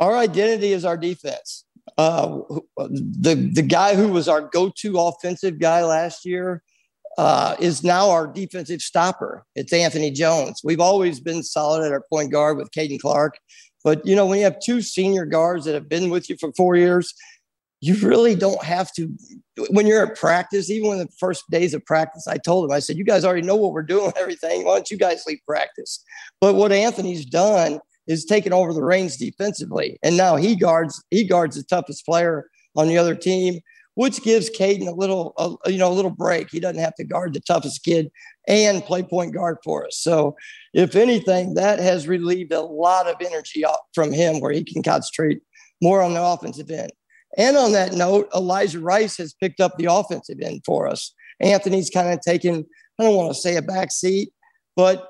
Our 0.00 0.16
identity 0.16 0.72
is 0.72 0.84
our 0.84 0.96
defense. 0.96 1.64
Uh, 1.96 2.40
the 2.78 3.50
the 3.52 3.62
guy 3.62 3.94
who 3.94 4.08
was 4.08 4.28
our 4.28 4.40
go-to 4.40 4.98
offensive 4.98 5.58
guy 5.58 5.84
last 5.84 6.24
year 6.24 6.62
uh, 7.18 7.54
is 7.60 7.84
now 7.84 8.10
our 8.10 8.26
defensive 8.26 8.80
stopper. 8.80 9.44
It's 9.54 9.72
Anthony 9.72 10.10
Jones. 10.10 10.62
We've 10.64 10.80
always 10.80 11.20
been 11.20 11.42
solid 11.42 11.84
at 11.84 11.92
our 11.92 12.04
point 12.10 12.32
guard 12.32 12.56
with 12.56 12.70
Caden 12.70 13.00
Clark, 13.00 13.38
but 13.84 14.04
you 14.06 14.16
know 14.16 14.24
when 14.24 14.38
you 14.38 14.44
have 14.44 14.58
two 14.60 14.80
senior 14.80 15.26
guards 15.26 15.66
that 15.66 15.74
have 15.74 15.88
been 15.88 16.08
with 16.10 16.30
you 16.30 16.36
for 16.40 16.50
four 16.54 16.76
years, 16.76 17.12
you 17.82 17.94
really 17.96 18.34
don't 18.34 18.62
have 18.62 18.92
to 18.92 19.10
when 19.68 19.86
you're 19.86 20.06
at 20.06 20.16
practice 20.16 20.70
even 20.70 20.88
when 20.88 20.98
the 20.98 21.08
first 21.18 21.44
days 21.50 21.74
of 21.74 21.84
practice 21.84 22.26
i 22.28 22.36
told 22.36 22.64
him 22.64 22.74
i 22.74 22.78
said 22.78 22.96
you 22.96 23.04
guys 23.04 23.24
already 23.24 23.46
know 23.46 23.56
what 23.56 23.72
we're 23.72 23.82
doing 23.82 24.12
everything 24.16 24.64
why 24.64 24.74
don't 24.74 24.90
you 24.90 24.96
guys 24.96 25.24
leave 25.26 25.38
practice 25.46 26.04
but 26.40 26.54
what 26.54 26.72
anthony's 26.72 27.24
done 27.24 27.80
is 28.06 28.24
taking 28.24 28.52
over 28.52 28.72
the 28.72 28.82
reins 28.82 29.16
defensively 29.16 29.98
and 30.02 30.16
now 30.16 30.36
he 30.36 30.56
guards 30.56 31.02
he 31.10 31.24
guards 31.24 31.56
the 31.56 31.62
toughest 31.64 32.04
player 32.04 32.48
on 32.76 32.88
the 32.88 32.98
other 32.98 33.14
team 33.14 33.60
which 34.00 34.22
gives 34.22 34.48
Caden 34.48 34.88
a 34.88 34.92
little, 34.92 35.34
a, 35.36 35.70
you 35.70 35.76
know, 35.76 35.90
a 35.90 35.92
little 35.92 36.10
break. 36.10 36.48
He 36.50 36.58
doesn't 36.58 36.80
have 36.80 36.94
to 36.94 37.04
guard 37.04 37.34
the 37.34 37.40
toughest 37.40 37.84
kid 37.84 38.10
and 38.48 38.82
play 38.82 39.02
point 39.02 39.34
guard 39.34 39.58
for 39.62 39.86
us. 39.86 39.98
So, 39.98 40.36
if 40.72 40.96
anything, 40.96 41.52
that 41.54 41.80
has 41.80 42.08
relieved 42.08 42.52
a 42.52 42.62
lot 42.62 43.08
of 43.08 43.16
energy 43.20 43.62
from 43.94 44.10
him, 44.10 44.40
where 44.40 44.52
he 44.52 44.64
can 44.64 44.82
concentrate 44.82 45.42
more 45.82 46.00
on 46.00 46.14
the 46.14 46.22
offensive 46.22 46.70
end. 46.70 46.92
And 47.36 47.58
on 47.58 47.72
that 47.72 47.92
note, 47.92 48.30
Elijah 48.34 48.80
Rice 48.80 49.18
has 49.18 49.34
picked 49.34 49.60
up 49.60 49.76
the 49.76 49.92
offensive 49.92 50.38
end 50.40 50.62
for 50.64 50.88
us. 50.88 51.12
Anthony's 51.40 51.90
kind 51.90 52.08
of 52.08 52.22
taken, 52.22 52.64
I 52.98 53.02
don't 53.02 53.16
want 53.16 53.34
to 53.34 53.40
say 53.40 53.56
a 53.56 53.62
back 53.62 53.92
seat, 53.92 54.32
but 54.76 55.09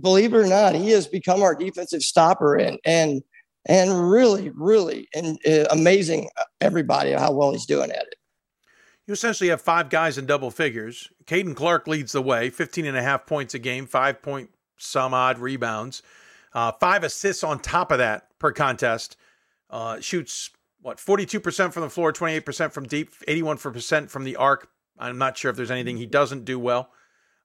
believe 0.00 0.34
it 0.34 0.38
or 0.38 0.46
not, 0.46 0.74
he 0.74 0.90
has 0.90 1.06
become 1.06 1.42
our 1.42 1.54
defensive 1.54 2.02
stopper 2.02 2.54
and 2.56 2.78
and 2.84 3.22
and 3.68 4.10
really, 4.10 4.50
really 4.50 5.08
and 5.14 5.38
uh, 5.46 5.66
amazing 5.70 6.28
everybody 6.60 7.12
how 7.12 7.32
well 7.32 7.52
he's 7.52 7.66
doing 7.66 7.90
at 7.90 8.06
it. 8.06 8.14
You 9.06 9.12
essentially 9.12 9.50
have 9.50 9.60
five 9.60 9.88
guys 9.88 10.18
in 10.18 10.26
double 10.26 10.50
figures. 10.50 11.08
Caden 11.26 11.54
Clark 11.54 11.86
leads 11.86 12.12
the 12.12 12.22
way, 12.22 12.50
15 12.50 12.86
and 12.86 12.96
a 12.96 13.02
half 13.02 13.26
points 13.26 13.54
a 13.54 13.58
game, 13.58 13.86
five 13.86 14.20
point 14.20 14.50
some 14.78 15.14
odd 15.14 15.38
rebounds, 15.38 16.02
uh, 16.52 16.72
five 16.72 17.04
assists 17.04 17.44
on 17.44 17.60
top 17.60 17.92
of 17.92 17.98
that 17.98 18.28
per 18.38 18.52
contest. 18.52 19.16
Uh, 19.70 20.00
shoots 20.00 20.50
what 20.82 20.98
42% 20.98 21.72
from 21.72 21.82
the 21.82 21.90
floor, 21.90 22.12
28% 22.12 22.70
from 22.70 22.86
deep, 22.86 23.10
81% 23.26 24.08
from 24.08 24.24
the 24.24 24.36
arc. 24.36 24.68
I'm 24.98 25.18
not 25.18 25.36
sure 25.36 25.50
if 25.50 25.56
there's 25.56 25.70
anything 25.70 25.96
he 25.96 26.06
doesn't 26.06 26.44
do 26.44 26.58
well. 26.58 26.90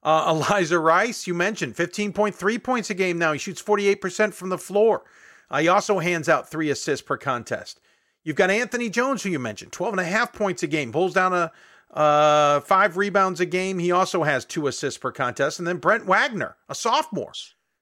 Uh, 0.02 0.24
Elijah 0.28 0.78
Rice, 0.78 1.26
you 1.26 1.34
mentioned 1.34 1.76
15.3 1.76 2.62
points 2.62 2.90
a 2.90 2.94
game 2.94 3.18
now. 3.18 3.32
He 3.32 3.38
shoots 3.38 3.62
48% 3.62 4.34
from 4.34 4.48
the 4.48 4.58
floor. 4.58 5.04
Uh, 5.50 5.60
he 5.60 5.68
also 5.68 5.98
hands 5.98 6.28
out 6.28 6.50
three 6.50 6.70
assists 6.70 7.06
per 7.06 7.16
contest. 7.16 7.80
You've 8.24 8.36
got 8.36 8.50
Anthony 8.50 8.88
Jones, 8.88 9.22
who 9.22 9.30
you 9.30 9.38
mentioned, 9.38 9.72
12 9.72 9.94
and 9.94 10.00
a 10.00 10.04
half 10.04 10.32
points 10.32 10.62
a 10.62 10.66
game, 10.66 10.92
pulls 10.92 11.14
down 11.14 11.32
a 11.32 11.52
uh, 11.92 12.60
five 12.60 12.96
rebounds 12.96 13.40
a 13.40 13.46
game. 13.46 13.78
He 13.78 13.92
also 13.92 14.22
has 14.22 14.44
two 14.44 14.66
assists 14.66 14.98
per 14.98 15.12
contest. 15.12 15.58
And 15.58 15.68
then 15.68 15.76
Brent 15.76 16.06
Wagner, 16.06 16.56
a 16.68 16.74
sophomore, 16.74 17.32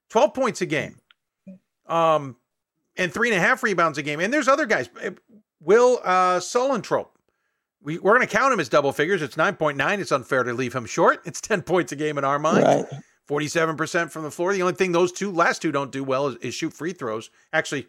12 0.08 0.34
points 0.34 0.60
a 0.60 0.66
game, 0.66 0.96
um, 1.86 2.36
and 2.96 3.12
three 3.12 3.30
and 3.30 3.38
a 3.38 3.40
half 3.40 3.62
rebounds 3.62 3.98
a 3.98 4.02
game. 4.02 4.20
And 4.20 4.32
there's 4.32 4.48
other 4.48 4.66
guys. 4.66 4.90
Will 5.60 6.00
uh, 6.02 6.40
Suellentrop, 6.40 7.08
we, 7.82 7.98
we're 7.98 8.14
going 8.14 8.26
to 8.26 8.32
count 8.32 8.52
him 8.52 8.60
as 8.60 8.68
double 8.68 8.92
figures. 8.92 9.22
It's 9.22 9.36
9.9. 9.36 9.98
It's 9.98 10.12
unfair 10.12 10.42
to 10.42 10.52
leave 10.52 10.74
him 10.74 10.86
short. 10.86 11.22
It's 11.24 11.40
10 11.42 11.62
points 11.62 11.92
a 11.92 11.96
game 11.96 12.18
in 12.18 12.24
our 12.24 12.38
mind. 12.38 12.64
Right. 12.64 12.86
47% 13.28 14.10
from 14.10 14.24
the 14.24 14.30
floor. 14.30 14.52
The 14.52 14.62
only 14.62 14.74
thing 14.74 14.92
those 14.92 15.12
two 15.12 15.30
last 15.30 15.62
two 15.62 15.70
don't 15.70 15.92
do 15.92 16.02
well 16.02 16.26
is, 16.28 16.36
is 16.36 16.54
shoot 16.54 16.72
free 16.72 16.92
throws. 16.92 17.30
Actually, 17.52 17.86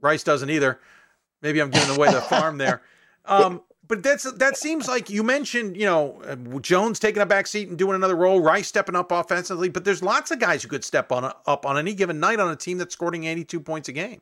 Rice 0.00 0.24
doesn't 0.24 0.50
either. 0.50 0.80
Maybe 1.42 1.60
I'm 1.60 1.70
giving 1.70 1.94
away 1.96 2.10
the 2.10 2.20
farm 2.22 2.58
there. 2.58 2.82
Um, 3.24 3.62
but 3.86 4.02
that's 4.02 4.30
that 4.32 4.56
seems 4.56 4.88
like 4.88 5.10
you 5.10 5.22
mentioned, 5.22 5.76
you 5.76 5.84
know, 5.84 6.20
uh, 6.26 6.58
Jones 6.60 6.98
taking 6.98 7.22
a 7.22 7.26
back 7.26 7.46
seat 7.46 7.68
and 7.68 7.78
doing 7.78 7.94
another 7.94 8.16
role, 8.16 8.40
Rice 8.40 8.66
stepping 8.66 8.96
up 8.96 9.12
offensively, 9.12 9.68
but 9.68 9.84
there's 9.84 10.02
lots 10.02 10.30
of 10.30 10.38
guys 10.38 10.62
who 10.62 10.68
could 10.68 10.82
step 10.82 11.12
on 11.12 11.24
up 11.24 11.66
on 11.66 11.78
any 11.78 11.94
given 11.94 12.18
night 12.18 12.40
on 12.40 12.50
a 12.50 12.56
team 12.56 12.78
that's 12.78 12.94
scoring 12.94 13.24
82 13.24 13.60
points 13.60 13.88
a 13.88 13.92
game. 13.92 14.20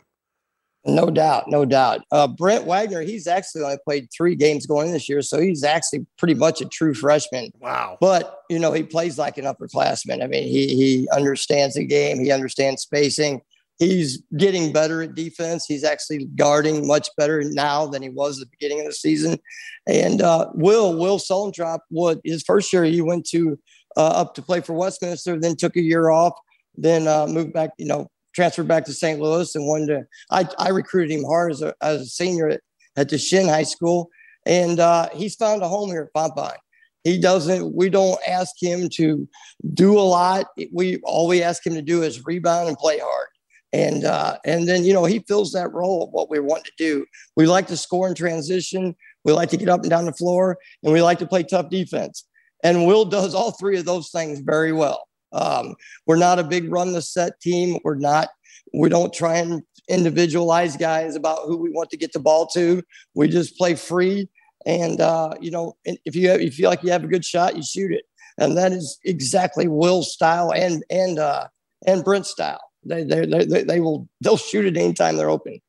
No 0.86 1.10
doubt, 1.10 1.44
no 1.48 1.66
doubt. 1.66 2.00
Uh, 2.10 2.26
Brent 2.26 2.64
Wagner, 2.64 3.02
he's 3.02 3.26
actually 3.26 3.62
only 3.62 3.76
played 3.84 4.08
three 4.16 4.34
games 4.34 4.64
going 4.64 4.92
this 4.92 5.10
year, 5.10 5.20
so 5.20 5.38
he's 5.38 5.62
actually 5.62 6.06
pretty 6.16 6.34
much 6.34 6.62
a 6.62 6.64
true 6.64 6.94
freshman. 6.94 7.50
Wow! 7.60 7.98
But 8.00 8.38
you 8.48 8.58
know, 8.58 8.72
he 8.72 8.82
plays 8.82 9.18
like 9.18 9.36
an 9.36 9.44
upperclassman. 9.44 10.22
I 10.22 10.26
mean, 10.26 10.44
he 10.44 10.74
he 10.74 11.08
understands 11.12 11.74
the 11.74 11.84
game. 11.84 12.18
He 12.18 12.32
understands 12.32 12.82
spacing. 12.82 13.42
He's 13.78 14.22
getting 14.36 14.72
better 14.72 15.02
at 15.02 15.14
defense. 15.14 15.66
He's 15.66 15.84
actually 15.84 16.26
guarding 16.34 16.86
much 16.86 17.08
better 17.16 17.42
now 17.44 17.86
than 17.86 18.02
he 18.02 18.08
was 18.08 18.40
at 18.40 18.46
the 18.46 18.56
beginning 18.58 18.80
of 18.80 18.86
the 18.86 18.92
season. 18.92 19.38
And 19.86 20.22
uh, 20.22 20.48
Will 20.54 20.98
Will 20.98 21.18
Suellentrop, 21.18 21.80
what 21.90 22.20
his 22.24 22.42
first 22.42 22.72
year 22.72 22.84
he 22.84 23.02
went 23.02 23.26
to 23.30 23.58
uh, 23.98 24.06
up 24.06 24.34
to 24.34 24.42
play 24.42 24.60
for 24.60 24.72
Westminster, 24.72 25.38
then 25.38 25.56
took 25.56 25.76
a 25.76 25.82
year 25.82 26.08
off, 26.08 26.32
then 26.74 27.06
uh, 27.06 27.26
moved 27.26 27.52
back. 27.52 27.70
You 27.76 27.86
know, 27.86 28.10
transferred 28.34 28.68
back 28.68 28.84
to 28.86 28.92
St. 28.92 29.20
Louis 29.20 29.54
and 29.54 29.66
wanted 29.66 29.86
to. 29.86 30.06
I, 30.30 30.48
I 30.58 30.68
recruited 30.70 31.10
him 31.16 31.24
hard 31.24 31.52
as 31.52 31.62
a, 31.62 31.74
as 31.82 32.00
a 32.02 32.06
senior 32.06 32.48
at, 32.48 32.60
at 32.96 33.08
Duchesne 33.08 33.48
High 33.48 33.64
School, 33.64 34.10
and 34.46 34.80
uh, 34.80 35.08
he's 35.12 35.34
found 35.34 35.62
a 35.62 35.68
home 35.68 35.90
here 35.90 36.10
at 36.14 36.20
Fontbonne. 36.20 36.56
He 37.04 37.18
doesn't. 37.18 37.74
We 37.74 37.88
don't 37.88 38.20
ask 38.28 38.54
him 38.60 38.88
to 38.94 39.26
do 39.72 39.98
a 39.98 40.00
lot. 40.00 40.46
We 40.72 40.98
all 40.98 41.28
we 41.28 41.42
ask 41.42 41.66
him 41.66 41.74
to 41.74 41.82
do 41.82 42.02
is 42.02 42.24
rebound 42.24 42.68
and 42.68 42.76
play 42.76 42.98
hard. 42.98 43.28
And 43.72 44.04
uh, 44.04 44.36
and 44.44 44.68
then 44.68 44.84
you 44.84 44.92
know 44.92 45.04
he 45.04 45.20
fills 45.20 45.52
that 45.52 45.72
role 45.72 46.04
of 46.04 46.10
what 46.10 46.28
we 46.28 46.40
want 46.40 46.64
to 46.64 46.72
do. 46.76 47.06
We 47.36 47.46
like 47.46 47.68
to 47.68 47.76
score 47.76 48.08
in 48.08 48.14
transition. 48.14 48.94
We 49.24 49.32
like 49.32 49.48
to 49.50 49.56
get 49.56 49.68
up 49.68 49.80
and 49.80 49.90
down 49.90 50.04
the 50.04 50.12
floor, 50.12 50.58
and 50.82 50.92
we 50.92 51.00
like 51.00 51.18
to 51.20 51.26
play 51.26 51.42
tough 51.42 51.70
defense. 51.70 52.26
And 52.62 52.86
Will 52.86 53.06
does 53.06 53.34
all 53.34 53.52
three 53.52 53.78
of 53.78 53.86
those 53.86 54.10
things 54.10 54.40
very 54.40 54.72
well. 54.72 55.06
Um, 55.32 55.74
we're 56.06 56.16
not 56.16 56.38
a 56.38 56.44
big 56.44 56.70
run 56.70 56.92
the 56.92 57.02
set 57.02 57.40
team. 57.40 57.78
We're 57.84 57.94
not, 57.94 58.28
we 58.74 58.88
don't 58.88 59.12
try 59.12 59.36
and 59.36 59.62
individualize 59.88 60.76
guys 60.76 61.16
about 61.16 61.46
who 61.46 61.56
we 61.56 61.70
want 61.70 61.90
to 61.90 61.96
get 61.96 62.12
the 62.12 62.20
ball 62.20 62.46
to. 62.48 62.82
We 63.14 63.28
just 63.28 63.56
play 63.56 63.74
free. 63.74 64.28
And, 64.66 65.00
uh, 65.00 65.34
you 65.40 65.50
know, 65.50 65.76
if 65.84 66.14
you, 66.14 66.28
have, 66.30 66.42
you 66.42 66.50
feel 66.50 66.70
like 66.70 66.82
you 66.82 66.90
have 66.90 67.04
a 67.04 67.08
good 67.08 67.24
shot, 67.24 67.56
you 67.56 67.62
shoot 67.62 67.92
it. 67.92 68.04
And 68.38 68.56
that 68.56 68.72
is 68.72 68.98
exactly 69.04 69.68
Will's 69.68 70.12
style 70.12 70.52
and, 70.52 70.84
and, 70.90 71.18
uh, 71.18 71.48
and 71.86 72.04
Brent's 72.04 72.30
style. 72.30 72.60
They, 72.84 73.04
they, 73.04 73.26
they, 73.26 73.64
they 73.64 73.80
will, 73.80 74.08
they'll 74.20 74.36
shoot 74.36 74.64
it 74.64 74.76
anytime 74.76 75.16
they're 75.16 75.30
open. 75.30 75.60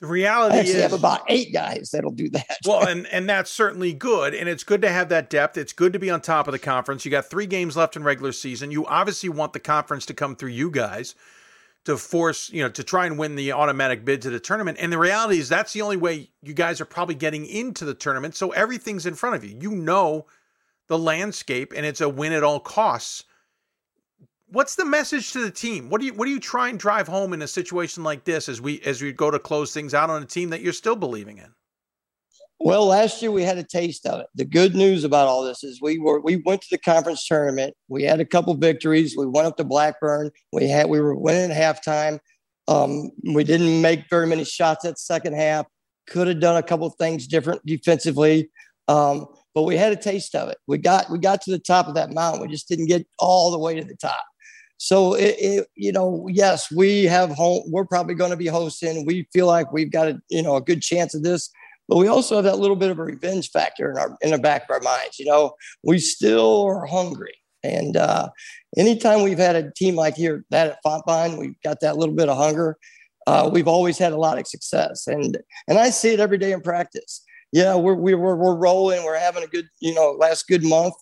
The 0.00 0.06
reality 0.06 0.56
I 0.56 0.58
actually 0.60 0.74
is, 0.74 0.82
have 0.82 0.92
about 0.92 1.22
eight 1.28 1.52
guys 1.52 1.90
that'll 1.92 2.10
do 2.10 2.28
that. 2.30 2.58
well, 2.66 2.86
and 2.86 3.06
and 3.06 3.28
that's 3.28 3.50
certainly 3.50 3.92
good, 3.92 4.34
and 4.34 4.48
it's 4.48 4.64
good 4.64 4.82
to 4.82 4.90
have 4.90 5.08
that 5.10 5.30
depth. 5.30 5.56
It's 5.56 5.72
good 5.72 5.92
to 5.92 5.98
be 5.98 6.10
on 6.10 6.20
top 6.20 6.48
of 6.48 6.52
the 6.52 6.58
conference. 6.58 7.04
You 7.04 7.10
got 7.10 7.26
three 7.26 7.46
games 7.46 7.76
left 7.76 7.96
in 7.96 8.04
regular 8.04 8.32
season. 8.32 8.70
You 8.70 8.86
obviously 8.86 9.28
want 9.28 9.52
the 9.52 9.60
conference 9.60 10.04
to 10.06 10.14
come 10.14 10.36
through 10.36 10.50
you 10.50 10.70
guys 10.70 11.14
to 11.84 11.96
force, 11.96 12.50
you 12.50 12.62
know, 12.62 12.70
to 12.70 12.82
try 12.82 13.06
and 13.06 13.18
win 13.18 13.36
the 13.36 13.52
automatic 13.52 14.04
bid 14.04 14.22
to 14.22 14.30
the 14.30 14.40
tournament. 14.40 14.78
And 14.80 14.92
the 14.92 14.98
reality 14.98 15.38
is 15.38 15.48
that's 15.48 15.72
the 15.72 15.82
only 15.82 15.96
way 15.96 16.30
you 16.42 16.54
guys 16.54 16.80
are 16.80 16.86
probably 16.86 17.14
getting 17.14 17.46
into 17.46 17.84
the 17.84 17.94
tournament. 17.94 18.34
So 18.34 18.50
everything's 18.50 19.06
in 19.06 19.14
front 19.14 19.36
of 19.36 19.44
you. 19.44 19.56
You 19.60 19.70
know 19.70 20.26
the 20.86 20.98
landscape, 20.98 21.72
and 21.76 21.86
it's 21.86 22.00
a 22.00 22.08
win 22.08 22.32
at 22.32 22.42
all 22.42 22.60
costs 22.60 23.24
what's 24.54 24.76
the 24.76 24.84
message 24.84 25.32
to 25.32 25.40
the 25.40 25.50
team? 25.50 25.90
What 25.90 26.00
do 26.00 26.06
you 26.06 26.14
what 26.14 26.26
do 26.26 26.30
you 26.30 26.40
try 26.40 26.68
and 26.68 26.78
drive 26.78 27.08
home 27.08 27.32
in 27.32 27.42
a 27.42 27.48
situation 27.48 28.02
like 28.04 28.24
this 28.24 28.48
as 28.48 28.60
we 28.60 28.80
as 28.82 29.02
we 29.02 29.12
go 29.12 29.30
to 29.30 29.38
close 29.38 29.74
things 29.74 29.92
out 29.92 30.10
on 30.10 30.22
a 30.22 30.26
team 30.26 30.50
that 30.50 30.62
you're 30.62 30.72
still 30.72 30.96
believing 30.96 31.38
in? 31.38 31.52
Well, 32.60 32.86
last 32.86 33.20
year 33.20 33.32
we 33.32 33.42
had 33.42 33.58
a 33.58 33.64
taste 33.64 34.06
of 34.06 34.20
it. 34.20 34.26
The 34.36 34.44
good 34.44 34.74
news 34.74 35.04
about 35.04 35.26
all 35.26 35.44
this 35.44 35.64
is 35.64 35.82
we 35.82 35.98
were 35.98 36.20
we 36.20 36.36
went 36.46 36.62
to 36.62 36.68
the 36.70 36.78
conference 36.78 37.26
tournament. 37.26 37.74
We 37.88 38.04
had 38.04 38.20
a 38.20 38.24
couple 38.24 38.54
victories. 38.54 39.16
We 39.16 39.26
went 39.26 39.48
up 39.48 39.56
to 39.56 39.64
Blackburn. 39.64 40.30
We 40.52 40.68
had 40.68 40.88
we 40.88 41.00
were 41.00 41.16
winning 41.16 41.50
at 41.50 41.84
halftime. 41.84 42.20
Um, 42.66 43.10
we 43.34 43.44
didn't 43.44 43.82
make 43.82 44.08
very 44.08 44.26
many 44.26 44.44
shots 44.44 44.84
at 44.84 44.98
second 44.98 45.34
half. 45.34 45.66
Could 46.06 46.28
have 46.28 46.40
done 46.40 46.56
a 46.56 46.62
couple 46.62 46.88
things 46.90 47.26
different 47.26 47.64
defensively. 47.66 48.50
Um, 48.88 49.26
but 49.54 49.62
we 49.62 49.76
had 49.76 49.92
a 49.92 49.96
taste 49.96 50.34
of 50.34 50.48
it. 50.48 50.58
We 50.66 50.78
got 50.78 51.10
we 51.10 51.18
got 51.18 51.42
to 51.42 51.50
the 51.50 51.58
top 51.58 51.88
of 51.88 51.94
that 51.94 52.12
mountain. 52.12 52.40
We 52.40 52.48
just 52.48 52.68
didn't 52.68 52.86
get 52.86 53.06
all 53.18 53.50
the 53.50 53.58
way 53.58 53.78
to 53.78 53.84
the 53.84 53.96
top. 53.96 54.22
So 54.78 55.14
it, 55.14 55.36
it, 55.38 55.68
you 55.74 55.92
know, 55.92 56.26
yes, 56.30 56.70
we 56.70 57.04
have 57.04 57.30
home. 57.30 57.62
We're 57.68 57.84
probably 57.84 58.14
going 58.14 58.30
to 58.30 58.36
be 58.36 58.46
hosting. 58.46 59.06
We 59.06 59.28
feel 59.32 59.46
like 59.46 59.72
we've 59.72 59.90
got 59.90 60.08
a 60.08 60.20
you 60.28 60.42
know 60.42 60.56
a 60.56 60.60
good 60.60 60.82
chance 60.82 61.14
of 61.14 61.22
this, 61.22 61.50
but 61.88 61.96
we 61.96 62.08
also 62.08 62.36
have 62.36 62.44
that 62.44 62.58
little 62.58 62.76
bit 62.76 62.90
of 62.90 62.98
a 62.98 63.04
revenge 63.04 63.50
factor 63.50 63.90
in 63.90 63.98
our 63.98 64.16
in 64.20 64.32
the 64.32 64.38
back 64.38 64.64
of 64.64 64.70
our 64.70 64.80
minds. 64.80 65.18
You 65.18 65.26
know, 65.26 65.54
we 65.82 65.98
still 65.98 66.62
are 66.62 66.86
hungry, 66.86 67.34
and 67.62 67.96
uh, 67.96 68.28
anytime 68.76 69.22
we've 69.22 69.38
had 69.38 69.56
a 69.56 69.70
team 69.72 69.94
like 69.94 70.16
here 70.16 70.44
that 70.50 70.68
at 70.72 70.78
Fontbonne, 70.84 71.38
we've 71.38 71.60
got 71.62 71.80
that 71.80 71.96
little 71.96 72.14
bit 72.14 72.28
of 72.28 72.36
hunger. 72.36 72.76
Uh, 73.26 73.48
we've 73.50 73.68
always 73.68 73.96
had 73.96 74.12
a 74.12 74.18
lot 74.18 74.38
of 74.38 74.46
success, 74.46 75.06
and 75.06 75.38
and 75.68 75.78
I 75.78 75.90
see 75.90 76.12
it 76.12 76.20
every 76.20 76.38
day 76.38 76.52
in 76.52 76.60
practice. 76.60 77.22
Yeah, 77.52 77.76
we're 77.76 77.94
we're 77.94 78.16
we're 78.16 78.56
rolling. 78.56 79.04
We're 79.04 79.18
having 79.18 79.44
a 79.44 79.48
good 79.48 79.68
you 79.80 79.94
know 79.94 80.16
last 80.18 80.48
good 80.48 80.64
month 80.64 80.94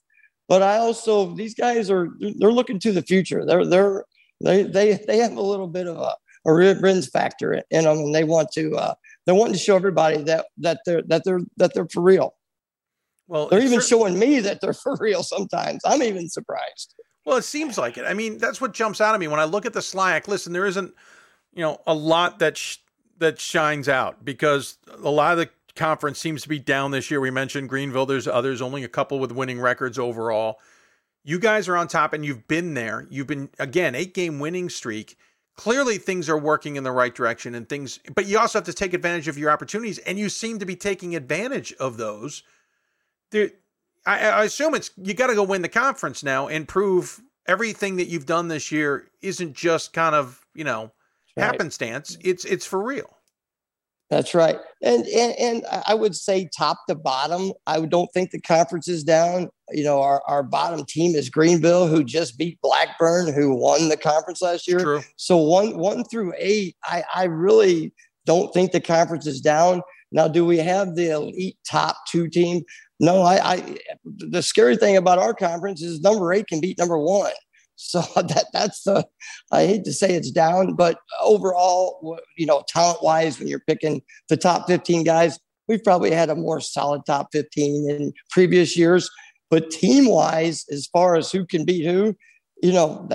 but 0.52 0.62
I 0.62 0.76
also 0.76 1.34
these 1.34 1.54
guys 1.54 1.90
are 1.90 2.10
they're 2.20 2.52
looking 2.52 2.78
to 2.80 2.92
the 2.92 3.00
future. 3.00 3.46
They're 3.46 3.64
they're 3.64 4.04
they 4.42 4.64
they 4.64 5.00
they 5.06 5.16
have 5.16 5.34
a 5.34 5.40
little 5.40 5.66
bit 5.66 5.86
of 5.86 5.96
a 5.96 6.14
a 6.44 6.74
rins 6.74 7.08
factor 7.08 7.54
in 7.70 7.84
them, 7.84 7.96
and 7.96 8.14
they 8.14 8.24
want 8.24 8.52
to 8.52 8.76
uh, 8.76 8.92
they're 9.24 9.34
wanting 9.34 9.54
to 9.54 9.58
show 9.58 9.76
everybody 9.76 10.22
that 10.24 10.48
that 10.58 10.80
they're 10.84 11.00
that 11.04 11.24
they're 11.24 11.40
that 11.56 11.72
they're 11.72 11.88
for 11.88 12.02
real. 12.02 12.34
Well, 13.28 13.48
they're 13.48 13.62
even 13.62 13.80
showing 13.80 14.18
me 14.18 14.40
that 14.40 14.60
they're 14.60 14.74
for 14.84 14.94
real. 15.00 15.22
Sometimes 15.22 15.80
I'm 15.86 16.02
even 16.02 16.28
surprised. 16.28 16.96
Well, 17.24 17.38
it 17.38 17.44
seems 17.44 17.78
like 17.78 17.96
it. 17.96 18.04
I 18.04 18.12
mean, 18.12 18.36
that's 18.36 18.60
what 18.60 18.74
jumps 18.74 19.00
out 19.00 19.14
at 19.14 19.20
me 19.20 19.28
when 19.28 19.40
I 19.40 19.44
look 19.44 19.64
at 19.64 19.72
the 19.72 19.80
SLIAC. 19.80 20.28
Listen, 20.28 20.52
there 20.52 20.66
isn't, 20.66 20.92
you 21.54 21.62
know, 21.62 21.80
a 21.86 21.94
lot 21.94 22.40
that 22.40 22.58
sh- 22.58 22.76
that 23.20 23.40
shines 23.40 23.88
out 23.88 24.22
because 24.22 24.76
a 25.02 25.10
lot 25.10 25.32
of 25.32 25.38
the 25.38 25.48
conference 25.77 26.19
seems 26.19 26.43
to 26.43 26.49
be 26.49 26.59
down 26.59 26.90
this 26.90 27.11
year. 27.11 27.20
We 27.20 27.31
mentioned 27.31 27.69
Greenville. 27.69 28.07
There's 28.07 28.28
others, 28.28 28.61
only 28.61 28.85
a 28.85 28.89
couple 28.89 29.19
with 29.19 29.32
winning 29.32 29.61
records 29.61 29.99
overall. 29.99 30.59
You 31.24 31.39
guys 31.39 31.69
are 31.69 31.77
on 31.77 31.89
top 31.89 32.12
and 32.12 32.24
you've 32.24 32.49
been 32.49 32.74
there. 32.74 33.07
You've 33.09 33.27
been, 33.27 33.49
again, 33.59 33.94
eight 33.94 34.12
game 34.12 34.40
winning 34.40 34.69
streak. 34.69 35.16
clearly 35.57 35.99
things 35.99 36.28
are 36.28 36.39
working 36.39 36.77
in 36.77 36.85
the 36.85 36.93
right 36.93 37.15
direction 37.15 37.55
and 37.55 37.69
things, 37.69 37.99
but 38.15 38.27
you 38.27 38.39
also 38.39 38.59
have 38.59 38.66
to 38.66 38.73
take 38.73 38.94
advantage 38.94 39.28
of 39.28 39.39
your 39.39 39.51
opportunities, 39.51 39.99
and 39.99 40.19
you 40.19 40.28
seem 40.28 40.59
to 40.59 40.66
be 40.66 40.77
taking 40.77 41.15
advantage 41.15 41.73
of 41.74 41.97
those. 41.97 42.43
There, 43.31 43.51
I, 44.07 44.28
I 44.28 44.44
assume 44.44 44.74
it's 44.74 44.90
you 44.97 45.15
got 45.15 45.28
to 45.28 45.35
go 45.35 45.43
win 45.43 45.62
the 45.62 45.69
conference 45.69 46.23
now 46.23 46.49
and 46.49 46.66
prove 46.66 47.20
everything 47.47 47.97
that 47.97 48.07
you've 48.07 48.27
done 48.27 48.49
this 48.49 48.73
year 48.73 49.09
isn't 49.20 49.55
just 49.55 49.93
kind 49.93 50.15
of 50.15 50.44
you 50.55 50.65
know 50.65 50.93
right. 51.36 51.44
happenstance. 51.44 52.16
It's 52.20 52.44
it's 52.44 52.66
for 52.66 52.82
real. 52.82 53.16
That's 54.12 54.34
right. 54.34 54.59
And, 54.82 55.06
and 55.06 55.34
and 55.39 55.64
I 55.86 55.94
would 55.94 56.14
say 56.14 56.47
top 56.55 56.80
to 56.86 56.94
bottom, 56.94 57.55
I 57.66 57.80
don't 57.80 58.12
think 58.12 58.30
the 58.30 58.43
conference 58.43 58.86
is 58.86 59.02
down. 59.02 59.48
You 59.70 59.84
know, 59.84 60.02
our, 60.02 60.22
our 60.28 60.43
bottom 60.43 60.84
team 60.84 61.14
is 61.14 61.30
Greenville, 61.30 61.86
who 61.89 62.05
just 62.05 62.36
beat 62.36 62.60
Blackburn, 62.60 63.32
who 63.32 63.55
won 63.55 63.89
the 63.89 63.97
conference 63.97 64.43
last 64.43 64.68
year. 64.68 64.80
True. 64.80 65.01
So 65.16 65.39
one 65.39 65.78
one 65.78 66.05
through 66.05 66.34
eight, 66.36 66.76
I, 66.84 67.05
I 67.14 67.24
really 67.24 67.94
don't 68.26 68.52
think 68.52 68.72
the 68.72 68.82
conference 68.82 69.26
is 69.26 69.40
down. 69.40 69.80
Now, 70.12 70.28
do 70.28 70.44
we 70.44 70.59
have 70.59 70.94
the 70.94 71.09
elite 71.09 71.56
top 71.66 71.97
two 72.06 72.28
team? 72.28 72.64
No, 73.01 73.22
I, 73.22 73.55
I 73.55 73.76
the 74.05 74.43
scary 74.43 74.76
thing 74.76 74.98
about 74.98 75.20
our 75.20 75.32
conference 75.32 75.80
is 75.80 76.02
number 76.02 76.34
eight 76.34 76.48
can 76.48 76.60
beat 76.60 76.76
number 76.76 76.98
one. 76.98 77.32
So 77.82 78.00
that 78.16 78.46
that's 78.52 78.82
the 78.84 79.06
I 79.50 79.66
hate 79.66 79.84
to 79.84 79.92
say 79.92 80.14
it's 80.14 80.30
down, 80.30 80.74
but 80.74 80.98
overall, 81.20 82.18
you 82.36 82.46
know, 82.46 82.62
talent 82.68 83.02
wise, 83.02 83.38
when 83.38 83.48
you're 83.48 83.64
picking 83.66 84.02
the 84.28 84.36
top 84.36 84.66
15 84.66 85.04
guys, 85.04 85.38
we've 85.68 85.84
probably 85.84 86.10
had 86.10 86.30
a 86.30 86.34
more 86.34 86.60
solid 86.60 87.02
top 87.06 87.28
15 87.32 87.90
in 87.90 88.12
previous 88.30 88.76
years. 88.76 89.10
But 89.50 89.70
team 89.70 90.06
wise, 90.06 90.64
as 90.70 90.86
far 90.86 91.16
as 91.16 91.30
who 91.30 91.44
can 91.44 91.66
beat 91.66 91.84
who, 91.84 92.16
you 92.62 92.72
know, 92.72 93.06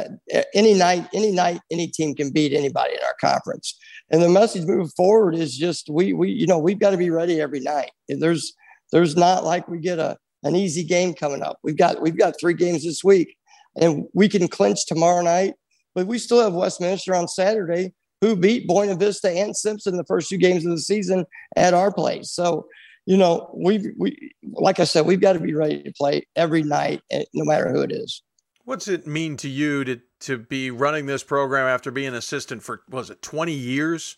any 0.53 0.75
night, 0.75 1.07
any 1.13 1.31
night, 1.31 1.61
any 1.71 1.87
team 1.87 2.13
can 2.13 2.29
beat 2.29 2.53
anybody 2.53 2.93
in 2.93 2.99
our 3.03 3.15
conference. 3.19 3.75
And 4.11 4.21
the 4.21 4.29
message 4.29 4.65
moving 4.65 4.89
forward 4.89 5.33
is 5.35 5.57
just 5.57 5.89
we 5.89 6.13
we 6.13 6.29
you 6.29 6.45
know 6.45 6.59
we've 6.59 6.79
got 6.79 6.91
to 6.91 6.97
be 6.97 7.09
ready 7.09 7.41
every 7.41 7.61
night. 7.61 7.91
There's 8.07 8.53
there's 8.91 9.15
not 9.15 9.43
like 9.43 9.67
we 9.67 9.79
get 9.79 9.99
a 9.99 10.17
an 10.43 10.55
easy 10.55 10.83
game 10.83 11.13
coming 11.13 11.41
up. 11.41 11.57
We've 11.63 11.77
got 11.77 12.01
we've 12.01 12.17
got 12.17 12.39
three 12.39 12.53
games 12.53 12.83
this 12.83 13.03
week 13.03 13.35
and 13.77 14.05
we 14.13 14.27
can 14.27 14.47
clinch 14.47 14.85
tomorrow 14.85 15.21
night. 15.21 15.53
But 15.95 16.07
we 16.07 16.19
still 16.19 16.41
have 16.41 16.53
Westminster 16.53 17.15
on 17.15 17.27
Saturday, 17.27 17.93
who 18.21 18.35
beat 18.35 18.67
Buena 18.67 18.95
Vista 18.95 19.31
and 19.31 19.55
Simpson 19.55 19.97
the 19.97 20.03
first 20.03 20.29
two 20.29 20.37
games 20.37 20.65
of 20.65 20.71
the 20.71 20.79
season 20.79 21.25
at 21.55 21.73
our 21.73 21.91
place. 21.91 22.31
So, 22.31 22.67
you 23.05 23.17
know, 23.17 23.49
we 23.55 23.91
we 23.97 24.33
like 24.53 24.79
I 24.79 24.83
said, 24.83 25.05
we've 25.05 25.21
got 25.21 25.33
to 25.33 25.39
be 25.39 25.53
ready 25.53 25.81
to 25.83 25.91
play 25.93 26.27
every 26.35 26.63
night, 26.63 27.01
eh, 27.11 27.23
no 27.33 27.45
matter 27.45 27.71
who 27.71 27.81
it 27.81 27.91
is. 27.91 28.21
What's 28.63 28.87
it 28.87 29.07
mean 29.07 29.37
to 29.37 29.49
you 29.49 29.83
to 29.85 30.01
to 30.21 30.37
be 30.37 30.71
running 30.71 31.05
this 31.05 31.23
program 31.23 31.67
after 31.67 31.89
being 31.89 32.09
an 32.09 32.15
assistant 32.15 32.63
for 32.63 32.81
was 32.89 33.09
it 33.09 33.21
twenty 33.21 33.53
years? 33.53 34.17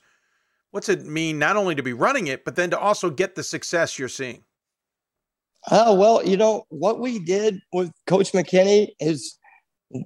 What's 0.71 0.89
it 0.89 1.05
mean 1.05 1.39
not 1.39 1.55
only 1.55 1.75
to 1.75 1.83
be 1.83 1.93
running 1.93 2.27
it, 2.27 2.45
but 2.45 2.55
then 2.55 2.69
to 2.71 2.79
also 2.79 3.09
get 3.09 3.35
the 3.35 3.43
success 3.43 3.97
you're 3.97 4.07
seeing? 4.07 4.43
Oh, 5.71 5.93
well, 5.93 6.25
you 6.25 6.37
know, 6.37 6.65
what 6.69 6.99
we 6.99 7.19
did 7.19 7.59
with 7.73 7.91
Coach 8.07 8.31
McKinney 8.31 8.89
is 8.99 9.37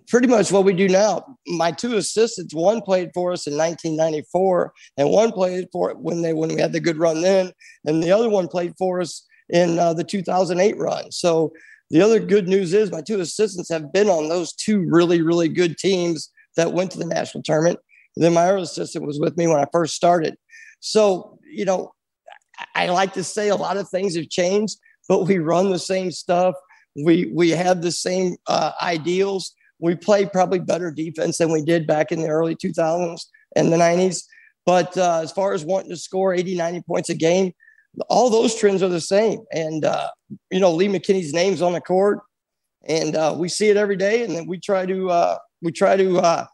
pretty 0.08 0.28
much 0.28 0.52
what 0.52 0.64
we 0.64 0.74
do 0.74 0.88
now. 0.88 1.38
My 1.48 1.72
two 1.72 1.98
assistants, 1.98 2.54
one 2.54 2.82
played 2.82 3.12
for 3.14 3.34
us 3.34 3.48
in 3.48 3.58
1994, 3.58 4.74
and 4.98 5.10
one 5.10 5.32
played 5.32 5.68
for 5.72 5.94
when 5.96 6.22
they 6.22 6.34
when 6.34 6.50
we 6.50 6.62
had 6.62 6.74
the 6.74 6.80
good 6.80 6.98
run 6.98 7.22
then, 7.22 7.52
and 7.86 8.02
the 8.02 8.12
other 8.12 8.30
one 8.30 8.48
played 8.48 8.74
for 8.78 9.02
us 9.02 9.26
in 9.50 9.78
uh, 9.80 9.94
the 9.94 10.04
2008 10.04 10.78
run. 10.78 11.12
So 11.12 11.52
the 11.90 12.02
other 12.02 12.20
good 12.20 12.48
news 12.48 12.74
is 12.74 12.92
my 12.92 13.02
two 13.02 13.20
assistants 13.20 13.70
have 13.70 13.92
been 13.92 14.10
on 14.10 14.30
those 14.30 14.54
two 14.54 14.86
really 14.90 15.22
really 15.22 15.50
good 15.50 15.78
teams 15.78 16.30
that 16.56 16.74
went 16.74 16.92
to 16.92 16.98
the 16.98 17.06
national 17.06 17.44
tournament. 17.44 17.80
And 18.16 18.24
then 18.24 18.34
my 18.34 18.46
other 18.46 18.58
assistant 18.58 19.06
was 19.06 19.20
with 19.20 19.38
me 19.38 19.48
when 19.48 19.60
I 19.60 19.66
first 19.72 19.96
started. 19.96 20.36
So 20.80 21.40
you 21.52 21.66
know, 21.66 21.94
I 22.74 22.88
like 22.88 23.14
to 23.14 23.24
say 23.24 23.50
a 23.50 23.56
lot 23.56 23.78
of 23.78 23.90
things 23.90 24.16
have 24.16 24.30
changed, 24.30 24.78
but 25.10 25.28
we 25.28 25.40
run 25.40 25.72
the 25.72 25.80
same 25.80 26.12
stuff. 26.12 26.56
We 26.96 27.26
we 27.34 27.50
have 27.50 27.82
the 27.82 27.92
same 27.92 28.38
uh, 28.48 28.72
ideals 28.82 29.54
we 29.84 29.96
play 29.96 30.26
probably 30.26 30.60
better 30.60 30.90
defense 30.92 31.38
than 31.38 31.52
we 31.52 31.62
did 31.62 31.86
back 31.86 32.14
in 32.14 32.22
the 32.22 32.30
early 32.30 32.56
2000s 32.56 33.26
and 33.58 33.70
the 33.70 33.76
90s. 33.76 34.24
But 34.66 34.98
uh, 34.98 35.20
as 35.22 35.34
far 35.34 35.52
as 35.52 35.66
wanting 35.66 35.90
to 35.90 35.98
score 35.98 36.34
80, 36.34 36.56
90 36.56 36.82
points 36.84 37.10
a 37.10 37.14
game, 37.14 37.52
all 38.08 38.30
those 38.30 38.56
trends 38.56 38.82
are 38.82 38.88
the 38.88 39.02
same. 39.02 39.40
And, 39.52 39.84
uh, 39.84 40.08
you 40.50 40.62
know, 40.62 40.72
Lee 40.72 40.88
McKinney's 40.88 41.34
name's 41.34 41.62
on 41.62 41.74
the 41.74 41.82
court 41.82 42.20
and 42.88 43.18
uh, 43.18 43.36
we 43.38 43.50
see 43.50 43.68
it 43.68 43.76
every 43.76 43.98
day. 43.98 44.24
And 44.24 44.34
then 44.34 44.48
we 44.48 44.58
try 44.58 44.86
to, 44.86 45.10
uh, 45.10 45.38
we 45.62 45.74
try 45.74 45.98
to 45.98 46.18
uh, 46.18 46.46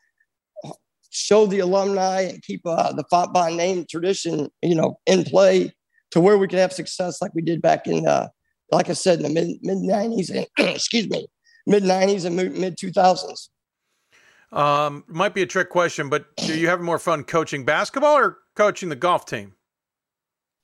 show 1.12 1.46
the 1.46 1.60
alumni 1.60 2.22
and 2.22 2.42
keep 2.42 2.62
uh, 2.66 2.94
the 2.94 3.04
by 3.32 3.52
name 3.52 3.86
tradition, 3.88 4.50
you 4.64 4.74
know, 4.74 4.98
in 5.06 5.24
play 5.24 5.72
to 6.12 6.20
where 6.20 6.40
we 6.40 6.48
could 6.48 6.58
have 6.58 6.74
success 6.74 7.22
like 7.22 7.36
we 7.36 7.44
did 7.44 7.62
back 7.62 7.86
in, 7.86 8.06
like 8.72 8.90
I 8.90 8.94
said, 8.94 9.20
in 9.20 9.24
the 9.24 9.30
mid 9.30 9.60
mid 9.62 9.78
90s 9.78 10.36
and 10.36 10.48
excuse 10.76 11.08
me, 11.08 11.28
mid 11.70 11.84
90s 11.84 12.26
and 12.26 12.36
mid 12.36 12.78
2000s. 12.78 13.50
Um, 14.52 15.04
might 15.08 15.36
be 15.36 15.44
a 15.44 15.46
trick 15.46 15.70
question, 15.70 16.10
but 16.10 16.36
do 16.36 16.60
you 16.60 16.68
have 16.68 16.82
more 16.82 16.98
fun 16.98 17.24
coaching 17.24 17.64
basketball 17.64 18.18
or 18.18 18.40
coaching 18.56 18.90
the 18.90 18.96
golf 18.96 19.26
team? 19.26 19.54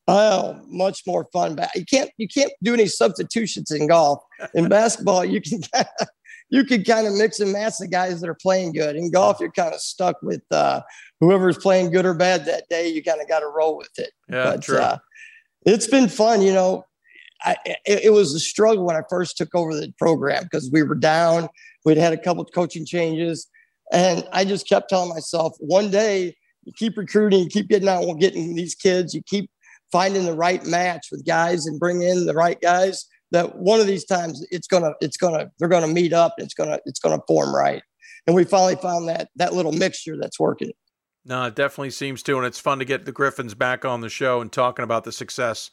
Oh, 0.08 0.60
much 0.68 1.04
more 1.06 1.28
fun. 1.32 1.58
You 1.76 1.86
can't 1.86 2.10
you 2.18 2.28
can't 2.28 2.52
do 2.64 2.74
any 2.74 2.88
substitutions 2.88 3.72
in 3.72 3.88
golf. 3.88 4.24
In 4.54 4.70
basketball, 4.70 5.24
you 5.24 5.40
can 5.40 5.62
you 6.50 6.64
can 6.64 6.84
kind 6.84 7.06
of 7.08 7.14
mix 7.14 7.40
and 7.40 7.52
match 7.52 7.74
the 7.80 7.88
guys 7.88 8.22
that 8.22 8.30
are 8.30 8.38
playing 8.42 8.74
good. 8.74 8.96
In 8.96 9.12
golf, 9.12 9.38
you're 9.40 9.52
kind 9.52 9.74
of 9.74 9.80
stuck 9.80 10.22
with 10.24 10.44
uh, 10.52 10.82
whoever's 11.20 11.58
playing 11.58 11.92
good 11.92 12.06
or 12.06 12.14
bad 12.16 12.46
that 12.46 12.68
day. 12.70 12.88
You 12.88 13.04
kind 13.04 13.22
of 13.22 13.28
got 13.28 13.40
to 13.40 13.48
roll 13.48 13.78
with 13.78 13.98
it. 13.98 14.12
Yeah, 14.30 14.44
but, 14.52 14.62
true. 14.64 14.78
Uh, 14.78 14.98
it's 15.66 15.88
been 15.88 16.08
fun. 16.08 16.42
You 16.42 16.54
know, 16.54 16.86
I, 17.46 17.56
it, 17.66 18.06
it, 18.06 18.10
was 18.10 18.34
a 18.34 18.40
struggle 18.40 18.86
when 18.86 18.96
I 18.96 19.02
first 19.10 19.38
took 19.38 19.54
over 19.54 19.76
the 19.76 19.94
program 20.00 20.44
because 20.44 20.70
we 20.72 20.84
were 20.84 20.96
down. 20.96 21.48
We'd 21.86 21.98
had 21.98 22.14
a 22.14 22.18
couple 22.18 22.44
of 22.44 22.50
coaching 22.54 22.86
changes, 22.86 23.48
and 23.92 24.28
I 24.32 24.46
just 24.46 24.68
kept 24.68 24.90
telling 24.90 25.10
myself, 25.10 25.56
one 25.60 25.92
day 25.92 26.36
you 26.64 26.74
keep 26.76 26.98
recruiting, 26.98 27.44
you 27.44 27.50
keep 27.50 27.70
getting 27.70 27.88
out, 27.88 28.04
and 28.04 28.20
getting 28.20 28.56
these 28.56 28.76
kids, 28.76 29.14
you 29.14 29.22
keep 29.24 29.50
finding 29.92 30.26
the 30.26 30.34
right 30.34 30.66
match 30.66 31.08
with 31.12 31.26
guys 31.26 31.68
and 31.68 31.80
bring 31.80 32.02
in 32.02 32.26
the 32.26 32.34
right 32.34 32.60
guys. 32.60 33.06
That 33.32 33.58
one 33.58 33.80
of 33.80 33.88
these 33.88 34.06
times 34.06 34.46
it's 34.52 34.68
gonna, 34.68 34.92
it's 35.02 35.18
gonna, 35.18 35.52
they're 35.60 35.68
gonna 35.68 35.88
meet 35.88 36.14
up. 36.14 36.34
And 36.38 36.46
it's 36.46 36.54
gonna, 36.54 36.80
it's 36.86 37.00
gonna 37.00 37.22
form 37.28 37.56
right. 37.56 37.82
And 38.28 38.36
we 38.36 38.44
finally 38.44 38.76
found 38.76 39.08
that 39.10 39.30
that 39.36 39.54
little 39.54 39.72
mixture 39.72 40.18
that's 40.20 40.40
working. 40.40 40.72
No, 41.26 41.44
it 41.46 41.56
definitely 41.56 41.90
seems 41.90 42.22
to, 42.24 42.38
and 42.38 42.46
it's 42.46 42.60
fun 42.60 42.80
to 42.80 42.86
get 42.86 43.06
the 43.06 43.12
Griffins 43.12 43.56
back 43.56 43.84
on 43.84 44.02
the 44.02 44.10
show 44.10 44.42
and 44.42 44.52
talking 44.52 44.84
about 44.84 45.04
the 45.04 45.12
success 45.12 45.72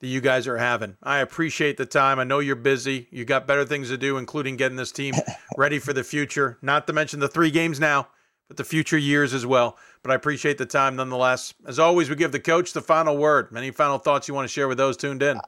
that 0.00 0.06
you 0.06 0.20
guys 0.20 0.48
are 0.48 0.56
having. 0.56 0.96
I 1.02 1.18
appreciate 1.18 1.76
the 1.76 1.86
time. 1.86 2.18
I 2.18 2.24
know 2.24 2.38
you're 2.38 2.56
busy. 2.56 3.06
You 3.10 3.24
got 3.24 3.46
better 3.46 3.64
things 3.64 3.88
to 3.88 3.98
do, 3.98 4.16
including 4.16 4.56
getting 4.56 4.76
this 4.76 4.92
team 4.92 5.14
ready 5.56 5.78
for 5.78 5.92
the 5.92 6.04
future. 6.04 6.58
Not 6.62 6.86
to 6.86 6.92
mention 6.92 7.20
the 7.20 7.28
three 7.28 7.50
games 7.50 7.78
now, 7.78 8.08
but 8.48 8.56
the 8.56 8.64
future 8.64 8.98
years 8.98 9.34
as 9.34 9.46
well. 9.46 9.76
But 10.02 10.12
I 10.12 10.14
appreciate 10.14 10.58
the 10.58 10.66
time 10.66 10.96
nonetheless. 10.96 11.54
As 11.66 11.78
always, 11.78 12.08
we 12.08 12.16
give 12.16 12.32
the 12.32 12.40
coach 12.40 12.72
the 12.72 12.80
final 12.80 13.16
word. 13.16 13.48
Any 13.54 13.70
final 13.70 13.98
thoughts 13.98 14.26
you 14.26 14.34
want 14.34 14.48
to 14.48 14.52
share 14.52 14.68
with 14.68 14.78
those 14.78 14.96
tuned 14.96 15.22
in? 15.22 15.38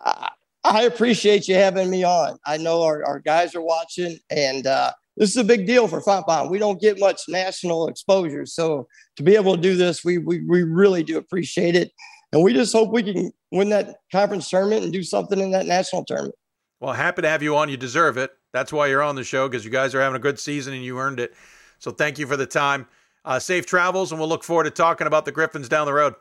I 0.65 0.83
appreciate 0.83 1.49
you 1.49 1.55
having 1.55 1.91
me 1.91 2.05
on. 2.05 2.39
I 2.47 2.59
know 2.59 2.83
our, 2.83 3.05
our 3.05 3.19
guys 3.19 3.55
are 3.55 3.63
watching, 3.63 4.19
and 4.31 4.67
uh, 4.67 4.93
this 5.17 5.31
is 5.31 5.37
a 5.37 5.45
big 5.45 5.67
deal 5.67 5.89
for 5.89 6.01
Fontbonne. 6.01 6.51
We 6.51 6.59
don't 6.59 6.81
get 6.81 7.01
much 7.01 7.23
national 7.29 7.89
exposure. 7.89 8.47
So 8.47 8.87
to 9.17 9.23
be 9.23 9.35
able 9.35 9.57
to 9.57 9.61
do 9.61 9.77
this, 9.77 10.05
we, 10.05 10.19
we, 10.19 10.45
we 10.47 10.63
really 10.63 11.03
do 11.03 11.19
appreciate 11.19 11.75
it. 11.75 11.91
And 12.33 12.43
we 12.43 12.55
just 12.55 12.73
hope 12.73 12.91
we 12.91 13.03
can 13.03 13.33
win 13.51 13.69
that 13.71 13.97
conference 14.11 14.49
tournament 14.49 14.85
and 14.85 14.93
do 14.93 15.03
something 15.03 15.39
in 15.39 15.51
that 15.51 15.67
national 15.67 16.05
tournament. 16.05 16.35
Well, 16.81 16.95
happy 16.95 17.23
to 17.23 17.29
have 17.29 17.43
you 17.43 17.57
on. 17.57 17.69
You 17.69 17.77
deserve 17.77 18.17
it. 18.17 18.33
That's 18.53 18.73
why 18.73 18.89
you're 18.89 19.03
on 19.03 19.15
the 19.15 19.25
show 19.25 19.49
because 19.49 19.65
you 19.65 19.71
guys 19.71 19.95
are 19.95 20.01
having 20.01 20.17
a 20.17 20.23
good 20.23 20.39
season 20.39 20.75
and 20.75 20.85
you 20.85 20.99
earned 20.99 21.21
it. 21.21 21.35
So 21.79 21.91
thank 21.91 22.19
you 22.19 22.27
for 22.27 22.37
the 22.37 22.47
time. 22.47 22.87
Uh, 23.25 23.39
safe 23.39 23.67
travels, 23.67 24.11
and 24.11 24.19
we'll 24.19 24.29
look 24.29 24.43
forward 24.43 24.65
to 24.65 24.71
talking 24.71 25.07
about 25.07 25.25
the 25.25 25.33
Griffins 25.33 25.69
down 25.69 25.87
the 25.87 25.93
road. 25.93 26.15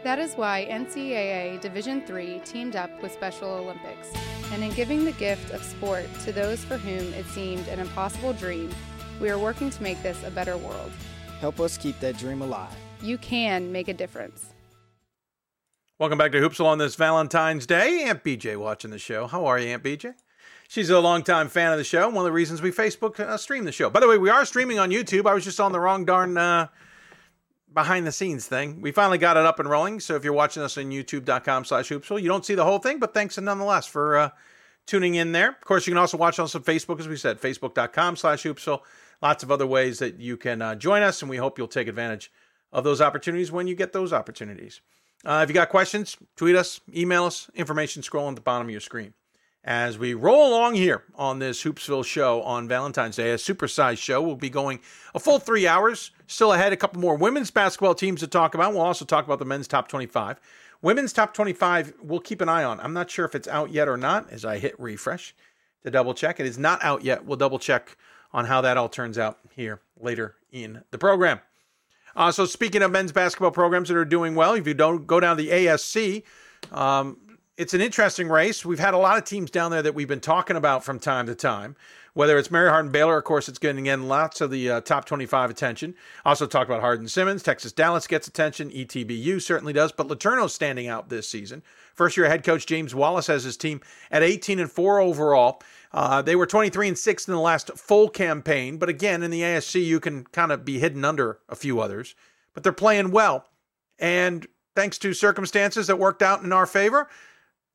That 0.03 0.19
is 0.19 0.35
why 0.35 0.67
NCAA 0.69 1.61
Division 1.61 2.03
III 2.09 2.41
teamed 2.43 2.75
up 2.75 3.01
with 3.01 3.13
Special 3.13 3.49
Olympics. 3.49 4.11
And 4.51 4.63
in 4.63 4.71
giving 4.73 5.05
the 5.05 5.13
gift 5.13 5.51
of 5.51 5.63
sport 5.63 6.05
to 6.25 6.31
those 6.31 6.63
for 6.63 6.77
whom 6.77 7.13
it 7.13 7.25
seemed 7.27 7.67
an 7.69 7.79
impossible 7.79 8.33
dream, 8.33 8.69
we 9.21 9.29
are 9.29 9.39
working 9.39 9.69
to 9.69 9.83
make 9.83 10.01
this 10.03 10.21
a 10.25 10.31
better 10.31 10.57
world. 10.57 10.91
Help 11.39 11.59
us 11.59 11.77
keep 11.77 11.99
that 12.01 12.17
dream 12.17 12.41
alive. 12.41 12.75
You 13.01 13.17
can 13.17 13.71
make 13.71 13.87
a 13.87 13.93
difference. 13.93 14.53
Welcome 15.99 16.17
back 16.17 16.33
to 16.33 16.39
Hoopsville 16.39 16.65
on 16.65 16.79
this 16.79 16.95
Valentine's 16.95 17.65
Day. 17.65 18.03
Aunt 18.03 18.23
BJ 18.23 18.57
watching 18.57 18.91
the 18.91 18.99
show. 18.99 19.27
How 19.27 19.45
are 19.45 19.57
you, 19.57 19.69
Aunt 19.69 19.83
BJ? 19.83 20.15
She's 20.67 20.89
a 20.89 20.99
longtime 20.99 21.49
fan 21.49 21.71
of 21.71 21.77
the 21.77 21.83
show. 21.83 22.07
One 22.07 22.17
of 22.17 22.23
the 22.25 22.31
reasons 22.31 22.61
we 22.61 22.71
Facebook 22.71 23.19
uh, 23.19 23.37
stream 23.37 23.63
the 23.63 23.71
show. 23.71 23.89
By 23.89 23.99
the 23.99 24.07
way, 24.07 24.17
we 24.17 24.29
are 24.29 24.43
streaming 24.43 24.79
on 24.79 24.89
YouTube. 24.89 25.27
I 25.27 25.33
was 25.33 25.43
just 25.43 25.59
on 25.59 25.71
the 25.71 25.79
wrong 25.79 26.03
darn 26.03 26.37
uh, 26.37 26.67
behind 27.73 28.05
the 28.05 28.11
scenes 28.11 28.45
thing. 28.45 28.81
We 28.81 28.91
finally 28.91 29.17
got 29.17 29.37
it 29.37 29.45
up 29.45 29.59
and 29.59 29.69
rolling. 29.69 29.99
So 29.99 30.15
if 30.15 30.23
you're 30.23 30.33
watching 30.33 30.63
us 30.63 30.77
on 30.77 30.85
youtube.com 30.85 31.65
slash 31.65 31.89
hoopsville, 31.89 32.21
you 32.21 32.27
don't 32.27 32.45
see 32.45 32.55
the 32.55 32.65
whole 32.65 32.79
thing, 32.79 32.99
but 32.99 33.13
thanks 33.13 33.37
nonetheless 33.37 33.87
for 33.87 34.17
uh, 34.17 34.29
tuning 34.85 35.15
in 35.15 35.31
there. 35.31 35.49
Of 35.49 35.61
course, 35.61 35.87
you 35.87 35.91
can 35.91 35.97
also 35.97 36.17
watch 36.17 36.39
us 36.39 36.55
on 36.55 36.63
Facebook, 36.63 36.99
as 36.99 37.07
we 37.07 37.17
said, 37.17 37.41
facebook.com 37.41 38.15
slash 38.15 38.43
hoopsville. 38.43 38.81
Lots 39.21 39.43
of 39.43 39.51
other 39.51 39.67
ways 39.67 39.99
that 39.99 40.19
you 40.19 40.37
can 40.37 40.61
uh, 40.61 40.75
join 40.75 41.01
us, 41.01 41.21
and 41.21 41.29
we 41.29 41.37
hope 41.37 41.57
you'll 41.57 41.67
take 41.67 41.87
advantage 41.87 42.31
of 42.71 42.83
those 42.83 43.01
opportunities 43.01 43.51
when 43.51 43.67
you 43.67 43.75
get 43.75 43.93
those 43.93 44.11
opportunities. 44.11 44.81
Uh, 45.25 45.41
if 45.43 45.49
you 45.49 45.53
got 45.53 45.69
questions, 45.69 46.17
tweet 46.35 46.55
us, 46.55 46.81
email 46.93 47.23
us, 47.25 47.49
information 47.55 48.01
scrolling 48.01 48.31
at 48.31 48.35
the 48.35 48.41
bottom 48.41 48.67
of 48.67 48.71
your 48.71 48.81
screen. 48.81 49.13
As 49.65 49.97
we 49.97 50.13
roll 50.13 50.49
along 50.49 50.75
here 50.75 51.03
on 51.15 51.39
this 51.39 51.63
Hoopsville 51.63 52.03
show 52.03 52.41
on 52.41 52.67
Valentine's 52.67 53.15
Day, 53.15 53.31
a 53.31 53.37
supersized 53.37 53.99
show, 53.99 54.21
we'll 54.21 54.35
be 54.35 54.49
going 54.49 54.81
a 55.15 55.19
full 55.19 55.39
three 55.39 55.65
hours. 55.65 56.11
Still 56.27 56.51
ahead, 56.51 56.73
a 56.73 56.77
couple 56.77 56.99
more 56.99 57.15
women's 57.15 57.49
basketball 57.49 57.95
teams 57.95 58.19
to 58.19 58.27
talk 58.27 58.55
about. 58.55 58.73
We'll 58.73 58.81
also 58.81 59.05
talk 59.05 59.23
about 59.23 59.39
the 59.39 59.45
men's 59.45 59.69
top 59.69 59.87
25. 59.87 60.37
Women's 60.81 61.13
top 61.13 61.33
25, 61.33 61.93
we'll 62.01 62.19
keep 62.19 62.41
an 62.41 62.49
eye 62.49 62.65
on. 62.65 62.81
I'm 62.81 62.91
not 62.91 63.09
sure 63.09 63.23
if 63.23 63.35
it's 63.35 63.47
out 63.47 63.71
yet 63.71 63.87
or 63.87 63.95
not 63.95 64.29
as 64.29 64.43
I 64.43 64.57
hit 64.57 64.77
refresh 64.77 65.33
to 65.83 65.91
double 65.91 66.13
check. 66.13 66.41
It 66.41 66.45
is 66.45 66.57
not 66.57 66.83
out 66.83 67.05
yet. 67.05 67.23
We'll 67.23 67.37
double 67.37 67.59
check 67.59 67.95
on 68.33 68.43
how 68.43 68.59
that 68.61 68.75
all 68.75 68.89
turns 68.89 69.17
out 69.17 69.39
here 69.55 69.79
later 69.97 70.35
in 70.51 70.83
the 70.91 70.97
program. 70.97 71.39
Uh, 72.17 72.33
so 72.33 72.45
speaking 72.45 72.81
of 72.81 72.91
men's 72.91 73.13
basketball 73.13 73.51
programs 73.51 73.87
that 73.87 73.95
are 73.95 74.03
doing 74.03 74.35
well, 74.35 74.55
if 74.55 74.67
you 74.67 74.73
don't 74.73 75.07
go 75.07 75.21
down 75.21 75.37
to 75.37 75.43
the 75.43 75.49
ASC, 75.49 76.23
um, 76.71 77.17
it's 77.57 77.73
an 77.73 77.81
interesting 77.81 78.29
race. 78.29 78.65
We've 78.65 78.79
had 78.79 78.95
a 78.95 78.97
lot 78.97 79.17
of 79.17 79.25
teams 79.25 79.51
down 79.51 79.69
there 79.69 79.83
that 79.83 79.93
we've 79.93 80.07
been 80.07 80.19
talking 80.19 80.55
about 80.55 80.83
from 80.83 80.99
time 80.99 81.27
to 81.27 81.35
time. 81.35 81.75
Whether 82.15 82.37
it's 82.37 82.51
Mary 82.51 82.69
Hardin 82.69 82.91
Baylor, 82.91 83.17
of 83.17 83.23
course, 83.23 83.49
it's 83.49 83.59
getting 83.59 83.87
in 83.87 84.07
lots 84.07 84.41
of 84.41 84.51
the 84.51 84.69
uh, 84.69 84.81
top 84.81 85.05
25 85.05 85.49
attention. 85.49 85.95
Also 86.25 86.45
talk 86.45 86.67
about 86.67 86.81
Hardin 86.81 87.07
Simmons. 87.07 87.41
Texas 87.41 87.71
Dallas 87.71 88.05
gets 88.07 88.27
attention. 88.27 88.69
ETBU 88.69 89.41
certainly 89.41 89.73
does. 89.73 89.91
But 89.91 90.07
LeTourneau's 90.07 90.53
standing 90.53 90.87
out 90.87 91.09
this 91.09 91.27
season. 91.27 91.63
First 91.93 92.17
year 92.17 92.27
head 92.27 92.43
coach 92.43 92.65
James 92.65 92.93
Wallace 92.93 93.27
has 93.27 93.43
his 93.43 93.57
team 93.57 93.81
at 94.11 94.23
18 94.23 94.59
and 94.59 94.71
4 94.71 94.99
overall. 94.99 95.61
Uh, 95.91 96.21
they 96.21 96.35
were 96.35 96.45
23 96.45 96.89
and 96.89 96.97
6 96.97 97.27
in 97.27 97.33
the 97.33 97.39
last 97.39 97.71
full 97.75 98.09
campaign. 98.09 98.77
But 98.77 98.89
again, 98.89 99.23
in 99.23 99.31
the 99.31 99.41
ASC, 99.41 99.83
you 99.83 99.99
can 99.99 100.25
kind 100.25 100.51
of 100.51 100.65
be 100.65 100.79
hidden 100.79 101.05
under 101.05 101.39
a 101.49 101.55
few 101.55 101.79
others. 101.79 102.15
But 102.53 102.63
they're 102.63 102.73
playing 102.73 103.11
well. 103.11 103.45
And 103.97 104.47
thanks 104.75 104.97
to 104.99 105.13
circumstances 105.13 105.87
that 105.87 105.99
worked 105.99 106.21
out 106.21 106.43
in 106.43 106.53
our 106.53 106.65
favor, 106.65 107.07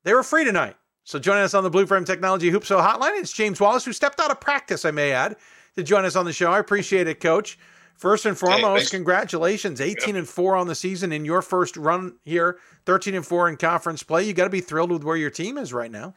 they 0.03 0.13
were 0.13 0.23
free 0.23 0.45
tonight. 0.45 0.75
So 1.03 1.17
joining 1.17 1.43
us 1.43 1.53
on 1.53 1.63
the 1.63 1.69
Blue 1.69 1.85
Frame 1.85 2.05
Technology 2.05 2.51
Hoopsville 2.51 2.85
Hotline, 2.85 3.19
it's 3.19 3.33
James 3.33 3.59
Wallace, 3.59 3.85
who 3.85 3.93
stepped 3.93 4.19
out 4.19 4.31
of 4.31 4.39
practice, 4.39 4.85
I 4.85 4.91
may 4.91 5.11
add, 5.11 5.37
to 5.75 5.83
join 5.83 6.05
us 6.05 6.15
on 6.15 6.25
the 6.25 6.33
show. 6.33 6.51
I 6.51 6.59
appreciate 6.59 7.07
it, 7.07 7.19
Coach. 7.19 7.57
First 7.95 8.25
and 8.25 8.37
foremost, 8.37 8.91
hey, 8.91 8.97
congratulations. 8.97 9.81
18 9.81 10.15
and 10.15 10.27
4 10.27 10.55
on 10.55 10.67
the 10.67 10.75
season 10.75 11.11
in 11.11 11.25
your 11.25 11.41
first 11.41 11.75
run 11.75 12.15
here, 12.23 12.59
13 12.85 13.15
and 13.15 13.25
4 13.25 13.49
in 13.49 13.57
conference 13.57 14.03
play. 14.03 14.23
You 14.23 14.33
got 14.33 14.45
to 14.45 14.49
be 14.49 14.61
thrilled 14.61 14.91
with 14.91 15.03
where 15.03 15.17
your 15.17 15.29
team 15.29 15.57
is 15.57 15.73
right 15.73 15.91
now. 15.91 16.13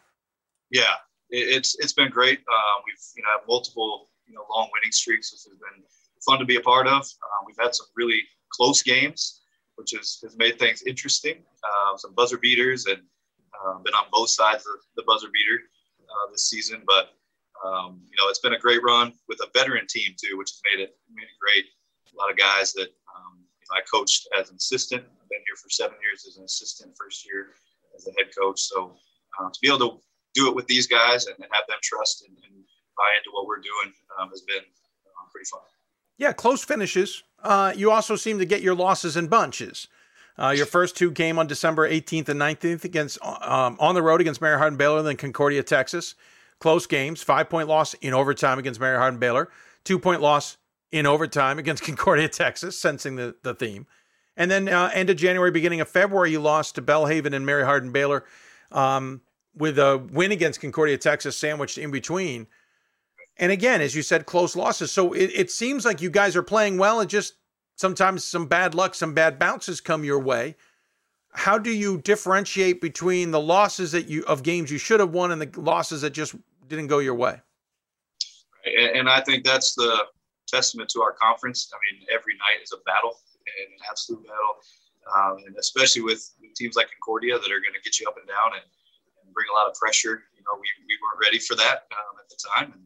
Yeah, 0.70 0.94
it's 1.30 1.74
it's 1.80 1.92
been 1.92 2.08
great. 2.08 2.38
Uh, 2.38 2.82
we've 2.86 2.94
you 3.16 3.22
know 3.22 3.30
have 3.32 3.48
multiple 3.48 4.10
you 4.26 4.34
know 4.34 4.42
long 4.48 4.68
winning 4.72 4.92
streaks, 4.92 5.32
which 5.32 5.40
has 5.52 5.58
been 5.58 5.82
fun 6.24 6.38
to 6.38 6.44
be 6.44 6.56
a 6.56 6.60
part 6.60 6.86
of. 6.86 7.02
Uh, 7.02 7.44
we've 7.46 7.58
had 7.58 7.74
some 7.74 7.86
really 7.96 8.20
close 8.52 8.82
games, 8.82 9.42
which 9.74 9.90
has, 9.90 10.18
has 10.22 10.36
made 10.36 10.58
things 10.58 10.82
interesting. 10.82 11.42
Uh, 11.64 11.96
some 11.96 12.14
buzzer 12.14 12.38
beaters 12.38 12.86
and 12.86 13.02
uh, 13.64 13.78
been 13.78 13.94
on 13.94 14.06
both 14.12 14.30
sides 14.30 14.66
of 14.66 14.80
the 14.96 15.02
buzzer 15.06 15.28
beater 15.32 15.62
uh, 16.02 16.30
this 16.30 16.48
season, 16.50 16.82
but 16.86 17.14
um, 17.64 18.02
you 18.10 18.16
know 18.18 18.28
it's 18.28 18.40
been 18.40 18.54
a 18.54 18.58
great 18.58 18.82
run 18.82 19.12
with 19.28 19.38
a 19.40 19.48
veteran 19.54 19.86
team 19.88 20.14
too, 20.18 20.36
which 20.36 20.50
has 20.50 20.60
made 20.70 20.82
it 20.82 20.96
made 21.14 21.24
it 21.24 21.38
great. 21.40 21.66
A 22.12 22.16
lot 22.18 22.30
of 22.30 22.36
guys 22.36 22.72
that 22.74 22.88
um, 23.16 23.38
you 23.38 23.66
know, 23.70 23.76
I 23.76 23.80
coached 23.90 24.28
as 24.38 24.50
an 24.50 24.56
assistant. 24.56 25.02
I've 25.02 25.28
been 25.28 25.44
here 25.46 25.56
for 25.56 25.70
seven 25.70 25.96
years 26.02 26.26
as 26.28 26.36
an 26.36 26.44
assistant, 26.44 26.92
first 26.98 27.24
year 27.24 27.54
as 27.96 28.06
a 28.06 28.12
head 28.18 28.34
coach. 28.36 28.60
So 28.60 28.96
uh, 29.40 29.48
to 29.48 29.58
be 29.62 29.68
able 29.68 29.78
to 29.78 30.00
do 30.34 30.48
it 30.48 30.54
with 30.54 30.66
these 30.66 30.86
guys 30.86 31.26
and, 31.26 31.36
and 31.36 31.48
have 31.52 31.66
them 31.68 31.78
trust 31.82 32.24
and, 32.26 32.36
and, 32.36 32.64
buy 32.94 33.08
into 33.16 33.30
what 33.32 33.46
we're 33.46 33.56
doing 33.56 33.90
um, 34.20 34.28
has 34.28 34.42
been 34.42 34.58
uh, 34.58 35.24
pretty 35.32 35.46
fun. 35.50 35.62
Yeah, 36.18 36.34
close 36.34 36.62
finishes. 36.62 37.22
Uh, 37.42 37.72
you 37.74 37.90
also 37.90 38.16
seem 38.16 38.38
to 38.38 38.44
get 38.44 38.60
your 38.60 38.74
losses 38.74 39.16
in 39.16 39.28
bunches. 39.28 39.88
Uh, 40.38 40.54
your 40.56 40.66
first 40.66 40.96
two 40.96 41.12
came 41.12 41.38
on 41.38 41.46
December 41.46 41.88
18th 41.88 42.28
and 42.28 42.40
19th 42.40 42.84
against 42.84 43.22
um, 43.22 43.76
on 43.78 43.94
the 43.94 44.02
road 44.02 44.20
against 44.20 44.40
Mary 44.40 44.56
Hardin 44.58 44.76
Baylor, 44.76 44.98
and 44.98 45.06
then 45.06 45.16
Concordia, 45.16 45.62
Texas. 45.62 46.14
Close 46.58 46.86
games, 46.86 47.22
five 47.22 47.50
point 47.50 47.68
loss 47.68 47.94
in 47.94 48.14
overtime 48.14 48.58
against 48.58 48.78
Mary 48.80 48.96
Hardin 48.96 49.18
Baylor, 49.18 49.50
two 49.84 49.98
point 49.98 50.20
loss 50.20 50.56
in 50.92 51.06
overtime 51.06 51.58
against 51.58 51.82
Concordia, 51.84 52.28
Texas, 52.28 52.78
sensing 52.78 53.16
the, 53.16 53.34
the 53.42 53.54
theme. 53.54 53.86
And 54.36 54.50
then 54.50 54.68
uh, 54.68 54.90
end 54.94 55.10
of 55.10 55.16
January, 55.16 55.50
beginning 55.50 55.80
of 55.80 55.88
February, 55.88 56.30
you 56.30 56.40
lost 56.40 56.76
to 56.76 56.82
Belhaven 56.82 57.34
and 57.34 57.44
Mary 57.44 57.64
Hardin 57.64 57.92
Baylor 57.92 58.24
um, 58.70 59.20
with 59.54 59.78
a 59.78 59.98
win 59.98 60.32
against 60.32 60.60
Concordia, 60.60 60.96
Texas, 60.96 61.36
sandwiched 61.36 61.78
in 61.78 61.90
between. 61.90 62.46
And 63.36 63.52
again, 63.52 63.80
as 63.80 63.94
you 63.94 64.02
said, 64.02 64.26
close 64.26 64.56
losses. 64.56 64.92
So 64.92 65.12
it, 65.12 65.30
it 65.34 65.50
seems 65.50 65.84
like 65.84 66.00
you 66.00 66.10
guys 66.10 66.36
are 66.36 66.42
playing 66.42 66.78
well. 66.78 67.00
It 67.00 67.06
just 67.06 67.34
sometimes 67.82 68.24
some 68.24 68.46
bad 68.46 68.74
luck, 68.76 68.94
some 68.94 69.12
bad 69.12 69.40
bounces 69.40 69.80
come 69.80 70.04
your 70.04 70.20
way. 70.20 70.54
How 71.34 71.58
do 71.58 71.70
you 71.70 71.98
differentiate 71.98 72.80
between 72.80 73.32
the 73.32 73.40
losses 73.40 73.90
that 73.90 74.06
you 74.06 74.22
of 74.30 74.44
games 74.44 74.70
you 74.70 74.78
should 74.78 75.00
have 75.00 75.10
won 75.10 75.32
and 75.32 75.42
the 75.42 75.50
losses 75.60 76.02
that 76.02 76.14
just 76.14 76.36
didn't 76.68 76.86
go 76.86 77.00
your 77.00 77.18
way? 77.18 77.42
And 78.64 79.10
I 79.10 79.20
think 79.20 79.42
that's 79.42 79.74
the 79.74 80.06
testament 80.46 80.90
to 80.90 81.02
our 81.02 81.12
conference. 81.12 81.74
I 81.74 81.78
mean, 81.82 82.06
every 82.14 82.38
night 82.38 82.62
is 82.62 82.70
a 82.70 82.78
battle, 82.86 83.18
an 83.42 83.82
absolute 83.90 84.22
battle, 84.22 84.54
um, 85.10 85.42
and 85.44 85.56
especially 85.58 86.02
with 86.02 86.22
teams 86.54 86.76
like 86.76 86.86
Concordia 86.94 87.34
that 87.34 87.50
are 87.50 87.58
going 87.66 87.74
to 87.74 87.82
get 87.82 87.98
you 87.98 88.06
up 88.06 88.14
and 88.14 88.28
down 88.28 88.54
and, 88.54 88.62
and, 88.62 89.34
bring 89.34 89.48
a 89.50 89.56
lot 89.56 89.66
of 89.66 89.74
pressure. 89.74 90.22
You 90.36 90.44
know, 90.46 90.54
we, 90.54 90.68
we 90.86 90.94
weren't 91.02 91.18
ready 91.18 91.40
for 91.40 91.56
that 91.56 91.88
um, 91.90 92.14
at 92.20 92.28
the 92.30 92.38
time, 92.38 92.68
and 92.70 92.84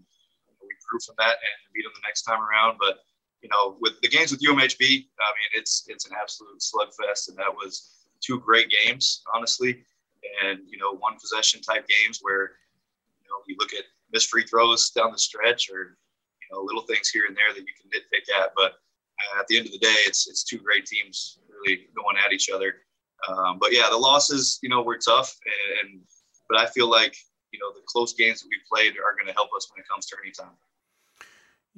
we 0.63 0.73
grew 0.89 1.03
from 1.05 1.19
that 1.19 1.37
and 1.43 1.57
beat 1.75 1.85
them 1.85 1.93
the 1.93 2.07
next 2.07 2.23
time 2.23 2.41
around. 2.41 2.79
But 2.81 3.05
you 3.47 3.51
know, 3.53 3.77
with 3.81 4.01
the 4.03 4.09
games 4.09 4.33
with 4.33 4.41
UMHB, 4.41 4.83
I 4.83 5.31
mean, 5.39 5.51
it's 5.55 5.85
it's 5.87 6.05
an 6.07 6.17
absolute 6.21 6.59
slugfest, 6.59 7.29
and 7.29 7.39
that 7.39 7.55
was 7.55 7.93
two 8.21 8.41
great 8.41 8.69
games, 8.71 9.23
honestly, 9.33 9.85
and 10.43 10.59
you 10.69 10.79
know, 10.79 10.97
one 10.97 11.15
possession 11.21 11.61
type 11.61 11.87
games 11.87 12.19
where 12.23 12.57
you 13.23 13.29
know 13.31 13.39
you 13.47 13.55
look 13.57 13.73
at 13.73 13.85
missed 14.13 14.31
free 14.31 14.43
throws 14.43 14.91
down 14.91 15.13
the 15.13 15.19
stretch, 15.19 15.71
or 15.71 15.97
you 16.41 16.49
know, 16.51 16.61
little 16.61 16.83
things 16.83 17.09
here 17.09 17.27
and 17.29 17.37
there 17.37 17.55
that 17.55 17.61
you 17.61 17.73
can 17.81 17.89
nitpick 17.89 18.43
at, 18.43 18.51
but 18.57 18.73
uh, 18.73 19.39
at 19.39 19.47
the 19.47 19.59
end 19.59 19.67
of 19.67 19.73
the 19.73 19.79
day, 19.79 19.95
it's 20.09 20.27
it's 20.27 20.43
two 20.43 20.59
great 20.59 20.85
teams 20.85 21.39
really 21.49 21.87
going 21.95 22.17
at 22.17 22.33
each 22.33 22.51
other. 22.51 22.75
Um, 23.29 23.61
but 23.61 23.73
yeah, 23.73 23.87
the 23.89 23.97
losses, 23.97 24.59
you 24.61 24.69
know, 24.69 24.83
were 24.83 24.99
tough, 24.99 25.37
and, 25.47 25.93
and 25.93 26.01
but 26.49 26.59
I 26.59 26.67
feel 26.67 26.91
like 26.91 27.17
you 27.53 27.61
know 27.61 27.73
the 27.73 27.87
close 27.87 28.13
games 28.13 28.41
that 28.41 28.49
we 28.49 28.59
played 28.69 28.95
are 28.99 29.15
going 29.15 29.29
to 29.29 29.35
help 29.35 29.51
us 29.57 29.71
when 29.71 29.81
it 29.81 29.87
comes 29.89 30.07
to 30.07 30.17
any 30.21 30.33
time. 30.33 30.59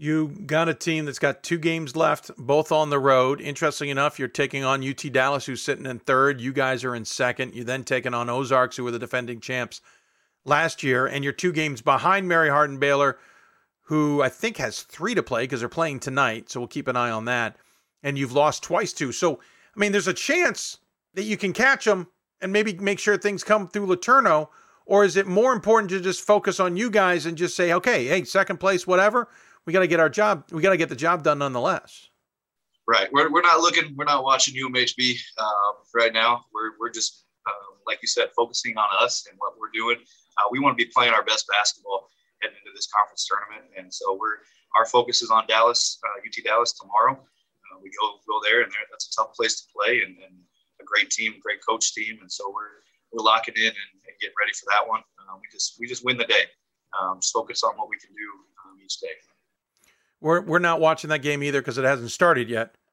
You 0.01 0.29
got 0.29 0.69
a 0.69 0.75
team 0.75 1.07
that's 1.07 1.19
got 1.19 1.43
two 1.43 1.59
games 1.59 1.97
left, 1.97 2.31
both 2.39 2.71
on 2.71 2.89
the 2.89 3.01
road. 3.01 3.41
Interesting 3.41 3.89
enough, 3.89 4.17
you're 4.17 4.29
taking 4.29 4.63
on 4.63 4.89
UT 4.89 5.13
Dallas, 5.13 5.45
who's 5.45 5.61
sitting 5.61 5.87
in 5.87 5.99
third. 5.99 6.41
You 6.41 6.53
guys 6.53 6.85
are 6.85 6.95
in 6.95 7.05
second. 7.05 7.53
You're 7.53 7.65
then 7.65 7.83
taking 7.83 8.15
on 8.15 8.31
Ozarks, 8.31 8.77
who 8.77 8.85
were 8.85 8.93
the 8.93 9.01
defending 9.01 9.41
champs 9.41 9.81
last 10.45 10.85
year, 10.85 11.09
and 11.09 11.25
you're 11.25 11.33
two 11.33 11.51
games 11.51 11.83
behind 11.83 12.29
Mary 12.29 12.49
Hardin 12.49 12.79
Baylor, 12.79 13.19
who 13.87 14.23
I 14.23 14.29
think 14.29 14.59
has 14.59 14.83
three 14.83 15.17
to 15.17 15.23
play 15.25 15.43
because 15.43 15.59
they're 15.59 15.69
playing 15.69 15.99
tonight. 15.99 16.49
So 16.49 16.61
we'll 16.61 16.69
keep 16.69 16.87
an 16.87 16.97
eye 16.97 17.11
on 17.11 17.25
that. 17.25 17.57
And 18.05 18.17
you've 18.17 18.31
lost 18.31 18.63
twice 18.63 18.93
too. 18.93 19.11
So 19.11 19.41
I 19.75 19.81
mean, 19.81 19.91
there's 19.91 20.07
a 20.07 20.15
chance 20.15 20.79
that 21.15 21.25
you 21.25 21.37
can 21.37 21.53
catch 21.53 21.87
them 21.87 22.07
and 22.41 22.53
maybe 22.53 22.73
make 22.75 23.01
sure 23.01 23.19
things 23.19 23.43
come 23.43 23.67
through 23.67 23.89
LeTourneau. 23.89 24.49
Or 24.87 25.05
is 25.05 25.17
it 25.17 25.27
more 25.27 25.53
important 25.53 25.91
to 25.91 26.01
just 26.01 26.25
focus 26.25 26.61
on 26.61 26.77
you 26.77 26.89
guys 26.89 27.27
and 27.27 27.37
just 27.37 27.57
say, 27.57 27.73
okay, 27.73 28.07
hey, 28.07 28.23
second 28.23 28.59
place, 28.59 28.87
whatever 28.87 29.29
we 29.69 29.73
got 29.75 29.81
to 29.81 29.87
get 29.87 30.01
our 30.01 30.09
job. 30.09 30.45
We 30.51 30.63
got 30.63 30.71
to 30.71 30.79
get 30.79 30.89
the 30.89 30.97
job 30.97 31.23
done 31.23 31.41
nonetheless. 31.41 32.09
Right. 32.89 33.13
We're, 33.13 33.31
we're 33.31 33.43
not 33.43 33.61
looking. 33.61 33.95
We're 33.99 34.09
not 34.09 34.25
watching 34.25 34.55
UMHB 34.55 35.21
um, 35.37 35.75
right 35.95 36.11
now. 36.11 36.47
We're 36.55 36.73
we're 36.81 36.89
just 36.89 37.27
um, 37.47 37.77
like 37.87 37.99
you 38.01 38.09
said, 38.09 38.29
focusing 38.35 38.79
on 38.79 38.89
us 38.99 39.27
and 39.29 39.37
what 39.39 39.61
we're 39.61 39.69
doing. 39.75 39.99
Uh, 40.39 40.49
we 40.51 40.59
want 40.59 40.73
to 40.73 40.83
be 40.83 40.91
playing 40.91 41.13
our 41.13 41.23
best 41.23 41.45
basketball 41.53 42.09
heading 42.41 42.57
into 42.65 42.73
this 42.75 42.89
conference 42.89 43.29
tournament, 43.29 43.69
and 43.77 43.93
so 43.93 44.17
we're 44.19 44.41
our 44.75 44.87
focus 44.87 45.21
is 45.21 45.31
on 45.31 45.47
Dallas, 45.47 46.01
uh, 46.03 46.17
UT 46.25 46.43
Dallas 46.43 46.73
tomorrow. 46.73 47.13
Uh, 47.13 47.77
we 47.83 47.91
go 48.01 48.17
go 48.27 48.41
there, 48.43 48.63
and 48.63 48.73
that's 48.91 49.13
a 49.13 49.21
tough 49.21 49.35
place 49.35 49.61
to 49.61 49.65
play, 49.77 50.01
and, 50.01 50.17
and, 50.25 50.33
a 50.81 50.85
great 50.85 51.11
team, 51.11 51.35
great 51.43 51.59
coach 51.69 51.93
team, 51.93 52.17
and 52.23 52.33
so 52.33 52.49
we're 52.49 52.81
we're 53.13 53.23
locking 53.23 53.53
in 53.59 53.69
and, 53.69 53.91
and 54.09 54.15
getting 54.19 54.39
ready 54.41 54.55
for 54.55 54.65
that 54.71 54.89
one. 54.89 55.03
Uh, 55.21 55.37
we 55.37 55.45
just 55.53 55.77
we 55.79 55.87
just 55.87 56.07
win 56.07 56.17
the 56.17 56.25
day. 56.25 56.49
Um, 56.97 57.19
just 57.21 57.35
focus 57.35 57.63
on 57.65 57.77
what 57.77 57.91
we 57.91 57.99
can 57.99 58.15
do 58.17 58.31
um, 58.65 58.79
each 58.83 59.01
day. 59.01 59.13
We're 60.21 60.41
we're 60.41 60.59
not 60.59 60.81
watching 60.81 61.11
that 61.11 61.23
game 61.23 61.43
either 61.43 61.61
because 61.61 61.79
it 61.79 61.85
hasn't 61.85 62.11
started 62.11 62.49
yet. 62.49 62.75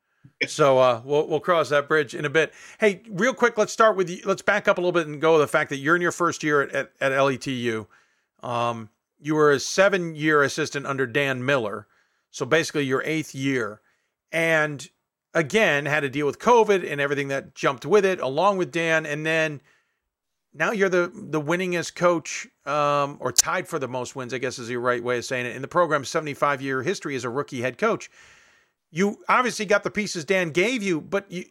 So 0.48 0.80
uh, 0.80 1.02
we'll 1.06 1.28
we'll 1.28 1.40
cross 1.40 1.70
that 1.70 1.88
bridge 1.88 2.16
in 2.16 2.26
a 2.26 2.32
bit. 2.32 2.52
Hey, 2.80 3.04
real 3.10 3.34
quick, 3.34 3.60
let's 3.60 3.72
start 3.72 3.96
with 3.96 4.10
you. 4.10 4.22
Let's 4.26 4.42
back 4.42 4.68
up 4.68 4.80
a 4.80 4.82
little 4.82 4.92
bit 4.92 5.06
and 5.06 5.22
go 5.22 5.34
with 5.34 5.42
the 5.42 5.48
fact 5.48 5.70
that 5.70 5.78
you're 5.78 5.96
in 5.96 6.02
your 6.02 6.12
first 6.12 6.42
year 6.44 6.64
at 6.64 6.72
at, 6.72 6.92
at 7.00 7.12
LETU. 7.12 7.86
Um, 8.42 8.90
you 9.20 9.36
were 9.36 9.52
a 9.52 9.60
seven 9.60 10.16
year 10.16 10.42
assistant 10.42 10.88
under 10.88 11.06
Dan 11.06 11.46
Miller, 11.46 11.88
so 12.32 12.44
basically 12.44 12.86
your 12.86 13.04
eighth 13.04 13.36
year, 13.36 13.82
and 14.32 14.90
again 15.36 15.86
had 15.86 16.00
to 16.00 16.10
deal 16.10 16.26
with 16.26 16.40
COVID 16.40 16.92
and 16.92 17.00
everything 17.00 17.28
that 17.28 17.54
jumped 17.54 17.86
with 17.86 18.04
it, 18.04 18.20
along 18.20 18.58
with 18.58 18.72
Dan, 18.72 19.06
and 19.06 19.28
then 19.28 19.62
now 20.56 20.72
you're 20.72 20.90
the 20.90 21.12
the 21.14 21.42
winningest 21.42 21.96
coach, 21.96 22.48
um, 22.66 23.18
or 23.20 23.32
tied 23.32 23.68
for 23.68 23.78
the 23.78 23.88
most 23.88 24.16
wins, 24.16 24.34
I 24.34 24.38
guess 24.38 24.58
is 24.58 24.70
the 24.70 24.78
right 24.78 25.04
way 25.04 25.18
of 25.18 25.26
saying 25.26 25.46
it, 25.46 25.56
in 25.56 25.62
the 25.62 25.68
program's 25.68 26.10
75 26.10 26.62
year 26.62 26.82
history 26.82 27.16
as 27.16 27.26
a 27.26 27.30
rookie 27.30 27.62
head 27.62 27.78
coach. 27.78 28.10
You 28.92 29.20
obviously 29.28 29.66
got 29.66 29.84
the 29.84 29.92
pieces 29.92 30.24
Dan 30.24 30.52
gave 30.52 30.82
you, 30.82 31.02
but 31.02 31.30
you, 31.30 31.44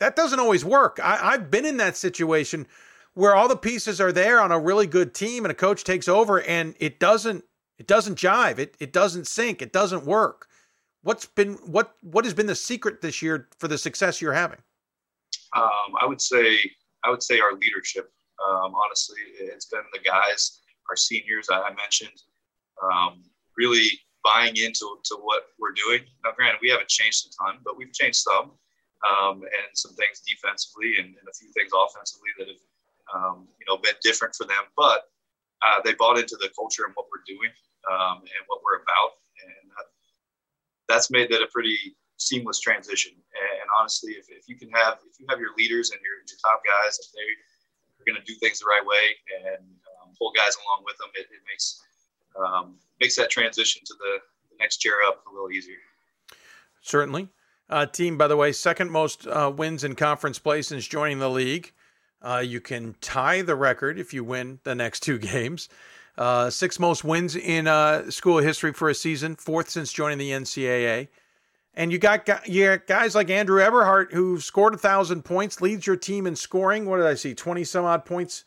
that 0.00 0.16
doesn't 0.16 0.40
always 0.40 0.64
work. 0.64 0.98
I, 1.02 1.18
I've 1.22 1.50
been 1.50 1.66
in 1.66 1.76
that 1.76 1.96
situation 1.96 2.66
where 3.12 3.34
all 3.34 3.48
the 3.48 3.56
pieces 3.56 4.00
are 4.00 4.12
there 4.12 4.40
on 4.40 4.52
a 4.52 4.58
really 4.58 4.86
good 4.86 5.14
team, 5.14 5.44
and 5.44 5.52
a 5.52 5.54
coach 5.54 5.84
takes 5.84 6.08
over, 6.08 6.40
and 6.40 6.74
it 6.80 6.98
doesn't 6.98 7.44
it 7.78 7.86
doesn't 7.86 8.16
jive. 8.16 8.58
It 8.58 8.74
it 8.80 8.92
doesn't 8.92 9.26
sync. 9.26 9.60
It 9.60 9.72
doesn't 9.72 10.06
work. 10.06 10.48
What's 11.02 11.26
been 11.26 11.54
what 11.66 11.94
what 12.02 12.24
has 12.24 12.32
been 12.32 12.46
the 12.46 12.54
secret 12.54 13.02
this 13.02 13.20
year 13.20 13.48
for 13.58 13.68
the 13.68 13.76
success 13.76 14.22
you're 14.22 14.32
having? 14.32 14.58
Um, 15.54 15.94
I 16.00 16.06
would 16.06 16.22
say 16.22 16.58
I 17.04 17.10
would 17.10 17.22
say 17.22 17.38
our 17.38 17.52
leadership 17.54 18.12
um, 18.44 18.74
honestly, 18.74 19.20
it's 19.40 19.66
been 19.66 19.84
the 19.92 20.00
guys, 20.00 20.60
our 20.90 20.96
seniors 20.96 21.48
I 21.50 21.72
mentioned, 21.74 22.22
um, 22.82 23.22
really 23.56 23.88
buying 24.22 24.56
into 24.56 24.98
to 25.04 25.14
what 25.22 25.54
we're 25.58 25.72
doing. 25.72 26.02
Now, 26.24 26.32
granted, 26.36 26.58
we 26.60 26.70
haven't 26.70 26.88
changed 26.88 27.26
a 27.26 27.30
ton, 27.38 27.60
but 27.64 27.76
we've 27.78 27.92
changed 27.92 28.18
some, 28.18 28.52
um, 29.06 29.42
and 29.42 29.70
some 29.74 29.94
things 29.94 30.20
defensively 30.26 30.98
and, 30.98 31.14
and, 31.14 31.26
a 31.30 31.34
few 31.38 31.48
things 31.52 31.70
offensively 31.70 32.30
that 32.38 32.48
have, 32.48 32.64
um, 33.14 33.48
you 33.58 33.66
know, 33.68 33.78
been 33.78 33.96
different 34.02 34.34
for 34.34 34.44
them. 34.44 34.66
But 34.76 35.06
uh, 35.62 35.80
they 35.84 35.94
bought 35.94 36.18
into 36.18 36.36
the 36.36 36.50
culture 36.58 36.84
and 36.84 36.92
what 36.94 37.06
we're 37.06 37.24
doing 37.24 37.54
um, 37.88 38.20
and 38.26 38.42
what 38.50 38.60
we're 38.66 38.82
about, 38.82 39.16
and 39.46 39.70
that, 39.78 39.88
that's 40.88 41.10
made 41.10 41.30
that 41.30 41.40
a 41.40 41.48
pretty 41.48 41.96
seamless 42.18 42.60
transition. 42.60 43.12
And, 43.14 43.52
and 43.62 43.68
honestly, 43.78 44.12
if, 44.18 44.26
if 44.28 44.48
you 44.48 44.56
can 44.56 44.70
have 44.74 44.98
if 45.06 45.20
you 45.20 45.26
have 45.30 45.38
your 45.38 45.54
leaders 45.56 45.90
and 45.94 46.00
your, 46.02 46.18
your 46.26 46.40
top 46.42 46.60
guys, 46.66 46.98
if 46.98 47.08
they 47.14 47.28
going 48.06 48.16
to 48.16 48.24
do 48.24 48.34
things 48.38 48.60
the 48.60 48.66
right 48.66 48.84
way 48.84 49.16
and 49.44 49.64
um, 50.02 50.10
pull 50.18 50.32
guys 50.34 50.56
along 50.64 50.84
with 50.84 50.96
them, 50.98 51.08
it, 51.14 51.26
it 51.32 51.42
makes 51.50 51.82
um, 52.38 52.76
makes 53.00 53.16
that 53.16 53.30
transition 53.30 53.82
to 53.84 53.94
the, 53.98 54.18
the, 54.50 54.56
next 54.58 54.78
chair 54.78 54.94
up 55.06 55.24
a 55.26 55.32
little 55.32 55.50
easier. 55.50 55.76
Certainly. 56.82 57.28
Uh, 57.68 57.86
team, 57.86 58.16
by 58.16 58.28
the 58.28 58.36
way, 58.36 58.52
second 58.52 58.90
most 58.90 59.26
uh, 59.26 59.52
wins 59.54 59.84
in 59.84 59.94
conference 59.94 60.38
play 60.38 60.62
since 60.62 60.86
joining 60.86 61.18
the 61.18 61.30
league. 61.30 61.72
Uh, 62.22 62.42
you 62.44 62.60
can 62.60 62.94
tie 63.00 63.42
the 63.42 63.56
record 63.56 63.98
if 63.98 64.14
you 64.14 64.22
win 64.22 64.60
the 64.64 64.74
next 64.74 65.00
two 65.00 65.18
games. 65.32 65.68
Uh, 66.16 66.48
six 66.48 66.78
most 66.78 67.04
wins 67.04 67.36
in 67.36 67.66
uh, 67.66 68.10
school 68.10 68.38
history 68.38 68.72
for 68.72 68.88
a 68.88 68.94
season, 68.94 69.36
fourth 69.36 69.68
since 69.68 69.92
joining 69.92 70.18
the 70.18 70.30
NCAA. 70.30 71.08
And 71.76 71.92
you 71.92 71.98
got 71.98 72.26
you 72.48 72.64
got 72.64 72.86
guys 72.86 73.14
like 73.14 73.28
Andrew 73.28 73.60
Eberhardt 73.60 74.12
who 74.12 74.40
scored 74.40 74.74
a 74.74 74.78
thousand 74.78 75.24
points, 75.24 75.60
leads 75.60 75.86
your 75.86 75.96
team 75.96 76.26
in 76.26 76.34
scoring. 76.34 76.86
What 76.86 76.96
did 76.96 77.06
I 77.06 77.14
see? 77.14 77.34
Twenty 77.34 77.64
some 77.64 77.84
odd 77.84 78.06
points 78.06 78.44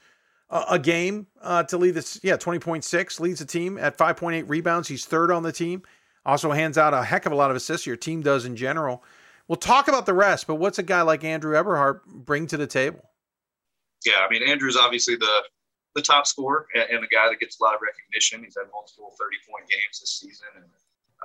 a, 0.50 0.66
a 0.72 0.80
game 0.80 1.28
uh, 1.42 1.64
to 1.64 1.78
lead 1.78 1.94
this. 1.94 2.20
Yeah, 2.24 2.38
twenty 2.38 2.58
point 2.58 2.84
six 2.84 3.20
leads 3.20 3.40
the 3.40 3.46
team 3.46 3.78
at 3.78 3.96
five 3.96 4.18
point 4.18 4.36
eight 4.36 4.50
rebounds. 4.50 4.88
He's 4.88 5.06
third 5.06 5.32
on 5.32 5.44
the 5.44 5.52
team. 5.52 5.84
Also 6.26 6.52
hands 6.52 6.78
out 6.78 6.94
a 6.94 7.04
heck 7.04 7.28
of 7.28 7.32
a 7.32 7.36
lot 7.36 7.52
of 7.52 7.56
assists. 7.56 7.86
Your 7.86 7.96
team 7.96 8.22
does 8.22 8.46
in 8.46 8.56
general. 8.56 9.04
We'll 9.48 9.58
talk 9.58 9.88
about 9.88 10.06
the 10.06 10.14
rest, 10.14 10.48
but 10.48 10.56
what's 10.56 10.80
a 10.80 10.84
guy 10.84 11.02
like 11.04 11.24
Andrew 11.24 11.56
Eberhardt 11.56 12.06
bring 12.08 12.48
to 12.48 12.58
the 12.58 12.68
table? 12.68 13.04
Yeah, 14.06 14.26
I 14.28 14.30
mean 14.30 14.42
Andrew's 14.42 14.76
obviously 14.76 15.16
the 15.16 15.44
the 15.94 16.02
top 16.02 16.26
scorer 16.26 16.66
and, 16.74 16.84
and 16.90 17.04
the 17.04 17.08
guy 17.08 17.30
that 17.30 17.40
gets 17.40 17.60
a 17.60 17.64
lot 17.64 17.76
of 17.76 17.82
recognition. 17.82 18.44
He's 18.44 18.58
had 18.58 18.72
multiple 18.72 19.14
thirty 19.20 19.38
point 19.48 19.70
games 19.70 20.00
this 20.00 20.20
season 20.20 20.48
and 20.56 20.66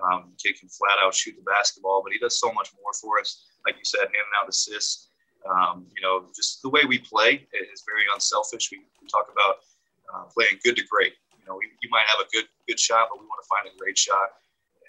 um, 0.02 0.32
kid 0.42 0.58
can 0.58 0.68
flat 0.68 0.96
out 1.02 1.14
shoot 1.14 1.36
the 1.36 1.42
basketball, 1.42 2.02
but 2.02 2.12
he 2.12 2.18
does 2.18 2.38
so 2.38 2.52
much 2.52 2.70
more 2.82 2.92
for 2.94 3.20
us. 3.20 3.46
Like 3.66 3.76
you 3.76 3.84
said, 3.84 4.00
handing 4.00 4.36
out 4.40 4.48
assists. 4.48 5.08
Um, 5.44 5.86
you 5.94 6.02
know, 6.02 6.26
just 6.34 6.62
the 6.62 6.70
way 6.70 6.84
we 6.88 6.98
play 6.98 7.46
is 7.52 7.84
very 7.86 8.04
unselfish. 8.12 8.70
We, 8.72 8.80
we 9.00 9.08
talk 9.08 9.28
about 9.30 9.56
uh, 10.12 10.24
playing 10.32 10.58
good 10.64 10.76
to 10.76 10.84
great. 10.86 11.14
You 11.38 11.44
know, 11.46 11.56
we, 11.56 11.68
you 11.82 11.88
might 11.90 12.06
have 12.08 12.20
a 12.20 12.28
good 12.32 12.48
good 12.66 12.80
shot, 12.80 13.08
but 13.10 13.20
we 13.20 13.26
want 13.26 13.44
to 13.44 13.48
find 13.48 13.68
a 13.68 13.78
great 13.78 13.98
shot, 13.98 14.30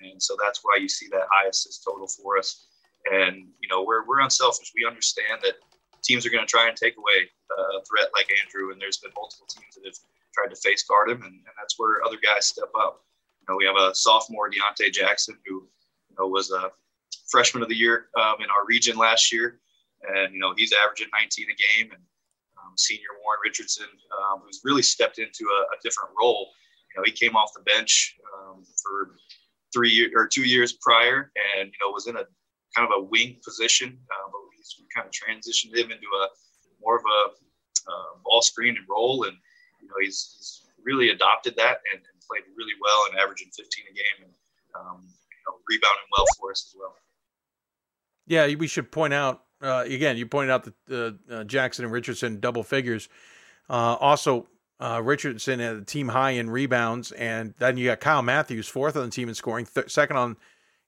and 0.02 0.22
so 0.22 0.36
that's 0.42 0.62
why 0.64 0.78
you 0.80 0.88
see 0.88 1.08
that 1.12 1.28
high 1.30 1.50
assist 1.50 1.84
total 1.84 2.08
for 2.08 2.38
us. 2.38 2.68
And 3.12 3.48
you 3.60 3.68
know, 3.68 3.84
we're 3.84 4.08
we're 4.08 4.22
unselfish. 4.22 4.72
We 4.74 4.86
understand 4.88 5.44
that 5.44 5.56
teams 6.04 6.26
are 6.26 6.30
going 6.30 6.46
to 6.46 6.50
try 6.50 6.68
and 6.68 6.78
take 6.78 6.96
away 6.98 7.30
a 7.52 7.84
threat 7.84 8.10
like 8.14 8.30
Andrew, 8.44 8.72
and 8.72 8.80
there's 8.80 8.98
been 8.98 9.12
multiple 9.16 9.48
teams 9.48 9.76
that 9.76 9.86
have 9.86 10.00
tried 10.34 10.54
to 10.54 10.60
face 10.62 10.84
guard 10.84 11.10
him, 11.10 11.22
and, 11.24 11.34
and 11.34 11.56
that's 11.58 11.78
where 11.78 12.04
other 12.06 12.18
guys 12.24 12.46
step 12.46 12.70
up. 12.78 13.04
You 13.48 13.54
know, 13.54 13.58
we 13.58 13.66
have 13.66 13.76
a 13.78 13.94
sophomore, 13.94 14.50
Deontay 14.50 14.92
Jackson, 14.92 15.38
who 15.46 15.68
you 16.10 16.16
know 16.18 16.28
was 16.28 16.52
a 16.52 16.72
freshman 17.30 17.62
of 17.62 17.70
the 17.70 17.76
year 17.76 18.08
um, 18.20 18.36
in 18.40 18.50
our 18.50 18.66
region 18.68 18.98
last 18.98 19.32
year, 19.32 19.60
and 20.08 20.34
you 20.34 20.40
know 20.40 20.54
he's 20.58 20.74
averaging 20.74 21.08
19 21.14 21.48
a 21.50 21.54
game. 21.54 21.92
And 21.92 22.02
um, 22.58 22.74
senior 22.78 23.14
Warren 23.24 23.40
Richardson, 23.44 23.86
um, 23.86 24.42
who's 24.44 24.62
really 24.64 24.82
stepped 24.82 25.20
into 25.20 25.46
a, 25.46 25.62
a, 25.62 25.78
different 25.84 26.10
role. 26.20 26.50
You 26.90 27.02
know, 27.02 27.04
he 27.06 27.12
came 27.12 27.36
off 27.36 27.52
the 27.56 27.62
bench 27.62 28.16
um, 28.34 28.64
for 28.82 29.16
three 29.72 29.92
years 29.92 30.12
or 30.16 30.28
two 30.28 30.48
years 30.48 30.74
prior, 30.74 31.32
and 31.58 31.68
you 31.68 31.78
know 31.82 31.92
was 31.92 32.08
in 32.08 32.16
a 32.16 32.26
kind 32.76 32.90
of 32.90 32.98
a 32.98 33.04
wing 33.04 33.38
position, 33.44 33.98
uh, 34.10 34.30
but 34.32 34.40
we 34.80 34.86
kind 34.96 35.08
of 35.08 35.14
transitioned 35.14 35.78
him 35.78 35.92
into 35.92 36.08
a 36.24 36.28
more 36.82 36.98
of 36.98 37.04
a 37.06 37.30
uh, 37.92 38.18
ball 38.24 38.42
screen 38.42 38.76
and 38.76 38.86
role, 38.90 39.24
and 39.24 39.38
you 39.82 39.88
know 39.88 39.96
he's, 40.02 40.36
he's 40.38 40.62
really 40.84 41.10
adopted 41.10 41.56
that 41.58 41.80
and 41.94 42.02
played 42.28 42.44
really 42.58 42.74
well 42.82 43.06
and 43.10 43.20
averaging 43.20 43.50
15 43.50 43.86
a 43.90 43.94
game 43.94 44.26
and 44.26 44.34
um, 44.76 45.02
you 45.02 45.42
know, 45.48 45.58
rebounding 45.70 46.10
well 46.12 46.26
for 46.40 46.52
us 46.52 46.72
as 46.72 46.80
well. 46.80 46.96
Yeah, 48.28 48.54
we 48.56 48.68
should 48.68 48.92
point 48.92 49.14
out 49.14 49.44
uh, 49.62 49.84
again. 49.86 50.18
You 50.18 50.26
pointed 50.26 50.52
out 50.52 50.68
that 50.88 51.18
uh, 51.30 51.44
Jackson 51.44 51.86
and 51.86 51.94
Richardson 51.94 52.40
double 52.40 52.64
figures. 52.64 53.08
Uh, 53.70 53.96
also, 54.00 54.48
uh, 54.80 55.02
Richardson 55.04 55.60
had 55.60 55.76
a 55.76 55.82
team 55.82 56.10
high 56.10 56.32
in 56.32 56.50
rebounds, 56.50 57.12
and 57.14 57.54
then 57.60 57.78
you 57.78 57.86
got 57.86 58.00
Kyle 58.00 58.22
Matthews 58.22 58.68
fourth 58.68 58.96
on 58.96 59.04
the 59.06 59.12
team 59.12 59.30
in 59.30 59.36
scoring, 59.36 59.66
th- 59.66 59.90
second 59.90 60.18
on 60.18 60.38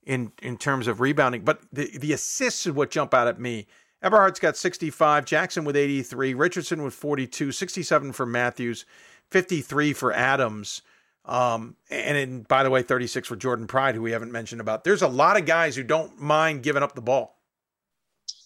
in 0.04 0.32
in 0.42 0.58
terms 0.58 0.88
of 0.88 1.00
rebounding. 1.00 1.44
But 1.44 1.62
the 1.72 1.98
the 1.98 2.14
assists 2.14 2.66
is 2.66 2.74
what 2.74 2.92
jump 2.92 3.14
out 3.14 3.28
at 3.28 3.40
me. 3.40 3.68
Eberhardt's 4.04 4.40
got 4.40 4.56
65, 4.56 5.26
Jackson 5.26 5.66
with 5.66 5.76
83, 5.76 6.36
Richardson 6.36 6.84
with 6.84 6.94
42, 6.94 7.52
67 7.52 8.12
for 8.14 8.28
Matthews, 8.28 8.86
53 9.32 9.94
for 9.94 10.14
Adams. 10.14 10.84
Um, 11.28 11.76
and 11.92 12.18
in, 12.18 12.42
by 12.44 12.64
the 12.64 12.70
way, 12.70 12.82
36 12.82 13.28
for 13.28 13.36
Jordan 13.36 13.68
Pride, 13.68 13.96
who 13.96 14.02
we 14.02 14.12
haven't 14.12 14.32
mentioned 14.32 14.62
about. 14.62 14.86
There's 14.86 15.02
a 15.02 15.08
lot 15.08 15.38
of 15.38 15.46
guys 15.46 15.76
who 15.76 15.84
don't 15.84 16.20
mind 16.20 16.64
giving 16.64 16.82
up 16.82 16.96
the 16.96 17.02
ball. 17.02 17.36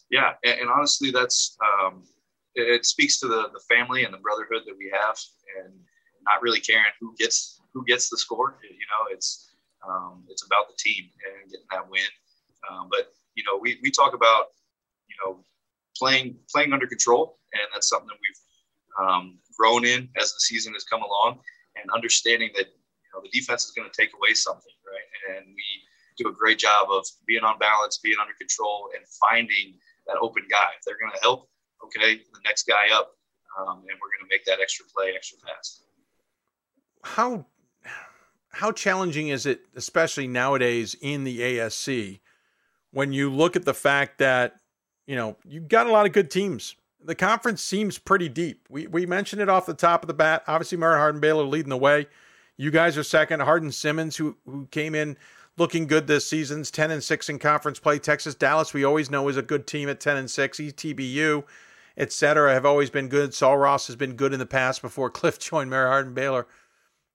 Yeah, 0.10 0.34
and, 0.44 0.70
honestly, 0.70 1.12
that's 1.12 1.56
um, 1.64 2.04
it 2.56 2.86
speaks 2.86 3.20
to 3.20 3.28
the, 3.28 3.50
the 3.54 3.62
family 3.70 4.04
and 4.04 4.14
the 4.14 4.18
brotherhood 4.18 4.64
that 4.66 4.76
we 4.78 4.92
have 4.94 5.18
and 5.64 5.74
not 6.26 6.42
really 6.42 6.60
caring 6.60 6.92
who 7.00 7.16
gets 7.18 7.62
who 7.74 7.86
gets 7.86 8.10
the 8.10 8.18
score. 8.18 8.58
You 8.64 8.70
know, 8.70 9.14
it's 9.14 9.54
um, 9.88 10.26
it's 10.28 10.44
about 10.46 10.68
the 10.68 10.76
team 10.78 11.10
and 11.26 11.50
getting 11.50 11.66
that 11.72 11.90
win. 11.90 12.02
Um, 12.70 12.90
but 12.90 13.14
you 13.36 13.44
know, 13.46 13.58
we, 13.58 13.80
we 13.82 13.92
talk 13.92 14.14
about 14.14 14.48
you 15.08 15.16
know 15.24 15.46
playing 15.96 16.36
playing 16.54 16.74
under 16.74 16.88
control, 16.88 17.38
and 17.54 17.62
that's 17.74 17.88
something 17.88 18.08
that 18.08 18.20
we've 18.20 19.08
um, 19.08 19.40
grown 19.58 19.86
in 19.86 20.10
as 20.20 20.34
the 20.34 20.40
season 20.40 20.74
has 20.74 20.84
come 20.84 21.02
along, 21.02 21.40
and 21.82 21.92
understanding 21.92 22.50
that 22.56 22.68
you 22.68 23.10
know 23.14 23.22
the 23.24 23.30
defense 23.30 23.66
is 23.66 23.72
going 23.72 23.90
to 23.90 23.96
take 23.96 24.12
away 24.14 24.34
something, 24.34 24.74
right? 24.86 25.38
And 25.38 25.48
we 25.48 25.68
do 26.18 26.30
a 26.30 26.34
great 26.34 26.60
job 26.60 26.88
of 26.90 27.06
being 27.26 27.44
on 27.44 27.58
balance, 27.60 27.98
being 27.98 28.18
under 28.20 28.34
control, 28.40 28.90
and 28.96 29.04
finding 29.30 29.76
that 30.08 30.18
open 30.22 30.44
guy. 30.50 30.70
If 30.78 30.86
they're 30.86 31.00
going 31.00 31.14
to 31.14 31.22
help, 31.22 31.50
okay, 31.86 32.18
the 32.18 32.42
next 32.46 32.68
guy 32.68 32.94
up, 32.94 33.12
um, 33.60 33.84
and 33.88 33.98
we're 34.00 34.12
going 34.14 34.28
to 34.28 34.30
make 34.30 34.46
that 34.46 34.60
extra 34.62 34.86
play, 34.96 35.14
extra 35.16 35.38
pass. 35.46 35.84
How 37.04 37.46
how 38.52 38.72
challenging 38.72 39.30
is 39.30 39.46
it, 39.46 39.62
especially 39.76 40.28
nowadays 40.28 40.96
in 41.02 41.24
the 41.24 41.40
ASC, 41.40 42.20
when 42.92 43.14
you 43.14 43.32
look 43.32 43.56
at 43.56 43.66
the 43.66 43.74
fact 43.74 44.18
that 44.20 44.56
you 45.08 45.16
know 45.16 45.38
you've 45.46 45.68
got 45.68 45.88
a 45.88 45.92
lot 45.92 46.06
of 46.06 46.12
good 46.12 46.30
teams. 46.30 46.76
The 47.04 47.16
conference 47.16 47.64
seems 47.64 47.98
pretty 47.98 48.30
deep. 48.30 48.68
We 48.70 48.88
we 48.88 49.06
mentioned 49.06 49.42
it 49.42 49.50
off 49.50 49.66
the 49.66 49.74
top 49.74 50.04
of 50.04 50.08
the 50.08 50.14
bat. 50.14 50.44
Obviously, 50.48 50.78
Mary 50.78 50.98
Hardin 50.98 51.22
Baylor 51.22 51.44
leading 51.44 51.70
the 51.70 51.78
way. 51.78 52.08
You 52.58 52.70
guys 52.70 52.98
are 52.98 53.04
second. 53.04 53.42
Hardin 53.42 53.72
Simmons, 53.72 54.18
who 54.18 54.38
who 54.46 54.68
came 54.68 54.94
in 54.94 55.18
looking 55.58 55.88
good 55.88 56.08
this 56.08 56.28
season's 56.28 56.72
10 56.72 56.92
and 56.92 57.04
6 57.04 57.30
in 57.30 57.40
conference 57.40 57.80
play. 57.80 58.00
Texas 58.00 58.36
Dallas, 58.36 58.74
we 58.74 58.84
always 58.84 59.10
know 59.10 59.28
is 59.28 59.38
a 59.38 59.42
good 59.42 59.68
team 59.68 59.90
at 59.90 60.00
10 60.00 60.18
and 60.18 60.32
6. 60.32 60.58
ETBU, 60.60 61.44
etc., 61.98 62.54
have 62.54 62.66
always 62.66 62.90
been 62.90 63.08
good. 63.08 63.34
Sul 63.34 63.58
Ross 63.58 63.88
has 63.88 63.96
been 63.96 64.16
good 64.16 64.34
in 64.34 64.40
the 64.40 64.46
past 64.46 64.82
before 64.82 65.10
Cliff 65.12 65.40
joined 65.40 65.70
Mary 65.70 65.88
Hardin 65.88 66.14
Baylor. 66.14 66.48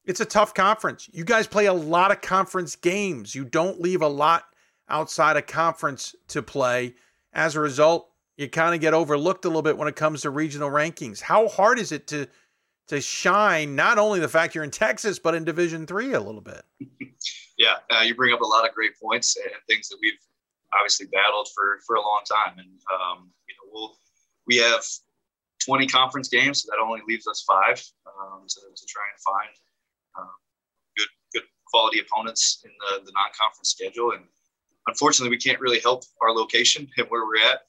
It's 0.05 0.21
a 0.21 0.25
tough 0.25 0.55
conference. 0.55 1.09
You 1.13 1.25
guys 1.25 1.49
play 1.49 1.67
a 1.67 1.73
lot 1.73 2.13
of 2.13 2.21
conference 2.21 2.77
games. 2.77 3.35
You 3.35 3.45
don't 3.45 3.81
leave 3.81 4.03
a 4.03 4.09
lot 4.09 4.45
outside 4.89 5.37
of 5.37 5.47
conference 5.47 6.15
to 6.29 6.43
play. 6.43 6.95
As 7.33 7.57
a 7.57 7.61
result, 7.61 8.09
you 8.37 8.49
kind 8.49 8.75
of 8.75 8.81
get 8.81 8.95
overlooked 8.95 9.45
a 9.45 9.49
little 9.49 9.63
bit 9.63 9.77
when 9.77 9.89
it 9.89 9.97
comes 9.97 10.23
to 10.23 10.31
regional 10.31 10.71
rankings. 10.71 11.21
How 11.21 11.49
hard 11.49 11.79
is 11.79 11.93
it 11.93 12.07
to 12.09 12.27
to 12.89 13.01
shine 13.01 13.75
not 13.75 13.99
only 13.99 14.21
the 14.21 14.29
fact 14.29 14.55
you're 14.55 14.63
in 14.63 14.71
Texas 14.71 15.19
but 15.19 15.35
in 15.35 15.45
Division 15.45 15.87
3 15.87 16.13
a 16.13 16.21
little 16.21 16.41
bit? 16.41 16.63
yeah, 17.59 17.77
uh, 17.91 18.03
you 18.03 18.15
bring 18.15 18.33
up 18.33 18.41
a 18.41 18.47
lot 18.47 18.69
of 18.69 18.75
great 18.75 18.93
points 19.03 19.37
and 19.37 19.51
things 19.69 19.89
that 19.89 19.99
we've 20.01 20.15
obviously 20.79 21.07
battled 21.07 21.49
for 21.55 21.81
for 21.87 21.97
a 21.97 22.01
long 22.01 22.23
time 22.29 22.59
and 22.59 22.69
um, 22.93 23.31
you 23.49 23.55
know, 23.55 23.71
we'll 23.73 23.97
we 24.47 24.57
have 24.57 24.85
20 25.65 25.87
conference 25.89 26.29
games, 26.29 26.63
so 26.63 26.69
that 26.71 26.81
only 26.83 27.01
leaves 27.09 27.27
us 27.27 27.45
five 27.47 27.83
um, 28.07 28.47
to, 28.49 28.61
to 28.61 28.87
try 28.87 29.03
and 29.11 29.21
find 29.21 29.57
um, 30.19 30.31
good 30.97 31.09
good 31.35 31.43
quality 31.67 32.01
opponents 32.01 32.63
in 32.65 32.71
the, 32.79 33.05
the 33.05 33.13
non-conference 33.13 33.71
schedule. 33.71 34.13
And 34.13 34.25
unfortunately, 34.87 35.31
we 35.31 35.41
can't 35.41 35.61
really 35.61 35.81
help 35.81 36.05
our 36.23 36.33
location 36.33 36.89
and 36.97 37.07
where 37.09 37.25
we're 37.27 37.43
at. 37.43 37.63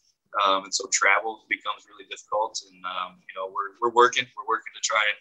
Um, 0.46 0.66
and 0.66 0.74
so 0.74 0.86
travel 0.92 1.46
becomes 1.50 1.88
really 1.90 2.08
difficult. 2.10 2.60
And 2.70 2.84
um, 2.86 3.20
you 3.26 3.34
know, 3.36 3.50
we're, 3.50 3.78
we're 3.82 3.94
working 3.94 4.26
we're 4.38 4.48
working 4.48 4.74
to 4.76 4.84
try 4.84 5.02
and 5.02 5.20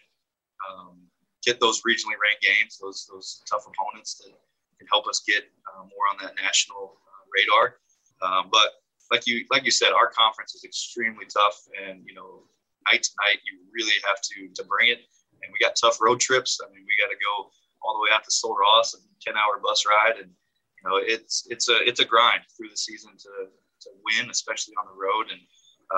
um, 0.67 0.95
get 1.43 1.59
those 1.59 1.81
regionally 1.81 2.19
ranked 2.21 2.43
games, 2.43 2.77
those 2.77 3.07
those 3.11 3.41
tough 3.49 3.65
opponents 3.65 4.21
that 4.21 4.33
can 4.77 4.87
help 4.87 5.07
us 5.07 5.23
get 5.25 5.43
uh, 5.73 5.83
more 5.83 6.05
on 6.13 6.17
that 6.21 6.35
national 6.35 6.97
uh, 7.01 7.23
radar. 7.33 7.81
Um, 8.21 8.49
but 8.51 8.83
like 9.11 9.25
you 9.25 9.45
like 9.49 9.65
you 9.65 9.71
said, 9.71 9.91
our 9.91 10.09
conference 10.09 10.53
is 10.55 10.63
extremely 10.63 11.25
tough, 11.25 11.57
and 11.81 12.03
you 12.05 12.13
know, 12.13 12.43
night 12.91 13.03
to 13.03 13.11
night, 13.25 13.39
you 13.45 13.59
really 13.73 13.97
have 14.05 14.21
to 14.21 14.49
to 14.53 14.67
bring 14.67 14.89
it 14.89 15.01
and 15.43 15.51
we 15.53 15.59
got 15.59 15.75
tough 15.75 16.01
road 16.01 16.19
trips. 16.19 16.59
I 16.63 16.69
mean, 16.73 16.85
we 16.85 16.93
got 16.99 17.11
to 17.11 17.19
go 17.19 17.49
all 17.81 17.93
the 17.97 18.03
way 18.03 18.09
out 18.13 18.23
to 18.23 18.31
Sul 18.31 18.55
Ross 18.55 18.93
and 18.93 19.03
ten 19.21 19.35
hour 19.35 19.59
bus 19.61 19.85
ride, 19.85 20.17
and 20.17 20.29
you 20.29 20.83
know, 20.89 20.97
it's 20.97 21.47
it's 21.49 21.69
a 21.69 21.77
it's 21.85 21.99
a 21.99 22.05
grind 22.05 22.41
through 22.55 22.69
the 22.69 22.77
season 22.77 23.11
to 23.17 23.29
to 23.81 23.89
win, 24.05 24.29
especially 24.29 24.73
on 24.79 24.85
the 24.87 24.99
road. 24.99 25.31
And 25.31 25.41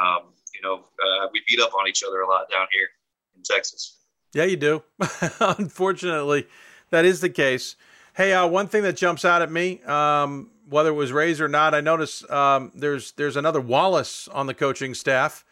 um, 0.02 0.34
you 0.54 0.62
know, 0.62 0.76
uh, 0.84 1.28
we 1.32 1.42
beat 1.48 1.60
up 1.60 1.74
on 1.74 1.88
each 1.88 2.04
other 2.08 2.22
a 2.22 2.28
lot 2.28 2.50
down 2.52 2.68
here 2.72 2.88
in 3.36 3.44
Texas. 3.44 3.98
Yeah, 4.34 4.44
you 4.44 4.58
do. 4.58 4.84
Unfortunately, 5.40 6.48
that 6.92 7.06
is 7.06 7.22
the 7.22 7.30
case. 7.30 7.76
Hey, 8.16 8.34
uh, 8.34 8.48
one 8.48 8.68
thing 8.68 8.84
that 8.84 8.98
jumps 8.98 9.26
out 9.26 9.42
at 9.42 9.52
me, 9.52 9.82
um, 9.84 10.52
whether 10.68 10.90
it 10.90 10.94
was 10.94 11.12
Rays 11.12 11.40
or 11.40 11.48
not, 11.48 11.74
I 11.74 11.82
notice 11.82 12.30
um, 12.30 12.72
there's 12.76 13.14
there's 13.14 13.36
another 13.36 13.62
Wallace 13.62 14.28
on 14.28 14.48
the 14.48 14.54
coaching 14.54 14.94
staff, 14.94 15.44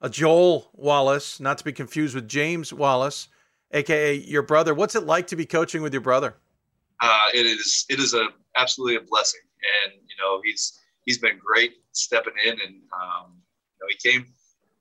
a 0.00 0.08
Joel 0.08 0.70
Wallace, 0.72 1.40
not 1.40 1.58
to 1.58 1.64
be 1.64 1.72
confused 1.72 2.14
with 2.14 2.28
James 2.28 2.72
Wallace 2.72 3.28
aka 3.72 4.14
your 4.14 4.42
brother. 4.42 4.74
What's 4.74 4.94
it 4.94 5.04
like 5.04 5.26
to 5.28 5.36
be 5.36 5.46
coaching 5.46 5.82
with 5.82 5.92
your 5.92 6.02
brother? 6.02 6.34
Uh, 7.00 7.28
it 7.34 7.46
is 7.46 7.84
it 7.88 7.98
is 7.98 8.14
a 8.14 8.28
absolutely 8.56 8.96
a 8.96 9.00
blessing, 9.00 9.40
and 9.84 9.94
you 9.94 10.14
know 10.20 10.40
he's 10.44 10.78
he's 11.04 11.18
been 11.18 11.38
great 11.38 11.74
stepping 11.92 12.34
in, 12.44 12.52
and 12.52 12.76
um, 12.92 13.36
you 13.36 13.78
know 13.80 13.88
he 13.88 13.96
came 13.96 14.26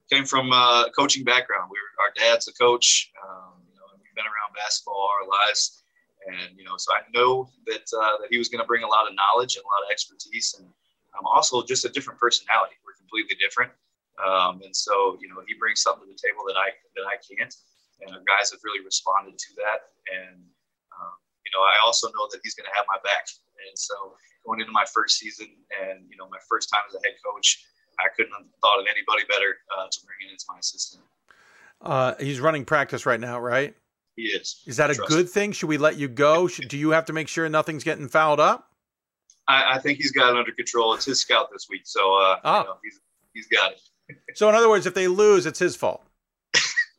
came 0.10 0.26
from 0.26 0.52
a 0.52 0.90
coaching 0.98 1.24
background. 1.24 1.70
We 1.72 1.78
were 1.78 2.04
our 2.04 2.12
dad's 2.16 2.48
a 2.48 2.54
coach. 2.54 3.12
Um, 3.24 3.64
you 3.70 3.76
know, 3.76 3.86
we've 3.98 4.16
been 4.16 4.26
around 4.26 4.56
basketball 4.56 4.96
all 4.96 5.12
our 5.22 5.28
lives, 5.28 5.84
and 6.28 6.58
you 6.58 6.64
know, 6.64 6.76
so 6.78 6.94
I 6.94 7.02
know 7.14 7.50
that 7.68 7.86
uh, 7.94 8.18
that 8.22 8.28
he 8.30 8.38
was 8.38 8.50
going 8.50 8.62
to 8.62 8.68
bring 8.68 8.84
a 8.84 8.88
lot 8.88 9.08
of 9.08 9.16
knowledge 9.16 9.56
and 9.56 9.64
a 9.64 9.70
lot 9.70 9.86
of 9.86 9.92
expertise, 9.92 10.56
and 10.58 10.68
um, 11.18 11.26
also 11.26 11.64
just 11.64 11.86
a 11.86 11.90
different 11.90 12.20
personality. 12.20 12.76
We're 12.86 12.98
completely 12.98 13.36
different, 13.40 13.72
um, 14.24 14.62
and 14.64 14.76
so 14.76 15.18
you 15.22 15.30
know 15.30 15.42
he 15.48 15.56
brings 15.56 15.82
something 15.82 16.08
to 16.08 16.12
the 16.12 16.20
table 16.20 16.44
that 16.48 16.58
I 16.58 16.76
that 16.96 17.06
I 17.06 17.18
can't 17.22 17.54
and 18.02 18.18
our 18.18 18.26
guys 18.26 18.50
have 18.52 18.62
really 18.66 18.84
responded 18.84 19.38
to 19.38 19.50
that. 19.62 19.94
And 20.10 20.42
um, 20.98 21.16
you 21.46 21.52
know, 21.54 21.62
I 21.62 21.78
also 21.86 22.10
know 22.10 22.26
that 22.34 22.42
he's 22.44 22.58
going 22.58 22.68
to 22.70 22.76
have 22.76 22.86
my 22.90 22.98
back. 23.06 23.30
And 23.68 23.78
so 23.78 23.96
going 24.46 24.60
into 24.60 24.72
my 24.72 24.86
first 24.94 25.18
season 25.18 25.48
and 25.82 26.06
you 26.10 26.18
know 26.18 26.28
my 26.30 26.40
first 26.50 26.70
time 26.70 26.82
as 26.88 26.96
a 26.96 27.00
head 27.06 27.16
coach, 27.26 27.64
I 28.00 28.08
couldn't 28.16 28.34
have 28.34 28.46
thought 28.62 28.80
of 28.80 28.86
anybody 28.90 29.24
better 29.30 29.58
uh, 29.78 29.88
to 29.92 29.98
bring 30.06 30.30
in 30.30 30.36
as 30.36 30.46
my 30.50 30.60
assistant. 30.60 31.04
Uh, 31.82 32.14
he's 32.20 32.40
running 32.40 32.66
practice 32.66 33.06
right 33.06 33.20
now, 33.20 33.40
right? 33.40 33.76
He 34.16 34.24
is. 34.24 34.62
Is 34.68 34.78
that 34.78 34.92
a 34.92 34.96
good 34.96 35.30
thing? 35.30 35.52
Should 35.52 35.70
we 35.70 35.78
let 35.78 35.98
you 35.98 36.08
go? 36.08 36.48
Should, 36.48 36.68
do 36.68 36.78
you 36.78 36.92
have 36.92 37.06
to 37.06 37.14
make 37.14 37.28
sure 37.28 37.48
nothing's 37.50 37.84
getting 37.84 38.08
fouled 38.08 38.40
up? 38.40 38.68
I, 39.48 39.76
I 39.76 39.80
think 39.80 39.98
he's 39.98 40.12
got 40.12 40.32
it 40.32 40.38
under 40.38 40.52
control. 40.52 40.94
It's 40.94 41.06
his 41.06 41.20
scout 41.20 41.50
this 41.52 41.68
week, 41.70 41.82
so 41.86 42.16
uh, 42.16 42.40
oh. 42.44 42.60
you 42.60 42.64
know, 42.66 42.78
he's 42.84 43.00
he's 43.34 43.48
got 43.48 43.72
it. 43.72 44.18
so 44.36 44.50
in 44.50 44.56
other 44.56 44.70
words, 44.70 44.86
if 44.86 44.94
they 44.94 45.08
lose, 45.08 45.46
it's 45.46 45.60
his 45.60 45.76
fault. 45.76 46.04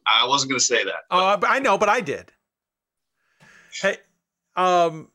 I 0.06 0.26
wasn't 0.26 0.50
going 0.50 0.58
to 0.58 0.64
say 0.64 0.84
that. 0.84 1.04
Oh, 1.10 1.18
uh, 1.18 1.40
I 1.46 1.60
know, 1.60 1.78
but 1.78 1.88
I 1.88 2.00
did. 2.00 2.32
Hey, 3.80 3.98
um, 4.56 5.08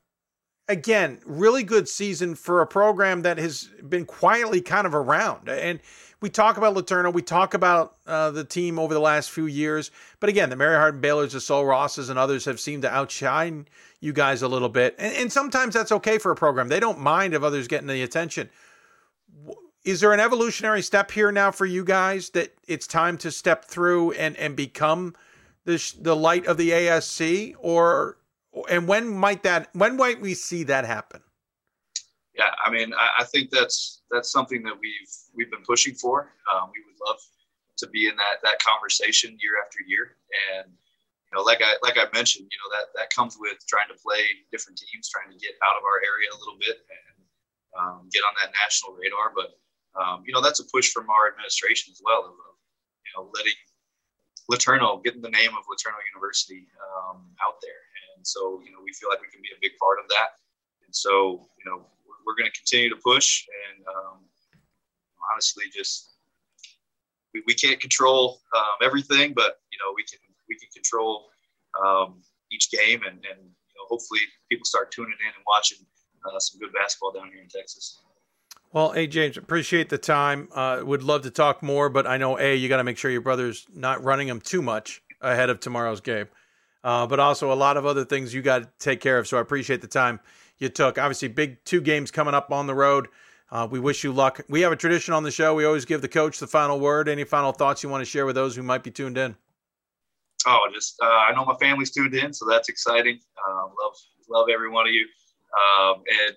again, 0.68 1.20
really 1.26 1.64
good 1.64 1.88
season 1.88 2.36
for 2.36 2.62
a 2.62 2.68
program 2.68 3.22
that 3.24 3.38
has 3.38 3.70
been 3.88 4.06
quietly 4.06 4.62
kind 4.62 4.88
of 4.88 4.94
around. 4.94 5.50
And 5.50 5.80
we 6.20 6.30
talk 6.30 6.58
about 6.58 6.76
LeTourneau, 6.76 7.14
we 7.14 7.22
talk 7.22 7.54
about 7.54 7.96
uh, 8.08 8.32
the 8.32 8.44
team 8.44 8.80
over 8.80 8.94
the 8.94 9.00
last 9.00 9.32
few 9.32 9.46
years. 9.46 9.92
But 10.20 10.30
again, 10.30 10.50
the 10.50 10.56
Mary 10.56 10.76
Hardin 10.76 11.02
Baylors, 11.02 11.32
the 11.32 11.42
Sul 11.42 11.66
Rosses, 11.66 12.10
and 12.10 12.18
others 12.18 12.46
have 12.46 12.60
seemed 12.60 12.82
to 12.84 12.94
outshine 12.94 13.68
you 14.00 14.14
guys 14.14 14.42
a 14.42 14.48
little 14.48 14.70
bit. 14.70 14.96
And, 14.98 15.14
and 15.16 15.32
sometimes 15.32 15.74
that's 15.74 15.92
okay 15.92 16.18
for 16.18 16.32
a 16.32 16.36
program. 16.36 16.68
They 16.68 16.80
don't 16.80 17.00
mind 17.00 17.34
if 17.34 17.44
others 17.44 17.68
getting 17.68 17.88
the 17.88 18.02
attention 18.02 18.50
is 19.88 20.02
there 20.02 20.12
an 20.12 20.20
evolutionary 20.20 20.82
step 20.82 21.10
here 21.10 21.32
now 21.32 21.50
for 21.50 21.66
you 21.66 21.82
guys 21.84 22.30
that 22.32 22.54
it's 22.68 22.86
time 22.86 23.18
to 23.18 23.32
step 23.32 23.64
through 23.64 24.12
and 24.12 24.36
and 24.36 24.56
become 24.56 25.16
the 25.64 25.94
the 26.02 26.16
light 26.16 26.46
of 26.46 26.58
the 26.58 26.72
ASC 26.72 27.56
or 27.60 28.17
and 28.70 28.88
when 28.88 29.08
might 29.08 29.44
that 29.44 29.70
when 29.74 29.98
might 29.98 30.22
we 30.22 30.34
see 30.34 30.64
that 30.64 30.86
happen? 30.86 31.22
Yeah, 32.36 32.54
I 32.64 32.70
mean, 32.70 32.94
I, 32.94 33.22
I 33.22 33.24
think 33.26 33.50
that's 33.50 34.04
that's 34.12 34.32
something 34.32 34.64
that 34.64 34.74
we've 34.80 35.14
we've 35.36 35.52
been 35.52 35.64
pushing 35.66 35.96
for. 35.96 36.34
Um, 36.54 36.70
we 36.74 36.84
would 36.86 37.00
love 37.08 37.20
to 37.78 37.88
be 37.88 38.08
in 38.08 38.16
that 38.16 38.42
that 38.44 38.60
conversation 38.60 39.38
year 39.42 39.62
after 39.64 39.80
year, 39.88 40.18
and 40.54 40.72
you 40.72 41.32
know, 41.38 41.44
like 41.44 41.62
I 41.62 41.76
like 41.82 41.98
I 41.98 42.06
mentioned, 42.14 42.48
you 42.50 42.58
know 42.62 42.70
that 42.78 42.88
that 42.96 43.10
comes 43.10 43.38
with 43.40 43.58
trying 43.68 43.90
to 43.90 43.98
play 44.02 44.24
different 44.52 44.78
teams, 44.78 45.10
trying 45.10 45.32
to 45.32 45.38
get 45.38 45.56
out 45.66 45.78
of 45.78 45.84
our 45.84 46.00
area 46.06 46.30
a 46.34 46.38
little 46.38 46.58
bit 46.60 46.86
and 46.88 47.18
um, 47.78 48.10
get 48.12 48.22
on 48.22 48.34
that 48.42 48.54
national 48.64 48.94
radar, 48.94 49.34
but 49.34 49.58
um, 49.98 50.24
you 50.26 50.34
know, 50.34 50.42
that's 50.42 50.60
a 50.60 50.66
push 50.66 50.92
from 50.92 51.10
our 51.10 51.28
administration 51.28 51.92
as 51.92 52.02
well, 52.06 52.26
of, 52.26 52.34
you 52.38 53.12
know, 53.18 53.30
letting 53.34 53.58
LeTourneau, 54.52 55.04
getting 55.04 55.22
the 55.22 55.34
name 55.34 55.52
of 55.58 55.66
LeTourneau 55.66 56.00
University 56.14 56.68
um, 56.78 57.26
out 57.42 57.58
there. 57.62 57.82
So, 58.28 58.62
you 58.66 58.72
know, 58.72 58.80
we 58.84 58.92
feel 58.94 59.10
like 59.10 59.22
we 59.22 59.30
can 59.32 59.42
be 59.42 59.50
a 59.56 59.60
big 59.62 59.72
part 59.80 60.00
of 60.04 60.10
that. 60.10 60.36
And 60.86 60.94
so, 60.94 61.48
you 61.58 61.66
know, 61.66 61.88
we're, 62.06 62.20
we're 62.26 62.36
going 62.36 62.52
to 62.52 62.58
continue 62.58 62.90
to 62.90 63.00
push 63.02 63.48
and 63.48 63.86
um, 63.88 64.20
honestly 65.32 65.66
just, 65.74 66.12
we, 67.34 67.42
we 67.48 67.54
can't 67.54 67.80
control 67.80 68.42
um, 68.56 68.84
everything, 68.84 69.34
but, 69.34 69.62
you 69.72 69.80
know, 69.80 69.94
we 69.96 70.04
can, 70.04 70.20
we 70.50 70.56
can 70.60 70.70
control 70.74 71.30
um, 71.82 72.22
each 72.52 72.70
game 72.70 73.02
and, 73.08 73.16
and, 73.16 73.40
you 73.40 73.76
know, 73.76 73.86
hopefully 73.88 74.20
people 74.52 74.66
start 74.66 74.92
tuning 74.92 75.18
in 75.20 75.28
and 75.28 75.44
watching 75.48 75.80
uh, 76.26 76.40
some 76.40 76.60
good 76.60 76.74
basketball 76.74 77.12
down 77.12 77.30
here 77.32 77.42
in 77.42 77.48
Texas. 77.48 78.02
Well, 78.74 78.92
hey, 78.92 79.08
James, 79.08 79.38
appreciate 79.38 79.88
the 79.88 79.98
time. 79.98 80.50
Uh, 80.54 80.82
would 80.84 81.02
love 81.02 81.22
to 81.22 81.32
talk 81.32 81.64
more, 81.64 81.88
but 81.88 82.06
I 82.06 82.18
know, 82.18 82.38
A, 82.38 82.56
you 82.56 82.68
got 82.68 82.78
to 82.78 82.84
make 82.84 82.98
sure 82.98 83.10
your 83.10 83.22
brother's 83.22 83.66
not 83.74 84.04
running 84.04 84.28
him 84.28 84.42
too 84.42 84.62
much 84.62 85.02
ahead 85.22 85.50
of 85.50 85.62
tomorrow's 85.62 86.02
game. 86.02 86.28
Uh, 86.84 87.06
but 87.08 87.20
also 87.20 87.52
a 87.52 87.56
lot 87.56 87.76
of 87.76 87.86
other 87.86 88.06
things 88.06 88.34
you 88.34 88.42
got 88.42 88.64
to 88.64 88.70
take 88.80 89.02
care 89.02 89.18
of. 89.18 89.28
So 89.28 89.38
I 89.38 89.42
appreciate 89.42 89.82
the 89.82 89.88
time 89.88 90.20
you 90.58 90.70
took. 90.70 90.98
Obviously, 90.98 91.28
big 91.28 91.64
two 91.66 91.82
games 91.82 92.12
coming 92.12 92.34
up 92.34 92.52
on 92.52 92.68
the 92.68 92.76
road. 92.76 93.08
Uh, 93.50 93.68
we 93.70 93.80
wish 93.80 94.04
you 94.04 94.12
luck. 94.12 94.42
We 94.50 94.62
have 94.62 94.72
a 94.72 94.76
tradition 94.76 95.14
on 95.14 95.24
the 95.24 95.32
show. 95.32 95.56
We 95.56 95.66
always 95.66 95.86
give 95.86 96.02
the 96.02 96.08
coach 96.08 96.40
the 96.40 96.48
final 96.48 96.80
word. 96.80 97.08
Any 97.08 97.24
final 97.24 97.52
thoughts 97.52 97.82
you 97.82 97.90
want 97.90 98.02
to 98.02 98.06
share 98.06 98.26
with 98.26 98.36
those 98.36 98.56
who 98.56 98.64
might 98.64 98.84
be 98.84 98.92
tuned 98.92 99.18
in? 99.18 99.36
Oh, 100.46 100.68
just 100.74 101.00
uh, 101.02 101.06
I 101.06 101.34
know 101.34 101.46
my 101.46 101.56
family's 101.60 101.92
tuned 101.92 102.14
in, 102.14 102.34
so 102.34 102.46
that's 102.48 102.70
exciting. 102.70 103.20
Uh, 103.38 103.64
love 103.64 103.96
love 104.30 104.48
every 104.54 104.70
one 104.70 104.86
of 104.86 104.94
you. 104.94 105.08
Um, 105.56 106.04
and 106.08 106.36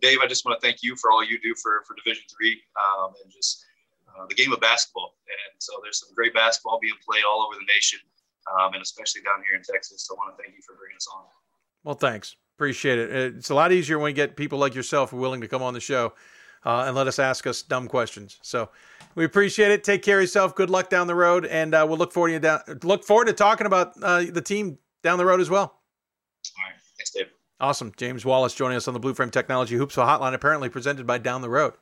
Dave, 0.00 0.18
I 0.22 0.26
just 0.26 0.44
want 0.44 0.60
to 0.60 0.66
thank 0.66 0.82
you 0.82 0.94
for 0.96 1.10
all 1.10 1.24
you 1.24 1.40
do 1.40 1.54
for 1.60 1.82
for 1.86 1.96
Division 1.96 2.24
Three 2.36 2.60
um, 2.76 3.12
and 3.22 3.32
just 3.32 3.64
uh, 4.08 4.26
the 4.28 4.34
game 4.34 4.52
of 4.52 4.60
basketball. 4.60 5.16
And 5.26 5.56
so 5.58 5.72
there's 5.82 6.00
some 6.00 6.14
great 6.14 6.34
basketball 6.34 6.78
being 6.80 6.94
played 7.08 7.24
all 7.24 7.42
over 7.42 7.54
the 7.58 7.66
nation, 7.72 7.98
um, 8.50 8.74
and 8.74 8.82
especially 8.82 9.22
down 9.22 9.42
here 9.48 9.56
in 9.56 9.62
Texas. 9.62 10.06
So 10.06 10.14
I 10.14 10.18
want 10.18 10.36
to 10.36 10.42
thank 10.42 10.56
you 10.56 10.62
for 10.66 10.74
bringing 10.76 10.96
us 10.96 11.06
on. 11.14 11.24
Well, 11.84 11.94
thanks. 11.94 12.36
Appreciate 12.56 12.98
it. 12.98 13.10
It's 13.36 13.50
a 13.50 13.54
lot 13.54 13.72
easier 13.72 13.98
when 13.98 14.10
you 14.10 14.14
get 14.14 14.36
people 14.36 14.58
like 14.58 14.74
yourself 14.74 15.10
who 15.10 15.16
are 15.16 15.20
willing 15.20 15.40
to 15.40 15.48
come 15.48 15.62
on 15.62 15.74
the 15.74 15.80
show 15.80 16.12
uh, 16.64 16.84
and 16.86 16.94
let 16.94 17.06
us 17.06 17.18
ask 17.18 17.46
us 17.46 17.62
dumb 17.62 17.88
questions. 17.88 18.38
So 18.42 18.70
we 19.14 19.24
appreciate 19.24 19.70
it. 19.70 19.84
Take 19.84 20.02
care 20.02 20.18
of 20.18 20.22
yourself. 20.22 20.54
Good 20.54 20.70
luck 20.70 20.90
down 20.90 21.06
the 21.06 21.14
road, 21.14 21.46
and 21.46 21.74
uh, 21.74 21.84
we'll 21.88 21.98
look 21.98 22.12
forward 22.12 22.30
to 22.30 22.40
down, 22.40 22.60
look 22.82 23.04
forward 23.04 23.26
to 23.26 23.32
talking 23.32 23.66
about 23.66 23.94
uh, 24.02 24.24
the 24.30 24.42
team 24.42 24.78
down 25.02 25.18
the 25.18 25.26
road 25.26 25.40
as 25.40 25.50
well. 25.50 25.62
All 25.62 26.64
right, 26.64 26.80
thanks, 26.96 27.10
Dave. 27.10 27.26
Awesome, 27.60 27.92
James 27.96 28.24
Wallace 28.24 28.54
joining 28.54 28.76
us 28.76 28.88
on 28.88 28.94
the 28.94 29.00
Blue 29.00 29.14
Frame 29.14 29.30
Technology 29.30 29.76
Hoopsville 29.76 30.06
Hotline, 30.06 30.34
apparently 30.34 30.68
presented 30.68 31.06
by 31.06 31.18
Down 31.18 31.42
the 31.42 31.50
Road. 31.50 31.74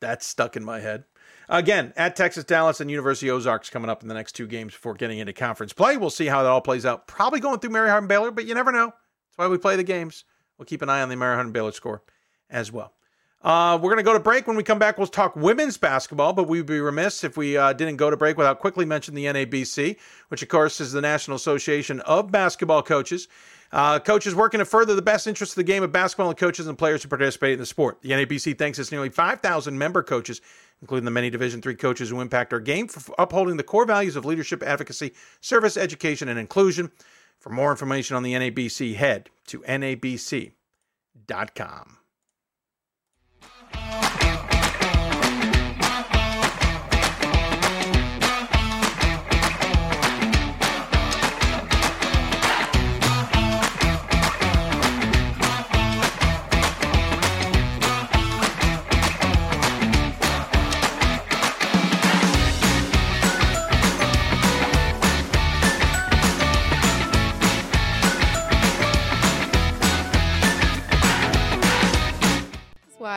That's 0.00 0.26
stuck 0.26 0.56
in 0.56 0.64
my 0.64 0.80
head. 0.80 1.04
Again, 1.48 1.94
at 1.96 2.14
Texas 2.14 2.44
Dallas 2.44 2.80
and 2.80 2.90
University 2.90 3.28
of 3.28 3.36
Ozarks 3.36 3.70
coming 3.70 3.88
up 3.88 4.02
in 4.02 4.08
the 4.08 4.14
next 4.14 4.32
two 4.32 4.46
games 4.46 4.74
before 4.74 4.94
getting 4.94 5.18
into 5.18 5.32
conference 5.32 5.72
play. 5.72 5.96
We'll 5.96 6.10
see 6.10 6.26
how 6.26 6.42
that 6.42 6.48
all 6.48 6.60
plays 6.60 6.84
out. 6.84 7.06
Probably 7.06 7.40
going 7.40 7.58
through 7.60 7.70
Mary 7.70 7.88
Hardin 7.88 8.06
Baylor, 8.06 8.30
but 8.30 8.44
you 8.44 8.54
never 8.54 8.70
know. 8.70 8.86
That's 8.86 9.38
why 9.38 9.48
we 9.48 9.56
play 9.56 9.76
the 9.76 9.82
games. 9.82 10.24
We'll 10.58 10.66
keep 10.66 10.82
an 10.82 10.90
eye 10.90 11.00
on 11.00 11.08
the 11.08 11.16
Mary 11.16 11.34
Hardin 11.34 11.52
Baylor 11.52 11.72
score 11.72 12.02
as 12.50 12.70
well. 12.70 12.92
Uh, 13.40 13.78
we're 13.80 13.90
going 13.90 13.98
to 13.98 14.02
go 14.02 14.12
to 14.12 14.20
break. 14.20 14.46
When 14.46 14.56
we 14.56 14.64
come 14.64 14.80
back, 14.80 14.98
we'll 14.98 15.06
talk 15.06 15.36
women's 15.36 15.76
basketball, 15.76 16.32
but 16.32 16.48
we'd 16.48 16.66
be 16.66 16.80
remiss 16.80 17.22
if 17.22 17.36
we 17.36 17.56
uh, 17.56 17.72
didn't 17.72 17.96
go 17.96 18.10
to 18.10 18.16
break 18.16 18.36
without 18.36 18.58
quickly 18.58 18.84
mentioning 18.84 19.22
the 19.22 19.32
NABC, 19.32 19.96
which, 20.28 20.42
of 20.42 20.48
course, 20.48 20.80
is 20.80 20.92
the 20.92 21.00
National 21.00 21.36
Association 21.36 22.00
of 22.00 22.32
Basketball 22.32 22.82
Coaches. 22.82 23.28
Uh, 23.70 23.98
coaches 24.00 24.34
working 24.34 24.58
to 24.58 24.64
further 24.64 24.94
the 24.94 25.02
best 25.02 25.26
interests 25.26 25.54
of 25.54 25.60
the 25.60 25.64
game 25.64 25.82
of 25.82 25.92
basketball 25.92 26.30
and 26.30 26.38
coaches 26.38 26.66
and 26.66 26.78
players 26.78 27.02
who 27.02 27.08
participate 27.08 27.52
in 27.52 27.58
the 27.58 27.66
sport. 27.66 28.00
The 28.00 28.10
NABC 28.10 28.58
thanks 28.58 28.78
its 28.78 28.90
nearly 28.90 29.10
5,000 29.10 29.78
member 29.78 30.02
coaches, 30.02 30.40
including 30.80 31.04
the 31.04 31.10
many 31.10 31.28
Division 31.30 31.60
III 31.64 31.74
coaches 31.74 32.08
who 32.08 32.20
impact 32.20 32.52
our 32.52 32.60
game, 32.60 32.88
for 32.88 33.14
upholding 33.18 33.56
the 33.56 33.62
core 33.62 33.84
values 33.84 34.16
of 34.16 34.24
leadership, 34.24 34.62
advocacy, 34.62 35.12
service, 35.40 35.76
education, 35.76 36.28
and 36.28 36.38
inclusion. 36.38 36.90
For 37.38 37.50
more 37.50 37.70
information 37.70 38.16
on 38.16 38.22
the 38.24 38.32
NABC, 38.32 38.96
head 38.96 39.28
to 39.48 39.60
nabc.com. 39.60 40.48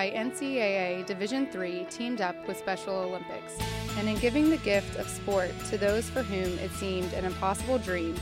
why 0.02 0.10
NCAA 0.10 1.06
Division 1.06 1.48
III 1.56 1.86
teamed 1.92 2.22
up 2.22 2.36
with 2.48 2.58
Special 2.58 2.96
Olympics, 2.96 3.56
and 4.00 4.10
in 4.10 4.18
giving 4.18 4.50
the 4.50 4.58
gift 4.58 4.98
of 4.98 5.08
sport 5.08 5.52
to 5.70 5.78
those 5.78 6.10
for 6.10 6.24
whom 6.24 6.58
it 6.58 6.72
seemed 6.72 7.14
an 7.14 7.24
impossible 7.24 7.78
dream, 7.78 8.16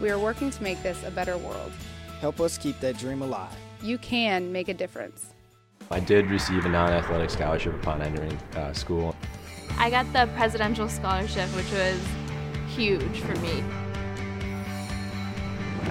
we 0.00 0.08
are 0.08 0.18
working 0.18 0.50
to 0.50 0.62
make 0.62 0.82
this 0.82 1.04
a 1.04 1.10
better 1.10 1.36
world. 1.36 1.72
Help 2.22 2.40
us 2.40 2.56
keep 2.56 2.80
that 2.80 2.96
dream 2.96 3.20
alive. 3.20 3.54
You 3.82 3.98
can 3.98 4.50
make 4.50 4.68
a 4.68 4.74
difference. 4.74 5.34
I 5.90 6.00
did 6.00 6.30
receive 6.30 6.64
a 6.64 6.70
non 6.70 6.88
athletic 6.90 7.28
scholarship 7.28 7.74
upon 7.74 8.00
entering 8.00 8.38
uh, 8.54 8.72
school. 8.72 9.14
I 9.76 9.90
got 9.90 10.10
the 10.14 10.32
presidential 10.36 10.88
scholarship, 10.88 11.50
which 11.50 11.70
was 11.70 12.00
huge 12.74 13.20
for 13.20 13.38
me. 13.40 13.62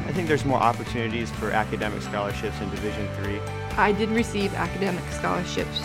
I 0.07 0.11
think 0.11 0.27
there's 0.27 0.45
more 0.45 0.57
opportunities 0.57 1.29
for 1.29 1.51
academic 1.51 2.01
scholarships 2.01 2.59
in 2.61 2.71
Division 2.71 3.07
Three. 3.21 3.64
I 3.77 3.91
did 3.91 4.09
receive 4.09 4.53
academic 4.53 5.03
scholarships. 5.11 5.81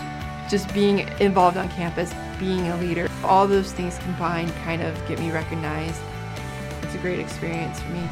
Just 0.48 0.72
being 0.72 1.00
involved 1.18 1.56
on 1.56 1.68
campus, 1.70 2.14
being 2.38 2.68
a 2.68 2.76
leader, 2.76 3.08
all 3.24 3.48
those 3.48 3.72
things 3.72 3.98
combined 3.98 4.52
kind 4.64 4.80
of 4.80 4.94
get 5.08 5.18
me 5.18 5.32
recognized. 5.32 6.00
It's 6.82 6.94
a 6.94 6.98
great 6.98 7.18
experience 7.18 7.80
for 7.80 7.88
me. 7.88 8.08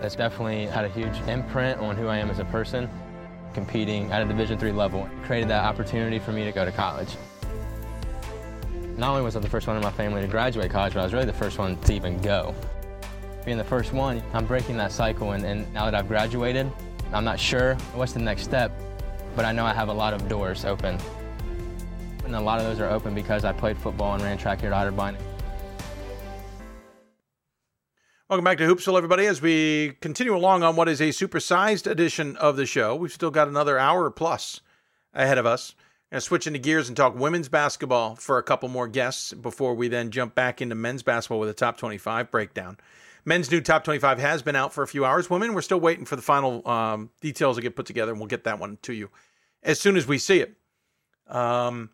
It's 0.00 0.16
definitely 0.16 0.66
had 0.66 0.84
a 0.84 0.88
huge 0.88 1.18
imprint 1.28 1.80
on 1.80 1.96
who 1.96 2.06
I 2.06 2.18
am 2.18 2.30
as 2.30 2.38
a 2.38 2.44
person. 2.46 2.88
Competing 3.54 4.10
at 4.10 4.22
a 4.22 4.24
Division 4.24 4.58
III 4.62 4.72
level 4.72 5.08
created 5.24 5.48
that 5.50 5.64
opportunity 5.64 6.18
for 6.18 6.32
me 6.32 6.44
to 6.44 6.52
go 6.52 6.64
to 6.64 6.72
college. 6.72 7.16
Not 8.96 9.10
only 9.10 9.22
was 9.22 9.36
I 9.36 9.40
the 9.40 9.48
first 9.48 9.66
one 9.66 9.76
in 9.76 9.82
my 9.82 9.90
family 9.90 10.22
to 10.22 10.26
graduate 10.26 10.70
college, 10.70 10.94
but 10.94 11.00
I 11.00 11.04
was 11.04 11.12
really 11.12 11.26
the 11.26 11.32
first 11.32 11.58
one 11.58 11.76
to 11.76 11.92
even 11.92 12.20
go. 12.20 12.54
Being 13.44 13.58
the 13.58 13.64
first 13.64 13.92
one, 13.92 14.22
I'm 14.32 14.46
breaking 14.46 14.76
that 14.76 14.92
cycle, 14.92 15.32
and, 15.32 15.44
and 15.44 15.72
now 15.74 15.84
that 15.84 15.94
I've 15.94 16.08
graduated, 16.08 16.70
I'm 17.12 17.24
not 17.24 17.38
sure 17.38 17.74
what's 17.94 18.12
the 18.12 18.20
next 18.20 18.42
step, 18.42 18.72
but 19.34 19.44
I 19.44 19.52
know 19.52 19.66
I 19.66 19.74
have 19.74 19.88
a 19.88 19.92
lot 19.92 20.14
of 20.14 20.28
doors 20.28 20.64
open. 20.64 20.98
And 22.24 22.36
a 22.36 22.40
lot 22.40 22.60
of 22.60 22.66
those 22.66 22.80
are 22.80 22.88
open 22.88 23.14
because 23.14 23.44
I 23.44 23.52
played 23.52 23.76
football 23.76 24.14
and 24.14 24.22
ran 24.22 24.38
track 24.38 24.60
here 24.60 24.72
at 24.72 24.86
Otterbein. 24.86 25.16
Welcome 28.32 28.44
back 28.46 28.56
to 28.56 28.64
Hoopsville, 28.66 28.96
everybody. 28.96 29.26
As 29.26 29.42
we 29.42 29.98
continue 30.00 30.34
along 30.34 30.62
on 30.62 30.74
what 30.74 30.88
is 30.88 31.02
a 31.02 31.10
supersized 31.10 31.86
edition 31.86 32.34
of 32.38 32.56
the 32.56 32.64
show, 32.64 32.96
we've 32.96 33.12
still 33.12 33.30
got 33.30 33.46
another 33.46 33.78
hour 33.78 34.08
plus 34.08 34.62
ahead 35.12 35.36
of 35.36 35.44
us. 35.44 35.74
To 36.10 36.18
switch 36.18 36.46
into 36.46 36.58
gears 36.58 36.88
and 36.88 36.96
talk 36.96 37.14
women's 37.14 37.50
basketball 37.50 38.16
for 38.16 38.38
a 38.38 38.42
couple 38.42 38.70
more 38.70 38.88
guests 38.88 39.34
before 39.34 39.74
we 39.74 39.88
then 39.88 40.10
jump 40.10 40.34
back 40.34 40.62
into 40.62 40.74
men's 40.74 41.02
basketball 41.02 41.40
with 41.40 41.50
a 41.50 41.52
top 41.52 41.76
25 41.76 42.30
breakdown. 42.30 42.78
Men's 43.26 43.50
new 43.50 43.60
top 43.60 43.84
25 43.84 44.18
has 44.20 44.40
been 44.40 44.56
out 44.56 44.72
for 44.72 44.82
a 44.82 44.88
few 44.88 45.04
hours. 45.04 45.28
Women, 45.28 45.52
we're 45.52 45.60
still 45.60 45.80
waiting 45.80 46.06
for 46.06 46.16
the 46.16 46.22
final 46.22 46.66
um, 46.66 47.10
details 47.20 47.56
to 47.56 47.62
get 47.62 47.76
put 47.76 47.84
together, 47.84 48.12
and 48.12 48.18
we'll 48.18 48.28
get 48.28 48.44
that 48.44 48.58
one 48.58 48.78
to 48.80 48.94
you 48.94 49.10
as 49.62 49.78
soon 49.78 49.94
as 49.94 50.06
we 50.06 50.16
see 50.16 50.40
it. 50.40 50.56
Um, 51.26 51.90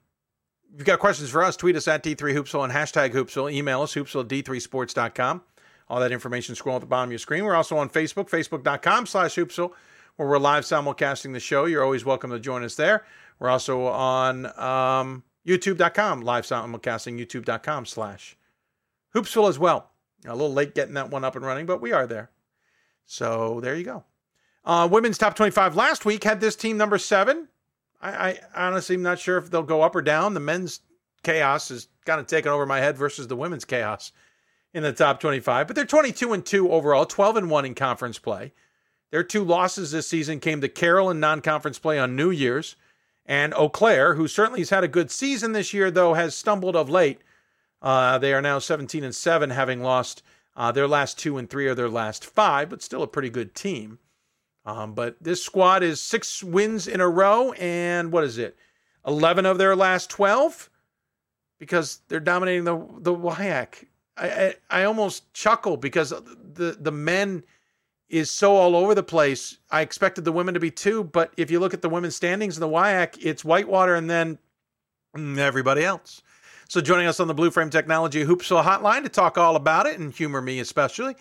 if 0.72 0.78
you've 0.78 0.86
got 0.86 1.00
questions 1.00 1.30
for 1.30 1.42
us, 1.42 1.56
tweet 1.56 1.74
us 1.74 1.88
at 1.88 2.04
D3Hoopsville 2.04 2.62
and 2.62 2.72
hashtag 2.72 3.10
Hoopsville. 3.10 3.52
Email 3.52 3.82
us, 3.82 3.92
hoopsville 3.92 4.20
at 4.20 4.28
d3sports.com. 4.28 5.42
All 5.90 6.00
that 6.00 6.12
information 6.12 6.54
scroll 6.54 6.76
at 6.76 6.80
the 6.80 6.86
bottom 6.86 7.08
of 7.08 7.12
your 7.12 7.18
screen. 7.18 7.44
We're 7.44 7.54
also 7.54 7.78
on 7.78 7.88
Facebook, 7.88 8.28
facebook.com 8.28 9.06
slash 9.06 9.34
hoopsville, 9.36 9.72
where 10.16 10.28
we're 10.28 10.38
live 10.38 10.64
simulcasting 10.64 11.32
the 11.32 11.40
show. 11.40 11.64
You're 11.64 11.84
always 11.84 12.04
welcome 12.04 12.30
to 12.30 12.38
join 12.38 12.62
us 12.62 12.74
there. 12.74 13.04
We're 13.38 13.48
also 13.48 13.86
on 13.86 14.46
um, 14.58 15.24
youtube.com, 15.46 16.22
live 16.22 16.44
simulcasting, 16.44 17.18
youtube.com 17.18 17.86
slash 17.86 18.36
hoopsville 19.14 19.48
as 19.48 19.58
well. 19.58 19.90
A 20.26 20.32
little 20.32 20.52
late 20.52 20.74
getting 20.74 20.94
that 20.94 21.10
one 21.10 21.24
up 21.24 21.36
and 21.36 21.44
running, 21.44 21.64
but 21.64 21.80
we 21.80 21.92
are 21.92 22.06
there. 22.06 22.30
So 23.06 23.60
there 23.60 23.74
you 23.74 23.84
go. 23.84 24.04
Uh, 24.64 24.86
women's 24.90 25.16
top 25.16 25.34
25 25.34 25.76
last 25.76 26.04
week 26.04 26.24
had 26.24 26.40
this 26.40 26.56
team 26.56 26.76
number 26.76 26.98
seven. 26.98 27.48
I, 28.02 28.10
I 28.30 28.38
honestly 28.54 28.96
am 28.96 29.02
not 29.02 29.18
sure 29.18 29.38
if 29.38 29.50
they'll 29.50 29.62
go 29.62 29.80
up 29.80 29.96
or 29.96 30.02
down. 30.02 30.34
The 30.34 30.40
men's 30.40 30.80
chaos 31.22 31.70
is 31.70 31.88
kind 32.04 32.20
of 32.20 32.26
taken 32.26 32.52
over 32.52 32.66
my 32.66 32.78
head 32.78 32.98
versus 32.98 33.26
the 33.26 33.36
women's 33.36 33.64
chaos 33.64 34.12
in 34.74 34.82
the 34.82 34.92
top 34.92 35.20
25, 35.20 35.66
but 35.66 35.76
they're 35.76 35.84
22 35.84 36.32
and 36.32 36.44
2 36.44 36.70
overall, 36.70 37.06
12 37.06 37.36
and 37.36 37.50
1 37.50 37.64
in 37.64 37.74
conference 37.74 38.18
play. 38.18 38.52
Their 39.10 39.24
two 39.24 39.42
losses 39.42 39.90
this 39.90 40.06
season 40.06 40.40
came 40.40 40.60
to 40.60 40.68
Carroll 40.68 41.10
in 41.10 41.20
non 41.20 41.40
conference 41.40 41.78
play 41.78 41.98
on 41.98 42.14
New 42.14 42.30
Year's, 42.30 42.76
and 43.24 43.54
Eau 43.54 43.68
Claire, 43.68 44.14
who 44.14 44.28
certainly 44.28 44.60
has 44.60 44.70
had 44.70 44.84
a 44.84 44.88
good 44.88 45.10
season 45.10 45.52
this 45.52 45.72
year, 45.72 45.90
though 45.90 46.14
has 46.14 46.36
stumbled 46.36 46.76
of 46.76 46.90
late. 46.90 47.20
Uh, 47.80 48.18
they 48.18 48.34
are 48.34 48.42
now 48.42 48.58
17 48.58 49.04
and 49.04 49.14
7, 49.14 49.50
having 49.50 49.82
lost 49.82 50.22
uh, 50.56 50.72
their 50.72 50.88
last 50.88 51.18
two 51.18 51.38
and 51.38 51.48
three 51.48 51.68
of 51.68 51.76
their 51.76 51.88
last 51.88 52.24
five, 52.24 52.68
but 52.68 52.82
still 52.82 53.02
a 53.02 53.08
pretty 53.08 53.30
good 53.30 53.54
team. 53.54 53.98
Um, 54.66 54.92
but 54.92 55.16
this 55.20 55.42
squad 55.42 55.82
is 55.82 56.00
six 56.00 56.42
wins 56.42 56.86
in 56.86 57.00
a 57.00 57.08
row, 57.08 57.52
and 57.52 58.12
what 58.12 58.24
is 58.24 58.36
it? 58.36 58.56
11 59.06 59.46
of 59.46 59.56
their 59.56 59.74
last 59.74 60.10
12 60.10 60.68
because 61.58 62.00
they're 62.08 62.20
dominating 62.20 62.64
the 62.64 62.76
the 62.98 63.14
WIAC. 63.14 63.86
I, 64.18 64.26
I, 64.26 64.54
I 64.80 64.84
almost 64.84 65.32
chuckle 65.32 65.76
because 65.76 66.10
the 66.10 66.76
the 66.80 66.92
men 66.92 67.42
is 68.08 68.30
so 68.30 68.56
all 68.56 68.74
over 68.74 68.94
the 68.94 69.02
place. 69.02 69.58
I 69.70 69.82
expected 69.82 70.24
the 70.24 70.32
women 70.32 70.54
to 70.54 70.60
be 70.60 70.70
too, 70.70 71.04
but 71.04 71.32
if 71.36 71.50
you 71.50 71.60
look 71.60 71.74
at 71.74 71.82
the 71.82 71.88
women's 71.88 72.16
standings 72.16 72.56
in 72.56 72.60
the 72.60 72.68
WIAC, 72.68 73.18
it's 73.20 73.44
Whitewater 73.44 73.94
and 73.94 74.08
then 74.08 74.38
everybody 75.16 75.84
else. 75.84 76.22
So 76.68 76.80
joining 76.80 77.06
us 77.06 77.20
on 77.20 77.28
the 77.28 77.34
Blue 77.34 77.50
Frame 77.50 77.70
Technology 77.70 78.24
Hoopsville 78.24 78.64
Hotline 78.64 79.02
to 79.02 79.08
talk 79.08 79.38
all 79.38 79.56
about 79.56 79.86
it 79.86 79.98
and 79.98 80.12
humor 80.12 80.40
me 80.40 80.60
especially, 80.60 81.16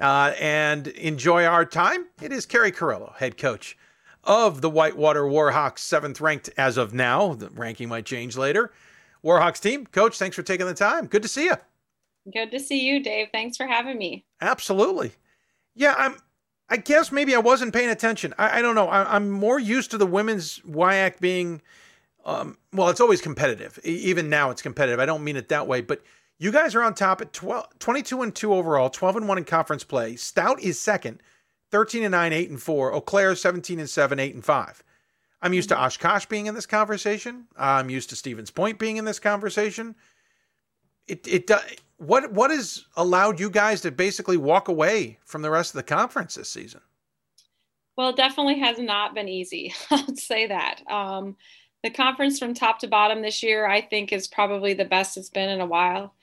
uh, 0.00 0.32
and 0.38 0.88
enjoy 0.88 1.44
our 1.44 1.64
time, 1.64 2.06
it 2.20 2.32
is 2.32 2.46
Keri 2.46 2.72
Carollo, 2.72 3.14
head 3.18 3.36
coach 3.36 3.76
of 4.24 4.60
the 4.60 4.70
Whitewater 4.70 5.22
Warhawks, 5.22 5.78
seventh 5.78 6.20
ranked 6.20 6.50
as 6.56 6.76
of 6.76 6.92
now. 6.92 7.34
The 7.34 7.50
ranking 7.50 7.88
might 7.88 8.06
change 8.06 8.36
later. 8.36 8.72
Warhawks 9.24 9.60
team, 9.60 9.86
coach, 9.86 10.18
thanks 10.18 10.36
for 10.36 10.42
taking 10.42 10.66
the 10.66 10.74
time. 10.74 11.06
Good 11.06 11.22
to 11.22 11.28
see 11.28 11.44
you. 11.44 11.56
Good 12.32 12.50
to 12.50 12.60
see 12.60 12.80
you, 12.80 13.02
Dave. 13.02 13.28
Thanks 13.32 13.56
for 13.56 13.66
having 13.66 13.98
me. 13.98 14.24
Absolutely. 14.40 15.12
Yeah, 15.74 15.94
I'm. 15.96 16.16
I 16.68 16.78
guess 16.78 17.12
maybe 17.12 17.32
I 17.34 17.38
wasn't 17.38 17.72
paying 17.72 17.90
attention. 17.90 18.34
I, 18.38 18.58
I 18.58 18.62
don't 18.62 18.74
know. 18.74 18.88
I, 18.88 19.14
am 19.14 19.30
more 19.30 19.60
used 19.60 19.92
to 19.92 19.98
the 19.98 20.06
women's 20.06 20.58
WIAC 20.68 21.20
being, 21.20 21.62
um, 22.24 22.58
well, 22.72 22.88
it's 22.88 23.00
always 23.00 23.20
competitive. 23.20 23.78
Even 23.84 24.28
now, 24.28 24.50
it's 24.50 24.62
competitive. 24.62 24.98
I 24.98 25.06
don't 25.06 25.22
mean 25.22 25.36
it 25.36 25.48
that 25.50 25.68
way, 25.68 25.80
but 25.80 26.02
you 26.38 26.50
guys 26.50 26.74
are 26.74 26.82
on 26.82 26.94
top 26.94 27.20
at 27.20 27.32
12, 27.32 27.78
22 27.78 28.22
and 28.22 28.34
2 28.34 28.52
overall, 28.52 28.90
12 28.90 29.16
and 29.16 29.28
1 29.28 29.38
in 29.38 29.44
conference 29.44 29.84
play. 29.84 30.16
Stout 30.16 30.60
is 30.60 30.80
second, 30.80 31.22
13 31.70 32.02
and 32.02 32.10
9, 32.10 32.32
8 32.32 32.50
and 32.50 32.60
4. 32.60 32.92
Eau 32.92 33.00
Claire 33.00 33.36
17 33.36 33.78
and 33.78 33.88
7, 33.88 34.18
8 34.18 34.34
and 34.34 34.44
5. 34.44 34.82
I'm 35.42 35.52
used 35.52 35.68
to 35.68 35.78
Oshkosh 35.78 36.26
being 36.26 36.46
in 36.46 36.56
this 36.56 36.66
conversation. 36.66 37.46
I'm 37.56 37.90
used 37.90 38.10
to 38.10 38.16
Stevens 38.16 38.50
Point 38.50 38.80
being 38.80 38.96
in 38.96 39.04
this 39.04 39.20
conversation. 39.20 39.94
It 41.06 41.28
it 41.28 41.50
what 41.98 42.32
what 42.32 42.50
has 42.50 42.84
allowed 42.96 43.40
you 43.40 43.50
guys 43.50 43.80
to 43.82 43.90
basically 43.90 44.36
walk 44.36 44.68
away 44.68 45.18
from 45.24 45.42
the 45.42 45.50
rest 45.50 45.74
of 45.74 45.78
the 45.78 45.82
conference 45.82 46.34
this 46.34 46.50
season? 46.50 46.80
Well, 47.96 48.10
it 48.10 48.16
definitely 48.16 48.58
has 48.60 48.78
not 48.78 49.14
been 49.14 49.28
easy. 49.28 49.74
I'll 49.90 50.16
say 50.16 50.46
that. 50.46 50.82
Um, 50.90 51.36
the 51.82 51.90
conference 51.90 52.38
from 52.38 52.52
top 52.52 52.78
to 52.80 52.88
bottom 52.88 53.22
this 53.22 53.42
year, 53.42 53.66
I 53.66 53.80
think, 53.80 54.12
is 54.12 54.28
probably 54.28 54.74
the 54.74 54.84
best 54.84 55.16
it's 55.16 55.30
been 55.30 55.48
in 55.48 55.60
a 55.60 55.66
while. 55.66 56.14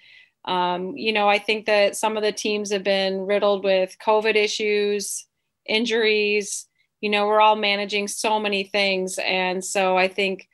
Um, 0.46 0.96
you 0.98 1.14
know, 1.14 1.30
I 1.30 1.40
think 1.40 1.66
that 1.66 1.96
some 1.96 2.18
of 2.18 2.24
the 2.24 2.32
teams 2.32 2.72
have 2.72 2.84
been 2.84 3.26
riddled 3.26 3.64
with 3.64 3.96
COVID 4.06 4.36
issues, 4.36 5.26
injuries. 5.66 6.68
You 7.02 7.10
know, 7.10 7.28
we're 7.28 7.42
all 7.42 7.56
managing 7.56 8.08
so 8.08 8.40
many 8.40 8.64
things. 8.64 9.18
And 9.24 9.64
so 9.64 9.98
I 9.98 10.08
think 10.08 10.50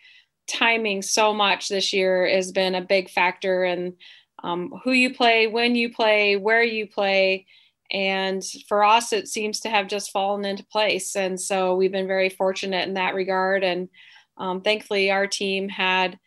timing 0.48 1.02
so 1.02 1.34
much 1.34 1.70
this 1.70 1.92
year 1.92 2.28
has 2.28 2.52
been 2.52 2.76
a 2.76 2.82
big 2.82 3.10
factor 3.10 3.64
in 3.66 3.96
um, 4.44 4.74
who 4.84 4.92
you 4.92 5.14
play, 5.14 5.48
when 5.48 5.76
you 5.76 5.92
play, 5.92 6.36
where 6.36 6.64
you 6.64 6.88
play. 6.88 7.46
And 7.92 8.44
for 8.68 8.84
us, 8.84 9.14
it 9.14 9.28
seems 9.28 9.60
to 9.62 9.70
have 9.70 9.88
just 9.88 10.12
fallen 10.12 10.46
into 10.46 10.66
place. 10.66 11.16
And 11.16 11.40
so 11.40 11.76
we've 11.76 11.92
been 11.92 12.08
very 12.08 12.30
fortunate 12.30 12.88
in 12.88 12.94
that 12.94 13.16
regard. 13.16 13.64
And 13.64 13.90
um, 14.38 14.62
thankfully, 14.62 15.12
our 15.12 15.28
team 15.28 15.70
had 15.70 16.18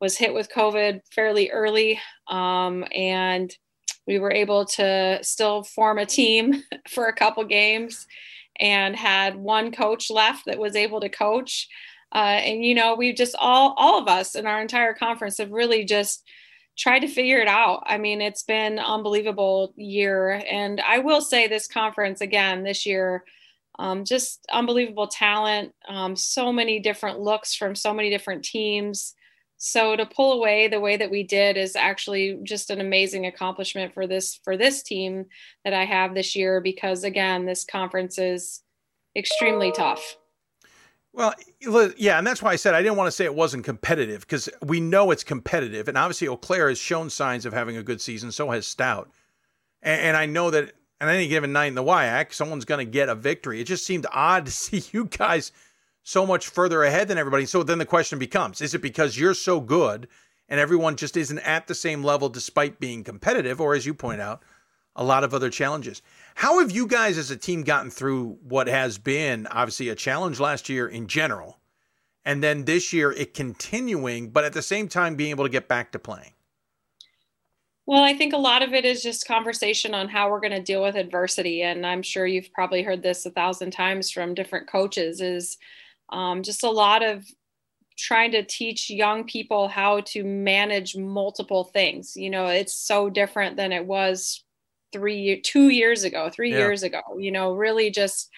was 0.00 0.18
hit 0.18 0.34
with 0.34 0.52
COVID 0.52 1.00
fairly 1.14 1.50
early, 1.50 2.00
um, 2.26 2.84
and 2.92 3.56
we 4.04 4.18
were 4.18 4.32
able 4.32 4.64
to 4.64 5.20
still 5.22 5.62
form 5.62 5.98
a 5.98 6.04
team 6.04 6.64
for 6.88 7.06
a 7.06 7.12
couple 7.12 7.44
games, 7.44 8.06
and 8.58 8.96
had 8.96 9.36
one 9.36 9.70
coach 9.70 10.10
left 10.10 10.46
that 10.46 10.58
was 10.58 10.74
able 10.74 11.00
to 11.00 11.08
coach. 11.08 11.68
Uh, 12.12 12.40
and 12.44 12.64
you 12.64 12.74
know, 12.74 12.96
we 12.96 13.12
just 13.12 13.36
all 13.38 13.74
all 13.78 13.98
of 13.98 14.08
us 14.08 14.34
in 14.34 14.46
our 14.46 14.60
entire 14.60 14.92
conference 14.92 15.38
have 15.38 15.52
really 15.52 15.84
just 15.84 16.24
tried 16.76 17.00
to 17.00 17.08
figure 17.08 17.38
it 17.38 17.48
out. 17.48 17.82
I 17.86 17.98
mean, 17.98 18.20
it's 18.20 18.42
been 18.42 18.78
unbelievable 18.78 19.72
year, 19.76 20.42
and 20.50 20.80
I 20.80 20.98
will 20.98 21.20
say 21.20 21.46
this 21.46 21.68
conference 21.68 22.20
again 22.20 22.62
this 22.62 22.86
year. 22.86 23.24
Um, 23.78 24.04
just 24.04 24.46
unbelievable 24.52 25.06
talent, 25.06 25.72
um, 25.88 26.14
so 26.14 26.52
many 26.52 26.78
different 26.78 27.20
looks 27.20 27.54
from 27.54 27.74
so 27.74 27.94
many 27.94 28.10
different 28.10 28.44
teams. 28.44 29.14
So 29.56 29.94
to 29.94 30.04
pull 30.04 30.32
away 30.32 30.66
the 30.66 30.80
way 30.80 30.96
that 30.96 31.10
we 31.10 31.22
did 31.22 31.56
is 31.56 31.76
actually 31.76 32.40
just 32.42 32.68
an 32.70 32.80
amazing 32.80 33.26
accomplishment 33.26 33.94
for 33.94 34.08
this 34.08 34.40
for 34.42 34.56
this 34.56 34.82
team 34.82 35.26
that 35.64 35.72
I 35.72 35.84
have 35.84 36.14
this 36.14 36.34
year 36.34 36.60
because 36.60 37.04
again, 37.04 37.46
this 37.46 37.64
conference 37.64 38.18
is 38.18 38.62
extremely 39.16 39.70
tough. 39.70 40.16
Well, 41.14 41.34
yeah, 41.98 42.16
and 42.16 42.26
that's 42.26 42.42
why 42.42 42.52
I 42.52 42.56
said 42.56 42.74
I 42.74 42.82
didn't 42.82 42.96
want 42.96 43.08
to 43.08 43.12
say 43.12 43.26
it 43.26 43.34
wasn't 43.34 43.64
competitive 43.64 44.22
because 44.22 44.48
we 44.62 44.80
know 44.80 45.10
it's 45.10 45.24
competitive, 45.24 45.88
and 45.88 45.98
obviously 45.98 46.26
Eau 46.26 46.38
Claire 46.38 46.70
has 46.70 46.78
shown 46.78 47.10
signs 47.10 47.44
of 47.44 47.52
having 47.52 47.76
a 47.76 47.82
good 47.82 48.00
season. 48.00 48.32
So 48.32 48.50
has 48.50 48.66
Stout, 48.66 49.10
and, 49.82 50.00
and 50.00 50.16
I 50.16 50.24
know 50.24 50.50
that 50.50 50.72
on 51.02 51.08
any 51.08 51.28
given 51.28 51.52
night 51.52 51.66
in 51.66 51.74
the 51.74 51.82
WIAC, 51.82 52.32
someone's 52.32 52.64
going 52.64 52.84
to 52.84 52.90
get 52.90 53.08
a 53.08 53.14
victory. 53.14 53.60
It 53.60 53.64
just 53.64 53.84
seemed 53.84 54.06
odd 54.12 54.46
to 54.46 54.52
see 54.52 54.84
you 54.92 55.04
guys 55.04 55.52
so 56.02 56.24
much 56.24 56.48
further 56.48 56.82
ahead 56.82 57.08
than 57.08 57.18
everybody. 57.18 57.44
So 57.44 57.62
then 57.62 57.78
the 57.78 57.86
question 57.86 58.18
becomes 58.18 58.60
is 58.60 58.74
it 58.74 58.82
because 58.82 59.18
you're 59.18 59.34
so 59.34 59.60
good 59.60 60.08
and 60.48 60.58
everyone 60.58 60.96
just 60.96 61.16
isn't 61.16 61.38
at 61.40 61.66
the 61.66 61.74
same 61.74 62.02
level 62.02 62.28
despite 62.28 62.80
being 62.80 63.04
competitive, 63.04 63.60
or 63.60 63.74
as 63.74 63.86
you 63.86 63.94
point 63.94 64.20
out, 64.20 64.42
a 64.96 65.04
lot 65.04 65.24
of 65.24 65.34
other 65.34 65.50
challenges? 65.50 66.02
How 66.34 66.60
have 66.60 66.70
you 66.70 66.86
guys 66.86 67.18
as 67.18 67.30
a 67.30 67.36
team 67.36 67.62
gotten 67.62 67.90
through 67.90 68.38
what 68.42 68.66
has 68.66 68.98
been 68.98 69.46
obviously 69.48 69.88
a 69.88 69.94
challenge 69.94 70.40
last 70.40 70.68
year 70.68 70.88
in 70.88 71.06
general? 71.06 71.58
And 72.24 72.42
then 72.42 72.64
this 72.64 72.92
year 72.92 73.12
it 73.12 73.34
continuing, 73.34 74.30
but 74.30 74.44
at 74.44 74.52
the 74.52 74.62
same 74.62 74.88
time 74.88 75.16
being 75.16 75.30
able 75.30 75.44
to 75.44 75.50
get 75.50 75.68
back 75.68 75.92
to 75.92 75.98
playing? 75.98 76.32
Well, 77.84 78.02
I 78.02 78.14
think 78.14 78.32
a 78.32 78.38
lot 78.38 78.62
of 78.62 78.72
it 78.72 78.84
is 78.84 79.02
just 79.02 79.26
conversation 79.26 79.92
on 79.92 80.08
how 80.08 80.30
we're 80.30 80.40
going 80.40 80.52
to 80.52 80.62
deal 80.62 80.82
with 80.82 80.94
adversity. 80.94 81.62
And 81.62 81.84
I'm 81.84 82.02
sure 82.02 82.26
you've 82.26 82.52
probably 82.52 82.82
heard 82.82 83.02
this 83.02 83.26
a 83.26 83.30
thousand 83.30 83.72
times 83.72 84.10
from 84.10 84.34
different 84.34 84.68
coaches 84.68 85.20
is 85.20 85.58
um, 86.10 86.42
just 86.44 86.62
a 86.62 86.70
lot 86.70 87.02
of 87.02 87.26
trying 87.98 88.30
to 88.32 88.44
teach 88.44 88.88
young 88.88 89.24
people 89.24 89.68
how 89.68 90.00
to 90.00 90.22
manage 90.22 90.96
multiple 90.96 91.64
things. 91.64 92.16
You 92.16 92.30
know, 92.30 92.46
it's 92.46 92.72
so 92.72 93.10
different 93.10 93.56
than 93.56 93.72
it 93.72 93.84
was 93.84 94.44
three, 94.92 95.40
two 95.40 95.68
years 95.68 96.04
ago, 96.04 96.30
three 96.30 96.50
yeah. 96.50 96.58
years 96.58 96.82
ago. 96.82 97.00
You 97.18 97.32
know, 97.32 97.52
really 97.52 97.90
just. 97.90 98.30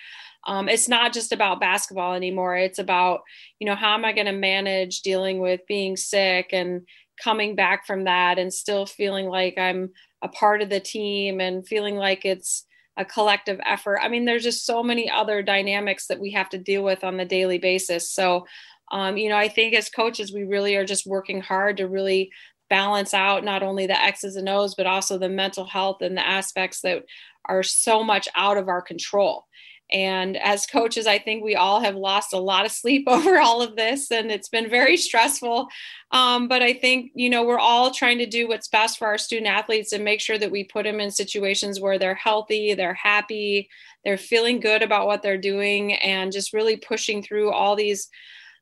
Um, 0.47 0.69
it's 0.69 0.91
not 0.91 1.15
just 1.15 1.33
about 1.33 1.59
basketball 1.59 2.13
anymore. 2.13 2.55
It's 2.55 2.79
about, 2.79 3.21
you 3.61 3.67
know, 3.67 3.75
how 3.75 3.95
am 3.95 4.05
I 4.05 4.13
going 4.13 4.27
to 4.27 4.33
manage 4.33 5.01
dealing 5.01 5.39
with 5.39 5.63
being 5.67 5.97
sick 5.97 6.51
and 6.53 6.83
coming 7.23 7.55
back 7.55 7.87
from 7.87 8.05
that 8.05 8.39
and 8.39 8.53
still 8.53 8.85
feeling 8.85 9.27
like 9.27 9.57
I'm 9.57 9.91
a 10.21 10.29
part 10.29 10.61
of 10.61 10.69
the 10.69 10.81
team 10.81 11.41
and 11.41 11.67
feeling 11.67 11.97
like 11.97 12.27
it's 12.27 12.67
a 12.97 13.05
collective 13.05 13.61
effort. 13.65 14.01
I 14.03 14.09
mean, 14.09 14.25
there's 14.25 14.43
just 14.43 14.67
so 14.67 14.83
many 14.83 15.11
other 15.11 15.43
dynamics 15.43 16.07
that 16.07 16.21
we 16.21 16.31
have 16.33 16.49
to 16.51 16.59
deal 16.59 16.85
with 16.85 17.05
on 17.05 17.17
the 17.17 17.25
daily 17.25 17.59
basis. 17.59 18.13
So, 18.13 18.47
um, 18.93 19.17
you 19.17 19.29
know, 19.29 19.37
I 19.37 19.49
think 19.49 19.75
as 19.75 19.89
coaches, 19.89 20.33
we 20.33 20.45
really 20.45 20.77
are 20.77 20.85
just 20.85 21.07
working 21.07 21.41
hard 21.41 21.77
to 21.79 21.89
really 21.89 22.31
balance 22.75 23.15
out 23.15 23.45
not 23.45 23.63
only 23.63 23.87
the 23.87 24.03
X's 24.03 24.35
and 24.35 24.49
O's, 24.49 24.75
but 24.75 24.85
also 24.85 25.17
the 25.17 25.29
mental 25.29 25.65
health 25.65 26.03
and 26.03 26.17
the 26.17 26.27
aspects 26.27 26.81
that 26.81 27.05
are 27.45 27.63
so 27.63 28.03
much 28.03 28.29
out 28.35 28.57
of 28.57 28.69
our 28.69 28.83
control. 28.83 29.47
And 29.93 30.37
as 30.39 30.67
coaches, 30.67 31.07
I 31.07 31.21
think 31.21 31.45
we 31.45 31.55
all 31.55 31.79
have 31.81 31.95
lost 31.95 32.33
a 32.33 32.39
lot 32.39 32.67
of 32.67 32.73
sleep 32.73 33.05
over 33.07 33.39
all 33.39 33.63
of 33.63 33.77
this, 33.77 34.11
and 34.11 34.29
it's 34.29 34.49
been 34.49 34.69
very 34.69 34.97
stressful. 34.97 35.69
Um, 36.11 36.49
but 36.49 36.63
I 36.63 36.73
think, 36.73 37.13
you 37.15 37.31
know, 37.31 37.45
we're 37.45 37.61
all 37.61 37.93
trying 37.93 38.19
to 38.19 38.27
do 38.27 38.49
what's 38.49 38.67
best 38.67 38.99
for 38.99 39.07
our 39.07 39.19
student 39.19 39.47
athletes 39.47 39.93
and 39.93 40.03
make 40.03 40.21
sure 40.21 40.39
that 40.39 40.51
we 40.51 40.65
put 40.65 40.83
them 40.83 40.99
in 40.99 41.13
situations 41.13 41.79
where 41.79 41.97
they're 41.97 42.17
healthy, 42.17 42.75
they're 42.75 42.95
happy, 42.95 43.69
they're 44.05 44.19
feeling 44.19 44.59
good 44.59 44.83
about 44.83 45.07
what 45.07 45.23
they're 45.23 45.39
doing, 45.39 45.93
and 45.95 46.33
just 46.33 46.53
really 46.53 46.77
pushing 46.77 47.23
through 47.23 47.53
all 47.53 47.77
these 47.77 48.09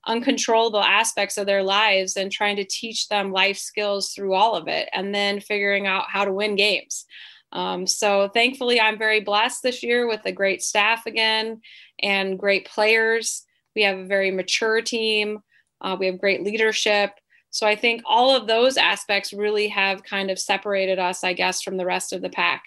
uncontrollable 0.07 0.83
aspects 0.83 1.39
of 1.39 1.47
their 1.47 1.63
lives 1.63 2.17
and 2.17 2.31
trying 2.31 2.57
to 2.57 2.65
teach 2.65 3.09
them 3.09 3.33
life 3.33 3.59
skills 3.59 4.11
through 4.11 4.35
all 4.35 4.55
of 4.55 4.69
it, 4.69 4.89
and 4.93 5.15
then 5.15 5.41
figuring 5.41 5.87
out 5.87 6.05
how 6.09 6.25
to 6.25 6.33
win 6.33 6.57
games. 6.57 7.05
Um, 7.53 7.87
so 7.87 8.29
thankfully, 8.29 8.81
I'm 8.81 8.99
very 8.99 9.21
blessed 9.21 9.63
this 9.63 9.83
year 9.83 10.09
with 10.09 10.25
a 10.25 10.33
great 10.33 10.63
staff 10.63 11.07
again 11.07 11.61
and 12.01 12.39
great 12.39 12.67
players. 12.67 13.45
We 13.77 13.83
have 13.83 13.99
a 13.99 14.07
very 14.07 14.31
mature 14.31 14.81
team. 14.81 15.41
Uh, 15.81 15.97
we 15.99 16.07
have 16.07 16.21
great 16.21 16.43
leadership. 16.43 17.11
So 17.51 17.67
I 17.67 17.77
think 17.77 18.03
all 18.07 18.35
of 18.35 18.47
those 18.47 18.79
aspects 18.79 19.33
really 19.33 19.69
have 19.69 20.03
kind 20.03 20.31
of 20.31 20.39
separated 20.39 20.99
us, 20.99 21.23
I 21.23 21.35
guess, 21.35 21.63
from 21.63 21.77
the 21.77 21.85
rest 21.85 22.15
of 22.15 22.23
the 22.23 22.31
pack. 22.31 22.63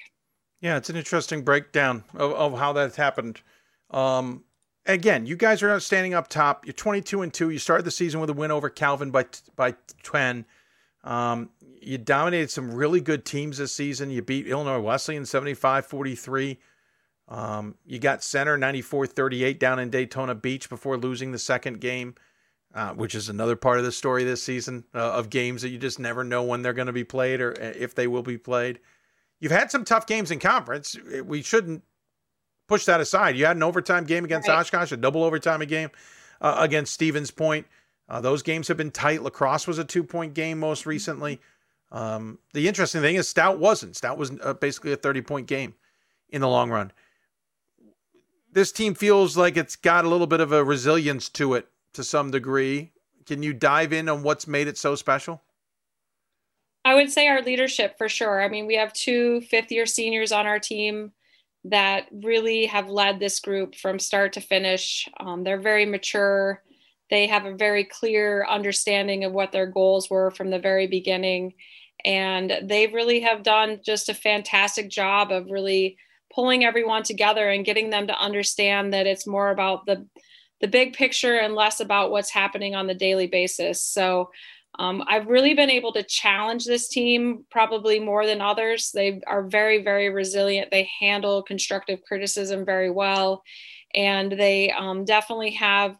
Yeah, 0.61 0.77
it's 0.77 0.89
an 0.89 0.95
interesting 0.95 1.43
breakdown 1.43 2.03
of, 2.13 2.31
of 2.33 2.57
how 2.57 2.73
that's 2.73 2.95
happened. 2.95 3.41
Um, 3.91 4.44
again, 4.85 5.25
you 5.25 5.35
guys 5.35 5.63
are 5.63 5.79
standing 5.79 6.13
up 6.13 6.27
top. 6.27 6.65
You're 6.65 6.73
22 6.73 7.21
and 7.21 7.33
two. 7.33 7.49
You 7.49 7.59
started 7.59 7.83
the 7.83 7.91
season 7.91 8.19
with 8.19 8.29
a 8.29 8.33
win 8.33 8.51
over 8.51 8.69
Calvin 8.69 9.11
by 9.11 9.25
by 9.55 9.75
10. 10.03 10.45
Um, 11.03 11.49
you 11.81 11.97
dominated 11.99 12.49
some 12.49 12.73
really 12.73 12.99
good 12.99 13.25
teams 13.25 13.59
this 13.59 13.71
season. 13.71 14.09
You 14.09 14.21
beat 14.21 14.47
Illinois 14.47 14.79
Wesleyan 14.79 15.23
75-43. 15.23 16.57
Um, 17.27 17.75
you 17.85 17.99
got 17.99 18.23
center 18.23 18.57
94-38 18.57 19.59
down 19.59 19.79
in 19.79 19.89
Daytona 19.89 20.33
Beach 20.33 20.67
before 20.67 20.97
losing 20.97 21.31
the 21.31 21.39
second 21.39 21.79
game, 21.79 22.15
uh, 22.73 22.93
which 22.93 23.13
is 23.13 23.29
another 23.29 23.55
part 23.55 23.77
of 23.77 23.85
the 23.85 23.91
story 23.91 24.23
this 24.23 24.41
season 24.41 24.83
uh, 24.95 25.11
of 25.13 25.29
games 25.29 25.61
that 25.61 25.69
you 25.69 25.77
just 25.77 25.99
never 25.99 26.23
know 26.23 26.43
when 26.43 26.63
they're 26.63 26.73
going 26.73 26.87
to 26.87 26.93
be 26.93 27.03
played 27.03 27.39
or 27.39 27.51
uh, 27.51 27.73
if 27.77 27.93
they 27.93 28.07
will 28.07 28.23
be 28.23 28.37
played. 28.37 28.79
You've 29.39 29.51
had 29.51 29.69
some 29.69 29.85
tough 29.85 30.07
games 30.07 30.31
in 30.31 30.39
conference. 30.39 30.97
We 31.23 31.43
shouldn't 31.43 31.83
push 32.67 32.85
that 32.85 33.01
aside. 33.01 33.37
You 33.37 33.45
had 33.45 33.55
an 33.55 33.63
overtime 33.63 34.05
game 34.05 34.25
against 34.25 34.47
right. 34.47 34.59
Oshkosh, 34.59 34.91
a 34.91 34.97
double 34.97 35.23
overtime 35.23 35.59
game 35.61 35.89
uh, 36.41 36.55
against 36.59 36.93
Stevens 36.93 37.31
Point. 37.31 37.67
Uh, 38.07 38.21
those 38.21 38.43
games 38.43 38.67
have 38.67 38.77
been 38.77 38.91
tight. 38.91 39.23
La 39.23 39.29
Crosse 39.29 39.67
was 39.67 39.77
a 39.77 39.83
two 39.83 40.03
point 40.03 40.33
game 40.33 40.59
most 40.59 40.85
recently. 40.85 41.39
Um, 41.91 42.39
the 42.53 42.67
interesting 42.67 43.01
thing 43.01 43.15
is 43.15 43.27
Stout 43.27 43.59
wasn't. 43.59 43.95
Stout 43.95 44.17
was 44.17 44.31
uh, 44.43 44.53
basically 44.53 44.91
a 44.91 44.97
30 44.97 45.21
point 45.21 45.47
game 45.47 45.73
in 46.29 46.41
the 46.41 46.47
long 46.47 46.69
run. 46.69 46.91
This 48.51 48.71
team 48.71 48.95
feels 48.95 49.35
like 49.35 49.57
it's 49.57 49.75
got 49.75 50.05
a 50.05 50.09
little 50.09 50.27
bit 50.27 50.39
of 50.39 50.51
a 50.51 50.63
resilience 50.63 51.29
to 51.29 51.55
it 51.55 51.67
to 51.93 52.03
some 52.03 52.31
degree. 52.31 52.91
Can 53.25 53.43
you 53.43 53.53
dive 53.53 53.91
in 53.91 54.07
on 54.07 54.23
what's 54.23 54.47
made 54.47 54.67
it 54.67 54.77
so 54.77 54.95
special? 54.95 55.41
I 56.85 56.93
would 56.93 57.11
say 57.11 57.27
our 57.27 57.41
leadership 57.41 57.97
for 57.97 58.07
sure. 58.07 58.43
I 58.43 58.47
mean, 58.47 58.67
we 58.67 58.75
have 58.75 58.93
two 58.93 59.41
fifth 59.41 59.71
year 59.71 59.87
seniors 59.87 60.31
on 60.31 60.45
our 60.45 60.59
team 60.59 61.11
that 61.65 62.05
really 62.11 62.67
have 62.67 62.89
led 62.89 63.19
this 63.19 63.39
group 63.39 63.75
from 63.75 63.97
start 63.97 64.33
to 64.33 64.41
finish. 64.41 65.09
Um, 65.19 65.43
they're 65.43 65.59
very 65.59 65.85
mature. 65.85 66.61
They 67.09 67.27
have 67.27 67.45
a 67.45 67.55
very 67.55 67.83
clear 67.83 68.45
understanding 68.47 69.23
of 69.23 69.31
what 69.31 69.51
their 69.51 69.65
goals 69.65 70.09
were 70.09 70.31
from 70.31 70.51
the 70.51 70.59
very 70.59 70.87
beginning. 70.87 71.53
And 72.03 72.53
they 72.63 72.87
really 72.87 73.21
have 73.21 73.41
done 73.41 73.79
just 73.83 74.09
a 74.09 74.13
fantastic 74.13 74.89
job 74.89 75.31
of 75.31 75.49
really 75.49 75.97
pulling 76.33 76.63
everyone 76.63 77.01
together 77.01 77.49
and 77.49 77.65
getting 77.65 77.89
them 77.89 78.07
to 78.07 78.19
understand 78.19 78.93
that 78.93 79.07
it's 79.07 79.27
more 79.27 79.49
about 79.49 79.85
the 79.85 80.05
the 80.61 80.67
big 80.67 80.93
picture 80.93 81.35
and 81.35 81.53
less 81.53 81.81
about 81.81 82.11
what's 82.11 82.29
happening 82.31 82.75
on 82.75 82.87
the 82.87 82.93
daily 82.93 83.27
basis. 83.27 83.83
So 83.83 84.29
um, 84.79 85.03
I've 85.07 85.27
really 85.27 85.53
been 85.53 85.69
able 85.69 85.93
to 85.93 86.03
challenge 86.03 86.65
this 86.65 86.87
team 86.87 87.45
probably 87.49 87.99
more 87.99 88.25
than 88.25 88.41
others. 88.41 88.91
They 88.93 89.21
are 89.27 89.47
very, 89.47 89.81
very 89.81 90.09
resilient. 90.09 90.71
They 90.71 90.89
handle 90.99 91.43
constructive 91.43 92.01
criticism 92.03 92.65
very 92.65 92.91
well, 92.91 93.41
and 93.93 94.31
they 94.31 94.71
um, 94.71 95.05
definitely 95.05 95.51
have 95.51 95.97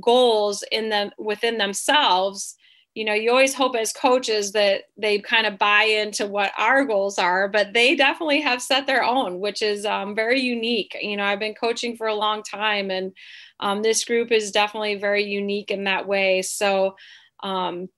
goals 0.00 0.64
in 0.72 0.88
them 0.88 1.10
within 1.18 1.58
themselves. 1.58 2.56
You 2.94 3.04
know, 3.04 3.12
you 3.12 3.30
always 3.30 3.54
hope 3.54 3.74
as 3.74 3.92
coaches 3.92 4.52
that 4.52 4.84
they 4.96 5.18
kind 5.18 5.46
of 5.46 5.58
buy 5.58 5.82
into 5.82 6.26
what 6.26 6.52
our 6.56 6.84
goals 6.84 7.18
are, 7.18 7.48
but 7.48 7.72
they 7.72 7.96
definitely 7.96 8.40
have 8.40 8.62
set 8.62 8.86
their 8.86 9.02
own, 9.02 9.40
which 9.40 9.62
is 9.62 9.84
um, 9.84 10.14
very 10.14 10.40
unique. 10.40 10.96
You 11.00 11.16
know, 11.16 11.24
I've 11.24 11.40
been 11.40 11.54
coaching 11.54 11.96
for 11.96 12.06
a 12.06 12.14
long 12.14 12.42
time, 12.42 12.90
and 12.90 13.12
um, 13.60 13.82
this 13.82 14.04
group 14.04 14.30
is 14.30 14.52
definitely 14.52 14.94
very 14.94 15.24
unique 15.24 15.70
in 15.70 15.84
that 15.84 16.06
way. 16.06 16.42
So, 16.42 16.94
um, 17.42 17.88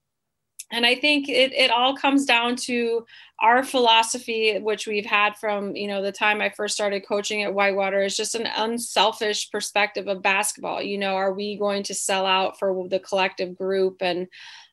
and 0.71 0.85
i 0.85 0.95
think 0.95 1.29
it, 1.29 1.53
it 1.53 1.71
all 1.71 1.95
comes 1.95 2.25
down 2.25 2.55
to 2.55 3.05
our 3.39 3.63
philosophy 3.63 4.57
which 4.59 4.87
we've 4.87 5.05
had 5.05 5.37
from 5.37 5.75
you 5.75 5.87
know 5.87 6.01
the 6.01 6.11
time 6.11 6.41
i 6.41 6.49
first 6.49 6.75
started 6.75 7.07
coaching 7.07 7.43
at 7.43 7.53
whitewater 7.53 8.01
is 8.01 8.17
just 8.17 8.35
an 8.35 8.47
unselfish 8.57 9.49
perspective 9.51 10.07
of 10.07 10.21
basketball 10.21 10.81
you 10.81 10.97
know 10.97 11.15
are 11.15 11.33
we 11.33 11.57
going 11.57 11.83
to 11.83 11.93
sell 11.93 12.25
out 12.25 12.57
for 12.59 12.87
the 12.89 12.99
collective 12.99 13.55
group 13.55 13.97
and 14.01 14.27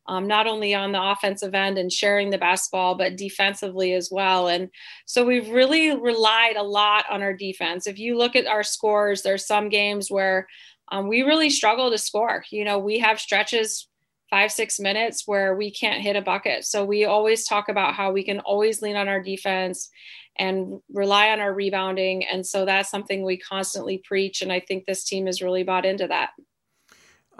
um, 0.06 0.26
not 0.26 0.46
only 0.46 0.74
on 0.74 0.92
the 0.92 1.02
offensive 1.02 1.54
end 1.54 1.78
and 1.78 1.90
sharing 1.90 2.30
the 2.30 2.38
basketball, 2.38 2.94
but 2.94 3.16
defensively 3.16 3.94
as 3.94 4.10
well. 4.10 4.48
And 4.48 4.68
so 5.06 5.24
we've 5.24 5.48
really 5.48 5.96
relied 5.96 6.56
a 6.56 6.62
lot 6.62 7.06
on 7.10 7.22
our 7.22 7.32
defense. 7.32 7.86
If 7.86 7.98
you 7.98 8.18
look 8.18 8.36
at 8.36 8.46
our 8.46 8.62
scores, 8.62 9.22
there's 9.22 9.46
some 9.46 9.70
games 9.70 10.10
where 10.10 10.46
um, 10.92 11.08
we 11.08 11.22
really 11.22 11.48
struggle 11.48 11.90
to 11.90 11.98
score. 11.98 12.44
You 12.50 12.64
know, 12.64 12.78
we 12.78 12.98
have 12.98 13.18
stretches 13.18 13.88
five, 14.34 14.50
six 14.50 14.80
minutes 14.80 15.28
where 15.28 15.54
we 15.54 15.70
can't 15.70 16.02
hit 16.02 16.16
a 16.16 16.20
bucket. 16.20 16.64
So 16.64 16.84
we 16.84 17.04
always 17.04 17.44
talk 17.44 17.68
about 17.68 17.94
how 17.94 18.10
we 18.10 18.24
can 18.24 18.40
always 18.40 18.82
lean 18.82 18.96
on 18.96 19.06
our 19.06 19.22
defense 19.22 19.88
and 20.36 20.80
rely 20.92 21.28
on 21.28 21.38
our 21.38 21.54
rebounding. 21.54 22.26
And 22.26 22.44
so 22.44 22.64
that's 22.64 22.90
something 22.90 23.22
we 23.22 23.36
constantly 23.36 23.98
preach. 23.98 24.42
And 24.42 24.50
I 24.50 24.58
think 24.58 24.86
this 24.86 25.04
team 25.04 25.26
has 25.26 25.40
really 25.40 25.62
bought 25.62 25.84
into 25.84 26.08
that. 26.08 26.30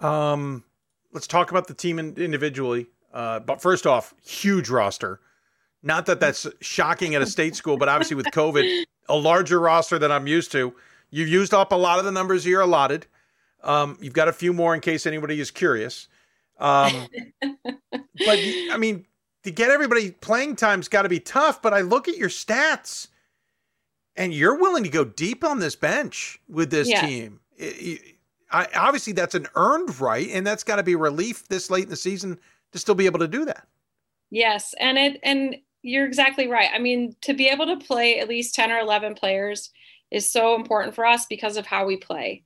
Um, 0.06 0.62
let's 1.12 1.26
talk 1.26 1.50
about 1.50 1.66
the 1.66 1.74
team 1.74 1.98
individually. 1.98 2.86
Uh, 3.12 3.40
but 3.40 3.60
first 3.60 3.88
off, 3.88 4.14
huge 4.24 4.68
roster. 4.68 5.18
Not 5.82 6.06
that 6.06 6.20
that's 6.20 6.46
shocking 6.60 7.16
at 7.16 7.22
a 7.22 7.26
state 7.26 7.56
school, 7.56 7.76
but 7.76 7.88
obviously 7.88 8.14
with 8.14 8.26
COVID, 8.26 8.84
a 9.08 9.16
larger 9.16 9.58
roster 9.58 9.98
than 9.98 10.12
I'm 10.12 10.28
used 10.28 10.52
to. 10.52 10.72
You've 11.10 11.28
used 11.28 11.54
up 11.54 11.72
a 11.72 11.76
lot 11.76 11.98
of 11.98 12.04
the 12.04 12.12
numbers 12.12 12.46
you're 12.46 12.60
allotted. 12.60 13.08
Um, 13.64 13.98
you've 14.00 14.12
got 14.12 14.28
a 14.28 14.32
few 14.32 14.52
more 14.52 14.76
in 14.76 14.80
case 14.80 15.06
anybody 15.06 15.40
is 15.40 15.50
curious. 15.50 16.06
Um, 16.58 17.08
but 17.42 18.38
I 18.70 18.76
mean, 18.78 19.06
to 19.42 19.50
get 19.50 19.70
everybody 19.70 20.10
playing 20.10 20.56
time's 20.56 20.88
got 20.88 21.02
to 21.02 21.08
be 21.08 21.20
tough. 21.20 21.62
But 21.62 21.74
I 21.74 21.80
look 21.80 22.08
at 22.08 22.16
your 22.16 22.28
stats, 22.28 23.08
and 24.16 24.32
you're 24.32 24.58
willing 24.58 24.84
to 24.84 24.90
go 24.90 25.04
deep 25.04 25.44
on 25.44 25.58
this 25.58 25.76
bench 25.76 26.38
with 26.48 26.70
this 26.70 26.88
yeah. 26.88 27.06
team. 27.06 27.40
It, 27.56 27.64
it, 27.64 28.00
I, 28.50 28.68
obviously, 28.76 29.12
that's 29.12 29.34
an 29.34 29.46
earned 29.54 30.00
right, 30.00 30.28
and 30.30 30.46
that's 30.46 30.64
got 30.64 30.76
to 30.76 30.82
be 30.82 30.96
relief 30.96 31.48
this 31.48 31.70
late 31.70 31.84
in 31.84 31.90
the 31.90 31.96
season 31.96 32.38
to 32.72 32.78
still 32.78 32.94
be 32.94 33.06
able 33.06 33.18
to 33.18 33.28
do 33.28 33.44
that. 33.44 33.66
Yes, 34.30 34.74
and 34.80 34.98
it 34.98 35.20
and 35.22 35.56
you're 35.82 36.06
exactly 36.06 36.48
right. 36.48 36.70
I 36.72 36.78
mean, 36.78 37.14
to 37.22 37.34
be 37.34 37.48
able 37.48 37.66
to 37.66 37.76
play 37.76 38.18
at 38.18 38.28
least 38.28 38.54
ten 38.54 38.72
or 38.72 38.78
eleven 38.78 39.14
players 39.14 39.70
is 40.10 40.30
so 40.30 40.54
important 40.54 40.94
for 40.94 41.04
us 41.04 41.26
because 41.26 41.56
of 41.56 41.66
how 41.66 41.84
we 41.86 41.96
play. 41.96 42.42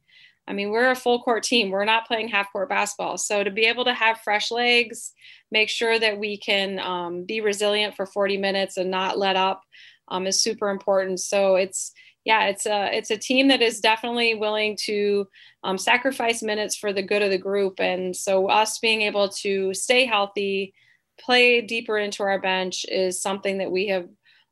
I 0.48 0.54
mean, 0.54 0.70
we're 0.70 0.90
a 0.90 0.96
full 0.96 1.22
court 1.22 1.42
team. 1.42 1.70
We're 1.70 1.84
not 1.84 2.06
playing 2.06 2.28
half 2.28 2.50
court 2.50 2.70
basketball. 2.70 3.18
So 3.18 3.44
to 3.44 3.50
be 3.50 3.66
able 3.66 3.84
to 3.84 3.92
have 3.92 4.22
fresh 4.22 4.50
legs, 4.50 5.12
make 5.52 5.68
sure 5.68 5.98
that 5.98 6.18
we 6.18 6.38
can 6.38 6.78
um, 6.78 7.24
be 7.24 7.42
resilient 7.42 7.94
for 7.94 8.06
40 8.06 8.38
minutes 8.38 8.78
and 8.78 8.90
not 8.90 9.18
let 9.18 9.36
up 9.36 9.62
um, 10.08 10.26
is 10.26 10.40
super 10.40 10.70
important. 10.70 11.20
So 11.20 11.56
it's 11.56 11.92
yeah, 12.24 12.46
it's 12.46 12.66
a 12.66 12.94
it's 12.94 13.10
a 13.10 13.16
team 13.16 13.48
that 13.48 13.62
is 13.62 13.80
definitely 13.80 14.34
willing 14.34 14.76
to 14.84 15.26
um, 15.64 15.78
sacrifice 15.78 16.42
minutes 16.42 16.76
for 16.76 16.92
the 16.92 17.02
good 17.02 17.22
of 17.22 17.30
the 17.30 17.38
group. 17.38 17.80
And 17.80 18.14
so 18.14 18.48
us 18.48 18.78
being 18.78 19.02
able 19.02 19.28
to 19.40 19.72
stay 19.72 20.04
healthy, 20.04 20.74
play 21.18 21.60
deeper 21.60 21.96
into 21.98 22.22
our 22.22 22.38
bench 22.38 22.84
is 22.88 23.20
something 23.20 23.58
that 23.58 23.70
we 23.70 23.88
have 23.88 24.08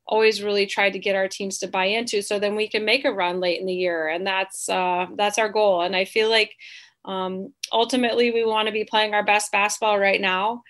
always 0.07 0.43
really 0.43 0.67
tried 0.67 0.93
to 0.93 0.99
get 0.99 1.17
our 1.17 1.29
teams 1.29 1.59
to 1.59 1.67
buy 1.67 1.87
into 1.87 2.23
so 2.23 2.39
then 2.39 2.55
we 2.55 2.69
can 2.69 2.85
make 2.85 3.05
a 3.05 3.13
run 3.13 3.41
late 3.41 3.61
in 3.61 3.67
the 3.67 3.75
year 3.75 4.09
and 4.09 4.27
that's 4.27 4.69
uh, 4.69 5.07
that's 5.17 5.39
our 5.39 5.49
goal. 5.49 5.83
And 5.83 5.97
i 5.97 6.05
feel 6.05 6.31
like 6.31 6.53
um, 7.05 7.53
ultimately 7.73 8.33
we 8.33 8.45
want 8.45 8.67
to 8.67 8.73
be 8.73 8.85
playing 8.85 9.15
our 9.15 9.25
best 9.25 9.53
basketball 9.53 9.99
right 9.99 10.21
now 10.21 10.63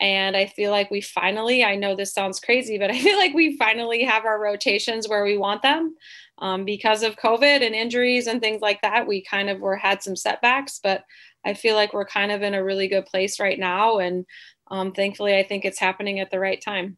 and 0.00 0.36
i 0.36 0.46
feel 0.46 0.70
like 0.70 0.90
we 0.90 1.00
finally 1.00 1.62
i 1.62 1.76
know 1.76 1.94
this 1.94 2.14
sounds 2.14 2.40
crazy 2.40 2.78
but 2.78 2.90
i 2.94 2.98
feel 2.98 3.18
like 3.18 3.34
we 3.34 3.56
finally 3.56 4.04
have 4.04 4.24
our 4.24 4.40
rotations 4.40 5.08
where 5.08 5.24
we 5.24 5.36
want 5.36 5.62
them. 5.62 5.94
Um, 6.38 6.64
because 6.64 7.02
of 7.02 7.16
covid 7.16 7.64
and 7.64 7.74
injuries 7.74 8.26
and 8.26 8.40
things 8.40 8.62
like 8.62 8.80
that 8.82 9.06
we 9.06 9.22
kind 9.22 9.48
of 9.48 9.60
were 9.60 9.76
had 9.76 10.02
some 10.02 10.16
setbacks 10.16 10.80
but 10.82 11.04
i 11.44 11.54
feel 11.54 11.76
like 11.76 11.92
we're 11.92 12.06
kind 12.06 12.32
of 12.32 12.42
in 12.42 12.54
a 12.54 12.64
really 12.64 12.88
good 12.88 13.06
place 13.06 13.38
right 13.38 13.58
now 13.58 13.98
and 13.98 14.26
um, 14.70 14.92
thankfully 14.92 15.36
i 15.36 15.42
think 15.42 15.64
it's 15.64 15.78
happening 15.78 16.20
at 16.20 16.30
the 16.30 16.40
right 16.40 16.60
time 16.60 16.96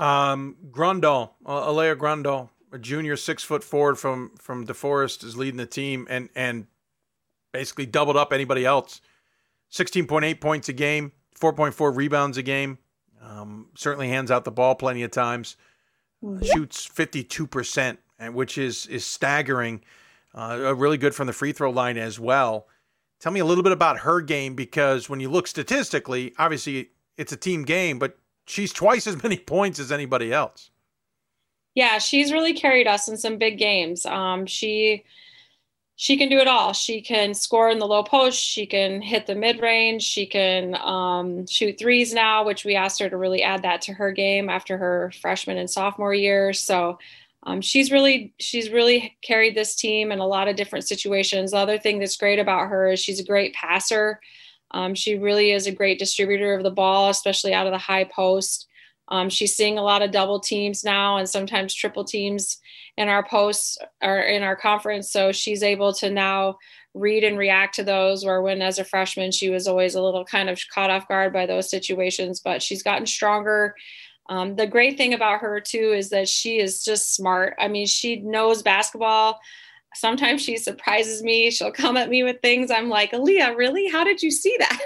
um, 0.00 0.56
Grundahl, 0.70 1.32
uh, 1.44 1.66
Aleah 1.68 1.96
Grundahl, 1.96 2.48
a 2.72 2.78
junior 2.78 3.16
six 3.16 3.42
foot 3.44 3.62
forward 3.62 3.96
from 3.96 4.32
from 4.38 4.66
DeForest, 4.66 5.22
is 5.24 5.36
leading 5.36 5.58
the 5.58 5.66
team 5.66 6.06
and 6.08 6.28
and 6.34 6.66
basically 7.52 7.86
doubled 7.86 8.16
up 8.16 8.32
anybody 8.32 8.64
else. 8.64 9.00
Sixteen 9.68 10.06
point 10.06 10.24
eight 10.24 10.40
points 10.40 10.68
a 10.68 10.72
game, 10.72 11.12
four 11.34 11.52
point 11.52 11.74
four 11.74 11.92
rebounds 11.92 12.38
a 12.38 12.42
game. 12.42 12.78
Um, 13.22 13.68
certainly 13.76 14.08
hands 14.08 14.30
out 14.30 14.44
the 14.44 14.50
ball 14.50 14.74
plenty 14.74 15.02
of 15.02 15.10
times. 15.10 15.56
Uh, 16.26 16.42
shoots 16.42 16.86
fifty 16.86 17.22
two 17.22 17.46
percent, 17.46 17.98
which 18.32 18.56
is 18.56 18.86
is 18.86 19.04
staggering. 19.04 19.82
Uh, 20.34 20.74
really 20.76 20.96
good 20.96 21.14
from 21.14 21.26
the 21.26 21.32
free 21.32 21.52
throw 21.52 21.70
line 21.70 21.98
as 21.98 22.18
well. 22.18 22.68
Tell 23.18 23.32
me 23.32 23.40
a 23.40 23.44
little 23.44 23.64
bit 23.64 23.72
about 23.72 23.98
her 23.98 24.20
game 24.20 24.54
because 24.54 25.10
when 25.10 25.20
you 25.20 25.28
look 25.28 25.46
statistically, 25.46 26.32
obviously 26.38 26.90
it's 27.18 27.32
a 27.32 27.36
team 27.36 27.64
game, 27.64 27.98
but 27.98 28.16
she's 28.50 28.72
twice 28.72 29.06
as 29.06 29.22
many 29.22 29.36
points 29.54 29.78
as 29.78 29.92
anybody 29.92 30.32
else. 30.32 30.70
Yeah, 31.74 31.98
she's 31.98 32.32
really 32.32 32.52
carried 32.52 32.86
us 32.86 33.08
in 33.08 33.16
some 33.16 33.38
big 33.38 33.58
games. 33.58 34.04
Um, 34.04 34.46
she 34.46 35.04
she 36.00 36.16
can 36.16 36.30
do 36.30 36.38
it 36.38 36.48
all. 36.48 36.72
She 36.72 37.02
can 37.02 37.34
score 37.34 37.68
in 37.68 37.78
the 37.78 37.86
low 37.86 38.02
post. 38.02 38.42
She 38.42 38.64
can 38.64 39.02
hit 39.02 39.26
the 39.26 39.34
mid 39.34 39.60
range. 39.60 40.02
She 40.02 40.24
can 40.24 40.74
um, 40.76 41.46
shoot 41.46 41.78
threes 41.78 42.14
now, 42.14 42.42
which 42.42 42.64
we 42.64 42.74
asked 42.74 43.00
her 43.00 43.10
to 43.10 43.16
really 43.18 43.42
add 43.42 43.62
that 43.62 43.82
to 43.82 43.92
her 43.92 44.10
game 44.10 44.48
after 44.48 44.78
her 44.78 45.12
freshman 45.20 45.58
and 45.58 45.68
sophomore 45.68 46.14
year. 46.14 46.54
So 46.54 46.98
um, 47.42 47.60
she's 47.60 47.92
really 47.92 48.32
she's 48.38 48.70
really 48.70 49.16
carried 49.22 49.54
this 49.54 49.74
team 49.74 50.10
in 50.10 50.18
a 50.18 50.26
lot 50.26 50.48
of 50.48 50.56
different 50.56 50.88
situations. 50.88 51.50
The 51.50 51.58
other 51.58 51.78
thing 51.78 51.98
that's 51.98 52.16
great 52.16 52.38
about 52.38 52.68
her 52.68 52.90
is 52.90 53.00
she's 53.00 53.20
a 53.20 53.24
great 53.24 53.54
passer. 53.54 54.20
Um, 54.72 54.94
she 54.94 55.18
really 55.18 55.52
is 55.52 55.66
a 55.66 55.72
great 55.72 55.98
distributor 55.98 56.54
of 56.54 56.62
the 56.62 56.70
ball, 56.70 57.10
especially 57.10 57.54
out 57.54 57.66
of 57.66 57.72
the 57.72 57.78
high 57.78 58.04
post. 58.04 58.66
Um, 59.08 59.28
she's 59.28 59.56
seeing 59.56 59.76
a 59.78 59.82
lot 59.82 60.02
of 60.02 60.12
double 60.12 60.38
teams 60.38 60.84
now 60.84 61.16
and 61.16 61.28
sometimes 61.28 61.74
triple 61.74 62.04
teams 62.04 62.58
in 62.96 63.08
our 63.08 63.24
posts 63.24 63.78
or 64.02 64.20
in 64.20 64.42
our 64.42 64.54
conference. 64.54 65.10
So 65.10 65.32
she's 65.32 65.62
able 65.62 65.92
to 65.94 66.10
now 66.10 66.58
read 66.94 67.24
and 67.24 67.38
react 67.38 67.74
to 67.76 67.84
those. 67.84 68.24
Where 68.24 68.42
when 68.42 68.62
as 68.62 68.78
a 68.78 68.84
freshman, 68.84 69.32
she 69.32 69.50
was 69.50 69.66
always 69.66 69.94
a 69.94 70.02
little 70.02 70.24
kind 70.24 70.48
of 70.48 70.60
caught 70.72 70.90
off 70.90 71.08
guard 71.08 71.32
by 71.32 71.46
those 71.46 71.68
situations, 71.68 72.40
but 72.40 72.62
she's 72.62 72.82
gotten 72.82 73.06
stronger. 73.06 73.74
Um, 74.28 74.54
the 74.54 74.66
great 74.66 74.96
thing 74.96 75.12
about 75.12 75.40
her 75.40 75.60
too 75.60 75.92
is 75.92 76.10
that 76.10 76.28
she 76.28 76.60
is 76.60 76.84
just 76.84 77.14
smart. 77.16 77.56
I 77.58 77.66
mean, 77.66 77.86
she 77.86 78.20
knows 78.20 78.62
basketball 78.62 79.40
sometimes 79.94 80.42
she 80.42 80.56
surprises 80.56 81.22
me. 81.22 81.50
She'll 81.50 81.72
come 81.72 81.96
at 81.96 82.08
me 82.08 82.22
with 82.22 82.40
things. 82.40 82.70
I'm 82.70 82.88
like, 82.88 83.12
Aaliyah, 83.12 83.56
really? 83.56 83.88
How 83.88 84.04
did 84.04 84.22
you 84.22 84.30
see 84.30 84.56
that? 84.58 84.80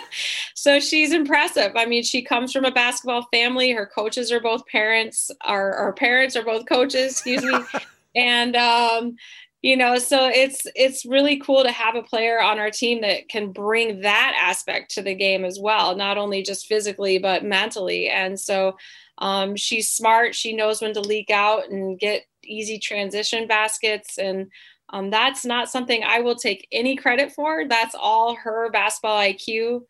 so 0.54 0.80
she's 0.80 1.12
impressive. 1.12 1.72
I 1.76 1.86
mean, 1.86 2.02
she 2.02 2.22
comes 2.22 2.52
from 2.52 2.64
a 2.64 2.70
basketball 2.70 3.26
family. 3.32 3.72
Her 3.72 3.86
coaches 3.86 4.30
are 4.30 4.40
both 4.40 4.66
parents. 4.66 5.30
Our, 5.42 5.72
our 5.74 5.92
parents 5.92 6.36
are 6.36 6.44
both 6.44 6.66
coaches, 6.66 7.12
excuse 7.12 7.42
me. 7.42 7.58
and 8.14 8.56
um, 8.56 9.16
you 9.62 9.76
know, 9.76 9.98
so 9.98 10.26
it's 10.26 10.66
it's 10.74 11.04
really 11.04 11.38
cool 11.38 11.62
to 11.62 11.70
have 11.70 11.94
a 11.94 12.02
player 12.02 12.40
on 12.40 12.58
our 12.58 12.70
team 12.70 13.02
that 13.02 13.28
can 13.28 13.52
bring 13.52 14.00
that 14.00 14.34
aspect 14.40 14.90
to 14.92 15.02
the 15.02 15.14
game 15.14 15.44
as 15.44 15.58
well, 15.60 15.96
not 15.96 16.16
only 16.16 16.42
just 16.42 16.66
physically 16.66 17.18
but 17.18 17.44
mentally. 17.44 18.08
And 18.08 18.40
so 18.40 18.76
um, 19.18 19.56
she's 19.56 19.90
smart. 19.90 20.34
She 20.34 20.56
knows 20.56 20.80
when 20.80 20.94
to 20.94 21.00
leak 21.00 21.30
out 21.30 21.68
and 21.68 21.98
get 21.98 22.24
easy 22.50 22.78
transition 22.78 23.46
baskets. 23.46 24.18
And 24.18 24.50
um, 24.90 25.10
that's 25.10 25.44
not 25.44 25.70
something 25.70 26.02
I 26.02 26.20
will 26.20 26.36
take 26.36 26.66
any 26.72 26.96
credit 26.96 27.32
for. 27.32 27.64
That's 27.68 27.94
all 27.94 28.34
her 28.34 28.70
basketball 28.70 29.18
IQ. 29.18 29.82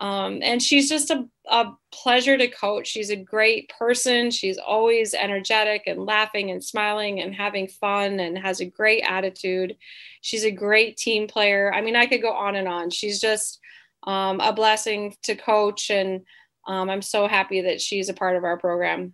Um, 0.00 0.40
and 0.42 0.60
she's 0.60 0.88
just 0.88 1.10
a, 1.10 1.26
a 1.48 1.72
pleasure 1.92 2.36
to 2.36 2.48
coach. 2.48 2.88
She's 2.88 3.10
a 3.10 3.16
great 3.16 3.70
person. 3.78 4.32
She's 4.32 4.58
always 4.58 5.14
energetic 5.14 5.84
and 5.86 6.04
laughing 6.04 6.50
and 6.50 6.62
smiling 6.62 7.20
and 7.20 7.32
having 7.32 7.68
fun 7.68 8.18
and 8.18 8.36
has 8.36 8.60
a 8.60 8.66
great 8.66 9.02
attitude. 9.02 9.76
She's 10.20 10.44
a 10.44 10.50
great 10.50 10.96
team 10.96 11.28
player. 11.28 11.72
I 11.72 11.82
mean, 11.82 11.94
I 11.94 12.06
could 12.06 12.20
go 12.20 12.32
on 12.32 12.56
and 12.56 12.66
on. 12.66 12.90
She's 12.90 13.20
just 13.20 13.60
um, 14.02 14.40
a 14.40 14.52
blessing 14.52 15.14
to 15.22 15.36
coach. 15.36 15.88
And 15.88 16.22
um, 16.66 16.90
I'm 16.90 17.02
so 17.02 17.28
happy 17.28 17.60
that 17.62 17.80
she's 17.80 18.08
a 18.08 18.14
part 18.14 18.36
of 18.36 18.42
our 18.44 18.58
program. 18.58 19.12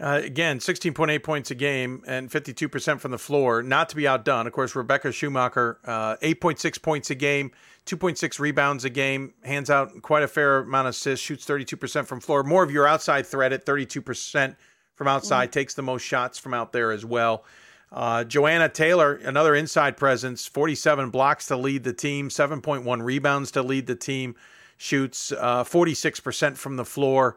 Uh, 0.00 0.22
again, 0.24 0.58
16.8 0.58 1.22
points 1.22 1.50
a 1.50 1.54
game 1.54 2.02
and 2.06 2.30
52% 2.30 3.00
from 3.00 3.10
the 3.10 3.18
floor, 3.18 3.62
not 3.62 3.90
to 3.90 3.96
be 3.96 4.08
outdone. 4.08 4.46
Of 4.46 4.54
course, 4.54 4.74
Rebecca 4.74 5.12
Schumacher, 5.12 5.78
uh, 5.84 6.16
8.6 6.22 6.80
points 6.80 7.10
a 7.10 7.14
game, 7.14 7.50
2.6 7.84 8.38
rebounds 8.38 8.86
a 8.86 8.90
game, 8.90 9.34
hands 9.44 9.68
out 9.68 10.00
quite 10.00 10.22
a 10.22 10.28
fair 10.28 10.60
amount 10.60 10.86
of 10.86 10.92
assists, 10.92 11.24
shoots 11.24 11.44
32% 11.44 12.06
from 12.06 12.20
floor. 12.20 12.42
More 12.42 12.62
of 12.62 12.70
your 12.70 12.86
outside 12.88 13.26
threat 13.26 13.52
at 13.52 13.66
32% 13.66 14.56
from 14.94 15.06
outside, 15.06 15.50
mm. 15.50 15.52
takes 15.52 15.74
the 15.74 15.82
most 15.82 16.02
shots 16.02 16.38
from 16.38 16.54
out 16.54 16.72
there 16.72 16.92
as 16.92 17.04
well. 17.04 17.44
Uh, 17.92 18.24
Joanna 18.24 18.70
Taylor, 18.70 19.16
another 19.16 19.54
inside 19.54 19.98
presence, 19.98 20.46
47 20.46 21.10
blocks 21.10 21.46
to 21.48 21.56
lead 21.56 21.84
the 21.84 21.92
team, 21.92 22.30
7.1 22.30 23.02
rebounds 23.02 23.50
to 23.50 23.62
lead 23.62 23.86
the 23.86 23.96
team, 23.96 24.34
shoots 24.78 25.30
46% 25.30 26.52
uh, 26.52 26.54
from 26.54 26.76
the 26.76 26.84
floor. 26.86 27.36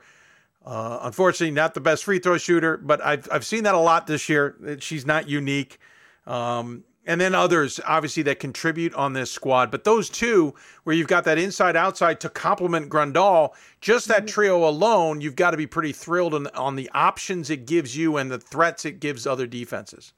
Uh, 0.65 0.99
unfortunately, 1.02 1.52
not 1.52 1.73
the 1.73 1.81
best 1.81 2.06
free 2.06 2.19
throw 2.19 2.38
shooter, 2.38 2.77
but 2.77 3.03
I've 3.03 3.27
I've 3.31 3.45
seen 3.45 3.64
that 3.64 3.76
a 3.76 3.80
lot 3.80 4.07
this 4.07 4.30
year. 4.30 4.77
She's 4.80 5.06
not 5.06 5.27
unique. 5.27 5.77
Um, 6.26 6.85
and 7.06 7.19
then 7.19 7.35
others, 7.35 7.81
obviously, 7.85 8.23
that 8.23 8.40
contribute 8.40 8.94
on 8.94 9.11
this 9.11 9.30
squad. 9.30 9.72
But 9.72 9.84
those 9.84 10.10
two, 10.10 10.53
where 10.84 10.95
you've 10.95 11.07
got 11.07 11.26
that 11.26 11.38
inside 11.38 11.76
outside 11.76 12.22
to 12.22 12.30
complement 12.30 12.90
Grundahl, 12.90 13.53
just 13.81 14.07
that 14.07 14.19
mm-hmm. 14.19 14.27
trio 14.27 14.68
alone, 14.68 15.19
you've 15.19 15.35
got 15.35 15.52
to 15.52 15.57
be 15.57 15.68
pretty 15.68 15.91
thrilled 15.91 16.34
on, 16.34 16.48
on 16.48 16.77
the 16.77 16.90
options 16.94 17.49
it 17.49 17.65
gives 17.65 17.98
you 17.98 18.15
and 18.15 18.31
the 18.31 18.40
threats 18.40 18.85
it 18.85 19.02
gives 19.02 19.27
other 19.27 19.45
defenses. 19.45 20.14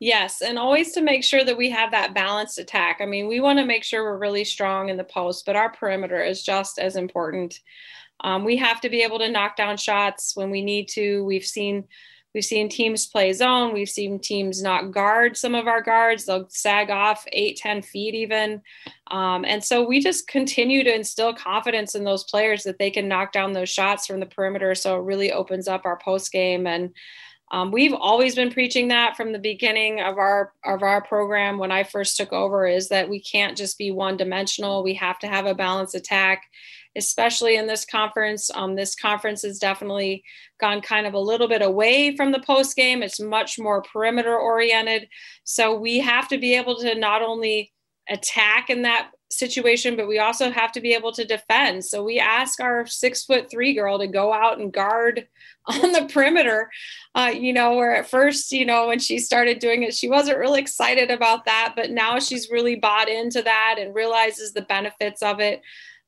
Yes, 0.00 0.40
and 0.40 0.58
always 0.58 0.92
to 0.94 1.00
make 1.00 1.22
sure 1.22 1.44
that 1.44 1.56
we 1.56 1.70
have 1.70 1.92
that 1.92 2.12
balanced 2.12 2.58
attack. 2.58 2.98
I 3.00 3.06
mean, 3.06 3.28
we 3.28 3.38
want 3.38 3.60
to 3.60 3.64
make 3.64 3.84
sure 3.84 4.02
we're 4.02 4.18
really 4.18 4.42
strong 4.42 4.88
in 4.88 4.96
the 4.96 5.04
post, 5.04 5.46
but 5.46 5.54
our 5.54 5.70
perimeter 5.70 6.20
is 6.20 6.42
just 6.42 6.80
as 6.80 6.96
important. 6.96 7.60
Um, 8.22 8.44
we 8.44 8.56
have 8.56 8.80
to 8.80 8.88
be 8.88 9.02
able 9.02 9.18
to 9.18 9.30
knock 9.30 9.56
down 9.56 9.76
shots 9.76 10.36
when 10.36 10.50
we 10.50 10.62
need 10.62 10.88
to. 10.90 11.24
We've 11.24 11.44
seen 11.44 11.84
we've 12.34 12.44
seen 12.44 12.68
teams 12.68 13.06
play 13.06 13.32
zone. 13.32 13.74
We've 13.74 13.88
seen 13.88 14.18
teams 14.18 14.62
not 14.62 14.90
guard 14.90 15.36
some 15.36 15.54
of 15.54 15.66
our 15.66 15.82
guards. 15.82 16.24
They'll 16.24 16.48
sag 16.48 16.90
off 16.90 17.26
eight, 17.32 17.58
10 17.58 17.82
feet 17.82 18.14
even. 18.14 18.62
Um, 19.10 19.44
and 19.44 19.62
so 19.62 19.86
we 19.86 20.00
just 20.00 20.28
continue 20.28 20.82
to 20.82 20.94
instill 20.94 21.34
confidence 21.34 21.94
in 21.94 22.04
those 22.04 22.24
players 22.24 22.62
that 22.62 22.78
they 22.78 22.90
can 22.90 23.08
knock 23.08 23.32
down 23.32 23.52
those 23.52 23.68
shots 23.68 24.06
from 24.06 24.20
the 24.20 24.26
perimeter. 24.26 24.74
So 24.74 24.96
it 24.96 25.04
really 25.04 25.30
opens 25.30 25.68
up 25.68 25.84
our 25.84 25.98
post 25.98 26.32
game. 26.32 26.66
And 26.66 26.94
um, 27.50 27.70
we've 27.70 27.92
always 27.92 28.34
been 28.34 28.50
preaching 28.50 28.88
that 28.88 29.14
from 29.14 29.32
the 29.32 29.38
beginning 29.38 30.00
of 30.00 30.16
our 30.16 30.54
of 30.64 30.82
our 30.82 31.02
program 31.02 31.58
when 31.58 31.70
I 31.70 31.84
first 31.84 32.16
took 32.16 32.32
over 32.32 32.66
is 32.66 32.88
that 32.88 33.10
we 33.10 33.20
can't 33.20 33.58
just 33.58 33.76
be 33.76 33.90
one 33.90 34.16
dimensional. 34.16 34.82
We 34.82 34.94
have 34.94 35.18
to 35.18 35.26
have 35.26 35.44
a 35.44 35.54
balanced 35.54 35.94
attack 35.94 36.44
especially 36.96 37.56
in 37.56 37.66
this 37.66 37.84
conference. 37.84 38.50
Um, 38.54 38.74
this 38.74 38.94
conference 38.94 39.42
has 39.42 39.58
definitely 39.58 40.24
gone 40.60 40.80
kind 40.80 41.06
of 41.06 41.14
a 41.14 41.20
little 41.20 41.48
bit 41.48 41.62
away 41.62 42.16
from 42.16 42.32
the 42.32 42.40
post 42.40 42.76
game. 42.76 43.02
It's 43.02 43.20
much 43.20 43.58
more 43.58 43.82
perimeter 43.82 44.36
oriented. 44.36 45.08
So 45.44 45.74
we 45.78 45.98
have 46.00 46.28
to 46.28 46.38
be 46.38 46.54
able 46.54 46.76
to 46.78 46.94
not 46.94 47.22
only 47.22 47.72
attack 48.08 48.68
in 48.68 48.82
that 48.82 49.10
situation, 49.30 49.96
but 49.96 50.08
we 50.08 50.18
also 50.18 50.50
have 50.50 50.72
to 50.72 50.80
be 50.80 50.92
able 50.92 51.12
to 51.12 51.24
defend. 51.24 51.84
So 51.84 52.04
we 52.04 52.18
ask 52.18 52.60
our 52.60 52.86
six 52.86 53.24
foot 53.24 53.50
three 53.50 53.72
girl 53.74 53.98
to 53.98 54.06
go 54.06 54.32
out 54.32 54.58
and 54.58 54.72
guard 54.72 55.26
on 55.66 55.92
the 55.92 56.08
perimeter. 56.12 56.70
Uh, 57.14 57.32
you 57.34 57.52
know, 57.52 57.74
where 57.74 57.96
at 57.96 58.10
first, 58.10 58.52
you 58.52 58.66
know, 58.66 58.88
when 58.88 58.98
she 58.98 59.18
started 59.18 59.58
doing 59.58 59.82
it, 59.82 59.94
she 59.94 60.08
wasn't 60.08 60.38
really 60.38 60.60
excited 60.60 61.10
about 61.10 61.44
that, 61.46 61.74
but 61.76 61.90
now 61.90 62.18
she's 62.18 62.50
really 62.50 62.76
bought 62.76 63.08
into 63.08 63.42
that 63.42 63.76
and 63.78 63.94
realizes 63.94 64.52
the 64.52 64.62
benefits 64.62 65.22
of 65.22 65.40
it 65.40 65.62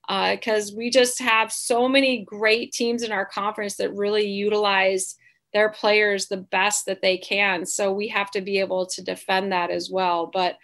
because 0.09 0.73
uh, 0.73 0.75
we 0.77 0.91
just 0.91 1.21
have 1.21 1.51
so 1.51 1.89
many 1.89 2.25
great 2.25 2.73
teams 2.73 3.03
in 3.03 3.13
our 3.13 3.25
conference 3.25 3.77
that 3.77 3.95
really 3.95 4.27
utilize 4.27 5.17
their 5.53 5.71
players 5.71 6.27
the 6.27 6.37
best 6.37 6.87
that 6.87 7.01
they 7.01 7.17
can. 7.17 7.65
So 7.65 7.93
we 7.93 8.09
have 8.09 8.31
to 8.33 8.41
be 8.41 8.59
able 8.59 8.87
to 8.87 9.03
defend 9.03 9.53
that 9.53 9.71
as 9.71 9.89
well. 9.91 10.31
But 10.33 10.57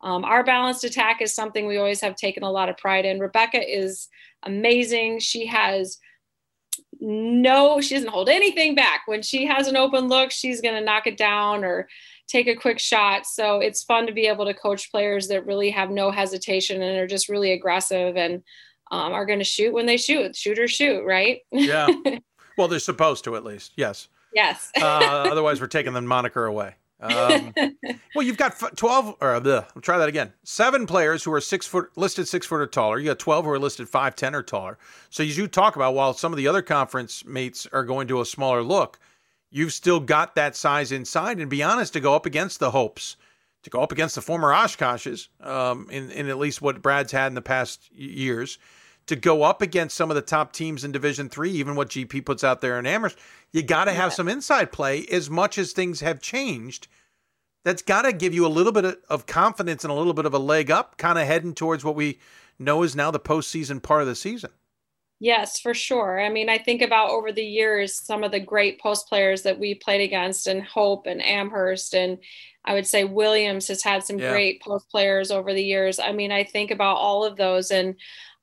um, 0.00 0.24
our 0.24 0.44
balanced 0.44 0.84
attack 0.84 1.20
is 1.20 1.34
something 1.34 1.66
we 1.66 1.78
always 1.78 2.00
have 2.00 2.16
taken 2.16 2.42
a 2.42 2.50
lot 2.50 2.68
of 2.68 2.76
pride 2.76 3.04
in. 3.04 3.18
Rebecca 3.18 3.60
is 3.60 4.08
amazing. 4.42 5.18
She 5.18 5.46
has 5.46 5.98
no, 7.00 7.80
she 7.80 7.94
doesn't 7.94 8.10
hold 8.10 8.28
anything 8.28 8.74
back. 8.74 9.02
When 9.06 9.22
she 9.22 9.46
has 9.46 9.68
an 9.68 9.76
open 9.76 10.08
look, 10.08 10.30
she's 10.30 10.60
going 10.60 10.74
to 10.74 10.84
knock 10.84 11.06
it 11.06 11.16
down 11.16 11.64
or 11.64 11.88
take 12.28 12.46
a 12.46 12.56
quick 12.56 12.78
shot. 12.78 13.26
So 13.26 13.60
it's 13.60 13.84
fun 13.84 14.06
to 14.06 14.12
be 14.12 14.26
able 14.26 14.46
to 14.46 14.54
coach 14.54 14.90
players 14.90 15.28
that 15.28 15.46
really 15.46 15.70
have 15.70 15.90
no 15.90 16.10
hesitation 16.10 16.82
and 16.82 16.98
are 16.98 17.06
just 17.06 17.28
really 17.28 17.52
aggressive 17.52 18.16
and 18.16 18.42
um, 18.90 19.12
are 19.12 19.26
going 19.26 19.38
to 19.38 19.44
shoot 19.44 19.72
when 19.72 19.86
they 19.86 19.96
shoot, 19.96 20.36
shoot 20.36 20.58
or 20.58 20.68
shoot, 20.68 21.04
right? 21.04 21.40
yeah. 21.50 21.88
Well, 22.58 22.68
they're 22.68 22.78
supposed 22.78 23.24
to 23.24 23.36
at 23.36 23.44
least. 23.44 23.72
Yes. 23.76 24.08
Yes. 24.32 24.70
uh, 24.80 25.28
otherwise, 25.30 25.60
we're 25.60 25.66
taking 25.66 25.92
the 25.92 26.00
moniker 26.00 26.46
away. 26.46 26.76
Um, 27.00 27.52
well, 28.14 28.24
you've 28.24 28.38
got 28.38 28.58
twelve, 28.76 29.14
or 29.20 29.38
bleh, 29.40 29.66
I'll 29.74 29.82
try 29.82 29.98
that 29.98 30.08
again. 30.08 30.32
Seven 30.44 30.86
players 30.86 31.22
who 31.22 31.32
are 31.32 31.40
six 31.40 31.66
foot 31.66 31.90
listed 31.96 32.26
six 32.26 32.46
foot 32.46 32.60
or 32.60 32.66
taller. 32.66 32.98
You 32.98 33.06
got 33.06 33.18
twelve 33.18 33.44
who 33.44 33.50
are 33.50 33.58
listed 33.58 33.88
five 33.88 34.16
ten 34.16 34.34
or 34.34 34.42
taller. 34.42 34.78
So 35.10 35.22
as 35.22 35.36
you 35.36 35.46
talk 35.48 35.76
about, 35.76 35.94
while 35.94 36.14
some 36.14 36.32
of 36.32 36.38
the 36.38 36.48
other 36.48 36.62
conference 36.62 37.24
mates 37.24 37.66
are 37.72 37.84
going 37.84 38.08
to 38.08 38.20
a 38.20 38.26
smaller 38.26 38.62
look, 38.62 38.98
you've 39.50 39.72
still 39.72 40.00
got 40.00 40.34
that 40.36 40.56
size 40.56 40.92
inside. 40.92 41.38
And 41.38 41.50
be 41.50 41.62
honest, 41.62 41.92
to 41.92 42.00
go 42.00 42.14
up 42.14 42.24
against 42.24 42.60
the 42.60 42.70
Hopes, 42.70 43.16
to 43.66 43.70
go 43.70 43.82
up 43.82 43.90
against 43.90 44.14
the 44.14 44.22
former 44.22 44.52
Oshkoshes, 44.52 45.26
um, 45.44 45.88
in 45.90 46.08
in 46.12 46.28
at 46.28 46.38
least 46.38 46.62
what 46.62 46.80
Brad's 46.80 47.10
had 47.10 47.26
in 47.26 47.34
the 47.34 47.42
past 47.42 47.90
years, 47.92 48.58
to 49.06 49.16
go 49.16 49.42
up 49.42 49.60
against 49.60 49.96
some 49.96 50.08
of 50.08 50.14
the 50.14 50.22
top 50.22 50.52
teams 50.52 50.84
in 50.84 50.92
Division 50.92 51.28
Three, 51.28 51.50
even 51.50 51.74
what 51.74 51.88
GP 51.88 52.24
puts 52.24 52.44
out 52.44 52.60
there 52.60 52.78
in 52.78 52.86
Amherst, 52.86 53.18
you 53.50 53.64
got 53.64 53.86
to 53.86 53.92
have 53.92 54.12
yeah. 54.12 54.14
some 54.14 54.28
inside 54.28 54.70
play. 54.70 55.04
As 55.06 55.28
much 55.28 55.58
as 55.58 55.72
things 55.72 55.98
have 55.98 56.20
changed, 56.20 56.86
that's 57.64 57.82
got 57.82 58.02
to 58.02 58.12
give 58.12 58.32
you 58.32 58.46
a 58.46 58.48
little 58.48 58.70
bit 58.70 59.00
of 59.08 59.26
confidence 59.26 59.82
and 59.82 59.90
a 59.90 59.96
little 59.96 60.14
bit 60.14 60.26
of 60.26 60.34
a 60.34 60.38
leg 60.38 60.70
up, 60.70 60.96
kind 60.96 61.18
of 61.18 61.26
heading 61.26 61.52
towards 61.52 61.84
what 61.84 61.96
we 61.96 62.20
know 62.60 62.84
is 62.84 62.94
now 62.94 63.10
the 63.10 63.18
postseason 63.18 63.82
part 63.82 64.00
of 64.00 64.06
the 64.06 64.14
season. 64.14 64.50
Yes, 65.18 65.60
for 65.60 65.72
sure. 65.72 66.20
I 66.20 66.28
mean, 66.28 66.50
I 66.50 66.58
think 66.58 66.82
about 66.82 67.10
over 67.10 67.32
the 67.32 67.44
years 67.44 67.94
some 67.94 68.22
of 68.22 68.32
the 68.32 68.40
great 68.40 68.78
post 68.80 69.08
players 69.08 69.42
that 69.42 69.58
we 69.58 69.74
played 69.74 70.02
against, 70.02 70.46
and 70.46 70.62
Hope 70.62 71.06
and 71.06 71.24
Amherst, 71.24 71.94
and 71.94 72.18
I 72.66 72.74
would 72.74 72.86
say 72.86 73.04
Williams 73.04 73.68
has 73.68 73.82
had 73.82 74.04
some 74.04 74.18
yeah. 74.18 74.30
great 74.30 74.60
post 74.60 74.90
players 74.90 75.30
over 75.30 75.54
the 75.54 75.64
years. 75.64 75.98
I 75.98 76.12
mean, 76.12 76.32
I 76.32 76.44
think 76.44 76.70
about 76.70 76.96
all 76.96 77.24
of 77.24 77.36
those, 77.36 77.70
and 77.70 77.94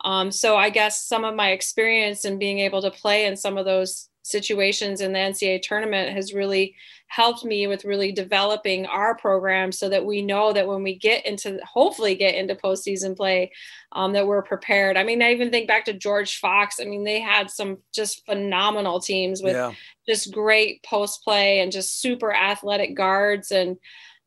um, 0.03 0.31
so 0.31 0.57
I 0.57 0.71
guess 0.71 1.05
some 1.05 1.23
of 1.23 1.35
my 1.35 1.51
experience 1.51 2.25
in 2.25 2.39
being 2.39 2.59
able 2.59 2.81
to 2.81 2.91
play 2.91 3.25
in 3.25 3.37
some 3.37 3.57
of 3.57 3.65
those 3.65 4.09
situations 4.23 5.01
in 5.01 5.13
the 5.13 5.19
NCAA 5.19 5.61
tournament 5.61 6.13
has 6.15 6.33
really 6.33 6.75
helped 7.13 7.45
me 7.45 7.67
with 7.67 7.85
really 7.85 8.11
developing 8.11 8.87
our 8.87 9.13
program 9.13 9.71
so 9.71 9.87
that 9.87 10.03
we 10.03 10.19
know 10.19 10.51
that 10.51 10.67
when 10.67 10.81
we 10.81 10.95
get 10.95 11.23
into 11.27 11.59
hopefully 11.63 12.15
get 12.15 12.33
into 12.33 12.55
postseason 12.55 13.15
play 13.15 13.51
um, 13.91 14.13
that 14.13 14.25
we're 14.25 14.41
prepared. 14.41 14.97
I 14.97 15.03
mean 15.03 15.21
i 15.21 15.31
even 15.31 15.51
think 15.51 15.67
back 15.67 15.85
to 15.85 15.93
george 15.93 16.39
fox. 16.39 16.79
I 16.81 16.85
mean 16.85 17.03
they 17.03 17.19
had 17.19 17.51
some 17.51 17.77
just 17.93 18.25
phenomenal 18.25 18.99
teams 18.99 19.43
with 19.43 19.53
yeah. 19.55 19.73
just 20.07 20.33
great 20.33 20.81
post 20.83 21.23
play 21.23 21.59
and 21.59 21.71
just 21.71 22.01
super 22.01 22.33
athletic 22.33 22.95
guards. 22.95 23.51
And 23.51 23.77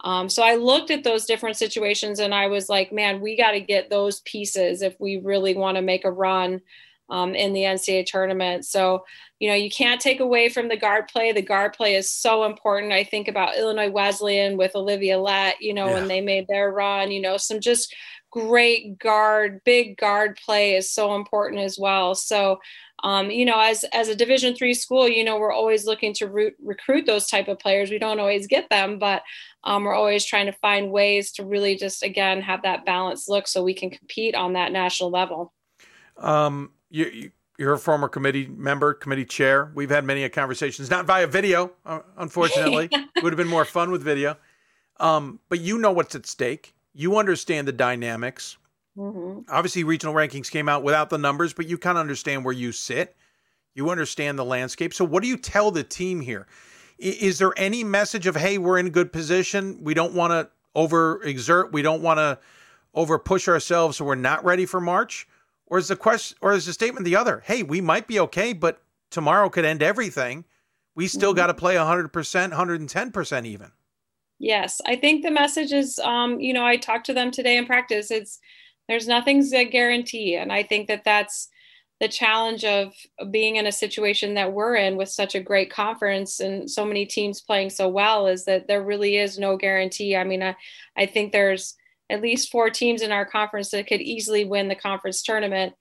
um, 0.05 0.29
so 0.29 0.45
I 0.45 0.55
looked 0.55 0.93
at 0.93 1.03
those 1.03 1.27
different 1.27 1.57
situations 1.57 2.21
and 2.21 2.33
I 2.33 2.47
was 2.47 2.69
like, 2.69 2.93
man, 2.93 3.21
we 3.21 3.37
got 3.37 3.53
to 3.53 3.61
get 3.61 3.91
those 3.91 4.21
pieces 4.21 4.83
if 4.83 4.95
we 5.01 5.17
really 5.17 5.57
want 5.57 5.77
to 5.77 5.83
make 5.83 6.05
a 6.05 6.13
run 6.13 6.61
um, 7.09 7.35
in 7.35 7.53
the 7.53 7.63
NCAA 7.63 8.07
tournament. 8.07 8.65
So 8.67 9.05
you 9.39 9.51
know, 9.51 9.55
you 9.55 9.69
can't 9.69 10.01
take 10.01 10.21
away 10.21 10.49
from 10.49 10.69
the 10.69 10.77
guard 10.77 11.09
play. 11.09 11.31
The 11.31 11.43
guard 11.43 11.75
play 11.75 11.95
is 11.95 12.11
so 12.11 12.45
important. 12.45 12.93
I 12.93 13.05
think 13.05 13.29
about 13.29 13.57
Illinois 13.57 13.91
Wesleyan 13.91 14.57
with 14.57 14.75
Olivia 14.75 15.19
Lott, 15.19 15.61
you 15.61 15.75
know, 15.75 15.89
yeah. 15.89 15.95
when 15.95 16.09
they 16.09 16.23
made 16.23 16.47
their 16.49 16.73
run, 16.73 17.11
you 17.11 17.21
know, 17.21 17.37
some 17.37 17.61
just 17.61 17.95
great 18.31 18.99
guard, 18.99 19.61
big 19.65 19.99
guard 19.99 20.39
play 20.43 20.75
is 20.75 20.91
so 20.91 21.15
important 21.15 21.61
as 21.61 21.79
well. 21.79 22.15
So, 22.15 22.61
um, 23.03 23.31
you 23.31 23.45
know, 23.45 23.61
as 23.61 23.85
as 23.93 24.09
a 24.09 24.17
Division 24.17 24.55
three 24.55 24.73
school, 24.73 25.07
you 25.07 25.23
know, 25.23 25.39
we're 25.39 25.53
always 25.53 25.85
looking 25.85 26.15
to 26.15 26.29
root, 26.29 26.55
recruit 26.63 27.05
those 27.05 27.29
type 27.29 27.49
of 27.49 27.59
players. 27.59 27.91
We 27.91 27.99
don't 27.99 28.21
always 28.21 28.47
get 28.47 28.71
them, 28.71 28.99
but 28.99 29.23
um, 29.65 29.85
we're 29.85 29.95
always 29.95 30.25
trying 30.25 30.47
to 30.47 30.53
find 30.53 30.91
ways 30.91 31.33
to 31.33 31.45
really 31.45 31.77
just 31.77 32.03
again 32.03 32.41
have 32.41 32.63
that 32.63 32.87
balanced 32.87 33.29
look 33.29 33.47
so 33.47 33.63
we 33.63 33.75
can 33.75 33.91
compete 33.91 34.35
on 34.35 34.55
that 34.55 34.73
national 34.73 35.11
level. 35.11 35.53
Um, 36.17 36.71
you, 36.91 37.05
you 37.07 37.31
you're 37.59 37.73
a 37.73 37.79
former 37.79 38.09
committee 38.09 38.47
member, 38.47 38.93
committee 38.93 39.25
chair. 39.25 39.71
We've 39.75 39.91
had 39.91 40.05
many 40.05 40.29
conversations, 40.29 40.91
not 40.91 41.07
via 41.07 41.27
video, 41.27 41.73
uh, 41.85 42.01
unfortunately. 42.19 42.89
it 42.93 43.23
would 43.23 43.33
have 43.33 43.39
been 43.39 43.49
more 43.49 43.65
fun 43.65 43.91
with 43.91 44.03
video. 44.03 44.37
Um, 45.01 45.41
but 45.49 45.61
you 45.61 45.79
know 45.79 45.93
what's 45.93 46.15
at 46.15 46.27
stake. 46.27 46.75
You 46.93 47.17
understand 47.19 47.67
the 47.67 47.73
dynamics. 47.73 48.59
Mm-hmm. 48.97 49.51
Obviously, 49.51 49.85
regional 49.85 50.15
rankings 50.15 50.51
came 50.51 50.69
out 50.69 50.83
without 50.83 51.11
the 51.11 51.19
numbers, 51.19 51.53
but 51.53 51.67
you 51.67 51.77
kind 51.79 51.99
of 51.99 52.01
understand 52.01 52.45
where 52.45 52.55
you 52.55 52.73
sit. 52.73 53.17
You 53.75 53.91
understand 53.91 54.39
the 54.39 54.45
landscape. 54.45 54.95
So, 54.95 55.05
what 55.05 55.23
do 55.23 55.29
you 55.29 55.37
tell 55.37 55.71
the 55.71 55.83
team 55.83 56.21
here? 56.21 56.47
Is 56.99 57.39
there 57.39 57.53
any 57.59 57.85
message 57.85 58.27
of, 58.27 58.37
hey, 58.37 58.57
we're 58.57 58.79
in 58.79 58.87
a 58.87 58.91
good 58.91 59.13
position? 59.13 59.79
We 59.83 59.93
don't 59.93 60.15
want 60.15 60.33
to 60.33 60.49
overexert. 60.75 61.73
We 61.73 61.83
don't 61.83 62.01
want 62.01 62.19
to 62.19 62.39
over 62.95 63.19
push 63.19 63.49
ourselves, 63.49 63.99
so 63.99 64.07
we're 64.07 64.15
not 64.15 64.43
ready 64.45 64.65
for 64.65 64.81
March? 64.81 65.29
Or 65.67 65.79
is 65.79 65.89
the 65.89 65.97
question 65.97 66.37
or 66.41 66.53
is 66.53 66.67
the 66.67 66.73
statement 66.73 67.05
the 67.05 67.17
other? 67.17 67.43
Hey, 67.45 67.63
we 67.63 67.81
might 67.81 68.07
be 68.07 68.21
okay, 68.21 68.53
but 68.53 68.83
tomorrow 69.11 69.49
could 69.49 69.65
end 69.65 69.83
everything. 69.83 70.45
We 70.95 71.09
still 71.09 71.31
mm-hmm. 71.31 71.39
got 71.39 71.47
to 71.49 71.55
play 71.55 71.75
100%, 71.75 72.11
110% 72.11 73.47
even. 73.47 73.73
Yes, 74.39 74.81
I 74.87 74.97
think 74.97 75.23
the 75.23 75.31
message 75.31 75.73
is 75.73 75.99
um, 76.01 76.39
you 76.41 76.53
know, 76.53 76.65
I 76.65 76.77
talked 76.77 77.07
to 77.07 77.15
them 77.15 77.31
today 77.31 77.57
in 77.57 77.67
practice. 77.67 78.11
It's 78.11 78.39
there's 78.89 79.09
nothing's 79.09 79.53
a 79.53 79.65
guarantee 79.65 80.37
and 80.37 80.53
I 80.53 80.63
think 80.63 80.89
that 80.89 81.05
that's 81.05 81.49
the 81.99 82.09
challenge 82.09 82.65
of 82.65 82.95
being 83.31 83.57
in 83.57 83.67
a 83.67 83.73
situation 83.73 84.35
that 84.35 84.53
we're 84.53 84.77
in 84.77 84.97
with 84.97 85.09
such 85.09 85.35
a 85.35 85.41
great 85.41 85.71
conference 85.71 86.41
and 86.41 86.71
so 86.71 86.85
many 86.85 87.07
teams 87.07 87.41
playing 87.41 87.71
so 87.71 87.89
well 87.89 88.27
is 88.27 88.45
that 88.45 88.69
there 88.69 88.83
really 88.83 89.17
is 89.17 89.39
no 89.39 89.57
guarantee. 89.57 90.15
I 90.15 90.25
mean, 90.25 90.43
I, 90.43 90.55
I 90.97 91.07
think 91.07 91.33
there's 91.33 91.75
at 92.11 92.23
least 92.23 92.51
four 92.51 92.71
teams 92.71 93.03
in 93.03 93.13
our 93.13 93.25
conference 93.25 93.71
that 93.71 93.87
could 93.87 94.01
easily 94.01 94.45
win 94.45 94.69
the 94.69 94.75
conference 94.75 95.23
tournament 95.23 95.75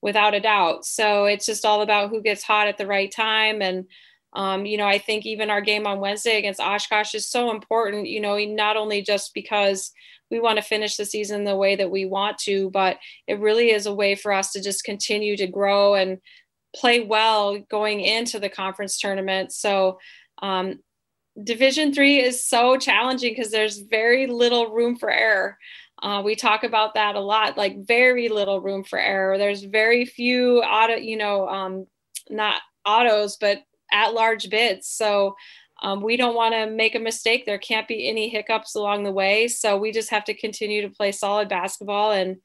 without 0.00 0.34
a 0.34 0.40
doubt. 0.40 0.84
So 0.84 1.24
it's 1.24 1.46
just 1.46 1.64
all 1.64 1.82
about 1.82 2.10
who 2.10 2.22
gets 2.22 2.42
hot 2.42 2.68
at 2.68 2.78
the 2.78 2.86
right 2.86 3.10
time. 3.10 3.62
And, 3.62 3.86
um, 4.34 4.66
you 4.66 4.76
know, 4.76 4.86
I 4.86 4.98
think 4.98 5.24
even 5.24 5.50
our 5.50 5.60
game 5.60 5.86
on 5.86 6.00
Wednesday 6.00 6.38
against 6.38 6.60
Oshkosh 6.60 7.14
is 7.14 7.30
so 7.30 7.50
important, 7.50 8.08
you 8.08 8.20
know, 8.20 8.36
not 8.38 8.76
only 8.76 9.02
just 9.02 9.32
because 9.34 9.92
we 10.30 10.40
want 10.40 10.56
to 10.56 10.62
finish 10.62 10.96
the 10.96 11.04
season 11.04 11.44
the 11.44 11.56
way 11.56 11.76
that 11.76 11.90
we 11.90 12.04
want 12.04 12.38
to, 12.38 12.70
but 12.70 12.98
it 13.26 13.38
really 13.38 13.70
is 13.70 13.86
a 13.86 13.94
way 13.94 14.14
for 14.14 14.32
us 14.32 14.50
to 14.52 14.62
just 14.62 14.82
continue 14.82 15.36
to 15.36 15.46
grow 15.46 15.94
and 15.94 16.18
play 16.74 17.00
well 17.00 17.58
going 17.70 18.00
into 18.00 18.40
the 18.40 18.48
conference 18.48 18.98
tournament. 18.98 19.52
So, 19.52 19.98
um, 20.40 20.80
division 21.42 21.94
three 21.94 22.20
is 22.20 22.44
so 22.44 22.76
challenging 22.76 23.34
because 23.34 23.50
there's 23.50 23.78
very 23.78 24.26
little 24.26 24.72
room 24.72 24.96
for 24.96 25.10
error. 25.10 25.58
Uh, 26.02 26.20
we 26.24 26.34
talk 26.34 26.64
about 26.64 26.94
that 26.94 27.14
a 27.14 27.20
lot 27.20 27.56
like 27.56 27.86
very 27.86 28.28
little 28.28 28.60
room 28.60 28.82
for 28.82 28.98
error. 28.98 29.38
There's 29.38 29.62
very 29.62 30.04
few 30.04 30.62
auto 30.62 30.96
you 30.96 31.16
know 31.16 31.48
um, 31.48 31.86
not 32.28 32.60
autos 32.84 33.36
but 33.36 33.62
at 33.92 34.14
large 34.14 34.50
bids. 34.50 34.88
So 34.88 35.36
um, 35.82 36.00
we 36.00 36.16
don't 36.16 36.36
want 36.36 36.54
to 36.54 36.70
make 36.70 36.94
a 36.94 37.00
mistake. 37.00 37.44
There 37.44 37.58
can't 37.58 37.88
be 37.88 38.08
any 38.08 38.28
hiccups 38.28 38.74
along 38.74 39.02
the 39.02 39.12
way. 39.12 39.48
So 39.48 39.76
we 39.76 39.90
just 39.90 40.10
have 40.10 40.24
to 40.24 40.34
continue 40.34 40.80
to 40.82 40.94
play 40.94 41.12
solid 41.12 41.48
basketball 41.48 42.12
and 42.12 42.36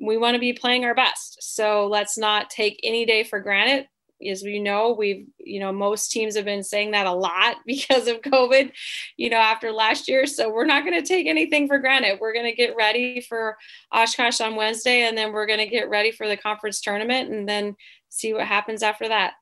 we 0.00 0.16
want 0.16 0.34
to 0.34 0.40
be 0.40 0.52
playing 0.52 0.84
our 0.84 0.94
best. 0.94 1.36
So 1.40 1.86
let's 1.86 2.18
not 2.18 2.50
take 2.50 2.80
any 2.82 3.04
day 3.04 3.22
for 3.22 3.38
granted 3.38 3.86
as 4.28 4.42
we 4.42 4.58
know 4.58 4.92
we've 4.92 5.26
you 5.38 5.60
know 5.60 5.72
most 5.72 6.10
teams 6.10 6.36
have 6.36 6.44
been 6.44 6.62
saying 6.62 6.90
that 6.90 7.06
a 7.06 7.12
lot 7.12 7.56
because 7.66 8.08
of 8.08 8.20
covid 8.22 8.72
you 9.16 9.30
know 9.30 9.36
after 9.36 9.72
last 9.72 10.08
year. 10.08 10.26
So 10.26 10.52
we're 10.52 10.66
not 10.66 10.84
going 10.84 11.00
to 11.00 11.06
take 11.06 11.26
anything 11.26 11.68
for 11.68 11.78
granted. 11.78 12.18
We're 12.20 12.32
going 12.32 12.46
to 12.46 12.54
get 12.54 12.76
ready 12.76 13.20
for 13.20 13.56
oshkosh 13.92 14.40
on 14.40 14.56
wednesday 14.56 15.02
and 15.02 15.16
then 15.16 15.32
we're 15.32 15.46
going 15.46 15.58
to 15.58 15.66
get 15.66 15.88
ready 15.88 16.10
for 16.10 16.28
the 16.28 16.36
conference 16.36 16.80
tournament 16.80 17.30
and 17.30 17.48
then 17.48 17.76
see 18.08 18.32
what 18.32 18.46
happens 18.46 18.82
after 18.82 19.08
that. 19.08 19.34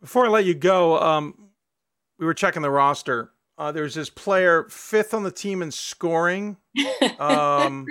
Before 0.00 0.26
i 0.26 0.28
let 0.28 0.44
you 0.44 0.54
go 0.54 1.00
um, 1.00 1.48
we 2.18 2.26
were 2.26 2.34
checking 2.34 2.62
the 2.62 2.70
roster. 2.70 3.32
Uh, 3.56 3.72
there's 3.72 3.94
this 3.94 4.08
player 4.08 4.68
fifth 4.70 5.14
on 5.14 5.24
the 5.24 5.30
team 5.30 5.62
in 5.62 5.70
scoring. 5.70 6.56
Um, 7.18 7.86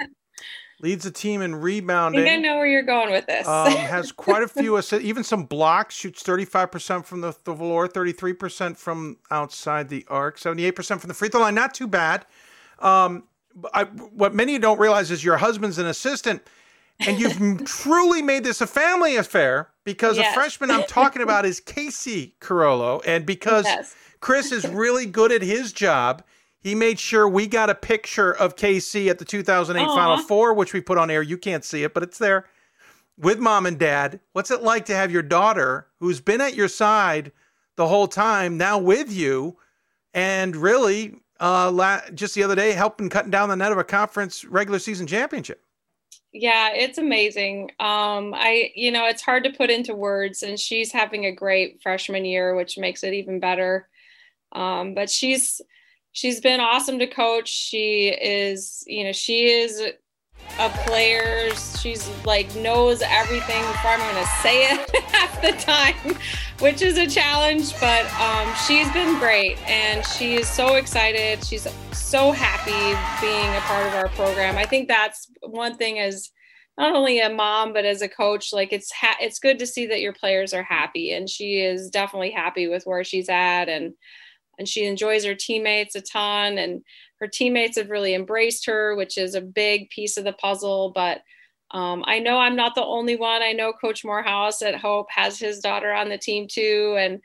leads 0.80 1.04
the 1.04 1.12
team 1.12 1.42
in 1.42 1.56
rebounding. 1.56 2.22
I 2.22 2.26
think 2.26 2.40
I 2.40 2.42
know 2.42 2.58
where 2.58 2.68
you're 2.68 2.84
going 2.84 3.12
with 3.12 3.26
this. 3.26 3.48
um, 3.48 3.72
has 3.76 4.12
quite 4.12 4.44
a 4.44 4.48
few 4.48 4.78
assists, 4.78 5.06
even 5.06 5.24
some 5.24 5.46
blocks. 5.46 5.96
Shoots 5.96 6.24
35% 6.24 7.06
from 7.06 7.22
the, 7.22 7.36
the 7.44 7.56
floor, 7.56 7.88
33% 7.88 8.78
from 8.78 9.18
outside 9.32 9.90
the 9.90 10.06
arc, 10.08 10.38
78% 10.38 11.00
from 11.00 11.08
the 11.08 11.14
free 11.14 11.30
throw 11.30 11.42
line. 11.42 11.56
Not 11.56 11.74
too 11.74 11.88
bad. 11.88 12.26
Um, 12.80 13.24
I, 13.74 13.86
what 13.86 14.36
many 14.36 14.58
don't 14.60 14.80
realize 14.80 15.10
is 15.10 15.24
your 15.24 15.38
husband's 15.38 15.80
an 15.80 15.88
assistant, 15.88 16.44
and 17.00 17.20
you've 17.20 17.66
truly 17.66 18.22
made 18.22 18.44
this 18.44 18.62
a 18.62 18.68
family 18.68 19.16
affair 19.16 19.70
because 19.84 20.18
yes. 20.18 20.32
a 20.32 20.34
freshman 20.36 20.70
I'm 20.70 20.84
talking 20.84 21.24
about 21.24 21.46
is 21.46 21.60
Casey 21.60 22.36
Carollo, 22.40 23.02
and 23.06 23.26
because 23.26 23.66
yes. 23.66 23.96
Chris 24.20 24.52
is 24.52 24.68
really 24.68 25.08
good 25.08 25.32
at 25.32 25.42
his 25.42 25.74
job 25.74 26.24
he 26.68 26.76
made 26.76 27.00
sure 27.00 27.30
we 27.30 27.48
got 27.48 27.70
a 27.70 27.76
picture 27.76 28.34
of 28.34 28.58
KC 28.58 29.10
at 29.10 29.20
the 29.20 29.26
2008 29.26 29.88
Aww. 29.88 29.96
Final 29.96 30.18
Four, 30.18 30.54
which 30.54 30.74
we 30.74 30.82
put 30.82 30.98
on 30.98 31.10
air. 31.10 31.22
You 31.22 31.38
can't 31.38 31.64
see 31.64 31.84
it, 31.84 31.94
but 31.94 32.04
it's 32.04 32.18
there 32.18 32.46
with 33.18 33.40
mom 33.40 33.66
and 33.66 33.80
dad. 33.80 34.20
What's 34.34 34.52
it 34.52 34.62
like 34.62 34.86
to 34.88 34.96
have 34.96 35.10
your 35.10 35.22
daughter, 35.22 35.88
who's 36.02 36.20
been 36.20 36.42
at 36.42 36.56
your 36.56 36.68
side 36.68 37.32
the 37.78 37.88
whole 37.88 38.08
time, 38.08 38.58
now 38.58 38.78
with 38.78 39.12
you, 39.12 39.56
and 40.14 40.58
really 40.58 41.16
uh, 41.40 41.72
la- 41.72 42.02
just 42.14 42.36
the 42.36 42.44
other 42.44 42.56
day 42.56 42.74
helping 42.74 43.08
cutting 43.08 43.32
down 43.32 43.48
the 43.48 43.56
net 43.56 43.72
of 43.72 43.78
a 43.78 43.86
conference 43.86 44.44
regular 44.44 44.80
season 44.80 45.08
championship? 45.08 45.64
Yeah, 46.34 46.72
it's 46.74 46.98
amazing. 46.98 47.72
Um, 47.80 48.34
I, 48.36 48.72
you 48.76 48.92
know, 48.92 49.08
it's 49.08 49.22
hard 49.22 49.46
to 49.46 49.52
put 49.52 49.70
into 49.70 49.96
words, 49.96 50.44
and 50.44 50.60
she's 50.60 50.92
having 50.92 51.26
a 51.26 51.32
great 51.32 51.82
freshman 51.82 52.26
year, 52.26 52.56
which 52.56 52.78
makes 52.78 53.06
it 53.06 53.14
even 53.14 53.40
better. 53.40 53.88
Um, 54.52 54.94
but 54.94 55.10
she's 55.10 55.62
she's 56.18 56.42
been 56.42 56.60
awesome 56.60 56.98
to 56.98 57.06
coach. 57.06 57.48
She 57.48 58.08
is, 58.08 58.84
you 58.88 59.04
know, 59.04 59.12
she 59.12 59.52
is 59.52 59.80
a 60.60 60.70
player. 60.88 61.54
She's 61.80 62.10
like 62.26 62.54
knows 62.56 63.04
everything 63.04 63.62
before 63.62 63.92
I'm 63.92 64.16
to 64.16 64.30
say 64.42 64.64
it 64.64 65.04
half 65.12 65.40
the 65.44 65.52
time, 65.52 66.18
which 66.60 66.82
is 66.82 66.98
a 66.98 67.06
challenge. 67.06 67.80
But 67.80 68.12
um, 68.20 68.52
she's 68.66 68.92
been 68.94 69.20
great, 69.20 69.60
and 69.70 70.04
she 70.04 70.34
is 70.38 70.48
so 70.48 70.76
excited. 70.76 71.46
She's 71.46 71.68
so 71.92 72.32
happy 72.32 72.72
being 73.22 73.56
a 73.56 73.60
part 73.62 73.86
of 73.86 73.94
our 73.94 74.10
program. 74.10 74.58
I 74.58 74.66
think 74.66 74.88
that's 74.88 75.30
one 75.42 75.78
thing 75.78 76.00
as 76.00 76.32
not 76.80 76.96
only 76.96 77.20
a 77.20 77.30
mom 77.30 77.74
but 77.74 77.86
as 77.86 78.04
a 78.04 78.08
coach 78.08 78.54
like 78.54 78.72
it's 78.72 78.92
ha- 78.92 79.18
it's 79.20 79.40
good 79.40 79.58
to 79.58 79.66
see 79.66 79.88
that 79.88 80.00
your 80.00 80.14
players 80.14 80.54
are 80.54 80.62
happy 80.62 81.12
and 81.12 81.28
she 81.28 81.60
is 81.60 81.90
definitely 81.90 82.30
happy 82.30 82.68
with 82.68 82.84
where 82.84 83.04
she's 83.04 83.30
at 83.30 83.68
and 83.68 83.94
and 84.58 84.68
she 84.68 84.86
enjoys 84.86 85.26
her 85.26 85.36
teammates 85.36 85.96
a 85.96 86.02
ton 86.02 86.58
and 86.58 86.82
her 87.20 87.28
teammates 87.28 87.78
have 87.78 87.90
really 87.90 88.14
embraced 88.14 88.66
her 88.66 88.96
which 88.96 89.18
is 89.18 89.36
a 89.36 89.42
big 89.42 89.90
piece 89.90 90.18
of 90.18 90.24
the 90.24 90.34
puzzle 90.34 90.92
but 90.94 91.22
um, 91.72 92.04
I 92.08 92.20
know 92.20 92.38
I'm 92.38 92.56
not 92.56 92.76
the 92.76 92.84
only 92.84 93.16
one. 93.16 93.42
I 93.42 93.52
know 93.52 93.74
Coach 93.74 94.06
Morehouse 94.06 94.62
at 94.62 94.76
Hope 94.76 95.08
has 95.10 95.38
his 95.38 95.60
daughter 95.60 95.94
on 95.94 96.10
the 96.10 96.18
team 96.18 96.48
too. 96.48 96.96
And, 96.98 97.20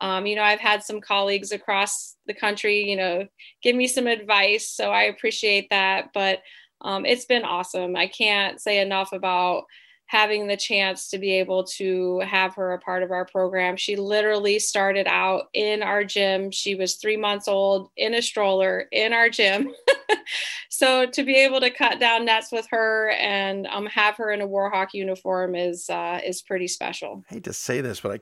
um, 0.00 0.26
you 0.26 0.34
know, 0.34 0.42
I've 0.42 0.60
had 0.60 0.82
some 0.82 1.00
colleagues 1.00 1.52
across 1.52 2.16
the 2.26 2.34
country, 2.34 2.88
you 2.88 2.96
know, 2.96 3.26
give 3.62 3.76
me 3.76 3.86
some 3.86 4.06
advice. 4.06 4.70
So 4.70 4.90
I 4.90 5.02
appreciate 5.04 5.68
that. 5.70 6.08
But 6.14 6.40
um, 6.80 7.04
it's 7.04 7.26
been 7.26 7.44
awesome. 7.44 7.94
I 7.94 8.08
can't 8.08 8.60
say 8.60 8.80
enough 8.80 9.12
about 9.12 9.64
having 10.12 10.46
the 10.46 10.58
chance 10.58 11.08
to 11.08 11.16
be 11.16 11.32
able 11.38 11.64
to 11.64 12.20
have 12.20 12.54
her 12.54 12.74
a 12.74 12.78
part 12.78 13.02
of 13.02 13.10
our 13.10 13.24
program. 13.24 13.78
She 13.78 13.96
literally 13.96 14.58
started 14.58 15.06
out 15.06 15.44
in 15.54 15.82
our 15.82 16.04
gym. 16.04 16.50
She 16.50 16.74
was 16.74 16.96
three 16.96 17.16
months 17.16 17.48
old 17.48 17.88
in 17.96 18.12
a 18.12 18.20
stroller 18.20 18.88
in 18.92 19.14
our 19.14 19.30
gym. 19.30 19.72
so 20.68 21.06
to 21.06 21.22
be 21.22 21.34
able 21.36 21.60
to 21.60 21.70
cut 21.70 21.98
down 21.98 22.26
nets 22.26 22.52
with 22.52 22.66
her 22.70 23.12
and 23.12 23.66
um, 23.68 23.86
have 23.86 24.18
her 24.18 24.30
in 24.30 24.42
a 24.42 24.46
Warhawk 24.46 24.88
uniform 24.92 25.54
is 25.54 25.88
uh, 25.88 26.20
is 26.22 26.42
pretty 26.42 26.68
special. 26.68 27.24
I 27.30 27.34
hate 27.34 27.44
to 27.44 27.54
say 27.54 27.80
this, 27.80 28.00
but 28.00 28.12
I 28.12 28.20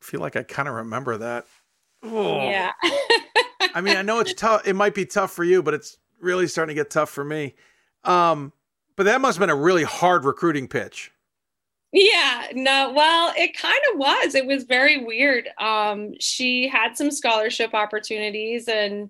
feel 0.00 0.20
like 0.20 0.36
I 0.36 0.44
kind 0.44 0.68
of 0.68 0.76
remember 0.76 1.16
that. 1.16 1.46
Oh. 2.04 2.48
Yeah. 2.48 2.70
I 3.74 3.80
mean, 3.82 3.96
I 3.96 4.02
know 4.02 4.20
it's 4.20 4.34
tough. 4.34 4.64
It 4.64 4.76
might 4.76 4.94
be 4.94 5.06
tough 5.06 5.32
for 5.32 5.42
you, 5.42 5.60
but 5.60 5.74
it's 5.74 5.98
really 6.20 6.46
starting 6.46 6.76
to 6.76 6.80
get 6.80 6.88
tough 6.88 7.10
for 7.10 7.24
me. 7.24 7.56
Um, 8.04 8.52
but 8.94 9.06
that 9.06 9.20
must 9.20 9.38
have 9.38 9.40
been 9.40 9.50
a 9.50 9.60
really 9.60 9.82
hard 9.82 10.24
recruiting 10.24 10.68
pitch. 10.68 11.10
Yeah, 11.98 12.48
no, 12.52 12.92
well, 12.94 13.32
it 13.38 13.56
kind 13.56 13.80
of 13.90 13.98
was. 13.98 14.34
It 14.34 14.46
was 14.46 14.64
very 14.64 15.02
weird. 15.02 15.48
Um, 15.58 16.12
she 16.20 16.68
had 16.68 16.94
some 16.94 17.10
scholarship 17.10 17.72
opportunities, 17.72 18.68
and, 18.68 19.08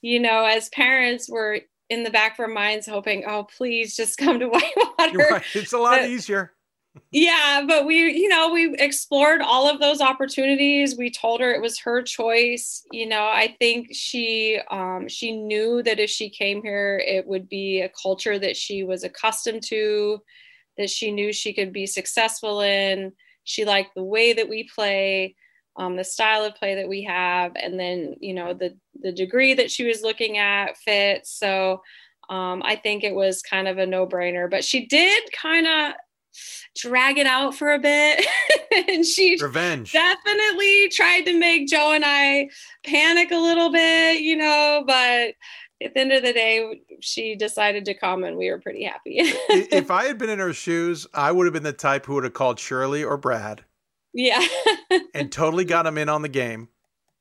you 0.00 0.20
know, 0.20 0.44
as 0.44 0.68
parents, 0.68 1.28
we're 1.28 1.62
in 1.90 2.04
the 2.04 2.10
back 2.10 2.34
of 2.34 2.40
our 2.40 2.48
minds 2.48 2.86
hoping, 2.86 3.24
oh, 3.26 3.48
please 3.56 3.96
just 3.96 4.16
come 4.16 4.38
to 4.38 4.48
Whitewater. 4.48 5.18
Right. 5.18 5.42
It's 5.54 5.72
a 5.72 5.78
lot 5.78 5.98
but, 5.98 6.08
easier. 6.08 6.52
Yeah, 7.10 7.64
but 7.66 7.84
we, 7.84 8.12
you 8.12 8.28
know, 8.28 8.52
we 8.52 8.76
explored 8.76 9.42
all 9.42 9.68
of 9.68 9.80
those 9.80 10.00
opportunities. 10.00 10.96
We 10.96 11.10
told 11.10 11.40
her 11.40 11.52
it 11.52 11.60
was 11.60 11.80
her 11.80 12.02
choice. 12.02 12.84
You 12.92 13.08
know, 13.08 13.24
I 13.24 13.56
think 13.58 13.88
she 13.92 14.60
um, 14.70 15.08
she 15.08 15.32
knew 15.32 15.82
that 15.82 15.98
if 15.98 16.10
she 16.10 16.30
came 16.30 16.62
here, 16.62 17.02
it 17.04 17.26
would 17.26 17.48
be 17.48 17.80
a 17.80 17.90
culture 18.00 18.38
that 18.38 18.56
she 18.56 18.84
was 18.84 19.02
accustomed 19.02 19.62
to 19.64 20.20
that 20.78 20.90
she 20.90 21.10
knew 21.10 21.32
she 21.32 21.52
could 21.52 21.72
be 21.72 21.86
successful 21.86 22.60
in. 22.60 23.12
She 23.44 23.64
liked 23.64 23.94
the 23.94 24.04
way 24.04 24.32
that 24.32 24.48
we 24.48 24.68
play, 24.74 25.36
um, 25.76 25.96
the 25.96 26.04
style 26.04 26.44
of 26.44 26.54
play 26.54 26.76
that 26.76 26.88
we 26.88 27.02
have, 27.02 27.52
and 27.56 27.78
then 27.78 28.14
you 28.20 28.34
know 28.34 28.54
the 28.54 28.76
the 29.00 29.12
degree 29.12 29.54
that 29.54 29.70
she 29.70 29.86
was 29.86 30.02
looking 30.02 30.38
at 30.38 30.76
fit. 30.78 31.26
So 31.26 31.82
um, 32.30 32.62
I 32.64 32.76
think 32.76 33.04
it 33.04 33.14
was 33.14 33.42
kind 33.42 33.68
of 33.68 33.78
a 33.78 33.86
no 33.86 34.06
brainer. 34.06 34.50
But 34.50 34.64
she 34.64 34.86
did 34.86 35.22
kind 35.32 35.66
of 35.66 35.94
drag 36.76 37.18
it 37.18 37.26
out 37.26 37.54
for 37.54 37.72
a 37.72 37.78
bit 37.78 38.24
and 38.88 39.04
she 39.04 39.36
revenge 39.40 39.92
definitely 39.92 40.88
tried 40.90 41.22
to 41.22 41.36
make 41.36 41.66
joe 41.66 41.90
and 41.90 42.04
i 42.06 42.48
panic 42.84 43.32
a 43.32 43.36
little 43.36 43.72
bit 43.72 44.20
you 44.20 44.36
know 44.36 44.84
but 44.86 45.34
at 45.82 45.94
the 45.94 46.00
end 46.00 46.12
of 46.12 46.22
the 46.22 46.32
day, 46.32 46.82
she 47.00 47.36
decided 47.36 47.84
to 47.84 47.94
come, 47.94 48.24
and 48.24 48.36
we 48.36 48.50
were 48.50 48.58
pretty 48.58 48.84
happy. 48.84 49.14
if 49.18 49.90
I 49.90 50.04
had 50.04 50.18
been 50.18 50.30
in 50.30 50.38
her 50.38 50.52
shoes, 50.52 51.06
I 51.14 51.30
would 51.30 51.46
have 51.46 51.52
been 51.52 51.62
the 51.62 51.72
type 51.72 52.06
who 52.06 52.14
would 52.14 52.24
have 52.24 52.34
called 52.34 52.58
Shirley 52.58 53.04
or 53.04 53.16
Brad. 53.16 53.64
Yeah. 54.12 54.44
and 55.14 55.30
totally 55.30 55.64
got 55.64 55.84
them 55.84 55.98
in 55.98 56.08
on 56.08 56.22
the 56.22 56.28
game. 56.28 56.68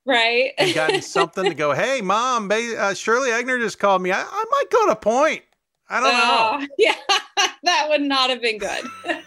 Right. 0.05 0.53
and 0.57 0.73
gotten 0.73 1.01
something 1.01 1.43
to 1.43 1.53
go, 1.53 1.71
hey, 1.73 2.01
mom, 2.01 2.49
uh, 2.49 2.93
Shirley 2.93 3.29
Egner 3.29 3.59
just 3.59 3.77
called 3.77 4.01
me. 4.01 4.11
I, 4.11 4.21
I 4.21 4.45
might 4.49 4.71
go 4.71 4.88
to 4.88 4.95
point. 4.95 5.43
I 5.89 5.99
don't 5.99 6.14
uh, 6.14 6.59
know. 6.59 6.68
Yeah, 6.77 6.95
that 7.64 7.88
would 7.89 8.01
not 8.01 8.30
have 8.30 8.41
been 8.41 8.57
good. 8.57 8.84
but 9.05 9.19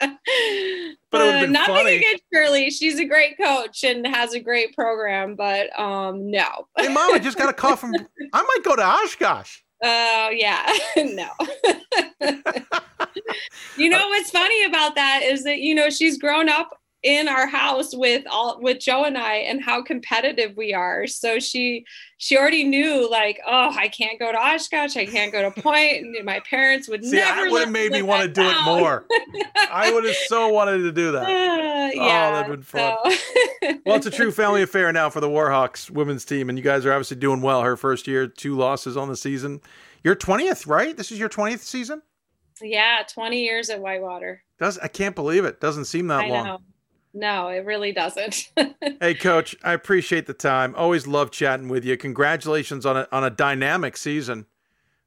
it 0.00 1.12
would 1.12 1.20
have 1.20 1.40
been 1.40 1.56
uh, 1.56 1.66
nothing 1.66 1.86
against 1.98 2.24
Shirley. 2.32 2.70
She's 2.70 2.98
a 2.98 3.04
great 3.04 3.36
coach 3.38 3.84
and 3.84 4.06
has 4.06 4.34
a 4.34 4.40
great 4.40 4.74
program, 4.74 5.34
but 5.34 5.76
um, 5.78 6.30
no. 6.30 6.68
hey, 6.76 6.88
mom, 6.88 7.14
I 7.14 7.18
just 7.18 7.38
got 7.38 7.48
a 7.48 7.52
call 7.52 7.76
from. 7.76 7.94
I 8.32 8.42
might 8.42 8.60
go 8.64 8.76
to 8.76 8.82
Oshkosh. 8.82 9.58
Oh 9.82 10.26
uh, 10.26 10.30
yeah, 10.30 10.72
no. 10.96 11.30
you 13.76 13.88
know 13.88 14.08
what's 14.08 14.30
funny 14.30 14.64
about 14.64 14.96
that 14.96 15.22
is 15.22 15.44
that 15.44 15.58
you 15.58 15.74
know 15.74 15.88
she's 15.88 16.18
grown 16.18 16.48
up 16.48 16.80
in 17.04 17.28
our 17.28 17.46
house 17.46 17.94
with 17.94 18.24
all 18.28 18.58
with 18.60 18.80
Joe 18.80 19.04
and 19.04 19.16
I 19.16 19.34
and 19.36 19.62
how 19.62 19.82
competitive 19.82 20.56
we 20.56 20.74
are. 20.74 21.06
So 21.06 21.38
she 21.38 21.84
she 22.16 22.36
already 22.36 22.64
knew 22.64 23.08
like, 23.08 23.38
oh, 23.46 23.72
I 23.76 23.86
can't 23.88 24.18
go 24.18 24.32
to 24.32 24.38
Oshkosh, 24.38 24.96
I 24.96 25.06
can't 25.06 25.30
go 25.30 25.48
to 25.48 25.50
Point. 25.62 26.16
And 26.16 26.24
my 26.24 26.40
parents 26.40 26.88
would 26.88 27.04
See, 27.04 27.16
never. 27.16 27.42
I 27.42 27.48
would 27.48 27.60
have 27.62 27.70
made 27.70 27.92
me 27.92 28.02
want 28.02 28.22
to 28.22 28.28
do 28.28 28.42
down. 28.42 28.54
it 28.54 28.80
more. 28.80 29.06
I 29.70 29.92
would 29.92 30.04
have 30.04 30.16
so 30.26 30.48
wanted 30.48 30.78
to 30.78 30.92
do 30.92 31.12
that. 31.12 31.22
Uh, 31.22 32.00
oh, 32.00 32.06
yeah, 32.06 32.30
that'd 32.32 32.50
been 32.50 32.62
fun. 32.62 32.96
So. 33.04 33.18
well, 33.86 33.96
it's 33.96 34.06
a 34.06 34.10
true 34.10 34.32
family 34.32 34.62
affair 34.62 34.92
now 34.92 35.08
for 35.10 35.20
the 35.20 35.28
Warhawks 35.28 35.90
women's 35.90 36.24
team, 36.24 36.48
and 36.48 36.58
you 36.58 36.64
guys 36.64 36.84
are 36.84 36.92
obviously 36.92 37.16
doing 37.16 37.40
well. 37.40 37.62
Her 37.62 37.76
first 37.76 38.08
year, 38.08 38.26
two 38.26 38.56
losses 38.56 38.96
on 38.96 39.08
the 39.08 39.16
season. 39.16 39.60
Your 40.02 40.14
twentieth, 40.14 40.66
right? 40.66 40.96
This 40.96 41.12
is 41.12 41.18
your 41.18 41.28
twentieth 41.28 41.62
season. 41.62 42.02
Yeah, 42.60 43.02
twenty 43.08 43.44
years 43.44 43.70
at 43.70 43.80
Whitewater. 43.80 44.42
Does 44.58 44.78
I 44.78 44.88
can't 44.88 45.14
believe 45.14 45.44
it. 45.44 45.60
Doesn't 45.60 45.84
seem 45.84 46.08
that 46.08 46.24
I 46.24 46.28
long. 46.28 46.44
Know. 46.44 46.60
No, 47.18 47.48
it 47.48 47.64
really 47.66 47.90
doesn't. 47.90 48.52
hey, 49.00 49.14
Coach, 49.14 49.56
I 49.64 49.72
appreciate 49.72 50.26
the 50.26 50.34
time. 50.34 50.72
Always 50.76 51.08
love 51.08 51.32
chatting 51.32 51.68
with 51.68 51.84
you. 51.84 51.96
Congratulations 51.96 52.86
on 52.86 52.96
a 52.96 53.08
on 53.10 53.24
a 53.24 53.30
dynamic 53.30 53.96
season. 53.96 54.46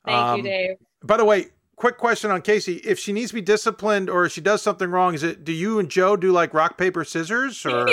Thank 0.06 0.18
um, 0.18 0.38
you, 0.38 0.44
Dave. 0.44 0.78
By 1.04 1.16
the 1.16 1.24
way, 1.24 1.48
quick 1.78 1.98
question 1.98 2.30
on 2.30 2.42
Casey: 2.42 2.82
If 2.84 3.00
she 3.00 3.14
needs 3.14 3.30
to 3.30 3.36
be 3.36 3.42
disciplined 3.42 4.10
or 4.10 4.28
she 4.28 4.42
does 4.42 4.62
something 4.62 4.92
wrong, 4.92 5.14
is 5.14 5.24
it 5.24 5.46
do 5.46 5.54
you 5.54 5.80
and 5.80 5.90
Joe 5.90 6.18
do 6.18 6.34
like 6.34 6.54
rock 6.54 6.78
paper 6.78 7.06
scissors 7.06 7.66
or? 7.66 7.86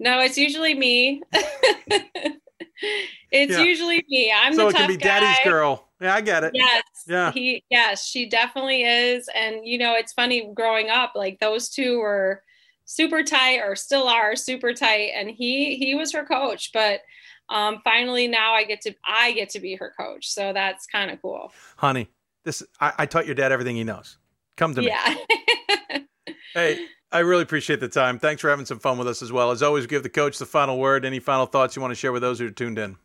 no, 0.00 0.20
it's 0.20 0.38
usually 0.38 0.72
me. 0.72 1.22
it's 3.30 3.52
yeah. 3.52 3.60
usually 3.60 4.02
me. 4.08 4.32
I'm 4.34 4.54
so 4.54 4.62
the 4.62 4.68
it 4.68 4.74
can 4.76 4.88
be 4.88 4.96
guy. 4.96 5.20
daddy's 5.20 5.44
girl. 5.44 5.86
Yeah, 6.00 6.14
I 6.14 6.22
get 6.22 6.44
it. 6.44 6.52
Yes. 6.54 6.82
Yeah. 7.06 7.30
He 7.30 7.62
yes, 7.68 8.06
she 8.06 8.26
definitely 8.26 8.84
is. 8.84 9.28
And 9.34 9.66
you 9.66 9.76
know, 9.76 9.94
it's 9.96 10.14
funny 10.14 10.50
growing 10.54 10.88
up, 10.88 11.12
like 11.14 11.40
those 11.40 11.68
two 11.68 11.98
were 11.98 12.42
super 12.84 13.22
tight 13.22 13.58
or 13.58 13.76
still 13.76 14.08
are 14.08 14.36
super 14.36 14.72
tight. 14.72 15.12
And 15.14 15.30
he 15.30 15.76
he 15.76 15.94
was 15.94 16.12
her 16.12 16.24
coach. 16.24 16.70
But 16.72 17.00
um 17.48 17.80
finally 17.84 18.26
now 18.26 18.52
I 18.54 18.64
get 18.64 18.80
to 18.82 18.94
I 19.04 19.32
get 19.32 19.50
to 19.50 19.60
be 19.60 19.76
her 19.76 19.92
coach. 19.98 20.28
So 20.28 20.52
that's 20.52 20.86
kind 20.86 21.10
of 21.10 21.20
cool. 21.20 21.52
Honey, 21.76 22.08
this 22.44 22.62
I, 22.80 22.92
I 22.98 23.06
taught 23.06 23.26
your 23.26 23.34
dad 23.34 23.52
everything 23.52 23.76
he 23.76 23.84
knows. 23.84 24.18
Come 24.56 24.74
to 24.74 24.80
me. 24.80 24.88
Yeah. 24.88 25.14
hey, 26.54 26.86
I 27.10 27.20
really 27.20 27.42
appreciate 27.42 27.80
the 27.80 27.88
time. 27.88 28.18
Thanks 28.18 28.40
for 28.40 28.50
having 28.50 28.66
some 28.66 28.78
fun 28.78 28.98
with 28.98 29.08
us 29.08 29.22
as 29.22 29.32
well. 29.32 29.50
As 29.50 29.62
always, 29.62 29.86
give 29.86 30.02
the 30.02 30.08
coach 30.08 30.38
the 30.38 30.46
final 30.46 30.78
word. 30.78 31.04
Any 31.04 31.18
final 31.18 31.46
thoughts 31.46 31.74
you 31.74 31.82
want 31.82 31.92
to 31.92 31.96
share 31.96 32.12
with 32.12 32.22
those 32.22 32.38
who 32.38 32.46
are 32.46 32.50
tuned 32.50 32.78
in? 32.78 32.96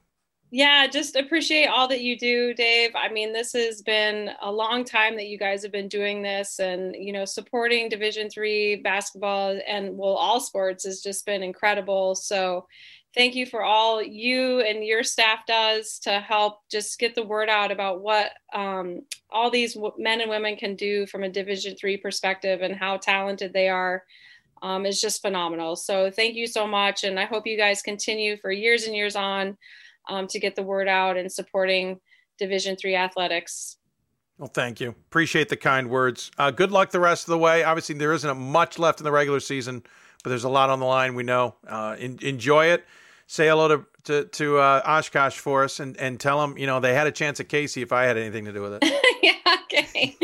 Yeah, 0.51 0.87
just 0.87 1.15
appreciate 1.15 1.67
all 1.67 1.87
that 1.89 2.01
you 2.01 2.17
do, 2.17 2.55
Dave. 2.55 2.91
I 2.95 3.09
mean, 3.09 3.33
this 3.33 3.53
has 3.53 3.83
been 3.83 4.31
a 4.41 4.51
long 4.51 4.83
time 4.83 5.15
that 5.17 5.27
you 5.27 5.37
guys 5.37 5.61
have 5.61 5.71
been 5.71 5.87
doing 5.87 6.23
this 6.23 6.57
and, 6.59 6.95
you 6.95 7.13
know, 7.13 7.23
supporting 7.23 7.87
Division 7.87 8.31
3 8.31 8.77
basketball 8.77 9.59
and 9.67 9.95
well 9.95 10.15
all 10.15 10.39
sports 10.39 10.85
has 10.85 11.01
just 11.01 11.23
been 11.25 11.43
incredible. 11.43 12.15
So, 12.15 12.65
thank 13.15 13.35
you 13.35 13.45
for 13.45 13.63
all 13.63 14.01
you 14.01 14.59
and 14.61 14.83
your 14.85 15.03
staff 15.03 15.45
does 15.47 15.99
to 15.99 16.19
help 16.19 16.61
just 16.69 16.99
get 16.99 17.15
the 17.15 17.25
word 17.25 17.49
out 17.49 17.71
about 17.71 18.01
what 18.01 18.31
um, 18.53 19.01
all 19.31 19.49
these 19.49 19.77
men 19.97 20.21
and 20.21 20.29
women 20.29 20.55
can 20.55 20.75
do 20.75 21.05
from 21.07 21.23
a 21.23 21.29
division 21.29 21.75
three 21.75 21.97
perspective 21.97 22.61
and 22.61 22.75
how 22.75 22.97
talented 22.97 23.51
they 23.51 23.67
are 23.67 24.03
um, 24.61 24.85
is 24.85 25.01
just 25.01 25.21
phenomenal 25.21 25.75
so 25.75 26.11
thank 26.11 26.35
you 26.35 26.45
so 26.45 26.67
much 26.67 27.03
and 27.03 27.19
i 27.19 27.25
hope 27.25 27.47
you 27.47 27.57
guys 27.57 27.81
continue 27.81 28.37
for 28.37 28.51
years 28.51 28.83
and 28.83 28.95
years 28.95 29.15
on 29.15 29.57
um, 30.09 30.27
to 30.27 30.39
get 30.39 30.55
the 30.55 30.63
word 30.63 30.87
out 30.87 31.17
and 31.17 31.31
supporting 31.31 31.99
division 32.37 32.75
three 32.75 32.95
athletics. 32.95 33.77
Well 34.37 34.49
thank 34.53 34.79
you. 34.79 34.89
Appreciate 34.89 35.49
the 35.49 35.57
kind 35.57 35.89
words. 35.89 36.31
Uh, 36.37 36.51
good 36.51 36.71
luck 36.71 36.91
the 36.91 36.99
rest 36.99 37.27
of 37.27 37.31
the 37.31 37.37
way. 37.37 37.63
Obviously 37.63 37.95
there 37.95 38.13
isn't 38.13 38.37
much 38.37 38.79
left 38.79 38.99
in 38.99 39.03
the 39.03 39.11
regular 39.11 39.39
season 39.39 39.83
but 40.23 40.29
there's 40.29 40.43
a 40.43 40.49
lot 40.49 40.69
on 40.69 40.79
the 40.79 40.85
line 40.85 41.15
we 41.15 41.23
know. 41.23 41.55
Uh, 41.67 41.95
in, 41.97 42.19
enjoy 42.21 42.67
it. 42.67 42.85
Say 43.27 43.47
hello 43.47 43.67
to 43.67 43.85
to, 44.05 44.25
to 44.25 44.57
uh, 44.57 44.81
Oshkosh 44.85 45.37
for 45.37 45.63
us 45.63 45.79
and, 45.79 45.95
and 45.97 46.19
tell 46.19 46.39
them, 46.39 46.57
you 46.57 46.65
know, 46.65 46.79
they 46.79 46.93
had 46.93 47.05
a 47.05 47.11
chance 47.11 47.39
at 47.39 47.49
Casey 47.49 47.81
if 47.81 47.91
I 47.91 48.05
had 48.05 48.17
anything 48.17 48.45
to 48.45 48.53
do 48.53 48.61
with 48.61 48.79
it. 48.81 48.83
yeah, 49.21 49.55
okay. 49.63 50.15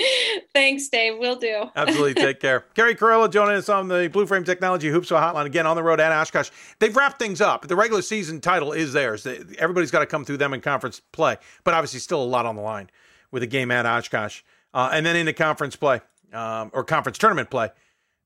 Thanks, 0.55 0.87
Dave. 0.87 1.17
We'll 1.19 1.35
do. 1.35 1.69
Absolutely. 1.75 2.13
Take 2.13 2.39
care. 2.39 2.61
Keri 2.75 2.95
Carollo 2.95 3.27
joining 3.27 3.57
us 3.57 3.67
on 3.67 3.89
the 3.89 4.07
Blue 4.07 4.25
Frame 4.25 4.45
Technology 4.45 4.87
Hoopsville 4.87 5.19
Hotline 5.19 5.45
again 5.45 5.67
on 5.67 5.75
the 5.75 5.83
road 5.83 5.99
at 5.99 6.13
Oshkosh. 6.13 6.49
They've 6.79 6.95
wrapped 6.95 7.19
things 7.19 7.41
up. 7.41 7.67
The 7.67 7.75
regular 7.75 8.01
season 8.01 8.39
title 8.39 8.71
is 8.71 8.93
theirs. 8.93 9.27
Everybody's 9.57 9.91
got 9.91 9.99
to 9.99 10.05
come 10.05 10.23
through 10.23 10.37
them 10.37 10.53
in 10.53 10.61
conference 10.61 11.01
play, 11.11 11.35
but 11.65 11.73
obviously 11.73 11.99
still 11.99 12.23
a 12.23 12.25
lot 12.25 12.45
on 12.45 12.55
the 12.55 12.61
line 12.61 12.89
with 13.31 13.43
a 13.43 13.47
game 13.47 13.69
at 13.69 13.85
Oshkosh. 13.85 14.43
Uh, 14.73 14.91
and 14.93 15.05
then 15.05 15.17
into 15.17 15.33
conference 15.33 15.75
play 15.75 15.99
um, 16.31 16.71
or 16.73 16.85
conference 16.85 17.17
tournament 17.17 17.49
play 17.49 17.69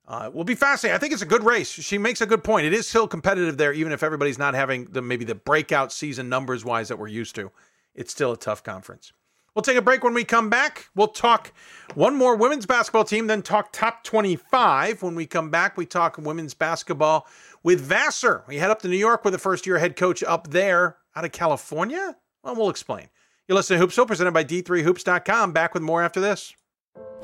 uh, 0.07 0.29
will 0.31 0.43
be 0.43 0.53
fascinating. 0.53 0.95
I 0.95 0.99
think 0.99 1.13
it's 1.13 1.23
a 1.23 1.27
good 1.27 1.43
race. 1.43 1.71
She 1.71 1.97
makes 1.97 2.21
a 2.21 2.27
good 2.27 2.43
point. 2.43 2.67
It 2.67 2.73
is 2.73 2.87
still 2.87 3.07
competitive 3.07 3.57
there, 3.57 3.73
even 3.73 3.91
if 3.91 4.03
everybody's 4.03 4.37
not 4.37 4.53
having 4.53 4.85
the 4.85 5.01
maybe 5.01 5.25
the 5.25 5.33
breakout 5.33 5.91
season 5.91 6.29
numbers 6.29 6.63
wise 6.63 6.89
that 6.89 6.99
we're 6.99 7.07
used 7.07 7.33
to. 7.35 7.51
It's 7.95 8.11
still 8.11 8.33
a 8.33 8.37
tough 8.37 8.63
conference. 8.63 9.13
We'll 9.55 9.63
take 9.63 9.77
a 9.77 9.81
break 9.81 10.03
when 10.03 10.13
we 10.13 10.23
come 10.23 10.49
back. 10.49 10.89
We'll 10.95 11.07
talk 11.07 11.51
one 11.95 12.15
more 12.15 12.35
women's 12.35 12.65
basketball 12.65 13.03
team, 13.03 13.27
then 13.27 13.41
talk 13.41 13.73
top 13.73 14.03
25. 14.03 15.01
When 15.01 15.15
we 15.15 15.25
come 15.25 15.49
back, 15.49 15.77
we 15.77 15.85
talk 15.85 16.17
women's 16.17 16.53
basketball 16.53 17.27
with 17.63 17.81
Vassar. 17.81 18.43
We 18.47 18.57
head 18.57 18.71
up 18.71 18.81
to 18.83 18.87
New 18.87 18.97
York 18.97 19.23
with 19.23 19.33
the 19.33 19.39
first 19.39 19.65
year 19.65 19.79
head 19.79 19.95
coach 19.95 20.23
up 20.23 20.49
there 20.49 20.97
out 21.15 21.25
of 21.25 21.31
California. 21.31 22.15
Well, 22.43 22.55
we'll 22.55 22.69
explain. 22.69 23.09
You 23.47 23.55
listen 23.55 23.79
to 23.79 23.85
Hoopsville, 23.85 24.07
presented 24.07 24.31
by 24.31 24.43
D3Hoops.com. 24.43 25.53
Back 25.53 25.73
with 25.73 25.83
more 25.83 26.03
after 26.03 26.21
this. 26.21 26.53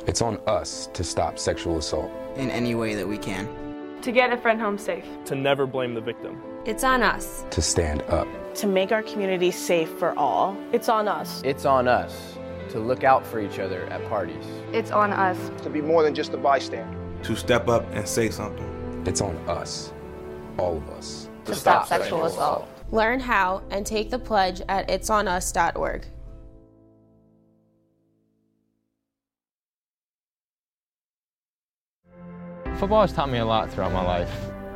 It's 0.07 0.21
on 0.21 0.39
us 0.47 0.89
to 0.93 1.03
stop 1.03 1.37
sexual 1.37 1.77
assault. 1.77 2.11
In 2.35 2.49
any 2.49 2.75
way 2.75 2.95
that 2.95 3.07
we 3.07 3.17
can. 3.17 3.47
To 4.01 4.11
get 4.11 4.33
a 4.33 4.37
friend 4.37 4.59
home 4.59 4.77
safe. 4.77 5.05
To 5.25 5.35
never 5.35 5.65
blame 5.65 5.93
the 5.93 6.01
victim. 6.01 6.41
It's 6.65 6.83
on 6.83 7.03
us. 7.03 7.45
To 7.51 7.61
stand 7.61 8.01
up. 8.03 8.27
To 8.55 8.65
make 8.65 8.91
our 8.91 9.03
community 9.03 9.51
safe 9.51 9.89
for 9.99 10.17
all. 10.17 10.57
It's 10.71 10.89
on 10.89 11.07
us. 11.07 11.43
It's 11.45 11.63
on 11.63 11.87
us 11.87 12.35
to 12.69 12.79
look 12.79 13.03
out 13.03 13.23
for 13.23 13.39
each 13.39 13.59
other 13.59 13.83
at 13.85 14.03
parties. 14.09 14.43
It's 14.73 14.89
on 14.89 15.13
us. 15.13 15.37
To 15.61 15.69
be 15.69 15.79
more 15.79 16.01
than 16.01 16.15
just 16.15 16.33
a 16.33 16.37
bystander. 16.37 16.97
To 17.21 17.35
step 17.35 17.67
up 17.67 17.85
and 17.91 18.07
say 18.07 18.31
something. 18.31 19.03
It's 19.05 19.21
on 19.21 19.35
us. 19.47 19.93
All 20.57 20.77
of 20.77 20.89
us. 20.89 21.29
To, 21.45 21.51
to 21.51 21.55
stop, 21.55 21.85
stop, 21.85 21.99
sexual 21.99 22.25
assault. 22.25 22.63
assault. 22.63 22.91
Learn 22.91 23.19
how 23.19 23.61
and 23.69 23.85
take 23.85 24.09
the 24.09 24.17
pledge 24.17 24.63
at 24.67 24.87
itsonus.org. 24.87 26.07
Football 32.77 33.01
has 33.01 33.13
taught 33.13 33.29
me 33.29 33.37
a 33.37 33.45
lot 33.45 33.71
throughout 33.71 33.93
my 33.93 34.03
life. 34.03 34.54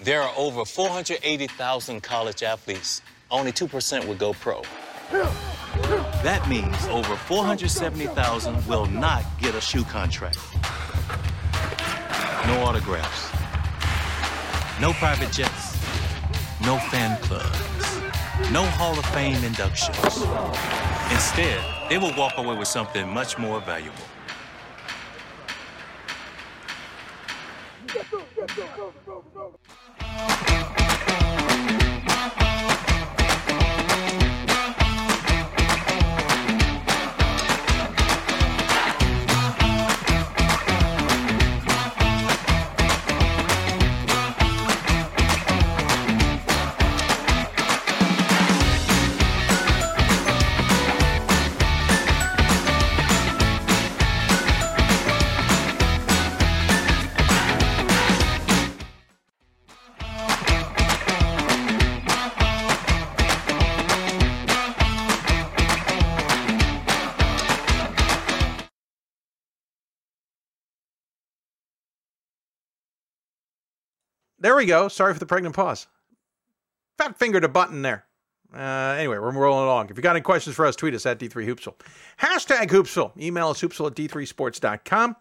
There 0.00 0.22
are 0.22 0.32
over 0.36 0.64
480,000 0.64 2.02
college 2.02 2.44
athletes. 2.44 3.02
Only 3.32 3.50
2% 3.50 4.06
would 4.06 4.18
go 4.18 4.32
pro. 4.32 4.62
That 6.22 6.46
means 6.48 6.86
over 6.86 7.16
470,000 7.16 8.66
will 8.68 8.86
not 8.86 9.24
get 9.40 9.56
a 9.56 9.60
shoe 9.60 9.82
contract. 9.82 10.38
No 12.46 12.62
autographs. 12.62 13.32
No 14.80 14.92
private 14.92 15.32
jets. 15.32 15.76
No 16.62 16.78
fan 16.90 17.20
clubs. 17.20 17.58
No 18.52 18.64
Hall 18.64 18.96
of 18.96 19.04
Fame 19.06 19.42
inductions. 19.42 19.98
Instead, 21.10 21.60
they 21.90 21.98
will 21.98 22.14
walk 22.16 22.38
away 22.38 22.56
with 22.56 22.68
something 22.68 23.08
much 23.08 23.36
more 23.36 23.60
valuable. 23.60 24.04
There 74.40 74.56
we 74.56 74.66
go. 74.66 74.88
Sorry 74.88 75.12
for 75.12 75.18
the 75.18 75.26
pregnant 75.26 75.54
pause. 75.54 75.86
Fat 76.96 77.18
fingered 77.18 77.44
a 77.44 77.48
button 77.48 77.82
there. 77.82 78.04
Uh, 78.54 78.96
anyway, 78.98 79.18
we're 79.18 79.30
rolling 79.30 79.64
along. 79.64 79.90
If 79.90 79.96
you 79.96 80.02
got 80.02 80.16
any 80.16 80.22
questions 80.22 80.56
for 80.56 80.64
us, 80.64 80.74
tweet 80.74 80.94
us 80.94 81.04
at 81.06 81.18
D3Hoopsville. 81.18 81.76
Hashtag 82.20 82.68
Hoopsville. 82.68 83.20
Email 83.20 83.48
us 83.48 83.60
hoopsville 83.60 83.88
at 83.88 83.94
D3Sports.com. 83.94 85.16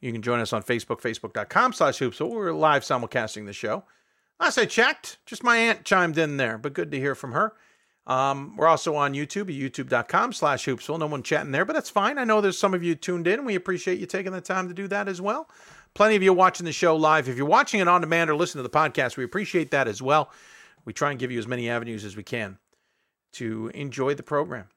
You 0.00 0.12
can 0.12 0.20
join 0.20 0.40
us 0.40 0.52
on 0.52 0.62
Facebook, 0.62 1.00
Facebook.com 1.00 1.72
slash 1.74 1.98
Hoopsville. 1.98 2.30
We're 2.30 2.52
live 2.52 2.82
simulcasting 2.82 3.46
the 3.46 3.52
show. 3.52 3.84
Last 4.40 4.58
I 4.58 4.64
checked, 4.64 5.18
just 5.24 5.44
my 5.44 5.56
aunt 5.56 5.84
chimed 5.84 6.18
in 6.18 6.36
there, 6.36 6.58
but 6.58 6.72
good 6.72 6.90
to 6.90 6.98
hear 6.98 7.14
from 7.14 7.32
her. 7.32 7.52
Um, 8.08 8.56
we're 8.56 8.66
also 8.66 8.96
on 8.96 9.14
YouTube 9.14 9.56
youtube.com 9.56 10.32
slash 10.32 10.66
hoopsville. 10.66 10.98
No 10.98 11.06
one 11.06 11.22
chatting 11.22 11.52
there, 11.52 11.64
but 11.64 11.74
that's 11.74 11.90
fine. 11.90 12.18
I 12.18 12.24
know 12.24 12.40
there's 12.40 12.58
some 12.58 12.74
of 12.74 12.82
you 12.82 12.96
tuned 12.96 13.28
in. 13.28 13.44
We 13.44 13.54
appreciate 13.54 14.00
you 14.00 14.06
taking 14.06 14.32
the 14.32 14.40
time 14.40 14.66
to 14.66 14.74
do 14.74 14.88
that 14.88 15.06
as 15.06 15.20
well. 15.20 15.48
Plenty 15.94 16.16
of 16.16 16.22
you 16.22 16.32
watching 16.32 16.64
the 16.64 16.72
show 16.72 16.96
live. 16.96 17.28
If 17.28 17.36
you're 17.36 17.46
watching 17.46 17.80
it 17.80 17.88
on 17.88 18.00
demand 18.00 18.30
or 18.30 18.36
listening 18.36 18.64
to 18.64 18.68
the 18.68 18.76
podcast, 18.76 19.16
we 19.16 19.24
appreciate 19.24 19.70
that 19.72 19.88
as 19.88 20.00
well. 20.00 20.30
We 20.84 20.92
try 20.92 21.10
and 21.10 21.20
give 21.20 21.30
you 21.30 21.38
as 21.38 21.46
many 21.46 21.68
avenues 21.68 22.04
as 22.04 22.16
we 22.16 22.22
can 22.22 22.58
to 23.34 23.70
enjoy 23.74 24.14
the 24.14 24.22
program. 24.22 24.68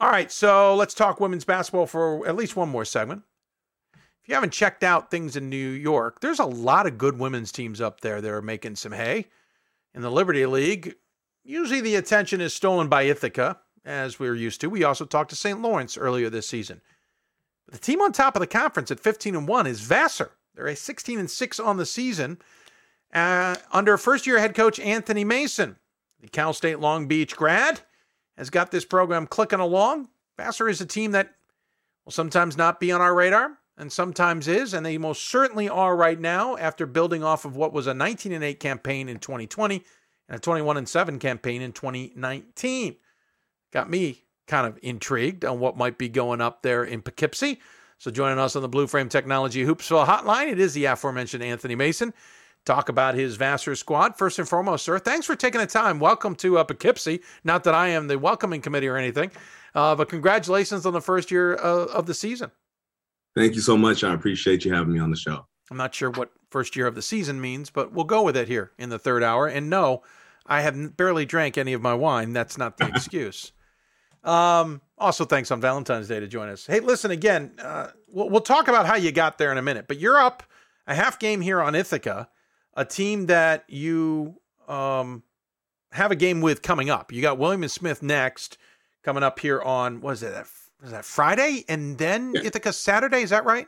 All 0.00 0.10
right, 0.10 0.30
so 0.30 0.74
let's 0.74 0.94
talk 0.94 1.20
women's 1.20 1.44
basketball 1.44 1.86
for 1.86 2.26
at 2.26 2.36
least 2.36 2.56
one 2.56 2.68
more 2.68 2.84
segment. 2.84 3.22
If 3.92 4.28
you 4.28 4.34
haven't 4.34 4.52
checked 4.52 4.84
out 4.84 5.10
things 5.10 5.36
in 5.36 5.48
New 5.50 5.70
York, 5.70 6.20
there's 6.20 6.38
a 6.38 6.44
lot 6.44 6.86
of 6.86 6.98
good 6.98 7.18
women's 7.18 7.52
teams 7.52 7.80
up 7.80 8.00
there 8.00 8.20
that 8.20 8.30
are 8.30 8.42
making 8.42 8.76
some 8.76 8.92
hay. 8.92 9.26
In 9.94 10.02
the 10.02 10.10
Liberty 10.10 10.46
League, 10.46 10.94
usually 11.44 11.80
the 11.80 11.96
attention 11.96 12.40
is 12.40 12.54
stolen 12.54 12.88
by 12.88 13.02
Ithaca, 13.02 13.58
as 13.84 14.18
we 14.18 14.28
are 14.28 14.34
used 14.34 14.60
to. 14.60 14.70
We 14.70 14.84
also 14.84 15.04
talked 15.04 15.30
to 15.30 15.36
St. 15.36 15.60
Lawrence 15.60 15.96
earlier 15.96 16.30
this 16.30 16.48
season. 16.48 16.80
The 17.70 17.78
team 17.78 18.00
on 18.00 18.12
top 18.12 18.36
of 18.36 18.40
the 18.40 18.46
conference 18.46 18.90
at 18.90 19.00
15 19.00 19.34
and 19.34 19.48
1 19.48 19.66
is 19.66 19.80
Vassar. 19.80 20.30
They're 20.58 20.66
a 20.66 20.76
16 20.76 21.20
and 21.20 21.30
6 21.30 21.60
on 21.60 21.76
the 21.76 21.86
season 21.86 22.38
uh, 23.14 23.54
under 23.70 23.96
first 23.96 24.26
year 24.26 24.40
head 24.40 24.56
coach 24.56 24.80
Anthony 24.80 25.22
Mason. 25.22 25.76
The 26.20 26.26
Cal 26.26 26.52
State 26.52 26.80
Long 26.80 27.06
Beach 27.06 27.36
grad 27.36 27.82
has 28.36 28.50
got 28.50 28.72
this 28.72 28.84
program 28.84 29.28
clicking 29.28 29.60
along. 29.60 30.08
Vassar 30.36 30.68
is 30.68 30.80
a 30.80 30.86
team 30.86 31.12
that 31.12 31.36
will 32.04 32.10
sometimes 32.10 32.56
not 32.56 32.80
be 32.80 32.90
on 32.90 33.00
our 33.00 33.14
radar 33.14 33.58
and 33.76 33.92
sometimes 33.92 34.48
is, 34.48 34.74
and 34.74 34.84
they 34.84 34.98
most 34.98 35.28
certainly 35.28 35.68
are 35.68 35.94
right 35.94 36.18
now 36.18 36.56
after 36.56 36.86
building 36.86 37.22
off 37.22 37.44
of 37.44 37.54
what 37.54 37.72
was 37.72 37.86
a 37.86 37.94
19 37.94 38.32
and 38.32 38.42
8 38.42 38.58
campaign 38.58 39.08
in 39.08 39.20
2020 39.20 39.84
and 40.28 40.38
a 40.38 40.40
21 40.40 40.76
and 40.76 40.88
7 40.88 41.20
campaign 41.20 41.62
in 41.62 41.70
2019. 41.70 42.96
Got 43.72 43.88
me 43.88 44.24
kind 44.48 44.66
of 44.66 44.76
intrigued 44.82 45.44
on 45.44 45.60
what 45.60 45.76
might 45.76 45.98
be 45.98 46.08
going 46.08 46.40
up 46.40 46.62
there 46.62 46.82
in 46.82 47.00
Poughkeepsie. 47.00 47.60
So 48.00 48.12
joining 48.12 48.38
us 48.38 48.54
on 48.54 48.62
the 48.62 48.68
Blue 48.68 48.86
Frame 48.86 49.08
Technology 49.08 49.64
Hoopsville 49.64 50.06
hotline, 50.06 50.52
it 50.52 50.60
is 50.60 50.72
the 50.72 50.84
aforementioned 50.84 51.42
Anthony 51.42 51.74
Mason. 51.74 52.14
Talk 52.64 52.88
about 52.88 53.16
his 53.16 53.34
Vassar 53.34 53.74
squad. 53.74 54.16
First 54.16 54.38
and 54.38 54.48
foremost, 54.48 54.84
sir, 54.84 55.00
thanks 55.00 55.26
for 55.26 55.34
taking 55.34 55.60
the 55.60 55.66
time. 55.66 55.98
Welcome 55.98 56.36
to 56.36 56.58
uh, 56.58 56.64
Poughkeepsie. 56.64 57.20
Not 57.42 57.64
that 57.64 57.74
I 57.74 57.88
am 57.88 58.06
the 58.06 58.16
welcoming 58.16 58.60
committee 58.60 58.86
or 58.86 58.96
anything, 58.96 59.32
uh, 59.74 59.96
but 59.96 60.08
congratulations 60.08 60.86
on 60.86 60.92
the 60.92 61.00
first 61.00 61.32
year 61.32 61.56
uh, 61.56 61.86
of 61.86 62.06
the 62.06 62.14
season. 62.14 62.52
Thank 63.34 63.56
you 63.56 63.60
so 63.60 63.76
much. 63.76 64.04
I 64.04 64.14
appreciate 64.14 64.64
you 64.64 64.72
having 64.72 64.92
me 64.92 65.00
on 65.00 65.10
the 65.10 65.16
show. 65.16 65.46
I'm 65.68 65.76
not 65.76 65.92
sure 65.92 66.10
what 66.10 66.30
first 66.50 66.76
year 66.76 66.86
of 66.86 66.94
the 66.94 67.02
season 67.02 67.40
means, 67.40 67.68
but 67.68 67.92
we'll 67.92 68.04
go 68.04 68.22
with 68.22 68.36
it 68.36 68.46
here 68.46 68.70
in 68.78 68.90
the 68.90 68.98
third 68.98 69.24
hour. 69.24 69.48
And 69.48 69.68
no, 69.68 70.04
I 70.46 70.60
have 70.60 70.96
barely 70.96 71.26
drank 71.26 71.58
any 71.58 71.72
of 71.72 71.82
my 71.82 71.94
wine. 71.94 72.32
That's 72.32 72.56
not 72.56 72.76
the 72.76 72.86
excuse. 72.94 73.50
Um, 74.28 74.82
also, 74.98 75.24
thanks 75.24 75.50
on 75.50 75.60
Valentine's 75.60 76.06
Day 76.08 76.20
to 76.20 76.26
join 76.26 76.48
us. 76.48 76.66
Hey, 76.66 76.80
listen 76.80 77.10
again. 77.10 77.52
Uh, 77.58 77.88
we'll, 78.12 78.28
we'll 78.28 78.40
talk 78.42 78.68
about 78.68 78.84
how 78.84 78.96
you 78.96 79.10
got 79.10 79.38
there 79.38 79.50
in 79.50 79.58
a 79.58 79.62
minute, 79.62 79.86
but 79.88 79.98
you're 79.98 80.18
up 80.18 80.42
a 80.86 80.94
half 80.94 81.18
game 81.18 81.40
here 81.40 81.62
on 81.62 81.74
Ithaca, 81.74 82.28
a 82.74 82.84
team 82.84 83.26
that 83.26 83.64
you 83.68 84.34
um, 84.68 85.22
have 85.92 86.10
a 86.10 86.16
game 86.16 86.42
with 86.42 86.60
coming 86.60 86.90
up. 86.90 87.10
You 87.10 87.22
got 87.22 87.38
William 87.38 87.62
and 87.62 87.72
Smith 87.72 88.02
next, 88.02 88.58
coming 89.02 89.22
up 89.22 89.38
here 89.38 89.62
on 89.62 90.02
what 90.02 90.12
is 90.12 90.22
it? 90.22 90.46
was 90.82 90.90
that 90.90 91.04
Friday, 91.04 91.64
and 91.68 91.96
then 91.98 92.32
yeah. 92.34 92.42
Ithaca 92.44 92.72
Saturday. 92.72 93.22
Is 93.22 93.30
that 93.30 93.44
right? 93.44 93.66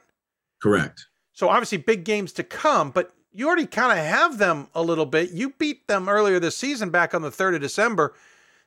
Correct. 0.63 1.07
So 1.33 1.49
obviously 1.49 1.79
big 1.79 2.05
games 2.05 2.33
to 2.35 2.45
come, 2.45 2.91
but 2.91 3.13
you 3.33 3.47
already 3.47 3.67
kind 3.67 3.99
of 3.99 4.05
have 4.05 4.39
them 4.39 4.69
a 4.75 4.83
little 4.83 5.07
bit. 5.07 5.31
You 5.31 5.55
beat 5.59 5.89
them 5.89 6.09
earlier 6.09 6.39
this 6.39 6.57
season 6.57 6.91
back 6.91 7.15
on 7.15 7.23
the 7.23 7.31
3rd 7.31 7.57
of 7.57 7.61
December 7.63 8.15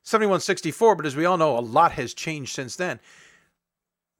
71 0.03 0.41
64, 0.41 0.95
but 0.95 1.05
as 1.05 1.15
we 1.15 1.25
all 1.25 1.37
know, 1.37 1.57
a 1.57 1.59
lot 1.59 1.93
has 1.93 2.13
changed 2.13 2.53
since 2.53 2.75
then. 2.75 2.99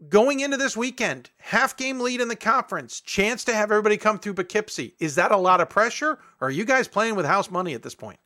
going 0.10 0.40
into 0.42 0.58
this 0.58 0.76
weekend, 0.76 1.30
half 1.38 1.78
game 1.78 2.00
lead 2.00 2.22
in 2.22 2.28
the 2.28 2.36
conference, 2.36 3.00
chance 3.02 3.44
to 3.46 3.54
have 3.54 3.72
everybody 3.72 3.98
come 3.98 4.20
through 4.20 4.34
Poughkeepsie. 4.34 4.96
Is 5.00 5.16
that 5.16 5.32
a 5.32 5.38
lot 5.38 5.62
of 5.62 5.70
pressure, 5.70 6.20
or 6.42 6.48
are 6.48 6.52
you 6.52 6.66
guys 6.66 6.88
playing 6.88 7.16
with 7.16 7.26
house 7.26 7.50
money 7.52 7.74
at 7.74 7.84
this 7.84 7.96
point? 7.96 8.20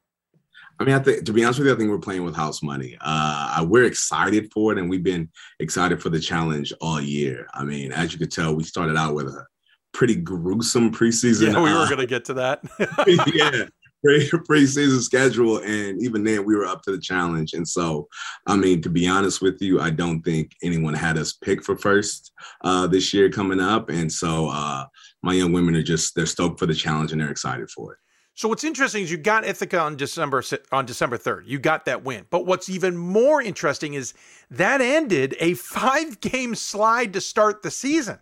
I 0.79 0.83
mean, 0.83 0.95
I 0.95 0.99
think 0.99 1.25
to 1.25 1.33
be 1.33 1.43
honest 1.43 1.59
with 1.59 1.67
you, 1.67 1.73
I 1.73 1.77
think 1.77 1.89
we're 1.89 1.97
playing 1.97 2.23
with 2.23 2.35
house 2.35 2.61
money. 2.61 2.97
Uh, 3.01 3.65
we're 3.67 3.85
excited 3.85 4.51
for 4.51 4.71
it, 4.71 4.77
and 4.77 4.89
we've 4.89 5.03
been 5.03 5.29
excited 5.59 6.01
for 6.01 6.09
the 6.09 6.19
challenge 6.19 6.71
all 6.81 7.01
year. 7.01 7.47
I 7.53 7.63
mean, 7.63 7.91
as 7.91 8.13
you 8.13 8.19
could 8.19 8.31
tell, 8.31 8.55
we 8.55 8.63
started 8.63 8.95
out 8.95 9.15
with 9.15 9.27
a 9.27 9.45
pretty 9.93 10.15
gruesome 10.15 10.91
preseason. 10.91 11.53
Yeah, 11.53 11.61
we 11.63 11.73
were 11.73 11.79
uh, 11.79 11.85
going 11.87 11.97
to 11.99 12.05
get 12.05 12.25
to 12.25 12.35
that. 12.35 12.61
yeah, 13.33 13.65
preseason 14.05 15.01
schedule, 15.01 15.57
and 15.59 16.01
even 16.01 16.23
then, 16.23 16.45
we 16.45 16.55
were 16.55 16.65
up 16.65 16.81
to 16.83 16.91
the 16.91 16.99
challenge. 16.99 17.53
And 17.53 17.67
so, 17.67 18.07
I 18.45 18.55
mean, 18.55 18.81
to 18.83 18.89
be 18.89 19.07
honest 19.07 19.41
with 19.41 19.61
you, 19.61 19.79
I 19.79 19.89
don't 19.89 20.21
think 20.21 20.51
anyone 20.63 20.93
had 20.93 21.17
us 21.17 21.33
picked 21.33 21.65
for 21.65 21.77
first 21.77 22.31
uh, 22.63 22.87
this 22.87 23.13
year 23.13 23.29
coming 23.29 23.59
up. 23.59 23.89
And 23.89 24.11
so, 24.11 24.49
uh, 24.49 24.85
my 25.23 25.33
young 25.33 25.51
women 25.51 25.75
are 25.75 25.83
just 25.83 26.15
they're 26.15 26.25
stoked 26.25 26.59
for 26.59 26.65
the 26.65 26.73
challenge 26.73 27.11
and 27.11 27.19
they're 27.19 27.31
excited 27.31 27.69
for 27.69 27.93
it. 27.93 27.99
So 28.37 28.47
what's 28.47 28.63
interesting 28.63 29.01
is 29.01 29.09
you 29.09 29.17
got 29.17 29.45
Ithaca 29.45 29.79
on 29.79 29.95
December 29.95 30.43
on 30.71 30.85
December 30.85 31.17
3rd. 31.17 31.47
You 31.47 31.57
got 31.57 31.85
that 31.85 32.03
win. 32.03 32.27
But 32.29 32.45
what's 32.45 32.69
even 32.69 32.95
more 32.95 33.41
interesting 33.41 33.95
is 33.95 34.13
that 34.51 34.79
ended 34.79 35.35
a 35.39 35.53
5-game 35.53 36.53
slide 36.53 37.13
to 37.13 37.21
start 37.21 37.63
the 37.63 37.71
season. 37.71 38.19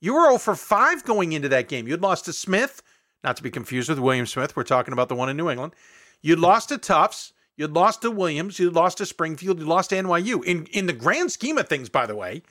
You 0.00 0.14
were 0.14 0.24
0 0.24 0.38
for 0.38 0.56
5 0.56 1.04
going 1.04 1.30
into 1.30 1.48
that 1.50 1.68
game. 1.68 1.86
You'd 1.86 2.02
lost 2.02 2.24
to 2.24 2.32
Smith, 2.32 2.82
not 3.24 3.36
to 3.36 3.42
be 3.42 3.50
confused 3.50 3.88
with 3.88 3.98
William 3.98 4.26
Smith. 4.26 4.56
We're 4.56 4.64
talking 4.64 4.92
about 4.92 5.08
the 5.08 5.14
one 5.14 5.28
in 5.28 5.36
New 5.36 5.50
England. 5.50 5.74
You'd 6.20 6.38
lost 6.38 6.68
to 6.68 6.78
Tufts, 6.78 7.32
you'd 7.56 7.72
lost 7.72 8.02
to 8.02 8.10
Williams, 8.10 8.58
you'd 8.58 8.74
lost 8.74 8.98
to 8.98 9.06
Springfield, 9.06 9.58
you 9.58 9.64
lost 9.64 9.90
to 9.90 9.96
NYU. 9.96 10.44
In 10.44 10.66
in 10.66 10.86
the 10.86 10.92
grand 10.92 11.32
scheme 11.32 11.58
of 11.58 11.68
things, 11.68 11.88
by 11.88 12.06
the 12.06 12.16
way, 12.16 12.42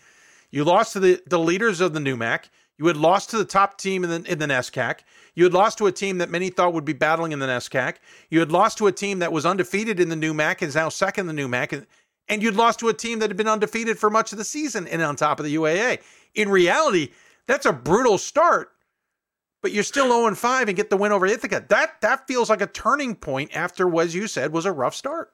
you 0.52 0.64
lost 0.64 0.93
to 0.93 0.99
the, 0.99 1.22
the 1.26 1.39
leaders 1.39 1.81
of 1.81 1.93
the 1.93 1.99
NEWMAC. 1.99 2.49
You 2.77 2.88
had 2.88 2.98
lost 2.98 3.30
to 3.30 3.38
the 3.38 3.45
top 3.45 3.77
team 3.77 4.03
in 4.03 4.10
the, 4.10 4.31
in 4.31 4.39
the 4.39 4.48
NESCAC. 4.48 5.02
You 5.35 5.43
had 5.43 5.53
lost 5.53 5.77
to 5.77 5.85
a 5.85 5.91
team 5.91 6.18
that 6.18 6.30
many 6.30 6.49
thought 6.49 6.73
would 6.73 6.84
be 6.84 6.93
battling 6.93 7.31
in 7.31 7.39
the 7.39 7.45
NESCAC. 7.45 7.98
You 8.30 8.39
had 8.39 8.52
lost 8.52 8.80
to 8.80 8.88
a 8.88 8.91
team 8.91 9.19
that 9.19 9.31
was 9.31 9.45
undefeated 9.45 9.99
in 9.99 10.10
the 10.10 10.15
NEWMAC 10.15 10.61
and 10.61 10.69
is 10.69 10.76
now 10.76 10.89
second 10.89 11.30
in 11.30 11.35
the 11.35 11.41
NEWMAC. 11.43 11.73
And, 11.73 11.88
and 12.27 12.41
you'd 12.41 12.56
lost 12.56 12.80
to 12.80 12.89
a 12.89 12.93
team 12.93 13.19
that 13.19 13.30
had 13.30 13.38
been 13.38 13.48
undefeated 13.48 13.99
for 13.99 14.10
much 14.10 14.31
of 14.31 14.38
the 14.38 14.43
season 14.43 14.88
and 14.88 15.02
on 15.02 15.15
top 15.15 15.39
of 15.39 15.45
the 15.45 15.56
UAA. 15.56 16.02
In 16.34 16.49
reality, 16.49 17.11
that's 17.45 17.65
a 17.65 17.73
brutal 17.73 18.18
start, 18.18 18.72
but 19.62 19.72
you're 19.72 19.84
still 19.84 20.08
0 20.08 20.34
5 20.36 20.68
and 20.68 20.78
get 20.78 20.90
the 20.90 20.98
win 20.98 21.12
over 21.12 21.26
Ithaca. 21.26 21.66
That 21.70 22.02
that 22.02 22.28
feels 22.28 22.50
like 22.50 22.62
a 22.62 22.68
turning 22.68 23.16
point 23.16 23.56
after, 23.56 24.00
as 24.00 24.16
you 24.16 24.28
said, 24.28 24.52
was 24.52 24.66
a 24.66 24.72
rough 24.72 24.96
start. 24.96 25.32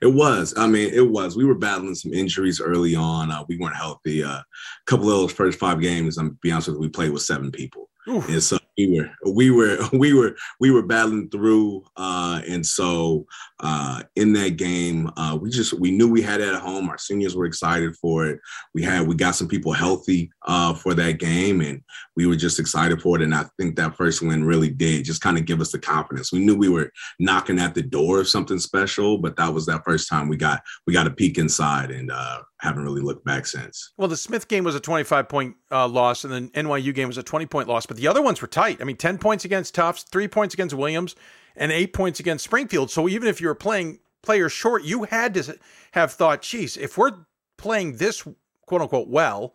It 0.00 0.14
was. 0.14 0.54
I 0.56 0.66
mean, 0.66 0.92
it 0.92 1.10
was. 1.10 1.36
We 1.36 1.44
were 1.44 1.54
battling 1.54 1.94
some 1.94 2.12
injuries 2.12 2.60
early 2.60 2.94
on. 2.94 3.30
Uh, 3.30 3.44
we 3.48 3.58
weren't 3.58 3.76
healthy. 3.76 4.22
Uh, 4.22 4.28
a 4.38 4.44
couple 4.86 5.06
of 5.06 5.18
those 5.18 5.32
first 5.32 5.58
five 5.58 5.80
games, 5.80 6.18
I'm 6.18 6.38
be 6.42 6.52
honest 6.52 6.68
with 6.68 6.76
you, 6.76 6.80
we 6.82 6.88
played 6.88 7.10
with 7.10 7.22
seven 7.22 7.50
people. 7.50 7.88
Oof. 8.08 8.28
And 8.28 8.42
so 8.42 8.58
we 8.78 8.86
were 8.86 9.10
we 9.32 9.50
were 9.50 9.78
we 9.92 10.12
were 10.12 10.36
we 10.60 10.70
were 10.70 10.82
battling 10.82 11.28
through 11.30 11.84
uh, 11.96 12.40
and 12.48 12.64
so 12.64 13.26
uh, 13.60 14.02
in 14.16 14.32
that 14.34 14.56
game 14.56 15.10
uh, 15.16 15.36
we 15.40 15.50
just 15.50 15.72
we 15.74 15.90
knew 15.90 16.08
we 16.08 16.22
had 16.22 16.40
it 16.40 16.54
at 16.54 16.60
home. 16.60 16.88
Our 16.88 16.98
seniors 16.98 17.36
were 17.36 17.46
excited 17.46 17.96
for 17.96 18.26
it. 18.26 18.40
We 18.74 18.82
had 18.82 19.06
we 19.06 19.14
got 19.14 19.34
some 19.34 19.48
people 19.48 19.72
healthy 19.72 20.30
uh, 20.46 20.74
for 20.74 20.94
that 20.94 21.18
game 21.18 21.60
and 21.60 21.82
we 22.16 22.26
were 22.26 22.36
just 22.36 22.58
excited 22.58 23.00
for 23.00 23.16
it 23.16 23.22
and 23.22 23.34
i 23.34 23.44
think 23.58 23.76
that 23.76 23.96
first 23.96 24.22
win 24.22 24.44
really 24.44 24.70
did 24.70 25.04
just 25.04 25.20
kind 25.20 25.38
of 25.38 25.44
give 25.44 25.60
us 25.60 25.72
the 25.72 25.78
confidence. 25.78 26.32
We 26.32 26.40
knew 26.40 26.56
we 26.56 26.68
were 26.68 26.92
knocking 27.18 27.58
at 27.58 27.74
the 27.74 27.82
door 27.82 28.20
of 28.20 28.28
something 28.28 28.58
special 28.58 29.18
but 29.18 29.36
that 29.36 29.52
was 29.52 29.66
that 29.66 29.84
first 29.84 30.08
time 30.08 30.28
we 30.28 30.36
got 30.36 30.62
we 30.86 30.92
got 30.92 31.06
a 31.06 31.10
peek 31.10 31.38
inside 31.38 31.90
and 31.90 32.10
uh, 32.10 32.40
haven't 32.60 32.82
really 32.82 33.00
looked 33.00 33.24
back 33.24 33.46
since. 33.46 33.92
Well, 33.96 34.08
the 34.08 34.16
Smith 34.16 34.48
game 34.48 34.64
was 34.64 34.74
a 34.74 34.80
25 34.80 35.28
point 35.28 35.56
uh, 35.70 35.86
loss, 35.86 36.24
and 36.24 36.32
then 36.32 36.48
NYU 36.50 36.94
game 36.94 37.08
was 37.08 37.18
a 37.18 37.22
20 37.22 37.46
point 37.46 37.68
loss, 37.68 37.86
but 37.86 37.96
the 37.96 38.08
other 38.08 38.22
ones 38.22 38.42
were 38.42 38.48
tight. 38.48 38.78
I 38.80 38.84
mean, 38.84 38.96
10 38.96 39.18
points 39.18 39.44
against 39.44 39.74
Tufts, 39.74 40.02
three 40.02 40.28
points 40.28 40.54
against 40.54 40.74
Williams, 40.74 41.14
and 41.56 41.70
eight 41.70 41.92
points 41.92 42.20
against 42.20 42.44
Springfield. 42.44 42.90
So 42.90 43.08
even 43.08 43.28
if 43.28 43.40
you 43.40 43.48
were 43.48 43.54
playing 43.54 44.00
players 44.22 44.52
short, 44.52 44.84
you 44.84 45.04
had 45.04 45.34
to 45.34 45.58
have 45.92 46.12
thought, 46.12 46.42
geez, 46.42 46.76
if 46.76 46.98
we're 46.98 47.12
playing 47.56 47.96
this 47.96 48.26
quote 48.66 48.82
unquote 48.82 49.08
well, 49.08 49.54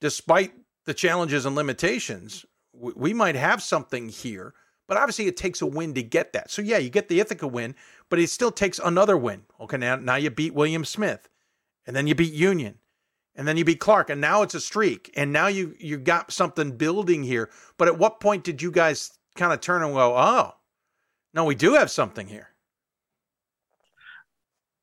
despite 0.00 0.52
the 0.86 0.94
challenges 0.94 1.46
and 1.46 1.54
limitations, 1.54 2.44
we, 2.72 2.92
we 2.96 3.14
might 3.14 3.36
have 3.36 3.62
something 3.62 4.08
here. 4.08 4.54
But 4.86 4.98
obviously, 4.98 5.28
it 5.28 5.38
takes 5.38 5.62
a 5.62 5.66
win 5.66 5.94
to 5.94 6.02
get 6.02 6.34
that. 6.34 6.50
So 6.50 6.60
yeah, 6.60 6.76
you 6.76 6.90
get 6.90 7.08
the 7.08 7.18
Ithaca 7.18 7.46
win, 7.46 7.74
but 8.10 8.18
it 8.18 8.28
still 8.28 8.50
takes 8.50 8.78
another 8.78 9.16
win. 9.16 9.44
Okay, 9.58 9.78
now 9.78 9.96
now 9.96 10.16
you 10.16 10.28
beat 10.30 10.52
William 10.52 10.84
Smith 10.84 11.28
and 11.86 11.94
then 11.94 12.06
you 12.06 12.14
beat 12.14 12.32
Union, 12.32 12.78
and 13.34 13.46
then 13.46 13.56
you 13.56 13.64
beat 13.64 13.80
Clark, 13.80 14.10
and 14.10 14.20
now 14.20 14.42
it's 14.42 14.54
a 14.54 14.60
streak, 14.60 15.12
and 15.16 15.32
now 15.32 15.46
you 15.46 15.74
you 15.78 15.98
got 15.98 16.32
something 16.32 16.76
building 16.76 17.22
here. 17.22 17.50
But 17.78 17.88
at 17.88 17.98
what 17.98 18.20
point 18.20 18.44
did 18.44 18.62
you 18.62 18.70
guys 18.70 19.10
kind 19.36 19.52
of 19.52 19.60
turn 19.60 19.82
and 19.82 19.94
go, 19.94 20.16
oh, 20.16 20.54
no, 21.32 21.44
we 21.44 21.54
do 21.54 21.74
have 21.74 21.90
something 21.90 22.26
here? 22.26 22.48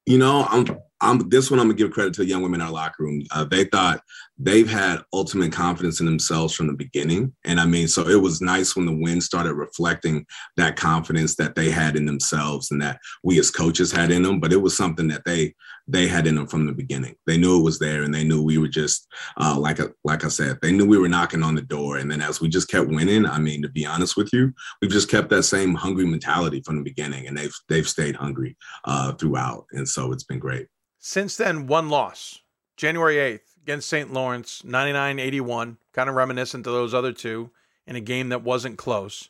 You 0.06 0.18
know, 0.18 0.46
I'm 0.50 0.66
I'm 1.02 1.30
this 1.30 1.50
one. 1.50 1.60
I'm 1.60 1.68
gonna 1.68 1.78
give 1.78 1.92
credit 1.92 2.14
to 2.16 2.22
the 2.22 2.28
young 2.28 2.44
women 2.44 2.62
in 2.62 2.68
our 2.68 2.72
locker 2.72 3.04
room. 3.04 3.24
Uh, 3.32 3.44
they 3.44 3.66
thought 3.66 4.02
they've 4.38 4.70
had 4.70 5.02
ultimate 5.14 5.52
confidence 5.52 6.00
in 6.00 6.06
themselves 6.06 6.54
from 6.54 6.68
the 6.68 6.74
beginning, 6.74 7.34
and 7.44 7.60
I 7.60 7.66
mean, 7.66 7.88
so 7.88 8.08
it 8.08 8.22
was 8.22 8.42
nice 8.42 8.76
when 8.76 8.86
the 8.86 8.96
win 8.96 9.20
started 9.20 9.56
reflecting 9.56 10.26
that 10.58 10.76
confidence 10.76 11.36
that 11.36 11.56
they 11.56 11.72
had 11.72 11.96
in 11.96 12.06
themselves 12.06 12.72
and 12.72 12.82
that 12.82 13.00
we 13.24 13.40
as 13.40 13.50
coaches 13.50 13.92
had 13.92 14.12
in 14.12 14.22
them. 14.22 14.40
But 14.40 14.54
it 14.54 14.62
was 14.62 14.78
something 14.78 15.08
that 15.08 15.26
they 15.26 15.56
they 15.88 16.08
had 16.08 16.28
in 16.28 16.36
them 16.36 16.48
from 16.48 16.68
the 16.68 16.72
beginning. 16.72 17.16
They 17.26 17.38
knew 17.38 17.60
it 17.60 17.64
was 17.64 17.80
there, 17.80 18.04
and 18.04 18.14
they 18.14 18.24
knew 18.24 18.44
we 18.44 18.60
were 18.60 18.68
just 18.68 19.08
uh, 19.38 19.58
like 19.58 19.80
a, 19.80 19.90
like 20.04 20.24
I 20.24 20.30
said, 20.30 20.60
they 20.62 20.72
knew 20.72 20.86
we 20.86 21.00
were 21.00 21.10
knocking 21.10 21.44
on 21.44 21.56
the 21.56 21.62
door. 21.62 21.98
And 21.98 22.12
then 22.12 22.22
as 22.22 22.40
we 22.40 22.48
just 22.48 22.70
kept 22.70 22.90
winning, 22.90 23.26
I 23.26 23.40
mean, 23.40 23.64
to 23.64 23.70
be 23.70 23.86
honest 23.86 24.16
with 24.18 24.32
you, 24.32 24.54
we've 24.82 24.92
just 24.92 25.10
kept 25.10 25.30
that 25.30 25.44
same 25.44 25.74
hungry 25.74 26.06
mentality 26.06 26.62
from 26.64 26.78
the 26.78 26.84
beginning, 26.84 27.28
and 27.28 27.36
they've 27.36 27.56
they've 27.70 27.90
stayed 27.90 28.16
hungry 28.16 28.56
uh, 28.86 29.14
throughout, 29.14 29.66
and 29.72 29.88
so 29.88 30.12
it's 30.12 30.24
been 30.26 30.40
great. 30.40 30.68
Since 31.04 31.36
then, 31.36 31.66
one 31.66 31.90
loss, 31.90 32.42
January 32.78 33.16
8th 33.16 33.58
against 33.64 33.90
St. 33.90 34.14
Lawrence, 34.14 34.64
99 34.64 35.18
81, 35.18 35.78
kind 35.94 36.08
of 36.08 36.16
reminiscent 36.16 36.64
to 36.64 36.72
those 36.72 36.94
other 36.94 37.12
two 37.12 37.50
in 37.88 37.96
a 37.96 38.00
game 38.00 38.30
that 38.30 38.44
wasn't 38.44 38.78
close. 38.78 39.30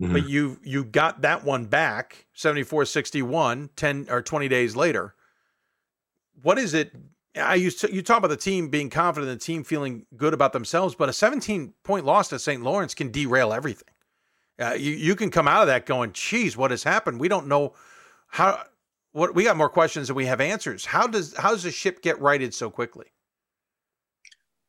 Mm-hmm. 0.00 0.12
But 0.12 0.28
you 0.28 0.60
you 0.62 0.84
got 0.84 1.22
that 1.22 1.44
one 1.44 1.66
back 1.66 2.26
74 2.34 2.84
61, 2.86 3.70
10 3.74 4.06
or 4.08 4.22
20 4.22 4.48
days 4.48 4.76
later. 4.76 5.14
What 6.42 6.58
is 6.58 6.74
it? 6.74 6.92
I 7.36 7.56
used 7.56 7.80
to, 7.80 7.92
you 7.92 8.02
talk 8.02 8.18
about 8.18 8.28
the 8.28 8.36
team 8.36 8.68
being 8.68 8.88
confident, 8.88 9.30
the 9.30 9.44
team 9.44 9.64
feeling 9.64 10.06
good 10.16 10.32
about 10.32 10.52
themselves, 10.52 10.94
but 10.94 11.08
a 11.08 11.12
17 11.12 11.74
point 11.82 12.04
loss 12.04 12.28
to 12.28 12.38
St. 12.38 12.62
Lawrence 12.62 12.94
can 12.94 13.10
derail 13.10 13.52
everything. 13.52 13.92
Uh, 14.60 14.74
you 14.74 14.92
you 14.92 15.16
can 15.16 15.30
come 15.30 15.48
out 15.48 15.62
of 15.62 15.66
that 15.66 15.86
going, 15.86 16.12
"Geez, 16.12 16.56
what 16.56 16.70
has 16.70 16.84
happened?" 16.84 17.18
We 17.18 17.28
don't 17.28 17.48
know 17.48 17.74
how 18.28 18.62
what 19.12 19.34
we 19.34 19.44
got 19.44 19.56
more 19.56 19.68
questions 19.68 20.08
than 20.08 20.16
we 20.16 20.26
have 20.26 20.40
answers. 20.40 20.84
How 20.84 21.06
does 21.06 21.36
how 21.36 21.50
does 21.50 21.62
the 21.62 21.70
ship 21.70 22.02
get 22.02 22.20
righted 22.20 22.54
so 22.54 22.70
quickly? 22.70 23.06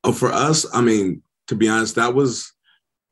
Oh, 0.04 0.14
for 0.14 0.32
us, 0.32 0.66
I 0.74 0.82
mean, 0.82 1.22
to 1.48 1.56
be 1.56 1.70
honest, 1.70 1.96
that 1.96 2.16
was 2.16 2.52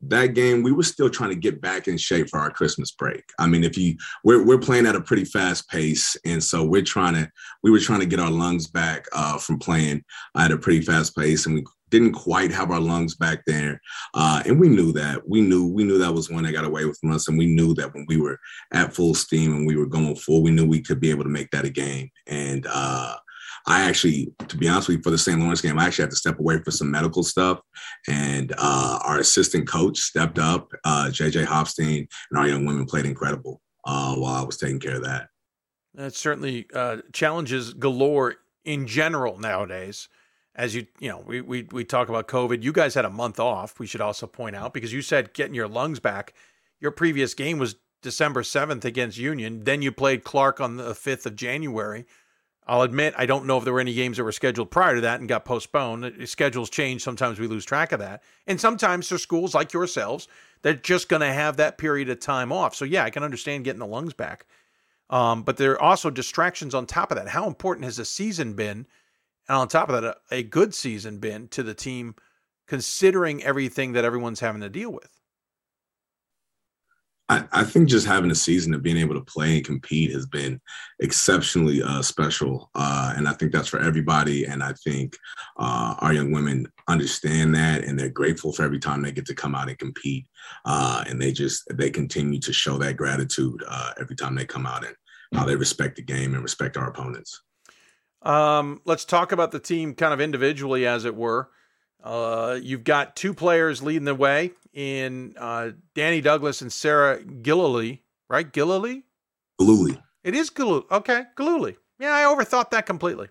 that 0.02 0.28
game. 0.28 0.62
We 0.62 0.72
were 0.72 0.82
still 0.82 1.10
trying 1.10 1.30
to 1.30 1.36
get 1.36 1.60
back 1.60 1.86
in 1.86 1.98
shape 1.98 2.28
for 2.28 2.40
our 2.40 2.50
Christmas 2.50 2.90
break. 2.90 3.22
I 3.38 3.46
mean, 3.46 3.64
if 3.64 3.78
you 3.78 3.96
we're 4.24 4.44
we're 4.44 4.58
playing 4.58 4.86
at 4.86 4.96
a 4.96 5.00
pretty 5.00 5.24
fast 5.24 5.68
pace, 5.68 6.16
and 6.24 6.42
so 6.42 6.64
we're 6.64 6.82
trying 6.82 7.14
to 7.14 7.30
we 7.62 7.70
were 7.70 7.80
trying 7.80 8.00
to 8.00 8.06
get 8.06 8.20
our 8.20 8.30
lungs 8.30 8.66
back 8.66 9.06
uh, 9.12 9.38
from 9.38 9.58
playing 9.58 10.02
at 10.36 10.52
a 10.52 10.58
pretty 10.58 10.80
fast 10.80 11.16
pace, 11.16 11.46
and 11.46 11.54
we 11.54 11.64
didn't 11.90 12.12
quite 12.12 12.50
have 12.52 12.70
our 12.70 12.80
lungs 12.80 13.14
back 13.14 13.44
there, 13.46 13.80
uh, 14.14 14.42
and 14.46 14.58
we 14.58 14.68
knew 14.68 14.92
that. 14.92 15.28
We 15.28 15.40
knew 15.40 15.66
we 15.66 15.84
knew 15.84 15.98
that 15.98 16.14
was 16.14 16.30
one 16.30 16.44
that 16.44 16.52
got 16.52 16.64
away 16.64 16.82
from 17.00 17.12
us, 17.12 17.28
and 17.28 17.38
we 17.38 17.46
knew 17.46 17.74
that 17.74 17.94
when 17.94 18.06
we 18.08 18.20
were 18.20 18.38
at 18.72 18.94
full 18.94 19.14
steam 19.14 19.52
and 19.54 19.66
we 19.66 19.76
were 19.76 19.86
going 19.86 20.16
full, 20.16 20.42
we 20.42 20.50
knew 20.50 20.66
we 20.66 20.82
could 20.82 21.00
be 21.00 21.10
able 21.10 21.24
to 21.24 21.30
make 21.30 21.50
that 21.50 21.64
a 21.64 21.70
game. 21.70 22.08
And 22.26 22.66
uh, 22.68 23.16
I 23.66 23.82
actually, 23.88 24.32
to 24.48 24.56
be 24.56 24.68
honest 24.68 24.88
with 24.88 24.98
you, 24.98 25.02
for 25.02 25.10
the 25.10 25.18
St. 25.18 25.38
Lawrence 25.38 25.60
game, 25.60 25.78
I 25.78 25.86
actually 25.86 26.04
had 26.04 26.10
to 26.10 26.16
step 26.16 26.38
away 26.38 26.58
for 26.62 26.70
some 26.70 26.90
medical 26.90 27.22
stuff, 27.22 27.60
and 28.08 28.52
uh, 28.58 28.98
our 29.04 29.18
assistant 29.18 29.68
coach 29.68 29.98
stepped 29.98 30.38
up. 30.38 30.70
JJ 30.86 31.44
uh, 31.44 31.46
Hopstein 31.46 32.08
and 32.30 32.38
our 32.38 32.48
young 32.48 32.64
women 32.64 32.86
played 32.86 33.06
incredible 33.06 33.60
uh, 33.84 34.14
while 34.14 34.34
I 34.34 34.42
was 34.42 34.56
taking 34.56 34.80
care 34.80 34.96
of 34.96 35.04
that. 35.04 35.28
That's 35.94 36.18
certainly 36.18 36.66
uh, 36.72 36.98
challenges 37.12 37.74
galore 37.74 38.36
in 38.64 38.86
general 38.86 39.38
nowadays 39.38 40.08
as 40.54 40.74
you 40.74 40.86
you 40.98 41.08
know 41.08 41.22
we, 41.26 41.40
we 41.40 41.66
we 41.70 41.84
talk 41.84 42.08
about 42.08 42.28
covid 42.28 42.62
you 42.62 42.72
guys 42.72 42.94
had 42.94 43.04
a 43.04 43.10
month 43.10 43.38
off 43.38 43.78
we 43.78 43.86
should 43.86 44.00
also 44.00 44.26
point 44.26 44.56
out 44.56 44.74
because 44.74 44.92
you 44.92 45.02
said 45.02 45.32
getting 45.32 45.54
your 45.54 45.68
lungs 45.68 46.00
back 46.00 46.34
your 46.80 46.90
previous 46.90 47.34
game 47.34 47.58
was 47.58 47.76
december 48.02 48.42
7th 48.42 48.84
against 48.84 49.18
union 49.18 49.64
then 49.64 49.82
you 49.82 49.92
played 49.92 50.24
clark 50.24 50.60
on 50.60 50.76
the 50.76 50.92
5th 50.92 51.26
of 51.26 51.36
january. 51.36 52.06
I'll 52.66 52.82
admit 52.82 53.14
i 53.16 53.26
don't 53.26 53.46
know 53.46 53.58
if 53.58 53.64
there 53.64 53.72
were 53.72 53.80
any 53.80 53.94
games 53.94 54.16
that 54.16 54.24
were 54.24 54.32
scheduled 54.32 54.70
prior 54.70 54.96
to 54.96 55.00
that 55.00 55.20
and 55.20 55.28
got 55.28 55.44
postponed. 55.44 56.28
Schedules 56.28 56.70
change 56.70 57.02
sometimes 57.02 57.40
we 57.40 57.46
lose 57.46 57.64
track 57.64 57.90
of 57.92 57.98
that. 58.00 58.22
And 58.46 58.60
sometimes 58.60 59.08
there's 59.08 59.22
schools 59.22 59.54
like 59.54 59.72
yourselves 59.72 60.28
they're 60.62 60.74
just 60.74 61.08
going 61.08 61.20
to 61.20 61.32
have 61.32 61.56
that 61.56 61.78
period 61.78 62.10
of 62.10 62.20
time 62.20 62.52
off. 62.52 62.74
So 62.74 62.84
yeah 62.84 63.04
i 63.04 63.10
can 63.10 63.22
understand 63.22 63.64
getting 63.64 63.80
the 63.80 63.86
lungs 63.86 64.14
back. 64.14 64.46
Um, 65.08 65.42
but 65.42 65.56
there 65.56 65.72
are 65.72 65.82
also 65.82 66.10
distractions 66.10 66.72
on 66.72 66.86
top 66.86 67.10
of 67.10 67.16
that. 67.16 67.28
How 67.28 67.48
important 67.48 67.84
has 67.84 67.96
the 67.96 68.04
season 68.04 68.52
been 68.52 68.86
and 69.50 69.56
on 69.56 69.66
top 69.66 69.88
of 69.88 70.00
that, 70.00 70.16
a, 70.30 70.36
a 70.36 70.42
good 70.44 70.72
season 70.72 71.18
been 71.18 71.48
to 71.48 71.64
the 71.64 71.74
team, 71.74 72.14
considering 72.68 73.42
everything 73.42 73.94
that 73.94 74.04
everyone's 74.04 74.38
having 74.38 74.60
to 74.60 74.68
deal 74.68 74.92
with? 74.92 75.10
I, 77.28 77.44
I, 77.50 77.64
think 77.64 77.88
just 77.88 78.06
having 78.06 78.30
a 78.30 78.36
season 78.36 78.74
of 78.74 78.84
being 78.84 78.96
able 78.96 79.16
to 79.16 79.24
play 79.24 79.56
and 79.56 79.64
compete 79.64 80.12
has 80.12 80.24
been 80.24 80.60
exceptionally 81.00 81.82
uh, 81.82 82.00
special. 82.00 82.70
Uh, 82.76 83.14
and 83.16 83.26
I 83.26 83.32
think 83.32 83.50
that's 83.50 83.66
for 83.66 83.80
everybody. 83.80 84.44
And 84.44 84.62
I 84.62 84.72
think 84.84 85.16
uh, 85.56 85.96
our 85.98 86.12
young 86.12 86.30
women 86.30 86.70
understand 86.86 87.52
that 87.56 87.82
and 87.82 87.98
they're 87.98 88.08
grateful 88.08 88.52
for 88.52 88.62
every 88.62 88.78
time 88.78 89.02
they 89.02 89.10
get 89.10 89.26
to 89.26 89.34
come 89.34 89.56
out 89.56 89.68
and 89.68 89.78
compete. 89.78 90.26
Uh, 90.64 91.02
and 91.08 91.20
they 91.20 91.32
just, 91.32 91.64
they 91.74 91.90
continue 91.90 92.38
to 92.38 92.52
show 92.52 92.78
that 92.78 92.96
gratitude 92.96 93.64
uh, 93.66 93.94
every 94.00 94.14
time 94.14 94.36
they 94.36 94.44
come 94.44 94.64
out 94.64 94.86
and 94.86 94.94
how 95.34 95.44
they 95.44 95.56
respect 95.56 95.96
the 95.96 96.02
game 96.02 96.34
and 96.34 96.42
respect 96.44 96.76
our 96.76 96.88
opponents. 96.88 97.42
Um, 98.22 98.80
let's 98.84 99.04
talk 99.04 99.32
about 99.32 99.50
the 99.50 99.60
team 99.60 99.94
kind 99.94 100.12
of 100.12 100.20
individually, 100.20 100.86
as 100.86 101.04
it 101.04 101.14
were. 101.14 101.48
Uh, 102.02 102.58
you've 102.60 102.84
got 102.84 103.16
two 103.16 103.34
players 103.34 103.82
leading 103.82 104.04
the 104.04 104.14
way 104.14 104.52
in 104.72 105.34
uh, 105.38 105.70
Danny 105.94 106.20
Douglas 106.20 106.62
and 106.62 106.72
Sarah 106.72 107.22
Gillooly, 107.22 108.02
right? 108.28 108.50
Gillooly. 108.50 109.04
It 110.24 110.34
is 110.34 110.50
Gillooly. 110.50 110.84
Okay, 110.90 111.24
Gillooly. 111.36 111.76
Yeah, 111.98 112.14
I 112.14 112.22
overthought 112.22 112.70
that 112.70 112.86
completely. 112.86 113.28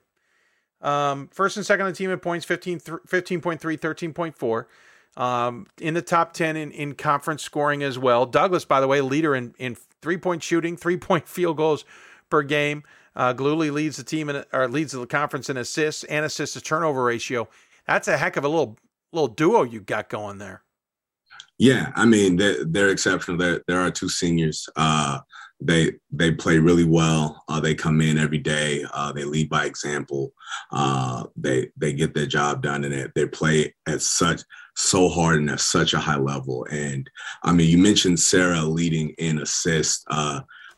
Um, 0.81 1.29
first 1.33 1.57
and 1.57 1.65
second 1.65 1.85
on 1.85 1.91
the 1.91 1.97
team 1.97 2.09
in 2.09 2.19
points 2.19 2.45
15, 2.45 2.79
15.3, 2.79 3.59
13.4. 3.59 4.65
Um, 5.21 5.67
in 5.81 5.95
the 5.95 6.01
top 6.01 6.33
10 6.33 6.55
in, 6.55 6.71
in 6.71 6.93
conference 6.93 7.41
scoring 7.41 7.83
as 7.83 7.97
well. 7.97 8.25
Douglas, 8.25 8.63
by 8.63 8.79
the 8.79 8.87
way, 8.87 9.01
leader 9.01 9.35
in, 9.35 9.53
in 9.57 9.75
three 10.01 10.17
point 10.17 10.43
shooting, 10.43 10.77
three 10.77 10.97
point 10.97 11.27
field 11.27 11.57
goals 11.57 11.83
per 12.29 12.43
game. 12.43 12.83
Uh, 13.15 13.33
Gillooly 13.33 13.71
leads 13.71 13.97
the 13.97 14.03
team 14.03 14.29
in, 14.29 14.43
or 14.53 14.67
leads 14.67 14.93
the 14.93 15.05
conference 15.05 15.49
in 15.49 15.57
assists 15.57 16.03
and 16.05 16.25
assists 16.25 16.53
to 16.55 16.61
turnover 16.61 17.03
ratio. 17.03 17.47
That's 17.87 18.07
a 18.07 18.17
heck 18.17 18.37
of 18.37 18.45
a 18.45 18.49
little 18.49 18.77
little 19.11 19.27
duo 19.27 19.63
you 19.63 19.81
got 19.81 20.09
going 20.09 20.37
there. 20.37 20.63
Yeah, 21.57 21.91
I 21.95 22.05
mean 22.05 22.37
they're, 22.37 22.63
they're 22.63 22.89
exceptional. 22.89 23.37
There 23.37 23.61
there 23.67 23.79
are 23.79 23.91
two 23.91 24.09
seniors. 24.09 24.67
Uh, 24.75 25.19
they 25.61 25.93
they 26.11 26.31
play 26.31 26.57
really 26.57 26.85
well. 26.85 27.43
Uh, 27.49 27.59
they 27.59 27.75
come 27.75 27.99
in 27.99 28.17
every 28.17 28.37
day. 28.37 28.85
Uh, 28.93 29.11
they 29.11 29.25
lead 29.25 29.49
by 29.49 29.65
example. 29.65 30.31
Uh, 30.71 31.25
they 31.35 31.69
they 31.75 31.91
get 31.91 32.13
their 32.13 32.25
job 32.25 32.61
done, 32.61 32.85
and 32.85 32.93
they, 32.93 33.07
they 33.15 33.27
play 33.27 33.73
at 33.87 34.01
such 34.01 34.41
so 34.75 35.09
hard 35.09 35.39
and 35.39 35.49
at 35.49 35.59
such 35.59 35.93
a 35.93 35.99
high 35.99 36.17
level. 36.17 36.65
And 36.71 37.09
I 37.43 37.51
mean, 37.51 37.69
you 37.69 37.77
mentioned 37.77 38.19
Sarah 38.19 38.61
leading 38.61 39.09
in 39.17 39.39
assists. 39.39 40.05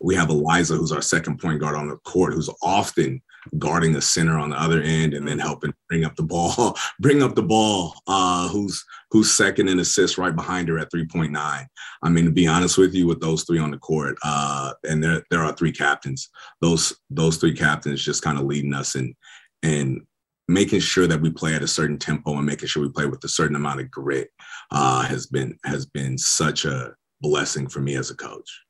We 0.03 0.15
have 0.15 0.30
Eliza, 0.30 0.76
who's 0.76 0.91
our 0.91 1.02
second 1.02 1.40
point 1.40 1.60
guard 1.60 1.76
on 1.76 1.88
the 1.88 1.98
court, 1.98 2.34
who's 2.34 2.49
often 2.61 3.22
guarding 3.57 3.94
the 3.94 4.02
center 4.02 4.38
on 4.38 4.52
the 4.52 4.61
other 4.61 4.82
end 4.82 5.14
and 5.14 5.28
then 5.28 5.38
mm. 5.38 5.41
helping 5.41 5.73
bring 5.90 6.06
up 6.06 6.15
the 6.15 6.23
ball, 6.23 6.78
bring 6.99 7.23
up 7.23 7.36
the 7.36 7.44
ball. 7.44 7.95
Uh, 8.07 8.48
who's 8.49 8.84
who's 9.10 9.32
second 9.32 9.68
in 9.69 9.80
assists 9.80 10.18
right 10.18 10.36
behind 10.36 10.69
her 10.69 10.78
at 10.80 10.91
3.9. 10.91 11.65
I 12.03 12.10
mean, 12.10 12.26
to 12.26 12.32
be 12.32 12.48
honest 12.48 12.78
with 12.78 12.94
you, 12.94 13.07
with 13.07 13.19
those 13.19 13.44
three 13.44 13.60
on 13.60 13.72
the 13.72 13.78
court, 13.78 14.18
uh, 14.23 14.73
and 14.88 15.03
there 15.03 15.23
there 15.30 15.44
are 15.44 15.53
three 15.53 15.72
captains. 15.72 16.30
Those 16.61 16.95
those 17.10 17.38
three 17.38 17.56
captains 17.56 18.03
just 18.03 18.23
kind 18.23 18.38
of 18.38 18.45
leading 18.45 18.73
us 18.73 18.95
and 18.95 19.15
and 19.64 20.02
making 20.48 20.80
sure 20.80 21.07
that 21.07 21.22
we 21.22 21.30
play 21.30 21.56
at 21.56 21.64
a 21.64 21.68
certain 21.68 21.98
tempo 21.98 22.36
and 22.36 22.45
making 22.45 22.68
sure 22.68 22.84
we 22.84 22.90
play 22.90 23.06
with 23.06 23.23
a 23.23 23.30
certain 23.30 23.56
amount 23.56 23.80
of 23.80 23.90
grit 23.90 24.30
uh, 24.72 25.03
has 25.03 25.28
been 25.28 25.57
has 25.64 25.86
been 25.86 26.18
such 26.18 26.65
a 26.65 26.94
blessing 27.22 27.68
for 27.68 27.80
me 27.80 27.96
as 27.96 28.10
a 28.10 28.15
coach 28.15 28.62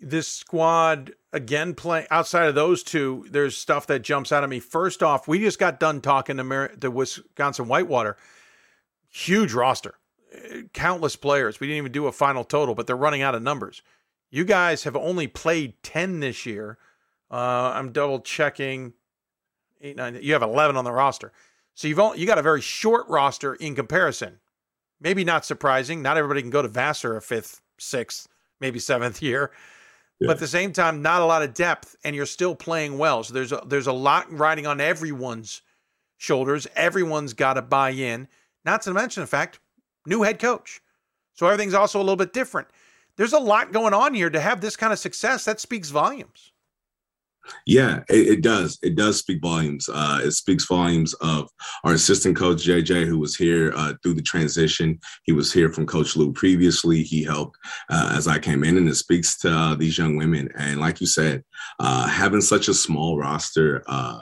this 0.00 0.26
squad 0.26 1.12
again 1.32 1.74
playing 1.74 2.06
outside 2.10 2.48
of 2.48 2.54
those 2.54 2.82
two 2.82 3.26
there's 3.30 3.56
stuff 3.56 3.86
that 3.86 4.00
jumps 4.00 4.32
out 4.32 4.42
of 4.42 4.50
me. 4.50 4.58
First 4.58 5.02
off 5.02 5.28
we 5.28 5.38
just 5.38 5.58
got 5.58 5.78
done 5.78 6.00
talking 6.00 6.38
to 6.38 6.70
the 6.76 6.90
wisconsin 6.90 7.68
whitewater. 7.68 8.16
Huge 9.08 9.52
roster. 9.52 9.96
Countless 10.72 11.16
players. 11.16 11.60
We 11.60 11.66
didn't 11.66 11.78
even 11.78 11.92
do 11.92 12.06
a 12.06 12.12
final 12.12 12.44
total 12.44 12.74
but 12.74 12.86
they're 12.86 12.96
running 12.96 13.22
out 13.22 13.34
of 13.34 13.42
numbers. 13.42 13.82
You 14.30 14.44
guys 14.44 14.84
have 14.84 14.96
only 14.96 15.26
played 15.26 15.82
10 15.82 16.20
this 16.20 16.46
year. 16.46 16.78
Uh, 17.30 17.72
i'm 17.74 17.92
double 17.92 18.20
checking. 18.20 18.94
Eight 19.82 19.96
nine 19.96 20.18
you 20.22 20.32
have 20.32 20.42
11 20.42 20.76
on 20.76 20.84
the 20.84 20.92
roster. 20.92 21.32
So 21.74 21.88
you've 21.88 22.00
only, 22.00 22.20
you 22.20 22.26
got 22.26 22.38
a 22.38 22.42
very 22.42 22.60
short 22.60 23.08
roster 23.08 23.54
in 23.54 23.74
comparison. 23.74 24.40
Maybe 25.00 25.24
not 25.24 25.44
surprising. 25.44 26.02
Not 26.02 26.16
everybody 26.16 26.42
can 26.42 26.50
go 26.50 26.62
to 26.62 26.68
vassar 26.68 27.16
a 27.16 27.22
fifth 27.22 27.60
sixth 27.78 28.28
maybe 28.60 28.78
seventh 28.78 29.22
year 29.22 29.50
but 30.20 30.30
at 30.30 30.38
the 30.38 30.46
same 30.46 30.72
time, 30.72 31.02
not 31.02 31.22
a 31.22 31.24
lot 31.24 31.42
of 31.42 31.54
depth, 31.54 31.96
and 32.04 32.14
you're 32.14 32.26
still 32.26 32.54
playing 32.54 32.98
well. 32.98 33.24
So 33.24 33.32
there's 33.32 33.52
a, 33.52 33.62
there's 33.66 33.86
a 33.86 33.92
lot 33.92 34.30
riding 34.30 34.66
on 34.66 34.80
everyone's 34.80 35.62
shoulders. 36.18 36.66
Everyone's 36.76 37.32
got 37.32 37.54
to 37.54 37.62
buy 37.62 37.90
in. 37.90 38.28
Not 38.64 38.82
to 38.82 38.92
mention 38.92 39.22
the 39.22 39.26
fact, 39.26 39.60
new 40.06 40.22
head 40.22 40.38
coach. 40.38 40.82
So 41.32 41.46
everything's 41.46 41.74
also 41.74 41.98
a 41.98 42.02
little 42.02 42.16
bit 42.16 42.34
different. 42.34 42.68
There's 43.16 43.32
a 43.32 43.38
lot 43.38 43.72
going 43.72 43.94
on 43.94 44.12
here 44.14 44.30
to 44.30 44.40
have 44.40 44.60
this 44.60 44.76
kind 44.76 44.92
of 44.92 44.98
success. 44.98 45.44
That 45.46 45.60
speaks 45.60 45.88
volumes. 45.88 46.52
Yeah, 47.66 48.00
it, 48.08 48.28
it, 48.28 48.42
does. 48.42 48.78
It 48.82 48.96
does 48.96 49.18
speak 49.18 49.40
volumes. 49.40 49.88
Uh, 49.92 50.20
it 50.22 50.32
speaks 50.32 50.66
volumes 50.66 51.14
of 51.14 51.48
our 51.84 51.92
assistant 51.94 52.36
coach 52.36 52.64
JJ, 52.64 53.06
who 53.06 53.18
was 53.18 53.36
here 53.36 53.72
uh, 53.74 53.94
through 54.02 54.14
the 54.14 54.22
transition. 54.22 54.98
He 55.24 55.32
was 55.32 55.52
here 55.52 55.70
from 55.72 55.86
Coach 55.86 56.16
Lou 56.16 56.32
previously. 56.32 57.02
He 57.02 57.22
helped 57.22 57.56
uh, 57.90 58.12
as 58.14 58.28
I 58.28 58.38
came 58.38 58.64
in, 58.64 58.76
and 58.76 58.88
it 58.88 58.94
speaks 58.94 59.38
to 59.38 59.50
uh, 59.50 59.74
these 59.74 59.98
young 59.98 60.16
women. 60.16 60.48
And 60.56 60.80
like 60.80 61.00
you 61.00 61.06
said, 61.06 61.44
uh, 61.78 62.06
having 62.06 62.40
such 62.40 62.68
a 62.68 62.74
small 62.74 63.18
roster 63.18 63.82
uh, 63.86 64.20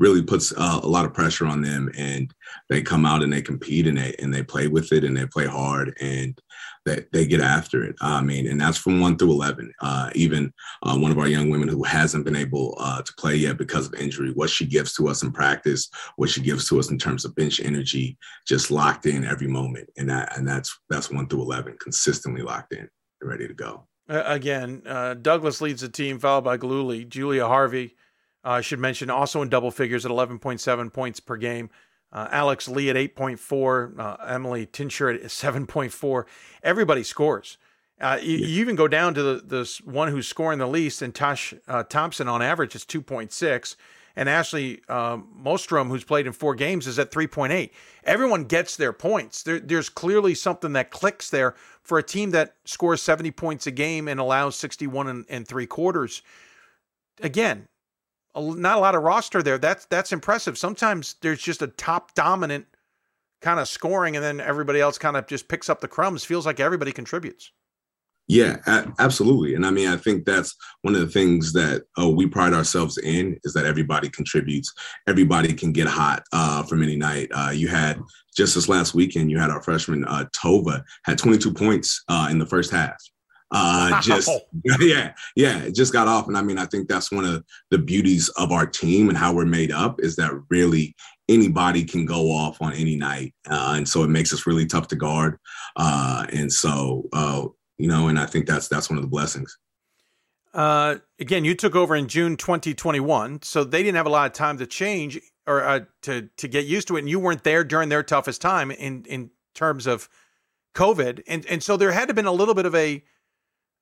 really 0.00 0.22
puts 0.22 0.50
a 0.52 0.78
lot 0.78 1.04
of 1.04 1.12
pressure 1.12 1.46
on 1.46 1.60
them 1.60 1.90
and 1.96 2.32
they 2.70 2.80
come 2.80 3.04
out 3.04 3.22
and 3.22 3.30
they 3.30 3.42
compete 3.42 3.86
and 3.86 3.98
they 3.98 4.14
and 4.18 4.32
they 4.32 4.42
play 4.42 4.66
with 4.66 4.92
it 4.92 5.04
and 5.04 5.14
they 5.14 5.26
play 5.26 5.46
hard 5.46 5.94
and 6.00 6.40
they, 6.86 7.04
they 7.12 7.26
get 7.26 7.40
after 7.40 7.84
it. 7.84 7.96
I 8.00 8.22
mean, 8.22 8.46
and 8.46 8.60
that's 8.60 8.78
from 8.78 9.00
one 9.00 9.16
through 9.16 9.32
11. 9.32 9.72
Uh, 9.80 10.10
even 10.14 10.52
uh, 10.82 10.96
one 10.96 11.10
of 11.10 11.18
our 11.18 11.28
young 11.28 11.50
women 11.50 11.68
who 11.68 11.82
hasn't 11.82 12.24
been 12.24 12.36
able 12.36 12.76
uh, 12.78 13.02
to 13.02 13.12
play 13.18 13.36
yet 13.36 13.58
because 13.58 13.86
of 13.86 13.94
injury, 13.94 14.32
what 14.32 14.50
she 14.50 14.66
gives 14.66 14.94
to 14.94 15.08
us 15.08 15.22
in 15.22 15.32
practice, 15.32 15.88
what 16.16 16.30
she 16.30 16.40
gives 16.40 16.68
to 16.68 16.78
us 16.78 16.90
in 16.90 16.98
terms 16.98 17.24
of 17.24 17.34
bench 17.34 17.60
energy, 17.60 18.16
just 18.46 18.70
locked 18.70 19.06
in 19.06 19.24
every 19.24 19.48
moment. 19.48 19.88
And 19.96 20.08
that, 20.10 20.36
and 20.36 20.46
that's, 20.48 20.78
that's 20.88 21.10
one 21.10 21.28
through 21.28 21.42
11, 21.42 21.76
consistently 21.80 22.42
locked 22.42 22.72
in 22.72 22.88
ready 23.22 23.46
to 23.46 23.54
go. 23.54 23.86
again, 24.08 24.82
uh, 24.86 25.14
Douglas 25.14 25.60
leads 25.60 25.82
the 25.82 25.88
team, 25.88 26.18
followed 26.18 26.44
by 26.44 26.56
Gillooly, 26.56 27.04
Julia 27.04 27.46
Harvey, 27.46 27.94
uh, 28.44 28.50
I 28.50 28.60
should 28.60 28.78
mention 28.78 29.10
also 29.10 29.42
in 29.42 29.48
double 29.48 29.70
figures 29.70 30.04
at 30.04 30.12
11.7 30.12 30.92
points 30.92 31.20
per 31.20 31.36
game. 31.36 31.70
Uh, 32.12 32.28
Alex 32.30 32.68
Lee 32.68 32.90
at 32.90 32.96
8.4, 32.96 33.98
uh, 33.98 34.16
Emily 34.26 34.66
Tincher 34.66 35.14
at 35.14 35.22
7.4. 35.22 36.24
Everybody 36.62 37.02
scores. 37.02 37.56
Uh, 38.00 38.18
you, 38.20 38.38
yeah. 38.38 38.46
you, 38.46 38.60
even 38.60 38.76
go 38.76 38.88
down 38.88 39.14
to 39.14 39.22
the 39.22 39.42
this 39.44 39.80
one 39.82 40.08
who's 40.08 40.26
scoring 40.26 40.58
the 40.58 40.66
least, 40.66 41.02
and 41.02 41.14
Tosh 41.14 41.52
uh, 41.68 41.82
Thompson 41.82 42.28
on 42.28 42.40
average 42.40 42.74
is 42.74 42.84
2.6, 42.84 43.76
and 44.16 44.28
Ashley 44.28 44.80
um, 44.88 45.28
Mostrom, 45.38 45.88
who's 45.88 46.02
played 46.02 46.26
in 46.26 46.32
four 46.32 46.54
games, 46.54 46.86
is 46.86 46.98
at 46.98 47.10
3.8. 47.10 47.70
Everyone 48.04 48.44
gets 48.44 48.76
their 48.76 48.94
points. 48.94 49.42
There, 49.42 49.60
there's 49.60 49.90
clearly 49.90 50.34
something 50.34 50.72
that 50.72 50.90
clicks 50.90 51.28
there 51.28 51.54
for 51.82 51.98
a 51.98 52.02
team 52.02 52.30
that 52.30 52.54
scores 52.64 53.02
70 53.02 53.30
points 53.32 53.66
a 53.66 53.70
game 53.70 54.08
and 54.08 54.18
allows 54.18 54.56
61 54.56 55.08
and, 55.08 55.26
and 55.28 55.46
three 55.46 55.66
quarters. 55.66 56.22
Again, 57.22 57.68
not 58.34 58.78
a 58.78 58.80
lot 58.80 58.94
of 58.94 59.02
roster 59.02 59.42
there. 59.42 59.58
That's 59.58 59.86
that's 59.86 60.12
impressive. 60.12 60.56
Sometimes 60.56 61.16
there's 61.22 61.42
just 61.42 61.62
a 61.62 61.66
top 61.66 62.14
dominant 62.14 62.66
kind 63.40 63.58
of 63.58 63.68
scoring, 63.68 64.16
and 64.16 64.24
then 64.24 64.40
everybody 64.40 64.80
else 64.80 64.98
kind 64.98 65.16
of 65.16 65.26
just 65.26 65.48
picks 65.48 65.68
up 65.68 65.80
the 65.80 65.88
crumbs. 65.88 66.24
Feels 66.24 66.46
like 66.46 66.60
everybody 66.60 66.92
contributes. 66.92 67.52
Yeah, 68.28 68.58
absolutely. 69.00 69.56
And 69.56 69.66
I 69.66 69.72
mean, 69.72 69.88
I 69.88 69.96
think 69.96 70.24
that's 70.24 70.54
one 70.82 70.94
of 70.94 71.00
the 71.00 71.08
things 71.08 71.52
that 71.54 71.82
uh, 72.00 72.08
we 72.08 72.28
pride 72.28 72.52
ourselves 72.52 72.96
in 72.98 73.36
is 73.42 73.52
that 73.54 73.66
everybody 73.66 74.08
contributes. 74.08 74.72
Everybody 75.08 75.52
can 75.52 75.72
get 75.72 75.88
hot 75.88 76.22
uh, 76.32 76.62
from 76.62 76.80
any 76.84 76.94
night. 76.94 77.28
Uh, 77.34 77.50
you 77.52 77.66
had 77.66 78.00
just 78.36 78.54
this 78.54 78.68
last 78.68 78.94
weekend, 78.94 79.32
you 79.32 79.40
had 79.40 79.50
our 79.50 79.60
freshman 79.60 80.04
uh, 80.04 80.26
Tova 80.32 80.84
had 81.04 81.18
22 81.18 81.52
points 81.52 82.04
uh, 82.08 82.28
in 82.30 82.38
the 82.38 82.46
first 82.46 82.70
half. 82.70 82.94
Uh, 83.52 84.00
just 84.00 84.30
yeah, 84.80 85.12
yeah, 85.34 85.58
it 85.62 85.74
just 85.74 85.92
got 85.92 86.06
off, 86.06 86.28
and 86.28 86.36
I 86.36 86.42
mean, 86.42 86.58
I 86.58 86.66
think 86.66 86.88
that's 86.88 87.10
one 87.10 87.24
of 87.24 87.44
the 87.70 87.78
beauties 87.78 88.28
of 88.30 88.52
our 88.52 88.66
team 88.66 89.08
and 89.08 89.18
how 89.18 89.32
we're 89.32 89.44
made 89.44 89.72
up 89.72 90.00
is 90.00 90.16
that 90.16 90.32
really 90.50 90.94
anybody 91.28 91.84
can 91.84 92.04
go 92.04 92.30
off 92.30 92.60
on 92.60 92.72
any 92.74 92.96
night, 92.96 93.34
uh, 93.48 93.74
and 93.76 93.88
so 93.88 94.04
it 94.04 94.08
makes 94.08 94.32
us 94.32 94.46
really 94.46 94.66
tough 94.66 94.88
to 94.88 94.96
guard. 94.96 95.38
Uh, 95.76 96.26
and 96.32 96.52
so, 96.52 97.08
uh, 97.12 97.46
you 97.78 97.88
know, 97.88 98.08
and 98.08 98.18
I 98.18 98.26
think 98.26 98.46
that's 98.46 98.68
that's 98.68 98.88
one 98.88 98.98
of 98.98 99.02
the 99.02 99.10
blessings. 99.10 99.56
Uh, 100.52 100.96
again, 101.18 101.44
you 101.44 101.54
took 101.54 101.76
over 101.76 101.94
in 101.94 102.08
June 102.08 102.36
2021, 102.36 103.42
so 103.42 103.62
they 103.62 103.82
didn't 103.82 103.96
have 103.96 104.06
a 104.06 104.10
lot 104.10 104.26
of 104.26 104.32
time 104.32 104.58
to 104.58 104.66
change 104.66 105.20
or 105.46 105.64
uh, 105.64 105.80
to 106.02 106.28
to 106.36 106.48
get 106.48 106.66
used 106.66 106.88
to 106.88 106.96
it, 106.96 107.00
and 107.00 107.08
you 107.08 107.18
weren't 107.18 107.44
there 107.44 107.64
during 107.64 107.88
their 107.88 108.02
toughest 108.02 108.40
time 108.40 108.70
in 108.70 109.04
in 109.06 109.30
terms 109.54 109.86
of 109.86 110.08
COVID, 110.74 111.22
and 111.26 111.46
and 111.46 111.62
so 111.62 111.76
there 111.76 111.92
had 111.92 112.02
to 112.02 112.06
have 112.08 112.16
been 112.16 112.26
a 112.26 112.32
little 112.32 112.54
bit 112.54 112.66
of 112.66 112.74
a 112.74 113.02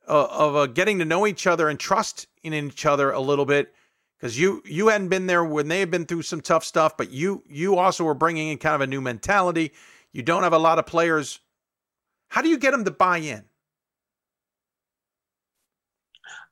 uh, 0.09 0.29
of 0.31 0.57
uh, 0.57 0.67
getting 0.67 0.99
to 0.99 1.05
know 1.05 1.27
each 1.27 1.47
other 1.47 1.69
and 1.69 1.79
trust 1.79 2.27
in 2.43 2.55
each 2.55 2.87
other 2.87 3.11
a 3.11 3.21
little 3.21 3.45
bit. 3.45 3.75
because 4.19 4.39
you 4.39 4.63
you 4.65 4.89
hadn't 4.89 5.09
been 5.09 5.27
there 5.27 5.45
when 5.45 5.69
they 5.69 5.81
had 5.81 5.91
been 5.91 6.07
through 6.07 6.23
some 6.23 6.41
tough 6.41 6.65
stuff, 6.65 6.97
but 6.97 7.11
you 7.11 7.43
you 7.49 7.77
also 7.77 8.05
were 8.05 8.15
bringing 8.15 8.49
in 8.49 8.59
kind 8.59 8.75
of 8.75 8.81
a 8.81 8.87
new 8.87 9.01
mentality. 9.01 9.73
You 10.13 10.23
don't 10.23 10.43
have 10.43 10.53
a 10.53 10.59
lot 10.59 10.79
of 10.79 10.87
players. 10.87 11.41
How 12.29 12.43
do 12.43 12.49
you 12.49 12.59
get 12.59 12.73
them 12.73 12.85
to 12.85 12.91
buy 12.91 13.19
in? 13.19 13.45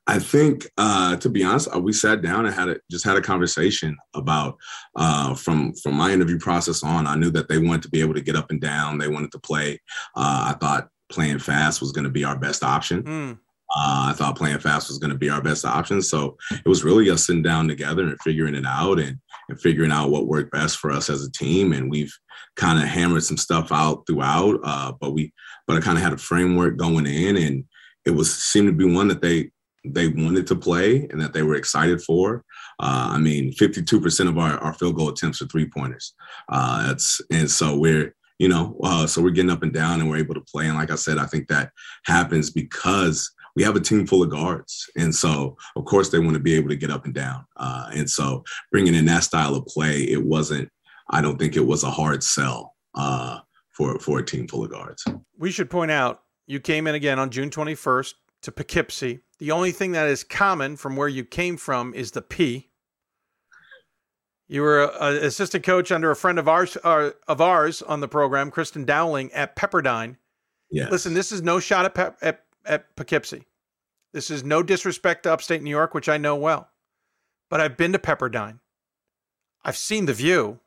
I 0.09 0.19
think, 0.19 0.65
uh, 0.77 1.17
to 1.17 1.29
be 1.29 1.43
honest, 1.43 1.67
uh, 1.75 1.79
we 1.79 1.91
sat 1.91 2.21
down 2.21 2.45
and 2.45 2.55
had 2.55 2.69
a, 2.69 2.77
just 2.89 3.03
had 3.03 3.17
a 3.17 3.21
conversation 3.21 3.97
about 4.13 4.57
uh, 4.95 5.35
from 5.35 5.73
from 5.73 5.95
my 5.95 6.13
interview 6.13 6.39
process 6.39 6.81
on. 6.81 7.05
I 7.05 7.15
knew 7.15 7.29
that 7.31 7.49
they 7.49 7.57
wanted 7.57 7.81
to 7.83 7.89
be 7.89 7.99
able 7.99 8.13
to 8.13 8.21
get 8.21 8.37
up 8.37 8.49
and 8.49 8.61
down. 8.61 8.97
They 8.97 9.09
wanted 9.09 9.33
to 9.33 9.39
play. 9.39 9.81
Uh, 10.15 10.53
I 10.53 10.57
thought 10.61 10.87
playing 11.09 11.39
fast 11.39 11.81
was 11.81 11.91
going 11.91 12.05
to 12.05 12.09
be 12.09 12.23
our 12.23 12.37
best 12.39 12.63
option. 12.63 13.03
Mm. 13.03 13.39
Uh, 13.75 14.07
I 14.09 14.13
thought 14.13 14.37
playing 14.37 14.59
fast 14.59 14.89
was 14.89 14.97
going 14.97 15.11
to 15.11 15.17
be 15.17 15.29
our 15.29 15.41
best 15.41 15.65
option. 15.65 16.01
So 16.01 16.37
it 16.51 16.67
was 16.67 16.83
really 16.83 17.09
us 17.09 17.27
sitting 17.27 17.41
down 17.41 17.67
together 17.67 18.03
and 18.03 18.17
figuring 18.21 18.55
it 18.55 18.65
out 18.65 18.99
and, 18.99 19.17
and 19.49 19.59
figuring 19.59 19.91
out 19.91 20.09
what 20.09 20.27
worked 20.27 20.51
best 20.51 20.77
for 20.77 20.91
us 20.91 21.09
as 21.09 21.23
a 21.23 21.31
team. 21.31 21.73
And 21.73 21.91
we've 21.91 22.13
kind 22.55 22.81
of 22.81 22.87
hammered 22.87 23.23
some 23.23 23.37
stuff 23.37 23.71
out 23.71 24.05
throughout. 24.07 24.59
Uh, 24.63 24.93
but 24.99 25.11
we, 25.11 25.33
but 25.67 25.77
I 25.77 25.81
kind 25.81 25.97
of 25.97 26.03
had 26.03 26.13
a 26.13 26.17
framework 26.17 26.77
going 26.77 27.05
in, 27.05 27.37
and 27.37 27.65
it 28.05 28.11
was 28.11 28.33
seemed 28.33 28.67
to 28.67 28.73
be 28.73 28.91
one 28.91 29.09
that 29.09 29.21
they 29.21 29.51
they 29.93 30.07
wanted 30.07 30.47
to 30.47 30.55
play 30.55 31.07
and 31.11 31.21
that 31.21 31.33
they 31.33 31.43
were 31.43 31.55
excited 31.55 32.01
for. 32.01 32.43
Uh, 32.79 33.11
I 33.11 33.19
mean, 33.19 33.53
52% 33.53 34.27
of 34.27 34.37
our, 34.37 34.57
our 34.57 34.73
field 34.73 34.95
goal 34.95 35.09
attempts 35.09 35.41
are 35.41 35.47
three 35.47 35.69
pointers. 35.69 36.13
Uh, 36.49 36.87
that's 36.87 37.21
and 37.31 37.49
so 37.49 37.77
we're 37.77 38.13
you 38.39 38.47
know 38.47 38.77
uh, 38.83 39.07
so 39.07 39.21
we're 39.21 39.31
getting 39.31 39.51
up 39.51 39.63
and 39.63 39.73
down 39.73 39.99
and 39.99 40.09
we're 40.09 40.17
able 40.17 40.35
to 40.35 40.41
play. 40.41 40.67
And 40.67 40.77
like 40.77 40.91
I 40.91 40.95
said, 40.95 41.17
I 41.17 41.25
think 41.25 41.47
that 41.47 41.71
happens 42.05 42.49
because 42.49 43.31
we 43.57 43.63
have 43.63 43.75
a 43.75 43.79
team 43.79 44.05
full 44.05 44.21
of 44.21 44.29
guards, 44.29 44.87
and 44.95 45.13
so 45.13 45.57
of 45.75 45.85
course 45.85 46.09
they 46.09 46.19
want 46.19 46.35
to 46.35 46.39
be 46.39 46.53
able 46.53 46.69
to 46.69 46.75
get 46.75 46.91
up 46.91 47.05
and 47.05 47.13
down. 47.15 47.43
Uh, 47.55 47.89
and 47.91 48.07
so 48.07 48.43
bringing 48.71 48.93
in 48.93 49.05
that 49.05 49.23
style 49.23 49.55
of 49.55 49.65
play, 49.65 50.03
it 50.03 50.23
wasn't. 50.23 50.69
I 51.09 51.21
don't 51.21 51.39
think 51.39 51.55
it 51.55 51.65
was 51.65 51.83
a 51.83 51.89
hard 51.89 52.23
sell 52.23 52.75
uh, 52.93 53.39
for 53.71 53.97
for 53.97 54.19
a 54.19 54.23
team 54.23 54.47
full 54.47 54.63
of 54.63 54.69
guards. 54.69 55.03
We 55.39 55.49
should 55.49 55.71
point 55.71 55.89
out 55.89 56.21
you 56.45 56.59
came 56.59 56.85
in 56.85 56.93
again 56.93 57.17
on 57.17 57.31
June 57.31 57.49
21st 57.49 58.13
to 58.43 58.51
Poughkeepsie. 58.51 59.21
The 59.39 59.49
only 59.49 59.71
thing 59.71 59.93
that 59.93 60.07
is 60.07 60.23
common 60.23 60.77
from 60.77 60.95
where 60.95 61.07
you 61.07 61.25
came 61.25 61.57
from 61.57 61.95
is 61.95 62.11
the 62.11 62.21
P. 62.21 62.69
You 64.47 64.61
were 64.61 64.83
an 65.01 65.15
assistant 65.23 65.63
coach 65.63 65.91
under 65.91 66.11
a 66.11 66.15
friend 66.15 66.37
of 66.37 66.47
ours 66.47 66.77
uh, 66.83 67.09
of 67.27 67.41
ours 67.41 67.81
on 67.81 68.01
the 68.01 68.07
program, 68.07 68.51
Kristen 68.51 68.85
Dowling 68.85 69.31
at 69.33 69.55
Pepperdine. 69.55 70.17
Yeah. 70.69 70.89
Listen, 70.89 71.15
this 71.15 71.31
is 71.31 71.41
no 71.41 71.59
shot 71.59 71.85
at, 71.85 71.95
Pe- 71.95 72.27
at 72.27 72.43
at 72.67 72.95
Poughkeepsie. 72.95 73.45
This 74.13 74.29
is 74.29 74.43
no 74.43 74.63
disrespect 74.63 75.23
to 75.23 75.33
upstate 75.33 75.61
New 75.61 75.69
York, 75.69 75.93
which 75.93 76.09
I 76.09 76.17
know 76.17 76.35
well. 76.35 76.69
But 77.49 77.61
I've 77.61 77.77
been 77.77 77.93
to 77.93 77.99
Pepperdine. 77.99 78.59
I've 79.63 79.77
seen 79.77 80.05
the 80.05 80.13
view. 80.13 80.59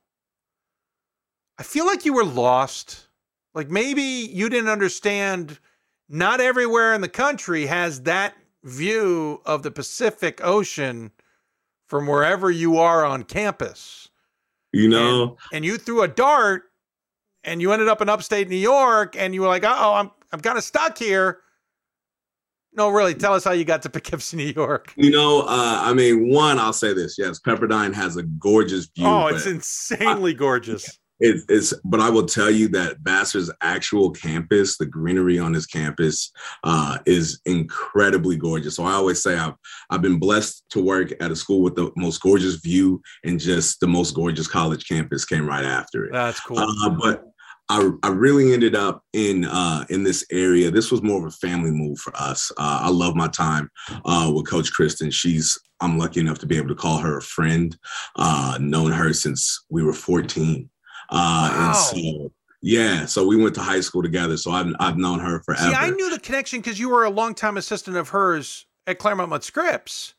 I 1.59 1.63
feel 1.63 1.87
like 1.87 2.05
you 2.05 2.13
were 2.13 2.25
lost. 2.25 3.09
Like 3.55 3.71
maybe 3.71 4.03
you 4.03 4.49
didn't 4.49 4.71
understand 4.71 5.59
not 6.09 6.41
everywhere 6.41 6.95
in 6.95 7.01
the 7.01 7.09
country 7.09 7.67
has 7.67 8.03
that 8.03 8.35
view 8.65 9.41
of 9.45 9.63
the 9.63 9.71
Pacific 9.71 10.41
Ocean 10.43 11.13
from 11.87 12.07
wherever 12.07 12.51
you 12.51 12.79
are 12.79 13.05
on 13.05 13.25
campus. 13.25 14.09
You 14.73 14.89
know, 14.89 15.23
and, 15.23 15.39
and 15.53 15.65
you 15.65 15.79
threw 15.79 16.03
a 16.03 16.09
dart 16.09 16.63
and 17.43 17.61
you 17.61 17.73
ended 17.73 17.89
up 17.89 18.01
in 18.01 18.09
upstate 18.09 18.49
New 18.49 18.57
York 18.57 19.17
and 19.17 19.35
you 19.35 19.41
were 19.41 19.49
like, 19.49 19.65
"Oh, 19.65 19.95
I'm 19.95 20.11
I'm 20.33 20.41
kind 20.41 20.57
of 20.57 20.63
stuck 20.63 20.97
here." 20.97 21.41
No, 22.73 22.89
really, 22.89 23.15
tell 23.15 23.35
us 23.35 23.45
how 23.45 23.53
you 23.53 23.65
got 23.65 23.83
to 23.83 23.91
Poughkeepsie, 23.91 24.37
New 24.37 24.53
York. 24.55 24.93
You 24.97 25.11
know, 25.11 25.43
uh, 25.43 25.81
I 25.83 25.93
mean, 25.93 26.31
one, 26.31 26.59
I'll 26.59 26.73
say 26.73 26.93
this: 26.93 27.17
yes, 27.19 27.41
Pepperdine 27.41 27.95
has 27.95 28.17
a 28.17 28.23
gorgeous 28.23 28.89
view. 28.97 29.07
Oh, 29.07 29.27
it's 29.27 29.47
insanely 29.47 30.33
I, 30.33 30.35
gorgeous. 30.35 30.99
It, 31.23 31.45
it's, 31.51 31.75
but 31.85 32.01
I 32.01 32.09
will 32.09 32.25
tell 32.25 32.51
you 32.51 32.69
that 32.69 33.01
Vassar's 33.01 33.51
actual 33.61 34.11
campus, 34.11 34.79
the 34.79 34.87
greenery 34.87 35.39
on 35.39 35.53
his 35.53 35.67
campus, 35.67 36.33
uh, 36.65 36.97
is 37.05 37.43
incredibly 37.45 38.37
gorgeous. 38.37 38.77
So 38.77 38.85
I 38.85 38.93
always 38.93 39.23
say 39.23 39.37
I've 39.37 39.53
I've 39.91 40.01
been 40.01 40.19
blessed 40.19 40.65
to 40.71 40.83
work 40.83 41.13
at 41.21 41.31
a 41.31 41.37
school 41.37 41.61
with 41.61 41.75
the 41.75 41.91
most 41.95 42.23
gorgeous 42.23 42.55
view, 42.55 43.03
and 43.23 43.39
just 43.39 43.81
the 43.81 43.87
most 43.87 44.15
gorgeous 44.15 44.49
college 44.49 44.89
campus 44.89 45.27
came 45.27 45.47
right 45.47 45.65
after 45.65 46.07
it. 46.07 46.13
That's 46.13 46.41
cool. 46.41 46.59
Uh, 46.59 46.89
but 46.89 47.30
I, 47.71 47.89
I 48.03 48.09
really 48.09 48.53
ended 48.53 48.75
up 48.75 49.05
in 49.13 49.45
uh, 49.45 49.85
in 49.89 50.03
this 50.03 50.27
area. 50.33 50.73
This 50.73 50.91
was 50.91 51.03
more 51.03 51.21
of 51.21 51.25
a 51.25 51.37
family 51.37 51.71
move 51.71 51.99
for 51.99 52.13
us. 52.17 52.51
Uh, 52.59 52.81
I 52.83 52.91
love 52.91 53.15
my 53.15 53.29
time 53.29 53.71
uh, 54.05 54.31
with 54.35 54.49
Coach 54.49 54.73
Kristen. 54.73 55.13
She's 55.13 55.57
I'm 55.81 55.97
lucky 55.97 56.19
enough 56.19 56.41
to 56.41 56.47
be 56.47 56.57
able 56.57 56.69
to 56.69 56.75
call 56.75 56.99
her 56.99 57.19
a 57.19 57.23
friend. 57.23 57.79
Uh, 58.17 58.59
known 58.61 58.91
her 58.91 59.13
since 59.13 59.65
we 59.71 59.85
were 59.85 59.93
14. 59.93 60.69
Uh, 61.11 61.15
wow. 61.15 61.67
And 61.69 61.77
so, 61.77 62.33
yeah, 62.61 63.07
so 63.07 63.25
we 63.25 63.37
went 63.37 63.55
to 63.55 63.63
high 63.63 63.81
school 63.81 64.03
together. 64.03 64.37
So 64.37 64.51
I've, 64.51 64.75
I've 64.81 64.99
known 64.99 65.21
her 65.21 65.41
forever. 65.45 65.71
See, 65.71 65.75
I 65.75 65.91
knew 65.91 66.11
the 66.11 66.19
connection 66.19 66.61
because 66.61 66.79
you 66.79 66.91
were 66.91 67.05
a 67.05 67.11
longtime 67.11 67.57
assistant 67.57 67.97
of 67.97 68.09
hers 68.09 68.67
at 68.89 68.99
Claremont 68.99 69.45
Scripps. 69.45 70.15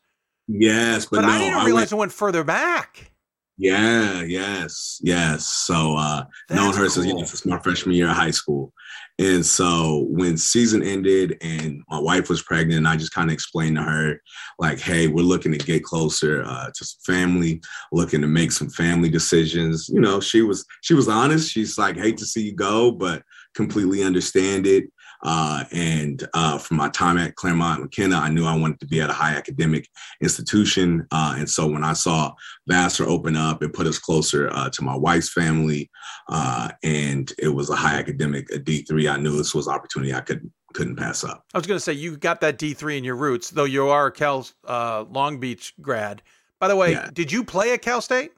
Yes, 0.48 1.04
but, 1.04 1.16
but 1.16 1.26
no, 1.26 1.28
I 1.28 1.38
didn't 1.38 1.64
realize 1.64 1.70
I 1.70 1.74
went, 1.74 1.92
it 1.92 1.96
went 1.96 2.12
further 2.12 2.44
back. 2.44 3.11
Yeah, 3.58 4.22
yes, 4.22 4.98
yes. 5.02 5.46
So 5.46 5.96
uh 5.96 6.24
known 6.50 6.74
her 6.74 6.88
cool. 6.88 6.90
since, 6.90 7.30
since 7.30 7.46
my 7.46 7.58
freshman 7.58 7.94
year 7.94 8.08
of 8.08 8.16
high 8.16 8.30
school. 8.30 8.72
And 9.18 9.44
so 9.44 10.06
when 10.08 10.36
season 10.36 10.82
ended 10.82 11.36
and 11.42 11.82
my 11.88 11.98
wife 11.98 12.28
was 12.28 12.42
pregnant, 12.42 12.86
I 12.86 12.96
just 12.96 13.12
kind 13.12 13.28
of 13.28 13.34
explained 13.34 13.76
to 13.76 13.82
her, 13.82 14.20
like, 14.58 14.80
hey, 14.80 15.06
we're 15.06 15.22
looking 15.22 15.52
to 15.52 15.58
get 15.58 15.84
closer 15.84 16.42
uh, 16.44 16.70
to 16.74 16.84
some 16.84 17.14
family, 17.14 17.60
looking 17.92 18.22
to 18.22 18.26
make 18.26 18.52
some 18.52 18.70
family 18.70 19.10
decisions. 19.10 19.88
You 19.88 20.00
know, 20.00 20.18
she 20.18 20.42
was 20.42 20.64
she 20.80 20.94
was 20.94 21.08
honest. 21.08 21.52
She's 21.52 21.76
like, 21.76 21.96
hate 21.96 22.16
to 22.18 22.26
see 22.26 22.42
you 22.42 22.54
go, 22.54 22.90
but 22.90 23.22
completely 23.54 24.02
understand 24.02 24.66
it. 24.66 24.84
Uh, 25.22 25.64
and 25.72 26.26
uh, 26.34 26.58
from 26.58 26.78
my 26.78 26.88
time 26.88 27.16
at 27.16 27.36
Claremont 27.36 27.80
McKenna, 27.80 28.16
I 28.16 28.28
knew 28.28 28.44
I 28.44 28.56
wanted 28.56 28.80
to 28.80 28.86
be 28.86 29.00
at 29.00 29.10
a 29.10 29.14
high 29.14 29.34
academic 29.34 29.88
institution. 30.20 31.06
Uh, 31.10 31.34
and 31.38 31.48
so 31.48 31.66
when 31.66 31.84
I 31.84 31.92
saw 31.92 32.32
Vassar 32.66 33.08
open 33.08 33.36
up, 33.36 33.62
it 33.62 33.72
put 33.72 33.86
us 33.86 33.98
closer 33.98 34.50
uh, 34.52 34.68
to 34.70 34.82
my 34.82 34.96
wife's 34.96 35.32
family. 35.32 35.90
Uh, 36.28 36.70
and 36.82 37.32
it 37.38 37.48
was 37.48 37.70
a 37.70 37.76
high 37.76 37.94
academic, 37.94 38.50
a 38.52 38.58
D3. 38.58 39.10
I 39.10 39.16
knew 39.18 39.36
this 39.36 39.54
was 39.54 39.66
an 39.66 39.74
opportunity 39.74 40.14
I 40.14 40.20
could 40.20 40.50
couldn't 40.72 40.96
pass 40.96 41.22
up. 41.22 41.44
I 41.52 41.58
was 41.58 41.66
going 41.66 41.76
to 41.76 41.84
say 41.84 41.92
you 41.92 42.16
got 42.16 42.40
that 42.40 42.58
D3 42.58 42.96
in 42.96 43.04
your 43.04 43.16
roots, 43.16 43.50
though 43.50 43.64
you 43.64 43.88
are 43.88 44.06
a 44.06 44.12
Cal 44.12 44.46
uh, 44.66 45.04
Long 45.10 45.38
Beach 45.38 45.74
grad. 45.82 46.22
By 46.58 46.68
the 46.68 46.76
way, 46.76 46.92
yeah. 46.92 47.10
did 47.12 47.30
you 47.30 47.44
play 47.44 47.72
at 47.72 47.82
Cal 47.82 48.00
State? 48.00 48.32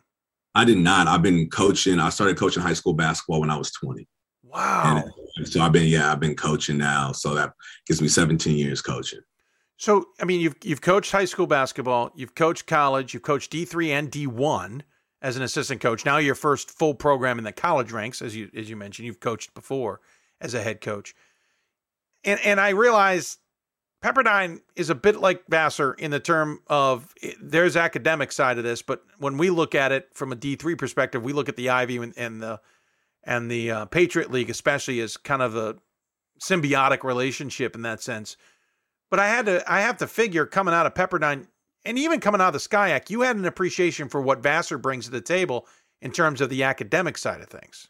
I 0.55 0.65
did 0.65 0.79
not. 0.79 1.07
I've 1.07 1.23
been 1.23 1.49
coaching. 1.49 1.99
I 1.99 2.09
started 2.11 2.37
coaching 2.37 2.63
high 2.63 2.75
school 2.75 2.95
basketball 2.95 3.41
when 3.41 3.51
I 3.51 3.57
was 3.57 3.71
20. 3.73 4.07
Wow. 4.45 5.03
And 5.05 5.13
so 5.43 5.61
I've 5.61 5.73
been, 5.73 5.89
yeah, 5.89 6.13
I've 6.13 6.21
been 6.21 6.37
coaching 6.37 6.79
now. 6.79 7.13
So 7.13 7.35
that 7.35 7.53
gives 7.87 8.01
me 8.01 8.09
17 8.09 8.57
years 8.57 8.81
coaching. 8.81 9.21
So, 9.77 10.07
I 10.21 10.25
mean, 10.25 10.41
you've, 10.41 10.57
you've 10.63 10.81
coached 10.81 11.11
high 11.11 11.25
school 11.25 11.47
basketball, 11.47 12.13
you've 12.15 12.35
coached 12.35 12.67
college, 12.67 13.13
you've 13.13 13.25
coached 13.25 13.53
D3 13.53 13.89
and 13.89 14.11
D1 14.11 14.83
as 15.21 15.37
an 15.37 15.43
assistant 15.43 15.81
coach. 15.81 16.05
Now 16.05 16.19
your 16.19 16.37
first 16.37 16.71
full 16.71 16.95
program 16.95 17.39
in 17.39 17.45
the 17.45 17.53
college 17.53 17.91
ranks, 17.91 18.23
as 18.23 18.37
you, 18.37 18.51
as 18.57 18.71
you 18.71 18.77
mentioned, 18.77 19.07
you've 19.07 19.21
coached 19.21 19.55
before 19.55 20.01
as 20.41 20.55
a 20.55 20.63
head 20.63 20.81
coach. 20.81 21.15
And, 22.23 22.39
and 22.45 22.61
I 22.61 22.71
realize 22.71 23.39
Pepperdine 24.03 24.61
is 24.77 24.91
a 24.91 24.95
bit 24.95 25.17
like 25.17 25.45
Vassar 25.49 25.95
in 25.95 26.11
the 26.11 26.21
term 26.21 26.61
of 26.67 27.13
eh, 27.23 27.33
there's 27.41 27.77
academic 27.77 28.33
side 28.33 28.59
of 28.59 28.65
this, 28.65 28.83
but 28.83 29.03
when 29.19 29.39
we 29.39 29.51
look 29.51 29.75
at 29.75 29.93
it 29.93 30.09
from 30.13 30.31
a 30.31 30.37
D3 30.37 30.77
perspective, 30.79 31.23
we 31.23 31.33
look 31.33 31.49
at 31.49 31.57
the 31.57 31.71
Ivy 31.71 31.97
and, 31.97 32.13
and 32.17 32.43
the 32.43 32.61
and 33.27 33.51
the 33.51 33.71
uh, 33.71 33.85
Patriot 33.87 34.31
League, 34.31 34.51
especially, 34.51 35.01
is 35.01 35.17
kind 35.17 35.43
of 35.43 35.57
a 35.57 35.77
symbiotic 36.41 37.05
relationship 37.05 37.75
in 37.75 37.83
that 37.83 38.03
sense. 38.03 38.37
But 39.11 39.21
I 39.21 39.29
had 39.29 39.47
to, 39.47 39.73
I 39.73 39.81
have 39.81 39.99
to 39.99 40.07
figure 40.07 40.47
coming 40.47 40.75
out 40.75 40.87
of 40.87 40.95
Pepperdine 40.95 41.47
and 41.85 41.99
even 41.99 42.21
coming 42.21 42.41
out 42.41 42.55
of 42.55 42.63
the 42.63 42.69
SCIAC, 42.69 43.11
you 43.11 43.21
had 43.23 43.37
an 43.37 43.45
appreciation 43.45 44.09
for 44.09 44.21
what 44.21 44.43
Vassar 44.43 44.79
brings 44.79 45.05
to 45.05 45.11
the 45.11 45.21
table 45.21 45.67
in 46.01 46.11
terms 46.11 46.41
of 46.41 46.49
the 46.49 46.63
academic 46.63 47.19
side 47.19 47.41
of 47.41 47.49
things. 47.49 47.89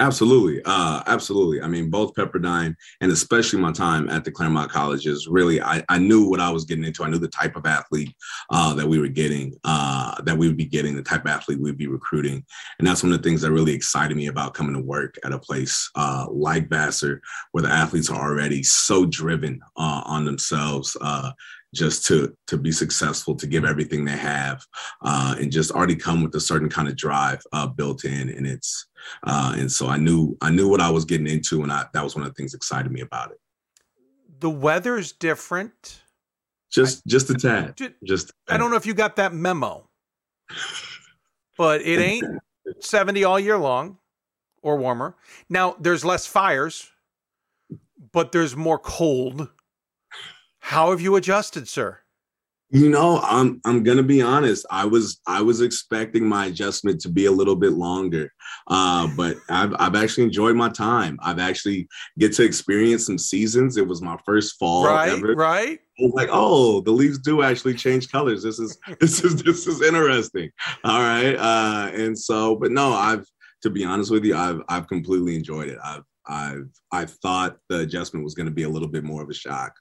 Absolutely. 0.00 0.60
Uh, 0.64 1.02
absolutely. 1.06 1.62
I 1.62 1.68
mean, 1.68 1.88
both 1.88 2.14
Pepperdine 2.14 2.74
and 3.00 3.12
especially 3.12 3.60
my 3.60 3.72
time 3.72 4.08
at 4.08 4.24
the 4.24 4.30
Claremont 4.30 4.70
colleges, 4.70 5.28
really, 5.28 5.62
I, 5.62 5.84
I 5.88 5.98
knew 5.98 6.28
what 6.28 6.40
I 6.40 6.50
was 6.50 6.64
getting 6.64 6.84
into. 6.84 7.04
I 7.04 7.08
knew 7.08 7.18
the 7.18 7.28
type 7.28 7.54
of 7.54 7.66
athlete 7.66 8.14
uh, 8.50 8.74
that 8.74 8.86
we 8.86 8.98
were 8.98 9.08
getting, 9.08 9.54
uh, 9.62 10.20
that 10.22 10.36
we 10.36 10.48
would 10.48 10.56
be 10.56 10.64
getting, 10.64 10.96
the 10.96 11.02
type 11.02 11.24
of 11.24 11.30
athlete 11.30 11.60
we'd 11.60 11.78
be 11.78 11.86
recruiting. 11.86 12.44
And 12.78 12.88
that's 12.88 13.02
one 13.02 13.12
of 13.12 13.22
the 13.22 13.28
things 13.28 13.42
that 13.42 13.52
really 13.52 13.72
excited 13.72 14.16
me 14.16 14.26
about 14.26 14.54
coming 14.54 14.74
to 14.74 14.80
work 14.80 15.16
at 15.24 15.32
a 15.32 15.38
place 15.38 15.90
uh, 15.94 16.26
like 16.28 16.68
Vassar, 16.68 17.20
where 17.52 17.62
the 17.62 17.70
athletes 17.70 18.10
are 18.10 18.30
already 18.30 18.62
so 18.62 19.06
driven 19.06 19.60
uh, 19.76 20.02
on 20.04 20.24
themselves 20.24 20.96
uh, 21.00 21.30
just 21.74 22.06
to 22.06 22.34
to 22.46 22.56
be 22.56 22.72
successful, 22.72 23.34
to 23.34 23.46
give 23.46 23.64
everything 23.64 24.04
they 24.04 24.16
have, 24.16 24.64
uh, 25.02 25.34
and 25.38 25.52
just 25.52 25.70
already 25.72 25.96
come 25.96 26.22
with 26.22 26.34
a 26.34 26.40
certain 26.40 26.68
kind 26.68 26.88
of 26.88 26.96
drive 26.96 27.42
uh, 27.52 27.66
built 27.66 28.04
in. 28.04 28.30
And 28.30 28.46
it's 28.46 28.86
uh, 29.24 29.54
and 29.56 29.70
so 29.70 29.88
I 29.88 29.98
knew 29.98 30.36
I 30.40 30.50
knew 30.50 30.68
what 30.68 30.80
I 30.80 30.90
was 30.90 31.04
getting 31.04 31.26
into, 31.26 31.62
and 31.62 31.72
I, 31.72 31.84
that 31.92 32.02
was 32.02 32.14
one 32.14 32.24
of 32.24 32.30
the 32.30 32.34
things 32.34 32.54
excited 32.54 32.90
me 32.90 33.00
about 33.00 33.32
it. 33.32 33.40
The 34.40 34.50
weather's 34.50 35.12
different. 35.12 36.02
Just 36.70 37.06
just 37.06 37.30
a 37.30 37.34
tad. 37.34 37.78
Just 38.04 38.32
I 38.48 38.56
don't 38.56 38.70
know 38.70 38.76
if 38.76 38.86
you 38.86 38.94
got 38.94 39.16
that 39.16 39.32
memo, 39.32 39.88
but 41.56 41.82
it 41.82 42.00
ain't 42.00 42.24
70 42.80 43.24
all 43.24 43.38
year 43.38 43.58
long 43.58 43.98
or 44.62 44.76
warmer. 44.76 45.14
Now, 45.48 45.76
there's 45.78 46.04
less 46.04 46.26
fires, 46.26 46.90
but 48.12 48.32
there's 48.32 48.56
more 48.56 48.78
cold. 48.78 49.48
How 50.64 50.90
have 50.92 51.00
you 51.02 51.14
adjusted, 51.16 51.68
sir? 51.68 51.98
You 52.70 52.88
know, 52.88 53.20
I'm 53.22 53.60
I'm 53.66 53.82
gonna 53.82 54.02
be 54.02 54.22
honest. 54.22 54.64
I 54.70 54.86
was 54.86 55.20
I 55.26 55.42
was 55.42 55.60
expecting 55.60 56.26
my 56.26 56.46
adjustment 56.46 57.02
to 57.02 57.10
be 57.10 57.26
a 57.26 57.30
little 57.30 57.54
bit 57.54 57.72
longer, 57.72 58.32
uh, 58.68 59.06
but 59.14 59.36
I've 59.50 59.74
I've 59.78 59.94
actually 59.94 60.24
enjoyed 60.24 60.56
my 60.56 60.70
time. 60.70 61.18
I've 61.22 61.38
actually 61.38 61.86
get 62.18 62.32
to 62.36 62.44
experience 62.44 63.04
some 63.04 63.18
seasons. 63.18 63.76
It 63.76 63.86
was 63.86 64.00
my 64.00 64.16
first 64.24 64.58
fall 64.58 64.86
Right, 64.86 65.10
ever. 65.12 65.34
right. 65.34 65.78
I 66.00 66.10
like, 66.14 66.30
oh, 66.32 66.80
the 66.80 66.92
leaves 66.92 67.18
do 67.18 67.42
actually 67.42 67.74
change 67.74 68.10
colors. 68.10 68.42
This 68.42 68.58
is 68.58 68.78
this 69.00 69.22
is 69.22 69.42
this 69.42 69.66
is 69.66 69.82
interesting. 69.82 70.50
All 70.82 71.00
right, 71.00 71.34
uh, 71.36 71.90
and 71.92 72.18
so, 72.18 72.56
but 72.56 72.72
no, 72.72 72.94
I've 72.94 73.26
to 73.64 73.68
be 73.70 73.84
honest 73.84 74.10
with 74.10 74.24
you, 74.24 74.34
I've 74.34 74.62
I've 74.70 74.88
completely 74.88 75.36
enjoyed 75.36 75.68
it. 75.68 75.78
I've 75.84 76.04
I've 76.26 76.70
I 76.90 77.04
thought 77.04 77.58
the 77.68 77.80
adjustment 77.80 78.24
was 78.24 78.34
going 78.34 78.46
to 78.46 78.52
be 78.54 78.62
a 78.62 78.68
little 78.68 78.88
bit 78.88 79.04
more 79.04 79.22
of 79.22 79.28
a 79.28 79.34
shock, 79.34 79.74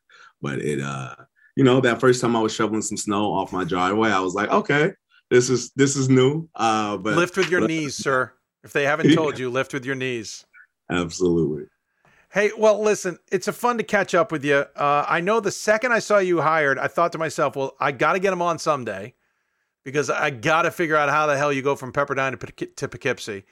but 0.43 0.59
it 0.59 0.79
uh 0.79 1.15
you 1.55 1.63
know 1.63 1.81
that 1.81 1.99
first 1.99 2.21
time 2.21 2.35
I 2.35 2.41
was 2.41 2.53
shoveling 2.53 2.83
some 2.83 2.97
snow 2.97 3.33
off 3.33 3.51
my 3.51 3.63
driveway, 3.63 4.11
I 4.11 4.19
was 4.19 4.35
like, 4.35 4.51
okay, 4.51 4.91
this 5.31 5.49
is 5.49 5.71
this 5.75 5.95
is 5.95 6.09
new. 6.09 6.47
Uh, 6.53 6.97
but 6.97 7.15
lift 7.15 7.35
with 7.37 7.49
your 7.49 7.61
but- 7.61 7.69
knees, 7.69 7.95
sir. 7.95 8.31
If 8.63 8.71
they 8.71 8.83
haven't 8.85 9.13
told 9.13 9.37
you, 9.37 9.49
lift 9.49 9.73
with 9.73 9.85
your 9.85 9.95
knees. 9.95 10.45
Absolutely. 10.89 11.65
Hey, 12.31 12.51
well, 12.57 12.81
listen, 12.81 13.19
it's 13.31 13.47
a 13.47 13.53
fun 13.53 13.77
to 13.77 13.83
catch 13.83 14.15
up 14.15 14.31
with 14.31 14.43
you. 14.45 14.65
Uh, 14.75 15.05
I 15.07 15.19
know 15.19 15.39
the 15.39 15.51
second 15.51 15.91
I 15.91 15.99
saw 15.99 16.17
you 16.17 16.41
hired, 16.41 16.79
I 16.79 16.87
thought 16.87 17.11
to 17.11 17.17
myself, 17.17 17.55
well, 17.55 17.75
I 17.79 17.91
got 17.91 18.13
to 18.13 18.19
get 18.19 18.33
him 18.33 18.41
on 18.41 18.57
someday 18.57 19.13
because 19.83 20.09
I 20.09 20.29
got 20.29 20.63
to 20.63 20.71
figure 20.71 20.95
out 20.95 21.09
how 21.09 21.27
the 21.27 21.37
hell 21.37 21.53
you 21.53 21.61
go 21.61 21.75
from 21.75 21.91
Pepperdine 21.91 22.39
to, 22.39 22.65
to 22.65 22.87
Poughkeepsie. 22.87 23.43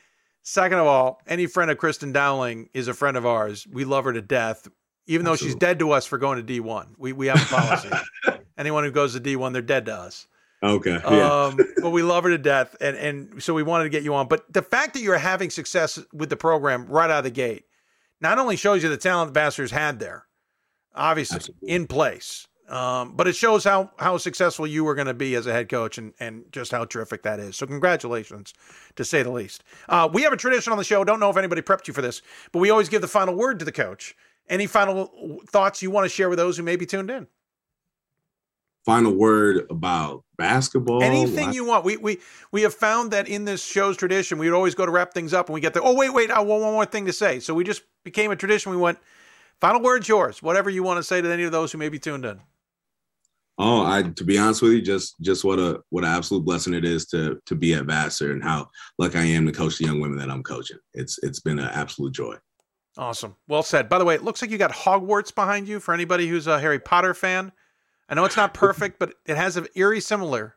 Second 0.43 0.79
of 0.79 0.87
all, 0.87 1.21
any 1.27 1.45
friend 1.45 1.69
of 1.69 1.77
Kristen 1.77 2.11
Dowling 2.11 2.69
is 2.73 2.87
a 2.87 2.93
friend 2.93 3.17
of 3.17 3.25
ours. 3.25 3.67
We 3.71 3.85
love 3.85 4.05
her 4.05 4.13
to 4.13 4.21
death, 4.21 4.67
even 5.11 5.25
though 5.25 5.35
she's 5.35 5.55
dead 5.55 5.79
to 5.79 5.91
us 5.91 6.05
for 6.05 6.17
going 6.17 6.43
to 6.43 6.61
D1. 6.61 6.87
We, 6.97 7.11
we 7.11 7.27
have 7.27 7.41
a 7.41 7.45
policy. 7.45 7.89
Anyone 8.57 8.83
who 8.85 8.91
goes 8.91 9.13
to 9.13 9.19
D1, 9.19 9.51
they're 9.53 9.61
dead 9.61 9.85
to 9.87 9.93
us. 9.93 10.27
Okay. 10.63 10.99
Yeah. 11.03 11.45
Um, 11.45 11.59
but 11.81 11.89
we 11.89 12.03
love 12.03 12.23
her 12.23 12.29
to 12.29 12.37
death, 12.37 12.75
and 12.79 12.95
and 12.95 13.43
so 13.43 13.53
we 13.53 13.63
wanted 13.63 13.85
to 13.85 13.89
get 13.89 14.03
you 14.03 14.13
on. 14.13 14.27
But 14.27 14.51
the 14.53 14.61
fact 14.61 14.93
that 14.93 15.01
you're 15.01 15.17
having 15.17 15.49
success 15.49 15.99
with 16.13 16.29
the 16.29 16.37
program 16.37 16.85
right 16.85 17.09
out 17.09 17.19
of 17.19 17.23
the 17.23 17.31
gate 17.31 17.65
not 18.21 18.37
only 18.37 18.55
shows 18.55 18.83
you 18.83 18.89
the 18.89 18.97
talent 18.97 19.33
the 19.33 19.39
Vassars 19.39 19.71
had 19.71 19.99
there, 19.99 20.27
obviously 20.93 21.55
in 21.63 21.87
place, 21.87 22.47
um, 22.69 23.15
but 23.15 23.27
it 23.27 23.35
shows 23.35 23.63
how 23.63 23.89
how 23.97 24.17
successful 24.17 24.67
you 24.67 24.83
were 24.83 24.93
going 24.93 25.07
to 25.07 25.15
be 25.15 25.33
as 25.33 25.47
a 25.47 25.51
head 25.51 25.67
coach, 25.67 25.97
and 25.97 26.13
and 26.19 26.45
just 26.51 26.71
how 26.71 26.85
terrific 26.85 27.23
that 27.23 27.39
is. 27.39 27.57
So 27.57 27.65
congratulations, 27.65 28.53
to 28.97 29.03
say 29.03 29.23
the 29.23 29.31
least. 29.31 29.63
Uh, 29.89 30.07
we 30.13 30.21
have 30.21 30.31
a 30.33 30.37
tradition 30.37 30.71
on 30.71 30.77
the 30.77 30.83
show. 30.83 31.03
Don't 31.03 31.19
know 31.19 31.31
if 31.31 31.37
anybody 31.37 31.63
prepped 31.63 31.87
you 31.87 31.93
for 31.95 32.03
this, 32.03 32.21
but 32.51 32.59
we 32.59 32.69
always 32.69 32.87
give 32.87 33.01
the 33.01 33.07
final 33.07 33.35
word 33.35 33.57
to 33.59 33.65
the 33.65 33.71
coach. 33.71 34.15
Any 34.51 34.67
final 34.67 35.39
thoughts 35.47 35.81
you 35.81 35.89
want 35.89 36.03
to 36.03 36.09
share 36.09 36.27
with 36.27 36.37
those 36.37 36.57
who 36.57 36.63
may 36.63 36.75
be 36.75 36.85
tuned 36.85 37.09
in? 37.09 37.25
Final 38.85 39.13
word 39.13 39.65
about 39.69 40.25
basketball. 40.37 41.01
Anything 41.01 41.53
you 41.53 41.63
want. 41.63 41.85
We 41.85 41.95
we 41.95 42.19
we 42.51 42.63
have 42.63 42.73
found 42.73 43.11
that 43.11 43.29
in 43.29 43.45
this 43.45 43.63
show's 43.63 43.95
tradition, 43.95 44.37
we 44.37 44.49
would 44.49 44.55
always 44.55 44.75
go 44.75 44.85
to 44.85 44.91
wrap 44.91 45.13
things 45.13 45.33
up, 45.33 45.47
and 45.47 45.53
we 45.53 45.61
get 45.61 45.73
there. 45.73 45.83
oh 45.85 45.95
wait 45.95 46.13
wait, 46.13 46.31
I 46.31 46.41
want 46.41 46.63
one 46.63 46.73
more 46.73 46.85
thing 46.85 47.05
to 47.05 47.13
say. 47.13 47.39
So 47.39 47.53
we 47.53 47.63
just 47.63 47.83
became 48.03 48.29
a 48.29 48.35
tradition. 48.35 48.71
We 48.71 48.77
went 48.77 48.99
final 49.61 49.81
word's 49.81 50.09
yours. 50.09 50.43
Whatever 50.43 50.69
you 50.69 50.83
want 50.83 50.97
to 50.97 51.03
say 51.03 51.21
to 51.21 51.31
any 51.31 51.43
of 51.43 51.53
those 51.53 51.71
who 51.71 51.77
may 51.77 51.89
be 51.89 51.99
tuned 51.99 52.25
in. 52.25 52.41
Oh, 53.57 53.85
I 53.85 54.01
to 54.01 54.23
be 54.25 54.37
honest 54.37 54.63
with 54.63 54.73
you, 54.73 54.81
just 54.81 55.15
just 55.21 55.45
what 55.45 55.59
a 55.59 55.79
what 55.91 56.03
an 56.03 56.09
absolute 56.09 56.43
blessing 56.43 56.73
it 56.73 56.83
is 56.83 57.05
to 57.07 57.39
to 57.45 57.55
be 57.55 57.73
at 57.73 57.85
Vassar 57.85 58.31
and 58.31 58.43
how 58.43 58.67
lucky 58.97 59.17
I 59.17 59.23
am 59.23 59.45
to 59.45 59.53
coach 59.53 59.77
the 59.77 59.85
young 59.85 60.01
women 60.01 60.17
that 60.17 60.29
I'm 60.29 60.43
coaching. 60.43 60.79
It's 60.93 61.19
it's 61.23 61.39
been 61.39 61.59
an 61.59 61.69
absolute 61.69 62.13
joy. 62.13 62.35
Awesome. 62.97 63.35
Well 63.47 63.63
said. 63.63 63.87
By 63.89 63.97
the 63.99 64.05
way, 64.05 64.15
it 64.15 64.23
looks 64.23 64.41
like 64.41 64.51
you 64.51 64.57
got 64.57 64.71
Hogwarts 64.71 65.33
behind 65.33 65.67
you 65.67 65.79
for 65.79 65.93
anybody 65.93 66.27
who's 66.27 66.47
a 66.47 66.59
Harry 66.59 66.79
Potter 66.79 67.13
fan. 67.13 67.51
I 68.09 68.15
know 68.15 68.25
it's 68.25 68.35
not 68.37 68.53
perfect, 68.53 68.99
but 68.99 69.13
it 69.25 69.37
has 69.37 69.55
an 69.57 69.67
eerie 69.75 70.01
similar. 70.01 70.55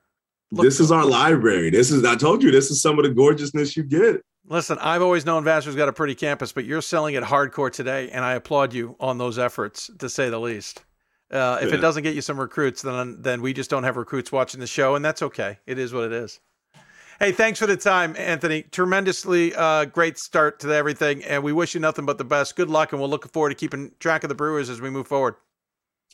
this 0.50 0.80
is 0.80 0.90
our 0.90 1.04
library. 1.04 1.70
This 1.70 1.90
is 1.90 2.04
I 2.04 2.16
told 2.16 2.42
you 2.42 2.50
this 2.50 2.70
is 2.70 2.82
some 2.82 2.98
of 2.98 3.04
the 3.04 3.10
gorgeousness 3.10 3.76
you 3.76 3.84
get. 3.84 4.20
Listen, 4.46 4.76
I've 4.80 5.00
always 5.02 5.24
known 5.24 5.42
Vassar's 5.44 5.74
got 5.76 5.88
a 5.88 5.92
pretty 5.92 6.14
campus, 6.14 6.52
but 6.52 6.64
you're 6.64 6.82
selling 6.82 7.14
it 7.14 7.22
hardcore 7.24 7.72
today, 7.72 8.10
and 8.10 8.24
I 8.24 8.34
applaud 8.34 8.74
you 8.74 8.94
on 9.00 9.16
those 9.16 9.38
efforts, 9.38 9.88
to 10.00 10.08
say 10.08 10.28
the 10.28 10.38
least. 10.38 10.84
Uh, 11.30 11.58
if 11.62 11.70
Yeah. 11.70 11.76
it 11.76 11.80
doesn't 11.80 12.02
get 12.02 12.14
you 12.14 12.20
some 12.20 12.38
recruits, 12.38 12.82
then 12.82 13.22
then 13.22 13.40
we 13.40 13.52
just 13.54 13.70
don't 13.70 13.84
have 13.84 13.96
recruits 13.96 14.30
watching 14.32 14.60
the 14.60 14.66
show, 14.66 14.96
and 14.96 15.04
that's 15.04 15.22
okay. 15.22 15.58
It 15.66 15.78
is 15.78 15.94
what 15.94 16.04
it 16.04 16.12
is. 16.12 16.40
Hey, 17.20 17.30
thanks 17.30 17.60
for 17.60 17.66
the 17.66 17.76
time, 17.76 18.16
Anthony. 18.18 18.62
Tremendously 18.62 19.54
uh, 19.54 19.84
great 19.84 20.18
start 20.18 20.58
to 20.60 20.74
everything, 20.74 21.22
and 21.24 21.44
we 21.44 21.52
wish 21.52 21.74
you 21.74 21.80
nothing 21.80 22.06
but 22.06 22.18
the 22.18 22.24
best. 22.24 22.56
Good 22.56 22.68
luck, 22.68 22.92
and 22.92 23.00
we'll 23.00 23.10
look 23.10 23.32
forward 23.32 23.50
to 23.50 23.54
keeping 23.54 23.92
track 24.00 24.24
of 24.24 24.28
the 24.28 24.34
Brewers 24.34 24.68
as 24.68 24.80
we 24.80 24.90
move 24.90 25.06
forward. 25.06 25.36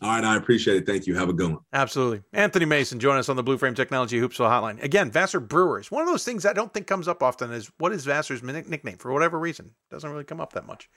All 0.02 0.10
right, 0.10 0.24
I 0.24 0.36
appreciate 0.36 0.76
it. 0.76 0.86
Thank 0.86 1.06
you. 1.06 1.14
Have 1.14 1.28
a 1.28 1.32
good 1.32 1.50
one. 1.52 1.60
Absolutely. 1.72 2.22
Anthony 2.32 2.64
Mason, 2.64 3.00
join 3.00 3.18
us 3.18 3.28
on 3.28 3.36
the 3.36 3.42
Blue 3.42 3.58
Frame 3.58 3.74
Technology 3.74 4.18
Hoopsville 4.18 4.48
Hotline. 4.48 4.82
Again, 4.82 5.10
Vassar 5.10 5.40
Brewers. 5.40 5.90
One 5.90 6.02
of 6.02 6.08
those 6.08 6.24
things 6.24 6.46
I 6.46 6.52
don't 6.52 6.72
think 6.72 6.86
comes 6.86 7.08
up 7.08 7.22
often 7.22 7.52
is 7.52 7.70
what 7.78 7.92
is 7.92 8.04
Vassar's 8.04 8.42
nickname? 8.42 8.96
For 8.96 9.12
whatever 9.12 9.38
reason, 9.38 9.72
doesn't 9.90 10.10
really 10.10 10.24
come 10.24 10.40
up 10.40 10.54
that 10.54 10.66
much. 10.66 10.88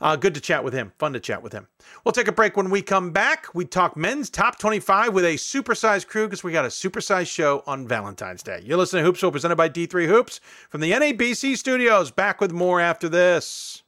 Uh, 0.00 0.16
good 0.16 0.34
to 0.34 0.40
chat 0.40 0.64
with 0.64 0.74
him. 0.74 0.92
Fun 0.98 1.12
to 1.12 1.20
chat 1.20 1.42
with 1.42 1.52
him. 1.52 1.68
We'll 2.04 2.12
take 2.12 2.28
a 2.28 2.32
break. 2.32 2.56
When 2.56 2.70
we 2.70 2.82
come 2.82 3.10
back, 3.10 3.54
we 3.54 3.64
talk 3.64 3.96
men's 3.96 4.30
top 4.30 4.58
25 4.58 5.14
with 5.14 5.24
a 5.24 5.34
supersized 5.34 6.06
crew 6.06 6.26
because 6.26 6.44
we 6.44 6.52
got 6.52 6.64
a 6.64 6.68
supersized 6.68 7.28
show 7.28 7.62
on 7.66 7.86
Valentine's 7.86 8.42
Day. 8.42 8.62
You're 8.64 8.78
listening 8.78 9.04
to 9.04 9.12
Hoopsville 9.12 9.32
presented 9.32 9.56
by 9.56 9.68
D3 9.68 10.06
Hoops 10.06 10.40
from 10.68 10.80
the 10.80 10.92
NABC 10.92 11.56
studios. 11.56 12.10
Back 12.10 12.40
with 12.40 12.52
more 12.52 12.80
after 12.80 13.08
this. 13.08 13.82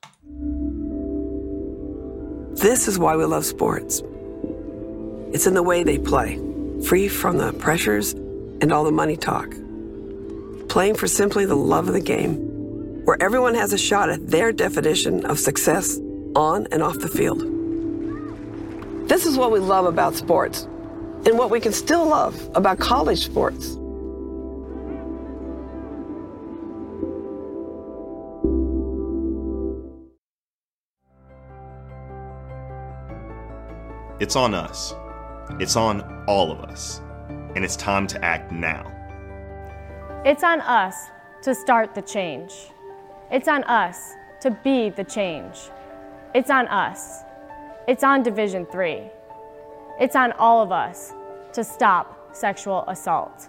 This 2.55 2.89
is 2.89 2.99
why 2.99 3.17
we 3.17 3.25
love 3.25 3.45
sports. 3.45 4.03
It's 5.33 5.47
in 5.47 5.55
the 5.55 5.63
way 5.63 5.85
they 5.85 5.99
play, 5.99 6.41
free 6.87 7.07
from 7.07 7.37
the 7.37 7.53
pressures 7.53 8.15
and 8.61 8.73
all 8.73 8.83
the 8.83 8.91
money 8.91 9.17
talk. 9.17 9.51
Playing 10.69 10.97
for 10.97 11.07
simply 11.07 11.45
the 11.45 11.55
love 11.55 11.87
of 11.87 11.95
the 11.95 12.01
game, 12.01 12.48
where 13.09 13.23
everyone 13.23 13.55
has 13.55 13.73
a 13.73 13.79
shot 13.79 14.11
at 14.11 14.27
their 14.27 14.53
definition 14.53 15.25
of 15.25 15.39
success 15.39 15.99
on 16.37 16.67
and 16.71 16.83
off 16.83 16.99
the 16.99 17.09
field. 17.09 17.41
This 19.09 19.25
is 19.25 19.35
what 19.35 19.51
we 19.51 19.61
love 19.61 19.87
about 19.87 20.15
sports, 20.15 20.65
and 21.25 21.39
what 21.39 21.51
we 21.51 21.59
can 21.59 21.73
still 21.73 22.05
love 22.05 22.51
about 22.55 22.79
college 22.79 23.25
sports. 23.25 23.79
It's 34.21 34.37
on 34.37 34.53
us. 34.53 34.93
It's 35.59 35.77
on 35.77 36.03
all 36.29 36.53
of 36.53 36.61
us. 36.61 37.01
And 37.57 37.65
it's 37.65 37.77
time 37.77 38.07
to 38.09 38.23
act 38.23 38.53
now. 38.53 38.85
It's 40.27 40.45
on 40.45 40.61
us 40.61 41.07
to 41.41 41.55
start 41.55 41.95
the 41.95 42.03
change. 42.03 42.53
It's 43.31 43.47
on 43.47 43.63
us 43.65 44.15
to 44.41 44.51
be 44.51 44.89
the 44.89 45.05
change. 45.05 45.69
It's 46.35 46.49
on 46.49 46.67
us. 46.69 47.25
It's 47.87 48.03
on 48.03 48.23
Division 48.23 48.65
3. 48.65 49.03
It's 50.01 50.17
on 50.17 50.33
all 50.33 50.63
of 50.63 50.73
us 50.73 51.13
to 51.53 51.63
stop 51.63 52.35
sexual 52.35 52.85
assault. 52.89 53.49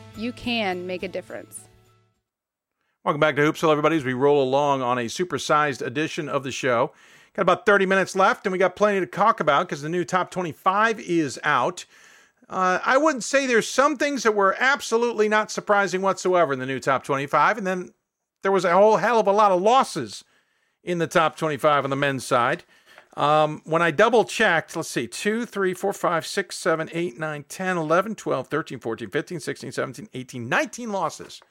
You 0.17 0.31
can 0.33 0.85
make 0.85 1.03
a 1.03 1.07
difference. 1.07 1.67
Welcome 3.03 3.19
back 3.19 3.35
to 3.37 3.41
Hoopsville, 3.41 3.71
everybody, 3.71 3.97
as 3.97 4.03
we 4.03 4.13
roll 4.13 4.43
along 4.43 4.81
on 4.81 4.99
a 4.99 5.05
supersized 5.05 5.81
edition 5.81 6.29
of 6.29 6.43
the 6.43 6.51
show. 6.51 6.91
Got 7.33 7.43
about 7.43 7.65
30 7.65 7.85
minutes 7.85 8.15
left, 8.15 8.45
and 8.45 8.51
we 8.51 8.59
got 8.59 8.75
plenty 8.75 8.99
to 8.99 9.05
talk 9.05 9.39
about 9.39 9.67
because 9.67 9.81
the 9.81 9.89
new 9.89 10.03
top 10.03 10.29
25 10.29 10.99
is 10.99 11.39
out. 11.43 11.85
Uh, 12.49 12.79
I 12.85 12.97
wouldn't 12.97 13.23
say 13.23 13.47
there's 13.47 13.69
some 13.69 13.95
things 13.95 14.23
that 14.23 14.35
were 14.35 14.55
absolutely 14.59 15.29
not 15.29 15.49
surprising 15.49 16.01
whatsoever 16.01 16.51
in 16.51 16.59
the 16.59 16.65
new 16.65 16.79
top 16.79 17.03
25, 17.03 17.57
and 17.57 17.65
then 17.65 17.89
there 18.43 18.51
was 18.51 18.65
a 18.65 18.73
whole 18.73 18.97
hell 18.97 19.19
of 19.19 19.27
a 19.27 19.31
lot 19.31 19.51
of 19.51 19.61
losses 19.61 20.23
in 20.83 20.97
the 20.97 21.07
top 21.07 21.37
25 21.37 21.85
on 21.85 21.89
the 21.89 21.95
men's 21.95 22.25
side. 22.25 22.63
Um, 23.17 23.61
when 23.65 23.81
I 23.81 23.91
double 23.91 24.23
checked, 24.23 24.75
let's 24.75 24.89
see, 24.89 25.05
2, 25.05 25.45
3, 25.45 25.73
4, 25.73 25.93
5, 25.93 26.25
6, 26.25 26.55
7, 26.55 26.89
8, 26.93 27.19
9, 27.19 27.45
10, 27.47 27.77
11, 27.77 28.15
12, 28.15 28.47
13, 28.47 28.79
14, 28.79 29.09
15, 29.09 29.39
16, 29.39 29.71
17, 29.71 30.09
18, 30.13 30.49
19 30.49 30.91
losses 30.91 31.41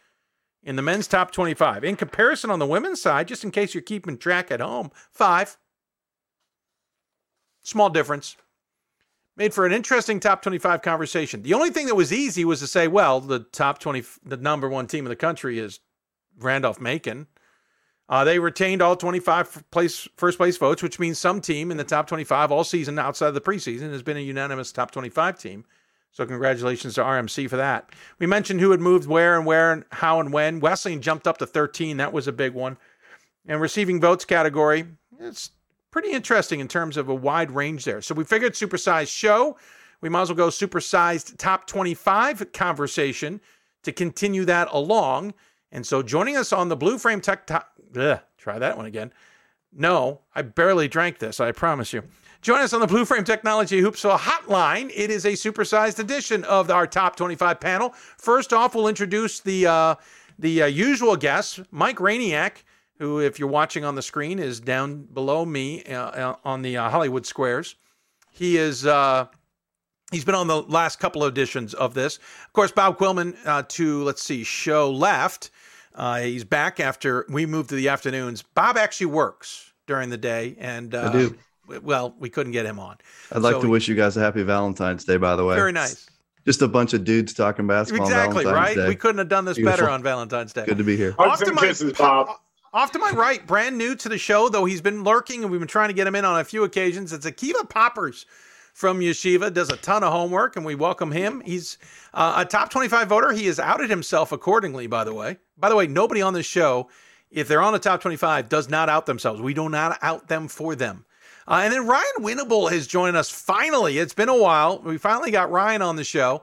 in 0.63 0.77
the 0.77 0.83
men's 0.83 1.07
top 1.07 1.31
25. 1.33 1.85
In 1.85 1.97
comparison 1.97 2.51
on 2.51 2.59
the 2.59 2.67
women's 2.67 3.03
side, 3.03 3.29
just 3.29 3.45
in 3.45 3.51
case 3.51 3.75
you're 3.75 3.83
keeping 3.83 4.17
track 4.17 4.51
at 4.51 4.61
home, 4.61 4.91
five. 5.13 5.57
Small 7.63 7.91
difference. 7.91 8.37
Made 9.37 9.55
for 9.55 9.67
an 9.67 9.73
interesting 9.73 10.19
top 10.19 10.43
25 10.43 10.83
conversation. 10.83 11.43
The 11.43 11.55
only 11.55 11.71
thing 11.71 11.87
that 11.87 11.95
was 11.95 12.13
easy 12.13 12.45
was 12.45 12.61
to 12.61 12.67
say, 12.67 12.89
well, 12.89 13.21
the 13.21 13.41
top 13.41 13.79
20, 13.79 14.03
the 14.25 14.37
number 14.37 14.69
one 14.69 14.87
team 14.87 15.05
in 15.05 15.11
the 15.11 15.17
country 15.17 15.59
is 15.59 15.81
Randolph 16.39 16.81
Macon. 16.81 17.27
Uh, 18.11 18.25
they 18.25 18.41
retained 18.41 18.83
all 18.83 18.97
25 18.97 19.71
place 19.71 20.09
first 20.17 20.37
place 20.37 20.57
votes, 20.57 20.83
which 20.83 20.99
means 20.99 21.17
some 21.17 21.41
team 21.41 21.71
in 21.71 21.77
the 21.77 21.85
top 21.85 22.09
25 22.09 22.51
all 22.51 22.65
season 22.65 22.99
outside 22.99 23.29
of 23.29 23.35
the 23.35 23.41
preseason 23.41 23.93
has 23.93 24.03
been 24.03 24.17
a 24.17 24.21
unanimous 24.21 24.73
top 24.73 24.91
25 24.91 25.39
team. 25.39 25.65
So 26.11 26.27
congratulations 26.27 26.95
to 26.95 27.03
RMC 27.03 27.49
for 27.49 27.57
that. 27.57 27.91
We 28.19 28.27
mentioned 28.27 28.59
who 28.61 28.73
had 28.73 28.81
moved 28.81 29.07
where 29.07 29.37
and 29.37 29.47
where 29.47 29.73
and 29.73 29.85
how 29.93 30.19
and 30.19 30.33
when. 30.33 30.59
Wesleyan 30.59 31.01
jumped 31.01 31.29
up 31.29 31.39
to 31.39 31.47
13. 31.47 31.99
That 31.99 32.13
was 32.13 32.27
a 32.27 32.33
big 32.33 32.53
one. 32.53 32.79
And 33.47 33.61
receiving 33.61 34.01
votes 34.01 34.25
category, 34.25 34.87
it's 35.21 35.51
pretty 35.93 36.11
interesting 36.11 36.59
in 36.59 36.67
terms 36.67 36.97
of 36.97 37.09
a 37.09 37.15
wide 37.15 37.53
range 37.53 37.85
there. 37.85 38.03
So 38.03 38.13
we 38.17 38.25
figured 38.25 38.55
supersized 38.55 39.17
show. 39.17 39.57
We 40.01 40.09
might 40.09 40.23
as 40.23 40.31
well 40.31 40.37
go 40.37 40.49
supersized 40.49 41.37
top 41.39 41.69
25 41.69 42.53
conversation 42.53 43.41
to 43.85 43.93
continue 43.93 44.45
that 44.47 44.67
along. 44.73 45.35
And 45.71 45.87
so 45.87 46.03
joining 46.03 46.37
us 46.37 46.53
on 46.53 46.69
the 46.69 46.77
Blue 46.77 46.99
Frame 46.99 47.21
Tech, 47.21 47.47
ugh, 47.97 48.21
try 48.39 48.59
that 48.59 48.77
one 48.77 48.87
again. 48.87 49.13
No, 49.73 50.21
I 50.35 50.43
barely 50.43 50.89
drank 50.89 51.19
this, 51.19 51.39
I 51.39 51.53
promise 51.53 51.93
you. 51.93 52.03
Join 52.43 52.61
us 52.61 52.73
on 52.73 52.81
the 52.81 52.87
Blue 52.87 53.05
Frame 53.05 53.25
Technology 53.25 53.83
Hoopsville 53.83 54.19
Hotline. 54.19 54.91
It 54.95 55.11
is 55.11 55.27
a 55.27 55.33
supersized 55.33 55.99
edition 55.99 56.43
of 56.45 56.71
our 56.71 56.87
top 56.87 57.15
25 57.15 57.61
panel. 57.61 57.91
First 58.17 58.53
off, 58.53 58.75
we'll 58.75 58.89
introduce 58.89 59.41
the 59.41 59.67
uh, 59.67 59.95
the 60.39 60.63
uh, 60.63 60.67
usual 60.67 61.17
guests, 61.17 61.61
Mike 61.71 61.99
Rainiak, 61.99 62.63
who, 62.99 63.21
if 63.21 63.39
you're 63.39 63.49
watching 63.49 63.85
on 63.85 63.95
the 63.95 64.03
screen, 64.03 64.39
is 64.39 64.59
down 64.59 65.03
below 65.03 65.45
me 65.45 65.85
uh, 65.85 66.35
on 66.45 66.63
the 66.63 66.79
uh, 66.79 66.89
Hollywood 66.89 67.27
Squares. 67.27 67.77
He 68.31 68.57
is. 68.57 68.87
Uh, 68.87 69.27
he's 70.11 70.25
been 70.25 70.35
on 70.35 70.47
the 70.47 70.63
last 70.63 70.99
couple 70.99 71.23
of 71.23 71.33
editions 71.33 71.75
of 71.75 71.93
this. 71.93 72.17
Of 72.47 72.53
course, 72.55 72.73
Bob 72.73 72.99
Quillman 72.99 73.37
uh, 73.45 73.65
to 73.69 74.03
let's 74.03 74.23
see, 74.23 74.45
show 74.45 74.91
left. 74.91 75.51
Uh, 76.01 76.21
he's 76.21 76.45
back 76.45 76.81
after 76.81 77.27
we 77.29 77.45
moved 77.45 77.69
to 77.69 77.75
the 77.75 77.91
afternoons. 77.91 78.43
Bob 78.43 78.79
actually 78.79 79.05
works 79.05 79.75
during 79.87 80.09
the 80.09 80.17
day, 80.17 80.57
and 80.59 80.95
I 80.95 80.99
uh, 80.99 81.13
do 81.13 81.39
well, 81.83 82.15
we 82.19 82.31
couldn't 82.31 82.53
get 82.53 82.65
him 82.65 82.79
on. 82.79 82.97
I'd 83.31 83.43
like 83.43 83.57
so, 83.57 83.61
to 83.61 83.69
wish 83.69 83.87
you 83.87 83.95
guys 83.95 84.17
a 84.17 84.21
happy 84.21 84.43
Valentine's 84.43 85.05
Day, 85.05 85.19
by 85.19 85.37
the 85.37 85.45
way. 85.45 85.57
Very 85.57 85.73
nice. 85.73 86.09
Just 86.47 86.63
a 86.63 86.69
bunch 86.69 86.95
of 86.95 87.05
dudes 87.05 87.35
talking 87.35 87.67
basketball. 87.67 88.07
Exactly, 88.07 88.47
right? 88.47 88.75
Day. 88.75 88.89
We 88.89 88.97
couldn't 88.97 89.19
have 89.19 89.29
done 89.29 89.45
this 89.45 89.59
Beautiful. 89.59 89.77
better 89.77 89.91
on 89.91 90.03
Valentine's 90.03 90.55
Day. 90.55 90.65
Good 90.65 90.79
to 90.79 90.85
be 90.85 90.97
here. 90.97 91.15
Off 91.19 91.39
to, 91.41 91.53
my, 91.53 91.61
kisses, 91.61 92.01
off 92.01 92.93
to 92.93 92.99
my 92.99 93.11
right, 93.11 93.47
brand 93.47 93.77
new 93.77 93.95
to 93.97 94.09
the 94.09 94.17
show, 94.17 94.49
though 94.49 94.65
he's 94.65 94.81
been 94.81 95.05
lurking 95.05 95.43
and 95.43 95.51
we've 95.51 95.61
been 95.61 95.69
trying 95.69 95.89
to 95.89 95.95
get 95.95 96.07
him 96.07 96.15
in 96.15 96.25
on 96.25 96.41
a 96.41 96.45
few 96.45 96.65
occasions. 96.65 97.13
It's 97.13 97.27
Akiva 97.27 97.69
Poppers 97.69 98.25
from 98.73 99.01
Yeshiva, 99.01 99.53
does 99.53 99.71
a 99.71 99.77
ton 99.77 100.03
of 100.03 100.13
homework, 100.13 100.57
and 100.57 100.65
we 100.65 100.75
welcome 100.75 101.13
him. 101.13 101.43
He's 101.45 101.79
uh, 102.15 102.35
a 102.39 102.45
top 102.45 102.71
25 102.71 103.09
voter. 103.09 103.33
He 103.33 103.47
has 103.47 103.59
outed 103.59 103.91
himself 103.91 104.33
accordingly, 104.33 104.87
by 104.87 105.05
the 105.05 105.15
way. 105.15 105.39
By 105.59 105.69
the 105.69 105.77
way, 105.77 105.87
nobody 105.87 106.23
on 106.23 106.35
this 106.35 106.47
show, 106.47 106.89
if 107.31 107.49
they're 107.49 107.63
on 107.63 107.73
the 107.73 107.79
top 107.79 108.01
25, 108.01 108.49
does 108.49 108.69
not 108.69 108.89
out 108.89 109.07
themselves. 109.07 109.41
We 109.41 109.55
do 109.55 109.69
not 109.69 109.99
out 110.03 110.29
them 110.29 110.49
for 110.49 110.75
them. 110.75 111.05
Uh, 111.47 111.61
and 111.65 111.73
then 111.73 111.87
Ryan 111.87 112.05
Winnable 112.21 112.71
has 112.71 112.87
joined 112.87 113.17
us 113.17 113.29
finally. 113.29 113.99
It's 113.99 114.15
been 114.15 114.29
a 114.29 114.37
while. 114.37 114.81
We 114.81 114.99
finally 114.99 115.31
got 115.31 115.51
Ryan 115.51 115.83
on 115.83 115.97
the 115.97 116.05
show. 116.05 116.43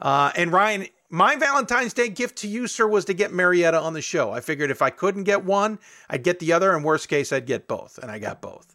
Uh, 0.00 0.30
and 0.36 0.52
Ryan, 0.52 0.86
my 1.10 1.36
Valentine's 1.36 1.92
Day 1.92 2.08
gift 2.08 2.36
to 2.38 2.48
you, 2.48 2.66
sir, 2.66 2.86
was 2.86 3.04
to 3.06 3.14
get 3.14 3.32
Marietta 3.32 3.80
on 3.80 3.94
the 3.94 4.02
show. 4.02 4.30
I 4.30 4.40
figured 4.40 4.70
if 4.70 4.82
I 4.82 4.90
couldn't 4.90 5.24
get 5.24 5.44
one, 5.44 5.78
I'd 6.08 6.22
get 6.22 6.38
the 6.38 6.52
other. 6.52 6.72
And 6.72 6.84
worst 6.84 7.08
case, 7.08 7.32
I'd 7.32 7.46
get 7.46 7.66
both. 7.66 7.98
And 7.98 8.10
I 8.10 8.18
got 8.18 8.40
both. 8.40 8.73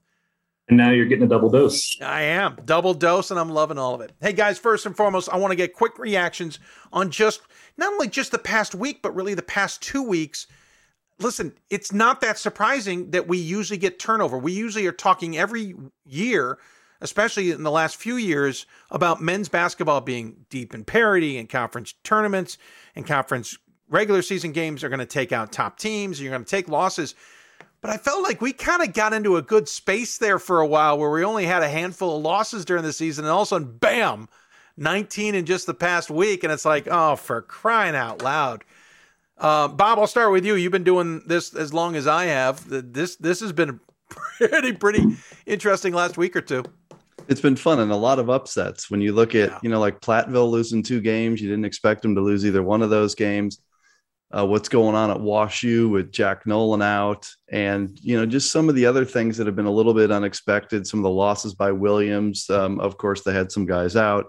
And 0.69 0.77
now 0.77 0.91
you're 0.91 1.06
getting 1.06 1.25
a 1.25 1.27
double 1.27 1.49
dose. 1.49 1.99
I 2.01 2.22
am. 2.22 2.57
Double 2.64 2.93
dose, 2.93 3.31
and 3.31 3.39
I'm 3.39 3.49
loving 3.49 3.77
all 3.77 3.95
of 3.95 4.01
it. 4.01 4.11
Hey, 4.22 4.33
guys, 4.33 4.57
first 4.57 4.85
and 4.85 4.95
foremost, 4.95 5.27
I 5.30 5.38
want 5.38 5.51
to 5.51 5.56
get 5.56 5.73
quick 5.73 5.98
reactions 5.99 6.59
on 6.93 7.09
just 7.09 7.41
not 7.75 7.91
only 7.91 8.07
just 8.07 8.31
the 8.31 8.39
past 8.39 8.75
week, 8.75 9.01
but 9.01 9.15
really 9.15 9.33
the 9.33 9.41
past 9.41 9.81
two 9.81 10.03
weeks 10.03 10.48
listen, 11.19 11.53
it's 11.69 11.91
not 11.91 12.22
that 12.22 12.38
surprising 12.38 13.11
that 13.11 13.27
we 13.27 13.38
usually 13.38 13.77
get 13.77 13.99
turnover. 13.99 14.38
We 14.38 14.53
usually 14.53 14.88
are 14.88 14.91
talking 14.91 15.38
every 15.38 15.75
year, 16.06 16.57
especially 17.01 17.51
in 17.51 17.64
the 17.64 17.72
last 17.72 17.98
few 17.98 18.15
years, 18.15 18.65
about 18.89 19.22
men's 19.22 19.49
basketball 19.49 20.01
being 20.01 20.45
deep 20.49 20.73
in 20.73 20.85
parity 20.85 21.38
and 21.38 21.49
conference 21.49 21.93
tournaments 22.03 22.57
and 22.95 23.06
conference 23.06 23.57
regular 23.89 24.22
season 24.22 24.51
games 24.51 24.83
are 24.83 24.89
going 24.89 24.99
to 24.99 25.06
take 25.06 25.31
out 25.31 25.51
top 25.51 25.77
teams. 25.77 26.22
You're 26.22 26.31
going 26.31 26.43
to 26.43 26.49
take 26.49 26.69
losses. 26.69 27.15
But 27.82 27.91
I 27.91 27.98
felt 27.98 28.24
like 28.24 28.41
we 28.41 28.51
kind 28.51 28.82
of 28.82 28.93
got 28.93 29.14
into 29.14 29.38
a 29.38 29.41
good 29.41 29.69
space 29.69 30.17
there 30.17 30.40
for 30.40 30.59
a 30.59 30.67
while 30.67 30.98
where 30.98 31.09
we 31.09 31.24
only 31.24 31.45
had 31.45 31.64
a 31.64 31.69
handful 31.69 32.17
of 32.17 32.24
losses 32.24 32.66
during 32.66 32.83
the 32.83 32.91
season, 32.91 33.25
and 33.25 33.32
all 33.32 33.43
of 33.43 33.48
a 33.48 33.49
sudden, 33.49 33.77
bam, 33.77 34.27
19 34.75 35.35
in 35.35 35.45
just 35.45 35.66
the 35.66 35.74
past 35.74 36.09
week, 36.09 36.43
and 36.43 36.51
it's 36.51 36.66
like, 36.66 36.88
oh, 36.90 37.16
for 37.16 37.41
crying 37.41 37.95
out 37.95 38.22
loud. 38.22 38.64
Uh, 39.38 39.69
Bob, 39.69 39.99
I'll 39.99 40.08
start 40.08 40.32
with 40.32 40.45
you. 40.45 40.56
You've 40.56 40.74
been 40.74 40.83
doing 40.83 41.22
this 41.25 41.56
as 41.56 41.74
long 41.74 41.95
as 41.95 42.08
I 42.08 42.25
have. 42.25 42.67
This 42.67 43.16
this 43.16 43.40
has 43.40 43.53
been 43.53 43.80
pretty 44.09 44.74
pretty 44.74 45.16
interesting 45.45 45.93
last 45.93 46.17
week 46.17 46.35
or 46.35 46.41
two. 46.41 46.64
It's 47.30 47.40
been 47.40 47.56
fun 47.56 47.80
and 47.80 47.91
a 47.91 47.95
lot 47.95 48.19
of 48.19 48.30
upsets. 48.30 48.90
When 48.90 49.01
you 49.01 49.14
look 49.14 49.35
at 49.35 49.49
yeah. 49.49 49.59
you 49.64 49.69
know 49.69 49.80
like 49.80 50.01
Platteville 50.01 50.51
losing 50.51 50.83
two 50.83 50.99
games, 50.99 51.41
you 51.41 51.48
didn't 51.48 51.66
expect 51.66 52.01
them 52.01 52.16
to 52.16 52.22
lose 52.22 52.45
either 52.45 52.61
one 52.61 52.82
of 52.82 52.90
those 52.90 53.16
games. 53.16 53.61
Uh, 54.32 54.45
what's 54.45 54.69
going 54.69 54.95
on 54.95 55.09
at 55.09 55.17
WashU 55.17 55.90
with 55.90 56.11
Jack 56.11 56.45
Nolan 56.45 56.83
out, 56.83 57.27
and 57.51 57.98
you 57.99 58.16
know 58.16 58.27
just 58.27 58.51
some 58.51 58.69
of 58.69 58.75
the 58.75 58.85
other 58.85 59.03
things 59.03 59.38
that 59.38 59.48
have 59.48 59.56
been 59.56 59.66
a 59.66 59.72
little 59.72 59.93
bit 59.93 60.11
unexpected. 60.11 60.85
Some 60.85 60.99
of 60.99 61.03
the 61.03 61.09
losses 61.09 61.56
by 61.56 61.72
Williams. 61.72 62.49
Um, 62.49 62.80
of 62.80 62.98
course, 62.98 63.24
they 63.24 63.33
had 63.33 63.51
some 63.51 63.66
guys 63.66 63.95
out. 63.95 64.27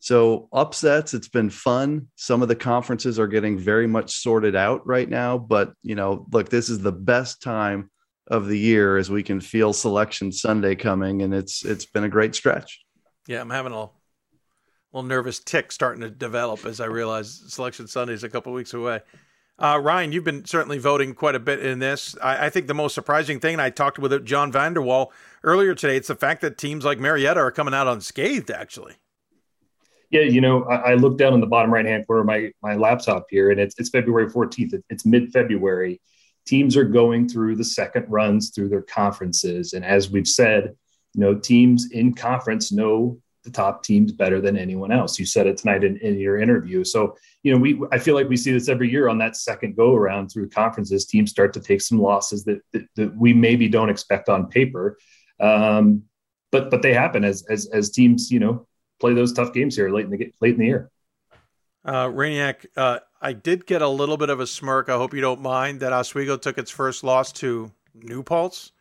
So 0.00 0.48
upsets, 0.52 1.14
it's 1.14 1.28
been 1.28 1.50
fun. 1.50 2.08
Some 2.16 2.42
of 2.42 2.48
the 2.48 2.56
conferences 2.56 3.18
are 3.18 3.28
getting 3.28 3.58
very 3.58 3.86
much 3.86 4.12
sorted 4.12 4.56
out 4.56 4.86
right 4.86 5.08
now, 5.08 5.36
but 5.38 5.74
you 5.82 5.94
know, 5.94 6.26
look, 6.32 6.48
this 6.48 6.70
is 6.70 6.80
the 6.80 6.90
best 6.90 7.42
time 7.42 7.90
of 8.26 8.46
the 8.46 8.58
year 8.58 8.96
as 8.96 9.10
we 9.10 9.22
can 9.22 9.40
feel 9.40 9.72
selection 9.72 10.32
Sunday 10.32 10.74
coming, 10.74 11.22
and 11.22 11.34
it's 11.34 11.64
it's 11.64 11.84
been 11.84 12.04
a 12.04 12.08
great 12.08 12.34
stretch. 12.34 12.80
Yeah, 13.28 13.42
I'm 13.42 13.50
having 13.50 13.72
a 13.72 13.90
little 14.92 15.08
nervous 15.08 15.38
tick 15.38 15.72
starting 15.72 16.02
to 16.02 16.10
develop 16.10 16.64
as 16.64 16.80
I 16.80 16.86
realize 16.86 17.42
selection 17.48 17.86
Sunday 17.86 18.14
is 18.14 18.24
a 18.24 18.28
couple 18.28 18.52
weeks 18.52 18.74
away. 18.74 19.00
Uh, 19.58 19.78
Ryan, 19.78 20.10
you've 20.10 20.24
been 20.24 20.46
certainly 20.46 20.78
voting 20.78 21.14
quite 21.14 21.34
a 21.34 21.40
bit 21.40 21.64
in 21.64 21.80
this. 21.80 22.16
I, 22.22 22.46
I 22.46 22.50
think 22.50 22.66
the 22.66 22.74
most 22.74 22.94
surprising 22.94 23.40
thing, 23.40 23.54
and 23.54 23.62
I 23.62 23.68
talked 23.68 23.98
with 23.98 24.24
John 24.24 24.50
Vander 24.50 24.80
Wal 24.80 25.12
earlier 25.44 25.74
today, 25.74 25.98
it's 25.98 26.08
the 26.08 26.14
fact 26.14 26.40
that 26.40 26.56
teams 26.56 26.84
like 26.84 26.98
Marietta 26.98 27.38
are 27.38 27.50
coming 27.50 27.74
out 27.74 27.86
unscathed, 27.86 28.50
actually. 28.50 28.94
Yeah, 30.10 30.22
you 30.22 30.40
know, 30.40 30.64
I, 30.64 30.92
I 30.92 30.94
look 30.94 31.18
down 31.18 31.34
in 31.34 31.40
the 31.40 31.46
bottom 31.46 31.72
right 31.72 31.84
hand 31.84 32.06
corner 32.06 32.22
of 32.22 32.26
my 32.26 32.50
my 32.62 32.74
laptop 32.74 33.26
here, 33.30 33.50
and 33.50 33.60
it's 33.60 33.78
it's 33.78 33.90
February 33.90 34.28
14th. 34.28 34.72
It, 34.72 34.84
it's 34.88 35.06
mid 35.06 35.30
February. 35.30 36.00
Teams 36.46 36.76
are 36.76 36.84
going 36.84 37.28
through 37.28 37.56
the 37.56 37.64
second 37.64 38.06
runs 38.08 38.50
through 38.50 38.70
their 38.70 38.82
conferences, 38.82 39.74
and 39.74 39.84
as 39.84 40.10
we've 40.10 40.26
said, 40.26 40.74
you 41.14 41.20
know, 41.20 41.34
teams 41.34 41.92
in 41.92 42.14
conference 42.14 42.72
know 42.72 43.20
the 43.44 43.50
top 43.50 43.82
teams 43.82 44.12
better 44.12 44.40
than 44.40 44.56
anyone 44.56 44.92
else. 44.92 45.18
You 45.18 45.26
said 45.26 45.46
it 45.46 45.56
tonight 45.56 45.84
in, 45.84 45.96
in 45.98 46.18
your 46.18 46.38
interview. 46.38 46.84
So, 46.84 47.16
you 47.42 47.52
know, 47.52 47.58
we 47.58 47.80
I 47.92 47.98
feel 47.98 48.14
like 48.14 48.28
we 48.28 48.36
see 48.36 48.52
this 48.52 48.68
every 48.68 48.90
year 48.90 49.08
on 49.08 49.18
that 49.18 49.36
second 49.36 49.76
go 49.76 49.94
around 49.94 50.28
through 50.28 50.50
conferences. 50.50 51.06
Teams 51.06 51.30
start 51.30 51.52
to 51.54 51.60
take 51.60 51.80
some 51.80 52.00
losses 52.00 52.44
that 52.44 52.60
that, 52.72 52.82
that 52.96 53.16
we 53.16 53.32
maybe 53.32 53.68
don't 53.68 53.90
expect 53.90 54.28
on 54.28 54.48
paper. 54.48 54.98
Um, 55.38 56.02
but 56.52 56.70
but 56.70 56.82
they 56.82 56.92
happen 56.92 57.24
as 57.24 57.44
as 57.48 57.66
as 57.66 57.90
teams, 57.90 58.30
you 58.30 58.40
know, 58.40 58.66
play 59.00 59.14
those 59.14 59.32
tough 59.32 59.52
games 59.52 59.76
here 59.76 59.90
late 59.90 60.04
in 60.04 60.10
the 60.10 60.32
late 60.40 60.54
in 60.54 60.60
the 60.60 60.66
year. 60.66 60.90
Uh, 61.82 62.06
Rainiac, 62.08 62.66
uh, 62.76 62.98
I 63.22 63.32
did 63.32 63.66
get 63.66 63.80
a 63.80 63.88
little 63.88 64.18
bit 64.18 64.28
of 64.28 64.38
a 64.40 64.46
smirk. 64.46 64.90
I 64.90 64.96
hope 64.96 65.14
you 65.14 65.22
don't 65.22 65.40
mind 65.40 65.80
that 65.80 65.94
Oswego 65.94 66.36
took 66.36 66.58
its 66.58 66.70
first 66.70 67.02
loss 67.04 67.32
to 67.32 67.72
New 67.94 68.22
Paltz. 68.22 68.72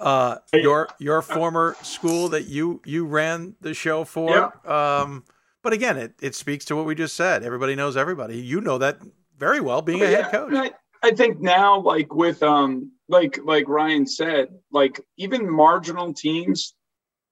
Uh, 0.00 0.38
your 0.54 0.88
your 0.98 1.22
former 1.22 1.76
school 1.82 2.28
that 2.30 2.46
you 2.46 2.80
you 2.84 3.06
ran 3.06 3.54
the 3.60 3.74
show 3.74 4.04
for. 4.04 4.52
Um, 4.68 5.24
but 5.62 5.74
again, 5.74 5.98
it, 5.98 6.14
it 6.22 6.34
speaks 6.34 6.64
to 6.66 6.76
what 6.76 6.86
we 6.86 6.94
just 6.94 7.14
said. 7.14 7.42
Everybody 7.42 7.74
knows 7.74 7.96
everybody. 7.96 8.38
You 8.38 8.62
know 8.62 8.78
that 8.78 8.98
very 9.38 9.60
well, 9.60 9.82
being 9.82 10.00
a 10.00 10.04
yeah, 10.10 10.22
head 10.22 10.30
coach. 10.30 10.52
I, 10.54 10.70
I 11.06 11.10
think 11.12 11.40
now, 11.40 11.78
like 11.80 12.14
with 12.14 12.42
um, 12.42 12.92
like 13.08 13.38
like 13.44 13.68
Ryan 13.68 14.06
said, 14.06 14.48
like 14.72 15.00
even 15.18 15.50
marginal 15.50 16.14
teams 16.14 16.74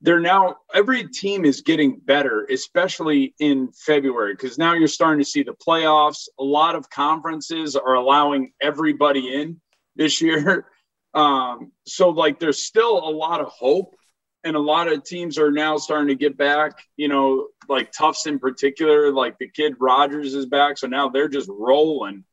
they're 0.01 0.21
now 0.21 0.57
every 0.75 1.09
team 1.09 1.45
is 1.45 1.61
getting 1.61 1.99
better, 1.99 2.47
especially 2.51 3.35
in 3.41 3.69
February, 3.73 4.35
because 4.35 4.59
now 4.59 4.73
you're 4.73 4.87
starting 4.87 5.19
to 5.21 5.29
see 5.29 5.43
the 5.43 5.55
playoffs. 5.55 6.29
A 6.39 6.45
lot 6.45 6.77
of 6.77 6.89
conferences 6.91 7.75
are 7.75 7.95
allowing 7.95 8.53
everybody 8.61 9.35
in 9.35 9.61
this 9.97 10.21
year. 10.23 10.67
Um, 11.19 11.73
so 11.85 12.11
like 12.11 12.39
there's 12.39 12.63
still 12.63 12.99
a 12.99 13.11
lot 13.11 13.41
of 13.41 13.49
hope 13.49 13.97
and 14.45 14.55
a 14.55 14.61
lot 14.61 14.87
of 14.87 15.05
teams 15.05 15.37
are 15.39 15.51
now 15.51 15.77
starting 15.77 16.09
to 16.09 16.15
get 16.15 16.37
back, 16.37 16.79
you 16.97 17.09
know, 17.09 17.49
like 17.69 17.91
Tufts 17.93 18.27
in 18.27 18.39
particular, 18.39 19.13
like 19.13 19.37
the 19.39 19.49
kid 19.49 19.75
Rogers 19.81 20.35
is 20.35 20.47
back. 20.47 20.79
So 20.79 20.87
now 20.87 21.09
they're 21.09 21.29
just 21.29 21.51
rolling. 21.51 22.25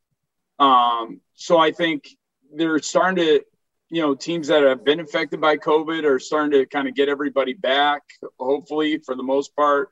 Um, 0.59 1.21
so 1.33 1.57
I 1.57 1.71
think 1.71 2.07
they're 2.53 2.79
starting 2.79 3.25
to 3.25 3.41
you 3.89 4.01
know, 4.01 4.15
teams 4.15 4.47
that 4.47 4.63
have 4.63 4.83
been 4.83 4.99
affected 4.99 5.39
by 5.39 5.57
COVID 5.57 6.03
are 6.05 6.19
starting 6.19 6.59
to 6.59 6.65
kind 6.65 6.87
of 6.87 6.95
get 6.95 7.07
everybody 7.07 7.53
back, 7.53 8.01
hopefully, 8.39 8.99
for 9.05 9.15
the 9.15 9.23
most 9.23 9.55
part. 9.55 9.89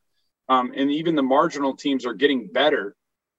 Um, 0.50 0.74
and 0.76 0.92
even 0.92 1.16
the 1.16 1.24
marginal 1.24 1.76
teams 1.76 2.06
are 2.06 2.14
getting 2.14 2.48
better 2.48 2.96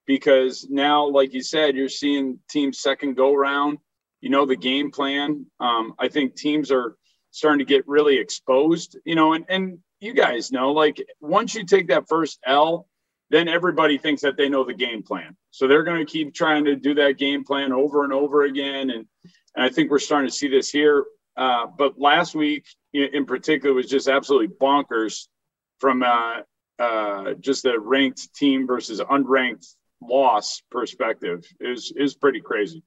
because 0.07 0.67
now, 0.71 1.07
like 1.09 1.35
you 1.35 1.43
said, 1.43 1.77
you're 1.77 1.89
seeing 1.89 2.39
teams 2.49 2.81
second 2.81 3.15
go 3.15 3.35
round. 3.35 3.79
You 4.25 4.31
know 4.31 4.47
the 4.47 4.57
game 4.57 4.91
plan. 4.91 5.45
Um, 5.61 5.93
I 5.99 6.09
think 6.09 6.35
teams 6.35 6.71
are 6.71 6.97
starting 7.31 7.59
to 7.59 7.67
get 7.67 7.87
really 7.87 8.17
exposed. 8.17 8.97
You 9.05 9.17
know, 9.17 9.35
and 9.35 9.45
and 9.51 9.81
you 10.01 10.15
guys 10.15 10.51
know, 10.51 10.73
like 10.73 11.05
once 11.21 11.55
you 11.55 11.67
take 11.67 11.89
that 11.89 12.09
first 12.09 12.41
L, 12.47 12.89
then 13.29 13.49
everybody 13.49 13.99
thinks 13.99 14.23
that 14.23 14.39
they 14.39 14.49
know 14.49 14.65
the 14.65 14.73
game 14.73 15.03
plan. 15.03 15.37
So 15.51 15.69
they're 15.69 15.83
going 15.83 16.05
to 16.05 16.11
keep 16.11 16.33
trying 16.33 16.65
to 16.65 16.75
do 16.75 16.95
that 16.95 17.19
game 17.19 17.45
plan 17.45 17.71
over 17.71 18.03
and 18.05 18.15
over 18.15 18.45
again. 18.45 18.89
And 18.89 19.07
and 19.55 19.63
I 19.63 19.69
think 19.69 19.91
we're 19.91 19.99
starting 19.99 20.31
to 20.31 20.35
see 20.35 20.49
this 20.49 20.71
here. 20.71 21.05
Uh, 21.37 21.67
but 21.67 22.01
last 22.01 22.35
week 22.35 22.65
in 22.95 23.27
particular 23.27 23.75
was 23.75 23.91
just 23.91 24.09
absolutely 24.09 24.49
bonkers 24.49 25.27
from 25.81 26.03
uh, 26.03 26.39
uh, 26.79 27.35
just 27.41 27.63
the 27.65 27.79
ranked 27.79 28.35
team 28.35 28.67
versus 28.67 29.01
unranked 29.01 29.67
loss 30.01 30.63
perspective. 30.71 31.45
Is 31.61 31.93
is 31.95 32.15
pretty 32.15 32.41
crazy. 32.41 32.83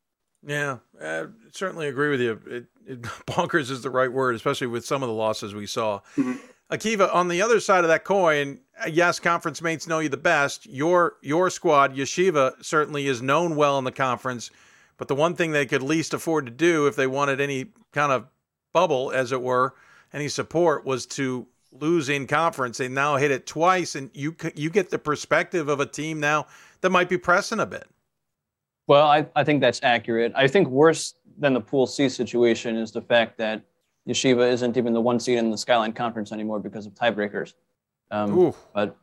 Yeah, 0.46 0.78
I 1.02 1.26
certainly 1.52 1.88
agree 1.88 2.10
with 2.10 2.22
you. 2.22 2.42
It, 2.48 2.66
it, 2.86 3.02
bonkers 3.28 3.72
is 3.72 3.82
the 3.82 3.90
right 3.90 4.12
word, 4.12 4.36
especially 4.36 4.68
with 4.68 4.86
some 4.86 5.04
of 5.04 5.10
the 5.10 5.16
losses 5.16 5.56
we 5.56 5.66
saw. 5.66 6.00
Mm-hmm. 6.16 6.34
Akiva, 6.72 7.14
on 7.16 7.30
the 7.30 7.42
other 7.42 7.62
side 7.62 7.86
of 7.86 7.88
that 7.90 8.04
coin, 8.04 8.60
yes, 8.90 9.20
conference 9.20 9.62
mates 9.62 9.88
know 9.88 10.00
you 10.00 10.10
the 10.10 10.18
best. 10.18 10.66
Your 10.66 11.16
your 11.22 11.50
squad, 11.50 11.96
Yeshiva, 11.96 12.64
certainly 12.64 13.08
is 13.08 13.22
known 13.22 13.56
well 13.56 13.78
in 13.78 13.86
the 13.86 13.92
conference. 13.92 14.52
But 14.98 15.08
the 15.08 15.16
one 15.16 15.36
thing 15.36 15.52
they 15.52 15.66
could 15.66 15.84
least 15.84 16.14
afford 16.14 16.46
to 16.48 16.52
do 16.52 16.88
if 16.88 16.96
they 16.96 17.08
wanted 17.08 17.40
any 17.40 17.68
kind 17.94 18.12
of 18.12 18.28
bubble, 18.74 19.12
as 19.12 19.32
it 19.32 19.42
were, 19.42 19.76
any 20.12 20.28
support, 20.28 20.86
was 20.86 21.06
to 21.06 21.48
lose 21.72 22.10
in 22.10 22.28
conference. 22.28 22.80
They 22.80 22.88
now 22.90 23.16
hit 23.16 23.32
it 23.32 23.46
twice, 23.46 23.96
and 23.96 24.10
you 24.14 24.36
you 24.56 24.70
get 24.70 24.90
the 24.90 25.00
perspective 25.00 25.70
of 25.70 25.80
a 25.80 25.86
team 25.86 26.20
now 26.20 26.48
that 26.82 26.90
might 26.90 27.10
be 27.10 27.18
pressing 27.18 27.60
a 27.60 27.66
bit. 27.66 27.88
Well, 28.88 29.06
I, 29.06 29.28
I 29.36 29.44
think 29.44 29.62
that's 29.62 29.82
accurate. 29.84 30.32
I 30.36 30.48
think 30.48 30.70
worse 30.70 31.16
than 31.38 31.54
the 31.54 31.62
Pool 31.62 31.86
C 31.86 32.10
situation 32.10 32.78
is 32.78 32.92
the 32.92 33.02
fact 33.02 33.38
that 33.38 33.62
Yeshiva 34.08 34.50
isn't 34.52 34.78
even 34.78 34.94
the 34.94 35.02
one 35.02 35.20
seed 35.20 35.38
in 35.38 35.52
the 35.52 35.58
Skyline 35.58 35.94
Conference 35.94 36.32
anymore 36.32 36.60
because 36.60 36.86
of 36.86 36.94
tiebreakers. 36.94 37.54
Um, 38.10 38.54
but 38.74 38.98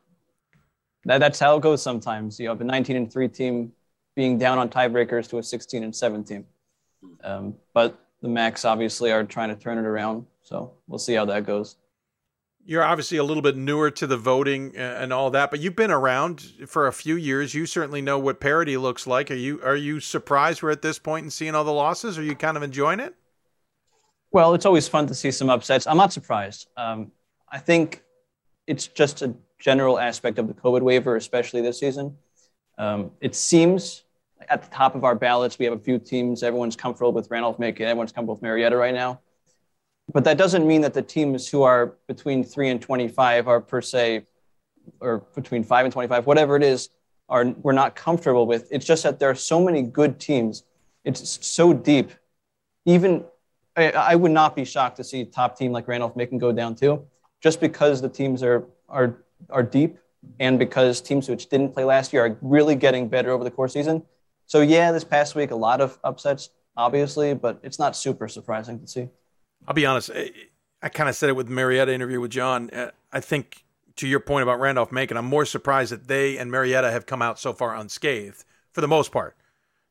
that, 1.05 1.19
that's 1.19 1.39
how 1.39 1.57
it 1.57 1.61
goes 1.61 1.83
sometimes. 1.83 2.41
You 2.41 2.49
have 2.49 2.61
a 2.61 2.65
19 2.65 2.97
and 2.97 3.13
3 3.13 3.29
team 3.29 3.73
being 4.17 4.39
down 4.39 4.59
on 4.59 4.71
tiebreakers 4.71 5.29
to 5.29 5.39
a 5.39 5.43
16 5.43 5.85
and 5.85 5.95
17. 5.95 6.45
Um, 7.23 7.55
but 7.75 7.99
the 8.23 8.29
Macs 8.29 8.65
obviously 8.65 9.13
are 9.13 9.25
trying 9.25 9.51
to 9.51 9.57
turn 9.57 9.77
it 9.77 9.85
around. 9.85 10.25
So 10.43 10.73
we'll 10.87 10.99
see 10.99 11.15
how 11.15 11.27
that 11.27 11.45
goes. 11.45 11.77
You're 12.67 12.83
obviously 12.83 13.19
a 13.19 13.25
little 13.25 13.43
bit 13.43 13.57
newer 13.57 13.91
to 13.91 14.07
the 14.07 14.17
voting 14.17 14.75
and 14.77 15.13
all 15.13 15.31
that, 15.31 15.51
but 15.51 15.61
you've 15.61 15.77
been 15.77 15.91
around 15.91 16.41
for 16.67 16.87
a 16.87 16.93
few 16.93 17.15
years. 17.15 17.55
You 17.55 17.67
certainly 17.67 18.01
know 18.01 18.19
what 18.19 18.41
parity 18.41 18.77
looks 18.77 19.07
like. 19.07 19.31
Are 19.31 19.35
you 19.35 19.61
are 19.63 19.77
you 19.77 20.01
surprised 20.01 20.63
we're 20.63 20.71
at 20.71 20.81
this 20.83 20.99
point 20.99 21.25
and 21.25 21.33
seeing 21.33 21.55
all 21.55 21.65
the 21.65 21.73
losses? 21.73 22.19
Are 22.19 22.23
you 22.23 22.35
kind 22.35 22.57
of 22.57 22.63
enjoying 22.63 23.01
it? 23.01 23.15
Well, 24.33 24.55
it's 24.55 24.67
always 24.67 24.89
fun 24.89 25.07
to 25.09 25.15
see 25.15 25.31
some 25.31 25.51
upsets. 25.51 25.87
I'm 25.87 25.97
not 25.97 26.13
surprised. 26.13 26.69
Um, 26.77 27.13
I 27.53 27.59
think 27.59 28.03
it's 28.67 28.87
just 28.87 29.23
a 29.23 29.35
general 29.61 29.99
aspect 29.99 30.39
of 30.39 30.49
the 30.49 30.55
COVID 30.55 30.83
waiver, 30.83 31.17
especially 31.17 31.61
this 31.61 31.79
season. 31.79 32.17
Um, 32.79 33.13
it 33.21 33.35
seems 33.35 34.05
at 34.49 34.63
the 34.63 34.71
top 34.75 34.95
of 34.95 35.05
our 35.05 35.15
ballots, 35.15 35.59
we 35.59 35.65
have 35.65 35.75
a 35.75 35.79
few 35.79 35.99
teams. 35.99 36.43
Everyone's 36.43 36.77
comfortable 36.77 37.13
with 37.13 37.31
Randolph 37.31 37.59
Macon. 37.59 37.87
Everyone's 37.87 38.13
comfortable 38.13 38.35
with 38.35 38.43
Marietta 38.43 38.77
right 38.77 38.95
now. 38.95 39.21
But 40.13 40.25
that 40.25 40.37
doesn't 40.37 40.67
mean 40.67 40.83
that 40.83 40.95
the 40.95 41.03
teams 41.03 41.49
who 41.49 41.63
are 41.63 41.95
between 42.07 42.45
three 42.45 42.69
and 42.69 42.81
25 42.81 43.49
are 43.49 43.61
per 43.61 43.81
se, 43.81 44.27
or 45.01 45.27
between 45.35 45.65
five 45.65 45.87
and 45.87 45.93
25, 45.93 46.27
whatever 46.27 46.57
it 46.57 46.63
is, 46.63 46.91
are 47.29 47.47
we're 47.63 47.73
not 47.73 47.97
comfortable 47.97 48.47
with. 48.47 48.69
It's 48.71 48.85
just 48.85 49.03
that 49.03 49.19
there 49.19 49.31
are 49.31 49.35
so 49.35 49.63
many 49.65 49.83
good 49.83 50.21
teams. 50.21 50.65
It's 51.05 51.47
so 51.47 51.73
deep. 51.73 52.13
Even 52.85 53.25
I, 53.77 53.91
I 53.91 54.15
would 54.15 54.31
not 54.31 54.55
be 54.55 54.65
shocked 54.65 54.97
to 54.97 55.05
see 55.05 55.23
a 55.23 55.25
top 55.25 55.57
team 55.59 55.73
like 55.73 55.89
Randolph 55.89 56.17
Macon 56.17 56.39
go 56.39 56.53
down 56.53 56.75
too, 56.75 57.07
just 57.43 57.61
because 57.61 58.03
the 58.03 58.09
teams 58.09 58.43
are 58.43 58.67
are 58.89 59.25
are 59.51 59.63
deep 59.63 59.99
and 60.39 60.59
because 60.59 61.01
teams 61.01 61.29
which 61.29 61.49
didn't 61.49 61.73
play 61.73 61.85
last 61.85 62.13
year 62.13 62.25
are 62.25 62.39
really 62.41 62.75
getting 62.75 63.09
better 63.09 63.31
over 63.31 63.45
the 63.45 63.51
course 63.51 63.73
season. 63.73 64.03
So 64.47 64.61
yeah, 64.61 64.93
this 64.93 65.05
past 65.05 65.35
week 65.35 65.51
a 65.51 65.57
lot 65.57 65.81
of 65.81 65.99
upsets, 66.05 66.51
obviously, 66.77 67.35
but 67.35 67.61
it's 67.63 67.79
not 67.79 67.97
super 67.97 68.29
surprising 68.29 68.81
to 68.81 68.87
see. 68.87 69.09
I'll 69.67 69.75
be 69.75 69.87
honest. 69.87 70.11
I, 70.15 70.31
I 70.83 70.89
kind 70.89 71.09
of 71.09 71.17
said 71.17 71.31
it 71.31 71.37
with 71.37 71.49
Marietta 71.49 71.93
interview 71.93 72.21
with 72.21 72.31
John. 72.31 72.71
Uh, 72.71 72.91
I 73.13 73.21
think 73.21 73.65
to 73.97 74.09
your 74.09 74.21
point 74.21 74.43
about 74.43 74.61
Randolph 74.61 74.93
Macon, 74.93 75.17
I'm 75.17 75.25
more 75.25 75.47
surprised 75.47 75.93
that 75.93 76.09
they 76.09 76.37
and 76.37 76.51
Marietta 76.51 76.91
have 76.91 77.07
come 77.07 77.23
out 77.23 77.39
so 77.39 77.53
far 77.53 77.75
unscathed 77.75 78.45
for 78.73 78.81
the 78.81 78.89
most 78.89 79.13
part. 79.13 79.37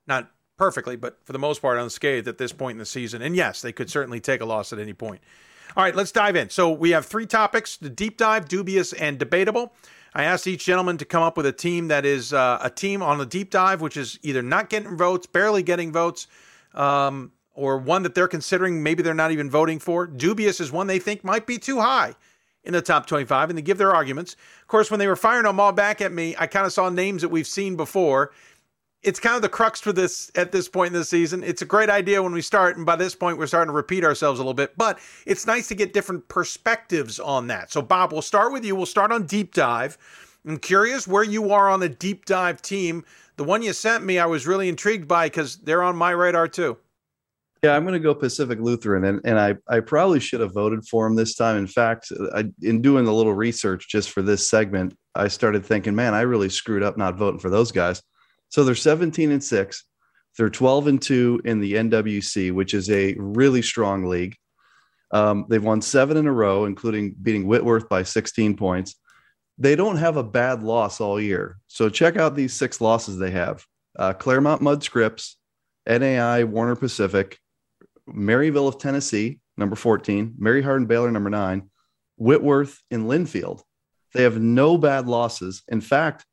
Not 0.06 0.30
perfectly, 0.58 0.96
but 0.96 1.20
for 1.26 1.34
the 1.34 1.40
most 1.40 1.62
part 1.62 1.80
unscathed 1.80 2.28
at 2.28 2.38
this 2.38 2.52
point 2.52 2.76
in 2.76 2.80
the 2.80 2.86
season. 2.86 3.22
And 3.22 3.36
yes, 3.36 3.62
they 3.62 3.72
could 3.72 3.90
certainly 3.90 4.20
take 4.20 4.42
a 4.42 4.46
loss 4.46 4.74
at 4.74 4.80
any 4.80 4.94
point. 4.94 5.22
All 5.76 5.84
right, 5.84 5.96
let's 5.96 6.12
dive 6.12 6.36
in. 6.36 6.50
So 6.50 6.72
we 6.72 6.92
have 6.92 7.06
three 7.06 7.26
topics 7.26 7.78
the 7.78 7.90
deep 7.90 8.18
dive, 8.18 8.48
dubious, 8.48 8.94
and 8.94 9.18
debatable. 9.18 9.74
I 10.14 10.26
asked 10.26 10.46
each 10.46 10.66
gentleman 10.66 10.98
to 11.00 11.06
come 11.06 11.24
up 11.24 11.38
with 11.38 11.48
a 11.48 11.52
team 11.52 11.88
that 11.88 12.06
is 12.06 12.34
uh, 12.34 12.60
a 12.62 12.70
team 12.70 13.02
on 13.02 13.18
the 13.18 13.26
deep 13.26 13.50
dive, 13.50 13.82
which 13.82 13.98
is 13.98 14.20
either 14.22 14.44
not 14.44 14.70
getting 14.70 14.96
votes, 14.96 15.26
barely 15.26 15.64
getting 15.64 15.92
votes, 15.92 16.28
um, 16.76 17.32
or 17.54 17.78
one 17.78 18.04
that 18.04 18.16
they're 18.16 18.28
considering 18.28 18.82
maybe 18.82 19.04
they're 19.04 19.14
not 19.14 19.32
even 19.32 19.50
voting 19.50 19.80
for. 19.80 20.08
Dubious 20.08 20.60
is 20.60 20.72
one 20.72 20.88
they 20.88 21.00
think 21.00 21.24
might 21.24 21.46
be 21.46 21.58
too 21.58 21.80
high 21.80 22.16
in 22.64 22.74
the 22.74 22.82
top 22.82 23.06
25, 23.06 23.50
and 23.50 23.58
they 23.58 23.62
give 23.62 23.78
their 23.78 23.94
arguments. 23.94 24.36
Of 24.62 24.68
course, 24.68 24.90
when 24.90 25.00
they 25.00 25.08
were 25.08 25.16
firing 25.16 25.44
them 25.44 25.60
all 25.60 25.72
back 25.72 26.02
at 26.02 26.12
me, 26.12 26.36
I 26.40 26.48
kind 26.48 26.66
of 26.66 26.74
saw 26.74 26.90
names 26.90 27.22
that 27.22 27.30
we've 27.30 27.48
seen 27.48 27.76
before. 27.76 28.32
It's 29.02 29.20
kind 29.20 29.36
of 29.36 29.42
the 29.42 29.50
crux 29.50 29.82
for 29.82 29.92
this 29.92 30.32
at 30.36 30.54
this 30.54 30.70
point 30.70 30.94
in 30.94 31.00
the 31.00 31.04
season. 31.04 31.44
It's 31.44 31.62
a 31.62 31.66
great 31.66 31.90
idea 31.90 32.24
when 32.24 32.32
we 32.32 32.42
start, 32.42 32.78
and 32.78 32.86
by 32.86 32.96
this 32.96 33.16
point, 33.16 33.38
we're 33.38 33.48
starting 33.48 33.68
to 33.70 33.76
repeat 33.76 34.06
ourselves 34.06 34.40
a 34.40 34.44
little 34.44 34.54
bit. 34.54 34.78
But 34.78 35.00
it's 35.26 35.46
nice 35.46 35.68
to 35.68 35.76
get 35.76 35.92
different 35.92 36.26
perspectives 36.30 37.20
on 37.20 37.48
that. 37.48 37.70
So, 37.70 37.82
Bob, 37.82 38.14
we'll 38.14 38.22
start 38.22 38.54
with 38.54 38.64
you. 38.64 38.78
We'll 38.78 38.86
start 38.86 39.12
on 39.12 39.26
deep 39.26 39.54
dive. 39.54 39.98
I'm 40.48 40.58
curious 40.58 41.06
where 41.06 41.24
you 41.24 41.52
are 41.52 41.70
on 41.70 41.82
the 41.82 41.90
deep 41.90 42.26
dive 42.26 42.62
team. 42.62 43.04
The 43.36 43.44
one 43.44 43.62
you 43.62 43.74
sent 43.74 44.06
me, 44.06 44.20
I 44.20 44.26
was 44.26 44.48
really 44.48 44.70
intrigued 44.70 45.08
by 45.08 45.26
because 45.26 45.58
they're 45.58 45.84
on 45.84 45.98
my 45.98 46.12
radar 46.12 46.48
too. 46.48 46.78
Yeah, 47.64 47.78
I'm 47.78 47.84
going 47.84 47.94
to 47.94 48.00
go 48.00 48.14
Pacific 48.14 48.60
Lutheran, 48.60 49.06
and, 49.06 49.22
and 49.24 49.40
I, 49.40 49.56
I 49.70 49.80
probably 49.80 50.20
should 50.20 50.42
have 50.42 50.54
voted 50.54 50.86
for 50.86 51.08
him 51.08 51.16
this 51.16 51.36
time. 51.36 51.56
In 51.56 51.66
fact, 51.66 52.12
I, 52.36 52.44
in 52.62 52.82
doing 52.82 53.08
a 53.08 53.14
little 53.14 53.34
research 53.34 53.88
just 53.88 54.10
for 54.10 54.22
this 54.22 54.50
segment, 54.50 54.98
I 55.16 55.30
started 55.30 55.66
thinking, 55.66 55.96
man, 55.96 56.14
I 56.14 56.22
really 56.22 56.50
screwed 56.50 56.84
up 56.84 56.98
not 56.98 57.16
voting 57.16 57.40
for 57.40 57.50
those 57.50 57.72
guys. 57.72 58.02
So 58.50 58.66
they're 58.66 58.76
17 58.76 59.32
and 59.32 59.42
six, 59.42 59.86
they're 60.38 60.50
12 60.50 60.88
and 60.88 61.02
two 61.02 61.42
in 61.46 61.62
the 61.62 61.76
NWC, 61.76 62.52
which 62.52 62.74
is 62.74 62.90
a 62.90 63.16
really 63.18 63.62
strong 63.62 64.08
league. 64.08 64.36
Um, 65.12 65.46
they've 65.48 65.64
won 65.64 65.82
seven 65.82 66.18
in 66.18 66.28
a 66.28 66.34
row, 66.34 66.66
including 66.66 67.16
beating 67.22 67.48
Whitworth 67.48 67.88
by 67.88 68.04
16 68.04 68.58
points. 68.58 68.96
They 69.58 69.78
don't 69.78 69.98
have 69.98 70.18
a 70.18 70.24
bad 70.24 70.64
loss 70.64 71.00
all 71.00 71.22
year. 71.22 71.60
So 71.68 71.88
check 71.88 72.18
out 72.18 72.36
these 72.36 72.54
six 72.54 72.82
losses 72.82 73.18
they 73.18 73.32
have: 73.32 73.66
uh, 73.98 74.12
Claremont 74.12 74.62
Mudd 74.62 74.84
Scripps, 74.84 75.38
NAI 75.88 76.44
Warner 76.44 76.76
Pacific, 76.76 77.40
Maryville 78.10 78.68
of 78.68 78.78
Tennessee, 78.78 79.40
number 79.58 79.76
14, 79.76 80.36
Mary 80.38 80.62
Hardin 80.62 80.88
Baylor, 80.88 81.12
number 81.12 81.30
nine, 81.30 81.70
Whitworth 82.18 82.82
in 82.92 83.06
Linfield. 83.06 83.62
They 84.14 84.24
have 84.24 84.40
no 84.40 84.78
bad 84.78 85.08
losses. 85.08 85.64
In 85.68 85.82
fact, 85.82 86.26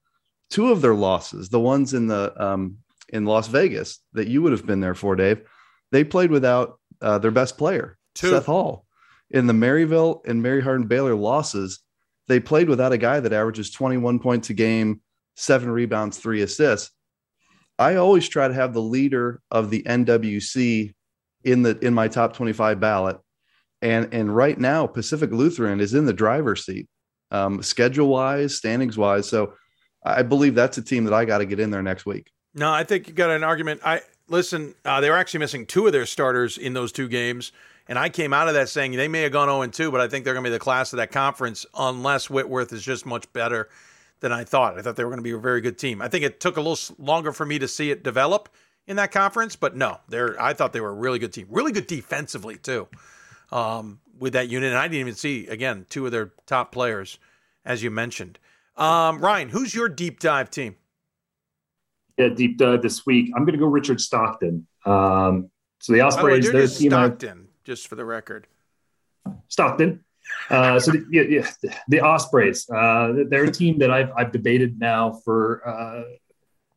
two 0.51 0.71
of 0.71 0.83
their 0.83 0.95
losses, 0.95 1.49
the 1.49 1.61
ones 1.61 1.95
in 1.95 2.07
the 2.07 2.33
um, 2.43 2.79
in 3.09 3.25
Las 3.25 3.49
Vegas 3.49 4.01
that 4.13 4.29
you 4.29 4.43
would 4.43 4.53
have 4.53 4.67
been 4.67 4.81
there 4.81 4.95
for, 4.95 5.17
Dave, 5.17 5.43
they 5.91 6.05
played 6.05 6.31
without 6.31 6.79
uh, 7.01 7.19
their 7.19 7.31
best 7.31 7.57
player, 7.57 7.97
two. 8.15 8.31
Seth 8.31 8.47
Hall. 8.47 8.87
In 9.31 9.47
the 9.47 9.53
Maryville 9.53 10.27
and 10.27 10.43
Mary 10.43 10.61
Hardin 10.61 10.87
Baylor 10.87 11.15
losses, 11.15 11.81
they 12.29 12.41
played 12.41 12.69
without 12.69 12.93
a 12.93 12.99
guy 12.99 13.21
that 13.21 13.33
averages 13.33 13.71
21 13.71 14.19
points 14.19 14.51
a 14.51 14.55
game, 14.55 15.01
seven 15.37 15.71
rebounds, 15.71 16.19
three 16.19 16.43
assists. 16.43 16.91
I 17.79 17.97
always 17.97 18.29
try 18.29 18.47
to 18.47 18.55
have 18.55 18.75
the 18.75 18.83
leader 18.83 19.41
of 19.51 19.71
the 19.71 19.83
NWC 19.85 20.95
in 21.45 21.63
the 21.63 21.79
in 21.85 21.95
my 21.95 22.09
top 22.09 22.35
25 22.35 22.81
ballot. 22.81 23.19
And 23.83 24.13
and 24.13 24.35
right 24.35 24.59
now 24.59 24.87
pacific 24.87 25.31
lutheran 25.33 25.81
is 25.81 25.95
in 25.95 26.05
the 26.05 26.13
driver's 26.13 26.67
seat 26.67 26.87
um, 27.31 27.63
schedule 27.63 28.09
wise 28.09 28.55
standings 28.55 28.99
wise 28.99 29.27
so 29.27 29.55
i 30.05 30.23
believe 30.23 30.55
that's 30.55 30.77
a 30.77 30.83
team 30.83 31.05
that 31.05 31.15
i 31.15 31.25
got 31.25 31.39
to 31.39 31.47
get 31.47 31.61
in 31.61 31.71
there 31.71 31.83
next 31.83 32.05
week. 32.05 32.31
No 32.55 32.71
i 32.71 32.85
think 32.85 33.09
you 33.09 33.15
got 33.15 33.31
an 33.31 33.43
argument. 33.43 33.81
I 33.85 34.03
listen 34.29 34.75
uh, 34.85 35.01
they 35.01 35.09
were 35.09 35.17
actually 35.17 35.41
missing 35.41 35.65
two 35.65 35.87
of 35.87 35.93
their 35.93 36.07
starters 36.07 36.59
in 36.59 36.75
those 36.75 36.93
two 36.93 37.09
games. 37.09 37.53
And 37.89 37.99
i 37.99 38.11
came 38.11 38.35
out 38.35 38.49
of 38.49 38.55
that 38.55 38.69
saying 38.69 38.93
they 38.93 39.09
may 39.09 39.23
have 39.23 39.33
gone 39.33 39.49
0 39.49 39.67
2 39.67 39.91
but 39.91 40.01
i 40.03 40.09
think 40.09 40.25
they're 40.27 40.35
going 40.35 40.45
to 40.45 40.51
be 40.51 40.55
the 40.55 40.61
class 40.61 40.93
of 40.93 40.99
that 40.99 41.11
conference 41.11 41.65
unless 41.75 42.29
whitworth 42.29 42.73
is 42.75 42.83
just 42.83 43.07
much 43.07 43.33
better 43.33 43.71
than 44.21 44.31
i 44.31 44.45
thought. 44.45 44.79
I 44.79 44.83
thought 44.83 44.97
they 44.97 45.05
were 45.05 45.11
going 45.11 45.21
to 45.21 45.23
be 45.23 45.31
a 45.31 45.39
very 45.39 45.63
good 45.63 45.79
team. 45.79 46.03
I 46.03 46.09
think 46.09 46.25
it 46.25 46.39
took 46.39 46.59
a 46.59 46.61
little 46.61 46.97
longer 46.99 47.33
for 47.33 47.47
me 47.47 47.59
to 47.59 47.67
see 47.67 47.91
it 47.91 48.05
develop 48.05 48.51
in 48.87 48.97
that 48.97 49.13
conference. 49.13 49.57
But 49.57 49.77
no, 49.77 49.99
they're 50.09 50.41
I 50.41 50.53
thought 50.55 50.73
they 50.73 50.81
were 50.81 50.91
a 50.91 50.95
really 50.95 51.19
good 51.19 51.33
team, 51.33 51.47
really 51.51 51.73
good 51.73 51.87
defensively 51.87 52.57
too, 52.57 52.89
um, 53.53 54.01
with 54.19 54.33
that 54.35 54.49
unit. 54.49 54.71
And 54.71 54.79
I 54.79 54.89
didn't 54.89 55.01
even 55.01 55.15
see 55.15 55.47
again 55.47 55.87
two 55.89 56.07
of 56.07 56.13
their 56.13 56.33
top 56.47 56.73
players, 56.73 57.19
as 57.65 57.83
you 57.83 57.91
mentioned. 57.91 58.39
Um, 58.77 59.21
Ryan, 59.21 59.49
who's 59.51 59.75
your 59.75 59.89
deep 59.89 60.21
dive 60.21 60.51
team? 60.51 60.77
Yeah, 62.17 62.29
deep 62.29 62.59
dive 62.59 62.83
this 62.83 63.07
week. 63.07 63.31
I'm 63.35 63.45
going 63.45 63.53
to 63.53 63.59
go 63.59 63.67
Richard 63.67 64.01
Stockton. 64.01 64.67
Um, 64.85 65.51
so 65.81 65.93
the 65.93 66.01
Ospreys, 66.01 66.51
the 66.51 66.57
way, 66.57 66.67
team 66.67 66.91
Stockton, 66.91 67.49
I, 67.49 67.51
just 67.65 67.89
for 67.89 67.97
the 67.97 68.05
record. 68.05 68.47
Stockton. 69.49 70.05
Uh, 70.49 70.79
so 70.79 70.93
the, 70.93 71.07
yeah, 71.11 71.23
yeah, 71.23 71.51
the 71.89 72.01
Ospreys, 72.01 72.69
uh, 72.71 73.25
they're 73.29 73.45
a 73.45 73.51
team 73.51 73.79
that 73.79 73.91
I've, 73.91 74.11
I've 74.17 74.33
debated 74.33 74.79
now 74.79 75.13
for 75.25 75.67
uh, 75.67 76.03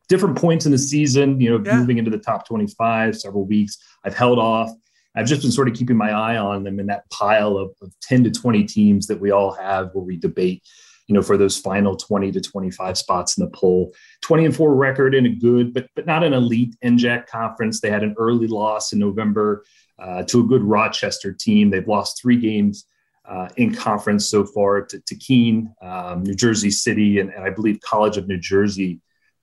different 0.09 0.37
points 0.37 0.65
in 0.65 0.71
the 0.71 0.77
season, 0.77 1.39
you 1.39 1.49
know, 1.49 1.63
yeah. 1.65 1.77
moving 1.77 1.97
into 1.97 2.11
the 2.11 2.17
top 2.17 2.47
25 2.47 3.17
several 3.17 3.45
weeks. 3.45 3.77
I've 4.03 4.15
held 4.15 4.39
off. 4.39 4.71
I've 5.15 5.27
just 5.27 5.41
been 5.41 5.51
sort 5.51 5.67
of 5.67 5.75
keeping 5.75 5.97
my 5.97 6.11
eye 6.11 6.37
on 6.37 6.63
them 6.63 6.79
in 6.79 6.87
that 6.87 7.09
pile 7.09 7.57
of, 7.57 7.71
of 7.81 7.93
10 8.01 8.23
to 8.25 8.31
20 8.31 8.63
teams 8.65 9.07
that 9.07 9.19
we 9.19 9.31
all 9.31 9.51
have 9.51 9.91
where 9.93 10.03
we 10.03 10.17
debate, 10.17 10.63
you 11.07 11.13
know, 11.13 11.21
for 11.21 11.37
those 11.37 11.57
final 11.57 11.95
20 11.95 12.31
to 12.31 12.41
25 12.41 12.97
spots 12.97 13.37
in 13.37 13.45
the 13.45 13.51
poll. 13.51 13.93
20 14.21 14.45
and 14.45 14.55
4 14.55 14.75
record 14.75 15.13
in 15.13 15.27
a 15.27 15.29
good, 15.29 15.73
but 15.73 15.87
but 15.95 16.07
not 16.07 16.23
an 16.23 16.33
elite 16.33 16.75
NJAC 16.83 17.27
conference. 17.27 17.79
They 17.79 17.91
had 17.91 18.03
an 18.03 18.15
early 18.17 18.47
loss 18.47 18.91
in 18.91 18.99
November 18.99 19.63
uh, 19.99 20.23
to 20.23 20.39
a 20.39 20.43
good 20.43 20.63
Rochester 20.63 21.31
team. 21.31 21.69
They've 21.69 21.87
lost 21.87 22.19
three 22.19 22.37
games 22.37 22.85
uh, 23.25 23.49
in 23.57 23.73
conference 23.73 24.27
so 24.27 24.43
far 24.45 24.81
to, 24.81 24.99
to 24.99 25.15
Keene, 25.15 25.73
um, 25.81 26.23
New 26.23 26.33
Jersey 26.33 26.71
City, 26.71 27.19
and, 27.19 27.29
and 27.29 27.43
I 27.43 27.49
believe 27.51 27.79
College 27.81 28.17
of 28.17 28.27
New 28.27 28.39
Jersey 28.39 28.99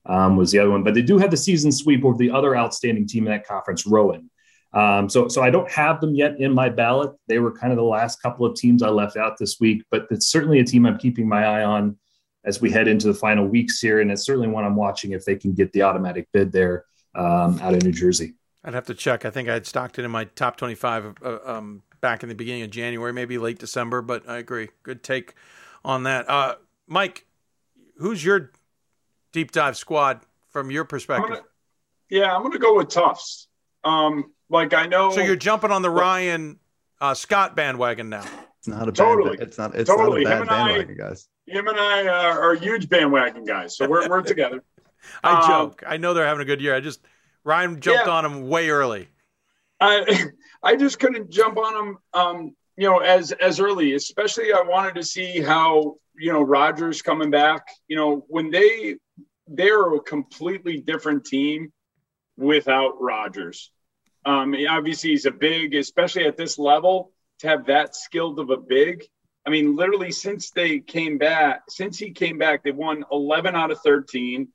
um, 0.07 0.37
was 0.37 0.51
the 0.51 0.59
other 0.59 0.71
one. 0.71 0.83
But 0.83 0.95
they 0.95 1.03
do 1.03 1.19
have 1.19 1.31
the 1.31 1.37
season 1.37 1.73
sweep 1.73 2.05
over 2.05 2.17
the 2.17 2.31
other 2.31 2.57
outstanding 2.57 3.07
team 3.07 3.27
in 3.27 3.33
that 3.33 3.47
conference, 3.47 3.87
Rowan. 3.87 4.31
Um, 4.73 5.09
so, 5.09 5.29
so 5.29 5.43
I 5.43 5.51
don't 5.51 5.71
have 5.71 6.01
them 6.01 6.15
yet 6.15 6.39
in 6.39 6.53
my 6.53 6.69
ballot. 6.69 7.13
They 7.27 7.39
were 7.41 7.53
kind 7.53 7.73
of 7.73 7.77
the 7.77 7.85
last 7.85 8.23
couple 8.23 8.47
of 8.47 8.55
teams 8.55 8.83
I 8.83 8.89
left 8.89 9.17
out 9.17 9.37
this 9.37 9.59
week, 9.59 9.83
but 9.91 10.07
it's 10.11 10.29
certainly 10.29 10.61
a 10.61 10.65
team 10.65 10.87
I'm 10.87 10.99
keeping 10.99 11.29
my 11.29 11.45
eye 11.45 11.65
on 11.65 11.97
as 12.45 12.61
we 12.61 12.71
head 12.71 12.89
into 12.89 13.07
the 13.07 13.15
final 13.15 13.47
weeks 13.47 13.81
here, 13.81 14.01
and 14.01 14.11
it's 14.11 14.25
certainly 14.25 14.49
one 14.49 14.65
I'm 14.65 14.77
watching 14.77 15.13
if 15.13 15.25
they 15.25 15.37
can 15.37 15.53
get 15.53 15.73
the 15.73 15.83
automatic 15.83 16.29
bid 16.33 16.53
there 16.53 16.85
um, 17.15 17.59
out 17.61 17.75
of 17.75 17.83
New 17.83 17.93
Jersey. 17.93 18.35
I'd 18.65 18.75
have 18.75 18.87
to 18.87 18.95
check. 18.95 19.25
I 19.25 19.31
think 19.31 19.49
I 19.49 19.55
had 19.55 19.67
Stockton 19.67 20.05
in 20.05 20.11
my 20.11 20.25
top 20.25 20.57
25 20.57 21.17
uh, 21.23 21.39
um, 21.45 21.83
back 22.01 22.23
in 22.23 22.29
the 22.29 22.35
beginning 22.35 22.63
of 22.63 22.71
January, 22.71 23.13
maybe 23.13 23.39
late 23.39 23.59
December, 23.59 24.03
but 24.03 24.29
I 24.29 24.39
agree. 24.39 24.69
Good 24.83 25.03
take 25.03 25.35
on 25.85 26.05
that. 26.05 26.29
Uh, 26.29 26.57
Mike, 26.87 27.27
who's 27.97 28.25
your 28.25 28.53
deep 29.33 29.53
dive 29.53 29.77
squad 29.77 30.21
from 30.49 30.71
your 30.71 30.85
perspective? 30.85 31.25
I'm 31.27 31.35
gonna, 31.35 31.47
yeah, 32.09 32.35
I'm 32.35 32.43
going 32.43 32.53
to 32.53 32.59
go 32.59 32.77
with 32.77 32.89
Tufts. 32.89 33.49
Um, 33.85 34.33
like 34.49 34.75
I 34.75 34.87
know. 34.87 35.11
So 35.11 35.21
you're 35.21 35.37
jumping 35.37 35.71
on 35.71 35.83
the 35.83 35.91
Ryan 35.91 36.59
uh, 37.01 37.15
Scott 37.15 37.57
bandwagon 37.57 38.09
now. 38.09 38.25
It's 38.59 38.69
not 38.69 38.89
a 38.89 38.93
totally. 38.93 39.39
Bad, 39.39 39.49
it's 39.49 39.59
not. 39.59 39.75
It's 39.75 39.89
totally. 39.89 40.25
not 40.25 40.33
a 40.33 40.41
bad 40.41 40.49
bandwagon, 40.49 40.97
I, 41.01 41.09
guys. 41.09 41.29
Him 41.47 41.67
and 41.69 41.79
I 41.79 42.07
uh, 42.07 42.39
are 42.39 42.55
huge 42.55 42.89
bandwagon 42.89 43.45
guys, 43.45 43.77
so 43.77 43.89
we're 43.89 44.07
we're 44.09 44.23
together. 44.23 44.63
I 45.25 45.41
um, 45.41 45.49
joke. 45.49 45.83
I 45.87 45.97
know 45.97 46.13
they're 46.13 46.27
having 46.27 46.43
a 46.43 46.45
good 46.45 46.61
year. 46.61 46.75
I 46.75 46.81
just 46.81 47.01
Ryan 47.43 47.81
jumped 47.81 48.07
yeah, 48.07 48.13
on 48.13 48.25
him 48.25 48.49
way 48.49 48.69
early. 48.69 49.09
I 49.81 50.27
I 50.63 50.77
just 50.77 50.99
couldn't 50.99 51.31
jump 51.31 51.57
on 51.57 51.87
him 51.87 51.99
Um, 52.13 52.57
you 52.81 52.89
know, 52.89 53.01
as 53.01 53.31
as 53.33 53.61
early, 53.61 53.93
especially 53.93 54.55
I 54.55 54.63
wanted 54.63 54.95
to 54.95 55.03
see 55.03 55.43
how 55.43 55.97
you 56.17 56.33
know 56.33 56.41
Rogers 56.41 57.03
coming 57.03 57.31
back. 57.31 57.69
You 57.89 57.97
know, 57.97 58.25
when 58.29 58.51
they 58.51 58.97
they're 59.47 59.95
a 59.95 60.01
completely 60.01 60.81
different 60.81 61.27
team 61.27 61.75
without 62.39 62.99
Rogers. 62.99 63.71
Um, 64.25 64.57
obviously, 64.67 65.11
he's 65.11 65.27
a 65.27 65.31
big, 65.31 65.75
especially 65.75 66.25
at 66.25 66.39
this 66.39 66.59
level, 66.59 67.13
to 67.41 67.49
have 67.49 67.67
that 67.67 67.95
skilled 67.95 68.39
of 68.41 68.49
a 68.49 68.57
big. 68.57 69.05
I 69.47 69.51
mean, 69.51 69.77
literally, 69.77 70.11
since 70.11 70.51
they 70.51 70.79
came 70.79 71.19
back, 71.19 71.65
since 71.69 71.99
he 71.99 72.13
came 72.13 72.39
back, 72.39 72.65
they 72.65 72.71
won 72.71 73.05
11 73.13 73.57
out 73.57 73.71
of 73.71 73.81
13. 73.83 74.49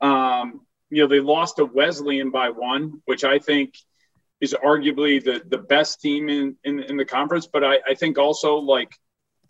Um, 0.00 0.62
you 0.88 1.02
know, 1.02 1.08
they 1.08 1.20
lost 1.20 1.56
to 1.56 1.66
Wesleyan 1.66 2.30
by 2.30 2.48
one, 2.48 3.02
which 3.04 3.24
I 3.24 3.38
think 3.38 3.74
is 4.40 4.54
arguably 4.64 5.22
the 5.22 5.42
the 5.48 5.58
best 5.58 6.00
team 6.00 6.28
in 6.28 6.56
in, 6.64 6.80
in 6.80 6.96
the 6.96 7.04
conference. 7.04 7.46
But 7.46 7.64
I, 7.64 7.78
I 7.86 7.94
think 7.94 8.18
also 8.18 8.56
like 8.56 8.92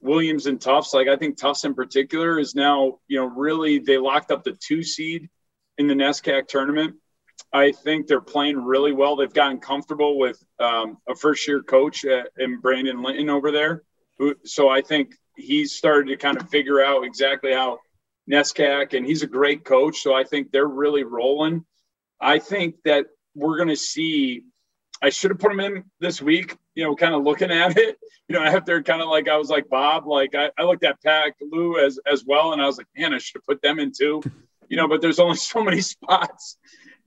Williams 0.00 0.47
and 0.47 0.60
Tufts, 0.60 0.94
like 0.94 1.08
I 1.08 1.17
think 1.17 1.36
Tufts 1.36 1.65
in 1.65 1.75
particular 1.75 2.39
is 2.39 2.55
now, 2.55 2.99
you 3.08 3.18
know, 3.18 3.26
really 3.26 3.78
they 3.78 3.99
locked 3.99 4.31
up 4.31 4.44
the 4.44 4.52
two 4.52 4.83
seed 4.83 5.28
in 5.76 5.86
the 5.86 5.94
NESCAC 5.94 6.49
tournament. 6.49 6.97
I 7.52 7.73
think 7.73 8.07
they're 8.07 8.20
playing 8.20 8.57
really 8.57 8.92
well. 8.92 9.17
They've 9.17 9.33
gotten 9.33 9.58
comfortable 9.58 10.18
with 10.18 10.42
um, 10.58 10.99
a 11.08 11.15
first 11.15 11.47
year 11.49 11.62
coach 11.62 12.05
uh, 12.05 12.25
and 12.36 12.60
Brandon 12.60 13.02
Linton 13.02 13.31
over 13.31 13.50
there. 13.50 13.84
Who, 14.18 14.34
so 14.44 14.68
I 14.68 14.83
think 14.83 15.15
he's 15.36 15.73
started 15.73 16.08
to 16.08 16.17
kind 16.17 16.36
of 16.36 16.50
figure 16.50 16.83
out 16.83 17.05
exactly 17.05 17.52
how 17.52 17.78
NESCAC, 18.31 18.94
and 18.94 19.07
he's 19.07 19.23
a 19.23 19.26
great 19.26 19.65
coach. 19.65 19.99
So 20.00 20.15
I 20.15 20.25
think 20.25 20.50
they're 20.50 20.67
really 20.67 21.05
rolling. 21.05 21.65
I 22.20 22.39
think 22.39 22.76
that 22.84 23.07
we're 23.34 23.57
going 23.57 23.68
to 23.68 23.76
see. 23.76 24.42
I 25.02 25.10
should 25.10 25.31
have 25.31 25.39
put 25.39 25.52
him 25.52 25.60
in 25.60 25.85
this 26.01 26.20
week, 26.20 26.57
you 26.75 26.85
know, 26.85 26.94
kind 26.97 27.15
of 27.15 27.23
looking 27.23 27.51
at 27.51 27.77
it, 27.77 27.99
you 28.28 28.36
know, 28.36 28.43
after 28.43 28.83
kind 28.83 29.02
of 29.02 29.09
like 29.09 29.28
I 29.28 29.36
was 29.36 29.49
like 29.49 29.68
Bob, 29.68 30.07
like 30.07 30.35
I, 30.35 30.51
I 30.59 30.65
looked 30.65 30.85
at 30.85 31.02
Pat 31.02 31.35
Lou 31.41 31.78
as 31.78 31.99
as 32.10 32.25
well, 32.25 32.52
and 32.52 32.62
I 32.62 32.67
was 32.67 32.78
like, 32.78 32.86
man, 32.97 33.15
I 33.15 33.18
should 33.18 33.36
have 33.36 33.47
put 33.47 33.62
them 33.62 33.78
in 33.78 33.93
too, 33.97 34.23
you 34.68 34.77
know, 34.77 34.89
but 34.89 35.01
there's 35.01 35.18
only 35.18 35.36
so 35.36 35.62
many 35.62 35.81
spots, 35.81 36.57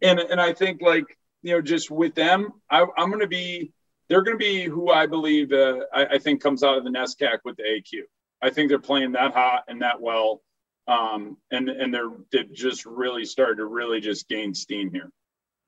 and 0.01 0.19
and 0.19 0.39
I 0.39 0.53
think 0.53 0.81
like 0.81 1.17
you 1.43 1.53
know, 1.53 1.61
just 1.61 1.89
with 1.89 2.13
them, 2.13 2.49
I, 2.69 2.85
I'm 2.97 3.09
going 3.09 3.21
to 3.21 3.27
be, 3.27 3.73
they're 4.09 4.21
to 4.21 4.37
be 4.37 4.65
who 4.65 4.91
I 4.91 5.07
believe, 5.07 5.51
uh, 5.51 5.79
I, 5.91 6.05
I 6.05 6.17
think 6.19 6.39
comes 6.39 6.61
out 6.61 6.77
of 6.77 6.83
the 6.83 6.91
NESCAC 6.91 7.39
with 7.43 7.57
the 7.57 7.63
AQ. 7.63 8.03
I 8.43 8.51
think 8.51 8.69
they're 8.69 8.77
playing 8.77 9.13
that 9.13 9.33
hot 9.33 9.63
and 9.67 9.81
that 9.81 9.99
well 9.99 10.43
um, 10.87 11.37
and 11.51 11.69
and 11.69 11.93
they're 11.93 12.11
they 12.31 12.43
just 12.51 12.85
really 12.85 13.25
started 13.25 13.57
to 13.57 13.65
really 13.65 13.99
just 13.99 14.27
gain 14.27 14.53
steam 14.53 14.91
here. 14.91 15.09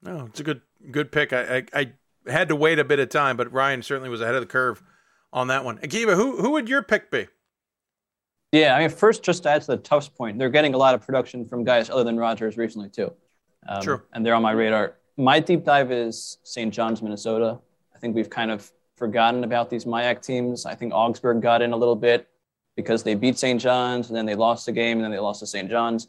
No, 0.02 0.19
oh, 0.19 0.26
it's 0.26 0.40
a 0.40 0.43
good 0.43 0.61
good 0.92 1.11
pick. 1.11 1.34
I, 1.34 1.58
I, 1.58 1.64
I 1.74 1.93
had 2.27 2.48
to 2.50 2.56
wait 2.56 2.80
a 2.80 2.84
bit 2.84 3.00
of 3.00 3.10
time, 3.10 3.38
but 3.38 3.52
Ryan 3.52 3.82
certainly 3.82 4.10
was 4.10 4.22
ahead 4.22 4.35
of 4.35 4.42
the 4.42 4.48
curve 4.48 4.82
on 5.32 5.48
that 5.48 5.66
one. 5.66 5.77
Akiva, 5.80 6.16
who 6.16 6.42
who 6.42 6.52
would 6.52 6.69
your 6.69 6.82
pick 6.82 7.11
be? 7.11 7.27
Yeah, 8.52 8.76
I 8.76 8.80
mean, 8.80 8.90
first, 8.90 9.24
just 9.24 9.43
to 9.43 9.50
add 9.50 9.61
to 9.61 9.68
the 9.68 9.77
Tufts 9.77 10.10
point, 10.10 10.38
they're 10.38 10.50
getting 10.50 10.76
a 10.76 10.77
lot 10.77 10.93
of 10.93 11.02
production 11.02 11.43
from 11.43 11.64
guys 11.64 11.90
other 11.90 12.03
than 12.03 12.18
Rogers 12.18 12.56
recently 12.56 12.90
too. 12.90 13.11
Um, 13.68 13.82
True. 13.82 14.02
And 14.14 14.24
they're 14.24 14.35
on 14.35 14.43
my 14.43 14.52
radar. 14.52 14.95
My 15.18 15.40
deep 15.40 15.64
dive 15.64 15.92
is 15.92 16.38
St. 16.43 16.74
John's, 16.74 17.02
Minnesota. 17.02 17.60
I 17.95 18.00
think 18.00 18.16
we've 18.16 18.30
kind 18.30 18.52
of 18.52 18.72
forgotten 18.95 19.43
about 19.43 19.69
these 19.69 19.85
MIAC 19.85 20.22
teams. 20.22 20.66
I 20.66 20.76
think 20.76 20.93
Augsburg 20.93 21.42
got 21.42 21.61
in 21.61 21.74
a 21.74 21.77
little 21.77 21.95
bit 21.95 22.27
because 22.76 23.03
they 23.03 23.16
beat 23.16 23.38
St. 23.38 23.60
John's 23.60 24.10
and 24.10 24.16
then 24.16 24.26
they 24.26 24.35
lost 24.35 24.66
the 24.66 24.72
game 24.72 24.98
and 24.98 25.03
then 25.03 25.11
they 25.11 25.19
lost 25.19 25.40
to 25.40 25.48
St. 25.48 25.69
John's. 25.69 26.08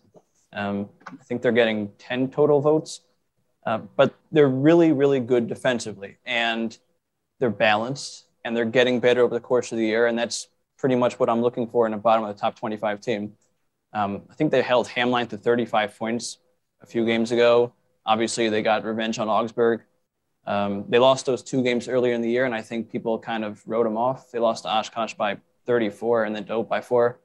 Um, 0.52 0.88
I 1.06 1.22
think 1.24 1.42
they're 1.42 1.52
getting 1.52 1.90
10 1.98 2.30
total 2.30 2.60
votes, 2.60 3.00
uh, 3.66 3.78
but 3.96 4.14
they're 4.30 4.48
really, 4.48 4.92
really 4.92 5.20
good 5.20 5.48
defensively 5.48 6.18
and 6.24 6.78
they're 7.40 7.50
balanced 7.50 8.26
and 8.44 8.56
they're 8.56 8.64
getting 8.64 9.00
better 9.00 9.22
over 9.22 9.34
the 9.34 9.40
course 9.40 9.72
of 9.72 9.78
the 9.78 9.84
year. 9.84 10.06
And 10.06 10.18
that's 10.18 10.48
pretty 10.76 10.96
much 10.96 11.18
what 11.18 11.30
I'm 11.30 11.40
looking 11.40 11.66
for 11.66 11.86
in 11.86 11.92
the 11.92 11.98
bottom 11.98 12.24
of 12.24 12.34
the 12.34 12.40
top 12.40 12.58
25 12.58 13.00
team. 13.00 13.32
Um, 13.92 14.22
I 14.30 14.34
think 14.34 14.50
they 14.50 14.60
held 14.60 14.88
Hamline 14.88 15.28
to 15.30 15.38
35 15.38 15.96
points 15.98 16.38
a 16.82 16.86
few 16.86 17.06
games 17.06 17.32
ago. 17.32 17.72
Obviously, 18.04 18.48
they 18.48 18.60
got 18.60 18.84
revenge 18.84 19.18
on 19.18 19.28
Augsburg. 19.28 19.82
Um, 20.46 20.84
they 20.88 20.98
lost 20.98 21.24
those 21.24 21.42
two 21.42 21.62
games 21.62 21.88
earlier 21.88 22.12
in 22.12 22.20
the 22.20 22.28
year, 22.28 22.44
and 22.44 22.54
I 22.54 22.60
think 22.60 22.90
people 22.92 23.18
kind 23.18 23.44
of 23.44 23.66
wrote 23.66 23.84
them 23.84 23.96
off. 23.96 24.30
They 24.30 24.38
lost 24.38 24.64
to 24.64 24.68
Oshkosh 24.68 25.14
by 25.14 25.38
34 25.64 26.24
and 26.24 26.36
then 26.36 26.44
Dope 26.44 26.68
by 26.68 26.82
four. 26.82 27.20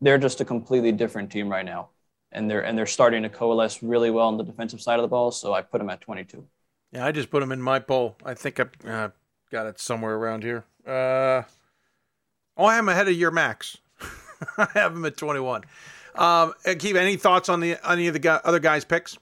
They're 0.00 0.18
just 0.18 0.40
a 0.40 0.44
completely 0.44 0.90
different 0.90 1.30
team 1.30 1.48
right 1.48 1.64
now. 1.64 1.90
And 2.34 2.50
they're 2.50 2.64
and 2.64 2.76
they're 2.76 2.86
starting 2.86 3.22
to 3.22 3.28
coalesce 3.28 3.82
really 3.82 4.10
well 4.10 4.26
on 4.26 4.36
the 4.36 4.44
defensive 4.44 4.80
side 4.80 4.98
of 4.98 5.02
the 5.02 5.08
ball. 5.08 5.30
So 5.30 5.54
I 5.54 5.62
put 5.62 5.78
them 5.78 5.88
at 5.88 6.00
22. 6.00 6.44
Yeah, 6.92 7.06
I 7.06 7.12
just 7.12 7.30
put 7.30 7.40
them 7.40 7.52
in 7.52 7.62
my 7.62 7.78
poll. 7.78 8.16
I 8.24 8.34
think 8.34 8.60
I 8.60 8.88
uh, 8.88 9.08
got 9.50 9.66
it 9.66 9.80
somewhere 9.80 10.14
around 10.14 10.42
here. 10.42 10.64
Uh, 10.86 11.42
oh, 12.56 12.64
I 12.64 12.76
am 12.76 12.88
ahead 12.88 13.08
of 13.08 13.14
your 13.14 13.30
max. 13.30 13.78
I 14.58 14.68
have 14.74 14.94
them 14.94 15.04
at 15.04 15.16
21. 15.16 15.64
Um, 16.16 16.54
Keith, 16.78 16.96
any 16.96 17.16
thoughts 17.16 17.48
on 17.48 17.60
the 17.60 17.76
any 17.88 18.06
of 18.08 18.20
the 18.20 18.46
other 18.46 18.58
guys' 18.58 18.84
picks? 18.84 19.16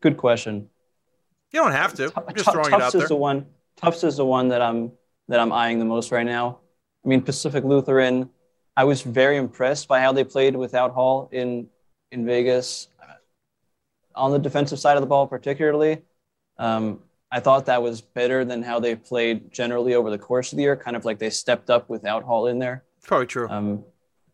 Good 0.00 0.16
question. 0.16 0.68
You 1.52 1.62
don't 1.62 1.72
have 1.72 1.94
to. 1.94 2.12
I'm 2.16 2.34
just 2.34 2.50
throwing 2.50 2.72
it 2.72 2.80
out 2.80 2.92
there. 2.92 3.02
is 3.02 3.08
the 3.08 3.16
one. 3.16 3.46
Tufts 3.76 4.04
is 4.04 4.16
the 4.16 4.24
one 4.24 4.48
that 4.48 4.60
I'm 4.60 4.92
that 5.28 5.40
I'm 5.40 5.52
eyeing 5.52 5.78
the 5.78 5.84
most 5.84 6.12
right 6.12 6.26
now. 6.26 6.58
I 7.04 7.08
mean, 7.08 7.22
Pacific 7.22 7.64
Lutheran. 7.64 8.30
I 8.76 8.84
was 8.84 9.02
very 9.02 9.36
impressed 9.36 9.88
by 9.88 10.00
how 10.00 10.12
they 10.12 10.24
played 10.24 10.54
without 10.54 10.92
Hall 10.92 11.28
in 11.32 11.68
in 12.12 12.26
Vegas. 12.26 12.88
On 14.14 14.30
the 14.30 14.38
defensive 14.38 14.78
side 14.78 14.96
of 14.96 15.02
the 15.02 15.06
ball, 15.06 15.26
particularly, 15.26 16.02
um, 16.58 17.00
I 17.30 17.40
thought 17.40 17.66
that 17.66 17.82
was 17.82 18.00
better 18.00 18.44
than 18.44 18.62
how 18.62 18.80
they 18.80 18.94
played 18.94 19.52
generally 19.52 19.94
over 19.94 20.10
the 20.10 20.18
course 20.18 20.52
of 20.52 20.56
the 20.56 20.62
year. 20.62 20.76
Kind 20.76 20.96
of 20.96 21.04
like 21.04 21.18
they 21.18 21.30
stepped 21.30 21.68
up 21.70 21.88
without 21.88 22.22
Hall 22.22 22.46
in 22.46 22.58
there. 22.58 22.84
Probably 23.02 23.26
true. 23.26 23.48
Um, 23.48 23.84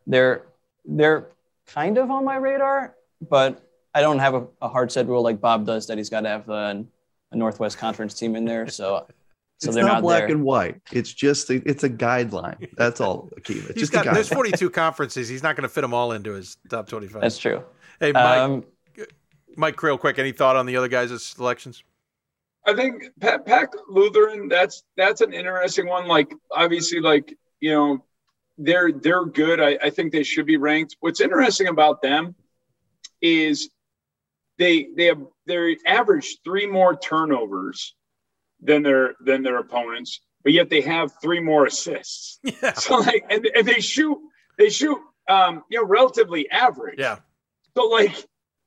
they're 0.07 0.47
they're 0.85 1.29
kind 1.67 1.99
of 1.99 2.11
on 2.11 2.25
my 2.25 2.37
radar, 2.37 2.95
but 3.29 3.63
I 3.95 4.01
don't 4.01 4.19
have 4.19 4.35
a, 4.35 4.47
a 4.61 4.69
hard 4.69 4.91
set 4.91 5.07
rule 5.07 5.23
like 5.23 5.41
Bob 5.41 5.67
does 5.67 5.87
that 5.87 5.99
he's 5.99 6.11
got 6.11 6.23
to 6.23 6.29
have 6.29 6.49
a, 6.49 6.85
a 7.31 7.37
Northwest 7.37 7.79
Conference 7.79 8.15
team 8.15 8.37
in 8.37 8.45
there. 8.45 8.69
So 8.69 9.07
so 9.63 9.69
it's 9.69 9.77
they're 9.77 9.85
not, 9.85 9.95
not 9.95 10.03
black 10.03 10.23
there. 10.23 10.33
and 10.33 10.43
white. 10.43 10.81
It's 10.91 11.13
just 11.13 11.49
a, 11.51 11.63
it's 11.69 11.85
a 11.85 11.89
guideline. 11.91 12.69
That's 12.77 13.01
all, 13.01 13.31
Akiva. 13.39 13.71
It's 13.71 13.81
He's 13.81 13.91
just 13.91 13.93
got 13.93 14.09
a 14.09 14.11
there's 14.11 14.29
42 14.29 14.71
conferences. 14.71 15.29
He's 15.29 15.43
not 15.43 15.55
going 15.55 15.63
to 15.63 15.69
fit 15.69 15.83
them 15.83 15.95
all 15.95 16.13
into 16.13 16.33
his 16.33 16.57
top 16.69 16.89
25. 16.89 17.23
That's 17.23 17.39
true. 17.39 17.63
Hey, 18.01 18.11
Mike, 18.11 18.39
Um, 18.39 18.65
Mike, 19.57 19.81
real 19.81 19.99
quick, 19.99 20.19
any 20.19 20.33
thought 20.33 20.57
on 20.57 20.67
the 20.67 20.77
other 20.77 20.89
guys' 20.89 21.23
selections? 21.25 21.85
I 22.67 22.75
think 22.75 23.05
Pac 23.21 23.45
Pac 23.47 23.73
Lutheran. 23.89 24.49
That's 24.49 24.83
that's 24.97 25.21
an 25.21 25.33
interesting 25.33 25.87
one. 25.89 26.07
Like 26.07 26.33
obviously, 26.51 27.01
like 27.01 27.37
you 27.61 27.71
know, 27.71 28.05
they're 28.59 28.93
they're 28.93 29.25
good. 29.25 29.61
I, 29.61 29.79
I 29.83 29.91
think 29.91 30.13
they 30.13 30.23
should 30.23 30.47
be 30.47 30.57
ranked. 30.57 30.97
What's 31.01 31.21
interesting 31.21 31.69
about 31.69 32.03
them 32.03 32.35
is 33.21 33.71
they 34.59 34.89
they 34.97 35.07
have 35.07 35.21
they 35.47 35.77
average 35.87 36.39
three 36.45 36.67
more 36.67 36.97
turnovers 36.97 37.95
than 38.63 38.83
their 38.83 39.15
than 39.21 39.43
their 39.43 39.59
opponents, 39.59 40.21
but 40.43 40.53
yet 40.53 40.71
they 40.71 40.81
have 40.81 41.13
three 41.21 41.41
more 41.41 41.67
assists. 41.67 42.39
Yeah. 42.63 42.73
So 42.75 42.97
like, 42.97 43.25
and, 43.29 43.47
and 43.55 43.67
they 43.67 43.81
shoot 43.81 44.19
they 44.59 44.71
shoot 44.71 44.99
um 45.29 45.65
you 45.71 45.81
know 45.81 45.87
relatively 45.87 46.49
average. 46.51 46.99
Yeah. 46.99 47.19
So 47.77 47.87
like, 47.89 48.17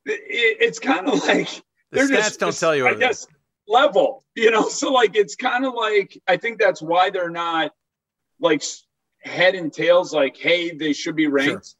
it, 0.05 0.57
it's 0.59 0.79
kind 0.79 1.07
of 1.07 1.23
like 1.25 1.47
The 1.47 1.61
they're 1.91 2.07
stats 2.07 2.17
just 2.17 2.39
don't 2.39 2.57
tell 2.57 2.75
you 2.75 2.87
I 2.87 2.95
guess 2.95 3.27
level, 3.67 4.23
you 4.35 4.51
know. 4.51 4.67
So 4.69 4.91
like, 4.91 5.15
it's 5.15 5.35
kind 5.35 5.65
of 5.65 5.73
like 5.73 6.21
I 6.27 6.37
think 6.37 6.59
that's 6.59 6.81
why 6.81 7.09
they're 7.09 7.29
not 7.29 7.71
like 8.39 8.63
head 9.23 9.55
and 9.55 9.71
tails. 9.71 10.13
Like, 10.13 10.37
hey, 10.37 10.75
they 10.75 10.93
should 10.93 11.15
be 11.15 11.27
ranked, 11.27 11.75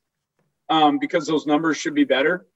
um, 0.70 1.00
because 1.00 1.28
those 1.28 1.46
numbers 1.46 1.78
should 1.78 1.96
be 1.96 2.06
better. 2.06 2.48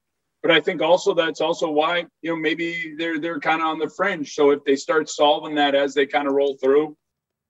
But 0.42 0.52
I 0.52 0.60
think 0.60 0.80
also 0.80 1.12
that's 1.14 1.40
also 1.40 1.70
why 1.70 2.06
you 2.22 2.30
know 2.30 2.36
maybe 2.36 2.94
they're 2.96 3.18
they're 3.18 3.40
kind 3.40 3.60
of 3.60 3.68
on 3.68 3.78
the 3.78 3.90
fringe. 3.90 4.34
So 4.34 4.50
if 4.50 4.64
they 4.64 4.76
start 4.76 5.08
solving 5.08 5.54
that 5.56 5.74
as 5.74 5.94
they 5.94 6.06
kind 6.06 6.26
of 6.26 6.34
roll 6.34 6.56
through, 6.56 6.96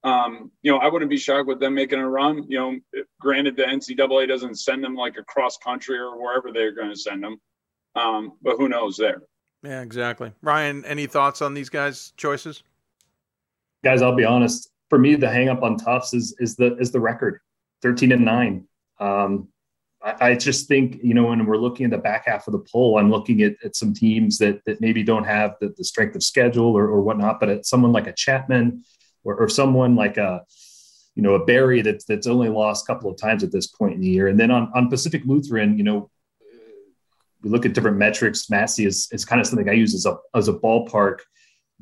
um, 0.03 0.51
you 0.63 0.73
know, 0.73 0.79
I 0.79 0.89
wouldn't 0.89 1.11
be 1.11 1.17
shocked 1.17 1.47
with 1.47 1.61
them 1.61 1.75
making 1.75 2.01
a 2.01 2.09
run. 2.09 2.45
You 2.49 2.59
know, 2.59 3.03
granted 3.21 3.57
the 3.57 3.63
NCAA 3.65 4.27
doesn't 4.29 4.59
send 4.59 4.83
them 4.83 4.95
like 4.95 5.17
across 5.19 5.57
country 5.59 5.99
or 5.99 6.21
wherever 6.21 6.53
they're 6.53 6.75
going 6.75 6.91
to 6.91 6.97
send 6.97 7.23
them, 7.23 7.41
um, 7.95 8.33
but 8.43 8.57
who 8.57 8.69
knows 8.69 8.97
there. 8.97 9.23
Yeah, 9.63 9.83
exactly. 9.83 10.33
Ryan, 10.43 10.85
any 10.87 11.07
thoughts 11.07 11.43
on 11.43 11.55
these 11.55 11.69
guys' 11.69 12.13
choices? 12.17 12.63
guys, 13.83 14.03
I'll 14.03 14.15
be 14.15 14.25
honest. 14.25 14.71
For 14.89 14.99
me, 14.99 15.15
the 15.15 15.29
hang 15.31 15.49
up 15.49 15.63
on 15.63 15.77
Tufts 15.77 16.15
is 16.15 16.35
is 16.41 16.57
the 16.57 16.77
is 16.79 16.91
the 16.91 17.01
record, 17.01 17.41
thirteen 17.83 18.13
and 18.13 18.25
nine. 18.25 18.67
Um, 18.99 19.49
I, 20.03 20.35
just 20.35 20.67
think 20.67 20.99
you 21.03 21.13
know 21.13 21.27
when 21.27 21.45
we're 21.45 21.59
looking 21.59 21.85
at 21.85 21.91
the 21.91 21.99
back 21.99 22.27
half 22.27 22.47
of 22.47 22.53
the 22.53 22.65
poll, 22.73 22.99
I'm 22.99 23.11
looking 23.11 23.43
at, 23.43 23.57
at 23.65 23.77
some 23.77 23.93
teams 23.93 24.39
that 24.39 24.65
that 24.65 24.81
maybe 24.81 25.03
don't 25.03 25.25
have 25.25 25.57
the, 25.61 25.75
the 25.77 25.85
strength 25.85 26.17
of 26.17 26.23
schedule 26.23 26.77
or, 26.77 26.89
or 26.89 27.03
whatnot, 27.03 27.39
but 27.39 27.51
at 27.51 27.67
someone 27.67 27.93
like 27.93 28.07
a 28.07 28.13
Chapman 28.13 28.83
or, 29.25 29.37
or 29.37 29.49
someone 29.49 29.97
like 29.97 30.17
a 30.17 30.43
you 31.15 31.23
know 31.23 31.35
a 31.35 31.45
Barry 31.45 31.83
that's 31.83 32.05
that's 32.05 32.27
only 32.27 32.49
lost 32.49 32.85
a 32.85 32.93
couple 32.93 33.11
of 33.11 33.19
times 33.19 33.43
at 33.43 33.53
this 33.53 33.67
point 33.67 33.95
in 33.95 34.01
the 34.01 34.09
year, 34.09 34.29
and 34.29 34.41
then 34.41 34.51
on 34.51 34.71
on 34.75 34.89
Pacific 34.89 35.23
Lutheran, 35.25 35.77
you 35.77 35.85
know. 35.85 36.11
We 37.43 37.49
look 37.49 37.65
at 37.65 37.73
different 37.73 37.97
metrics. 37.97 38.51
Massey 38.51 38.85
is, 38.85 39.09
is 39.13 39.25
kind 39.25 39.41
of 39.41 39.47
something 39.47 39.67
I 39.67 39.73
use 39.73 39.95
as 39.95 40.05
a 40.05 40.19
as 40.35 40.49
a 40.49 40.53
ballpark. 40.53 41.21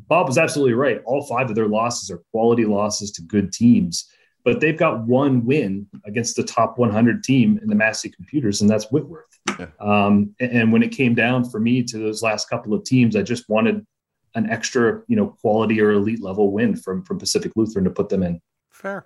Bob 0.06 0.28
was 0.28 0.38
absolutely 0.38 0.74
right. 0.74 1.02
All 1.04 1.26
five 1.26 1.50
of 1.50 1.56
their 1.56 1.66
losses 1.66 2.12
are 2.12 2.22
quality 2.30 2.64
losses 2.64 3.10
to 3.12 3.22
good 3.22 3.52
teams, 3.52 4.08
but 4.48 4.60
they've 4.60 4.78
got 4.78 5.00
one 5.00 5.44
win 5.44 5.86
against 6.06 6.34
the 6.34 6.42
top 6.42 6.78
100 6.78 7.22
team 7.22 7.58
in 7.62 7.68
the 7.68 7.74
Massey 7.74 8.08
Computers, 8.08 8.62
and 8.62 8.70
that's 8.70 8.90
Whitworth. 8.90 9.38
Um, 9.78 10.34
and, 10.40 10.52
and 10.52 10.72
when 10.72 10.82
it 10.82 10.88
came 10.88 11.14
down 11.14 11.44
for 11.50 11.60
me 11.60 11.82
to 11.82 11.98
those 11.98 12.22
last 12.22 12.48
couple 12.48 12.72
of 12.72 12.82
teams, 12.82 13.14
I 13.14 13.20
just 13.20 13.46
wanted 13.50 13.86
an 14.34 14.48
extra, 14.48 15.02
you 15.06 15.16
know, 15.16 15.26
quality 15.42 15.82
or 15.82 15.90
elite 15.90 16.22
level 16.22 16.50
win 16.50 16.76
from 16.76 17.02
from 17.02 17.18
Pacific 17.18 17.52
Lutheran 17.56 17.84
to 17.84 17.90
put 17.90 18.08
them 18.08 18.22
in. 18.22 18.40
Fair. 18.70 19.04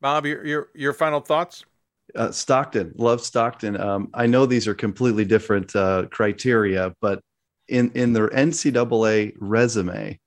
Bob, 0.00 0.24
your 0.24 0.46
your, 0.46 0.68
your 0.72 0.92
final 0.92 1.18
thoughts? 1.18 1.64
Uh, 2.14 2.30
Stockton, 2.30 2.92
love 2.96 3.20
Stockton. 3.20 3.80
Um, 3.80 4.08
I 4.14 4.26
know 4.26 4.46
these 4.46 4.68
are 4.68 4.74
completely 4.74 5.24
different 5.24 5.74
uh, 5.74 6.06
criteria, 6.12 6.94
but 7.00 7.20
in 7.66 7.90
in 7.92 8.12
their 8.12 8.28
NCAA 8.28 9.34
resume, 9.40 10.20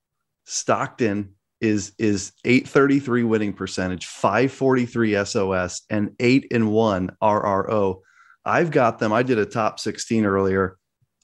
Stockton 0.44 1.36
is 1.62 1.94
is 1.98 2.32
833 2.46 3.24
winning 3.24 3.54
percentage, 3.54 4.06
543 4.06 5.26
SOS, 5.26 5.82
and 5.90 6.16
eight 6.20 6.48
and 6.52 6.72
one 6.72 7.16
RRO. 7.22 8.02
I've 8.46 8.72
got 8.72 9.00
them. 9.00 9.14
I 9.14 9.24
did 9.24 9.38
a 9.38 9.46
top 9.46 9.80
16 9.80 10.26
earlier. 10.26 10.78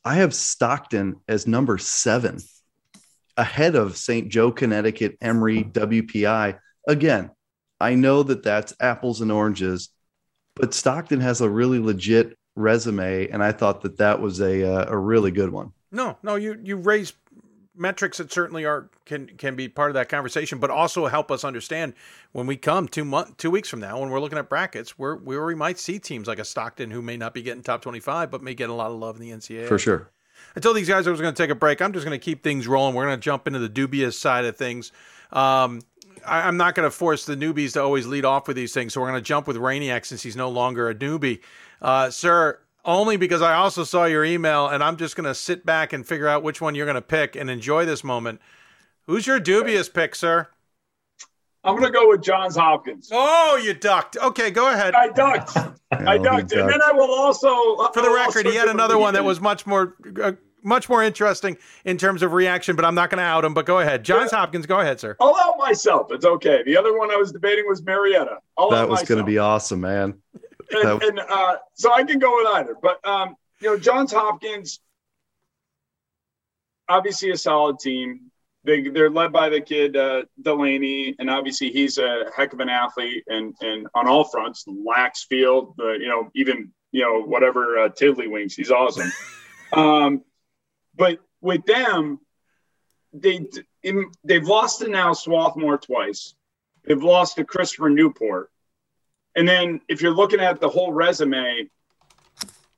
I 0.03 0.15
have 0.15 0.33
Stockton 0.33 1.15
as 1.27 1.47
number 1.47 1.77
seven, 1.77 2.39
ahead 3.37 3.75
of 3.75 3.97
St. 3.97 4.29
Joe, 4.29 4.51
Connecticut, 4.51 5.17
Emory, 5.21 5.63
WPI. 5.63 6.59
Again, 6.87 7.31
I 7.79 7.95
know 7.95 8.23
that 8.23 8.43
that's 8.43 8.75
apples 8.79 9.21
and 9.21 9.31
oranges, 9.31 9.89
but 10.55 10.73
Stockton 10.73 11.21
has 11.21 11.41
a 11.41 11.49
really 11.49 11.79
legit 11.79 12.37
resume, 12.55 13.27
and 13.29 13.43
I 13.43 13.51
thought 13.51 13.81
that 13.81 13.97
that 13.97 14.21
was 14.21 14.39
a 14.41 14.63
uh, 14.63 14.85
a 14.89 14.97
really 14.97 15.31
good 15.31 15.49
one. 15.49 15.71
No, 15.91 16.17
no, 16.23 16.35
you 16.35 16.59
you 16.63 16.77
raise 16.77 17.13
metrics 17.77 18.17
that 18.17 18.31
certainly 18.31 18.65
are 18.65 18.89
can 19.05 19.27
can 19.37 19.55
be 19.55 19.67
part 19.67 19.89
of 19.89 19.95
that 19.95 20.09
conversation, 20.09 20.59
but 20.59 20.69
also 20.69 21.07
help 21.07 21.31
us 21.31 21.43
understand 21.43 21.93
when 22.31 22.47
we 22.47 22.57
come 22.57 22.87
two 22.87 23.05
month 23.05 23.37
two 23.37 23.51
weeks 23.51 23.69
from 23.69 23.79
now 23.79 23.99
when 23.99 24.09
we're 24.09 24.19
looking 24.19 24.37
at 24.37 24.49
brackets 24.49 24.97
where 24.97 25.15
where 25.15 25.45
we 25.45 25.55
might 25.55 25.79
see 25.79 25.99
teams 25.99 26.27
like 26.27 26.39
a 26.39 26.45
Stockton 26.45 26.91
who 26.91 27.01
may 27.01 27.17
not 27.17 27.33
be 27.33 27.41
getting 27.41 27.63
top 27.63 27.81
twenty 27.81 27.99
five 27.99 28.31
but 28.31 28.41
may 28.41 28.53
get 28.53 28.69
a 28.69 28.73
lot 28.73 28.91
of 28.91 28.97
love 28.97 29.15
in 29.15 29.21
the 29.21 29.31
NCAA 29.31 29.67
for 29.67 29.79
sure. 29.79 30.09
I 30.55 30.59
told 30.59 30.77
these 30.77 30.87
guys 30.87 31.07
I 31.07 31.11
was 31.11 31.21
going 31.21 31.33
to 31.33 31.43
take 31.43 31.49
a 31.49 31.55
break. 31.55 31.81
I'm 31.81 31.91
just 31.91 32.05
going 32.05 32.17
to 32.17 32.23
keep 32.23 32.43
things 32.43 32.67
rolling. 32.67 32.95
We're 32.95 33.05
going 33.05 33.17
to 33.17 33.23
jump 33.23 33.47
into 33.47 33.59
the 33.59 33.69
dubious 33.69 34.17
side 34.17 34.45
of 34.45 34.55
things. 34.55 34.91
Um, 35.31 35.81
I, 36.25 36.47
am 36.47 36.57
not 36.57 36.75
going 36.75 36.85
to 36.85 36.91
force 36.91 37.25
the 37.25 37.35
newbies 37.35 37.73
to 37.73 37.81
always 37.81 38.07
lead 38.07 38.25
off 38.25 38.47
with 38.47 38.55
these 38.55 38.73
things, 38.73 38.93
so 38.93 39.01
we're 39.01 39.09
going 39.09 39.21
to 39.21 39.27
jump 39.27 39.47
with 39.47 39.57
Rainiac 39.57 40.05
since 40.05 40.23
he's 40.23 40.35
no 40.35 40.49
longer 40.49 40.89
a 40.89 40.95
newbie. 40.95 41.41
Uh, 41.81 42.09
sir, 42.09 42.59
only 42.85 43.17
because 43.17 43.41
I 43.41 43.55
also 43.55 43.83
saw 43.83 44.05
your 44.05 44.23
email, 44.23 44.67
and 44.67 44.83
I'm 44.83 44.97
just 44.97 45.15
going 45.15 45.25
to 45.25 45.35
sit 45.35 45.65
back 45.65 45.91
and 45.91 46.07
figure 46.07 46.27
out 46.27 46.43
which 46.43 46.61
one 46.61 46.75
you're 46.75 46.85
going 46.85 46.95
to 46.95 47.01
pick 47.01 47.35
and 47.35 47.49
enjoy 47.49 47.85
this 47.85 48.03
moment. 48.03 48.39
Who's 49.07 49.27
your 49.27 49.39
dubious 49.39 49.89
pick, 49.89 50.15
sir? 50.15 50.47
I'm 51.63 51.75
going 51.75 51.91
to 51.91 51.91
go 51.91 52.07
with 52.09 52.21
Johns 52.21 52.55
Hopkins. 52.55 53.09
Oh, 53.11 53.59
you 53.61 53.73
ducked. 53.73 54.17
Okay, 54.17 54.51
go 54.51 54.71
ahead. 54.71 54.93
I 54.93 55.09
ducked. 55.09 55.57
I 55.91 56.17
ducked. 56.19 56.51
And 56.51 56.69
then 56.69 56.81
I 56.81 56.91
will 56.91 57.11
also. 57.11 57.87
For 57.91 58.03
the 58.03 58.11
record, 58.11 58.45
he 58.45 58.55
had 58.55 58.67
another 58.67 58.99
one 58.99 59.15
that 59.15 59.25
was 59.25 59.41
much 59.41 59.65
more. 59.65 59.95
Uh, 60.21 60.33
much 60.63 60.89
more 60.89 61.03
interesting 61.03 61.55
in 61.83 61.95
terms 61.95 62.23
of 62.23 62.33
reaction, 62.33 62.75
but 62.75 62.83
I'm 62.85 62.95
not 62.95 63.11
going 63.11 63.19
to 63.19 63.23
out 63.23 63.45
him. 63.45 63.53
But 63.53 63.67
go 63.67 63.81
ahead, 63.81 64.03
Johns 64.03 64.31
yeah. 64.31 64.39
Hopkins. 64.39 64.65
Go 64.65 64.79
ahead, 64.79 64.99
sir. 64.99 65.15
I'll 65.19 65.35
out 65.35 65.59
myself. 65.59 66.07
It's 66.09 66.25
okay. 66.25 66.63
The 66.65 66.75
other 66.75 66.97
one 66.97 67.11
I 67.11 67.17
was 67.17 67.31
debating 67.31 67.65
was 67.67 67.83
Marietta. 67.83 68.39
I'll 68.57 68.71
that 68.71 68.89
was 68.89 69.03
going 69.03 69.19
to 69.19 69.23
be 69.23 69.37
awesome, 69.37 69.81
man 69.81 70.15
and, 70.71 71.03
and 71.03 71.19
uh, 71.19 71.57
so 71.73 71.93
I 71.93 72.03
can 72.03 72.19
go 72.19 72.37
with 72.37 72.47
either. 72.47 72.75
But 72.81 73.05
um, 73.07 73.35
you 73.61 73.69
know, 73.69 73.77
Johns 73.77 74.11
Hopkins, 74.11 74.79
obviously 76.87 77.31
a 77.31 77.37
solid 77.37 77.79
team. 77.79 78.31
They 78.63 78.89
they're 78.89 79.11
led 79.11 79.31
by 79.31 79.49
the 79.49 79.61
kid 79.61 79.95
uh, 79.95 80.23
Delaney, 80.41 81.15
and 81.19 81.29
obviously 81.29 81.71
he's 81.71 81.97
a 81.97 82.25
heck 82.35 82.53
of 82.53 82.59
an 82.59 82.69
athlete, 82.69 83.23
and 83.27 83.53
and 83.61 83.87
on 83.93 84.07
all 84.07 84.23
fronts, 84.23 84.65
lax 84.67 85.25
field, 85.25 85.75
uh, 85.79 85.93
you 85.93 86.07
know, 86.07 86.29
even 86.35 86.71
you 86.91 87.01
know 87.01 87.21
whatever 87.21 87.79
uh, 87.79 87.89
Tiddlywinks, 87.89 88.53
he's 88.53 88.71
awesome. 88.71 89.11
um, 89.73 90.23
but 90.95 91.19
with 91.41 91.65
them, 91.65 92.19
they 93.13 93.47
they've 94.23 94.47
lost 94.47 94.79
to 94.79 94.89
now 94.89 95.13
Swarthmore 95.13 95.77
twice. 95.77 96.33
They've 96.85 97.01
lost 97.01 97.35
to 97.35 97.45
Christopher 97.45 97.89
Newport. 97.89 98.49
And 99.35 99.47
then 99.47 99.81
if 99.89 100.01
you're 100.01 100.13
looking 100.13 100.39
at 100.39 100.59
the 100.59 100.69
whole 100.69 100.93
resume, 100.93 101.69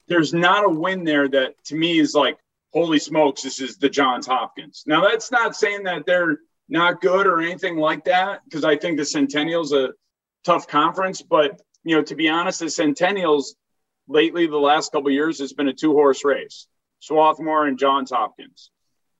there's 0.08 0.34
not 0.34 0.66
a 0.66 0.70
win 0.70 1.04
there 1.04 1.28
that 1.28 1.64
to 1.66 1.76
me 1.76 2.00
is 2.00 2.16
like, 2.16 2.38
holy 2.74 3.00
smokes, 3.00 3.44
this 3.44 3.60
is 3.62 3.78
the 3.78 3.90
Johns 3.90 4.28
Hopkins. 4.28 4.84
Now, 4.86 5.02
that's 5.02 5.32
not 5.32 5.56
saying 5.56 5.84
that 5.84 6.06
they're 6.06 6.40
not 6.70 7.02
good 7.02 7.28
or 7.28 7.40
anything 7.40 7.78
like 7.78 8.06
that, 8.06 8.42
because 8.46 8.64
I 8.64 8.76
think 8.76 8.98
the 8.98 9.06
Centennial's 9.06 9.74
a 9.74 9.94
tough 10.44 10.68
conference. 10.68 11.22
But, 11.22 11.62
you 11.84 11.96
know, 11.96 12.04
to 12.04 12.16
be 12.16 12.30
honest, 12.30 12.60
the 12.60 12.66
Centennials 12.66 13.56
lately, 14.08 14.48
the 14.48 14.58
last 14.58 14.92
couple 14.92 15.10
years, 15.12 15.40
it's 15.40 15.54
been 15.54 15.68
a 15.68 15.74
two 15.74 15.94
horse 15.94 16.24
race 16.24 16.68
Swarthmore 17.00 17.68
and 17.68 17.78
Johns 17.78 18.12
Hopkins. 18.12 18.72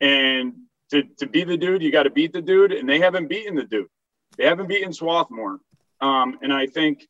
And 0.02 0.54
to, 0.92 1.04
to 1.20 1.28
be 1.28 1.44
the 1.44 1.58
dude, 1.58 1.84
you 1.84 1.92
got 1.92 2.04
to 2.04 2.10
beat 2.10 2.34
the 2.34 2.42
dude. 2.42 2.72
And 2.72 2.88
they 2.88 3.00
haven't 3.00 3.28
beaten 3.28 3.56
the 3.56 3.64
dude, 3.64 3.88
they 4.38 4.46
haven't 4.46 4.68
beaten 4.68 4.94
Swarthmore. 4.94 5.60
Um, 6.00 6.40
and 6.42 6.54
I 6.54 6.68
think 6.68 7.08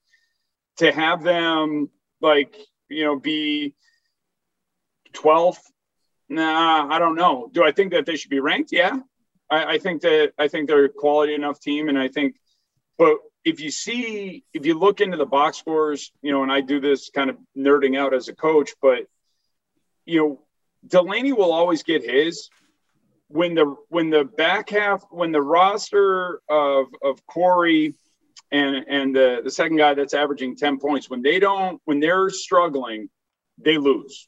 to 0.78 0.92
have 0.92 1.24
them 1.24 1.90
like 2.22 2.56
you 2.90 3.04
know 3.04 3.20
be 3.20 3.74
12th 5.14 5.60
nah 6.30 6.88
i 6.94 7.00
don't 7.00 7.16
know. 7.16 7.50
Do 7.52 7.64
i 7.64 7.72
think 7.72 7.92
that 7.92 8.06
they 8.06 8.16
should 8.16 8.32
be 8.32 8.40
ranked? 8.40 8.72
Yeah. 8.72 9.00
I, 9.50 9.66
I, 9.74 9.78
think 9.78 10.02
that 10.02 10.34
i 10.38 10.48
think 10.48 10.68
they're 10.68 10.86
a 10.86 10.90
quality 10.90 11.34
enough 11.34 11.60
team 11.60 11.88
and 11.88 11.98
i 11.98 12.10
think 12.10 12.36
but 12.98 13.18
if 13.46 13.62
you 13.62 13.72
see 13.72 14.44
if 14.54 14.66
you 14.66 14.78
look 14.78 15.00
into 15.00 15.16
the 15.16 15.26
box 15.26 15.58
scores 15.58 16.12
you 16.22 16.32
know 16.32 16.44
and 16.44 16.52
i 16.52 16.60
do 16.60 16.82
this 16.82 17.10
kind 17.10 17.30
of 17.30 17.38
nerding 17.58 17.98
out 17.98 18.14
as 18.14 18.28
a 18.28 18.36
coach 18.36 18.72
but 18.82 19.06
you 20.06 20.20
know 20.20 20.42
delaney 20.86 21.34
will 21.34 21.52
always 21.52 21.84
get 21.84 22.04
his. 22.04 22.50
When 23.30 23.56
the 23.56 23.76
when 23.90 24.10
the 24.10 24.24
back 24.24 24.70
half 24.70 25.04
when 25.10 25.32
the 25.32 25.42
roster 25.42 26.42
of 26.50 26.88
of 27.04 27.26
corey 27.28 27.96
and 28.52 28.86
and 28.88 29.16
the 29.16 29.42
the 29.44 29.52
second 29.52 29.78
guy 29.78 29.94
that's 29.94 30.14
averaging 30.14 30.56
10 30.56 30.80
points 30.80 31.10
when 31.10 31.22
they 31.22 31.40
don't 31.40 31.82
when 31.86 32.00
they're 32.00 32.30
struggling 32.30 33.10
they 33.58 33.78
lose. 33.78 34.28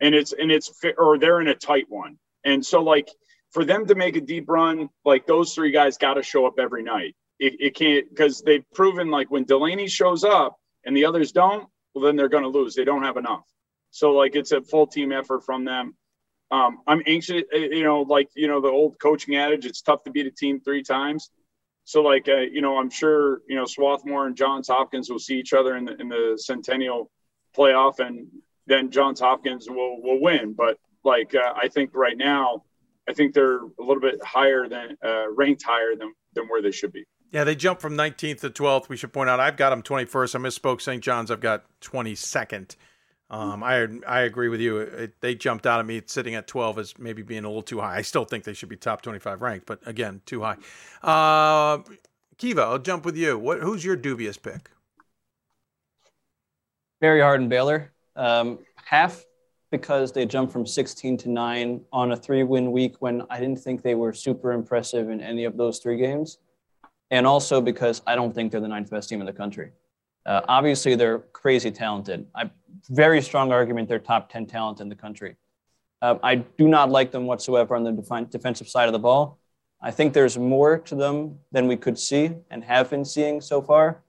And 0.00 0.14
it's 0.14 0.32
and 0.32 0.52
it's 0.52 0.70
or 0.96 1.18
they're 1.18 1.40
in 1.40 1.48
a 1.48 1.54
tight 1.54 1.86
one. 1.88 2.18
And 2.44 2.64
so 2.64 2.82
like 2.82 3.08
for 3.50 3.64
them 3.64 3.86
to 3.86 3.94
make 3.94 4.16
a 4.16 4.20
deep 4.20 4.48
run 4.48 4.90
like 5.04 5.26
those 5.26 5.54
three 5.54 5.70
guys 5.70 5.98
got 5.98 6.14
to 6.14 6.22
show 6.22 6.46
up 6.46 6.58
every 6.58 6.82
night. 6.82 7.16
It, 7.40 7.54
it 7.60 7.74
can't 7.74 8.08
because 8.08 8.42
they've 8.42 8.64
proven 8.74 9.10
like 9.10 9.30
when 9.30 9.44
delaney 9.44 9.88
shows 9.88 10.24
up 10.24 10.56
and 10.84 10.96
the 10.96 11.04
others 11.04 11.32
don't 11.32 11.68
well 11.94 12.04
then 12.04 12.16
they're 12.16 12.28
going 12.28 12.44
to 12.44 12.48
lose. 12.48 12.74
They 12.74 12.84
don't 12.84 13.02
have 13.02 13.16
enough. 13.16 13.44
So 13.90 14.12
like 14.12 14.36
it's 14.36 14.52
a 14.52 14.62
full 14.62 14.86
team 14.86 15.12
effort 15.12 15.44
from 15.44 15.64
them. 15.64 15.96
Um, 16.50 16.78
i'm 16.86 17.02
anxious 17.06 17.42
you 17.52 17.84
know 17.84 18.00
like 18.00 18.30
you 18.34 18.48
know 18.48 18.62
the 18.62 18.68
old 18.68 18.98
coaching 18.98 19.36
adage 19.36 19.66
it's 19.66 19.82
tough 19.82 20.02
to 20.04 20.10
beat 20.10 20.26
a 20.26 20.30
team 20.30 20.60
three 20.60 20.82
times 20.82 21.30
so 21.88 22.02
like 22.02 22.28
uh, 22.28 22.36
you 22.36 22.60
know 22.60 22.76
i'm 22.76 22.90
sure 22.90 23.40
you 23.48 23.56
know 23.56 23.64
swarthmore 23.64 24.26
and 24.26 24.36
johns 24.36 24.68
hopkins 24.68 25.08
will 25.08 25.18
see 25.18 25.38
each 25.38 25.54
other 25.54 25.74
in 25.74 25.86
the, 25.86 25.98
in 25.98 26.06
the 26.06 26.34
centennial 26.36 27.10
playoff 27.56 27.98
and 27.98 28.26
then 28.66 28.90
johns 28.90 29.20
hopkins 29.20 29.66
will 29.70 30.02
will 30.02 30.20
win. 30.20 30.52
But 30.52 30.78
like 31.02 31.34
uh, 31.34 31.54
i 31.56 31.68
think 31.68 31.90
right 31.94 32.16
now 32.16 32.62
i 33.08 33.14
think 33.14 33.32
they're 33.32 33.60
a 33.60 33.70
little 33.78 34.00
bit 34.00 34.22
higher 34.22 34.68
than 34.68 34.98
uh, 35.02 35.32
ranked 35.34 35.62
higher 35.62 35.96
than 35.98 36.12
than 36.34 36.44
where 36.48 36.60
they 36.60 36.72
should 36.72 36.92
be. 36.92 37.04
Yeah 37.32 37.44
they 37.44 37.54
jumped 37.54 37.80
from 37.80 37.94
19th 37.94 38.40
to 38.40 38.50
12th 38.50 38.90
we 38.90 38.98
should 38.98 39.14
point 39.14 39.30
out 39.30 39.40
i've 39.40 39.56
got 39.56 39.70
them 39.70 39.82
21st 39.82 40.34
i 40.34 40.38
misspoke 40.38 40.82
st 40.82 41.02
john's 41.02 41.30
i've 41.30 41.40
got 41.40 41.64
22nd 41.80 42.76
um, 43.30 43.62
I 43.62 43.86
I 44.06 44.20
agree 44.20 44.48
with 44.48 44.60
you. 44.60 44.78
It, 44.78 45.20
they 45.20 45.34
jumped 45.34 45.66
out 45.66 45.80
at 45.80 45.86
me 45.86 46.02
sitting 46.06 46.34
at 46.34 46.46
12 46.46 46.78
as 46.78 46.98
maybe 46.98 47.22
being 47.22 47.44
a 47.44 47.48
little 47.48 47.62
too 47.62 47.80
high. 47.80 47.96
I 47.96 48.02
still 48.02 48.24
think 48.24 48.44
they 48.44 48.54
should 48.54 48.68
be 48.68 48.76
top 48.76 49.02
25 49.02 49.42
ranked, 49.42 49.66
but 49.66 49.86
again, 49.86 50.22
too 50.24 50.42
high. 50.42 50.56
Uh, 51.02 51.82
Kiva, 52.38 52.62
I'll 52.62 52.78
jump 52.78 53.04
with 53.04 53.16
you. 53.16 53.38
What? 53.38 53.60
Who's 53.60 53.84
your 53.84 53.96
dubious 53.96 54.38
pick? 54.38 54.70
Mary 57.00 57.20
Hardin 57.20 57.48
Baylor. 57.48 57.92
Um, 58.16 58.58
half 58.84 59.24
because 59.70 60.12
they 60.12 60.24
jumped 60.24 60.52
from 60.52 60.66
16 60.66 61.18
to 61.18 61.28
9 61.28 61.80
on 61.92 62.12
a 62.12 62.16
three 62.16 62.42
win 62.42 62.72
week 62.72 62.96
when 63.00 63.22
I 63.28 63.38
didn't 63.38 63.60
think 63.60 63.82
they 63.82 63.94
were 63.94 64.12
super 64.12 64.52
impressive 64.52 65.10
in 65.10 65.20
any 65.20 65.44
of 65.44 65.56
those 65.56 65.78
three 65.78 65.98
games. 65.98 66.38
And 67.10 67.26
also 67.26 67.60
because 67.60 68.02
I 68.06 68.14
don't 68.14 68.34
think 68.34 68.50
they're 68.50 68.60
the 68.60 68.68
ninth 68.68 68.90
best 68.90 69.08
team 69.08 69.20
in 69.20 69.26
the 69.26 69.32
country. 69.32 69.72
Uh, 70.26 70.42
obviously, 70.48 70.94
they're 70.94 71.20
crazy 71.32 71.70
talented. 71.70 72.26
I 72.34 72.50
very 72.90 73.20
strong 73.22 73.52
argument 73.52 73.88
they're 73.88 73.98
top 73.98 74.30
10 74.30 74.46
talent 74.46 74.80
in 74.80 74.88
the 74.88 74.94
country. 74.94 75.36
Uh, 76.00 76.16
I 76.22 76.36
do 76.36 76.68
not 76.68 76.90
like 76.90 77.10
them 77.10 77.26
whatsoever 77.26 77.74
on 77.74 77.82
the 77.84 77.92
defensive 78.30 78.68
side 78.68 78.86
of 78.86 78.92
the 78.92 78.98
ball. 78.98 79.38
I 79.80 79.90
think 79.90 80.12
there's 80.12 80.38
more 80.38 80.78
to 80.78 80.94
them 80.94 81.38
than 81.52 81.66
we 81.66 81.76
could 81.76 81.98
see 81.98 82.34
and 82.50 82.64
have 82.64 82.90
been 82.90 83.04
seeing 83.04 83.40
so 83.40 83.62
far. 83.62 84.02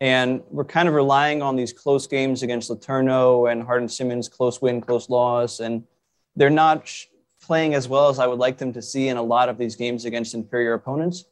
And 0.00 0.42
we're 0.50 0.64
kind 0.64 0.88
of 0.88 0.94
relying 0.94 1.42
on 1.42 1.56
these 1.56 1.72
close 1.72 2.06
games 2.06 2.42
against 2.42 2.70
LeTourneau 2.70 3.50
and 3.50 3.62
Hardin 3.62 3.88
Simmons, 3.88 4.28
close 4.28 4.62
win, 4.62 4.80
close 4.80 5.10
loss. 5.10 5.60
And 5.60 5.84
they're 6.36 6.48
not 6.48 6.88
sh- 6.88 7.06
playing 7.42 7.74
as 7.74 7.86
well 7.86 8.08
as 8.08 8.18
I 8.18 8.26
would 8.26 8.38
like 8.38 8.56
them 8.56 8.72
to 8.72 8.82
see 8.82 9.08
in 9.08 9.18
a 9.18 9.22
lot 9.22 9.50
of 9.50 9.58
these 9.58 9.76
games 9.76 10.06
against 10.06 10.32
inferior 10.34 10.72
opponents. 10.72 11.24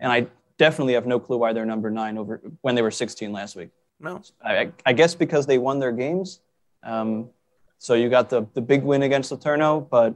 And 0.00 0.10
I 0.10 0.26
definitely 0.58 0.94
have 0.94 1.06
no 1.06 1.18
clue 1.18 1.38
why 1.38 1.52
they're 1.52 1.64
number 1.64 1.90
nine 1.90 2.18
over 2.18 2.42
when 2.60 2.74
they 2.74 2.82
were 2.82 2.90
16 2.90 3.32
last 3.32 3.56
week. 3.56 3.70
No, 4.00 4.22
I, 4.44 4.70
I 4.86 4.92
guess 4.92 5.14
because 5.14 5.46
they 5.46 5.58
won 5.58 5.78
their 5.78 5.92
games. 5.92 6.40
Um, 6.82 7.30
so 7.78 7.94
you 7.94 8.08
got 8.08 8.28
the 8.28 8.46
the 8.54 8.60
big 8.60 8.82
win 8.82 9.02
against 9.02 9.32
LeTourneau, 9.32 9.88
but 9.88 10.14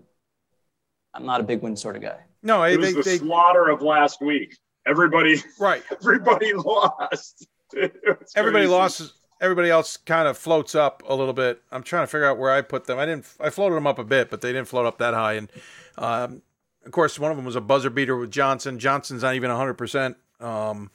I'm 1.15 1.25
not 1.25 1.41
a 1.41 1.45
big 1.45 1.63
win 1.63 1.77
sort 1.77 1.97
of 1.97 2.03
guy. 2.03 2.19
No, 2.43 2.63
it 2.65 2.77
was 2.77 2.89
they, 2.89 2.93
the 2.93 3.03
they, 3.03 3.19
slaughter 3.19 3.69
of 3.69 3.83
last 3.83 4.21
week. 4.21 4.57
Everybody, 4.87 5.41
right? 5.59 5.83
Everybody 5.93 6.53
lost. 6.55 7.47
everybody 8.37 8.67
lost. 8.67 9.15
Everybody 9.41 9.71
else 9.71 9.97
kind 9.97 10.29
of 10.29 10.39
floats 10.39 10.75
up 10.75 11.03
a 11.09 11.15
little 11.15 11.33
bit. 11.33 11.63
I'm 11.73 11.83
trying 11.83 12.05
to 12.05 12.07
figure 12.07 12.27
out 12.27 12.39
where 12.39 12.51
I 12.51 12.61
put 12.63 12.87
them. 12.87 12.99
I 12.99 13.07
didn't. 13.07 13.27
I 13.41 13.51
floated 13.51 13.75
them 13.75 13.87
up 13.87 13.99
a 13.99 14.05
bit, 14.05 14.31
but 14.31 14.41
they 14.41 14.53
didn't 14.53 14.69
float 14.69 14.87
up 14.87 14.99
that 14.99 15.15
high. 15.15 15.35
And 15.35 15.51
um, 15.99 16.43
of 16.85 16.93
course, 16.93 17.19
one 17.19 17.31
of 17.31 17.37
them 17.37 17.47
was 17.47 17.57
a 17.57 17.61
buzzer 17.61 17.91
beater 17.91 18.17
with 18.17 18.31
Johnson. 18.31 18.79
Johnson's 18.79 19.23
not 19.23 19.35
even 19.35 19.51
100. 19.51 19.75
percent 19.75 20.17
um, 20.43 20.91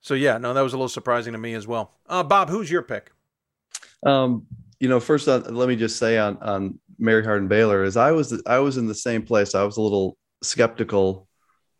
so 0.00 0.14
yeah, 0.14 0.38
no, 0.38 0.52
that 0.52 0.60
was 0.60 0.72
a 0.72 0.76
little 0.76 0.88
surprising 0.88 1.32
to 1.32 1.38
me 1.38 1.54
as 1.54 1.66
well. 1.66 1.92
Uh, 2.08 2.22
Bob, 2.22 2.48
who's 2.48 2.70
your 2.70 2.82
pick? 2.82 3.12
Um, 4.04 4.46
you 4.78 4.88
know, 4.88 5.00
first 5.00 5.28
uh, 5.28 5.38
let 5.38 5.68
me 5.68 5.76
just 5.76 5.98
say 5.98 6.18
on 6.18 6.38
on 6.38 6.78
Mary 6.98 7.24
Hardin 7.24 7.48
Baylor 7.48 7.84
is 7.84 7.96
I 7.96 8.12
was 8.12 8.42
I 8.46 8.58
was 8.58 8.76
in 8.76 8.86
the 8.86 8.94
same 8.94 9.22
place. 9.22 9.54
I 9.54 9.62
was 9.62 9.76
a 9.76 9.82
little 9.82 10.16
skeptical 10.42 11.28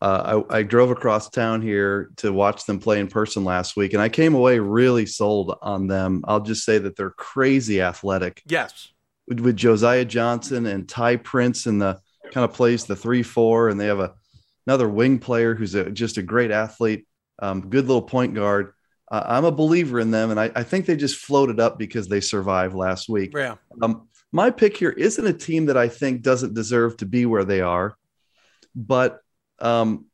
Uh, 0.03 0.43
I, 0.51 0.59
I 0.59 0.63
drove 0.63 0.91
across 0.91 1.29
town 1.29 1.61
here 1.61 2.11
to 2.17 2.33
watch 2.33 2.65
them 2.65 2.81
play 2.81 3.01
in 3.01 3.09
person 3.09 3.45
last 3.45 3.77
week, 3.77 3.93
and 3.93 4.01
I 4.01 4.09
came 4.09 4.35
away 4.35 4.59
really 4.59 5.05
sold 5.05 5.59
on 5.61 5.89
them. 5.89 6.25
I'll 6.27 6.41
just 6.41 6.65
say 6.65 6.79
that 6.79 6.97
they're 6.97 7.11
crazy 7.11 7.83
athletic. 7.83 8.43
Yes. 8.47 8.93
With, 9.29 9.41
with 9.41 9.57
Josiah 9.57 10.07
Johnson 10.07 10.65
and 10.67 10.89
Ty 10.89 11.17
Prince 11.17 11.67
and 11.67 11.83
the 11.83 12.01
kind 12.33 12.45
of 12.45 12.55
plays 12.55 12.87
the 12.87 12.97
three 12.97 13.23
four, 13.23 13.69
and 13.69 13.79
they 13.79 13.89
have 13.89 14.01
a 14.01 14.15
another 14.71 14.89
wing 14.89 15.19
player 15.19 15.53
who's 15.53 15.75
a, 15.75 15.91
just 15.91 16.17
a 16.17 16.23
great 16.23 16.53
athlete, 16.53 17.05
um, 17.41 17.69
good 17.69 17.89
little 17.89 18.03
point 18.03 18.35
guard. 18.35 18.73
Uh, 19.11 19.25
I'm 19.27 19.45
a 19.45 19.51
believer 19.51 19.99
in 19.99 20.13
them, 20.13 20.31
and 20.31 20.39
I, 20.39 20.53
I, 20.55 20.63
think 20.63 20.87
they 20.87 20.95
just 20.95 21.17
floated 21.17 21.59
up 21.59 21.77
because 21.77 22.07
they 22.07 22.21
survived 22.21 22.77
last 22.77 23.09
week. 23.09 23.33
Yeah. 23.35 23.57
Um, 23.83 24.09
my 24.31 24.51
pick 24.51 24.77
here 24.77 24.91
isn't 24.91 25.27
a 25.27 25.33
team 25.33 25.67
that 25.67 25.77
I 25.77 25.89
think 25.89 26.23
doesn't 26.23 26.55
deserve 26.55 26.99
to 26.99 27.07
be 27.07 27.27
where 27.27 27.45
they 27.45 27.61
are, 27.61 27.97
but 28.77 29.19
um, 29.59 30.07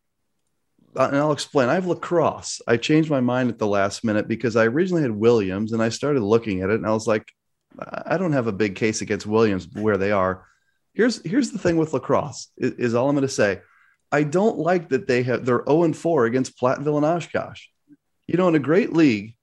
and 0.95 1.17
I'll 1.17 1.33
explain. 1.33 1.69
I 1.69 1.75
have 1.75 1.85
La 1.85 1.97
Crosse. 1.97 2.63
I 2.67 2.79
changed 2.79 3.11
my 3.11 3.21
mind 3.21 3.51
at 3.51 3.59
the 3.59 3.67
last 3.67 4.05
minute 4.05 4.27
because 4.27 4.57
I 4.57 4.65
originally 4.65 5.03
had 5.03 5.11
Williams, 5.11 5.75
and 5.75 5.83
I 5.83 5.91
started 5.91 6.23
looking 6.23 6.63
at 6.63 6.71
it, 6.71 6.77
and 6.77 6.87
I 6.87 6.93
was 6.93 7.07
like, 7.07 7.31
I 7.79 8.17
don't 8.17 8.33
have 8.33 8.47
a 8.47 8.53
big 8.53 8.75
case 8.75 9.03
against 9.03 9.27
Williams 9.27 9.69
where 9.75 9.99
they 9.99 10.13
are. 10.13 10.47
Here's 10.95 11.23
here's 11.27 11.51
the 11.51 11.59
thing 11.59 11.77
with 11.77 11.93
La 11.93 11.99
Crosse 11.99 12.49
is, 12.57 12.73
is 12.73 12.95
all 12.95 13.11
I'm 13.11 13.17
going 13.17 13.29
to 13.29 13.29
say. 13.29 13.61
I 14.13 14.23
don't 14.23 14.59
like 14.59 14.91
that 14.91 15.07
they 15.07 15.23
have 15.25 15.45
they're 15.45 15.65
0 15.67 15.85
and 15.85 15.97
4 15.97 16.27
against 16.27 16.59
Platteville 16.59 16.97
and 16.97 17.07
Oshkosh. 17.07 17.63
You 18.27 18.37
know, 18.37 18.49
in 18.49 18.55
a 18.55 18.61
great 18.61 18.93
league, 18.93 19.35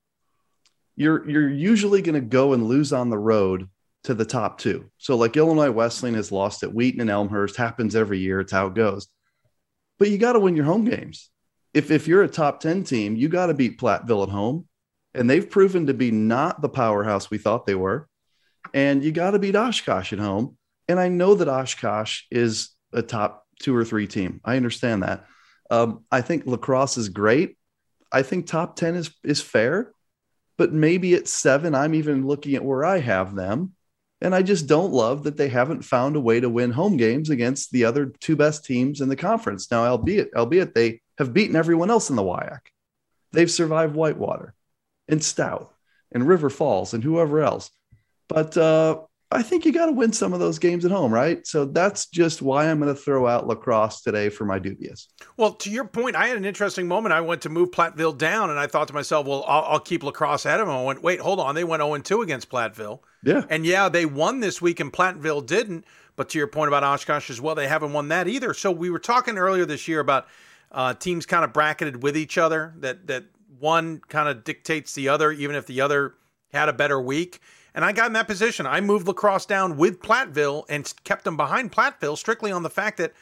you're 0.95 1.27
you're 1.29 1.49
usually 1.49 2.01
going 2.01 2.15
to 2.15 2.21
go 2.21 2.53
and 2.53 2.65
lose 2.65 2.93
on 2.93 3.09
the 3.09 3.17
road 3.17 3.69
to 4.03 4.13
the 4.13 4.25
top 4.25 4.57
two. 4.57 4.89
So 4.97 5.15
like 5.15 5.37
Illinois 5.37 5.71
Wesleyan 5.71 6.15
has 6.15 6.31
lost 6.31 6.63
at 6.63 6.73
Wheaton 6.73 7.01
and 7.01 7.09
Elmhurst, 7.09 7.55
happens 7.55 7.95
every 7.95 8.19
year. 8.19 8.39
It's 8.41 8.51
how 8.51 8.67
it 8.67 8.73
goes. 8.73 9.07
But 9.97 10.09
you 10.09 10.17
got 10.17 10.33
to 10.33 10.39
win 10.39 10.55
your 10.55 10.65
home 10.65 10.85
games. 10.85 11.29
If 11.73 11.91
if 11.91 12.07
you're 12.07 12.23
a 12.23 12.27
top 12.27 12.59
10 12.59 12.83
team, 12.83 13.15
you 13.15 13.29
got 13.29 13.47
to 13.47 13.53
beat 13.53 13.79
Platteville 13.79 14.23
at 14.23 14.29
home. 14.29 14.67
And 15.15 15.29
they've 15.29 15.49
proven 15.49 15.87
to 15.87 15.93
be 15.93 16.11
not 16.11 16.61
the 16.61 16.69
powerhouse 16.69 17.29
we 17.29 17.37
thought 17.37 17.65
they 17.65 17.75
were. 17.75 18.07
And 18.73 19.03
you 19.03 19.11
got 19.11 19.31
to 19.31 19.39
beat 19.39 19.55
Oshkosh 19.55 20.11
at 20.11 20.19
home. 20.19 20.57
And 20.87 20.99
I 20.99 21.07
know 21.07 21.35
that 21.35 21.47
Oshkosh 21.47 22.23
is 22.31 22.69
a 22.91 23.01
top 23.01 23.42
two 23.63 23.75
or 23.75 23.83
three 23.83 24.05
team. 24.05 24.41
I 24.45 24.57
understand 24.57 25.01
that. 25.03 25.25
Um, 25.71 26.05
I 26.11 26.21
think 26.21 26.43
La 26.45 26.57
Crosse 26.57 26.97
is 26.97 27.09
great. 27.09 27.57
I 28.11 28.21
think 28.21 28.45
top 28.45 28.75
10 28.75 28.95
is 28.95 29.11
is 29.23 29.41
fair, 29.41 29.91
but 30.57 30.71
maybe 30.71 31.15
at 31.15 31.27
seven, 31.27 31.73
I'm 31.73 31.95
even 31.95 32.27
looking 32.27 32.53
at 32.53 32.63
where 32.63 32.85
I 32.85 32.99
have 32.99 33.33
them. 33.33 33.73
And 34.21 34.33
I 34.33 34.41
just 34.41 34.67
don't 34.67 34.93
love 34.93 35.23
that 35.23 35.35
they 35.35 35.49
haven't 35.49 35.81
found 35.81 36.15
a 36.15 36.21
way 36.21 36.39
to 36.39 36.49
win 36.49 36.71
home 36.71 36.95
games 36.95 37.29
against 37.29 37.71
the 37.71 37.85
other 37.85 38.13
two 38.21 38.37
best 38.37 38.63
teams 38.63 39.01
in 39.01 39.09
the 39.09 39.17
conference. 39.17 39.69
Now, 39.69 39.83
albeit, 39.85 40.29
albeit 40.33 40.73
they 40.73 41.01
have 41.17 41.33
beaten 41.33 41.57
everyone 41.57 41.89
else 41.89 42.09
in 42.09 42.15
the 42.15 42.23
WIAC. 42.23 42.59
They've 43.33 43.51
survived 43.51 43.95
Whitewater 43.95 44.53
and 45.09 45.21
Stout 45.21 45.73
and 46.11 46.27
River 46.27 46.49
Falls 46.49 46.93
and 46.93 47.03
whoever 47.03 47.41
else. 47.41 47.69
But 48.29 48.55
uh, 48.55 49.01
I 49.33 49.41
think 49.41 49.65
you 49.65 49.71
got 49.71 49.87
to 49.87 49.91
win 49.91 50.13
some 50.13 50.33
of 50.33 50.39
those 50.39 50.59
games 50.59 50.85
at 50.85 50.91
home, 50.91 51.13
right? 51.13 51.45
So 51.45 51.65
that's 51.65 52.05
just 52.07 52.41
why 52.41 52.69
I'm 52.69 52.79
going 52.79 52.93
to 52.93 52.99
throw 52.99 53.27
out 53.27 53.47
La 53.47 53.55
Crosse 53.55 54.01
today 54.01 54.29
for 54.29 54.45
my 54.45 54.59
dubious. 54.59 55.07
Well, 55.37 55.53
to 55.53 55.69
your 55.69 55.85
point, 55.85 56.15
I 56.15 56.27
had 56.27 56.37
an 56.37 56.45
interesting 56.45 56.87
moment. 56.87 57.13
I 57.13 57.21
went 57.21 57.41
to 57.43 57.49
move 57.49 57.71
Platteville 57.71 58.17
down, 58.17 58.49
and 58.49 58.59
I 58.59 58.67
thought 58.67 58.87
to 58.89 58.93
myself, 58.93 59.25
well, 59.27 59.43
I'll, 59.47 59.63
I'll 59.63 59.79
keep 59.79 60.03
La 60.03 60.11
Crosse 60.11 60.45
at 60.45 60.57
them. 60.57 60.69
I 60.69 60.83
went, 60.83 61.01
wait, 61.01 61.19
hold 61.19 61.39
on. 61.39 61.55
They 61.55 61.63
went 61.63 61.81
0 61.81 61.97
2 61.97 62.21
against 62.21 62.49
Platteville. 62.49 62.99
Yeah. 63.23 63.43
And 63.49 63.65
yeah, 63.65 63.89
they 63.89 64.05
won 64.05 64.39
this 64.39 64.61
week, 64.61 64.79
and 64.79 64.91
Platteville 64.91 65.45
didn't. 65.45 65.85
But 66.15 66.29
to 66.29 66.37
your 66.37 66.47
point 66.47 66.67
about 66.67 66.83
Oshkosh 66.83 67.29
as 67.29 67.41
well, 67.41 67.55
they 67.55 67.67
haven't 67.67 67.93
won 67.93 68.09
that 68.09 68.27
either. 68.27 68.53
So 68.53 68.71
we 68.71 68.89
were 68.89 68.99
talking 68.99 69.37
earlier 69.37 69.65
this 69.65 69.87
year 69.87 69.99
about 69.99 70.27
uh, 70.71 70.93
teams 70.93 71.25
kind 71.25 71.43
of 71.43 71.53
bracketed 71.53 72.03
with 72.03 72.15
each 72.17 72.37
other, 72.37 72.73
that, 72.77 73.07
that 73.07 73.25
one 73.59 73.99
kind 74.09 74.29
of 74.29 74.43
dictates 74.43 74.93
the 74.93 75.09
other, 75.09 75.31
even 75.31 75.55
if 75.55 75.65
the 75.65 75.81
other 75.81 76.15
had 76.51 76.69
a 76.69 76.73
better 76.73 77.01
week. 77.01 77.39
And 77.75 77.83
I 77.83 77.91
got 77.91 78.07
in 78.07 78.13
that 78.13 78.27
position. 78.27 78.65
I 78.65 78.81
moved 78.81 79.07
La 79.07 79.13
Crosse 79.13 79.45
down 79.45 79.77
with 79.77 79.99
Platteville 79.99 80.65
and 80.69 80.91
kept 81.03 81.23
them 81.23 81.37
behind 81.37 81.71
Platteville 81.71 82.17
strictly 82.17 82.51
on 82.51 82.63
the 82.63 82.69
fact 82.69 82.97
that 82.97 83.13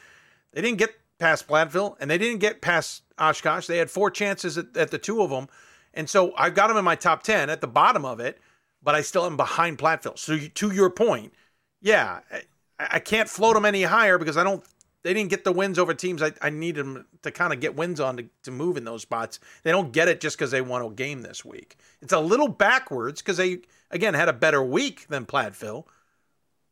they 0.52 0.60
didn't 0.60 0.78
get 0.78 0.94
past 1.18 1.48
Platteville 1.48 1.96
and 2.00 2.10
they 2.10 2.18
didn't 2.18 2.40
get 2.40 2.60
past 2.60 3.02
Oshkosh. 3.18 3.66
They 3.66 3.78
had 3.78 3.90
four 3.90 4.10
chances 4.10 4.58
at, 4.58 4.76
at 4.76 4.90
the 4.90 4.98
two 4.98 5.22
of 5.22 5.30
them. 5.30 5.48
And 5.94 6.08
so 6.08 6.34
I've 6.36 6.54
got 6.54 6.68
them 6.68 6.76
in 6.76 6.84
my 6.84 6.96
top 6.96 7.22
10 7.22 7.48
at 7.48 7.60
the 7.60 7.66
bottom 7.68 8.04
of 8.04 8.20
it, 8.20 8.38
but 8.82 8.94
I 8.94 9.02
still 9.02 9.24
am 9.24 9.36
behind 9.36 9.78
Platteville. 9.78 10.18
So 10.18 10.38
to 10.38 10.70
your 10.70 10.90
point, 10.90 11.32
yeah, 11.80 12.20
I, 12.30 12.42
I, 12.78 12.98
can't 12.98 13.28
float 13.28 13.54
them 13.54 13.64
any 13.64 13.82
higher 13.82 14.18
because 14.18 14.36
I 14.36 14.44
don't, 14.44 14.64
they 15.02 15.12
didn't 15.12 15.30
get 15.30 15.44
the 15.44 15.52
wins 15.52 15.78
over 15.78 15.94
teams 15.94 16.22
I, 16.22 16.32
I 16.40 16.50
need 16.50 16.76
them 16.76 17.06
to 17.22 17.30
kind 17.30 17.52
of 17.52 17.60
get 17.60 17.76
wins 17.76 18.00
on 18.00 18.16
to, 18.16 18.24
to 18.44 18.50
move 18.50 18.76
in 18.76 18.84
those 18.84 19.02
spots. 19.02 19.40
They 19.62 19.70
don't 19.70 19.92
get 19.92 20.08
it 20.08 20.20
just 20.20 20.36
because 20.36 20.50
they 20.50 20.60
won 20.60 20.82
a 20.82 20.90
game 20.90 21.22
this 21.22 21.44
week. 21.44 21.76
It's 22.00 22.12
a 22.12 22.20
little 22.20 22.48
backwards 22.48 23.20
because 23.20 23.36
they, 23.36 23.60
again, 23.92 24.14
had 24.14 24.28
a 24.28 24.32
better 24.32 24.62
week 24.62 25.06
than 25.08 25.26
Platteville, 25.26 25.84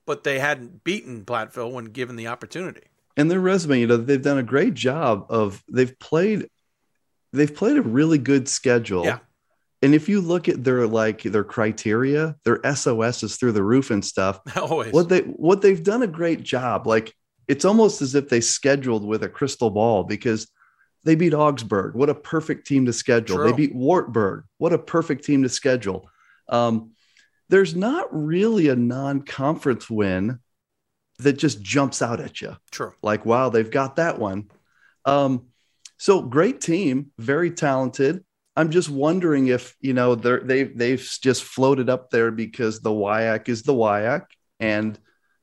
but 0.07 0.25
they 0.25 0.39
hadn't 0.39 0.83
beaten 0.85 1.25
Platteville 1.25 1.73
when 1.73 1.87
given 1.87 2.17
the 2.17 2.27
opportunity. 2.27 2.83
And 3.17 3.31
their 3.31 3.41
resume, 3.41 3.81
you 3.81 3.87
know, 3.87 3.97
they've 3.97 4.23
done 4.23 4.39
a 4.39 4.43
great 4.43 4.75
job 4.75 5.27
of 5.29 5.63
they've 5.71 5.97
played 5.99 6.49
they've 7.33 7.55
played 7.55 7.77
a 7.77 7.83
really 7.83 8.19
good 8.19 8.49
schedule. 8.49 9.05
Yeah. 9.05 9.19
And 9.83 9.95
if 9.95 10.09
you 10.09 10.21
look 10.21 10.49
at 10.49 10.63
their 10.63 10.87
like 10.87 11.23
their 11.23 11.45
criteria, 11.45 12.37
their 12.45 12.61
SOS 12.75 13.23
is 13.23 13.37
through 13.37 13.53
the 13.53 13.63
roof 13.63 13.91
and 13.91 14.05
stuff. 14.05 14.41
Always. 14.57 14.93
What 14.93 15.09
they 15.09 15.21
what 15.21 15.63
they've 15.63 15.83
done 15.83 16.03
a 16.03 16.07
great 16.07 16.43
job. 16.43 16.87
Like 16.87 17.15
it's 17.49 17.65
almost 17.65 18.03
as 18.03 18.15
if 18.15 18.29
they 18.29 18.41
scheduled 18.41 19.05
with 19.05 19.23
a 19.23 19.29
crystal 19.29 19.71
ball 19.71 20.05
because 20.05 20.49
they 21.05 21.15
beat 21.15 21.35
Augsburg. 21.35 21.95
What 21.95 22.11
a 22.11 22.15
perfect 22.15 22.67
team 22.67 22.87
to 22.87 22.93
schedule. 22.93 23.37
True. 23.37 23.51
They 23.51 23.57
beat 23.57 23.75
Wartburg. 23.75 24.45
What 24.59 24.73
a 24.73 24.79
perfect 24.79 25.25
team 25.25 25.43
to 25.43 25.49
schedule. 25.49 26.09
Um, 26.49 26.93
there's 27.51 27.75
not 27.75 28.07
really 28.11 28.69
a 28.69 28.77
non-conference 28.77 29.91
win 29.91 30.39
that 31.19 31.35
just 31.35 31.61
jumps 31.61 32.01
out 32.01 32.21
at 32.21 32.41
you. 32.41 32.57
True. 32.71 32.95
Like, 33.03 33.27
wow, 33.27 33.51
they've 33.51 33.71
got 33.71 33.97
that 33.97 34.19
one. 34.19 34.51
Um, 35.05 35.49
so 35.99 36.23
great 36.23 36.61
team, 36.61 37.11
very 37.19 37.51
talented. 37.51 38.25
I'm 38.57 38.71
just 38.71 38.89
wondering 38.89 39.49
if 39.49 39.77
you 39.81 39.95
know 39.95 40.15
they're 40.15 40.41
they've 40.41 40.77
they've 40.77 41.19
just 41.23 41.45
floated 41.45 41.89
up 41.89 42.11
there 42.11 42.31
because 42.31 42.81
the 42.81 42.91
WIAC 42.91 43.49
is 43.49 43.63
the 43.63 43.73
WIAC 43.73 44.25
and 44.59 44.99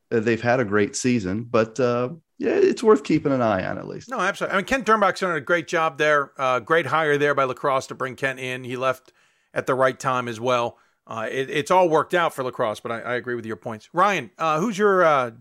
they've 0.10 0.42
had 0.42 0.60
a 0.60 0.66
great 0.66 0.95
season. 0.95 1.44
But 1.44 1.80
uh, 1.80 2.10
yeah, 2.38 2.56
it's 2.56 2.84
worth 2.84 3.03
keeping 3.03 3.32
an 3.32 3.42
eye 3.42 3.66
on 3.66 3.77
at 3.77 3.88
least. 3.88 4.10
No, 4.10 4.19
absolutely. 4.19 4.56
I 4.56 4.58
mean, 4.58 4.66
Kent 4.66 4.86
Dernbach's 4.86 5.22
done 5.22 5.36
a 5.36 5.42
great 5.42 5.68
job 5.68 5.98
there. 5.98 6.32
Uh, 6.38 6.60
great 6.60 6.86
hire 6.86 7.18
there 7.18 7.34
by 7.34 7.45
La 7.45 7.53
Crosse 7.53 7.88
to 7.88 7.95
bring 7.95 8.16
Kent 8.16 8.40
in. 8.40 8.64
He 8.64 8.77
left 8.77 9.14
at 9.53 9.66
the 9.66 9.74
right 9.74 9.98
time 9.98 10.27
as 10.27 10.40
well. 10.40 10.77
Uh, 11.08 11.27
it, 11.32 11.50
it's 11.50 11.72
all 11.72 11.88
worked 11.88 12.14
out 12.14 12.34
for 12.34 12.44
La 12.44 12.52
Crosse, 12.52 12.82
but 12.82 12.92
I, 12.92 13.00
I 13.00 13.16
agree 13.16 13.36
with 13.36 13.45
your 13.45 13.56
points. 13.56 13.90
Ryan, 13.94 14.30
uh, 14.38 14.60
who's 14.60 14.77
your 14.77 15.06
uh, 15.06 15.32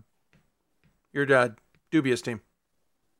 your 1.11 1.31
uh, 1.31 1.49
dubious 1.91 2.21
team? 2.21 2.41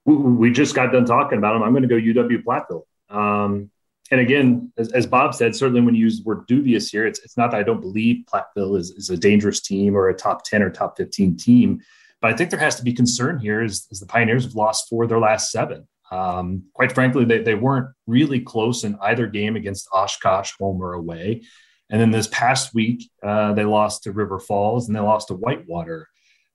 We 0.05 0.51
just 0.51 0.73
got 0.73 0.93
done 0.93 1.05
talking 1.05 1.37
about 1.37 1.53
them. 1.53 1.63
I'm 1.63 1.73
going 1.73 1.87
to 1.87 1.89
go 1.89 2.23
UW 2.23 2.43
Platteville. 2.43 2.83
Um, 3.09 3.69
and 4.09 4.21
again, 4.21 4.71
as, 4.77 4.91
as, 4.93 5.05
Bob 5.05 5.35
said, 5.35 5.53
certainly 5.53 5.81
when 5.81 5.95
you 5.95 6.01
use 6.01 6.19
the 6.19 6.23
word 6.23 6.47
dubious 6.47 6.89
here, 6.89 7.05
it's, 7.05 7.19
it's 7.19 7.35
not 7.35 7.51
that 7.51 7.59
I 7.59 7.63
don't 7.63 7.81
believe 7.81 8.23
Platteville 8.25 8.77
is, 8.77 8.91
is 8.91 9.09
a 9.09 9.17
dangerous 9.17 9.59
team 9.59 9.97
or 9.97 10.07
a 10.07 10.13
top 10.13 10.45
10 10.45 10.63
or 10.63 10.69
top 10.69 10.95
15 10.95 11.35
team, 11.35 11.81
but 12.21 12.31
I 12.31 12.37
think 12.37 12.49
there 12.49 12.59
has 12.59 12.77
to 12.77 12.83
be 12.83 12.93
concern 12.93 13.37
here 13.37 13.61
as, 13.61 13.85
the 13.87 14.05
Pioneers 14.05 14.45
have 14.45 14.55
lost 14.55 14.87
four 14.89 15.03
of 15.03 15.09
their 15.09 15.19
last 15.19 15.51
seven. 15.51 15.85
Um, 16.09 16.63
quite 16.73 16.93
frankly, 16.93 17.25
they, 17.25 17.39
they 17.39 17.55
weren't 17.55 17.89
really 18.07 18.39
close 18.39 18.85
in 18.85 18.97
either 19.01 19.27
game 19.27 19.57
against 19.57 19.89
Oshkosh, 19.91 20.53
home 20.57 20.81
or 20.81 20.93
away. 20.93 21.43
And 21.89 22.01
then 22.01 22.11
this 22.11 22.27
past 22.27 22.73
week, 22.73 23.09
uh, 23.23 23.53
they 23.53 23.63
lost 23.63 24.03
to 24.03 24.11
River 24.11 24.39
Falls 24.39 24.87
and 24.87 24.95
they 24.95 24.99
lost 24.99 25.29
to 25.29 25.35
Whitewater. 25.35 26.07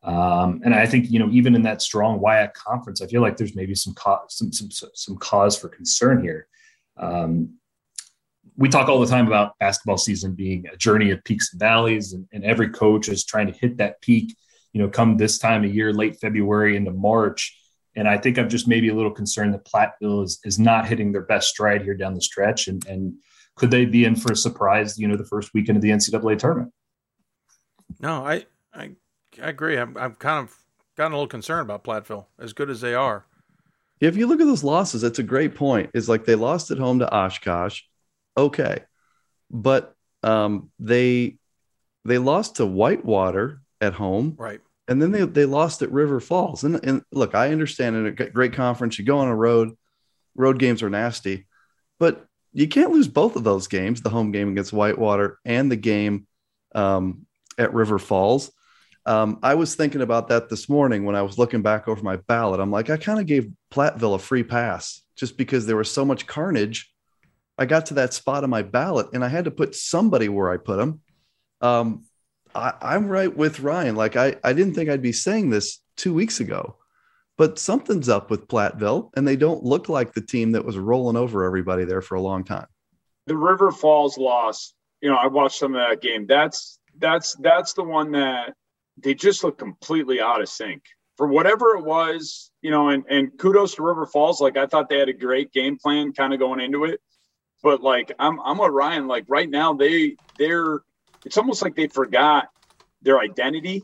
Um, 0.02 0.60
and 0.64 0.74
I 0.74 0.86
think 0.86 1.10
you 1.10 1.18
know 1.18 1.30
even 1.30 1.54
in 1.54 1.62
that 1.62 1.80
strong 1.80 2.18
WIAC 2.18 2.54
conference, 2.54 3.00
I 3.00 3.06
feel 3.06 3.22
like 3.22 3.36
there's 3.36 3.54
maybe 3.54 3.74
some 3.74 3.94
cause, 3.94 4.20
some, 4.30 4.52
some 4.52 4.70
some 4.94 5.16
cause 5.16 5.56
for 5.56 5.68
concern 5.68 6.22
here. 6.22 6.48
Um, 6.96 7.54
we 8.56 8.68
talk 8.68 8.88
all 8.88 9.00
the 9.00 9.06
time 9.06 9.26
about 9.26 9.58
basketball 9.58 9.96
season 9.96 10.34
being 10.34 10.66
a 10.72 10.76
journey 10.76 11.10
of 11.10 11.24
peaks 11.24 11.52
and 11.52 11.60
valleys, 11.60 12.12
and, 12.12 12.26
and, 12.32 12.44
every 12.44 12.68
coach 12.68 13.08
is 13.08 13.24
trying 13.24 13.46
to 13.46 13.52
hit 13.52 13.78
that 13.78 14.00
peak. 14.02 14.36
You 14.72 14.82
know, 14.82 14.88
come 14.88 15.16
this 15.16 15.38
time 15.38 15.64
of 15.64 15.74
year, 15.74 15.92
late 15.92 16.16
February 16.20 16.76
into 16.76 16.90
March. 16.90 17.56
And 17.94 18.08
I 18.08 18.18
think 18.18 18.38
I'm 18.38 18.48
just 18.48 18.66
maybe 18.66 18.88
a 18.88 18.94
little 18.94 19.10
concerned 19.10 19.54
that 19.54 19.64
Platteville 19.64 20.24
is 20.24 20.40
is 20.44 20.58
not 20.58 20.88
hitting 20.88 21.12
their 21.12 21.22
best 21.22 21.48
stride 21.48 21.82
here 21.82 21.94
down 21.94 22.14
the 22.14 22.20
stretch, 22.20 22.66
and 22.66 22.84
and 22.86 23.14
could 23.56 23.70
they 23.70 23.84
be 23.84 24.04
in 24.04 24.16
for 24.16 24.32
a 24.32 24.36
surprise? 24.36 24.98
You 24.98 25.08
know, 25.08 25.16
the 25.16 25.24
first 25.24 25.52
weekend 25.54 25.76
of 25.76 25.82
the 25.82 25.90
NCAA 25.90 26.38
tournament. 26.38 26.72
No, 28.00 28.24
I 28.24 28.46
I, 28.74 28.90
I 29.42 29.48
agree. 29.48 29.76
I'm 29.76 29.96
I'm 29.96 30.14
kind 30.14 30.46
of 30.46 30.56
gotten 30.96 31.12
a 31.12 31.16
little 31.16 31.28
concerned 31.28 31.62
about 31.62 31.84
Platteville, 31.84 32.26
as 32.38 32.52
good 32.52 32.70
as 32.70 32.80
they 32.80 32.94
are. 32.94 33.26
If 34.00 34.16
you 34.16 34.26
look 34.26 34.40
at 34.40 34.46
those 34.46 34.64
losses, 34.64 35.02
that's 35.02 35.20
a 35.20 35.24
great 35.24 35.54
point. 35.54 35.90
It's 35.94 36.08
like 36.08 36.24
they 36.24 36.34
lost 36.34 36.70
at 36.70 36.78
home 36.78 36.98
to 36.98 37.14
Oshkosh, 37.14 37.82
okay, 38.36 38.78
but 39.50 39.94
um, 40.22 40.70
they 40.78 41.38
they 42.04 42.18
lost 42.18 42.56
to 42.56 42.66
Whitewater 42.66 43.62
at 43.80 43.94
home, 43.94 44.34
right? 44.38 44.60
And 44.88 45.00
then 45.00 45.12
they 45.12 45.24
they 45.24 45.44
lost 45.44 45.82
at 45.82 45.92
River 45.92 46.18
Falls. 46.20 46.64
And 46.64 46.84
and 46.84 47.02
look, 47.12 47.34
I 47.34 47.52
understand 47.52 47.96
in 47.96 48.06
a 48.06 48.10
great 48.10 48.54
conference, 48.54 48.98
you 48.98 49.04
go 49.04 49.18
on 49.18 49.28
a 49.28 49.36
road. 49.36 49.76
road 50.34 50.58
games 50.58 50.82
are 50.82 50.90
nasty, 50.90 51.46
but 52.00 52.26
you 52.52 52.68
can't 52.68 52.92
lose 52.92 53.08
both 53.08 53.36
of 53.36 53.44
those 53.44 53.68
games 53.68 54.00
the 54.00 54.10
home 54.10 54.32
game 54.32 54.50
against 54.50 54.72
Whitewater 54.72 55.38
and 55.44 55.70
the 55.70 55.76
game 55.76 56.26
um, 56.74 57.26
at 57.58 57.74
River 57.74 57.98
Falls. 57.98 58.50
Um, 59.04 59.40
I 59.42 59.54
was 59.54 59.74
thinking 59.74 60.00
about 60.00 60.28
that 60.28 60.48
this 60.48 60.68
morning 60.68 61.04
when 61.04 61.16
I 61.16 61.22
was 61.22 61.38
looking 61.38 61.62
back 61.62 61.88
over 61.88 62.02
my 62.02 62.16
ballot. 62.16 62.60
I'm 62.60 62.70
like, 62.70 62.88
I 62.88 62.96
kind 62.96 63.18
of 63.18 63.26
gave 63.26 63.50
Platteville 63.72 64.14
a 64.14 64.18
free 64.18 64.44
pass 64.44 65.02
just 65.16 65.36
because 65.36 65.66
there 65.66 65.76
was 65.76 65.90
so 65.90 66.04
much 66.04 66.26
carnage. 66.26 66.92
I 67.58 67.66
got 67.66 67.86
to 67.86 67.94
that 67.94 68.14
spot 68.14 68.44
on 68.44 68.50
my 68.50 68.62
ballot 68.62 69.08
and 69.12 69.24
I 69.24 69.28
had 69.28 69.46
to 69.46 69.50
put 69.50 69.74
somebody 69.74 70.28
where 70.28 70.50
I 70.50 70.56
put 70.56 70.76
them. 70.76 71.00
Um, 71.60 72.04
I, 72.54 72.94
am 72.94 73.08
right 73.08 73.34
with 73.34 73.60
Ryan. 73.60 73.96
Like, 73.96 74.16
I, 74.16 74.36
I 74.44 74.52
didn't 74.52 74.74
think 74.74 74.88
I'd 74.88 75.02
be 75.02 75.12
saying 75.12 75.50
this 75.50 75.78
two 75.96 76.14
weeks 76.14 76.40
ago, 76.40 76.76
but 77.42 77.58
something's 77.58 78.08
up 78.08 78.30
with 78.30 78.46
Platteville 78.46 79.10
and 79.16 79.26
they 79.26 79.34
don't 79.34 79.64
look 79.64 79.88
like 79.88 80.12
the 80.12 80.20
team 80.20 80.52
that 80.52 80.64
was 80.64 80.78
rolling 80.78 81.16
over 81.16 81.42
everybody 81.42 81.84
there 81.84 82.00
for 82.00 82.14
a 82.14 82.20
long 82.20 82.44
time. 82.44 82.68
The 83.26 83.36
River 83.36 83.72
Falls 83.72 84.16
loss, 84.16 84.74
you 85.00 85.10
know, 85.10 85.16
I 85.16 85.26
watched 85.26 85.58
some 85.58 85.74
of 85.74 85.80
that 85.80 86.00
game. 86.00 86.28
That's, 86.28 86.78
that's, 86.98 87.34
that's 87.40 87.72
the 87.72 87.82
one 87.82 88.12
that 88.12 88.54
they 88.96 89.14
just 89.14 89.42
look 89.42 89.58
completely 89.58 90.20
out 90.20 90.40
of 90.40 90.48
sync 90.48 90.84
for 91.16 91.26
whatever 91.26 91.76
it 91.76 91.84
was, 91.84 92.52
you 92.60 92.70
know, 92.70 92.90
and, 92.90 93.02
and 93.10 93.36
kudos 93.36 93.74
to 93.74 93.82
River 93.82 94.06
Falls. 94.06 94.40
Like 94.40 94.56
I 94.56 94.66
thought 94.66 94.88
they 94.88 95.00
had 95.00 95.08
a 95.08 95.12
great 95.12 95.50
game 95.50 95.78
plan 95.78 96.12
kind 96.12 96.32
of 96.32 96.38
going 96.38 96.60
into 96.60 96.84
it. 96.84 97.00
But 97.60 97.82
like 97.82 98.12
I'm 98.20 98.38
I'm 98.38 98.58
with 98.58 98.70
Ryan, 98.70 99.08
like 99.08 99.24
right 99.26 99.50
now 99.50 99.72
they 99.72 100.14
they're 100.38 100.82
it's 101.26 101.38
almost 101.38 101.60
like 101.60 101.74
they 101.74 101.88
forgot 101.88 102.46
their 103.02 103.18
identity. 103.18 103.82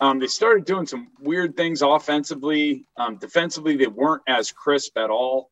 Um, 0.00 0.18
they 0.18 0.26
started 0.28 0.64
doing 0.64 0.86
some 0.86 1.08
weird 1.20 1.56
things 1.56 1.82
offensively. 1.82 2.86
Um, 2.96 3.16
defensively, 3.16 3.76
they 3.76 3.86
weren't 3.86 4.22
as 4.28 4.52
crisp 4.52 4.96
at 4.96 5.10
all. 5.10 5.50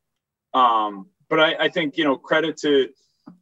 Um, 0.55 1.08
but 1.28 1.41
I, 1.41 1.65
I 1.65 1.68
think, 1.68 1.97
you 1.97 2.05
know, 2.05 2.16
credit 2.16 2.57
to 2.58 2.89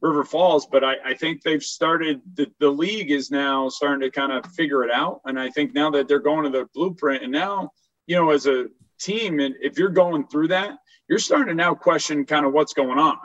River 0.01 0.23
Falls, 0.23 0.65
but 0.65 0.83
I, 0.83 0.95
I 1.05 1.13
think 1.13 1.43
they've 1.43 1.63
started 1.63 2.21
the, 2.33 2.51
the 2.59 2.69
league 2.69 3.11
is 3.11 3.29
now 3.29 3.69
starting 3.69 4.01
to 4.01 4.09
kind 4.09 4.31
of 4.31 4.45
figure 4.53 4.83
it 4.83 4.91
out. 4.91 5.21
And 5.25 5.39
I 5.39 5.49
think 5.51 5.73
now 5.73 5.91
that 5.91 6.07
they're 6.07 6.19
going 6.19 6.43
to 6.43 6.49
the 6.49 6.67
blueprint 6.73 7.23
and 7.23 7.31
now, 7.31 7.69
you 8.07 8.15
know, 8.15 8.31
as 8.31 8.47
a 8.47 8.65
team, 8.99 9.39
and 9.39 9.55
if 9.61 9.77
you're 9.77 9.89
going 9.89 10.27
through 10.27 10.47
that, 10.49 10.77
you're 11.07 11.19
starting 11.19 11.49
to 11.49 11.53
now 11.53 11.75
question 11.75 12.25
kind 12.25 12.45
of 12.47 12.53
what's 12.53 12.73
going 12.73 12.97
on. 12.97 13.17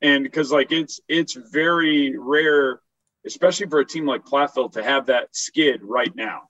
And 0.00 0.24
because 0.24 0.50
like 0.50 0.72
it's 0.72 1.00
it's 1.08 1.34
very 1.34 2.16
rare, 2.18 2.80
especially 3.26 3.66
for 3.66 3.80
a 3.80 3.86
team 3.86 4.06
like 4.06 4.24
Platteville 4.24 4.72
to 4.72 4.82
have 4.82 5.06
that 5.06 5.28
skid 5.32 5.80
right 5.82 6.14
now. 6.16 6.42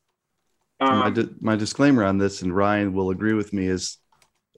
Um, 0.81 0.99
my, 0.99 1.11
di- 1.11 1.35
my 1.41 1.57
disclaimer 1.57 2.05
on 2.05 2.19
this, 2.19 2.43
and 2.43 2.55
Ryan 2.55 2.93
will 2.93 3.11
agree 3.11 3.35
with 3.35 3.53
me, 3.53 3.67
is 3.67 3.99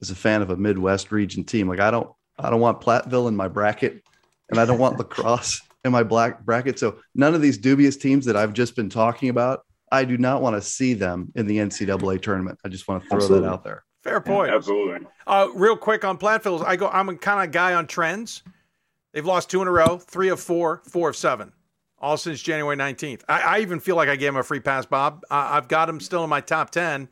as 0.01 0.11
a 0.11 0.15
fan 0.15 0.41
of 0.41 0.49
a 0.49 0.57
Midwest 0.57 1.11
region 1.11 1.43
team, 1.43 1.67
like 1.67 1.79
I 1.79 1.91
don't 1.91 2.09
I 2.39 2.49
don't 2.49 2.61
want 2.61 2.81
Platteville 2.81 3.27
in 3.27 3.35
my 3.35 3.47
bracket 3.47 4.03
and 4.49 4.59
I 4.59 4.65
don't 4.65 4.79
want 4.79 4.97
La 4.99 5.05
Crosse 5.05 5.61
in 5.83 5.91
my 5.91 6.03
black 6.03 6.45
bracket. 6.45 6.79
So 6.79 6.99
none 7.15 7.33
of 7.33 7.41
these 7.41 7.57
dubious 7.57 7.97
teams 7.97 8.25
that 8.25 8.35
I've 8.35 8.53
just 8.53 8.75
been 8.75 8.89
talking 8.89 9.29
about, 9.29 9.65
I 9.91 10.03
do 10.03 10.17
not 10.17 10.41
want 10.41 10.55
to 10.55 10.61
see 10.61 10.93
them 10.93 11.31
in 11.35 11.47
the 11.47 11.57
NCAA 11.57 12.21
tournament. 12.21 12.59
I 12.65 12.69
just 12.69 12.87
want 12.87 13.03
to 13.03 13.09
throw 13.09 13.17
Absolutely. 13.17 13.47
that 13.47 13.53
out 13.53 13.63
there. 13.63 13.83
Fair 14.03 14.21
point. 14.21 14.49
Yeah, 14.49 14.55
absolutely. 14.55 15.07
Uh, 15.25 15.47
real 15.53 15.75
quick 15.75 16.05
on 16.05 16.17
Platteville, 16.17 16.63
I 16.65 16.75
go. 16.75 16.87
I'm 16.87 17.09
a 17.09 17.15
kind 17.15 17.39
of 17.39 17.45
a 17.45 17.51
guy 17.51 17.73
on 17.73 17.87
trends. 17.87 18.43
They've 19.13 19.25
lost 19.25 19.49
two 19.49 19.61
in 19.61 19.67
a 19.67 19.71
row, 19.71 19.97
three 19.97 20.29
of 20.29 20.39
four, 20.39 20.81
four 20.85 21.09
of 21.09 21.15
seven, 21.15 21.51
all 21.99 22.17
since 22.17 22.41
January 22.41 22.75
19th. 22.75 23.21
I, 23.27 23.41
I 23.41 23.59
even 23.59 23.79
feel 23.79 23.95
like 23.95 24.09
I 24.09 24.15
gave 24.15 24.29
him 24.29 24.37
a 24.37 24.43
free 24.43 24.59
pass, 24.59 24.85
Bob. 24.85 25.23
Uh, 25.29 25.49
I've 25.51 25.67
got 25.67 25.89
him 25.89 25.99
still 25.99 26.23
in 26.23 26.29
my 26.29 26.41
top 26.41 26.69
10, 26.69 27.09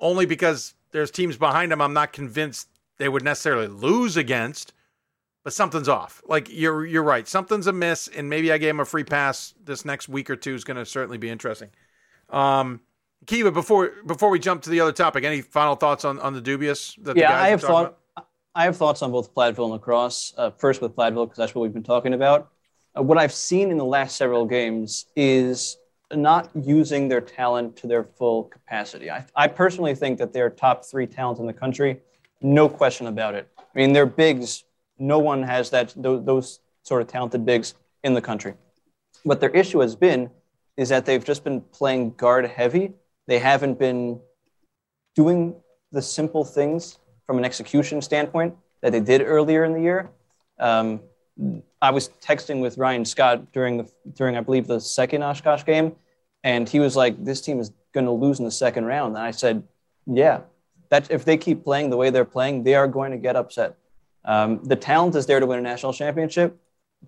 only 0.00 0.26
because 0.26 0.74
there's 0.92 1.10
teams 1.10 1.36
behind 1.36 1.72
him 1.72 1.80
I'm 1.80 1.92
not 1.92 2.12
convinced 2.12 2.68
they 2.98 3.08
would 3.08 3.22
necessarily 3.22 3.68
lose 3.68 4.16
against 4.16 4.72
but 5.46 5.52
something's 5.52 5.88
off. 5.88 6.20
Like 6.26 6.48
you're 6.50 6.84
you're 6.84 7.04
right. 7.04 7.28
Something's 7.28 7.68
amiss, 7.68 8.08
and 8.08 8.28
maybe 8.28 8.50
I 8.50 8.58
gave 8.58 8.70
him 8.70 8.80
a 8.80 8.84
free 8.84 9.04
pass 9.04 9.54
this 9.62 9.84
next 9.84 10.08
week 10.08 10.28
or 10.28 10.34
two 10.34 10.56
is 10.56 10.64
going 10.64 10.76
to 10.76 10.84
certainly 10.84 11.18
be 11.18 11.30
interesting. 11.30 11.70
Um, 12.30 12.80
Kiva, 13.26 13.52
before 13.52 13.92
before 14.04 14.28
we 14.28 14.40
jump 14.40 14.62
to 14.62 14.70
the 14.70 14.80
other 14.80 14.90
topic, 14.90 15.22
any 15.22 15.42
final 15.42 15.76
thoughts 15.76 16.04
on, 16.04 16.18
on 16.18 16.32
the 16.32 16.40
dubious 16.40 16.96
that 17.02 17.16
yeah, 17.16 17.40
I 17.40 17.50
have 17.50 17.60
thought. 17.60 17.96
About? 18.16 18.28
I 18.56 18.64
have 18.64 18.76
thoughts 18.76 19.02
on 19.02 19.12
both 19.12 19.32
Platteville 19.36 19.66
and 19.66 19.70
La 19.70 19.78
Crosse. 19.78 20.34
Uh, 20.36 20.50
first 20.50 20.82
with 20.82 20.96
Platteville 20.96 21.26
because 21.26 21.38
that's 21.38 21.54
what 21.54 21.62
we've 21.62 21.72
been 21.72 21.84
talking 21.84 22.12
about. 22.12 22.50
Uh, 22.96 23.02
what 23.02 23.18
I've 23.18 23.32
seen 23.32 23.70
in 23.70 23.76
the 23.76 23.84
last 23.84 24.16
several 24.16 24.46
games 24.46 25.06
is 25.16 25.76
not 26.12 26.50
using 26.54 27.08
their 27.08 27.20
talent 27.20 27.76
to 27.78 27.86
their 27.86 28.04
full 28.04 28.44
capacity. 28.44 29.10
I, 29.10 29.24
I 29.34 29.48
personally 29.48 29.94
think 29.94 30.18
that 30.18 30.32
they're 30.32 30.50
top 30.50 30.84
three 30.84 31.06
talents 31.06 31.40
in 31.40 31.46
the 31.46 31.52
country, 31.52 32.00
no 32.40 32.68
question 32.68 33.06
about 33.08 33.34
it. 33.34 33.48
I 33.58 33.62
mean, 33.74 33.92
their 33.92 34.06
bigs 34.06 34.64
no 34.98 35.18
one 35.18 35.42
has 35.42 35.70
that 35.70 35.92
those, 35.96 36.24
those 36.24 36.60
sort 36.82 37.02
of 37.02 37.08
talented 37.08 37.44
bigs 37.44 37.74
in 38.02 38.14
the 38.14 38.22
country. 38.22 38.54
What 39.24 39.40
their 39.40 39.50
issue 39.50 39.80
has 39.80 39.94
been 39.94 40.30
is 40.76 40.88
that 40.88 41.04
they've 41.04 41.24
just 41.24 41.44
been 41.44 41.60
playing 41.60 42.12
guard 42.12 42.46
heavy. 42.46 42.92
They 43.26 43.38
haven't 43.38 43.78
been 43.78 44.20
doing 45.14 45.54
the 45.92 46.02
simple 46.02 46.44
things 46.44 46.98
from 47.26 47.38
an 47.38 47.44
execution 47.44 48.00
standpoint 48.00 48.54
that 48.82 48.92
they 48.92 49.00
did 49.00 49.22
earlier 49.22 49.64
in 49.64 49.72
the 49.72 49.80
year. 49.80 50.10
Um, 50.58 51.00
I 51.86 51.90
was 51.90 52.08
texting 52.20 52.60
with 52.60 52.78
Ryan 52.78 53.04
Scott 53.04 53.52
during 53.52 53.76
the 53.76 53.88
during 54.14 54.36
I 54.36 54.40
believe 54.40 54.66
the 54.66 54.80
second 54.80 55.22
Oshkosh 55.22 55.64
game, 55.64 55.94
and 56.42 56.68
he 56.68 56.80
was 56.80 56.96
like, 56.96 57.24
"This 57.24 57.40
team 57.40 57.60
is 57.60 57.70
going 57.92 58.06
to 58.06 58.12
lose 58.12 58.40
in 58.40 58.44
the 58.44 58.50
second 58.50 58.86
round." 58.86 59.14
And 59.14 59.24
I 59.24 59.30
said, 59.30 59.62
"Yeah, 60.04 60.40
that 60.90 61.08
if 61.12 61.24
they 61.24 61.36
keep 61.36 61.62
playing 61.62 61.90
the 61.90 61.96
way 61.96 62.10
they're 62.10 62.24
playing, 62.24 62.64
they 62.64 62.74
are 62.74 62.88
going 62.88 63.12
to 63.12 63.18
get 63.18 63.36
upset." 63.36 63.76
Um, 64.24 64.60
the 64.64 64.74
talent 64.74 65.14
is 65.14 65.26
there 65.26 65.38
to 65.38 65.46
win 65.46 65.60
a 65.60 65.62
national 65.62 65.92
championship, 65.92 66.58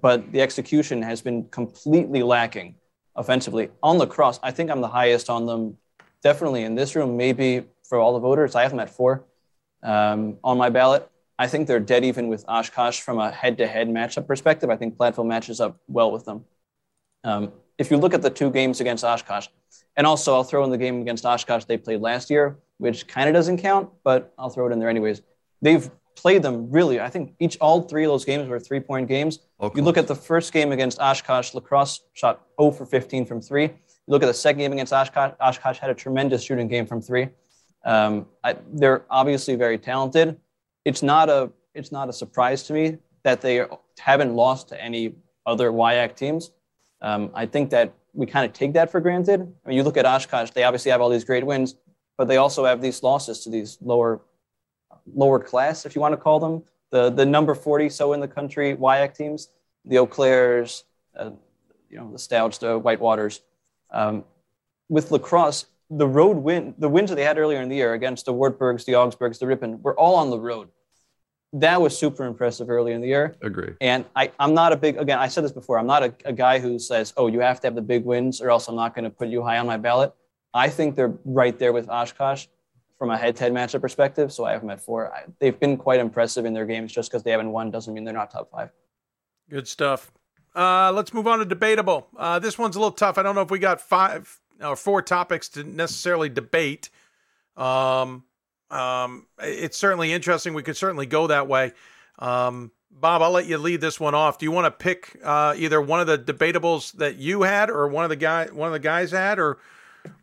but 0.01 0.31
the 0.31 0.41
execution 0.41 1.03
has 1.03 1.21
been 1.21 1.49
completely 1.49 2.23
lacking 2.23 2.77
offensively. 3.17 3.71
On 3.83 3.99
La 3.99 4.07
Crosse, 4.07 4.39
I 4.45 4.53
think 4.53 4.71
I'm 4.71 4.81
the 4.81 4.95
highest 5.01 5.29
on 5.29 5.45
them, 5.45 5.77
definitely 6.23 6.63
in 6.63 6.77
this 6.77 6.95
room, 6.95 7.17
maybe 7.17 7.65
for 7.83 7.99
all 7.99 8.13
the 8.13 8.21
voters. 8.21 8.55
I 8.55 8.63
have 8.63 8.71
them 8.71 8.79
at 8.79 8.91
four 8.91 9.25
um, 9.83 10.39
on 10.45 10.57
my 10.57 10.71
ballot. 10.71 11.11
I 11.39 11.47
think 11.47 11.69
they're 11.69 11.81
dead 11.81 12.05
even 12.05 12.29
with 12.29 12.45
Oshkosh 12.49 13.01
from 13.01 13.19
a 13.19 13.31
head 13.31 13.59
to 13.59 13.67
head 13.67 13.89
matchup 13.89 14.27
perspective. 14.27 14.71
I 14.71 14.77
think 14.77 14.97
Platteville 14.97 15.27
matches 15.27 15.61
up 15.61 15.79
well 15.87 16.11
with 16.11 16.25
them. 16.25 16.45
Um, 17.23 17.53
if 17.79 17.91
you 17.91 17.97
look 17.97 18.13
at 18.13 18.23
the 18.23 18.31
two 18.31 18.51
games 18.51 18.81
against 18.81 19.05
Oshkosh, 19.05 19.47
and 19.97 20.07
also 20.07 20.35
I'll 20.35 20.45
throw 20.45 20.65
in 20.65 20.71
the 20.71 20.79
game 20.79 21.01
against 21.01 21.25
Oshkosh 21.25 21.65
they 21.65 21.77
played 21.77 22.01
last 22.01 22.29
year, 22.29 22.59
which 22.79 23.07
kind 23.07 23.29
of 23.29 23.35
doesn't 23.35 23.59
count, 23.59 23.89
but 24.03 24.33
I'll 24.39 24.51
throw 24.51 24.67
it 24.67 24.73
in 24.73 24.81
there 24.81 24.89
anyways. 24.89 25.23
They've 25.63 25.89
played 26.17 26.43
them 26.43 26.71
really. 26.71 27.01
I 27.01 27.09
think 27.09 27.35
each 27.39 27.57
all 27.61 27.83
three 27.83 28.05
of 28.05 28.11
those 28.11 28.25
games 28.25 28.49
were 28.49 28.59
three 28.59 28.81
point 28.81 29.09
games. 29.09 29.39
Okay. 29.61 29.79
You 29.79 29.85
look 29.85 29.97
at 29.97 30.09
the 30.09 30.15
first 30.15 30.53
game 30.53 30.73
against 30.73 31.01
Oshkosh, 31.01 31.55
La 31.55 31.61
Crosse 31.61 32.01
shot 32.15 32.43
0 32.61 32.73
for 32.73 32.85
15 32.85 33.27
from 33.27 33.41
three. 33.41 33.65
You 33.65 34.13
look 34.13 34.23
at 34.23 34.27
the 34.27 34.35
second 34.35 34.59
game 34.59 34.73
against 34.73 34.93
Oshkosh, 34.93 35.33
Oshkosh 35.41 35.79
had 35.79 35.91
a 35.91 35.95
tremendous 35.95 36.43
shooting 36.43 36.67
game 36.67 36.87
from 36.87 37.01
three. 37.01 37.29
Um, 37.85 38.27
I, 38.43 38.57
they're 38.73 39.05
obviously 39.11 39.55
very 39.55 39.79
talented. 39.79 40.37
It's 40.85 41.03
not 41.03 41.29
a 41.29 41.51
it's 41.75 41.93
not 41.93 42.09
a 42.09 42.13
surprise 42.13 42.63
to 42.65 42.73
me 42.73 42.99
that 43.23 43.41
they 43.41 43.65
haven't 43.99 44.35
lost 44.35 44.69
to 44.69 44.83
any 44.83 45.15
other 45.47 45.71
WIAC 45.71 46.17
teams. 46.17 46.51
Um, 47.01 47.31
I 47.35 47.47
think 47.47 47.71
that 47.71 47.95
we 48.13 48.27
kind 48.27 48.45
of 48.45 48.53
take 48.53 48.73
that 48.73 48.91
for 48.91 49.01
granted. 49.01 49.41
I 49.41 49.69
mean, 49.69 49.77
you 49.77 49.83
look 49.83 49.97
at 49.97 50.07
Oshkosh; 50.07 50.51
they 50.51 50.65
obviously 50.65 50.91
have 50.91 51.01
all 51.01 51.11
these 51.11 51.25
great 51.25 51.45
wins, 51.47 51.77
but 52.17 52.27
they 52.29 52.37
also 52.37 52.65
have 52.65 52.81
these 52.81 53.03
losses 53.03 53.41
to 53.45 53.51
these 53.51 53.79
lower 53.81 54.21
lower 55.15 55.39
class, 55.39 55.87
if 55.87 55.95
you 55.95 56.01
want 56.01 56.13
to 56.13 56.17
call 56.17 56.41
them, 56.41 56.63
the 56.91 57.11
the 57.11 57.25
number 57.25 57.55
40 57.55 57.89
so 57.89 58.13
in 58.13 58.21
the 58.21 58.29
country 58.29 58.75
WIAC 58.75 59.17
teams, 59.17 59.51
the 59.85 59.99
Eau 59.99 60.07
Claires, 60.07 60.85
uh, 61.17 61.31
you 61.91 61.97
know, 61.97 62.11
the 62.13 62.19
Stouts, 62.19 62.59
the 62.59 62.81
Whitewaters. 62.81 63.41
Um, 63.91 64.25
with 64.89 65.11
La 65.11 65.19
Crosse, 65.19 65.67
the 65.91 66.07
road 66.07 66.37
win, 66.37 66.75
the 66.79 66.89
wins 66.89 67.11
that 67.11 67.17
they 67.17 67.25
had 67.25 67.39
earlier 67.39 67.61
in 67.61 67.69
the 67.69 67.77
year 67.77 67.95
against 67.95 68.27
the 68.27 68.35
Wartburgs, 68.35 68.85
the 68.85 68.93
Augsburgs, 68.93 69.39
the 69.39 69.47
Ripon, 69.47 69.83
were 69.83 69.99
all 69.99 70.17
on 70.17 70.31
the 70.31 70.39
road. 70.39 70.69
That 71.55 71.81
was 71.81 71.97
super 71.97 72.25
impressive 72.25 72.69
early 72.69 72.93
in 72.93 73.01
the 73.01 73.09
year. 73.09 73.35
Agree. 73.41 73.75
And 73.81 74.05
I, 74.15 74.31
I'm 74.39 74.53
not 74.53 74.73
a 74.73 74.77
big, 74.77 74.99
again, 74.99 75.19
I 75.19 75.29
said 75.29 75.45
this 75.45 75.53
before, 75.53 75.79
I'm 75.79 75.87
not 75.87 76.03
a, 76.03 76.15
a 76.27 76.33
guy 76.33 76.59
who 76.59 76.79
says, 76.79 77.15
oh, 77.17 77.27
you 77.27 77.41
have 77.41 77.61
to 77.61 77.67
have 77.67 77.75
the 77.75 77.81
big 77.81 78.05
wins 78.05 78.43
or 78.43 78.51
else 78.51 78.69
I'm 78.69 78.77
not 78.77 78.95
going 78.95 79.05
to 79.05 79.11
put 79.11 79.29
you 79.29 79.43
high 79.43 79.57
on 79.57 79.67
my 79.67 79.79
ballot. 79.79 80.13
I 80.53 80.69
think 80.69 80.95
they're 80.95 81.17
right 81.25 81.59
there 81.59 81.73
with 81.73 81.89
Oshkosh 81.89 82.47
from 82.99 83.11
a 83.11 83.17
head-to-head 83.17 83.53
matchup 83.53 83.81
perspective. 83.81 84.31
So 84.31 84.45
I 84.45 84.53
have 84.53 84.61
them 84.61 84.71
at 84.71 84.81
four. 84.81 85.11
I, 85.11 85.25
they've 85.39 85.59
been 85.59 85.79
quite 85.79 86.01
impressive 86.01 86.45
in 86.45 86.53
their 86.53 86.67
games. 86.67 86.93
Just 86.93 87.11
because 87.11 87.23
they 87.23 87.31
haven't 87.31 87.53
won 87.53 87.71
doesn't 87.71 87.95
mean 87.95 88.05
they're 88.05 88.13
not 88.13 88.31
top 88.31 88.51
five. 88.51 88.71
Good 89.49 89.69
stuff. 89.69 90.13
Uh, 90.55 90.91
let's 90.93 91.15
move 91.15 91.27
on 91.29 91.39
to 91.39 91.45
debatable. 91.45 92.09
Uh, 92.17 92.39
this 92.39 92.59
one's 92.59 92.77
a 92.77 92.79
little 92.79 92.91
tough. 92.93 93.17
I 93.17 93.23
don't 93.23 93.35
know 93.35 93.43
if 93.43 93.51
we 93.51 93.59
got 93.59 93.81
five 93.81 94.41
or 94.63 94.77
four 94.77 95.03
topics 95.03 95.49
to 95.51 95.65
necessarily 95.65 96.29
debate. 96.29 96.91
Um, 97.57 98.25
um, 98.71 99.27
it's 99.41 99.79
certainly 99.79 100.13
interesting. 100.13 100.55
We 100.55 100.63
could 100.63 100.77
certainly 100.77 101.07
go 101.07 101.27
that 101.29 101.49
way. 101.49 101.73
Um, 102.19 102.71
Bob, 102.91 103.23
I'll 103.23 103.31
let 103.31 103.47
you 103.47 103.59
lead 103.59 103.81
this 103.81 104.01
one 104.01 104.15
off. 104.15 104.39
Do 104.39 104.47
you 104.47 104.51
want 104.53 104.67
to 104.67 104.71
pick 104.71 105.17
uh, 105.23 105.55
either 105.57 105.81
one 105.81 106.01
of 106.01 106.07
the 106.07 106.19
debatables 106.19 106.93
that 106.95 107.17
you 107.17 107.43
had, 107.43 107.71
or 107.71 107.87
one 107.89 108.05
of 108.05 108.11
the 108.11 108.17
guy, 108.17 108.47
one 108.47 108.67
of 108.67 108.73
the 108.73 108.79
guys 108.79 109.11
had, 109.11 109.39
or 109.39 109.59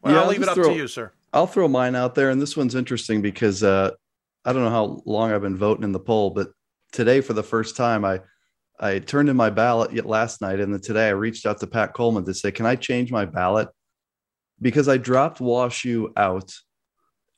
well, 0.01 0.13
yeah, 0.13 0.21
I'll 0.21 0.29
leave 0.29 0.41
it 0.41 0.49
up 0.49 0.55
throw, 0.55 0.69
to 0.69 0.75
you, 0.75 0.87
sir. 0.87 1.11
I'll 1.31 1.47
throw 1.47 1.67
mine 1.67 1.95
out 1.95 2.15
there, 2.15 2.29
and 2.29 2.41
this 2.41 2.57
one's 2.57 2.75
interesting 2.75 3.21
because 3.21 3.63
uh, 3.63 3.91
I 4.43 4.53
don't 4.53 4.63
know 4.63 4.69
how 4.69 5.01
long 5.05 5.31
I've 5.31 5.41
been 5.41 5.57
voting 5.57 5.83
in 5.83 5.91
the 5.91 5.99
poll, 5.99 6.31
but 6.31 6.49
today 6.91 7.21
for 7.21 7.33
the 7.33 7.43
first 7.43 7.77
time, 7.77 8.03
I 8.03 8.21
I 8.79 8.99
turned 8.99 9.29
in 9.29 9.37
my 9.37 9.49
ballot 9.49 9.93
yet 9.93 10.05
last 10.05 10.41
night, 10.41 10.59
and 10.59 10.73
then 10.73 10.81
today 10.81 11.07
I 11.07 11.11
reached 11.11 11.45
out 11.45 11.59
to 11.59 11.67
Pat 11.67 11.93
Coleman 11.93 12.25
to 12.25 12.33
say, 12.33 12.51
"Can 12.51 12.65
I 12.65 12.75
change 12.75 13.11
my 13.11 13.25
ballot?" 13.25 13.69
Because 14.61 14.87
I 14.87 14.97
dropped 14.97 15.39
WashU 15.39 16.11
out 16.15 16.53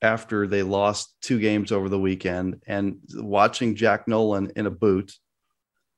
after 0.02 0.46
they 0.46 0.62
lost 0.62 1.16
two 1.22 1.40
games 1.40 1.72
over 1.72 1.90
the 1.90 2.00
weekend, 2.00 2.62
and 2.68 3.00
watching 3.16 3.76
Jack 3.76 4.08
Nolan 4.08 4.52
in 4.56 4.66
a 4.66 4.72
boot, 4.72 5.14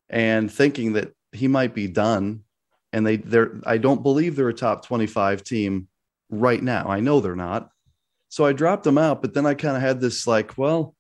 and 0.10 0.52
thinking 0.52 0.94
that 0.94 1.12
he 1.32 1.48
might 1.48 1.74
be 1.74 1.88
done, 1.88 2.42
and 2.94 3.06
they 3.06 3.18
they're 3.18 3.60
I 3.66 3.78
don't 3.78 4.04
believe 4.04 4.36
they're 4.36 4.50
a 4.50 4.54
top 4.54 4.86
twenty 4.86 5.08
five 5.08 5.44
team 5.44 5.88
right 6.30 6.62
now. 6.62 6.88
I 6.88 7.02
know 7.02 7.20
they're 7.20 7.36
not, 7.36 7.70
so 8.30 8.46
I 8.46 8.54
dropped 8.54 8.84
them 8.84 8.98
out. 8.98 9.22
But 9.22 9.34
then 9.34 9.46
I 9.46 9.54
kind 9.54 9.76
of 9.76 9.82
had 9.82 10.00
this 10.00 10.26
like, 10.26 10.58
well 10.58 10.96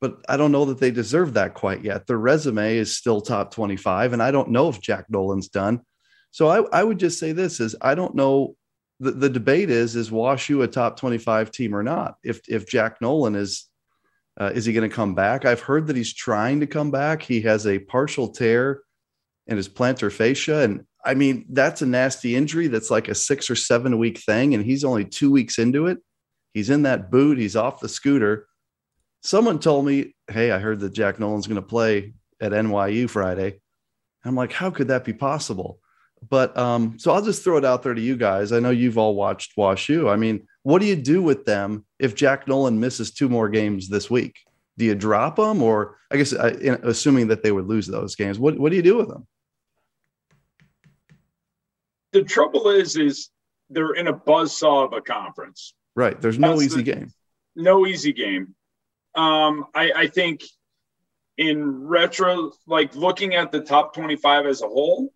but 0.00 0.18
I 0.28 0.36
don't 0.36 0.52
know 0.52 0.66
that 0.66 0.78
they 0.78 0.90
deserve 0.90 1.34
that 1.34 1.54
quite 1.54 1.82
yet. 1.82 2.06
Their 2.06 2.18
resume 2.18 2.76
is 2.76 2.96
still 2.96 3.20
top 3.20 3.52
25, 3.52 4.12
and 4.12 4.22
I 4.22 4.30
don't 4.30 4.50
know 4.50 4.68
if 4.68 4.80
Jack 4.80 5.06
Nolan's 5.08 5.48
done. 5.48 5.80
So 6.30 6.48
I, 6.48 6.62
I 6.72 6.84
would 6.84 6.98
just 6.98 7.18
say 7.18 7.32
this 7.32 7.60
is 7.60 7.74
I 7.80 7.94
don't 7.94 8.14
know. 8.14 8.54
The, 9.00 9.12
the 9.12 9.30
debate 9.30 9.70
is 9.70 9.96
is 9.96 10.10
WashU 10.10 10.62
a 10.62 10.66
top 10.66 10.98
25 10.98 11.50
team 11.50 11.74
or 11.74 11.82
not? 11.82 12.16
If 12.24 12.40
if 12.48 12.68
Jack 12.68 13.00
Nolan 13.00 13.34
is 13.34 13.66
uh, 14.40 14.52
is 14.54 14.64
he 14.64 14.72
going 14.72 14.88
to 14.88 14.94
come 14.94 15.14
back? 15.14 15.44
I've 15.44 15.60
heard 15.60 15.86
that 15.88 15.96
he's 15.96 16.14
trying 16.14 16.60
to 16.60 16.66
come 16.66 16.90
back. 16.90 17.22
He 17.22 17.40
has 17.42 17.66
a 17.66 17.78
partial 17.78 18.28
tear 18.28 18.82
in 19.46 19.56
his 19.56 19.68
plantar 19.68 20.12
fascia, 20.12 20.60
and 20.60 20.84
I 21.04 21.14
mean 21.14 21.46
that's 21.50 21.82
a 21.82 21.86
nasty 21.86 22.36
injury. 22.36 22.68
That's 22.68 22.90
like 22.90 23.08
a 23.08 23.14
six 23.14 23.50
or 23.50 23.56
seven 23.56 23.98
week 23.98 24.18
thing, 24.18 24.54
and 24.54 24.64
he's 24.64 24.84
only 24.84 25.04
two 25.04 25.30
weeks 25.30 25.58
into 25.58 25.86
it. 25.86 25.98
He's 26.54 26.70
in 26.70 26.82
that 26.82 27.10
boot. 27.10 27.38
He's 27.38 27.56
off 27.56 27.80
the 27.80 27.88
scooter 27.88 28.48
someone 29.22 29.58
told 29.58 29.84
me, 29.84 30.14
Hey, 30.30 30.50
I 30.50 30.58
heard 30.58 30.80
that 30.80 30.92
Jack 30.92 31.18
Nolan's 31.18 31.46
going 31.46 31.60
to 31.60 31.66
play 31.66 32.14
at 32.40 32.52
NYU 32.52 33.08
Friday. 33.08 33.60
I'm 34.24 34.34
like, 34.34 34.52
how 34.52 34.70
could 34.70 34.88
that 34.88 35.04
be 35.04 35.12
possible? 35.12 35.80
But 36.28 36.56
um, 36.56 36.98
so 36.98 37.12
I'll 37.12 37.22
just 37.22 37.44
throw 37.44 37.56
it 37.56 37.64
out 37.64 37.82
there 37.82 37.94
to 37.94 38.00
you 38.00 38.16
guys. 38.16 38.52
I 38.52 38.60
know 38.60 38.70
you've 38.70 38.98
all 38.98 39.14
watched 39.14 39.56
WashU. 39.56 40.10
I 40.10 40.16
mean, 40.16 40.46
what 40.62 40.80
do 40.80 40.86
you 40.86 40.96
do 40.96 41.22
with 41.22 41.44
them 41.44 41.84
if 41.98 42.14
Jack 42.14 42.48
Nolan 42.48 42.78
misses 42.78 43.12
two 43.12 43.28
more 43.28 43.48
games 43.48 43.88
this 43.88 44.10
week? 44.10 44.38
Do 44.76 44.84
you 44.84 44.94
drop 44.94 45.36
them, 45.36 45.62
or 45.62 45.96
I 46.10 46.16
guess 46.16 46.32
uh, 46.32 46.78
assuming 46.82 47.28
that 47.28 47.42
they 47.42 47.52
would 47.52 47.66
lose 47.66 47.86
those 47.86 48.14
games, 48.14 48.38
what 48.38 48.58
what 48.58 48.70
do 48.70 48.76
you 48.76 48.82
do 48.82 48.96
with 48.96 49.08
them? 49.08 49.26
The 52.12 52.22
trouble 52.22 52.70
is, 52.70 52.96
is 52.96 53.30
they're 53.70 53.92
in 53.92 54.06
a 54.06 54.12
buzzsaw 54.12 54.86
of 54.86 54.92
a 54.92 55.00
conference. 55.00 55.74
Right. 55.94 56.20
There's 56.20 56.38
no 56.38 56.50
That's 56.50 56.62
easy 56.62 56.82
the, 56.82 56.94
game. 56.94 57.12
No 57.56 57.86
easy 57.86 58.12
game. 58.12 58.54
Um, 59.14 59.66
I, 59.74 59.92
I 59.94 60.06
think 60.06 60.42
in 61.36 61.86
retro, 61.86 62.52
like 62.66 62.94
looking 62.94 63.34
at 63.34 63.52
the 63.52 63.60
top 63.60 63.94
25 63.94 64.46
as 64.46 64.62
a 64.62 64.68
whole, 64.68 65.12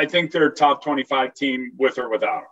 I 0.00 0.06
think 0.06 0.30
they're 0.30 0.50
top 0.50 0.82
25 0.82 1.34
team 1.34 1.72
with 1.76 1.98
or 1.98 2.08
without. 2.08 2.44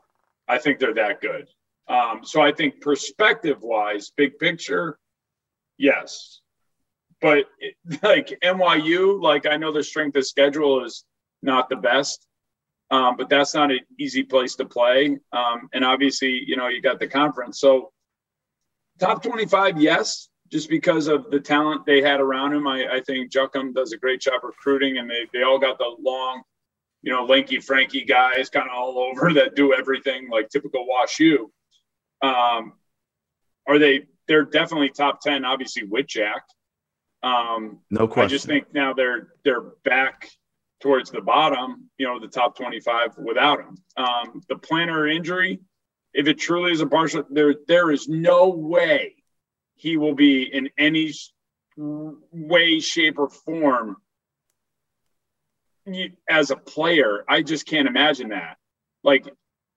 I 0.47 0.59
think 0.59 0.78
they're 0.78 0.93
that 0.94 1.23
good. 1.23 1.49
Um, 1.89 2.20
so 2.23 2.43
I 2.43 2.52
think 2.52 2.83
perspective 2.83 3.62
wise, 3.62 4.12
big 4.15 4.39
picture, 4.39 4.99
yes. 5.78 6.43
But 7.23 7.47
like 8.02 8.39
NYU, 8.44 9.23
like 9.23 9.47
I 9.47 9.57
know 9.57 9.73
the 9.73 9.83
strength 9.83 10.15
of 10.18 10.27
schedule 10.27 10.85
is 10.85 11.07
not 11.43 11.70
the 11.70 11.77
best, 11.77 12.27
um, 12.91 13.17
but 13.17 13.31
that's 13.31 13.55
not 13.55 13.70
an 13.70 13.81
easy 13.99 14.25
place 14.25 14.55
to 14.57 14.67
play. 14.67 15.17
Um, 15.33 15.70
and 15.73 15.86
obviously, 15.86 16.43
you 16.47 16.57
know, 16.57 16.68
you 16.68 16.83
got 16.83 17.01
the 17.01 17.09
conference. 17.09 17.60
So 17.60 17.93
top 19.01 19.23
25, 19.23 19.81
yes, 19.81 20.28
just 20.52 20.68
because 20.68 21.09
of 21.09 21.31
the 21.31 21.41
talent 21.41 21.86
they 21.86 22.02
had 22.02 22.20
around 22.20 22.52
him. 22.52 22.67
I, 22.67 22.97
I 22.97 23.01
think 23.07 23.33
Juckem 23.33 23.73
does 23.73 23.93
a 23.93 23.97
great 23.97 24.20
job 24.20 24.43
recruiting, 24.43 24.99
and 24.99 25.09
they, 25.09 25.27
they 25.33 25.44
all 25.44 25.59
got 25.59 25.78
the 25.78 25.97
long, 25.99 26.43
you 27.02 27.12
know, 27.12 27.25
lanky 27.25 27.60
Frankie 27.60 28.05
guys 28.05 28.51
kind 28.51 28.68
of 28.68 28.77
all 28.77 28.99
over 28.99 29.33
that 29.35 29.55
do 29.55 29.73
everything 29.73 30.28
like 30.31 30.49
typical 30.49 30.86
WashU. 30.86 31.51
Um, 32.23 32.75
are 33.67 33.78
they? 33.78 34.07
They're 34.27 34.44
definitely 34.44 34.91
top 34.91 35.20
10, 35.23 35.44
obviously, 35.44 35.85
with 35.85 36.07
Jack. 36.07 36.43
Um, 37.23 37.81
no 37.91 38.07
question. 38.07 38.25
I 38.25 38.28
just 38.28 38.47
think 38.47 38.75
now 38.75 38.93
they're 38.93 39.28
they're 39.44 39.73
back 39.85 40.28
towards 40.81 41.10
the 41.10 41.20
bottom, 41.20 41.91
you 41.99 42.07
know, 42.07 42.20
the 42.20 42.28
top 42.28 42.57
25 42.57 43.18
without 43.18 43.60
him. 43.60 43.77
Um, 43.97 44.41
the 44.49 44.55
plantar 44.55 45.12
injury, 45.12 45.60
if 46.15 46.28
it 46.28 46.39
truly 46.39 46.73
is 46.73 46.81
a 46.81 46.86
partial, 46.86 47.25
there 47.31 47.55
there 47.67 47.91
is 47.91 48.09
no 48.09 48.49
way 48.49 49.17
he 49.75 49.97
will 49.97 50.15
be 50.15 50.43
in 50.43 50.68
any 50.78 51.12
way, 51.77 52.81
shape, 52.81 53.18
or 53.18 53.28
form 53.28 53.97
as 56.28 56.50
a 56.50 56.57
player. 56.57 57.25
I 57.28 57.42
just 57.42 57.67
can't 57.67 57.89
imagine 57.89 58.28
that. 58.31 58.57
Like 59.05 59.26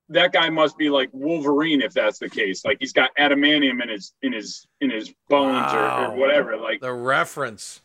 that 0.09 0.33
guy 0.33 0.49
must 0.49 0.77
be 0.77 0.89
like 0.89 1.09
Wolverine 1.13 1.81
if 1.81 1.93
that's 1.93 2.19
the 2.19 2.29
case. 2.29 2.65
Like 2.65 2.77
he's 2.79 2.93
got 2.93 3.11
adamantium 3.17 3.81
in 3.81 3.89
his 3.89 4.13
in 4.21 4.33
his 4.33 4.67
in 4.81 4.89
his 4.89 5.13
bones 5.29 5.73
wow. 5.73 6.05
or, 6.05 6.11
or, 6.11 6.15
whatever. 6.17 6.57
Like 6.57 6.81
the 6.81 6.93
reference. 6.93 7.81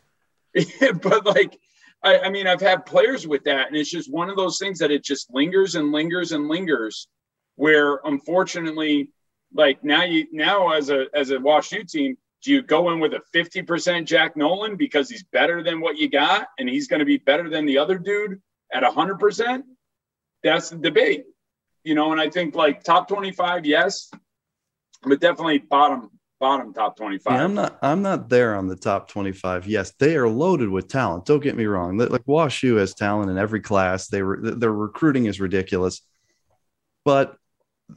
but 1.03 1.25
like 1.27 1.59
I, 2.03 2.19
I 2.21 2.31
mean, 2.31 2.47
I've 2.47 2.61
had 2.61 2.87
players 2.87 3.27
with 3.27 3.45
that, 3.45 3.69
and 3.69 3.77
it's 3.77 3.91
just 3.91 4.13
one 4.13 4.31
of 4.31 4.37
those 4.37 4.59
things 4.59 4.79
that 4.79 4.91
it 4.91 5.05
just 5.05 5.33
lingers 5.33 5.75
and 5.75 5.93
lingers 5.93 6.33
and 6.33 6.49
lingers 6.49 7.09
where 7.57 8.01
unfortunately, 8.05 9.11
like 9.55 9.83
now 9.83 10.05
you 10.05 10.27
now 10.33 10.73
as 10.73 10.91
a 10.91 11.07
as 11.15 11.31
a 11.31 11.37
WashU 11.37 11.91
team, 11.91 12.17
do 12.47 12.53
you 12.53 12.63
go 12.63 12.93
in 12.93 13.01
with 13.01 13.13
a 13.13 13.23
50% 13.35 14.05
Jack 14.05 14.37
Nolan 14.37 14.77
because 14.77 15.11
he's 15.11 15.25
better 15.25 15.65
than 15.65 15.81
what 15.81 15.97
you 15.97 16.09
got 16.09 16.47
and 16.61 16.69
he's 16.69 16.87
going 16.87 17.01
to 17.01 17.05
be 17.05 17.17
better 17.17 17.51
than 17.51 17.67
the 17.67 17.77
other 17.77 17.99
dude 17.99 18.41
at 18.73 18.85
100%? 18.85 19.63
That's 20.45 20.71
the 20.71 20.77
debate. 20.77 21.25
You 21.83 21.97
know, 21.97 22.13
and 22.13 22.21
I 22.21 22.31
think 22.31 22.55
like 22.55 22.85
top 22.85 23.09
25, 23.09 23.67
yes, 23.67 24.13
but 25.03 25.21
definitely 25.21 25.59
bottom 25.59 26.11
bottom 26.39 26.73
top 26.73 26.97
25. 26.97 27.33
Yeah, 27.33 27.43
I'm 27.43 27.55
not 27.55 27.79
I'm 27.83 28.03
not 28.03 28.29
there 28.29 28.55
on 28.55 28.69
the 28.69 28.77
top 28.77 29.09
25. 29.09 29.67
Yes, 29.67 29.93
they 29.99 30.17
are 30.17 30.29
loaded 30.29 30.69
with 30.69 30.87
talent. 30.87 31.27
Don't 31.27 31.43
get 31.43 31.57
me 31.57 31.65
wrong. 31.65 31.99
Like 31.99 32.25
WashU 32.27 32.79
has 32.79 32.95
talent 32.95 33.31
in 33.31 33.39
every 33.39 33.61
class. 33.61 34.07
They 34.07 34.23
were 34.23 34.39
their 34.41 34.73
recruiting 34.73 35.27
is 35.27 35.41
ridiculous. 35.41 36.01
But 37.05 37.37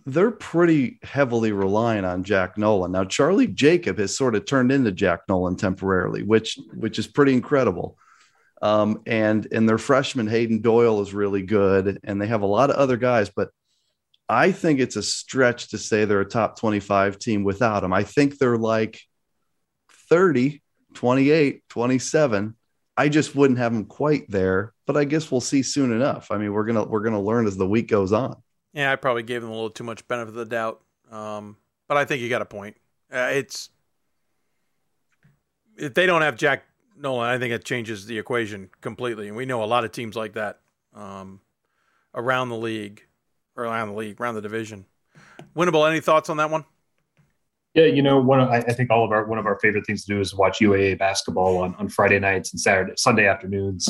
they're 0.06 0.32
pretty 0.32 1.00
heavily 1.04 1.52
relying 1.52 2.06
on 2.06 2.24
Jack 2.24 2.58
Nolan. 2.58 2.92
Now 2.92 3.06
Charlie 3.06 3.48
Jacob 3.48 3.98
has 3.98 4.16
sort 4.16 4.36
of 4.36 4.46
turned 4.46 4.72
into 4.72 4.92
Jack 4.92 5.22
Nolan 5.28 5.56
temporarily, 5.56 6.24
which 6.24 6.60
which 6.74 7.00
is 7.00 7.08
pretty 7.08 7.34
incredible. 7.34 7.98
Um, 8.62 9.02
and 9.06 9.48
and 9.52 9.68
their 9.68 9.78
freshman 9.78 10.28
Hayden 10.28 10.62
Doyle 10.62 11.02
is 11.02 11.14
really 11.14 11.44
good, 11.44 12.00
and 12.04 12.22
they 12.22 12.28
have 12.28 12.42
a 12.42 12.48
lot 12.48 12.70
of 12.70 12.76
other 12.76 12.98
guys, 12.98 13.30
but 13.30 13.50
I 14.28 14.52
think 14.52 14.80
it's 14.80 14.96
a 14.96 15.02
stretch 15.02 15.70
to 15.70 15.80
say 15.80 16.06
they're 16.06 16.22
a 16.22 16.26
top 16.26 16.60
25 16.60 17.18
team 17.18 17.44
without 17.44 17.84
him. 17.84 17.92
I 17.92 18.04
think 18.04 18.38
they're 18.38 18.58
like 18.58 19.02
30, 20.10 20.62
28, 20.94 21.64
27. 21.68 22.56
I 22.96 23.10
just 23.10 23.34
wouldn't 23.34 23.58
have 23.58 23.74
them 23.74 23.86
quite 23.86 24.30
there, 24.30 24.74
but 24.86 24.98
I 24.98 25.06
guess 25.06 25.32
we'll 25.32 25.42
see 25.42 25.64
soon 25.64 25.92
enough. 25.92 26.30
I 26.30 26.38
mean, 26.38 26.54
we're 26.54 26.66
gonna 26.66 26.84
we're 26.84 27.00
gonna 27.00 27.22
learn 27.22 27.48
as 27.48 27.58
the 27.58 27.68
week 27.68 27.88
goes 27.88 28.12
on. 28.12 28.36
Yeah, 28.74 28.92
I 28.92 28.96
probably 28.96 29.24
gave 29.24 29.42
them 29.42 29.50
a 29.50 29.54
little 29.54 29.70
too 29.70 29.84
much 29.84 30.08
benefit 30.08 30.30
of 30.30 30.36
the 30.36 30.46
doubt. 30.46 30.82
Um, 31.12 31.58
but 31.88 31.98
I 31.98 32.06
think 32.06 32.22
you 32.22 32.30
got 32.30 32.42
a 32.42 32.46
point. 32.46 32.78
Uh, 33.12 33.30
it's 33.34 33.70
if 35.78 35.94
they 35.94 36.06
don't 36.06 36.22
have 36.22 36.36
Jack 36.36 36.64
Nolan, 36.98 37.30
I 37.30 37.38
think 37.38 37.54
it 37.54 37.64
changes 37.64 38.06
the 38.06 38.20
equation 38.20 38.70
completely. 38.82 39.28
And 39.28 39.38
we 39.38 39.46
know 39.46 39.64
a 39.64 39.66
lot 39.66 39.86
of 39.86 39.92
teams 39.92 40.16
like 40.16 40.34
that 40.34 40.60
um, 40.94 41.40
around 42.14 42.50
the 42.50 42.58
league, 42.58 43.04
or 43.56 43.66
around 43.66 43.90
the 43.90 43.96
league, 43.96 44.22
around 44.22 44.36
the 44.36 44.42
division. 44.42 44.86
Winnable, 45.56 45.90
any 45.90 46.00
thoughts 46.00 46.30
on 46.30 46.38
that 46.38 46.50
one? 46.50 46.66
Yeah, 47.74 47.86
you 47.86 48.02
know, 48.02 48.20
one 48.20 48.40
of, 48.40 48.50
I, 48.50 48.62
think 48.62 48.90
all 48.90 49.06
of 49.06 49.12
our 49.12 49.26
one 49.26 49.38
of 49.38 49.46
our 49.46 49.60
favorite 49.60 49.86
things 49.86 50.04
to 50.06 50.14
do 50.14 50.20
is 50.20 50.34
watch 50.34 50.60
UAA 50.60 50.98
basketball 50.98 51.58
on, 51.58 51.76
on 51.76 51.88
Friday 51.88 52.20
nights 52.20 52.52
and 52.52 52.60
Saturday, 52.60 52.94
Sunday 52.98 53.28
afternoons. 53.28 53.90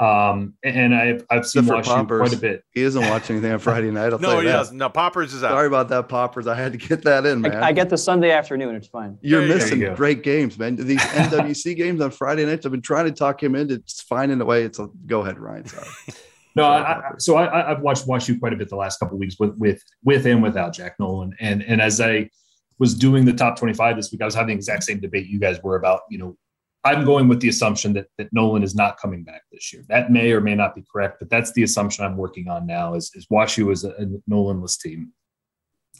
Um, 0.00 0.54
and 0.64 0.94
I've 0.94 1.26
I've 1.28 1.46
seen 1.46 1.64
WashU 1.64 2.06
quite 2.06 2.32
a 2.32 2.36
bit. 2.38 2.64
He 2.72 2.82
doesn't 2.82 3.06
watch 3.06 3.30
anything 3.30 3.52
on 3.52 3.58
Friday 3.58 3.90
night. 3.90 4.14
I'll 4.14 4.18
no, 4.18 4.40
he 4.40 4.46
that. 4.46 4.52
doesn't. 4.52 4.78
No, 4.78 4.88
Poppers 4.88 5.34
is 5.34 5.44
out. 5.44 5.50
Sorry 5.50 5.66
about 5.66 5.90
that, 5.90 6.08
Poppers. 6.08 6.46
I 6.46 6.54
had 6.54 6.72
to 6.72 6.78
get 6.78 7.02
that 7.02 7.26
in, 7.26 7.42
man. 7.42 7.62
I, 7.62 7.68
I 7.68 7.72
get 7.72 7.90
the 7.90 7.98
Sunday 7.98 8.30
afternoon. 8.30 8.74
It's 8.76 8.86
fine. 8.86 9.18
You're 9.20 9.46
missing 9.46 9.82
you 9.82 9.94
great 9.94 10.22
games, 10.22 10.58
man. 10.58 10.76
These 10.76 11.00
NWC 11.00 11.76
games 11.76 12.00
on 12.00 12.12
Friday 12.12 12.46
nights. 12.46 12.64
I've 12.64 12.72
been 12.72 12.80
trying 12.80 13.04
to 13.04 13.12
talk 13.12 13.42
him 13.42 13.54
into 13.54 13.82
finding 14.08 14.40
a 14.40 14.44
way. 14.46 14.64
It's 14.64 14.78
a 14.78 14.88
go 15.04 15.20
ahead, 15.20 15.38
Ryan. 15.38 15.66
Sorry. 15.66 15.86
no, 16.56 16.64
I, 16.64 17.12
so 17.18 17.36
I, 17.36 17.68
have 17.68 17.82
watched 17.82 18.06
WashU 18.06 18.40
quite 18.40 18.54
a 18.54 18.56
bit 18.56 18.70
the 18.70 18.76
last 18.76 19.00
couple 19.00 19.18
weeks 19.18 19.36
with 19.38 19.54
with 19.58 19.84
with 20.02 20.24
and 20.24 20.42
without 20.42 20.72
Jack 20.72 20.94
Nolan, 20.98 21.34
and 21.40 21.62
and 21.62 21.82
as 21.82 22.00
I 22.00 22.30
was 22.78 22.94
doing 22.94 23.26
the 23.26 23.34
top 23.34 23.58
25 23.58 23.96
this 23.96 24.10
week, 24.10 24.22
I 24.22 24.24
was 24.24 24.34
having 24.34 24.48
the 24.48 24.54
exact 24.54 24.84
same 24.84 24.98
debate 24.98 25.26
you 25.26 25.38
guys 25.38 25.62
were 25.62 25.76
about, 25.76 26.00
you 26.08 26.16
know, 26.16 26.38
I'm 26.84 27.04
going 27.04 27.28
with 27.28 27.40
the 27.40 27.48
assumption 27.48 27.92
that, 27.94 28.06
that 28.16 28.32
Nolan 28.32 28.62
is 28.62 28.74
not 28.74 28.98
coming 28.98 29.22
back 29.22 29.42
this 29.52 29.72
year. 29.72 29.84
That 29.88 30.10
may 30.10 30.32
or 30.32 30.40
may 30.40 30.54
not 30.54 30.74
be 30.74 30.84
correct, 30.90 31.18
but 31.18 31.28
that's 31.28 31.52
the 31.52 31.62
assumption 31.62 32.04
I'm 32.04 32.16
working 32.16 32.48
on 32.48 32.66
now 32.66 32.94
is, 32.94 33.10
is 33.14 33.26
WashU 33.26 33.70
is 33.70 33.84
a, 33.84 33.90
a 33.90 34.06
Nolanless 34.30 34.80
team. 34.80 35.12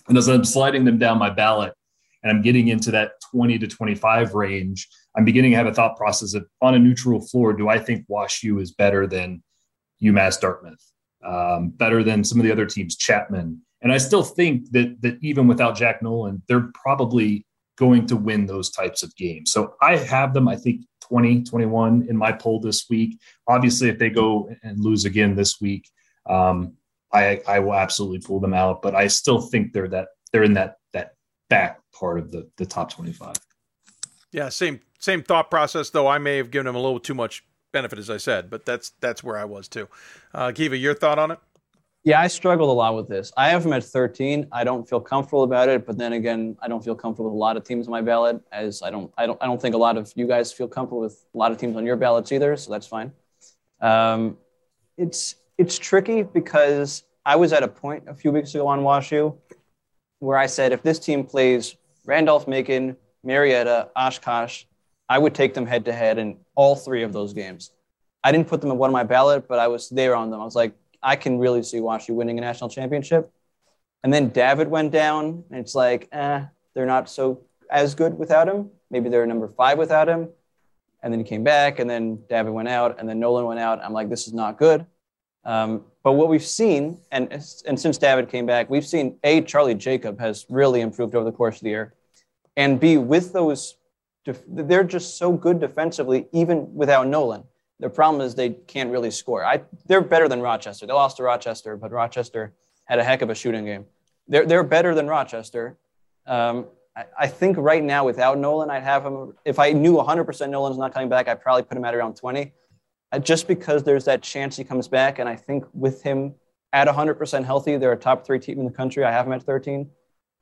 And 0.09 0.17
as 0.17 0.28
I'm 0.28 0.44
sliding 0.44 0.84
them 0.84 0.99
down 0.99 1.18
my 1.18 1.31
ballot, 1.31 1.75
and 2.23 2.31
I'm 2.31 2.42
getting 2.42 2.68
into 2.68 2.91
that 2.92 3.12
20 3.31 3.59
to 3.59 3.67
25 3.67 4.34
range, 4.34 4.89
I'm 5.17 5.25
beginning 5.25 5.52
to 5.52 5.57
have 5.57 5.67
a 5.67 5.75
thought 5.75 5.97
process 5.97 6.34
of 6.34 6.47
on 6.60 6.75
a 6.75 6.78
neutral 6.78 7.20
floor, 7.20 7.52
do 7.52 7.68
I 7.68 7.78
think 7.78 8.05
Wash 8.09 8.42
U 8.42 8.59
is 8.59 8.73
better 8.73 9.07
than 9.07 9.42
UMass 10.02 10.41
Dartmouth, 10.41 10.83
um, 11.25 11.70
better 11.70 12.02
than 12.02 12.25
some 12.25 12.39
of 12.39 12.44
the 12.44 12.52
other 12.52 12.67
teams, 12.67 12.97
Chapman? 12.97 13.60
And 13.83 13.92
I 13.92 13.99
still 13.99 14.23
think 14.23 14.70
that 14.73 15.00
that 15.00 15.18
even 15.23 15.47
without 15.47 15.76
Jack 15.76 16.02
Nolan, 16.02 16.42
they're 16.49 16.70
probably 16.75 17.47
going 17.81 18.07
to 18.07 18.15
win 18.15 18.44
those 18.44 18.68
types 18.70 19.02
of 19.02 19.17
games. 19.17 19.50
So 19.52 19.75
I 19.81 19.97
have 19.97 20.34
them, 20.34 20.47
I 20.47 20.55
think 20.55 20.83
20, 21.00 21.44
21 21.44 22.07
in 22.10 22.17
my 22.17 22.31
poll 22.31 22.60
this 22.60 22.91
week. 22.91 23.18
Obviously, 23.49 23.89
if 23.89 23.99
they 23.99 24.10
go 24.10 24.55
and 24.62 24.78
lose 24.78 25.07
again 25.07 25.34
this 25.34 25.62
week, 25.62 25.89
um, 26.28 26.75
I, 27.10 27.41
I 27.49 27.59
will 27.60 27.73
absolutely 27.73 28.20
pull 28.20 28.39
them 28.39 28.52
out. 28.52 28.83
But 28.83 28.94
I 28.94 29.07
still 29.07 29.41
think 29.41 29.73
they're 29.73 29.89
that 29.89 30.09
they're 30.31 30.44
in 30.44 30.52
that 30.52 30.76
that 30.92 31.15
back 31.49 31.81
part 31.99 32.18
of 32.18 32.31
the 32.31 32.49
the 32.59 32.67
top 32.67 32.92
25. 32.92 33.34
Yeah, 34.31 34.50
same 34.50 34.81
same 34.99 35.23
thought 35.23 35.50
process. 35.50 35.89
Though 35.89 36.07
I 36.07 36.18
may 36.18 36.36
have 36.36 36.50
given 36.50 36.67
them 36.67 36.76
a 36.76 36.81
little 36.81 37.00
too 37.00 37.15
much 37.15 37.42
benefit, 37.73 37.99
as 37.99 38.10
I 38.10 38.18
said, 38.18 38.50
but 38.50 38.67
that's 38.67 38.91
that's 39.00 39.25
where 39.25 39.39
I 39.39 39.47
was 39.47 39.68
too. 39.68 39.89
Uh, 40.34 40.52
Kiva, 40.52 40.76
your 40.76 40.94
thought 40.94 41.18
on 41.18 41.31
it? 41.31 41.39
Yeah, 42.03 42.19
I 42.20 42.29
struggled 42.29 42.70
a 42.70 42.73
lot 42.73 42.97
with 42.97 43.09
this. 43.09 43.31
I 43.37 43.51
have 43.51 43.62
them 43.62 43.75
at 43.75 43.85
13. 43.85 44.47
I 44.53 44.65
don't 44.65 44.89
feel 44.89 45.01
comfortable 45.01 45.43
about 45.43 45.69
it, 45.69 45.87
but 45.87 45.99
then 45.99 46.15
again, 46.15 46.57
I 46.62 46.67
don't 46.67 46.83
feel 46.83 46.95
comfortable 46.95 47.31
with 47.31 47.37
a 47.37 47.39
lot 47.39 47.59
of 47.59 47.65
teams 47.65 47.87
on 47.87 47.91
my 47.91 48.01
ballot, 48.01 48.41
as 48.53 48.83
I 48.83 48.91
don't, 48.91 49.12
I 49.19 49.27
don't, 49.27 49.41
I 49.43 49.47
don't 49.47 49.61
think 49.61 49.75
a 49.75 49.79
lot 49.79 49.99
of 49.99 50.11
you 50.17 50.27
guys 50.27 50.51
feel 50.51 50.67
comfortable 50.67 51.03
with 51.03 51.27
a 51.35 51.39
lot 51.39 51.53
of 51.53 51.59
teams 51.59 51.77
on 51.77 51.85
your 51.85 51.97
ballots 51.97 52.33
either. 52.33 52.57
So 52.57 52.70
that's 52.73 52.87
fine. 52.87 53.12
Um, 53.83 54.39
it's 54.97 55.37
it's 55.59 55.79
tricky 55.79 56.23
because 56.23 57.05
I 57.27 57.37
was 57.37 57.53
at 57.53 57.62
a 57.62 57.69
point 57.69 58.05
a 58.07 58.15
few 58.15 58.33
weeks 58.33 58.55
ago 58.55 58.67
on 58.67 58.81
WashU 58.81 59.37
where 60.20 60.39
I 60.39 60.47
said 60.47 60.73
if 60.73 60.83
this 60.83 60.99
team 60.99 61.25
plays 61.25 61.77
Randolph 62.07 62.49
Macon, 62.49 62.97
Marietta, 63.23 63.91
Oshkosh, 63.95 64.65
I 65.09 65.19
would 65.19 65.35
take 65.35 65.53
them 65.53 65.67
head 65.67 65.85
to 65.85 65.93
head 65.93 66.19
in 66.19 66.39
all 66.55 66.77
three 66.77 67.03
of 67.03 67.12
those 67.12 67.35
games. 67.35 67.73
I 68.25 68.33
didn't 68.33 68.49
put 68.49 68.61
them 68.61 68.70
in 68.70 68.79
one 68.79 68.89
of 68.89 68.93
my 68.93 69.05
ballot, 69.05 69.49
but 69.49 69.59
I 69.59 69.69
was 69.69 69.89
there 69.91 70.15
on 70.15 70.31
them. 70.31 70.41
I 70.41 70.45
was 70.45 70.55
like, 70.55 70.75
I 71.03 71.17
can 71.17 71.39
really 71.39 71.62
see 71.62 71.79
WashU 71.79 72.11
winning 72.11 72.39
a 72.39 72.41
national 72.41 72.70
championship. 72.70 73.33
And 74.03 74.12
then 74.12 74.29
David 74.29 74.69
went 74.69 74.93
down, 74.93 75.45
and 75.51 75.61
it's 75.61 75.75
like, 75.75 76.09
eh, 76.12 76.45
they're 76.75 76.87
not 76.87 77.09
so 77.09 77.43
as 77.70 77.95
good 77.95 78.19
without 78.19 78.49
him. 78.49 78.70
Maybe 78.91 79.09
they're 79.09 79.27
number 79.27 79.49
five 79.49 79.79
without 79.79 80.09
him. 80.09 80.29
And 81.03 81.12
then 81.12 81.20
he 81.20 81.25
came 81.25 81.45
back, 81.45 81.79
and 81.79 81.89
then 81.89 82.20
David 82.29 82.53
went 82.53 82.69
out, 82.69 82.99
and 82.99 83.09
then 83.09 83.20
Nolan 83.20 83.47
went 83.47 83.61
out. 83.61 83.83
I'm 83.83 83.93
like, 83.93 84.09
this 84.09 84.27
is 84.27 84.33
not 84.33 84.59
good. 84.59 84.87
Um, 85.45 85.85
but 86.03 86.12
what 86.12 86.29
we've 86.29 86.45
seen, 86.45 86.99
and, 87.11 87.31
and 87.67 87.81
since 87.81 87.99
David 87.99 88.29
came 88.29 88.47
back, 88.47 88.69
we've 88.69 88.87
seen 88.87 89.19
A, 89.25 89.43
Charlie 89.43 89.75
Jacob 89.75 90.19
has 90.20 90.47
really 90.49 90.81
improved 90.81 91.15
over 91.15 91.25
the 91.25 91.33
course 91.33 91.57
of 91.57 91.62
the 91.62 91.70
year. 91.70 91.95
And 92.57 92.81
B, 92.81 92.97
with 92.99 93.33
those, 93.33 93.77
they're 94.47 94.85
just 94.85 95.17
so 95.17 95.33
good 95.33 95.61
defensively, 95.61 96.27
even 96.33 96.75
without 96.75 97.07
Nolan. 97.07 97.45
The 97.81 97.91
problem 97.91 98.20
is 98.20 98.34
they 98.34 98.50
can't 98.50 98.91
really 98.91 99.10
score. 99.10 99.44
I, 99.44 99.62
they're 99.86 100.02
better 100.02 100.28
than 100.28 100.41
Rochester. 100.41 100.86
They 100.86 100.92
lost 100.92 101.17
to 101.17 101.23
Rochester, 101.23 101.76
but 101.76 101.91
Rochester 101.91 102.52
had 102.84 102.99
a 102.99 103.05
heck 103.05 103.23
of 103.23 103.31
a 103.31 103.34
shooting 103.34 103.65
game. 103.65 103.86
They're, 104.28 104.47
they're 104.47 104.62
better 104.62 104.94
than 104.94 105.07
Rochester. 105.07 105.78
Um, 106.26 106.67
I, 106.94 107.05
I, 107.20 107.26
think 107.26 107.57
right 107.57 107.83
now, 107.83 108.05
without 108.05 108.39
Nolan, 108.39 108.70
I'd 108.70 108.83
have 108.83 109.05
him. 109.05 109.33
If 109.47 109.59
I 109.59 109.73
knew 109.73 109.94
100% 109.94 110.50
Nolan's 110.50 110.76
not 110.76 110.92
coming 110.92 111.09
back, 111.09 111.26
I'd 111.26 111.41
probably 111.41 111.62
put 111.62 111.76
him 111.76 111.84
at 111.84 111.94
around 111.94 112.17
20. 112.17 112.52
Uh, 113.12 113.18
just 113.18 113.49
because 113.49 113.83
there's 113.83 114.05
that 114.05 114.23
chance 114.23 114.57
he 114.57 114.62
comes 114.62 114.86
back. 114.86 115.18
And 115.18 115.28
I 115.28 115.34
think 115.34 115.65
with 115.73 116.02
him 116.02 116.34
at 116.73 116.86
100% 116.86 117.44
healthy, 117.44 117.76
they're 117.76 117.92
a 117.92 117.97
top 117.97 118.26
three 118.26 118.39
team 118.39 118.59
in 118.59 118.67
the 118.67 118.70
country. 118.70 119.05
I 119.05 119.10
have 119.10 119.26
him 119.26 119.33
at 119.33 119.42
13. 119.42 119.89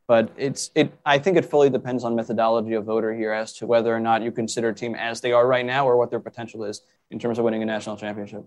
But 0.09 0.33
it's 0.39 0.70
it. 0.75 0.91
I 1.05 1.19
think 1.19 1.37
it 1.37 1.45
fully 1.45 1.69
depends 1.69 2.03
on 2.03 2.17
methodology 2.17 2.73
of 2.73 2.85
voter 2.85 3.15
here 3.15 3.31
as 3.31 3.53
to 3.59 3.67
whether 3.67 3.95
or 3.95 4.01
not 4.01 4.23
you 4.23 4.33
consider 4.33 4.70
a 4.70 4.75
team 4.75 4.95
as 4.95 5.20
they 5.20 5.33
are 5.33 5.47
right 5.47 5.67
now 5.67 5.87
or 5.87 5.99
what 5.99 6.09
their 6.09 6.19
potential 6.19 6.65
is 6.65 6.81
in 7.11 7.19
terms 7.19 7.39
of 7.39 7.45
winning 7.45 7.62
a 7.62 7.67
national 7.67 7.99
championship. 7.99 8.43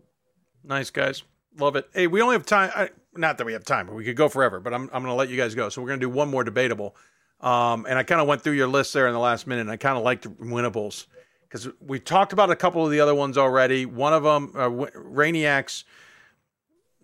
Nice 0.63 0.89
guys, 0.89 1.21
love 1.59 1.75
it. 1.75 1.87
Hey, 1.93 2.07
we 2.07 2.19
only 2.19 2.33
have 2.33 2.47
time. 2.47 2.71
I, 2.75 2.89
not 3.15 3.37
that 3.37 3.45
we 3.45 3.53
have 3.53 3.63
time, 3.63 3.85
but 3.85 3.93
we 3.93 4.03
could 4.03 4.15
go 4.15 4.27
forever. 4.27 4.59
But 4.59 4.73
I'm 4.73 4.89
I'm 4.91 5.03
going 5.03 5.05
to 5.05 5.13
let 5.13 5.29
you 5.29 5.37
guys 5.37 5.53
go. 5.53 5.69
So 5.69 5.83
we're 5.83 5.89
going 5.89 5.99
to 5.99 6.05
do 6.05 6.09
one 6.09 6.29
more 6.29 6.43
debatable. 6.43 6.95
Um, 7.41 7.85
and 7.87 7.97
I 7.97 8.03
kind 8.03 8.19
of 8.19 8.27
went 8.27 8.41
through 8.41 8.53
your 8.53 8.67
list 8.67 8.91
there 8.93 9.07
in 9.07 9.13
the 9.13 9.19
last 9.19 9.45
minute. 9.45 9.61
and 9.61 9.71
I 9.71 9.77
kind 9.77 9.97
of 9.97 10.03
liked 10.03 10.25
winnables 10.39 11.07
because 11.47 11.67
we 11.79 11.99
talked 11.99 12.33
about 12.33 12.49
a 12.49 12.55
couple 12.55 12.83
of 12.83 12.91
the 12.91 12.99
other 12.99 13.13
ones 13.13 13.37
already. 13.37 13.85
One 13.85 14.13
of 14.13 14.23
them, 14.23 14.51
uh, 14.55 14.69
Rainiak's. 14.69 15.83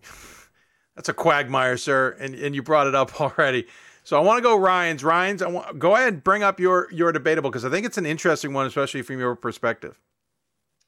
That's 0.96 1.08
a 1.08 1.14
quagmire, 1.14 1.76
sir, 1.76 2.16
and 2.18 2.34
and 2.34 2.56
you 2.56 2.62
brought 2.64 2.88
it 2.88 2.96
up 2.96 3.20
already. 3.20 3.68
So 4.08 4.16
I 4.16 4.20
want 4.20 4.38
to 4.38 4.42
go 4.42 4.56
Ryan's. 4.56 5.04
Ryan's. 5.04 5.42
I 5.42 5.48
want 5.48 5.78
go 5.78 5.94
ahead 5.94 6.14
and 6.14 6.24
bring 6.24 6.42
up 6.42 6.58
your 6.58 6.88
your 6.90 7.12
debatable 7.12 7.50
because 7.50 7.66
I 7.66 7.68
think 7.68 7.84
it's 7.84 7.98
an 7.98 8.06
interesting 8.06 8.54
one, 8.54 8.64
especially 8.64 9.02
from 9.02 9.18
your 9.18 9.36
perspective. 9.36 10.00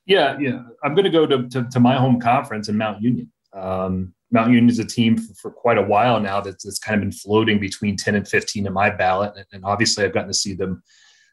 Yeah, 0.06 0.38
yeah. 0.40 0.62
I'm 0.82 0.94
going 0.94 1.04
to 1.04 1.10
go 1.10 1.26
to, 1.26 1.46
to, 1.50 1.68
to 1.70 1.80
my 1.80 1.96
home 1.96 2.18
conference 2.18 2.70
in 2.70 2.78
Mount 2.78 3.02
Union. 3.02 3.30
Um, 3.52 4.14
Mount 4.30 4.48
Union 4.48 4.70
is 4.70 4.78
a 4.78 4.86
team 4.86 5.18
for, 5.18 5.34
for, 5.34 5.50
quite 5.50 5.76
a 5.76 5.82
while 5.82 6.18
now 6.18 6.40
that's, 6.40 6.64
that's 6.64 6.78
kind 6.78 6.94
of 6.94 7.02
been 7.02 7.12
floating 7.12 7.60
between 7.60 7.94
10 7.94 8.14
and 8.14 8.26
15 8.26 8.66
in 8.66 8.72
my 8.72 8.88
ballot, 8.88 9.34
and, 9.36 9.44
and 9.52 9.64
obviously 9.66 10.02
I've 10.02 10.14
gotten 10.14 10.30
to 10.30 10.34
see 10.34 10.54
them 10.54 10.82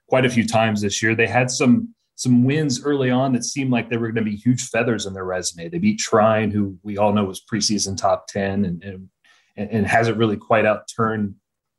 quite 0.10 0.26
a 0.26 0.30
few 0.30 0.46
times 0.46 0.82
this 0.82 1.02
year. 1.02 1.16
They 1.16 1.26
had 1.26 1.50
some 1.50 1.96
some 2.16 2.44
wins 2.44 2.84
early 2.84 3.12
on 3.12 3.32
that 3.32 3.46
seemed 3.46 3.72
like 3.72 3.90
they 3.90 3.96
were 3.96 4.12
going 4.12 4.26
to 4.26 4.32
be 4.32 4.36
huge 4.36 4.68
feathers 4.68 5.06
in 5.06 5.14
their 5.14 5.24
resume. 5.24 5.70
They 5.70 5.78
beat 5.78 6.00
Trine, 6.00 6.52
who 6.52 6.78
we 6.84 6.98
all 6.98 7.14
know 7.14 7.24
was 7.24 7.42
preseason 7.50 7.96
top 7.96 8.28
10 8.28 8.66
and, 8.66 8.84
and, 8.84 9.10
and 9.56 9.88
hasn't 9.88 10.18
really 10.18 10.36
quite 10.36 10.66
out 10.66 10.90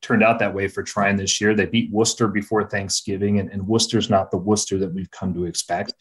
turned 0.03 0.23
out 0.23 0.39
that 0.39 0.55
way 0.55 0.69
for 0.69 0.83
Trine 0.83 1.17
this 1.17 1.41
year. 1.41 1.55
They 1.55 1.67
beat 1.67 1.93
Worcester 1.93 2.29
before 2.29 2.69
Thanksgiving, 2.69 3.41
and, 3.41 3.51
and 3.51 3.67
Worcester's 3.67 4.11
not 4.11 4.31
the 4.31 4.37
Worcester 4.37 4.79
that 4.79 4.93
we've 4.93 5.11
come 5.11 5.35
to 5.35 5.45
expect. 5.45 5.95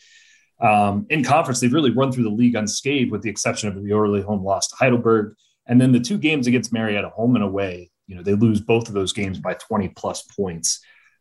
Um, 0.60 1.06
in 1.10 1.24
conference, 1.24 1.60
they've 1.60 1.74
really 1.74 1.92
run 1.92 2.12
through 2.12 2.24
the 2.24 2.30
league 2.30 2.56
unscathed, 2.56 3.12
with 3.12 3.22
the 3.22 3.30
exception 3.30 3.70
of 3.70 3.84
the 3.84 3.94
early 3.94 4.22
home 4.22 4.44
loss 4.44 4.68
to 4.70 4.76
Heidelberg. 4.76 5.36
And 5.68 5.80
then 5.80 5.92
the 5.92 6.00
two 6.00 6.18
games 6.18 6.48
against 6.48 6.74
Marietta, 6.74 7.10
home 7.10 7.36
and 7.36 7.44
away, 7.44 7.92
you 8.08 8.16
know, 8.16 8.24
they 8.24 8.34
lose 8.34 8.62
both 8.62 8.88
of 8.88 8.94
those 8.94 9.14
games 9.14 9.40
by 9.40 9.54
20 9.54 9.90
plus 9.90 10.24
points. 10.24 10.80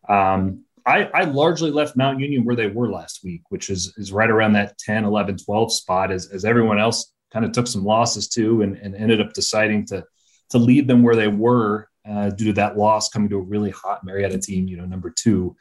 Um, 0.08 0.64
I, 0.86 1.04
I, 1.12 1.24
largely 1.24 1.72
left 1.72 1.96
Mount 1.96 2.20
Union 2.20 2.44
where 2.44 2.54
they 2.54 2.68
were 2.68 2.92
last 2.92 3.24
week, 3.24 3.42
which 3.48 3.70
is, 3.70 3.92
is 3.96 4.12
right 4.12 4.30
around 4.30 4.52
that 4.52 4.78
10, 4.78 5.04
11, 5.04 5.38
12 5.38 5.72
spot 5.72 6.12
as, 6.12 6.28
as 6.28 6.44
everyone 6.44 6.78
else 6.78 7.12
kind 7.32 7.44
of 7.44 7.50
took 7.50 7.66
some 7.66 7.84
losses 7.84 8.28
too 8.28 8.62
and, 8.62 8.76
and 8.76 8.94
ended 8.94 9.20
up 9.20 9.32
deciding 9.32 9.84
to, 9.86 10.04
to 10.50 10.58
leave 10.58 10.86
them 10.86 11.02
where 11.02 11.16
they 11.16 11.26
were 11.26 11.88
uh, 12.08 12.30
due 12.30 12.46
to 12.46 12.52
that 12.54 12.76
loss 12.76 13.08
coming 13.08 13.28
to 13.28 13.36
a 13.36 13.42
really 13.42 13.70
hot 13.70 14.04
Marietta 14.04 14.38
team, 14.38 14.68
you 14.68 14.76
know, 14.76 14.86
number 14.86 15.10
two. 15.10 15.56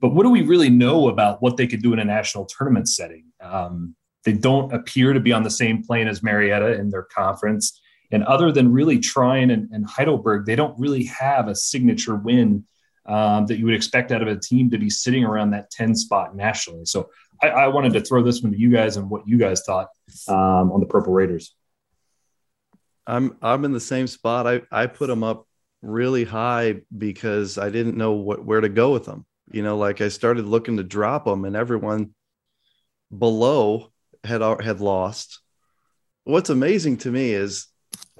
But 0.00 0.10
what 0.10 0.22
do 0.22 0.30
we 0.30 0.42
really 0.42 0.70
know 0.70 1.08
about 1.08 1.42
what 1.42 1.56
they 1.56 1.66
could 1.66 1.82
do 1.82 1.92
in 1.92 1.98
a 1.98 2.04
national 2.04 2.46
tournament 2.46 2.88
setting? 2.88 3.24
Um, 3.40 3.96
they 4.24 4.32
don't 4.32 4.72
appear 4.72 5.12
to 5.12 5.20
be 5.20 5.32
on 5.32 5.42
the 5.42 5.50
same 5.50 5.82
plane 5.82 6.06
as 6.06 6.22
Marietta 6.22 6.74
in 6.74 6.90
their 6.90 7.04
conference. 7.04 7.80
And 8.10 8.24
other 8.24 8.52
than 8.52 8.72
really 8.72 8.98
Trine 8.98 9.50
and, 9.50 9.68
and 9.72 9.86
Heidelberg, 9.86 10.46
they 10.46 10.56
don't 10.56 10.78
really 10.78 11.04
have 11.04 11.48
a 11.48 11.54
signature 11.54 12.16
win 12.16 12.64
um, 13.06 13.46
that 13.46 13.58
you 13.58 13.64
would 13.64 13.74
expect 13.74 14.12
out 14.12 14.22
of 14.22 14.28
a 14.28 14.36
team 14.36 14.70
to 14.70 14.78
be 14.78 14.90
sitting 14.90 15.24
around 15.24 15.50
that 15.50 15.70
10 15.70 15.94
spot 15.94 16.36
nationally. 16.36 16.84
So 16.84 17.10
I, 17.42 17.48
I 17.48 17.68
wanted 17.68 17.94
to 17.94 18.00
throw 18.02 18.22
this 18.22 18.42
one 18.42 18.52
to 18.52 18.58
you 18.58 18.70
guys 18.70 18.96
and 18.96 19.08
what 19.10 19.26
you 19.26 19.38
guys 19.38 19.62
thought 19.64 19.88
um, 20.28 20.72
on 20.72 20.80
the 20.80 20.86
Purple 20.86 21.12
Raiders. 21.12 21.54
I'm 23.06 23.38
I'm 23.40 23.64
in 23.64 23.72
the 23.72 23.80
same 23.80 24.06
spot. 24.06 24.46
I, 24.46 24.60
I 24.70 24.86
put 24.86 25.06
them 25.06 25.24
up 25.24 25.47
really 25.82 26.24
high 26.24 26.80
because 26.96 27.58
I 27.58 27.70
didn't 27.70 27.96
know 27.96 28.12
what 28.12 28.44
where 28.44 28.60
to 28.60 28.68
go 28.68 28.92
with 28.92 29.04
them. 29.04 29.26
You 29.50 29.62
know, 29.62 29.76
like 29.76 30.00
I 30.00 30.08
started 30.08 30.46
looking 30.46 30.76
to 30.76 30.82
drop 30.82 31.24
them, 31.24 31.44
and 31.44 31.56
everyone 31.56 32.14
below 33.16 33.92
had 34.24 34.42
had 34.60 34.80
lost. 34.80 35.40
What's 36.24 36.50
amazing 36.50 36.98
to 36.98 37.10
me 37.10 37.32
is, 37.32 37.66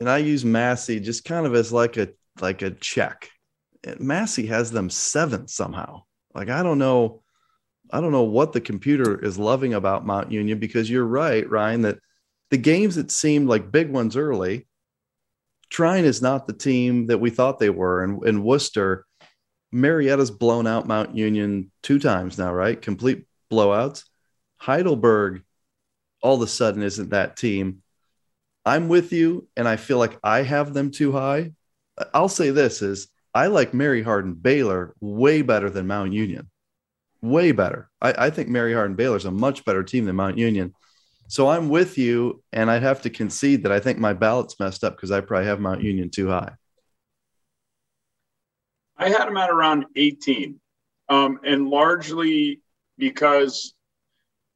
and 0.01 0.09
I 0.09 0.19
use 0.19 0.45
Massey 0.45 1.01
just 1.01 1.25
kind 1.25 1.47
of 1.47 1.55
as 1.55 1.73
like 1.73 1.97
a 1.97 2.09
like 2.41 2.63
a 2.63 2.71
check. 2.71 3.31
Massey 3.99 4.47
has 4.47 4.71
them 4.71 4.91
seventh 4.91 5.51
somehow. 5.51 6.03
Like 6.35 6.49
I 6.49 6.63
don't 6.63 6.79
know, 6.79 7.23
I 7.91 8.01
don't 8.01 8.13
know 8.13 8.23
what 8.23 8.53
the 8.53 8.61
computer 8.61 9.23
is 9.23 9.39
loving 9.39 9.75
about 9.75 10.07
Mount 10.07 10.31
Union 10.33 10.59
because 10.59 10.89
you're 10.89 11.05
right, 11.05 11.49
Ryan, 11.49 11.83
that 11.83 11.99
the 12.51 12.57
games 12.57 12.95
that 12.95 13.11
seemed 13.11 13.49
like 13.49 13.73
big 13.73 13.91
ones 13.91 14.17
early 14.17 14.68
Trine 15.71 16.05
is 16.05 16.23
not 16.23 16.47
the 16.47 16.53
team 16.53 17.07
that 17.07 17.19
we 17.19 17.31
thought 17.31 17.59
they 17.59 17.71
were. 17.71 18.03
And 18.03 18.25
in 18.25 18.43
Worcester, 18.43 19.05
Marietta's 19.73 20.31
blown 20.31 20.67
out 20.67 20.87
Mount 20.87 21.15
Union 21.15 21.71
two 21.83 21.99
times 21.99 22.39
now, 22.39 22.53
right? 22.53 22.81
Complete 22.81 23.27
blowouts. 23.51 24.05
Heidelberg, 24.57 25.43
all 26.23 26.37
of 26.37 26.43
a 26.43 26.47
sudden, 26.47 26.83
isn't 26.83 27.11
that 27.11 27.37
team. 27.37 27.83
I'm 28.65 28.89
with 28.89 29.13
you, 29.13 29.49
and 29.57 29.69
I 29.69 29.77
feel 29.77 29.99
like 29.99 30.19
I 30.23 30.43
have 30.43 30.75
them 30.75 30.91
too 30.91 31.13
high. 31.13 31.53
I'll 32.13 32.29
say 32.29 32.51
this 32.51 32.83
is 32.83 33.09
I 33.35 33.47
like 33.47 33.75
Mary 33.75 34.03
Hardin 34.03 34.35
Baylor 34.35 34.95
way 35.01 35.43
better 35.43 35.71
than 35.71 35.87
Mount 35.87 36.13
Union. 36.13 36.51
Way 37.21 37.53
better. 37.53 37.91
I, 38.01 38.27
I 38.27 38.31
think 38.31 38.49
Mary 38.49 38.73
Hardin 38.75 38.97
Baylor 38.97 39.17
is 39.17 39.25
a 39.25 39.31
much 39.31 39.65
better 39.65 39.83
team 39.83 40.05
than 40.05 40.17
Mount 40.17 40.39
Union. 40.39 40.75
So 41.29 41.49
I'm 41.49 41.69
with 41.69 41.99
you, 41.99 42.43
and 42.53 42.71
I'd 42.71 42.83
have 42.83 43.03
to 43.03 43.11
concede 43.11 43.63
that 43.63 43.73
I 43.73 43.81
think 43.81 43.99
my 43.99 44.15
ballot's 44.15 44.59
messed 44.59 44.83
up 44.83 44.97
because 44.97 45.11
I 45.11 45.21
probably 45.21 45.47
have 45.47 45.61
Mount 45.61 45.83
Union 45.83 46.09
too 46.09 46.29
high. 46.29 46.53
I 48.97 49.11
had 49.11 49.27
them 49.27 49.37
at 49.37 49.51
around 49.51 49.85
18. 49.95 50.59
um, 51.11 51.39
and 51.45 51.69
largely 51.69 52.61
because 52.97 53.75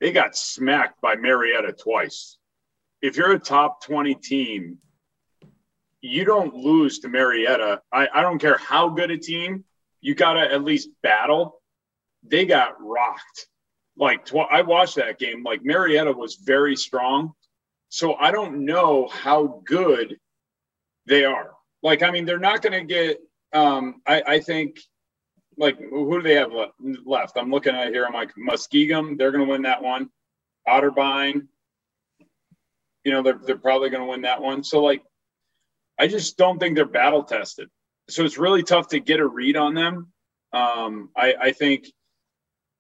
they 0.01 0.13
got 0.13 0.35
smacked 0.35 1.01
by 1.01 1.15
Marietta 1.15 1.75
twice. 1.75 2.39
If 3.03 3.17
you're 3.17 3.33
a 3.33 3.39
top 3.39 3.85
20 3.85 4.15
team, 4.17 4.79
you 6.01 6.25
don't 6.25 6.55
lose 6.55 7.01
to 7.01 7.09
Marietta. 7.09 7.83
I, 7.93 8.09
I 8.13 8.23
don't 8.23 8.39
care 8.39 8.59
how 8.59 8.89
good 8.89 9.11
a 9.11 9.19
team, 9.19 9.65
you 10.01 10.15
got 10.15 10.35
to 10.35 10.41
at 10.41 10.65
least 10.65 10.89
battle. 11.03 11.61
They 12.25 12.47
got 12.47 12.75
rocked. 12.81 13.47
Like, 13.97 14.25
tw- 14.25 14.51
I 14.51 14.63
watched 14.63 14.97
that 14.97 15.19
game. 15.19 15.43
Like, 15.43 15.65
Marietta 15.65 16.13
was 16.13 16.37
very 16.37 16.77
strong. 16.77 17.33
So 17.89 18.15
I 18.15 18.31
don't 18.31 18.65
know 18.65 19.07
how 19.09 19.63
good 19.67 20.17
they 21.07 21.25
are. 21.25 21.51
Like, 21.83 22.03
I 22.03 22.11
mean, 22.11 22.25
they're 22.25 22.39
not 22.39 22.63
going 22.63 22.73
to 22.73 22.85
get, 22.85 23.19
um, 23.53 24.01
I, 24.07 24.23
I 24.27 24.41
think, 24.41 24.81
like, 25.59 25.79
who 25.79 26.17
do 26.17 26.23
they 26.23 26.37
have 26.37 26.53
left? 27.05 27.37
I'm 27.37 27.51
looking 27.51 27.75
at 27.75 27.93
here. 27.93 28.07
I'm 28.07 28.15
like, 28.15 28.31
Muskingum, 28.37 29.19
they're 29.19 29.31
going 29.33 29.45
to 29.45 29.51
win 29.51 29.63
that 29.63 29.83
one. 29.83 30.09
Otterbein, 30.67 31.49
you 33.05 33.13
know, 33.13 33.23
they're, 33.23 33.41
they're 33.45 33.59
probably 33.59 33.91
going 33.91 34.03
to 34.03 34.09
win 34.09 34.23
that 34.23 34.41
one. 34.41 34.65
So, 34.65 34.83
like, 34.83 35.03
I 35.99 36.07
just 36.07 36.39
don't 36.39 36.59
think 36.59 36.77
they're 36.77 36.87
battle 36.87 37.25
tested. 37.25 37.69
So 38.09 38.25
it's 38.25 38.39
really 38.39 38.63
tough 38.63 38.89
to 38.89 39.01
get 39.01 39.21
a 39.21 39.27
read 39.27 39.57
on 39.57 39.75
them. 39.75 40.13
Um, 40.53 41.11
I, 41.17 41.35
I 41.41 41.53
think 41.53 41.87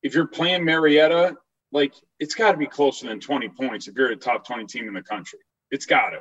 if 0.02 0.14
you're 0.14 0.26
playing 0.26 0.64
Marietta, 0.64 1.36
like 1.70 1.94
it's 2.18 2.34
got 2.34 2.52
to 2.52 2.58
be 2.58 2.66
closer 2.66 3.08
than 3.08 3.20
20 3.20 3.48
points 3.48 3.88
if 3.88 3.96
you're 3.96 4.10
a 4.10 4.16
top 4.16 4.46
20 4.46 4.66
team 4.66 4.88
in 4.88 4.94
the 4.94 5.02
country. 5.02 5.38
It's 5.70 5.86
got 5.86 6.10
to, 6.10 6.20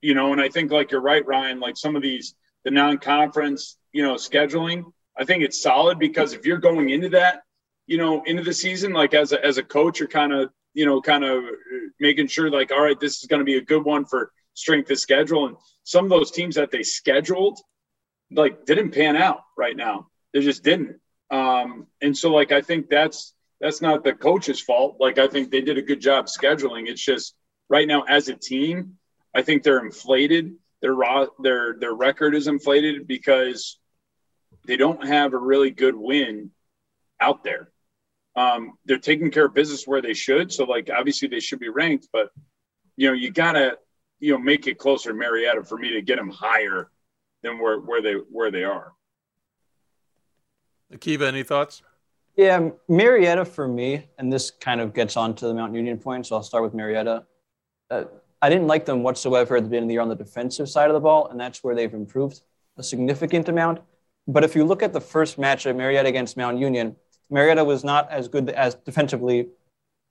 you 0.00 0.14
know. 0.14 0.32
And 0.32 0.40
I 0.40 0.48
think 0.48 0.72
like 0.72 0.90
you're 0.90 1.00
right, 1.00 1.24
Ryan. 1.26 1.60
Like 1.60 1.76
some 1.76 1.94
of 1.94 2.02
these 2.02 2.34
the 2.64 2.70
non-conference, 2.70 3.76
you 3.92 4.02
know, 4.02 4.14
scheduling. 4.14 4.84
I 5.16 5.24
think 5.24 5.42
it's 5.42 5.62
solid 5.62 5.98
because 5.98 6.32
if 6.32 6.46
you're 6.46 6.58
going 6.58 6.90
into 6.90 7.08
that, 7.10 7.42
you 7.86 7.98
know, 7.98 8.22
into 8.24 8.42
the 8.42 8.52
season, 8.52 8.92
like 8.92 9.14
as 9.14 9.32
a, 9.32 9.44
as 9.44 9.58
a 9.58 9.62
coach, 9.62 9.98
you're 9.98 10.08
kind 10.08 10.32
of, 10.32 10.50
you 10.74 10.84
know, 10.84 11.00
kind 11.00 11.24
of 11.24 11.44
making 11.98 12.26
sure 12.26 12.50
like, 12.50 12.70
all 12.70 12.82
right, 12.82 12.98
this 13.00 13.18
is 13.18 13.26
going 13.26 13.40
to 13.40 13.44
be 13.44 13.56
a 13.56 13.62
good 13.62 13.84
one 13.84 14.04
for 14.04 14.30
strength 14.54 14.90
of 14.90 14.98
schedule. 14.98 15.46
And 15.46 15.56
some 15.84 16.04
of 16.04 16.10
those 16.10 16.30
teams 16.30 16.56
that 16.56 16.70
they 16.70 16.82
scheduled, 16.82 17.58
like, 18.30 18.66
didn't 18.66 18.90
pan 18.90 19.16
out 19.16 19.40
right 19.56 19.76
now. 19.76 20.08
They 20.34 20.40
just 20.40 20.62
didn't. 20.62 21.00
Um, 21.30 21.86
and 22.00 22.16
so, 22.16 22.32
like, 22.32 22.52
I 22.52 22.60
think 22.62 22.88
that's 22.88 23.34
that's 23.60 23.82
not 23.82 24.04
the 24.04 24.12
coach's 24.12 24.60
fault. 24.60 24.96
Like, 25.00 25.18
I 25.18 25.28
think 25.28 25.50
they 25.50 25.60
did 25.60 25.78
a 25.78 25.82
good 25.82 26.00
job 26.00 26.26
scheduling. 26.26 26.88
It's 26.88 27.04
just 27.04 27.34
right 27.68 27.86
now 27.86 28.02
as 28.02 28.28
a 28.28 28.34
team, 28.34 28.98
I 29.34 29.42
think 29.42 29.62
they're 29.62 29.84
inflated. 29.84 30.54
Their 30.80 30.94
raw, 30.94 31.26
their 31.42 31.76
their 31.78 31.94
record 31.94 32.34
is 32.34 32.46
inflated 32.46 33.06
because 33.06 33.78
they 34.66 34.76
don't 34.76 35.06
have 35.06 35.34
a 35.34 35.38
really 35.38 35.70
good 35.70 35.96
win 35.96 36.50
out 37.20 37.42
there. 37.42 37.70
Um, 38.36 38.78
they're 38.84 38.98
taking 38.98 39.30
care 39.30 39.46
of 39.46 39.54
business 39.54 39.86
where 39.86 40.00
they 40.00 40.14
should. 40.14 40.52
So, 40.52 40.64
like, 40.64 40.88
obviously 40.96 41.28
they 41.28 41.40
should 41.40 41.58
be 41.58 41.68
ranked, 41.68 42.08
but 42.12 42.30
you 42.96 43.08
know, 43.08 43.14
you 43.14 43.30
gotta 43.30 43.78
you 44.20 44.32
know 44.32 44.38
make 44.38 44.66
it 44.66 44.78
closer 44.78 45.10
to 45.10 45.14
Marietta 45.14 45.64
for 45.64 45.76
me 45.76 45.92
to 45.92 46.02
get 46.02 46.16
them 46.16 46.30
higher 46.30 46.90
than 47.42 47.58
where 47.58 47.78
where 47.78 48.02
they 48.02 48.14
where 48.14 48.50
they 48.50 48.64
are. 48.64 48.92
Akiva, 50.92 51.28
any 51.28 51.42
thoughts? 51.42 51.82
Yeah, 52.36 52.70
Marietta 52.88 53.44
for 53.44 53.66
me, 53.66 54.06
and 54.16 54.32
this 54.32 54.50
kind 54.50 54.80
of 54.80 54.94
gets 54.94 55.16
on 55.16 55.34
to 55.36 55.46
the 55.46 55.54
Mount 55.54 55.74
Union 55.74 55.98
point, 55.98 56.26
so 56.26 56.36
I'll 56.36 56.42
start 56.42 56.62
with 56.62 56.72
Marietta. 56.72 57.24
Uh, 57.90 58.04
I 58.40 58.48
didn't 58.48 58.68
like 58.68 58.84
them 58.84 59.02
whatsoever 59.02 59.56
at 59.56 59.64
the 59.64 59.68
beginning 59.68 59.86
of 59.86 59.88
the 59.88 59.94
year 59.94 60.02
on 60.02 60.08
the 60.08 60.14
defensive 60.14 60.68
side 60.68 60.88
of 60.88 60.94
the 60.94 61.00
ball, 61.00 61.26
and 61.28 61.40
that's 61.40 61.64
where 61.64 61.74
they've 61.74 61.92
improved 61.92 62.40
a 62.76 62.82
significant 62.82 63.48
amount. 63.48 63.80
But 64.28 64.44
if 64.44 64.54
you 64.54 64.64
look 64.64 64.82
at 64.82 64.92
the 64.92 65.00
first 65.00 65.38
match 65.38 65.66
of 65.66 65.74
Marietta 65.74 66.08
against 66.08 66.36
Mount 66.36 66.58
Union, 66.58 66.94
Marietta 67.28 67.64
was 67.64 67.82
not 67.82 68.10
as 68.10 68.28
good 68.28 68.50
as 68.50 68.74
defensively 68.74 69.48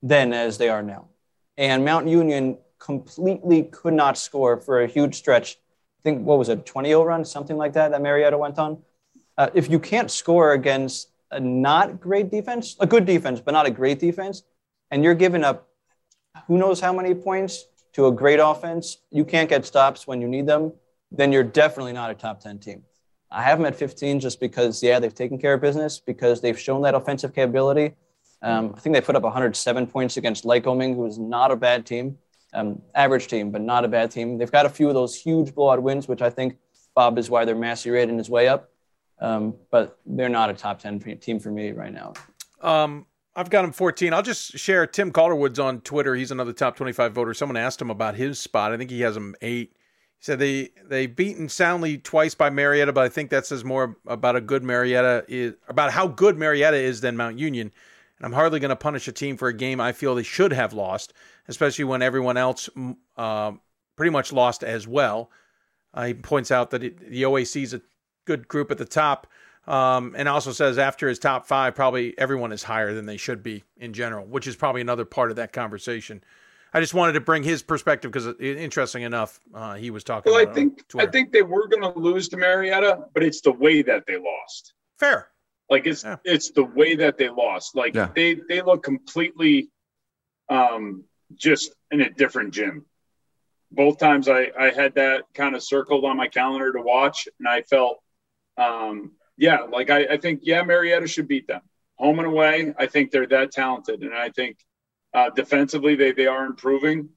then 0.03 0.33
as 0.33 0.57
they 0.57 0.69
are 0.69 0.83
now. 0.83 1.07
And 1.57 1.83
Mount 1.83 2.07
Union 2.07 2.57
completely 2.80 3.64
could 3.64 3.93
not 3.93 4.17
score 4.17 4.57
for 4.57 4.81
a 4.81 4.88
huge 4.88 5.15
stretch. 5.15 5.57
I 5.99 6.01
think, 6.03 6.25
what 6.25 6.38
was 6.38 6.49
it, 6.49 6.65
20 6.65 6.89
0 6.89 7.03
run, 7.03 7.25
something 7.25 7.57
like 7.57 7.73
that, 7.73 7.91
that 7.91 8.01
Marietta 8.01 8.38
went 8.38 8.59
on? 8.59 8.83
Uh, 9.38 9.49
if 9.53 9.69
you 9.69 9.80
can't 9.80 10.09
score 10.09 10.53
against 10.53 11.09
a 11.32 11.40
not 11.40 11.99
great 11.99 12.32
defense, 12.32 12.75
a 12.80 12.88
good 12.88 13.06
defense, 13.06 13.40
but 13.40 13.51
not 13.51 13.66
a 13.66 13.72
great 13.72 13.99
defense, 13.99 14.43
and 14.91 15.03
you're 15.03 15.16
giving 15.16 15.43
up 15.43 15.69
who 16.48 16.57
knows 16.57 16.80
how 16.80 16.93
many 16.93 17.14
points 17.14 17.66
to 17.93 18.07
a 18.07 18.11
great 18.11 18.40
offense, 18.40 18.98
you 19.11 19.25
can't 19.25 19.49
get 19.49 19.66
stops 19.66 20.06
when 20.06 20.22
you 20.22 20.27
need 20.27 20.45
them, 20.45 20.72
then 21.11 21.32
you're 21.32 21.43
definitely 21.43 21.93
not 21.93 22.11
a 22.11 22.14
top 22.14 22.40
10 22.40 22.59
team. 22.59 22.83
I 23.32 23.41
have 23.41 23.57
them 23.57 23.66
at 23.66 23.75
15 23.75 24.19
just 24.19 24.40
because, 24.40 24.82
yeah, 24.82 24.99
they've 24.99 25.14
taken 25.14 25.38
care 25.38 25.56
of 25.56 25.61
business 25.61 25.99
because 25.99 26.40
they've 26.40 26.59
shown 26.59 26.83
that 26.83 26.95
offensive 26.95 27.33
capability. 27.33 27.95
Um, 28.41 28.74
I 28.77 28.80
think 28.80 28.93
they 28.93 29.01
put 29.01 29.16
up 29.16 29.24
107 29.24 29.88
points 29.88 30.16
against 30.16 30.45
Lycoming, 30.45 30.95
who 30.95 31.06
is 31.07 31.17
not 31.17 31.51
a 31.51 31.56
bad 31.56 31.85
team 31.85 32.17
um, 32.53 32.82
average 32.95 33.27
team, 33.27 33.51
but 33.51 33.61
not 33.61 33.85
a 33.85 33.88
bad 33.88 34.11
team. 34.11 34.38
They've 34.38 34.51
got 34.51 34.66
a 34.66 34.69
few 34.69 34.88
of 34.88 34.93
those 34.93 35.16
huge 35.16 35.53
blowout 35.53 35.82
wins, 35.82 36.07
which 36.07 36.22
I 36.22 36.30
think 36.30 36.57
Bob 36.95 37.17
is 37.17 37.30
why 37.30 37.45
they're 37.45 37.56
Massey 37.56 37.90
rating 37.90 38.17
his 38.17 38.30
way 38.30 38.48
up. 38.48 38.69
Um, 39.19 39.55
but 39.71 39.99
they're 40.05 40.29
not 40.29 40.49
a 40.49 40.53
top 40.53 40.79
10 40.79 40.99
team 41.19 41.39
for 41.39 41.51
me 41.51 41.71
right 41.71 41.93
now. 41.93 42.13
Um, 42.61 43.05
I've 43.35 43.49
got 43.49 43.65
him 43.65 43.71
14. 43.71 44.13
I'll 44.13 44.21
just 44.21 44.57
share 44.57 44.85
Tim 44.85 45.11
Calderwood's 45.11 45.59
on 45.59 45.81
Twitter. 45.81 46.15
He's 46.15 46.31
another 46.31 46.53
top 46.53 46.75
25 46.75 47.13
voter. 47.13 47.33
Someone 47.33 47.57
asked 47.57 47.81
him 47.81 47.89
about 47.89 48.15
his 48.15 48.39
spot. 48.39 48.71
I 48.71 48.77
think 48.77 48.89
he 48.89 49.01
has 49.01 49.17
him 49.17 49.35
eight. 49.41 49.73
He 50.19 50.23
said 50.23 50.39
they 50.39 50.69
they 50.83 51.05
beaten 51.05 51.47
soundly 51.47 51.99
twice 51.99 52.33
by 52.33 52.49
Marietta, 52.49 52.91
but 52.91 53.03
I 53.03 53.09
think 53.09 53.29
that 53.29 53.45
says 53.45 53.63
more 53.63 53.97
about 54.07 54.35
a 54.35 54.41
good 54.41 54.63
Marietta 54.63 55.25
is 55.27 55.53
about 55.67 55.91
how 55.91 56.07
good 56.07 56.37
Marietta 56.37 56.77
is 56.77 57.01
than 57.01 57.15
Mount 57.15 57.37
Union. 57.37 57.71
And 58.17 58.25
I'm 58.25 58.33
hardly 58.33 58.59
going 58.59 58.69
to 58.69 58.75
punish 58.75 59.07
a 59.07 59.11
team 59.11 59.37
for 59.37 59.47
a 59.47 59.53
game 59.53 59.79
I 59.79 59.91
feel 59.91 60.15
they 60.15 60.23
should 60.23 60.51
have 60.53 60.73
lost 60.73 61.13
especially 61.47 61.85
when 61.85 62.01
everyone 62.01 62.37
else 62.37 62.69
uh, 63.17 63.51
pretty 63.95 64.11
much 64.11 64.31
lost 64.33 64.63
as 64.63 64.87
well. 64.87 65.31
Uh, 65.93 66.05
he 66.05 66.13
points 66.13 66.51
out 66.51 66.71
that 66.71 66.83
it, 66.83 67.09
the 67.09 67.23
OAC 67.23 67.63
is 67.63 67.73
a 67.73 67.81
good 68.27 68.47
group 68.47 68.69
at 68.69 68.77
the 68.77 68.85
top, 68.85 69.25
um, 69.65 70.14
and 70.15 70.30
also 70.30 70.51
says 70.51 70.77
after 70.77 71.07
his 71.07 71.17
top 71.17 71.47
five, 71.47 71.73
probably 71.73 72.17
everyone 72.19 72.51
is 72.51 72.61
higher 72.61 72.93
than 72.93 73.07
they 73.07 73.17
should 73.17 73.41
be 73.41 73.64
in 73.77 73.93
general, 73.93 74.25
which 74.25 74.45
is 74.45 74.56
probably 74.56 74.81
another 74.81 75.06
part 75.06 75.31
of 75.31 75.38
that 75.38 75.51
conversation. 75.53 76.23
I 76.73 76.80
just 76.81 76.93
wanted 76.93 77.14
to 77.14 77.22
bring 77.22 77.43
his 77.43 77.64
perspective 77.64 78.11
because, 78.11 78.27
interesting 78.39 79.03
enough, 79.03 79.39
uh, 79.56 79.75
he 79.75 79.89
was 79.89 80.03
talking. 80.03 80.31
Well, 80.31 80.47
I 80.47 80.53
think 80.53 80.83
I 80.97 81.07
think 81.07 81.31
they 81.31 81.41
were 81.41 81.67
going 81.67 81.81
to 81.81 81.97
lose 81.97 82.27
to 82.30 82.38
Marietta, 82.38 83.06
but 83.14 83.23
it's 83.23 83.41
the 83.41 83.53
way 83.53 83.81
that 83.81 84.03
they 84.06 84.17
lost. 84.17 84.73
Fair. 84.99 85.30
Like 85.69 85.88
it's 85.88 86.03
yeah. 86.03 86.17
it's 86.23 86.51
the 86.51 86.64
way 86.64 86.95
that 86.95 87.17
they 87.17 87.30
lost. 87.30 87.75
Like 87.75 87.95
yeah. 87.95 88.09
they 88.14 88.39
they 88.47 88.61
look 88.61 88.83
completely 88.83 89.69
um, 90.49 91.03
just 91.35 91.73
in 91.91 92.01
a 92.01 92.09
different 92.09 92.53
gym. 92.53 92.85
Both 93.72 93.97
times 93.97 94.30
I, 94.30 94.51
I 94.57 94.69
had 94.69 94.95
that 94.95 95.23
kind 95.33 95.56
of 95.56 95.64
circled 95.64 96.06
on 96.06 96.15
my 96.15 96.27
calendar 96.27 96.72
to 96.72 96.81
watch, 96.81 97.27
and 97.38 97.47
I 97.47 97.64
felt, 97.64 97.97
um, 98.58 99.11
yeah, 99.38 99.61
like 99.61 99.90
I, 99.90 100.06
I 100.06 100.18
think, 100.18 100.42
yeah, 100.44 100.64
Marietta 100.64 101.08
should 101.08 101.27
beat 101.27 101.48
them 101.48 101.61
home 101.95 102.19
and 102.19 102.27
away. 102.27 102.74
I 102.77 102.88
think 102.88 103.11
they're 103.11 103.27
that 103.27 103.52
talented, 103.52 104.02
and 104.02 104.14
I 104.14 104.30
think 104.30 104.58
uh, 105.14 105.30
defensively 105.32 105.95
they 105.95 106.11
they 106.11 106.27
are 106.27 106.45
improving. 106.45 107.10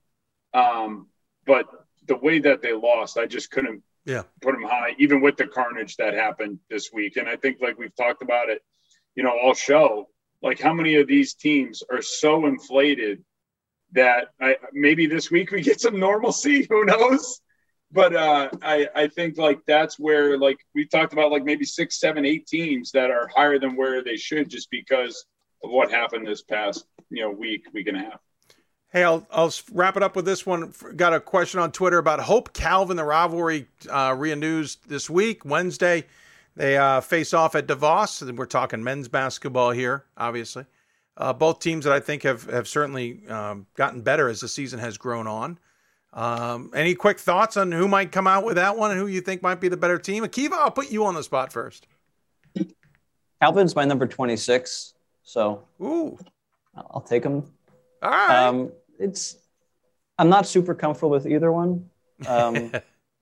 Um, 0.52 1.08
but 1.46 1.66
the 2.06 2.16
way 2.16 2.40
that 2.40 2.62
they 2.62 2.72
lost, 2.72 3.18
I 3.18 3.26
just 3.26 3.50
couldn't 3.50 3.82
yeah. 4.04 4.22
put 4.42 4.52
them 4.52 4.62
high, 4.62 4.94
even 4.98 5.20
with 5.20 5.36
the 5.36 5.46
carnage 5.46 5.96
that 5.96 6.14
happened 6.14 6.58
this 6.68 6.90
week. 6.92 7.16
And 7.16 7.28
I 7.28 7.36
think, 7.36 7.60
like 7.60 7.78
we've 7.78 7.94
talked 7.94 8.22
about 8.22 8.48
it, 8.48 8.62
you 9.14 9.22
know, 9.22 9.36
all 9.38 9.54
show, 9.54 10.08
like 10.42 10.60
how 10.60 10.72
many 10.72 10.96
of 10.96 11.06
these 11.06 11.34
teams 11.34 11.82
are 11.90 12.02
so 12.02 12.46
inflated 12.46 13.22
that 13.92 14.28
I, 14.40 14.56
maybe 14.72 15.06
this 15.06 15.30
week 15.30 15.50
we 15.50 15.62
get 15.62 15.80
some 15.80 15.98
normalcy. 15.98 16.66
Who 16.68 16.84
knows? 16.84 17.40
But 17.92 18.14
uh, 18.14 18.50
I 18.62 18.88
I 18.94 19.08
think 19.08 19.36
like 19.36 19.60
that's 19.66 19.98
where 19.98 20.38
like 20.38 20.64
we 20.74 20.86
talked 20.86 21.12
about 21.12 21.32
like 21.32 21.44
maybe 21.44 21.64
six, 21.64 21.98
seven, 21.98 22.24
eight 22.24 22.46
teams 22.46 22.92
that 22.92 23.10
are 23.10 23.28
higher 23.34 23.58
than 23.58 23.76
where 23.76 24.02
they 24.02 24.16
should 24.16 24.48
just 24.48 24.70
because 24.70 25.24
of 25.64 25.70
what 25.70 25.90
happened 25.90 26.26
this 26.26 26.42
past 26.42 26.86
you 27.10 27.22
know 27.22 27.30
week, 27.30 27.64
week 27.72 27.88
and 27.88 27.96
a 27.96 28.00
half. 28.00 28.20
Hey, 28.92 29.04
I'll, 29.04 29.24
I'll 29.30 29.52
wrap 29.72 29.96
it 29.96 30.02
up 30.02 30.16
with 30.16 30.24
this 30.24 30.44
one. 30.44 30.74
Got 30.96 31.14
a 31.14 31.20
question 31.20 31.60
on 31.60 31.70
Twitter 31.70 31.98
about 31.98 32.18
Hope 32.18 32.52
Calvin. 32.52 32.96
The 32.96 33.04
rivalry 33.04 33.68
uh, 33.88 34.16
renews 34.18 34.78
this 34.88 35.08
week, 35.08 35.44
Wednesday. 35.44 36.06
They 36.56 36.76
uh, 36.76 37.00
face 37.00 37.32
off 37.32 37.54
at 37.54 37.68
DeVos. 37.68 38.28
And 38.28 38.36
we're 38.36 38.46
talking 38.46 38.82
men's 38.82 39.06
basketball 39.06 39.70
here, 39.70 40.06
obviously. 40.16 40.64
Uh, 41.16 41.32
both 41.32 41.60
teams 41.60 41.84
that 41.84 41.92
I 41.92 42.00
think 42.00 42.24
have 42.24 42.44
have 42.50 42.66
certainly 42.66 43.26
um, 43.28 43.66
gotten 43.74 44.00
better 44.02 44.28
as 44.28 44.40
the 44.40 44.48
season 44.48 44.80
has 44.80 44.98
grown 44.98 45.28
on. 45.28 45.58
Um, 46.12 46.70
any 46.74 46.94
quick 46.94 47.18
thoughts 47.20 47.56
on 47.56 47.70
who 47.70 47.86
might 47.86 48.10
come 48.10 48.26
out 48.26 48.44
with 48.44 48.56
that 48.56 48.76
one 48.76 48.90
and 48.90 48.98
who 48.98 49.06
you 49.06 49.20
think 49.20 49.42
might 49.42 49.60
be 49.60 49.68
the 49.68 49.76
better 49.76 49.98
team? 49.98 50.24
Akiva, 50.24 50.52
I'll 50.52 50.70
put 50.70 50.90
you 50.90 51.04
on 51.04 51.14
the 51.14 51.22
spot 51.22 51.52
first. 51.52 51.86
Calvin's 53.40 53.74
my 53.74 53.84
number 53.84 54.06
26, 54.06 54.94
so 55.22 55.62
Ooh. 55.80 56.18
I'll 56.76 57.00
take 57.00 57.24
him. 57.24 57.44
All 58.02 58.10
right. 58.10 58.46
Um, 58.46 58.72
it's 58.98 59.36
I'm 60.18 60.28
not 60.28 60.46
super 60.46 60.74
comfortable 60.74 61.10
with 61.10 61.26
either 61.26 61.50
one. 61.52 61.88
Um, 62.26 62.72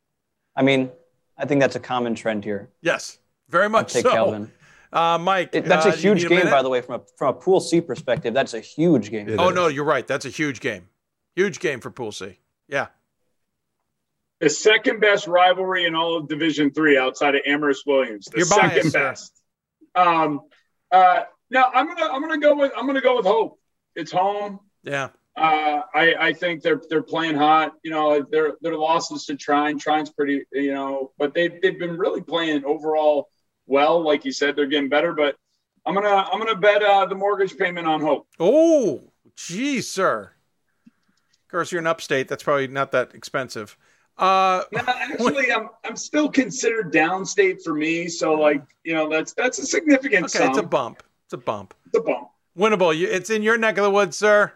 I 0.57 0.63
mean, 0.63 0.91
I 1.37 1.45
think 1.47 1.61
that's 1.61 1.77
a 1.77 1.81
common 1.81 2.15
trend 2.17 2.43
here. 2.45 2.69
Yes, 2.83 3.19
very 3.49 3.69
much 3.69 3.95
I'll 3.95 4.03
take 4.03 4.05
so. 4.05 4.11
Calvin. 4.13 4.53
Uh, 4.93 5.19
Mike, 5.19 5.51
It- 5.53 5.67
that's 5.67 5.87
uh, 5.87 5.91
a 5.91 5.93
you 5.93 5.99
huge 5.99 6.19
need 6.23 6.27
a 6.27 6.29
game, 6.31 6.39
minute? 6.39 6.51
by 6.51 6.63
the 6.63 6.69
way, 6.71 6.81
from 6.81 6.97
a 6.97 7.01
from 7.17 7.29
a 7.37 7.39
Pool 7.39 7.61
C 7.61 7.81
perspective. 7.81 8.35
That's 8.35 8.55
a 8.55 8.61
huge 8.61 9.11
game. 9.11 9.37
oh 9.39 9.51
no, 9.51 9.69
you're 9.69 9.85
right. 9.85 10.07
That's 10.07 10.25
a 10.25 10.31
huge 10.31 10.61
game. 10.61 10.89
Huge 11.37 11.61
game 11.61 11.81
for 11.81 11.91
Pool 11.91 12.11
C. 12.11 12.39
Yeah. 12.69 12.89
The 14.41 14.51
second 14.51 15.01
best 15.01 15.27
rivalry 15.27 15.87
in 15.87 15.95
all 15.95 16.17
of 16.17 16.29
Division 16.29 16.71
Three 16.71 16.97
outside 16.97 17.35
of 17.35 17.43
Amherst 17.45 17.85
Williams. 17.87 18.27
The 18.27 18.39
You're 18.39 18.47
second 18.47 18.93
biased, 18.93 18.93
best. 18.93 19.43
Um, 19.97 20.43
uh, 20.93 21.25
no, 21.51 21.65
I'm 21.75 21.89
gonna 21.89 22.13
I'm 22.13 22.21
gonna 22.21 22.39
go 22.39 22.55
with 22.55 22.73
I'm 22.77 22.87
gonna 22.87 23.01
go 23.01 23.17
with 23.17 23.27
Hope. 23.27 23.59
It's 23.97 24.13
home. 24.13 24.61
Yeah. 24.85 25.09
Uh, 25.37 25.83
I, 25.95 26.15
I 26.19 26.33
think 26.33 26.63
they're 26.63 26.81
they're 26.89 27.03
playing 27.03 27.37
hot. 27.37 27.73
You 27.83 27.91
know, 27.91 28.25
their 28.31 28.57
their 28.61 28.77
losses 28.77 29.27
to 29.27 29.37
Trine. 29.37 29.79
Trine's 29.79 30.11
pretty. 30.11 30.45
You 30.53 30.75
know, 30.75 31.13
but 31.19 31.35
they've 31.35 31.61
they've 31.61 31.79
been 31.79 31.97
really 31.97 32.21
playing 32.21 32.65
overall 32.65 33.29
well. 33.67 34.01
Like 34.03 34.25
you 34.25 34.33
said, 34.33 34.55
they're 34.55 34.67
getting 34.67 34.89
better. 34.89 35.13
But 35.15 35.37
I'm 35.85 35.95
gonna 35.95 36.29
I'm 36.31 36.39
gonna 36.39 36.57
bet 36.57 36.83
uh, 36.83 37.07
the 37.07 37.15
mortgage 37.17 37.57
payment 37.57 37.89
on 37.89 38.01
Hope. 38.01 38.29
Oh, 38.39 39.13
geez, 39.37 39.91
sir. 39.91 40.33
Of 41.49 41.53
course, 41.53 41.73
you're 41.73 41.81
in 41.81 41.87
upstate. 41.87 42.29
That's 42.29 42.43
probably 42.43 42.69
not 42.69 42.93
that 42.93 43.15
expensive. 43.15 43.79
Uh, 44.19 44.65
No, 44.71 44.81
actually, 44.87 45.51
I'm 45.51 45.71
I'm 45.83 45.97
still 45.97 46.29
considered 46.29 46.93
downstate 46.93 47.63
for 47.65 47.73
me. 47.73 48.07
So 48.09 48.35
like 48.35 48.63
you 48.85 48.93
know 48.93 49.09
that's 49.09 49.33
that's 49.33 49.59
a 49.59 49.65
significant. 49.65 50.27
okay, 50.27 50.47
it's 50.47 50.59
a 50.59 50.63
bump. 50.63 51.03
It's 51.25 51.33
a 51.33 51.39
bump. 51.39 51.73
It's 51.87 51.97
a 51.97 52.03
bump. 52.03 52.29
Winnable. 52.59 52.95
You, 52.95 53.09
it's 53.09 53.31
in 53.31 53.43
your 53.43 53.57
neck 53.57 53.79
of 53.79 53.85
the 53.85 53.91
woods, 53.91 54.15
sir. 54.17 54.53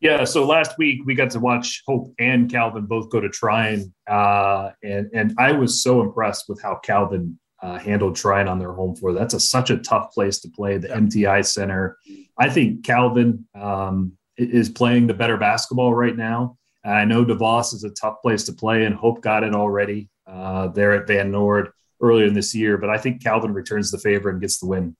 Yeah, 0.00 0.24
so 0.24 0.44
last 0.44 0.76
week 0.76 1.02
we 1.06 1.14
got 1.14 1.30
to 1.30 1.40
watch 1.40 1.82
Hope 1.86 2.12
and 2.18 2.50
Calvin 2.50 2.86
both 2.86 3.10
go 3.10 3.20
to 3.20 3.28
Trine, 3.28 3.92
uh, 4.10 4.70
and 4.82 5.08
and 5.14 5.34
I 5.38 5.52
was 5.52 5.84
so 5.84 6.00
impressed 6.00 6.48
with 6.48 6.60
how 6.60 6.76
Calvin 6.82 7.38
uh, 7.62 7.78
handled 7.78 8.16
Trine 8.16 8.48
on 8.48 8.58
their 8.58 8.72
home 8.72 8.96
floor. 8.96 9.12
That's 9.12 9.34
a, 9.34 9.40
such 9.40 9.70
a 9.70 9.76
tough 9.78 10.12
place 10.12 10.40
to 10.40 10.48
play, 10.48 10.78
the 10.78 10.88
MTI 10.88 11.46
Center. 11.46 11.96
I 12.36 12.48
think 12.48 12.84
Calvin 12.84 13.46
um, 13.60 14.12
i- 14.14 14.17
is 14.38 14.68
playing 14.68 15.06
the 15.06 15.14
better 15.14 15.36
basketball 15.36 15.94
right 15.94 16.16
now. 16.16 16.56
I 16.84 17.04
know 17.04 17.24
DeVos 17.24 17.74
is 17.74 17.84
a 17.84 17.90
tough 17.90 18.22
place 18.22 18.44
to 18.44 18.52
play, 18.52 18.84
and 18.84 18.94
Hope 18.94 19.20
got 19.20 19.44
it 19.44 19.54
already 19.54 20.08
uh, 20.26 20.68
there 20.68 20.92
at 20.92 21.06
Van 21.06 21.30
Noord 21.30 21.70
earlier 22.00 22.26
in 22.26 22.34
this 22.34 22.54
year. 22.54 22.78
But 22.78 22.90
I 22.90 22.98
think 22.98 23.22
Calvin 23.22 23.52
returns 23.52 23.90
the 23.90 23.98
favor 23.98 24.30
and 24.30 24.40
gets 24.40 24.58
the 24.58 24.66
win. 24.66 24.96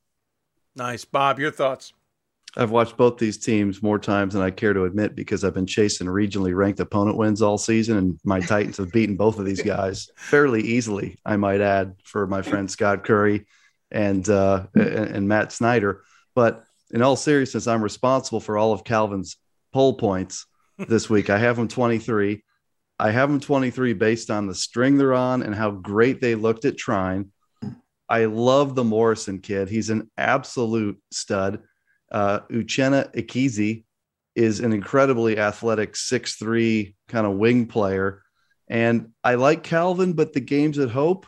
Nice, 0.77 1.05
Bob. 1.05 1.39
Your 1.39 1.51
thoughts? 1.51 1.93
I've 2.57 2.71
watched 2.71 2.97
both 2.97 3.19
these 3.19 3.39
teams 3.39 3.83
more 3.83 3.99
times 3.99 4.35
than 4.35 4.43
I 4.43 4.51
care 4.51 4.73
to 4.73 4.85
admit 4.85 5.15
because 5.15 5.45
I've 5.45 5.55
been 5.55 5.67
chasing 5.67 6.07
regionally 6.07 6.57
ranked 6.57 6.81
opponent 6.81 7.17
wins 7.17 7.43
all 7.43 7.59
season, 7.59 7.97
and 7.99 8.19
my 8.25 8.41
Titans 8.41 8.79
have 8.79 8.91
beaten 8.91 9.17
both 9.17 9.39
of 9.39 9.45
these 9.45 9.63
guys 9.63 10.11
fairly 10.17 10.63
easily. 10.63 11.19
I 11.25 11.37
might 11.37 11.61
add 11.61 11.95
for 12.05 12.27
my 12.27 12.43
friend 12.43 12.71
Scott 12.71 13.05
Curry 13.05 13.47
and 13.91 14.29
uh, 14.29 14.67
and, 14.75 14.89
and 14.89 15.29
Matt 15.29 15.53
Snyder. 15.53 16.03
But 16.35 16.65
in 16.91 17.03
all 17.03 17.17
seriousness, 17.17 17.67
I'm 17.67 17.83
responsible 17.83 18.41
for 18.41 18.57
all 18.57 18.73
of 18.73 18.85
Calvin's 18.85 19.37
poll 19.73 19.95
points 19.95 20.47
this 20.79 21.11
week. 21.11 21.31
I 21.31 21.39
have 21.39 21.57
them 21.57 21.69
23. 21.69 22.43
I 22.99 23.11
have 23.11 23.31
them 23.31 23.41
23 23.41 23.93
based 23.93 24.31
on 24.31 24.47
the 24.47 24.55
string 24.55 24.97
they're 24.97 25.15
on 25.15 25.43
and 25.43 25.55
how 25.55 25.71
great 25.71 26.21
they 26.21 26.35
looked 26.35 26.65
at 26.65 26.77
Trine. 26.77 27.31
I 28.09 28.25
love 28.25 28.75
the 28.75 28.85
Morrison 28.85 29.41
kid. 29.41 29.69
He's 29.69 29.91
an 29.91 30.11
absolute 30.17 30.99
stud. 31.11 31.63
Uh, 32.11 32.41
Uchenna 32.51 33.15
Ikizi 33.15 33.85
is 34.35 34.61
an 34.61 34.73
incredibly 34.73 35.39
athletic 35.39 35.95
six-three 35.95 36.95
kind 37.09 37.27
of 37.27 37.35
wing 37.35 37.67
player. 37.67 38.23
And 38.69 39.11
I 39.23 39.35
like 39.35 39.63
Calvin, 39.63 40.15
but 40.15 40.33
the 40.33 40.41
game's 40.41 40.79
at 40.79 40.91
Hope. 40.91 41.27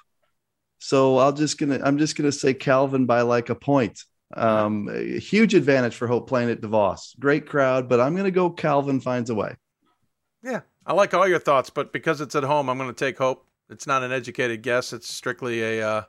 So 0.78 1.18
I'll 1.18 1.32
just 1.32 1.58
gonna 1.58 1.80
I'm 1.82 1.98
just 1.98 2.16
gonna 2.16 2.32
say 2.32 2.54
Calvin 2.54 3.04
by 3.06 3.22
like 3.22 3.50
a 3.50 3.54
point. 3.54 4.02
Um, 4.34 4.88
a 4.92 5.18
huge 5.18 5.54
advantage 5.54 5.96
for 5.96 6.06
Hope 6.06 6.28
playing 6.28 6.50
at 6.50 6.60
DeVos. 6.60 7.18
Great 7.18 7.48
crowd, 7.48 7.88
but 7.88 8.00
I'm 8.00 8.14
gonna 8.14 8.30
go 8.30 8.50
Calvin 8.50 9.00
finds 9.00 9.30
a 9.30 9.34
way. 9.34 9.56
Yeah, 10.42 10.60
I 10.86 10.92
like 10.92 11.14
all 11.14 11.28
your 11.28 11.38
thoughts, 11.38 11.70
but 11.70 11.92
because 11.92 12.20
it's 12.20 12.34
at 12.34 12.44
home, 12.44 12.68
I'm 12.68 12.78
going 12.78 12.92
to 12.92 13.04
take 13.04 13.18
Hope. 13.18 13.46
It's 13.68 13.86
not 13.86 14.02
an 14.02 14.12
educated 14.12 14.62
guess. 14.62 14.92
It's 14.92 15.08
strictly 15.08 15.62
a. 15.62 15.88
Uh, 15.88 16.02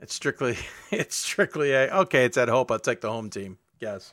it's 0.00 0.14
strictly. 0.14 0.56
It's 0.90 1.14
strictly 1.14 1.72
a. 1.72 1.94
Okay, 2.00 2.24
it's 2.24 2.36
at 2.36 2.48
Hope. 2.48 2.70
I'll 2.70 2.78
take 2.78 3.00
the 3.00 3.10
home 3.10 3.30
team. 3.30 3.58
Guess. 3.78 4.12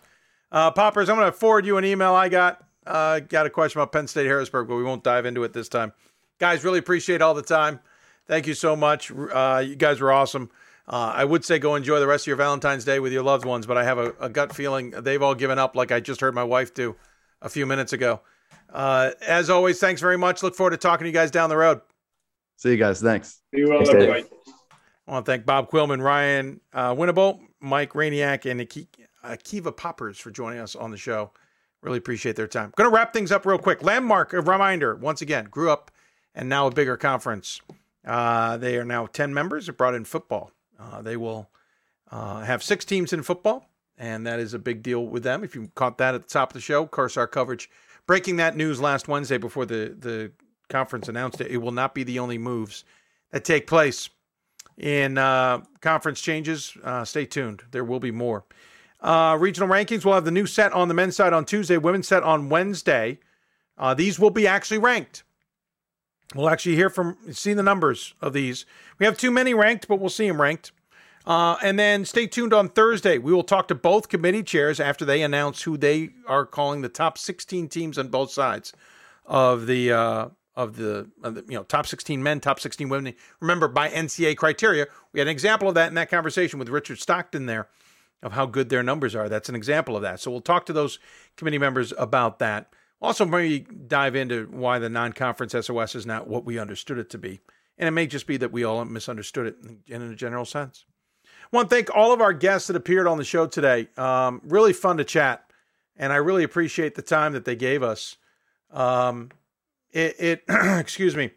Uh, 0.52 0.72
Poppers, 0.72 1.10
I'm 1.10 1.16
going 1.16 1.32
to 1.32 1.38
forward 1.38 1.66
you 1.66 1.78
an 1.78 1.86
email 1.86 2.14
I 2.14 2.30
got. 2.30 2.64
Uh, 2.86 3.20
got 3.20 3.46
a 3.46 3.50
question 3.50 3.82
about 3.82 3.92
Penn 3.92 4.08
State 4.08 4.28
Harrisburg, 4.28 4.68
but 4.68 4.76
we 4.76 4.84
won't 4.84 5.04
dive 5.04 5.26
into 5.26 5.44
it 5.44 5.54
this 5.54 5.68
time. 5.68 5.92
Guys, 6.40 6.64
really 6.64 6.80
appreciate 6.80 7.22
all 7.22 7.34
the 7.34 7.42
time. 7.42 7.80
Thank 8.28 8.48
you 8.48 8.54
so 8.54 8.76
much. 8.76 9.12
Uh, 9.12 9.64
you 9.66 9.76
guys 9.76 10.00
were 10.00 10.12
awesome. 10.12 10.52
Uh, 10.88 11.12
I 11.14 11.26
would 11.26 11.44
say 11.44 11.60
go 11.60 11.76
enjoy 11.76 12.00
the 12.00 12.08
rest 12.08 12.24
of 12.24 12.28
your 12.28 12.38
Valentine's 12.38 12.86
Day 12.86 13.00
with 13.00 13.12
your 13.12 13.24
loved 13.24 13.46
ones, 13.46 13.66
but 13.66 13.78
I 13.78 13.84
have 13.84 13.98
a, 13.98 14.14
a 14.22 14.30
gut 14.30 14.56
feeling 14.56 14.92
they've 14.92 15.22
all 15.22 15.36
given 15.36 15.60
up, 15.60 15.76
like 15.76 15.92
I 15.92 16.00
just 16.00 16.22
heard 16.22 16.34
my 16.34 16.46
wife 16.46 16.74
do 16.74 16.96
a 17.42 17.50
few 17.50 17.66
minutes 17.66 17.92
ago. 17.92 18.22
Uh, 18.72 19.12
as 19.26 19.50
always, 19.50 19.80
thanks 19.80 20.00
very 20.00 20.18
much. 20.18 20.44
Look 20.44 20.56
forward 20.56 20.72
to 20.72 20.78
talking 20.78 21.04
to 21.04 21.10
you 21.10 21.14
guys 21.14 21.32
down 21.32 21.50
the 21.50 21.58
road. 21.58 21.82
See 22.56 22.72
you 22.72 22.78
guys. 22.78 23.02
Thanks. 23.02 23.42
Be 23.52 23.66
well, 23.66 23.80
Thanks, 23.80 23.90
everybody. 23.90 24.26
I 25.08 25.12
want 25.12 25.26
to 25.26 25.32
thank 25.32 25.46
Bob 25.46 25.70
Quillman, 25.70 26.02
Ryan 26.02 26.60
uh, 26.74 26.94
Winnable, 26.94 27.40
Mike 27.62 27.94
Rainiak, 27.94 28.50
and 28.50 28.62
Aki- 28.62 28.88
Akiva 29.24 29.76
Poppers 29.76 30.18
for 30.18 30.32
joining 30.32 30.60
us 30.60 30.76
on 30.76 30.92
the 30.92 30.98
show. 30.98 31.32
Really 31.82 31.98
appreciate 31.98 32.36
their 32.36 32.48
time. 32.48 32.74
Going 32.76 32.90
to 32.90 32.96
wrap 32.96 33.14
things 33.14 33.32
up 33.32 33.46
real 33.46 33.58
quick. 33.58 33.84
Landmark, 33.84 34.34
a 34.34 34.42
reminder, 34.42 34.96
once 34.96 35.22
again, 35.22 35.46
grew 35.46 35.70
up 35.70 35.92
and 36.34 36.50
now 36.50 36.68
a 36.68 36.72
bigger 36.72 36.98
conference. 36.98 37.62
Uh, 38.06 38.58
they 38.58 38.78
are 38.78 38.86
now 38.86 39.06
10 39.06 39.34
members. 39.34 39.70
It 39.70 39.78
brought 39.78 39.94
in 39.94 40.04
football. 40.04 40.52
Uh, 40.80 41.02
they 41.02 41.18
will 41.18 41.50
uh, 42.12 42.42
have 42.42 42.64
six 42.64 42.86
teams 42.86 43.14
in 43.14 43.24
football, 43.24 43.70
and 43.98 44.26
that 44.26 44.40
is 44.40 44.54
a 44.54 44.60
big 44.60 44.84
deal 44.84 45.06
with 45.06 45.24
them. 45.24 45.44
If 45.44 45.56
you 45.56 45.72
caught 45.76 45.98
that 45.98 46.16
at 46.16 46.24
the 46.24 46.30
top 46.30 46.50
of 46.50 46.54
the 46.54 46.62
show, 46.62 46.84
of 46.84 46.92
course, 46.92 47.18
our 47.18 47.28
coverage 47.28 47.70
breaking 48.06 48.38
that 48.38 48.56
news 48.56 48.80
last 48.80 49.08
Wednesday 49.08 49.38
before 49.38 49.66
the, 49.66 49.96
the 49.98 50.32
conference 50.70 51.08
announced 51.08 51.42
it. 51.42 51.52
It 51.52 51.58
will 51.58 51.72
not 51.72 51.94
be 51.94 52.04
the 52.04 52.20
only 52.20 52.38
moves 52.38 52.86
that 53.32 53.44
take 53.44 53.68
place 53.68 54.10
in 54.78 55.18
uh, 55.18 55.62
conference 55.82 56.22
changes. 56.22 56.76
Uh, 56.84 57.04
stay 57.04 57.26
tuned. 57.26 57.64
There 57.72 57.84
will 57.84 58.00
be 58.00 58.12
more. 58.12 58.46
Uh, 59.00 59.38
regional 59.40 59.70
rankings. 59.70 60.06
We'll 60.06 60.16
have 60.16 60.26
the 60.26 60.32
new 60.32 60.48
set 60.48 60.74
on 60.74 60.88
the 60.88 60.94
men's 60.94 61.16
side 61.16 61.34
on 61.34 61.46
Tuesday, 61.46 61.78
women's 61.78 62.08
set 62.08 62.24
on 62.24 62.50
Wednesday. 62.50 63.20
Uh, 63.78 63.94
these 63.94 64.20
will 64.20 64.32
be 64.32 64.48
actually 64.48 64.80
ranked. 64.80 65.24
We'll 66.36 66.50
actually 66.50 66.76
hear 66.76 66.90
from, 66.90 67.18
see 67.32 67.54
the 67.54 67.64
numbers 67.64 68.14
of 68.22 68.34
these. 68.34 68.66
We 69.00 69.06
have 69.06 69.18
too 69.18 69.32
many 69.32 69.54
ranked, 69.54 69.88
but 69.88 70.00
we'll 70.00 70.10
see 70.10 70.28
them 70.28 70.42
ranked. 70.42 70.72
Uh, 71.26 71.58
and 71.62 71.78
then 71.78 72.06
stay 72.06 72.26
tuned 72.26 72.54
on 72.54 72.70
Thursday. 72.70 73.18
We 73.18 73.34
will 73.34 73.44
talk 73.44 73.68
to 73.68 73.76
both 73.76 74.08
committee 74.08 74.44
chairs 74.44 74.80
after 74.80 75.04
they 75.04 75.22
announce 75.22 75.64
who 75.64 75.78
they 75.78 76.12
are 76.26 76.46
calling 76.46 76.82
the 76.82 76.90
top 76.90 77.18
16 77.18 77.68
teams 77.68 77.98
on 77.98 78.08
both 78.08 78.32
sides 78.32 78.72
of 79.26 79.68
the 79.68 79.92
uh, 79.92 80.30
of 80.56 80.76
the, 80.76 81.10
of 81.24 81.36
the 81.36 81.44
you 81.48 81.56
know 81.56 81.64
top 81.64 81.86
16 81.86 82.24
men, 82.24 82.40
top 82.40 82.60
16 82.60 82.88
women. 82.88 83.14
Remember 83.42 83.68
by 83.68 83.90
NCA 83.90 84.38
criteria, 84.38 84.88
we 85.12 85.20
had 85.20 85.28
an 85.28 85.32
example 85.32 85.68
of 85.68 85.76
that 85.76 85.90
in 85.90 85.96
that 85.96 86.10
conversation 86.10 86.60
with 86.60 86.70
Richard 86.70 87.00
Stockton 87.00 87.46
there 87.46 87.68
of 88.24 88.32
how 88.32 88.46
good 88.46 88.70
their 88.70 88.82
numbers 88.82 89.14
are. 89.14 89.30
That's 89.30 89.50
an 89.50 89.56
example 89.56 89.96
of 89.96 90.02
that. 90.02 90.20
So 90.20 90.32
we'll 90.32 90.42
talk 90.42 90.66
to 90.66 90.74
those 90.74 90.98
committee 91.36 91.60
members 91.60 91.94
about 91.98 92.40
that. 92.40 92.72
Also, 93.00 93.26
maybe 93.26 93.60
dive 93.60 94.16
into 94.16 94.48
why 94.52 94.80
the 94.80 94.90
non-conference 94.90 95.54
SOS 95.54 95.96
is 95.96 96.06
not 96.06 96.28
what 96.28 96.46
we 96.46 96.58
understood 96.58 96.98
it 96.98 97.10
to 97.12 97.18
be, 97.18 97.40
and 97.78 97.88
it 97.88 97.92
may 97.92 98.08
just 98.08 98.26
be 98.26 98.38
that 98.38 98.52
we 98.52 98.64
all 98.64 98.84
misunderstood 98.86 99.48
it 99.48 99.56
in 99.88 100.02
a 100.02 100.16
general 100.16 100.46
sense. 100.46 100.86
I 101.26 101.56
want 101.56 101.70
to 101.70 101.76
thank 101.76 101.96
all 101.96 102.12
of 102.12 102.22
our 102.22 102.34
guests 102.34 102.68
that 102.68 102.76
appeared 102.76 103.08
on 103.08 103.18
the 103.18 103.24
show 103.24 103.46
today. 103.46 103.88
Um, 103.98 104.42
really 104.44 104.74
fun 104.74 104.98
to 104.98 105.04
chat, 105.04 105.44
and 105.96 106.12
I 106.12 106.18
really 106.18 106.44
appreciate 106.44 106.96
the 106.96 107.02
time 107.02 107.34
that 107.34 107.46
they 107.46 107.56
gave 107.56 107.84
us. 107.84 108.18
Um, 108.72 109.32
it, 109.92 110.16
it 110.20 110.44
excuse 110.50 111.16
me, 111.16 111.32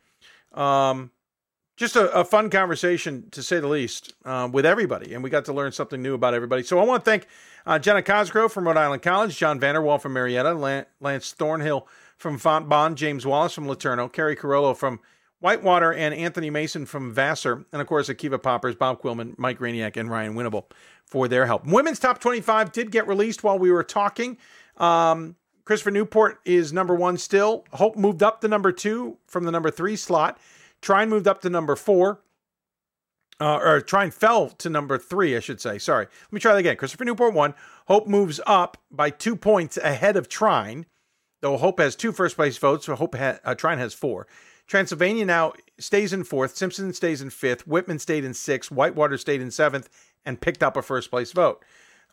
um, 0.52 1.10
just 1.80 1.96
a, 1.96 2.12
a, 2.12 2.26
fun 2.26 2.50
conversation 2.50 3.26
to 3.30 3.42
say 3.42 3.58
the 3.58 3.66
least 3.66 4.12
uh, 4.26 4.46
with 4.52 4.66
everybody, 4.66 5.14
and 5.14 5.24
we 5.24 5.30
got 5.30 5.46
to 5.46 5.52
learn 5.54 5.72
something 5.72 6.02
new 6.02 6.12
about 6.12 6.34
everybody. 6.34 6.62
So 6.62 6.78
I 6.78 6.84
want 6.84 7.02
to 7.02 7.10
thank 7.10 7.26
uh, 7.64 7.78
Jenna 7.78 8.02
Cosgrove 8.02 8.52
from 8.52 8.66
Rhode 8.66 8.76
Island 8.76 9.00
College, 9.00 9.34
John 9.34 9.58
Vander 9.58 9.80
Wal 9.80 9.98
from 9.98 10.12
Marietta, 10.12 10.52
Lance 11.00 11.32
Thornhill 11.32 11.88
from 12.18 12.38
Fontbonne, 12.38 12.96
James 12.96 13.24
Wallace 13.24 13.54
from 13.54 13.64
LeTourneau, 13.64 14.12
Keri 14.12 14.36
Carollo 14.36 14.74
from 14.74 15.00
Whitewater, 15.38 15.90
and 15.90 16.14
Anthony 16.14 16.50
Mason 16.50 16.84
from 16.84 17.14
Vassar, 17.14 17.64
and 17.72 17.80
of 17.80 17.88
course 17.88 18.10
Akiva 18.10 18.40
Poppers, 18.40 18.74
Bob 18.74 19.00
Quillman, 19.00 19.34
Mike 19.38 19.58
Rainiak, 19.58 19.96
and 19.96 20.10
Ryan 20.10 20.34
Winnable 20.34 20.64
for 21.06 21.28
their 21.28 21.46
help. 21.46 21.66
Women's 21.66 21.98
top 21.98 22.20
25 22.20 22.72
did 22.72 22.90
get 22.90 23.08
released 23.08 23.42
while 23.42 23.58
we 23.58 23.70
were 23.70 23.84
talking. 23.84 24.36
Um, 24.76 25.34
Christopher 25.64 25.92
Newport 25.92 26.40
is 26.44 26.74
number 26.74 26.94
one 26.94 27.16
still. 27.16 27.64
Hope 27.72 27.96
moved 27.96 28.22
up 28.22 28.42
to 28.42 28.48
number 28.48 28.70
two 28.70 29.16
from 29.26 29.44
the 29.44 29.50
number 29.50 29.70
three 29.70 29.96
slot. 29.96 30.38
Trine 30.80 31.08
moved 31.08 31.28
up 31.28 31.40
to 31.42 31.50
number 31.50 31.76
four. 31.76 32.20
Uh, 33.40 33.56
or 33.56 33.80
Trine 33.80 34.10
fell 34.10 34.50
to 34.50 34.68
number 34.68 34.98
three, 34.98 35.34
I 35.34 35.40
should 35.40 35.60
say. 35.62 35.78
Sorry. 35.78 36.04
Let 36.04 36.32
me 36.32 36.40
try 36.40 36.52
that 36.52 36.58
again. 36.58 36.76
Christopher 36.76 37.06
Newport 37.06 37.32
one. 37.32 37.54
Hope 37.86 38.06
moves 38.06 38.38
up 38.46 38.76
by 38.90 39.08
two 39.08 39.34
points 39.34 39.78
ahead 39.78 40.16
of 40.16 40.28
Trine, 40.28 40.84
though 41.40 41.56
Hope 41.56 41.80
has 41.80 41.96
two 41.96 42.12
first 42.12 42.36
place 42.36 42.58
votes. 42.58 42.84
So 42.86 42.94
Hope 42.94 43.16
ha- 43.16 43.38
uh, 43.42 43.54
Trine 43.54 43.78
has 43.78 43.94
four. 43.94 44.26
Transylvania 44.66 45.24
now 45.24 45.54
stays 45.78 46.12
in 46.12 46.22
fourth. 46.22 46.54
Simpson 46.54 46.92
stays 46.92 47.22
in 47.22 47.30
fifth. 47.30 47.66
Whitman 47.66 47.98
stayed 47.98 48.24
in 48.24 48.34
sixth. 48.34 48.70
Whitewater 48.70 49.16
stayed 49.16 49.40
in 49.40 49.50
seventh 49.50 49.88
and 50.24 50.40
picked 50.40 50.62
up 50.62 50.76
a 50.76 50.82
first 50.82 51.10
place 51.10 51.32
vote. 51.32 51.64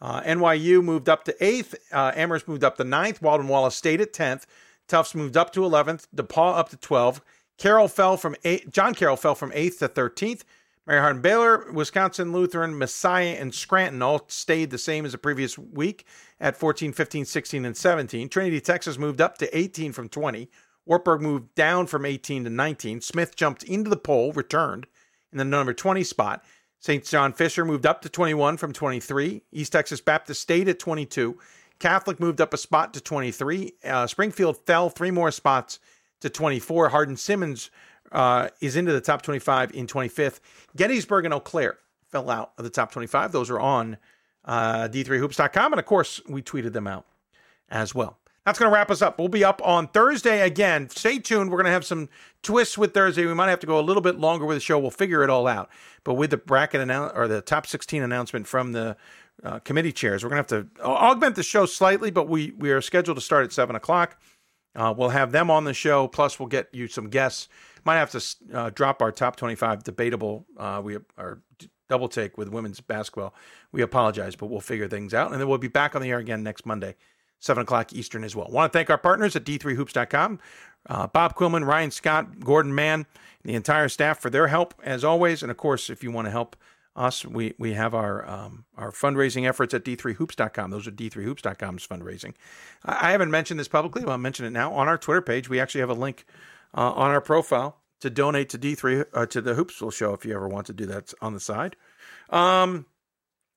Uh, 0.02 0.22
NYU 0.22 0.84
moved 0.84 1.10
up 1.10 1.24
to 1.26 1.36
eighth. 1.44 1.76
Uh, 1.92 2.12
Amherst 2.16 2.48
moved 2.48 2.64
up 2.64 2.78
to 2.78 2.84
ninth. 2.84 3.22
Baldwin 3.22 3.48
Wallace 3.50 3.76
stayed 3.76 4.00
at 4.02 4.14
10th. 4.14 4.46
Tufts 4.88 5.14
moved 5.14 5.36
up 5.36 5.52
to 5.54 5.60
11th. 5.60 6.08
DePauw 6.16 6.58
up 6.58 6.70
to 6.70 6.78
12. 6.78 7.22
Carroll 7.58 7.88
fell 7.88 8.18
from 8.18 8.36
eight. 8.44 8.72
John 8.72 8.94
Carroll 8.94 9.18
fell 9.18 9.36
from 9.36 9.52
8th 9.52 9.80
to 9.80 9.90
13th. 9.90 10.44
Mary 10.86 11.02
Hardin 11.02 11.22
Baylor, 11.22 11.70
Wisconsin 11.74 12.32
Lutheran, 12.32 12.78
Messiah, 12.78 13.36
and 13.38 13.54
Scranton 13.54 14.02
all 14.02 14.24
stayed 14.30 14.70
the 14.70 14.78
same 14.78 15.06
as 15.06 15.12
the 15.12 15.18
previous 15.18 15.58
week 15.58 16.06
at 16.40 16.56
14, 16.56 16.94
15, 16.94 17.26
16, 17.26 17.66
and 17.66 17.76
17. 17.76 18.30
Trinity, 18.30 18.62
Texas 18.62 18.98
moved 18.98 19.20
up 19.20 19.38
to 19.40 19.58
18 19.58 19.92
from 19.92 20.08
20. 20.08 20.50
Wartburg 20.86 21.22
moved 21.22 21.54
down 21.56 21.88
from 21.88 22.06
18 22.06 22.46
to 22.46 22.50
19. 22.50 23.02
Smith 23.02 23.36
jumped 23.36 23.64
into 23.64 23.90
the 23.90 23.98
poll, 23.98 24.32
returned 24.32 24.88
in 25.34 25.38
the 25.38 25.44
number 25.44 25.74
20 25.74 26.06
spot. 26.06 26.46
St. 26.80 27.04
John 27.04 27.34
Fisher 27.34 27.66
moved 27.66 27.86
up 27.86 28.02
to 28.04 28.10
21 28.10 28.56
from 28.56 28.72
23. 28.72 29.42
East 29.52 29.74
Texas 29.74 30.00
Baptist 30.00 30.42
stayed 30.42 30.70
at 30.70 30.80
22. 30.80 31.38
Catholic 31.80 32.20
moved 32.22 32.40
up 32.40 32.54
a 32.54 32.58
spot 32.58 32.94
to 32.94 33.02
23. 33.02 33.74
Uh, 33.84 34.08
Springfield 34.08 34.58
fell 34.66 34.90
three 34.90 35.12
more 35.12 35.32
spots 35.32 35.80
to 36.22 36.30
24. 36.30 36.90
Hardin 36.90 37.18
Simmons 37.18 37.70
uh, 38.12 38.50
is 38.62 38.76
into 38.76 38.92
the 38.92 39.02
top 39.02 39.22
25 39.22 39.74
in 39.74 39.88
25th. 39.88 40.40
Gettysburg 40.76 41.26
and 41.26 41.34
Eau 41.34 41.40
Claire 41.40 41.78
fell 42.10 42.30
out 42.30 42.54
of 42.58 42.64
the 42.64 42.70
top 42.70 42.92
25. 42.92 43.32
Those 43.32 43.50
are 43.50 43.60
on 43.60 43.98
uh, 44.46 44.88
d3hoops.com. 44.88 45.74
And 45.74 45.80
of 45.80 45.86
course, 45.86 46.22
we 46.28 46.42
tweeted 46.42 46.74
them 46.74 46.88
out 46.88 47.06
as 47.70 47.94
well. 47.94 48.18
That's 48.46 48.58
going 48.58 48.72
to 48.72 48.74
wrap 48.74 48.90
us 48.90 49.02
up. 49.02 49.20
We'll 49.20 49.28
be 49.28 49.44
up 49.44 49.62
on 49.66 49.90
Thursday 49.90 50.40
again. 50.40 50.90
Stay 50.90 51.20
tuned. 51.20 51.52
We're 51.52 51.58
going 51.58 51.66
to 51.66 51.72
have 51.72 51.84
some 51.86 52.08
twists 52.44 52.78
with 52.78 52.94
Thursday. 52.94 53.26
We 53.26 53.34
might 53.34 53.50
have 53.50 53.60
to 53.60 53.68
go 53.68 53.78
a 53.78 53.82
little 53.82 54.02
bit 54.02 54.18
longer 54.20 54.46
with 54.46 54.56
the 54.56 54.62
show. 54.62 54.80
We'll 54.80 54.90
figure 54.90 55.22
it 55.22 55.30
all 55.30 55.48
out. 55.48 55.70
But 56.06 56.14
with 56.14 56.30
the 56.30 56.38
bracket 56.38 56.80
announce 56.80 57.12
or 57.14 57.28
the 57.28 57.42
top 57.42 57.68
16 57.68 58.02
announcement 58.02 58.48
from 58.48 58.72
the 58.72 58.96
uh, 59.44 59.60
committee 59.60 59.92
chairs, 59.92 60.24
we're 60.24 60.30
going 60.30 60.42
to 60.46 60.56
have 60.56 60.66
to 60.78 60.82
augment 60.82 61.36
the 61.36 61.44
show 61.44 61.66
slightly. 61.66 62.10
But 62.10 62.30
we 62.30 62.54
we 62.58 62.72
are 62.72 62.80
scheduled 62.80 63.18
to 63.18 63.22
start 63.22 63.44
at 63.44 63.52
seven 63.52 63.76
o'clock. 63.76 64.18
Uh, 64.78 64.94
we'll 64.96 65.10
have 65.10 65.32
them 65.32 65.52
on 65.52 65.66
the 65.66 65.74
show. 65.74 66.08
Plus, 66.08 66.40
we'll 66.40 66.48
get 66.48 66.70
you 66.72 66.88
some 66.88 67.10
guests. 67.10 67.50
Might 67.84 67.96
have 67.96 68.12
to 68.12 68.24
uh, 68.54 68.70
drop 68.70 69.02
our 69.02 69.12
top 69.12 69.36
25 69.36 69.84
debatable. 69.84 70.46
Uh, 70.56 70.82
we 70.84 70.98
are 71.18 71.42
double 71.90 72.08
take 72.08 72.38
with 72.38 72.50
women's 72.50 72.80
basketball. 72.80 73.34
We 73.72 73.82
apologize, 73.82 74.36
but 74.36 74.48
we'll 74.48 74.62
figure 74.62 74.88
things 74.88 75.14
out, 75.14 75.32
and 75.32 75.40
then 75.40 75.48
we'll 75.48 75.58
be 75.58 75.68
back 75.68 75.96
on 75.96 76.02
the 76.02 76.12
air 76.12 76.20
again 76.20 76.44
next 76.44 76.66
Monday. 76.66 76.96
7 77.40 77.64
o'clock 77.64 77.94
Eastern 77.94 78.24
as 78.24 78.36
well. 78.36 78.48
Want 78.50 78.72
to 78.72 78.78
thank 78.78 78.90
our 78.90 78.98
partners 78.98 79.36
at 79.36 79.46
D3Hoops.com, 79.46 80.40
uh, 80.90 81.08
Bob 81.08 81.36
Quillman, 81.36 81.66
Ryan 81.66 81.92
Scott, 81.92 82.40
Gordon 82.40 82.74
Mann, 82.74 83.06
the 83.44 83.54
entire 83.54 83.90
staff 83.90 84.20
for 84.20 84.30
their 84.30 84.48
help 84.48 84.74
as 84.84 85.04
always. 85.04 85.44
And 85.44 85.52
of 85.52 85.58
course, 85.58 85.90
if 85.90 86.04
you 86.04 86.12
want 86.12 86.26
to 86.26 86.32
help 86.32 86.56
us, 86.98 87.26
we 87.26 87.54
we 87.58 87.74
have 87.74 87.94
our 87.94 88.28
um, 88.28 88.66
our 88.76 88.92
fundraising 88.92 89.48
efforts 89.48 89.74
at 89.74 89.86
D3Hoops.com. 89.86 90.72
Those 90.72 90.88
are 90.88 90.92
D3Hoops.com's 90.92 91.86
fundraising. 91.86 92.34
I, 92.84 93.10
I 93.10 93.12
haven't 93.12 93.32
mentioned 93.32 93.60
this 93.60 93.68
publicly, 93.68 94.04
but 94.04 94.12
I'll 94.12 94.18
mention 94.18 94.46
it 94.46 94.52
now. 94.52 94.74
On 94.74 94.88
our 94.88 94.98
Twitter 94.98 95.22
page, 95.22 95.50
we 95.50 95.60
actually 95.60 95.82
have 95.82 95.90
a 95.90 95.96
link 95.96 96.26
uh, 96.76 96.92
on 96.92 97.12
our 97.12 97.22
profile 97.22 97.78
to 98.02 98.10
donate 98.10 98.50
to 98.50 98.58
D3 98.58 99.06
uh, 99.14 99.26
to 99.28 99.42
the 99.42 99.54
Hoopsville 99.54 99.94
show 99.94 100.14
if 100.14 100.26
you 100.26 100.36
ever 100.36 100.48
want 100.48 100.68
to 100.68 100.74
do 100.74 100.86
that 100.88 101.14
on 101.22 101.34
the 101.34 101.40
side. 101.40 101.76
Um, 102.30 102.86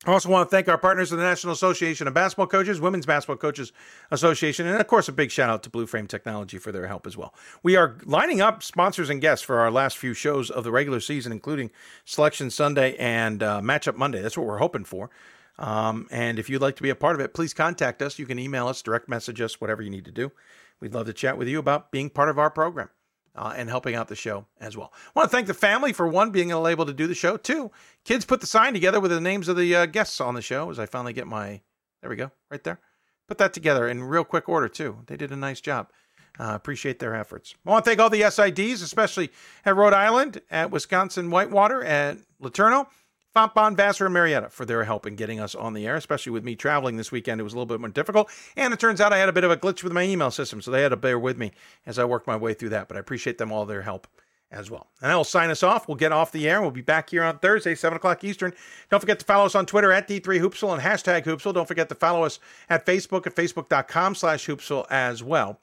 I 0.06 0.12
also 0.12 0.30
want 0.30 0.48
to 0.48 0.56
thank 0.56 0.66
our 0.66 0.78
partners 0.78 1.12
of 1.12 1.18
the 1.18 1.24
National 1.24 1.52
Association 1.52 2.08
of 2.08 2.14
Basketball 2.14 2.46
Coaches, 2.46 2.80
Women's 2.80 3.04
Basketball 3.04 3.36
Coaches 3.36 3.70
Association, 4.10 4.66
and 4.66 4.80
of 4.80 4.86
course, 4.86 5.08
a 5.08 5.12
big 5.12 5.30
shout 5.30 5.50
out 5.50 5.62
to 5.64 5.70
Blue 5.70 5.86
Frame 5.86 6.06
Technology 6.06 6.56
for 6.56 6.72
their 6.72 6.86
help 6.86 7.06
as 7.06 7.18
well. 7.18 7.34
We 7.62 7.76
are 7.76 7.98
lining 8.06 8.40
up 8.40 8.62
sponsors 8.62 9.10
and 9.10 9.20
guests 9.20 9.44
for 9.44 9.60
our 9.60 9.70
last 9.70 9.98
few 9.98 10.14
shows 10.14 10.48
of 10.48 10.64
the 10.64 10.70
regular 10.70 11.00
season, 11.00 11.32
including 11.32 11.70
Selection 12.06 12.48
Sunday 12.48 12.96
and 12.96 13.42
uh, 13.42 13.60
Matchup 13.60 13.96
Monday. 13.96 14.22
That's 14.22 14.38
what 14.38 14.46
we're 14.46 14.56
hoping 14.56 14.84
for. 14.84 15.10
Um, 15.58 16.08
and 16.10 16.38
if 16.38 16.48
you'd 16.48 16.62
like 16.62 16.76
to 16.76 16.82
be 16.82 16.88
a 16.88 16.94
part 16.94 17.14
of 17.14 17.20
it, 17.20 17.34
please 17.34 17.52
contact 17.52 18.00
us. 18.00 18.18
You 18.18 18.24
can 18.24 18.38
email 18.38 18.68
us, 18.68 18.80
direct 18.80 19.06
message 19.06 19.42
us, 19.42 19.60
whatever 19.60 19.82
you 19.82 19.90
need 19.90 20.06
to 20.06 20.12
do. 20.12 20.32
We'd 20.80 20.94
love 20.94 21.06
to 21.06 21.12
chat 21.12 21.36
with 21.36 21.46
you 21.46 21.58
about 21.58 21.90
being 21.90 22.08
part 22.08 22.30
of 22.30 22.38
our 22.38 22.50
program 22.50 22.88
uh, 23.34 23.54
and 23.56 23.68
helping 23.68 23.94
out 23.94 24.08
the 24.08 24.16
show 24.16 24.46
as 24.60 24.76
well. 24.76 24.92
I 24.94 25.18
want 25.18 25.30
to 25.30 25.36
thank 25.36 25.46
the 25.46 25.54
family 25.54 25.92
for 25.92 26.06
one 26.06 26.30
being 26.30 26.50
able 26.50 26.86
to 26.86 26.92
do 26.92 27.06
the 27.06 27.14
show. 27.14 27.36
Two, 27.36 27.70
kids 28.04 28.24
put 28.24 28.40
the 28.40 28.46
sign 28.46 28.72
together 28.72 29.00
with 29.00 29.10
the 29.10 29.20
names 29.20 29.48
of 29.48 29.56
the 29.56 29.74
uh, 29.74 29.86
guests 29.86 30.20
on 30.20 30.34
the 30.34 30.42
show. 30.42 30.70
As 30.70 30.78
I 30.78 30.86
finally 30.86 31.12
get 31.12 31.26
my, 31.26 31.60
there 32.00 32.10
we 32.10 32.16
go, 32.16 32.30
right 32.50 32.62
there. 32.64 32.80
Put 33.28 33.38
that 33.38 33.52
together 33.52 33.88
in 33.88 34.02
real 34.02 34.24
quick 34.24 34.48
order 34.48 34.68
too. 34.68 34.98
They 35.06 35.16
did 35.16 35.30
a 35.30 35.36
nice 35.36 35.60
job. 35.60 35.90
Uh, 36.38 36.54
appreciate 36.54 36.98
their 36.98 37.14
efforts. 37.14 37.54
I 37.66 37.70
want 37.70 37.84
to 37.84 37.90
thank 37.90 38.00
all 38.00 38.08
the 38.08 38.22
SIDs, 38.22 38.82
especially 38.82 39.30
at 39.64 39.76
Rhode 39.76 39.92
Island, 39.92 40.40
at 40.50 40.70
Wisconsin 40.70 41.30
Whitewater, 41.30 41.84
at 41.84 42.18
LeTourneau, 42.42 42.86
Fontbonne, 43.34 43.76
Vassar, 43.76 44.06
and 44.06 44.14
Marietta 44.14 44.48
for 44.50 44.64
their 44.64 44.84
help 44.84 45.06
in 45.06 45.14
getting 45.14 45.38
us 45.38 45.54
on 45.54 45.72
the 45.72 45.86
air, 45.86 45.96
especially 45.96 46.32
with 46.32 46.44
me 46.44 46.56
traveling 46.56 46.96
this 46.96 47.12
weekend. 47.12 47.40
It 47.40 47.44
was 47.44 47.52
a 47.52 47.56
little 47.56 47.66
bit 47.66 47.80
more 47.80 47.88
difficult. 47.88 48.30
And 48.56 48.74
it 48.74 48.80
turns 48.80 49.00
out 49.00 49.12
I 49.12 49.18
had 49.18 49.28
a 49.28 49.32
bit 49.32 49.44
of 49.44 49.50
a 49.50 49.56
glitch 49.56 49.84
with 49.84 49.92
my 49.92 50.02
email 50.02 50.30
system, 50.30 50.60
so 50.60 50.70
they 50.70 50.82
had 50.82 50.88
to 50.88 50.96
bear 50.96 51.18
with 51.18 51.38
me 51.38 51.52
as 51.86 51.98
I 51.98 52.04
worked 52.04 52.26
my 52.26 52.36
way 52.36 52.54
through 52.54 52.70
that. 52.70 52.88
But 52.88 52.96
I 52.96 53.00
appreciate 53.00 53.38
them 53.38 53.52
all 53.52 53.66
their 53.66 53.82
help 53.82 54.08
as 54.50 54.70
well. 54.70 54.88
And 55.00 55.12
I 55.12 55.16
will 55.16 55.24
sign 55.24 55.50
us 55.50 55.62
off. 55.62 55.86
We'll 55.86 55.96
get 55.96 56.12
off 56.12 56.32
the 56.32 56.48
air. 56.48 56.60
We'll 56.60 56.72
be 56.72 56.80
back 56.80 57.10
here 57.10 57.22
on 57.22 57.38
Thursday, 57.38 57.74
7 57.74 57.96
o'clock 57.96 58.24
Eastern. 58.24 58.52
Don't 58.90 59.00
forget 59.00 59.20
to 59.20 59.24
follow 59.24 59.46
us 59.46 59.54
on 59.54 59.64
Twitter 59.64 59.92
at 59.92 60.08
D3Hoopsville 60.08 60.72
and 60.72 60.82
hashtag 60.82 61.24
Hoopsville. 61.24 61.54
Don't 61.54 61.68
forget 61.68 61.88
to 61.90 61.94
follow 61.94 62.24
us 62.24 62.40
at 62.68 62.84
Facebook 62.84 63.26
at 63.26 63.36
facebook.com 63.36 64.16
slash 64.16 64.46
Hoopsville 64.46 64.86
as 64.90 65.22
well. 65.22 65.60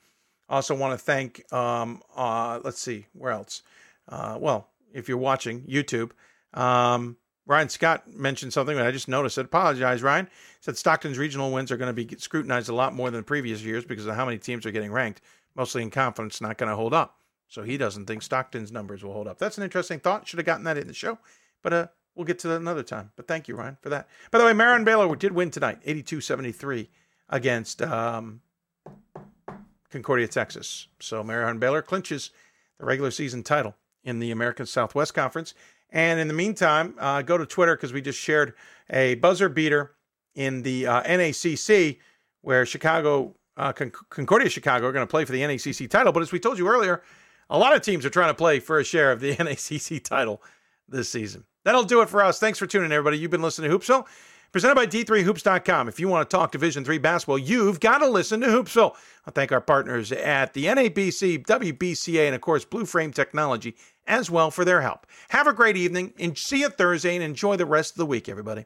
Also 0.49 0.73
want 0.73 0.97
to 0.97 0.97
thank, 0.97 1.51
um, 1.51 2.01
uh, 2.15 2.61
let's 2.63 2.79
see, 2.79 3.05
where 3.11 3.33
else? 3.33 3.63
Uh, 4.07 4.37
well, 4.39 4.69
if 4.93 5.09
you're 5.09 5.17
watching 5.17 5.61
YouTube, 5.63 6.11
um, 6.53 7.17
Ryan 7.47 7.69
Scott 7.69 8.13
mentioned 8.13 8.51
something, 8.51 8.77
I 8.77 8.91
just 8.91 9.07
noticed 9.07 9.37
it. 9.37 9.45
Apologize, 9.45 10.03
Ryan. 10.03 10.25
He 10.25 10.31
said 10.59 10.77
Stockton's 10.77 11.17
regional 11.17 11.51
wins 11.51 11.71
are 11.71 11.77
going 11.77 11.93
to 11.95 12.05
be 12.05 12.15
scrutinized 12.17 12.67
a 12.67 12.75
lot 12.75 12.93
more 12.93 13.09
than 13.09 13.23
previous 13.23 13.63
years 13.63 13.85
because 13.85 14.05
of 14.05 14.15
how 14.15 14.25
many 14.25 14.37
teams 14.37 14.65
are 14.65 14.71
getting 14.71 14.91
ranked, 14.91 15.21
mostly 15.55 15.81
in 15.81 15.89
conference, 15.89 16.41
not 16.41 16.57
going 16.57 16.69
to 16.69 16.75
hold 16.75 16.93
up. 16.93 17.15
So 17.47 17.63
he 17.63 17.77
doesn't 17.77 18.05
think 18.05 18.21
Stockton's 18.21 18.71
numbers 18.71 19.01
will 19.01 19.13
hold 19.13 19.27
up. 19.27 19.39
That's 19.39 19.57
an 19.57 19.63
interesting 19.63 19.99
thought. 19.99 20.27
Should 20.27 20.39
have 20.39 20.45
gotten 20.45 20.65
that 20.65 20.77
in 20.77 20.87
the 20.87 20.93
show, 20.93 21.17
but 21.63 21.71
uh, 21.71 21.87
we'll 22.15 22.25
get 22.25 22.39
to 22.39 22.49
that 22.49 22.59
another 22.59 22.83
time. 22.83 23.11
But 23.15 23.29
thank 23.29 23.47
you, 23.47 23.55
Ryan, 23.55 23.77
for 23.81 23.87
that. 23.89 24.09
By 24.29 24.39
the 24.39 24.45
way, 24.45 24.51
Marion 24.51 24.83
Baylor 24.83 25.15
did 25.15 25.31
win 25.31 25.49
tonight, 25.49 25.81
82-73 25.85 26.89
against 27.29 27.81
um, 27.81 28.41
Concordia, 29.89 30.27
Texas. 30.27 30.87
So 30.99 31.23
Marion 31.23 31.59
Baylor 31.59 31.81
clinches 31.81 32.31
the 32.77 32.85
regular 32.85 33.11
season 33.11 33.43
title 33.43 33.75
in 34.03 34.19
the 34.19 34.31
American 34.31 34.65
Southwest 34.65 35.13
Conference. 35.13 35.53
And 35.89 36.19
in 36.19 36.27
the 36.27 36.33
meantime, 36.33 36.95
uh, 36.99 37.21
go 37.21 37.37
to 37.37 37.45
Twitter 37.45 37.75
because 37.75 37.93
we 37.93 38.01
just 38.01 38.19
shared 38.19 38.53
a 38.89 39.15
buzzer 39.15 39.49
beater 39.49 39.95
in 40.35 40.61
the 40.61 40.87
uh, 40.87 41.03
NACC 41.03 41.99
where 42.41 42.65
Chicago, 42.65 43.35
uh, 43.55 43.73
Con- 43.73 43.91
Concordia 44.09 44.49
Chicago 44.49 44.87
are 44.87 44.91
going 44.91 45.05
to 45.05 45.09
play 45.09 45.25
for 45.25 45.31
the 45.31 45.41
NACC 45.41 45.89
title. 45.89 46.11
But 46.11 46.23
as 46.23 46.31
we 46.31 46.39
told 46.39 46.57
you 46.57 46.67
earlier, 46.67 47.01
a 47.49 47.57
lot 47.57 47.75
of 47.75 47.81
teams 47.81 48.05
are 48.05 48.09
trying 48.09 48.29
to 48.29 48.33
play 48.33 48.59
for 48.59 48.79
a 48.79 48.83
share 48.83 49.11
of 49.11 49.19
the 49.19 49.35
NACC 49.37 50.03
title 50.03 50.41
this 50.87 51.09
season. 51.09 51.45
That'll 51.63 51.83
do 51.83 52.01
it 52.01 52.09
for 52.09 52.23
us. 52.23 52.39
Thanks 52.39 52.59
for 52.59 52.67
tuning 52.67 52.87
in, 52.87 52.91
everybody. 52.91 53.17
You've 53.17 53.31
been 53.31 53.41
listening 53.41 53.69
to 53.71 53.77
Hoopsville, 53.77 54.05
presented 54.51 54.75
by 54.75 54.87
D3Hoops.com. 54.87 55.87
If 55.87 55.99
you 55.99 56.07
want 56.07 56.29
to 56.29 56.35
talk 56.35 56.51
Division 56.51 56.83
Three 56.83 56.97
basketball, 56.97 57.37
you've 57.37 57.79
got 57.79 57.99
to 57.99 58.07
listen 58.07 58.41
to 58.41 58.47
Hoopsville. 58.47 58.95
I 59.25 59.31
thank 59.31 59.51
our 59.51 59.61
partners 59.61 60.11
at 60.11 60.53
the 60.53 60.65
NABC, 60.65 61.45
WBCA, 61.45 62.25
and 62.25 62.35
of 62.35 62.41
course, 62.41 62.65
Blue 62.65 62.85
Frame 62.85 63.11
Technology 63.11 63.75
as 64.07 64.31
well 64.31 64.51
for 64.51 64.63
their 64.65 64.81
help. 64.81 65.05
Have 65.29 65.47
a 65.47 65.53
great 65.53 65.77
evening 65.77 66.13
and 66.17 66.37
see 66.37 66.61
you 66.61 66.69
Thursday 66.69 67.15
and 67.15 67.23
enjoy 67.23 67.57
the 67.57 67.65
rest 67.65 67.91
of 67.91 67.97
the 67.97 68.05
week, 68.05 68.29
everybody. 68.29 68.65